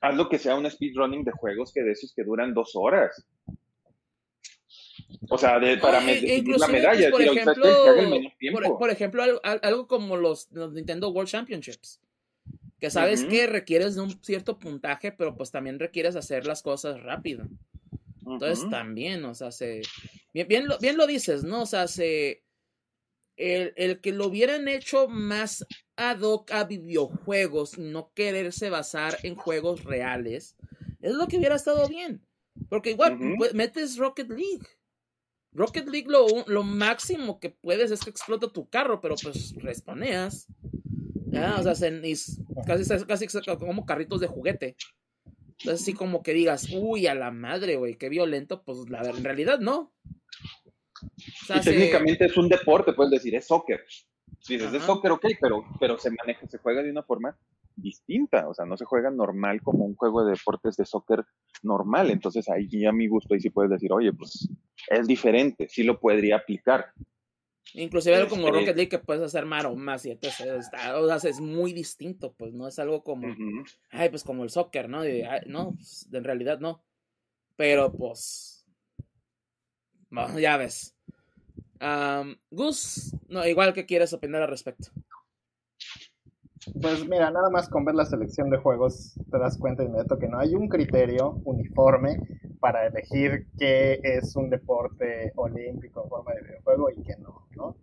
Haz 0.00 0.14
lo 0.14 0.28
que 0.28 0.38
sea 0.38 0.56
un 0.56 0.70
speedrunning 0.70 1.24
de 1.24 1.32
juegos 1.32 1.72
que 1.72 1.82
de 1.82 1.92
esos 1.92 2.14
que 2.14 2.24
duran 2.24 2.54
dos 2.54 2.72
horas. 2.74 3.26
O 5.28 5.36
sea, 5.36 5.60
para 5.80 6.00
la 6.00 6.68
medalla, 6.68 7.10
por, 7.10 7.22
ejemplo, 7.22 8.78
por, 8.78 8.90
ejemplo, 8.90 9.22
algo, 9.42 9.86
como 9.86 10.16
los, 10.16 10.50
Nintendo 10.52 11.10
World 11.10 11.28
Championships. 11.28 12.00
Que 12.78 12.90
sabes 12.90 13.24
que 13.24 13.48
requieres 13.48 13.96
de 13.96 14.02
un 14.02 14.22
cierto 14.22 14.58
puntaje, 14.58 15.10
pero 15.10 15.34
pues 15.34 15.50
también 15.50 15.80
requieres 15.80 16.14
hacer 16.14 16.46
las 16.46 16.62
cosas 16.62 17.02
rápido. 17.02 17.48
Entonces 18.32 18.68
también, 18.70 19.24
o 19.24 19.34
sea, 19.34 19.50
se, 19.50 19.82
bien, 20.32 20.68
lo, 20.68 20.78
bien 20.78 20.96
lo 20.96 21.06
dices, 21.06 21.44
¿no? 21.44 21.62
O 21.62 21.66
sea, 21.66 21.88
se, 21.88 22.44
el, 23.36 24.00
que 24.00 24.12
lo 24.12 24.26
hubieran 24.26 24.68
hecho 24.68 25.08
más 25.08 25.66
ad 25.96 26.20
hoc 26.20 26.50
a 26.50 26.64
videojuegos, 26.64 27.78
no 27.78 28.12
quererse 28.14 28.70
basar 28.70 29.18
en 29.22 29.34
juegos 29.34 29.84
reales, 29.84 30.56
es 31.00 31.14
lo 31.14 31.28
que 31.28 31.38
hubiera 31.38 31.56
estado 31.56 31.88
bien. 31.88 32.24
Porque 32.68 32.90
igual, 32.90 33.18
pues, 33.36 33.54
metes 33.54 33.96
Rocket 33.96 34.28
League. 34.28 34.66
Rocket 35.52 35.88
League 35.88 36.08
lo, 36.08 36.26
lo 36.46 36.62
máximo 36.62 37.38
que 37.38 37.50
puedes 37.50 37.90
es 37.90 38.00
que 38.00 38.10
explota 38.10 38.52
tu 38.52 38.68
carro, 38.68 39.00
pero 39.00 39.14
pues 39.22 39.54
responeas. 39.56 40.46
O 41.30 41.62
sea, 41.62 41.74
casi, 42.66 43.26
casi, 43.26 43.56
como 43.58 43.86
carritos 43.86 44.20
de 44.20 44.26
juguete. 44.26 44.76
Entonces, 45.60 45.82
así 45.82 45.92
como 45.92 46.22
que 46.22 46.34
digas, 46.34 46.68
uy, 46.72 47.06
a 47.06 47.14
la 47.14 47.30
madre, 47.30 47.76
güey, 47.76 47.96
qué 47.96 48.08
violento, 48.08 48.62
pues 48.64 48.88
la 48.88 49.00
en 49.00 49.24
realidad 49.24 49.58
no. 49.58 49.92
y 51.48 51.60
técnicamente 51.60 52.26
es 52.26 52.36
un 52.36 52.48
deporte, 52.48 52.92
puedes 52.92 53.10
decir, 53.10 53.34
es 53.34 53.46
soccer. 53.46 53.84
Si 54.40 54.54
dices, 54.54 54.72
es 54.72 54.82
soccer, 54.84 55.10
ok, 55.10 55.26
pero, 55.40 55.64
pero 55.80 55.98
se 55.98 56.10
maneja, 56.10 56.46
se 56.46 56.58
juega 56.58 56.82
de 56.82 56.90
una 56.90 57.02
forma 57.02 57.36
distinta, 57.74 58.48
o 58.48 58.54
sea, 58.54 58.66
no 58.66 58.76
se 58.76 58.84
juega 58.84 59.10
normal 59.10 59.62
como 59.62 59.84
un 59.84 59.94
juego 59.94 60.24
de 60.24 60.32
deportes 60.32 60.76
de 60.76 60.84
soccer 60.84 61.24
normal, 61.62 62.10
entonces 62.10 62.48
ahí 62.48 62.84
a 62.84 62.92
mi 62.92 63.08
gusto 63.08 63.34
ahí 63.34 63.40
sí 63.40 63.50
puedes 63.50 63.70
decir, 63.70 63.92
oye, 63.92 64.12
pues 64.12 64.48
es 64.88 65.06
diferente, 65.06 65.68
sí 65.68 65.82
lo 65.82 65.98
podría 65.98 66.36
aplicar. 66.36 66.92
Inclusive 67.74 68.16
algo 68.16 68.30
como 68.30 68.50
Rocket 68.50 68.76
League 68.76 68.88
que 68.88 68.98
puedes 68.98 69.22
hacer 69.22 69.44
más 69.44 70.06
y 70.06 70.10
entonces 70.10 70.68
o 70.94 71.18
sea, 71.18 71.30
es 71.30 71.40
muy 71.40 71.72
distinto, 71.72 72.32
pues 72.32 72.54
no 72.54 72.66
es 72.66 72.78
algo 72.78 73.02
como, 73.02 73.28
ay, 73.90 74.08
pues 74.08 74.24
como 74.24 74.44
el 74.44 74.50
soccer, 74.50 74.88
¿no? 74.88 75.02
no, 75.46 75.72
pues, 75.74 76.08
en 76.12 76.24
realidad 76.24 76.60
no. 76.60 76.82
Pero 77.56 77.92
pues, 77.92 78.66
ya 80.38 80.56
ves. 80.56 80.96
Gus, 82.50 83.14
no, 83.28 83.46
igual 83.46 83.72
que 83.72 83.86
quieres 83.86 84.12
opinar 84.12 84.42
al 84.42 84.48
respecto. 84.48 84.88
Pues 86.80 87.08
mira, 87.08 87.30
nada 87.30 87.50
más 87.50 87.68
con 87.68 87.84
ver 87.84 87.94
la 87.94 88.04
selección 88.04 88.50
de 88.50 88.58
juegos 88.58 89.14
te 89.30 89.38
das 89.38 89.58
cuenta 89.58 89.84
inmediato 89.84 90.18
que 90.18 90.28
no 90.28 90.38
hay 90.38 90.54
un 90.54 90.68
criterio 90.68 91.40
uniforme 91.44 92.18
para 92.58 92.86
elegir 92.86 93.46
qué 93.58 94.00
es 94.02 94.36
un 94.36 94.50
deporte 94.50 95.32
olímpico 95.36 96.02
en 96.02 96.08
forma 96.08 96.32
de 96.34 96.42
videojuego 96.42 96.90
y 96.90 97.02
qué 97.02 97.16
no, 97.16 97.46
¿no? 97.56 97.76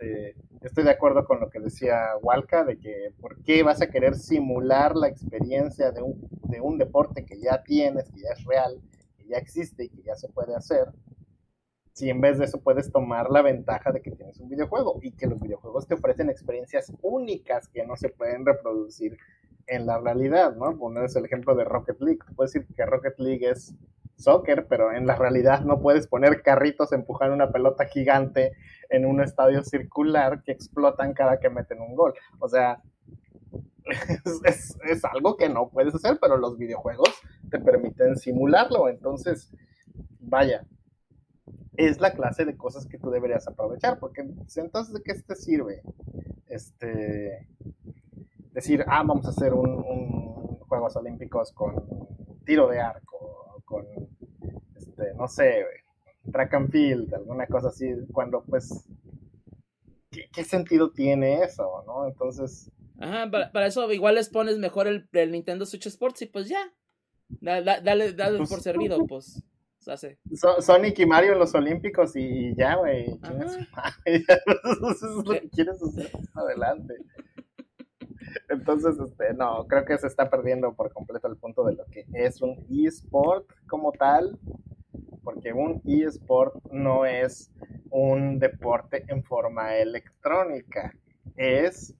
Este, 0.00 0.34
estoy 0.62 0.84
de 0.84 0.90
acuerdo 0.90 1.24
con 1.24 1.40
lo 1.40 1.50
que 1.50 1.60
decía 1.60 2.16
Walka, 2.22 2.64
de 2.64 2.78
que 2.78 3.12
por 3.20 3.42
qué 3.44 3.62
vas 3.62 3.82
a 3.82 3.90
querer 3.90 4.14
simular 4.14 4.96
la 4.96 5.08
experiencia 5.08 5.90
de 5.92 6.02
un, 6.02 6.28
de 6.44 6.60
un 6.60 6.78
deporte 6.78 7.24
que 7.24 7.38
ya 7.38 7.62
tienes, 7.62 8.10
que 8.10 8.20
ya 8.20 8.30
es 8.30 8.44
real, 8.44 8.80
que 9.16 9.26
ya 9.26 9.36
existe 9.36 9.84
y 9.84 9.88
que 9.90 10.02
ya 10.02 10.14
se 10.16 10.28
puede 10.28 10.54
hacer, 10.54 10.86
si 11.92 12.08
en 12.08 12.20
vez 12.20 12.38
de 12.38 12.46
eso 12.46 12.60
puedes 12.60 12.90
tomar 12.90 13.30
la 13.30 13.42
ventaja 13.42 13.92
de 13.92 14.00
que 14.00 14.12
tienes 14.12 14.38
un 14.40 14.48
videojuego 14.48 15.00
y 15.02 15.12
que 15.12 15.26
los 15.26 15.38
videojuegos 15.38 15.86
te 15.86 15.94
ofrecen 15.94 16.30
experiencias 16.30 16.92
únicas 17.02 17.68
que 17.68 17.84
no 17.84 17.96
se 17.96 18.08
pueden 18.08 18.46
reproducir 18.46 19.18
en 19.70 19.86
la 19.86 19.98
realidad, 19.98 20.56
¿no? 20.56 20.76
Ponerse 20.76 21.20
el 21.20 21.26
ejemplo 21.26 21.54
de 21.54 21.64
Rocket 21.64 22.00
League. 22.00 22.18
Puedes 22.34 22.52
decir 22.52 22.68
que 22.74 22.84
Rocket 22.84 23.18
League 23.18 23.48
es 23.48 23.72
soccer, 24.16 24.66
pero 24.68 24.92
en 24.92 25.06
la 25.06 25.14
realidad 25.14 25.60
no 25.60 25.80
puedes 25.80 26.08
poner 26.08 26.42
carritos, 26.42 26.92
empujar 26.92 27.30
una 27.30 27.52
pelota 27.52 27.86
gigante 27.86 28.52
en 28.88 29.06
un 29.06 29.20
estadio 29.20 29.62
circular 29.62 30.42
que 30.42 30.50
explotan 30.50 31.14
cada 31.14 31.38
que 31.38 31.50
meten 31.50 31.80
un 31.80 31.94
gol. 31.94 32.14
O 32.40 32.48
sea, 32.48 32.82
es, 34.44 34.76
es, 34.84 35.04
algo 35.04 35.36
que 35.36 35.48
no 35.48 35.70
puedes 35.70 35.94
hacer, 35.94 36.18
pero 36.20 36.36
los 36.36 36.58
videojuegos 36.58 37.08
te 37.48 37.60
permiten 37.60 38.16
simularlo. 38.16 38.88
Entonces, 38.88 39.54
vaya, 40.18 40.66
es 41.76 42.00
la 42.00 42.12
clase 42.12 42.44
de 42.44 42.56
cosas 42.56 42.86
que 42.86 42.98
tú 42.98 43.10
deberías 43.10 43.46
aprovechar, 43.46 44.00
porque 44.00 44.22
entonces 44.56 44.92
de 44.92 45.02
qué 45.02 45.14
te 45.14 45.36
sirve 45.36 45.82
este 46.48 47.46
decir, 48.52 48.84
ah, 48.86 49.02
vamos 49.04 49.26
a 49.26 49.30
hacer 49.30 49.54
un, 49.54 50.58
Juegos 50.68 50.96
Olímpicos 50.96 51.52
con 51.52 51.74
tiro 52.44 52.68
de 52.68 52.80
arco, 52.80 53.62
con, 53.64 53.84
este, 54.76 55.14
no 55.14 55.26
sé, 55.28 55.64
track 56.30 56.54
and 56.54 56.70
field, 56.70 57.14
alguna 57.14 57.46
cosa 57.46 57.68
así, 57.68 57.86
cuando 58.12 58.42
pues, 58.44 58.88
¿qué, 60.10 60.44
sentido 60.44 60.90
tiene 60.92 61.42
eso, 61.42 61.82
no? 61.86 62.06
Entonces... 62.06 62.70
Ajá, 62.98 63.30
para, 63.30 63.66
eso 63.66 63.90
igual 63.92 64.16
les 64.16 64.28
pones 64.28 64.58
mejor 64.58 64.86
el, 64.86 65.32
Nintendo 65.32 65.64
Switch 65.64 65.86
Sports 65.86 66.22
y 66.22 66.26
pues 66.26 66.48
ya, 66.48 66.72
dale, 67.40 68.12
dale 68.12 68.36
pues, 68.36 68.50
por 68.50 68.60
servido, 68.60 69.04
pues. 69.08 69.42
Sonic 70.60 70.98
y 70.98 71.06
Mario 71.06 71.32
en 71.32 71.38
los 71.38 71.54
Olímpicos 71.54 72.14
y 72.14 72.54
ya, 72.54 72.76
güey. 72.76 73.06
Eso 74.04 74.90
es 74.90 75.02
lo 75.02 75.32
que 75.32 75.48
quieres 75.48 75.82
hacer 75.82 76.10
adelante. 76.34 76.94
Entonces, 78.48 78.98
este, 78.98 79.34
no, 79.34 79.66
creo 79.66 79.84
que 79.84 79.98
se 79.98 80.06
está 80.06 80.30
perdiendo 80.30 80.74
por 80.74 80.92
completo 80.92 81.28
el 81.28 81.36
punto 81.36 81.64
de 81.64 81.74
lo 81.74 81.84
que 81.86 82.06
es 82.12 82.40
un 82.42 82.66
eSport 82.70 83.46
como 83.66 83.92
tal, 83.92 84.38
porque 85.22 85.52
un 85.52 85.82
eSport 85.84 86.54
no 86.70 87.04
es 87.06 87.52
un 87.90 88.38
deporte 88.38 89.04
en 89.08 89.22
forma 89.24 89.76
electrónica, 89.76 90.94
es 91.36 91.94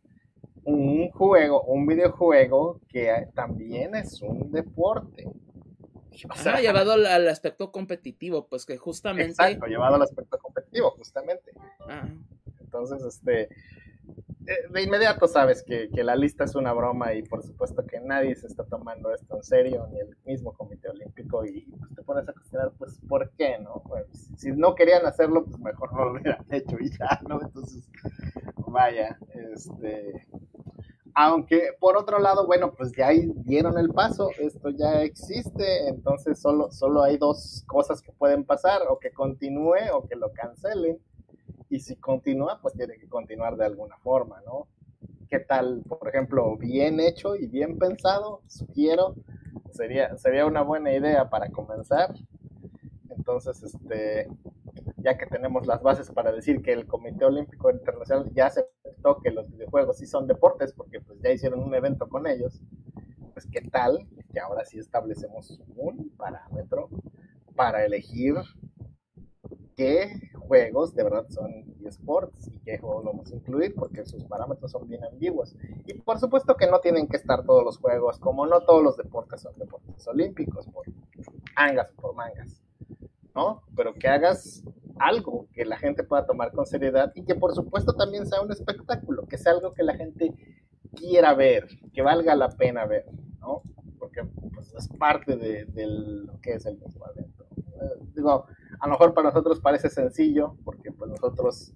un 0.65 1.11
juego, 1.11 1.63
un 1.63 1.87
videojuego 1.87 2.81
que 2.89 3.29
también 3.35 3.95
es 3.95 4.21
un 4.23 4.51
deporte. 4.51 5.27
O 6.29 6.35
sea, 6.35 6.61
llevado 6.61 6.93
al, 6.93 7.29
aspecto 7.29 7.71
competitivo, 7.71 8.47
pues 8.49 8.67
que 8.67 8.77
justamente. 8.77 9.31
Exacto, 9.31 9.67
llevado 9.67 9.95
al 9.95 10.03
aspecto 10.03 10.39
competitivo, 10.39 10.91
justamente. 10.91 11.53
Ah. 11.89 12.09
Entonces, 12.61 13.03
este. 13.03 13.49
Eh, 14.47 14.73
de 14.73 14.83
inmediato 14.83 15.29
sabes 15.29 15.63
que, 15.63 15.89
la 16.03 16.17
lista 16.17 16.45
es 16.45 16.55
una 16.55 16.73
broma 16.73 17.15
y 17.15 17.23
por 17.23 17.43
supuesto 17.43 17.85
que 17.87 18.01
nadie 18.01 18.35
se 18.35 18.47
está 18.47 18.65
tomando 18.65 19.13
esto 19.15 19.37
en 19.37 19.43
serio, 19.43 19.87
ni 19.93 20.01
el 20.01 20.17
mismo 20.25 20.53
Comité 20.53 20.89
Olímpico, 20.89 21.45
y 21.45 21.63
pues, 21.79 21.95
te 21.95 22.03
pones 22.03 22.29
a 22.29 22.33
cuestionar, 22.33 22.73
pues, 22.79 22.99
¿por 23.09 23.31
qué, 23.33 23.59
no? 23.59 23.83
Pues, 23.87 24.31
si 24.37 24.51
no 24.53 24.75
querían 24.75 25.07
hacerlo, 25.07 25.45
pues 25.45 25.59
mejor 25.59 25.93
no 25.93 26.05
lo 26.07 26.13
hubieran 26.13 26.45
hecho 26.51 26.77
y 26.81 26.91
ya, 26.91 27.21
¿no? 27.29 27.41
Entonces, 27.41 27.89
vaya, 28.67 29.19
este 29.35 30.27
aunque 31.15 31.71
por 31.79 31.97
otro 31.97 32.19
lado, 32.19 32.47
bueno, 32.47 32.73
pues 32.73 32.93
ya 32.93 33.11
dieron 33.45 33.79
el 33.79 33.91
paso, 33.91 34.31
esto 34.39 34.71
ya 34.71 35.03
existe, 35.03 35.89
entonces 35.89 36.41
solo, 36.41 36.71
solo 36.71 37.03
hay 37.03 37.19
dos 37.19 37.65
cosas 37.67 38.01
que 38.01 38.13
pueden 38.13 38.45
pasar, 38.45 38.83
o 38.89 38.99
que 38.99 39.13
continúe 39.13 39.91
o 39.93 40.07
que 40.07 40.17
lo 40.17 40.33
cancelen. 40.33 40.99
Y 41.71 41.79
si 41.79 41.95
continúa, 41.97 42.59
pues 42.61 42.75
tiene 42.75 42.99
que 42.99 43.09
continuar 43.09 43.57
de 43.57 43.65
alguna 43.65 43.97
forma, 43.99 44.43
¿no? 44.45 44.67
¿Qué 45.29 45.39
tal, 45.39 45.83
por 45.89 46.09
ejemplo, 46.09 46.57
bien 46.57 46.99
hecho 46.99 47.37
y 47.37 47.47
bien 47.47 47.79
pensado? 47.79 48.43
Sugiero, 48.49 49.15
sería, 49.71 50.17
sería 50.19 50.47
una 50.47 50.63
buena 50.63 50.93
idea 50.93 51.31
para 51.31 51.49
comenzar. 51.49 52.13
Entonces, 53.09 53.63
este, 53.63 54.29
ya 54.97 55.17
que 55.17 55.27
tenemos 55.27 55.65
las 55.69 55.81
bases 55.81 56.11
para 56.11 56.33
decir 56.33 56.61
que 56.61 56.73
el 56.73 56.89
Comité 56.89 57.25
Olímpico 57.25 57.71
Internacional 57.71 58.29
ya 58.35 58.47
aceptó 58.47 59.21
que 59.23 59.31
los 59.31 59.49
videojuegos 59.49 59.99
sí 59.99 60.07
son 60.07 60.27
deportes, 60.27 60.73
porque 60.73 61.01
pues 61.01 61.21
ya 61.21 61.31
hicieron 61.31 61.61
un 61.61 61.75
evento 61.77 62.09
con 62.09 62.27
ellos, 62.27 62.61
pues 63.33 63.47
qué 63.47 63.61
tal 63.71 64.09
que 64.33 64.41
ahora 64.41 64.65
sí 64.65 64.81
establecemos 64.81 65.61
un 65.77 66.11
parámetro 66.17 66.89
para 67.55 67.85
elegir 67.85 68.35
qué 69.81 70.21
juegos 70.35 70.95
de 70.95 71.05
verdad 71.05 71.27
son 71.31 71.51
esports 71.87 72.49
y 72.49 72.59
qué 72.59 72.77
juegos 72.77 73.03
vamos 73.03 73.33
a 73.33 73.35
incluir, 73.35 73.75
porque 73.75 74.05
sus 74.05 74.25
parámetros 74.25 74.73
son 74.73 74.87
bien 74.87 75.03
ambiguos. 75.03 75.57
Y 75.87 75.95
por 75.95 76.19
supuesto 76.19 76.55
que 76.55 76.67
no 76.67 76.81
tienen 76.81 77.09
que 77.09 77.17
estar 77.17 77.47
todos 77.47 77.65
los 77.65 77.79
juegos, 77.79 78.19
como 78.19 78.47
no 78.47 78.61
todos 78.61 78.83
los 78.83 78.99
deportes 78.99 79.41
son 79.41 79.55
deportes 79.57 80.07
olímpicos, 80.07 80.67
por 80.67 80.85
angas 81.57 81.91
por 81.93 82.15
mangas. 82.15 82.61
¿no? 83.35 83.63
Pero 83.75 83.95
que 83.95 84.07
hagas 84.07 84.63
algo 84.99 85.47
que 85.55 85.65
la 85.65 85.79
gente 85.79 86.05
pueda 86.05 86.27
tomar 86.27 86.53
con 86.53 86.67
seriedad 86.67 87.11
y 87.15 87.25
que 87.25 87.35
por 87.35 87.55
supuesto 87.55 87.95
también 87.95 88.27
sea 88.27 88.43
un 88.43 88.53
espectáculo, 88.53 89.27
que 89.27 89.39
sea 89.39 89.53
algo 89.53 89.73
que 89.73 89.83
la 89.83 89.95
gente 89.95 90.35
quiera 90.95 91.33
ver, 91.33 91.69
que 91.95 92.03
valga 92.03 92.35
la 92.35 92.51
pena 92.51 92.85
ver, 92.85 93.07
¿no? 93.41 93.63
Porque 93.99 94.25
pues, 94.53 94.75
es 94.75 94.89
parte 94.89 95.39
de, 95.39 95.65
lo 95.87 96.39
que 96.43 96.53
es 96.53 96.67
el 96.67 96.77
mismo 96.77 97.07
evento. 97.17 97.47
Eh, 97.57 98.05
digo, 98.15 98.45
a 98.81 98.87
lo 98.87 98.93
mejor 98.93 99.15
para 99.15 99.29
nosotros 99.29 99.61
parece 99.61 99.91
sencillo, 99.91 100.57
porque 100.65 100.91
pues 100.91 101.11
nosotros 101.11 101.73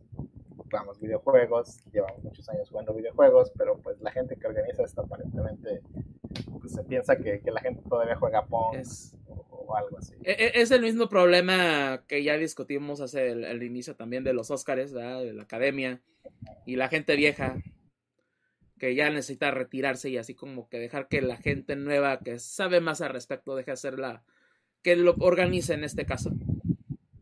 jugamos 0.56 0.98
videojuegos, 0.98 1.78
llevamos 1.92 2.24
muchos 2.24 2.48
años 2.48 2.68
jugando 2.70 2.94
videojuegos, 2.94 3.52
pero 3.56 3.78
pues 3.78 4.00
la 4.00 4.10
gente 4.10 4.36
que 4.36 4.46
organiza 4.46 4.82
esto 4.82 5.02
aparentemente 5.02 5.82
pues, 6.60 6.72
se 6.72 6.82
piensa 6.84 7.16
que, 7.16 7.40
la 7.44 7.60
gente 7.60 7.82
todavía 7.88 8.16
juega 8.16 8.46
Pong 8.46 8.76
o, 9.28 9.76
algo 9.76 9.98
así. 9.98 10.14
E, 10.22 10.32
e, 10.32 10.62
es 10.62 10.70
el 10.70 10.82
mismo 10.82 11.08
problema 11.08 12.04
que 12.08 12.24
ya 12.24 12.36
discutimos 12.36 13.00
hace 13.00 13.30
el, 13.30 13.62
inicio 13.62 13.96
también 13.96 14.24
de 14.24 14.32
los 14.32 14.50
Oscars, 14.50 14.92
de 14.92 15.32
la 15.32 15.42
academia, 15.42 16.00
y 16.66 16.76
la 16.76 16.88
gente 16.88 17.16
vieja 17.16 17.56
que 18.78 18.94
ya 18.94 19.08
necesita 19.10 19.50
retirarse 19.50 20.10
y 20.10 20.16
así 20.16 20.34
como 20.34 20.68
que 20.68 20.78
dejar 20.78 21.08
que 21.08 21.22
la 21.22 21.36
gente 21.36 21.76
nueva 21.76 22.18
que 22.20 22.38
sabe 22.38 22.80
más 22.80 23.00
al 23.00 23.10
respecto 23.10 23.54
deje 23.54 23.70
hacerla, 23.70 24.24
que 24.82 24.96
lo 24.96 25.14
organice 25.20 25.74
en 25.74 25.84
este 25.84 26.04
caso. 26.04 26.32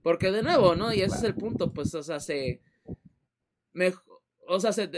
Porque 0.03 0.31
de 0.31 0.43
nuevo, 0.43 0.75
¿no? 0.75 0.93
Y 0.93 1.03
ese 1.03 1.17
es 1.17 1.23
el 1.23 1.35
punto, 1.35 1.73
pues, 1.73 1.95
o 1.95 2.03
sea, 2.03 2.21
se 2.21 2.61
o 4.47 4.61
sea, 4.61 4.73
se, 4.73 4.91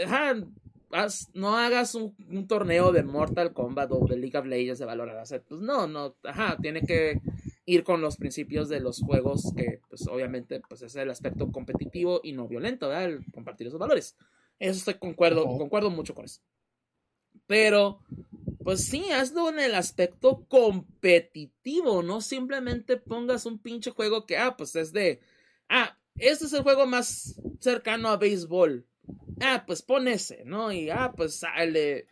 no 1.33 1.57
hagas 1.57 1.95
un, 1.95 2.47
torneo 2.47 2.91
de 2.91 3.03
Mortal 3.03 3.53
Kombat 3.53 3.91
o 3.91 4.05
de 4.05 4.17
League 4.17 4.37
of 4.37 4.45
Legends 4.45 4.79
de 4.79 4.85
Valorant. 4.85 5.27
pues 5.47 5.61
no, 5.61 5.87
no, 5.87 6.15
ajá, 6.23 6.57
tiene 6.61 6.81
que 6.81 7.21
ir 7.65 7.83
con 7.83 8.01
los 8.01 8.17
principios 8.17 8.69
de 8.69 8.79
los 8.79 9.01
juegos, 9.01 9.53
que 9.55 9.81
pues 9.89 10.07
obviamente 10.07 10.61
pues 10.67 10.81
es 10.83 10.95
el 10.95 11.09
aspecto 11.09 11.51
competitivo 11.51 12.21
y 12.23 12.33
no 12.33 12.47
violento, 12.47 12.89
¿verdad? 12.89 13.05
El 13.05 13.31
compartir 13.31 13.67
esos 13.67 13.79
valores. 13.79 14.15
Eso 14.59 14.77
estoy 14.77 14.95
concuerdo, 14.95 15.45
concuerdo 15.57 15.89
mucho 15.89 16.13
con 16.13 16.25
eso. 16.25 16.41
Pero, 17.47 17.99
pues 18.65 18.83
sí, 18.83 19.11
hazlo 19.11 19.49
en 19.49 19.59
el 19.59 19.75
aspecto 19.75 20.43
competitivo, 20.47 22.01
no 22.01 22.19
simplemente 22.19 22.97
pongas 22.97 23.45
un 23.45 23.59
pinche 23.59 23.91
juego 23.91 24.25
que, 24.25 24.39
ah, 24.39 24.57
pues 24.57 24.75
es 24.75 24.91
de, 24.91 25.19
ah, 25.69 25.99
este 26.15 26.45
es 26.45 26.53
el 26.53 26.63
juego 26.63 26.87
más 26.87 27.39
cercano 27.59 28.09
a 28.09 28.17
béisbol. 28.17 28.87
Ah, 29.39 29.65
pues 29.67 29.83
pon 29.83 30.07
ese, 30.07 30.45
¿no? 30.45 30.71
Y, 30.71 30.89
ah, 30.89 31.13
pues 31.15 31.41
de 31.41 32.07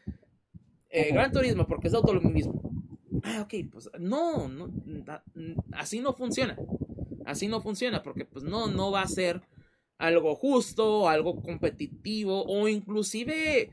eh, 0.91 1.11
Gran 1.11 1.31
Turismo, 1.31 1.65
porque 1.65 1.87
es 1.87 1.95
automovilismo. 1.95 2.61
Ah, 3.23 3.41
ok, 3.41 3.71
pues 3.71 3.89
no, 3.97 4.47
no, 4.47 4.71
así 5.71 6.01
no 6.01 6.13
funciona. 6.13 6.55
Así 7.25 7.47
no 7.47 7.61
funciona, 7.61 8.03
porque 8.03 8.25
pues 8.25 8.43
no, 8.43 8.67
no 8.67 8.91
va 8.91 9.01
a 9.01 9.07
ser 9.07 9.41
algo 9.97 10.35
justo, 10.35 11.09
algo 11.09 11.41
competitivo, 11.41 12.45
o 12.45 12.67
inclusive 12.67 13.71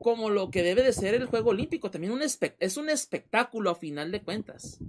como 0.00 0.30
lo 0.30 0.50
que 0.50 0.62
debe 0.62 0.82
de 0.82 0.92
ser 0.92 1.14
el 1.14 1.26
juego 1.26 1.50
olímpico. 1.50 1.90
También 1.90 2.12
un 2.12 2.22
es 2.22 2.76
un 2.76 2.88
espectáculo 2.88 3.70
a 3.70 3.74
final 3.74 4.10
de 4.10 4.22
cuentas. 4.22 4.80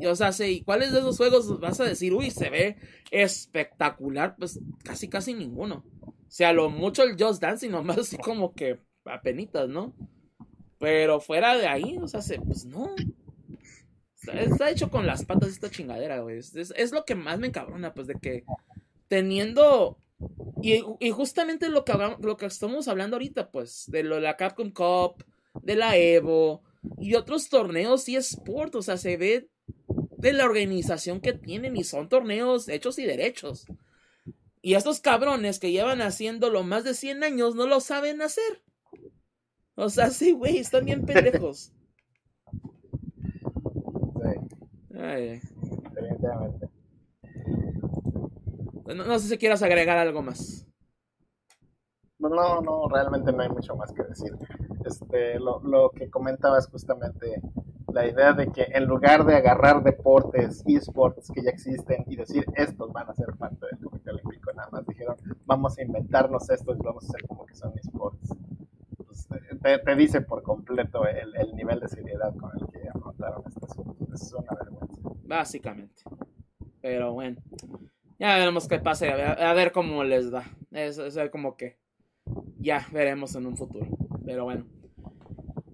Y, 0.00 0.06
o 0.06 0.16
sea, 0.16 0.32
¿y 0.46 0.62
cuáles 0.62 0.92
de 0.92 1.00
esos 1.00 1.16
juegos 1.16 1.60
vas 1.60 1.80
a 1.80 1.84
decir, 1.84 2.14
uy, 2.14 2.30
se 2.30 2.50
ve 2.50 2.76
espectacular? 3.10 4.36
Pues 4.36 4.58
casi, 4.82 5.08
casi 5.08 5.34
ninguno. 5.34 5.84
O 6.02 6.14
sea, 6.28 6.52
lo 6.52 6.70
mucho 6.70 7.02
el 7.02 7.22
Just 7.22 7.42
Dancing, 7.42 7.70
nomás 7.70 7.98
así 7.98 8.16
como 8.16 8.54
que 8.54 8.80
apenitas, 9.04 9.68
¿no? 9.68 9.94
Pero 10.78 11.20
fuera 11.20 11.56
de 11.56 11.66
ahí, 11.66 11.98
o 11.98 12.08
sea, 12.08 12.20
pues 12.44 12.64
no. 12.64 12.94
Está, 14.34 14.70
hecho 14.70 14.90
con 14.90 15.06
las 15.06 15.24
patas 15.24 15.50
esta 15.50 15.70
chingadera, 15.70 16.20
güey. 16.20 16.38
Es, 16.38 16.92
lo 16.92 17.04
que 17.04 17.14
más 17.14 17.38
me 17.38 17.48
encabrona, 17.48 17.94
pues, 17.94 18.06
de 18.06 18.14
que 18.14 18.44
teniendo. 19.08 19.98
Y, 20.62 21.10
justamente 21.10 21.68
lo 21.68 21.84
que, 21.84 21.92
lo 22.20 22.36
que 22.36 22.46
estamos 22.46 22.88
hablando 22.88 23.16
ahorita, 23.16 23.50
pues, 23.50 23.84
de 23.88 24.02
lo 24.02 24.16
de 24.16 24.22
la 24.22 24.36
Capcom 24.36 24.70
Cup, 24.70 25.24
de 25.62 25.76
la 25.76 25.96
Evo 25.96 26.62
y 26.98 27.14
otros 27.14 27.48
torneos 27.48 28.08
y 28.08 28.16
sport, 28.16 28.74
o 28.76 28.82
sea, 28.82 28.96
se 28.96 29.16
ve 29.16 29.50
de 30.16 30.32
la 30.32 30.44
organización 30.44 31.20
que 31.20 31.32
tienen 31.32 31.76
y 31.76 31.84
son 31.84 32.08
torneos 32.08 32.68
hechos 32.68 32.98
y 32.98 33.04
derechos. 33.04 33.66
Y 34.62 34.74
estos 34.74 35.00
cabrones 35.00 35.60
que 35.60 35.70
llevan 35.70 36.00
haciéndolo 36.00 36.64
más 36.64 36.82
de 36.84 36.94
100 36.94 37.22
años 37.22 37.54
no 37.54 37.66
lo 37.66 37.80
saben 37.80 38.22
hacer. 38.22 38.62
O 39.76 39.90
sea, 39.90 40.10
sí, 40.10 40.32
güey, 40.32 40.58
están 40.58 40.84
bien 40.84 41.04
pendejos. 41.04 41.72
Sí. 44.16 44.98
Ay. 44.98 45.40
Definitivamente. 45.94 46.68
No, 48.86 49.04
no, 49.04 49.18
sé 49.18 49.28
si 49.28 49.38
quieras 49.38 49.62
agregar 49.62 49.98
algo 49.98 50.22
más. 50.22 50.66
No, 52.18 52.60
no, 52.60 52.88
realmente 52.88 53.32
no 53.32 53.42
hay 53.42 53.48
mucho 53.48 53.76
más 53.76 53.92
que 53.92 54.02
decir. 54.02 54.32
Este, 54.84 55.38
lo, 55.38 55.60
lo 55.60 55.90
que 55.90 56.08
comentabas 56.08 56.68
justamente 56.68 57.40
la 57.92 58.06
idea 58.06 58.32
de 58.32 58.50
que 58.50 58.66
en 58.72 58.84
lugar 58.84 59.24
de 59.24 59.36
agarrar 59.36 59.82
deportes, 59.82 60.62
esports 60.66 61.30
que 61.32 61.42
ya 61.42 61.50
existen 61.50 62.04
y 62.06 62.16
decir 62.16 62.44
estos 62.54 62.92
van 62.92 63.08
a 63.08 63.14
ser 63.14 63.34
parte 63.38 63.66
del 63.70 63.78
Comité 63.80 64.10
Olímpico, 64.10 64.52
nada 64.52 64.68
más 64.70 64.86
dijeron 64.86 65.16
vamos 65.46 65.78
a 65.78 65.82
inventarnos 65.82 66.50
estos 66.50 66.76
y 66.78 66.82
vamos 66.82 67.04
a 67.04 67.06
hacer 67.08 67.26
como 67.26 67.46
que 67.46 67.54
son 67.54 67.72
esports 67.78 68.36
te, 69.84 69.96
dice 69.96 70.20
por 70.20 70.42
completo 70.42 71.06
el, 71.06 71.54
nivel 71.54 71.80
de 71.80 71.88
seriedad 71.88 72.34
con 72.36 72.50
el 72.58 72.66
que 72.68 72.88
afrontaron 72.88 73.42
este 73.46 73.64
asunto. 73.64 73.96
Es 74.12 74.32
una 74.32 74.54
vergüenza. 74.58 75.00
Básicamente. 75.24 76.02
Pero 76.80 77.12
bueno, 77.12 77.38
ya 78.18 78.36
veremos 78.36 78.68
qué 78.68 78.78
pasa, 78.78 79.06
a 79.06 79.52
ver, 79.52 79.72
cómo 79.72 80.04
les 80.04 80.30
da. 80.30 80.44
Es, 80.70 81.00
como 81.30 81.56
que 81.56 81.78
ya 82.58 82.86
veremos 82.92 83.34
en 83.34 83.46
un 83.46 83.56
futuro. 83.56 83.86
Pero 84.24 84.44
bueno. 84.44 84.66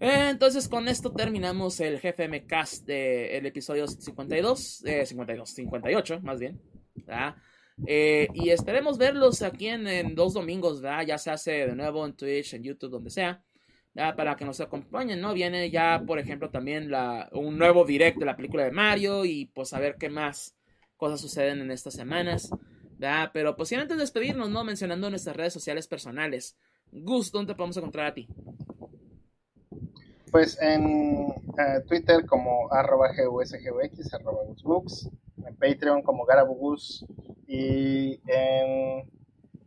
Entonces 0.01 0.69
con 0.69 0.89
esto 0.89 1.13
terminamos 1.13 1.79
el 1.79 2.01
GFM 2.01 2.45
Cast 2.47 2.85
del 2.87 3.47
episodio 3.47 3.87
52, 3.87 4.85
eh, 4.85 5.07
52, 5.07 5.49
58 5.49 6.21
más 6.23 6.41
bien. 6.41 6.61
Eh, 7.87 8.27
y 8.35 8.51
esperemos 8.51 8.99
verlos 8.99 9.43
aquí 9.43 9.69
en, 9.69 10.15
dos 10.17 10.35
domingos, 10.35 10.83
¿verdad? 10.83 11.07
Ya 11.07 11.19
se 11.19 11.31
hace 11.31 11.53
de 11.67 11.77
nuevo 11.77 12.05
en 12.05 12.15
Twitch, 12.15 12.55
en 12.55 12.65
YouTube, 12.65 12.91
donde 12.91 13.11
sea 13.11 13.45
para 13.95 14.37
que 14.37 14.45
nos 14.45 14.61
acompañen, 14.61 15.21
¿no? 15.21 15.35
Viene 15.35 15.71
ya, 15.71 16.03
por 16.07 16.19
ejemplo, 16.19 16.51
también 16.51 16.91
la, 16.91 17.29
un 17.33 17.59
nuevo 17.59 17.85
direct 17.85 18.19
de 18.19 18.25
la 18.25 18.37
película 18.37 18.65
de 18.65 18.71
Mario 18.71 19.25
y 19.25 19.47
pues 19.47 19.73
a 19.75 19.79
ver 19.79 19.97
qué 19.99 20.09
más 20.09 20.57
cosas 21.03 21.21
suceden 21.21 21.61
en 21.61 21.73
estas 21.73 21.95
semanas, 21.95 22.49
¿verdad? 22.97 23.31
Pero 23.33 23.57
pues 23.57 23.73
antes 23.73 23.97
de 23.97 24.03
despedirnos, 24.03 24.51
¿no? 24.51 24.63
Mencionando 24.63 25.11
nuestras 25.11 25.35
redes 25.35 25.53
sociales 25.53 25.89
personales. 25.89 26.57
Gus, 26.93 27.33
¿dónde 27.33 27.53
te 27.53 27.57
podemos 27.57 27.77
encontrar 27.77 28.07
a 28.07 28.15
ti? 28.15 28.29
Pues 30.31 30.57
en 30.63 31.35
eh, 31.59 31.81
Twitter 31.89 32.25
como 32.25 32.73
arroba 32.73 33.09
gusgux, 33.17 34.15
arroba 34.15 34.45
en 35.45 35.57
Patreon 35.57 36.03
como 36.03 36.25
garabugus 36.25 37.05
y 37.49 38.21
en 38.29 39.11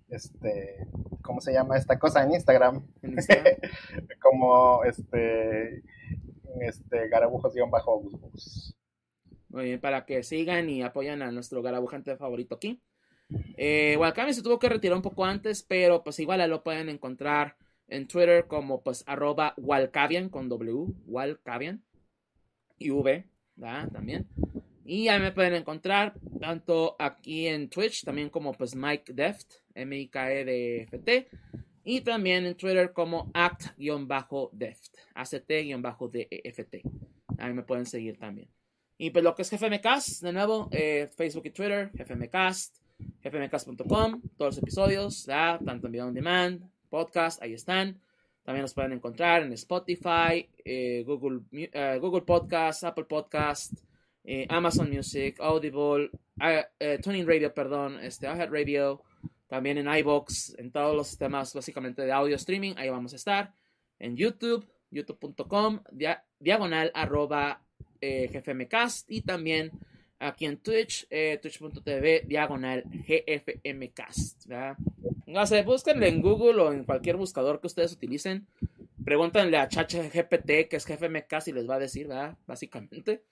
este, 0.07 0.88
¿cómo 1.22 1.41
se 1.41 1.51
llama 1.51 1.75
esta 1.75 1.99
cosa? 1.99 2.23
En 2.23 2.33
Instagram. 2.33 2.81
Como 4.22 4.85
este, 4.85 5.83
este, 6.61 7.09
garabujos-bajo. 7.09 8.03
Bien, 9.61 9.80
para 9.80 10.06
que 10.06 10.22
sigan 10.24 10.69
y 10.69 10.82
apoyen 10.82 11.22
a 11.22 11.32
nuestro 11.32 11.61
garabujante 11.61 12.17
favorito 12.17 12.56
aquí. 12.56 12.82
Eh, 13.58 13.98
se 14.32 14.43
tuvo 14.43 14.59
que 14.59 14.69
retirar 14.69 14.98
un 14.98 15.01
poco 15.01 15.25
antes, 15.25 15.64
pero 15.64 16.03
pues 16.03 16.19
igual 16.19 16.48
lo 16.50 16.64
pueden 16.64 16.90
encontrar 16.90 17.56
en 17.88 18.08
Twitter 18.08 18.48
como 18.48 18.84
pues 18.84 19.03
arroba 19.08 19.53
Walcavian 19.58 20.30
con 20.30 20.50
W, 20.50 20.93
Walcavian 21.08 21.84
y 22.77 22.90
V, 22.92 23.25
¿verdad? 23.56 23.90
También. 23.92 24.27
Y 24.84 25.08
ahí 25.08 25.19
me 25.19 25.32
pueden 25.32 25.56
encontrar 25.56 26.14
tanto 26.40 26.95
aquí 27.00 27.48
en 27.48 27.69
Twitch, 27.69 28.03
también 28.03 28.30
como 28.30 28.53
pues 28.53 28.75
Mike 28.75 29.14
Deft, 29.14 29.51
M-I-K-E-D-F-T. 29.74 31.27
Y 31.88 32.01
también 32.01 32.45
en 32.45 32.56
Twitter 32.56 32.92
como 32.93 33.32
act-deft, 33.34 34.90
A-C-T-D-E-F-T. 35.14 36.82
Ahí 37.38 37.53
me 37.53 37.64
pueden 37.64 37.85
seguir 37.85 38.17
también. 38.17 38.50
Y 38.98 39.09
pues 39.09 39.24
lo 39.24 39.35
que 39.35 39.41
es 39.41 39.51
GFMcast, 39.51 40.22
de 40.22 40.32
nuevo, 40.32 40.69
eh, 40.72 41.09
Facebook 41.15 41.45
y 41.45 41.49
Twitter, 41.49 41.91
GFMcast, 41.93 42.77
gfmcast.com, 43.22 44.22
todos 44.38 44.56
los 44.56 44.57
episodios, 44.57 45.25
tanto 45.25 45.88
en 45.88 45.91
video 45.91 46.07
on 46.07 46.14
demand, 46.14 46.64
podcast, 46.90 47.41
ahí 47.41 47.53
están. 47.53 47.99
También 48.43 48.61
los 48.61 48.74
pueden 48.74 48.93
encontrar 48.93 49.43
en 49.43 49.51
Spotify, 49.53 50.48
eh, 50.64 51.03
Google, 51.06 51.41
eh, 51.51 51.98
Google 51.99 52.22
Podcast, 52.22 52.83
Apple 52.85 53.06
Podcast, 53.06 53.74
Amazon 54.49 54.90
Music, 54.90 55.40
Audible, 55.40 56.09
uh, 56.41 57.01
Tuning 57.03 57.27
Radio, 57.27 57.53
perdón, 57.53 57.99
este, 57.99 58.27
Radio, 58.48 59.03
también 59.48 59.77
en 59.77 59.88
iBox, 59.88 60.57
en 60.57 60.72
todos 60.72 60.95
los 60.95 61.07
sistemas 61.07 61.53
básicamente 61.53 62.01
de 62.03 62.11
audio 62.11 62.35
streaming, 62.35 62.74
ahí 62.77 62.90
vamos 62.90 63.14
a 63.14 63.17
estar. 63.17 63.53
En 63.99 64.15
YouTube, 64.15 64.65
youtube.com, 64.90 65.82
diagonal 66.40 66.91
arroba 66.95 67.65
eh, 68.06 68.30
gfmcast 68.32 69.09
y 69.11 69.22
también 69.22 69.72
aquí 70.19 70.45
en 70.45 70.58
Twitch, 70.58 71.08
twitch.tv, 71.42 72.24
diagonal 72.25 72.84
gfmcast. 72.84 74.48
No 75.27 75.45
sé, 75.45 75.64
búsquenle 75.64 76.08
en 76.08 76.22
Google 76.22 76.61
o 76.61 76.72
en 76.72 76.84
cualquier 76.84 77.17
buscador 77.17 77.59
que 77.59 77.67
ustedes 77.67 77.93
utilicen. 77.93 78.48
Pregúntenle 79.03 79.58
a 79.58 79.67
ChatGPT, 79.67 80.67
que 80.69 80.77
es 80.77 80.85
GFMcast, 80.85 81.48
y 81.48 81.51
les 81.51 81.69
va 81.69 81.75
a 81.75 81.80
decir, 81.80 82.08
¿verdad? 82.08 82.38
Básicamente. 82.48 83.24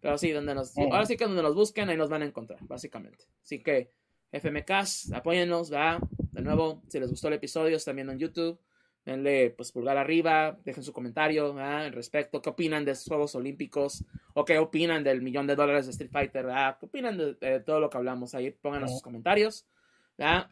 Pero 0.00 0.16
sí, 0.16 0.30
donde 0.30 0.54
nos, 0.54 0.76
ahora 0.78 1.04
sí 1.06 1.16
que 1.16 1.24
donde 1.24 1.42
nos 1.42 1.54
busquen, 1.54 1.88
ahí 1.88 1.96
nos 1.96 2.08
van 2.08 2.22
a 2.22 2.26
encontrar, 2.26 2.60
básicamente. 2.62 3.24
Así 3.42 3.58
que, 3.58 3.90
FMKs, 4.32 5.12
apóyennos, 5.12 5.70
¿verdad? 5.70 5.98
De 6.32 6.42
nuevo, 6.42 6.82
si 6.88 7.00
les 7.00 7.10
gustó 7.10 7.28
el 7.28 7.34
episodio, 7.34 7.76
están 7.76 7.96
viendo 7.96 8.12
en 8.12 8.18
YouTube, 8.18 8.58
denle 9.04 9.50
pues 9.50 9.72
pulgar 9.72 9.96
arriba, 9.96 10.58
dejen 10.64 10.82
su 10.82 10.92
comentario, 10.92 11.54
¿verdad? 11.54 11.86
Al 11.86 11.92
respecto, 11.92 12.42
qué 12.42 12.50
opinan 12.50 12.84
de 12.84 12.92
estos 12.92 13.08
Juegos 13.08 13.34
Olímpicos, 13.34 14.04
o 14.34 14.44
qué 14.44 14.58
opinan 14.58 15.02
del 15.02 15.22
millón 15.22 15.46
de 15.46 15.56
dólares 15.56 15.86
de 15.86 15.92
Street 15.92 16.10
Fighter, 16.10 16.46
¿verdad? 16.46 16.76
¿Qué 16.78 16.86
opinan 16.86 17.16
de, 17.16 17.60
todo 17.60 17.80
lo 17.80 17.90
que 17.90 17.96
hablamos 17.96 18.34
ahí? 18.34 18.50
Pónganos 18.50 18.92
sus 18.92 19.02
comentarios, 19.02 19.66
¿verdad? 20.16 20.50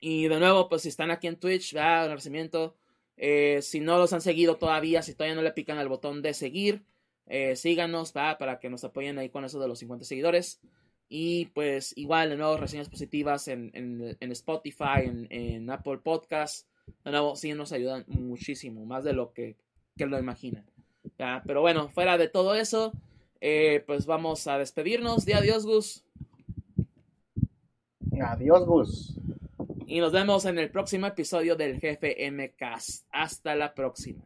Y 0.00 0.28
de 0.28 0.38
nuevo, 0.38 0.68
pues 0.68 0.82
si 0.82 0.88
están 0.88 1.10
aquí 1.10 1.28
en 1.28 1.36
Twitch, 1.36 1.74
¿verdad? 1.74 2.02
Agradecimiento. 2.02 2.76
Eh, 3.16 3.60
si 3.62 3.80
no 3.80 3.98
los 3.98 4.12
han 4.12 4.20
seguido 4.20 4.56
todavía, 4.56 5.02
si 5.02 5.14
todavía 5.14 5.36
no 5.36 5.42
le 5.42 5.52
pican 5.52 5.78
al 5.78 5.88
botón 5.88 6.22
de 6.22 6.34
seguir, 6.34 6.82
eh, 7.26 7.56
síganos 7.56 8.12
para 8.12 8.58
que 8.58 8.68
nos 8.68 8.84
apoyen 8.84 9.18
ahí 9.18 9.28
con 9.28 9.44
eso 9.44 9.60
de 9.60 9.68
los 9.68 9.78
50 9.78 10.04
seguidores. 10.04 10.60
Y 11.08 11.46
pues 11.46 11.92
igual, 11.96 12.30
de 12.30 12.36
nuevo, 12.36 12.56
reseñas 12.56 12.88
positivas 12.88 13.46
en, 13.48 13.70
en, 13.74 14.32
Spotify, 14.32 15.04
en, 15.04 15.26
en, 15.30 15.70
Apple 15.70 15.98
Podcasts. 15.98 16.66
De 17.04 17.10
nuevo, 17.10 17.36
sí 17.36 17.52
nos 17.54 17.72
ayudan 17.72 18.04
muchísimo, 18.08 18.84
más 18.84 19.04
de 19.04 19.12
lo 19.12 19.32
que, 19.32 19.56
que 19.96 20.06
lo 20.06 20.18
imaginan. 20.18 20.64
Pero 21.46 21.60
bueno, 21.60 21.88
fuera 21.88 22.18
de 22.18 22.28
todo 22.28 22.54
eso, 22.54 22.92
Eh, 23.44 23.82
pues 23.88 24.06
vamos 24.06 24.46
a 24.46 24.56
despedirnos. 24.56 25.24
De 25.24 25.34
adiós, 25.34 25.66
Gus. 25.66 26.04
Adiós, 28.24 28.64
Gus. 28.64 29.16
Y 29.88 29.98
nos 29.98 30.12
vemos 30.12 30.44
en 30.44 30.60
el 30.60 30.70
próximo 30.70 31.08
episodio 31.08 31.56
del 31.56 31.80
Jefe 31.80 32.30
MCast. 32.30 33.04
Hasta 33.10 33.56
la 33.56 33.74
próxima. 33.74 34.22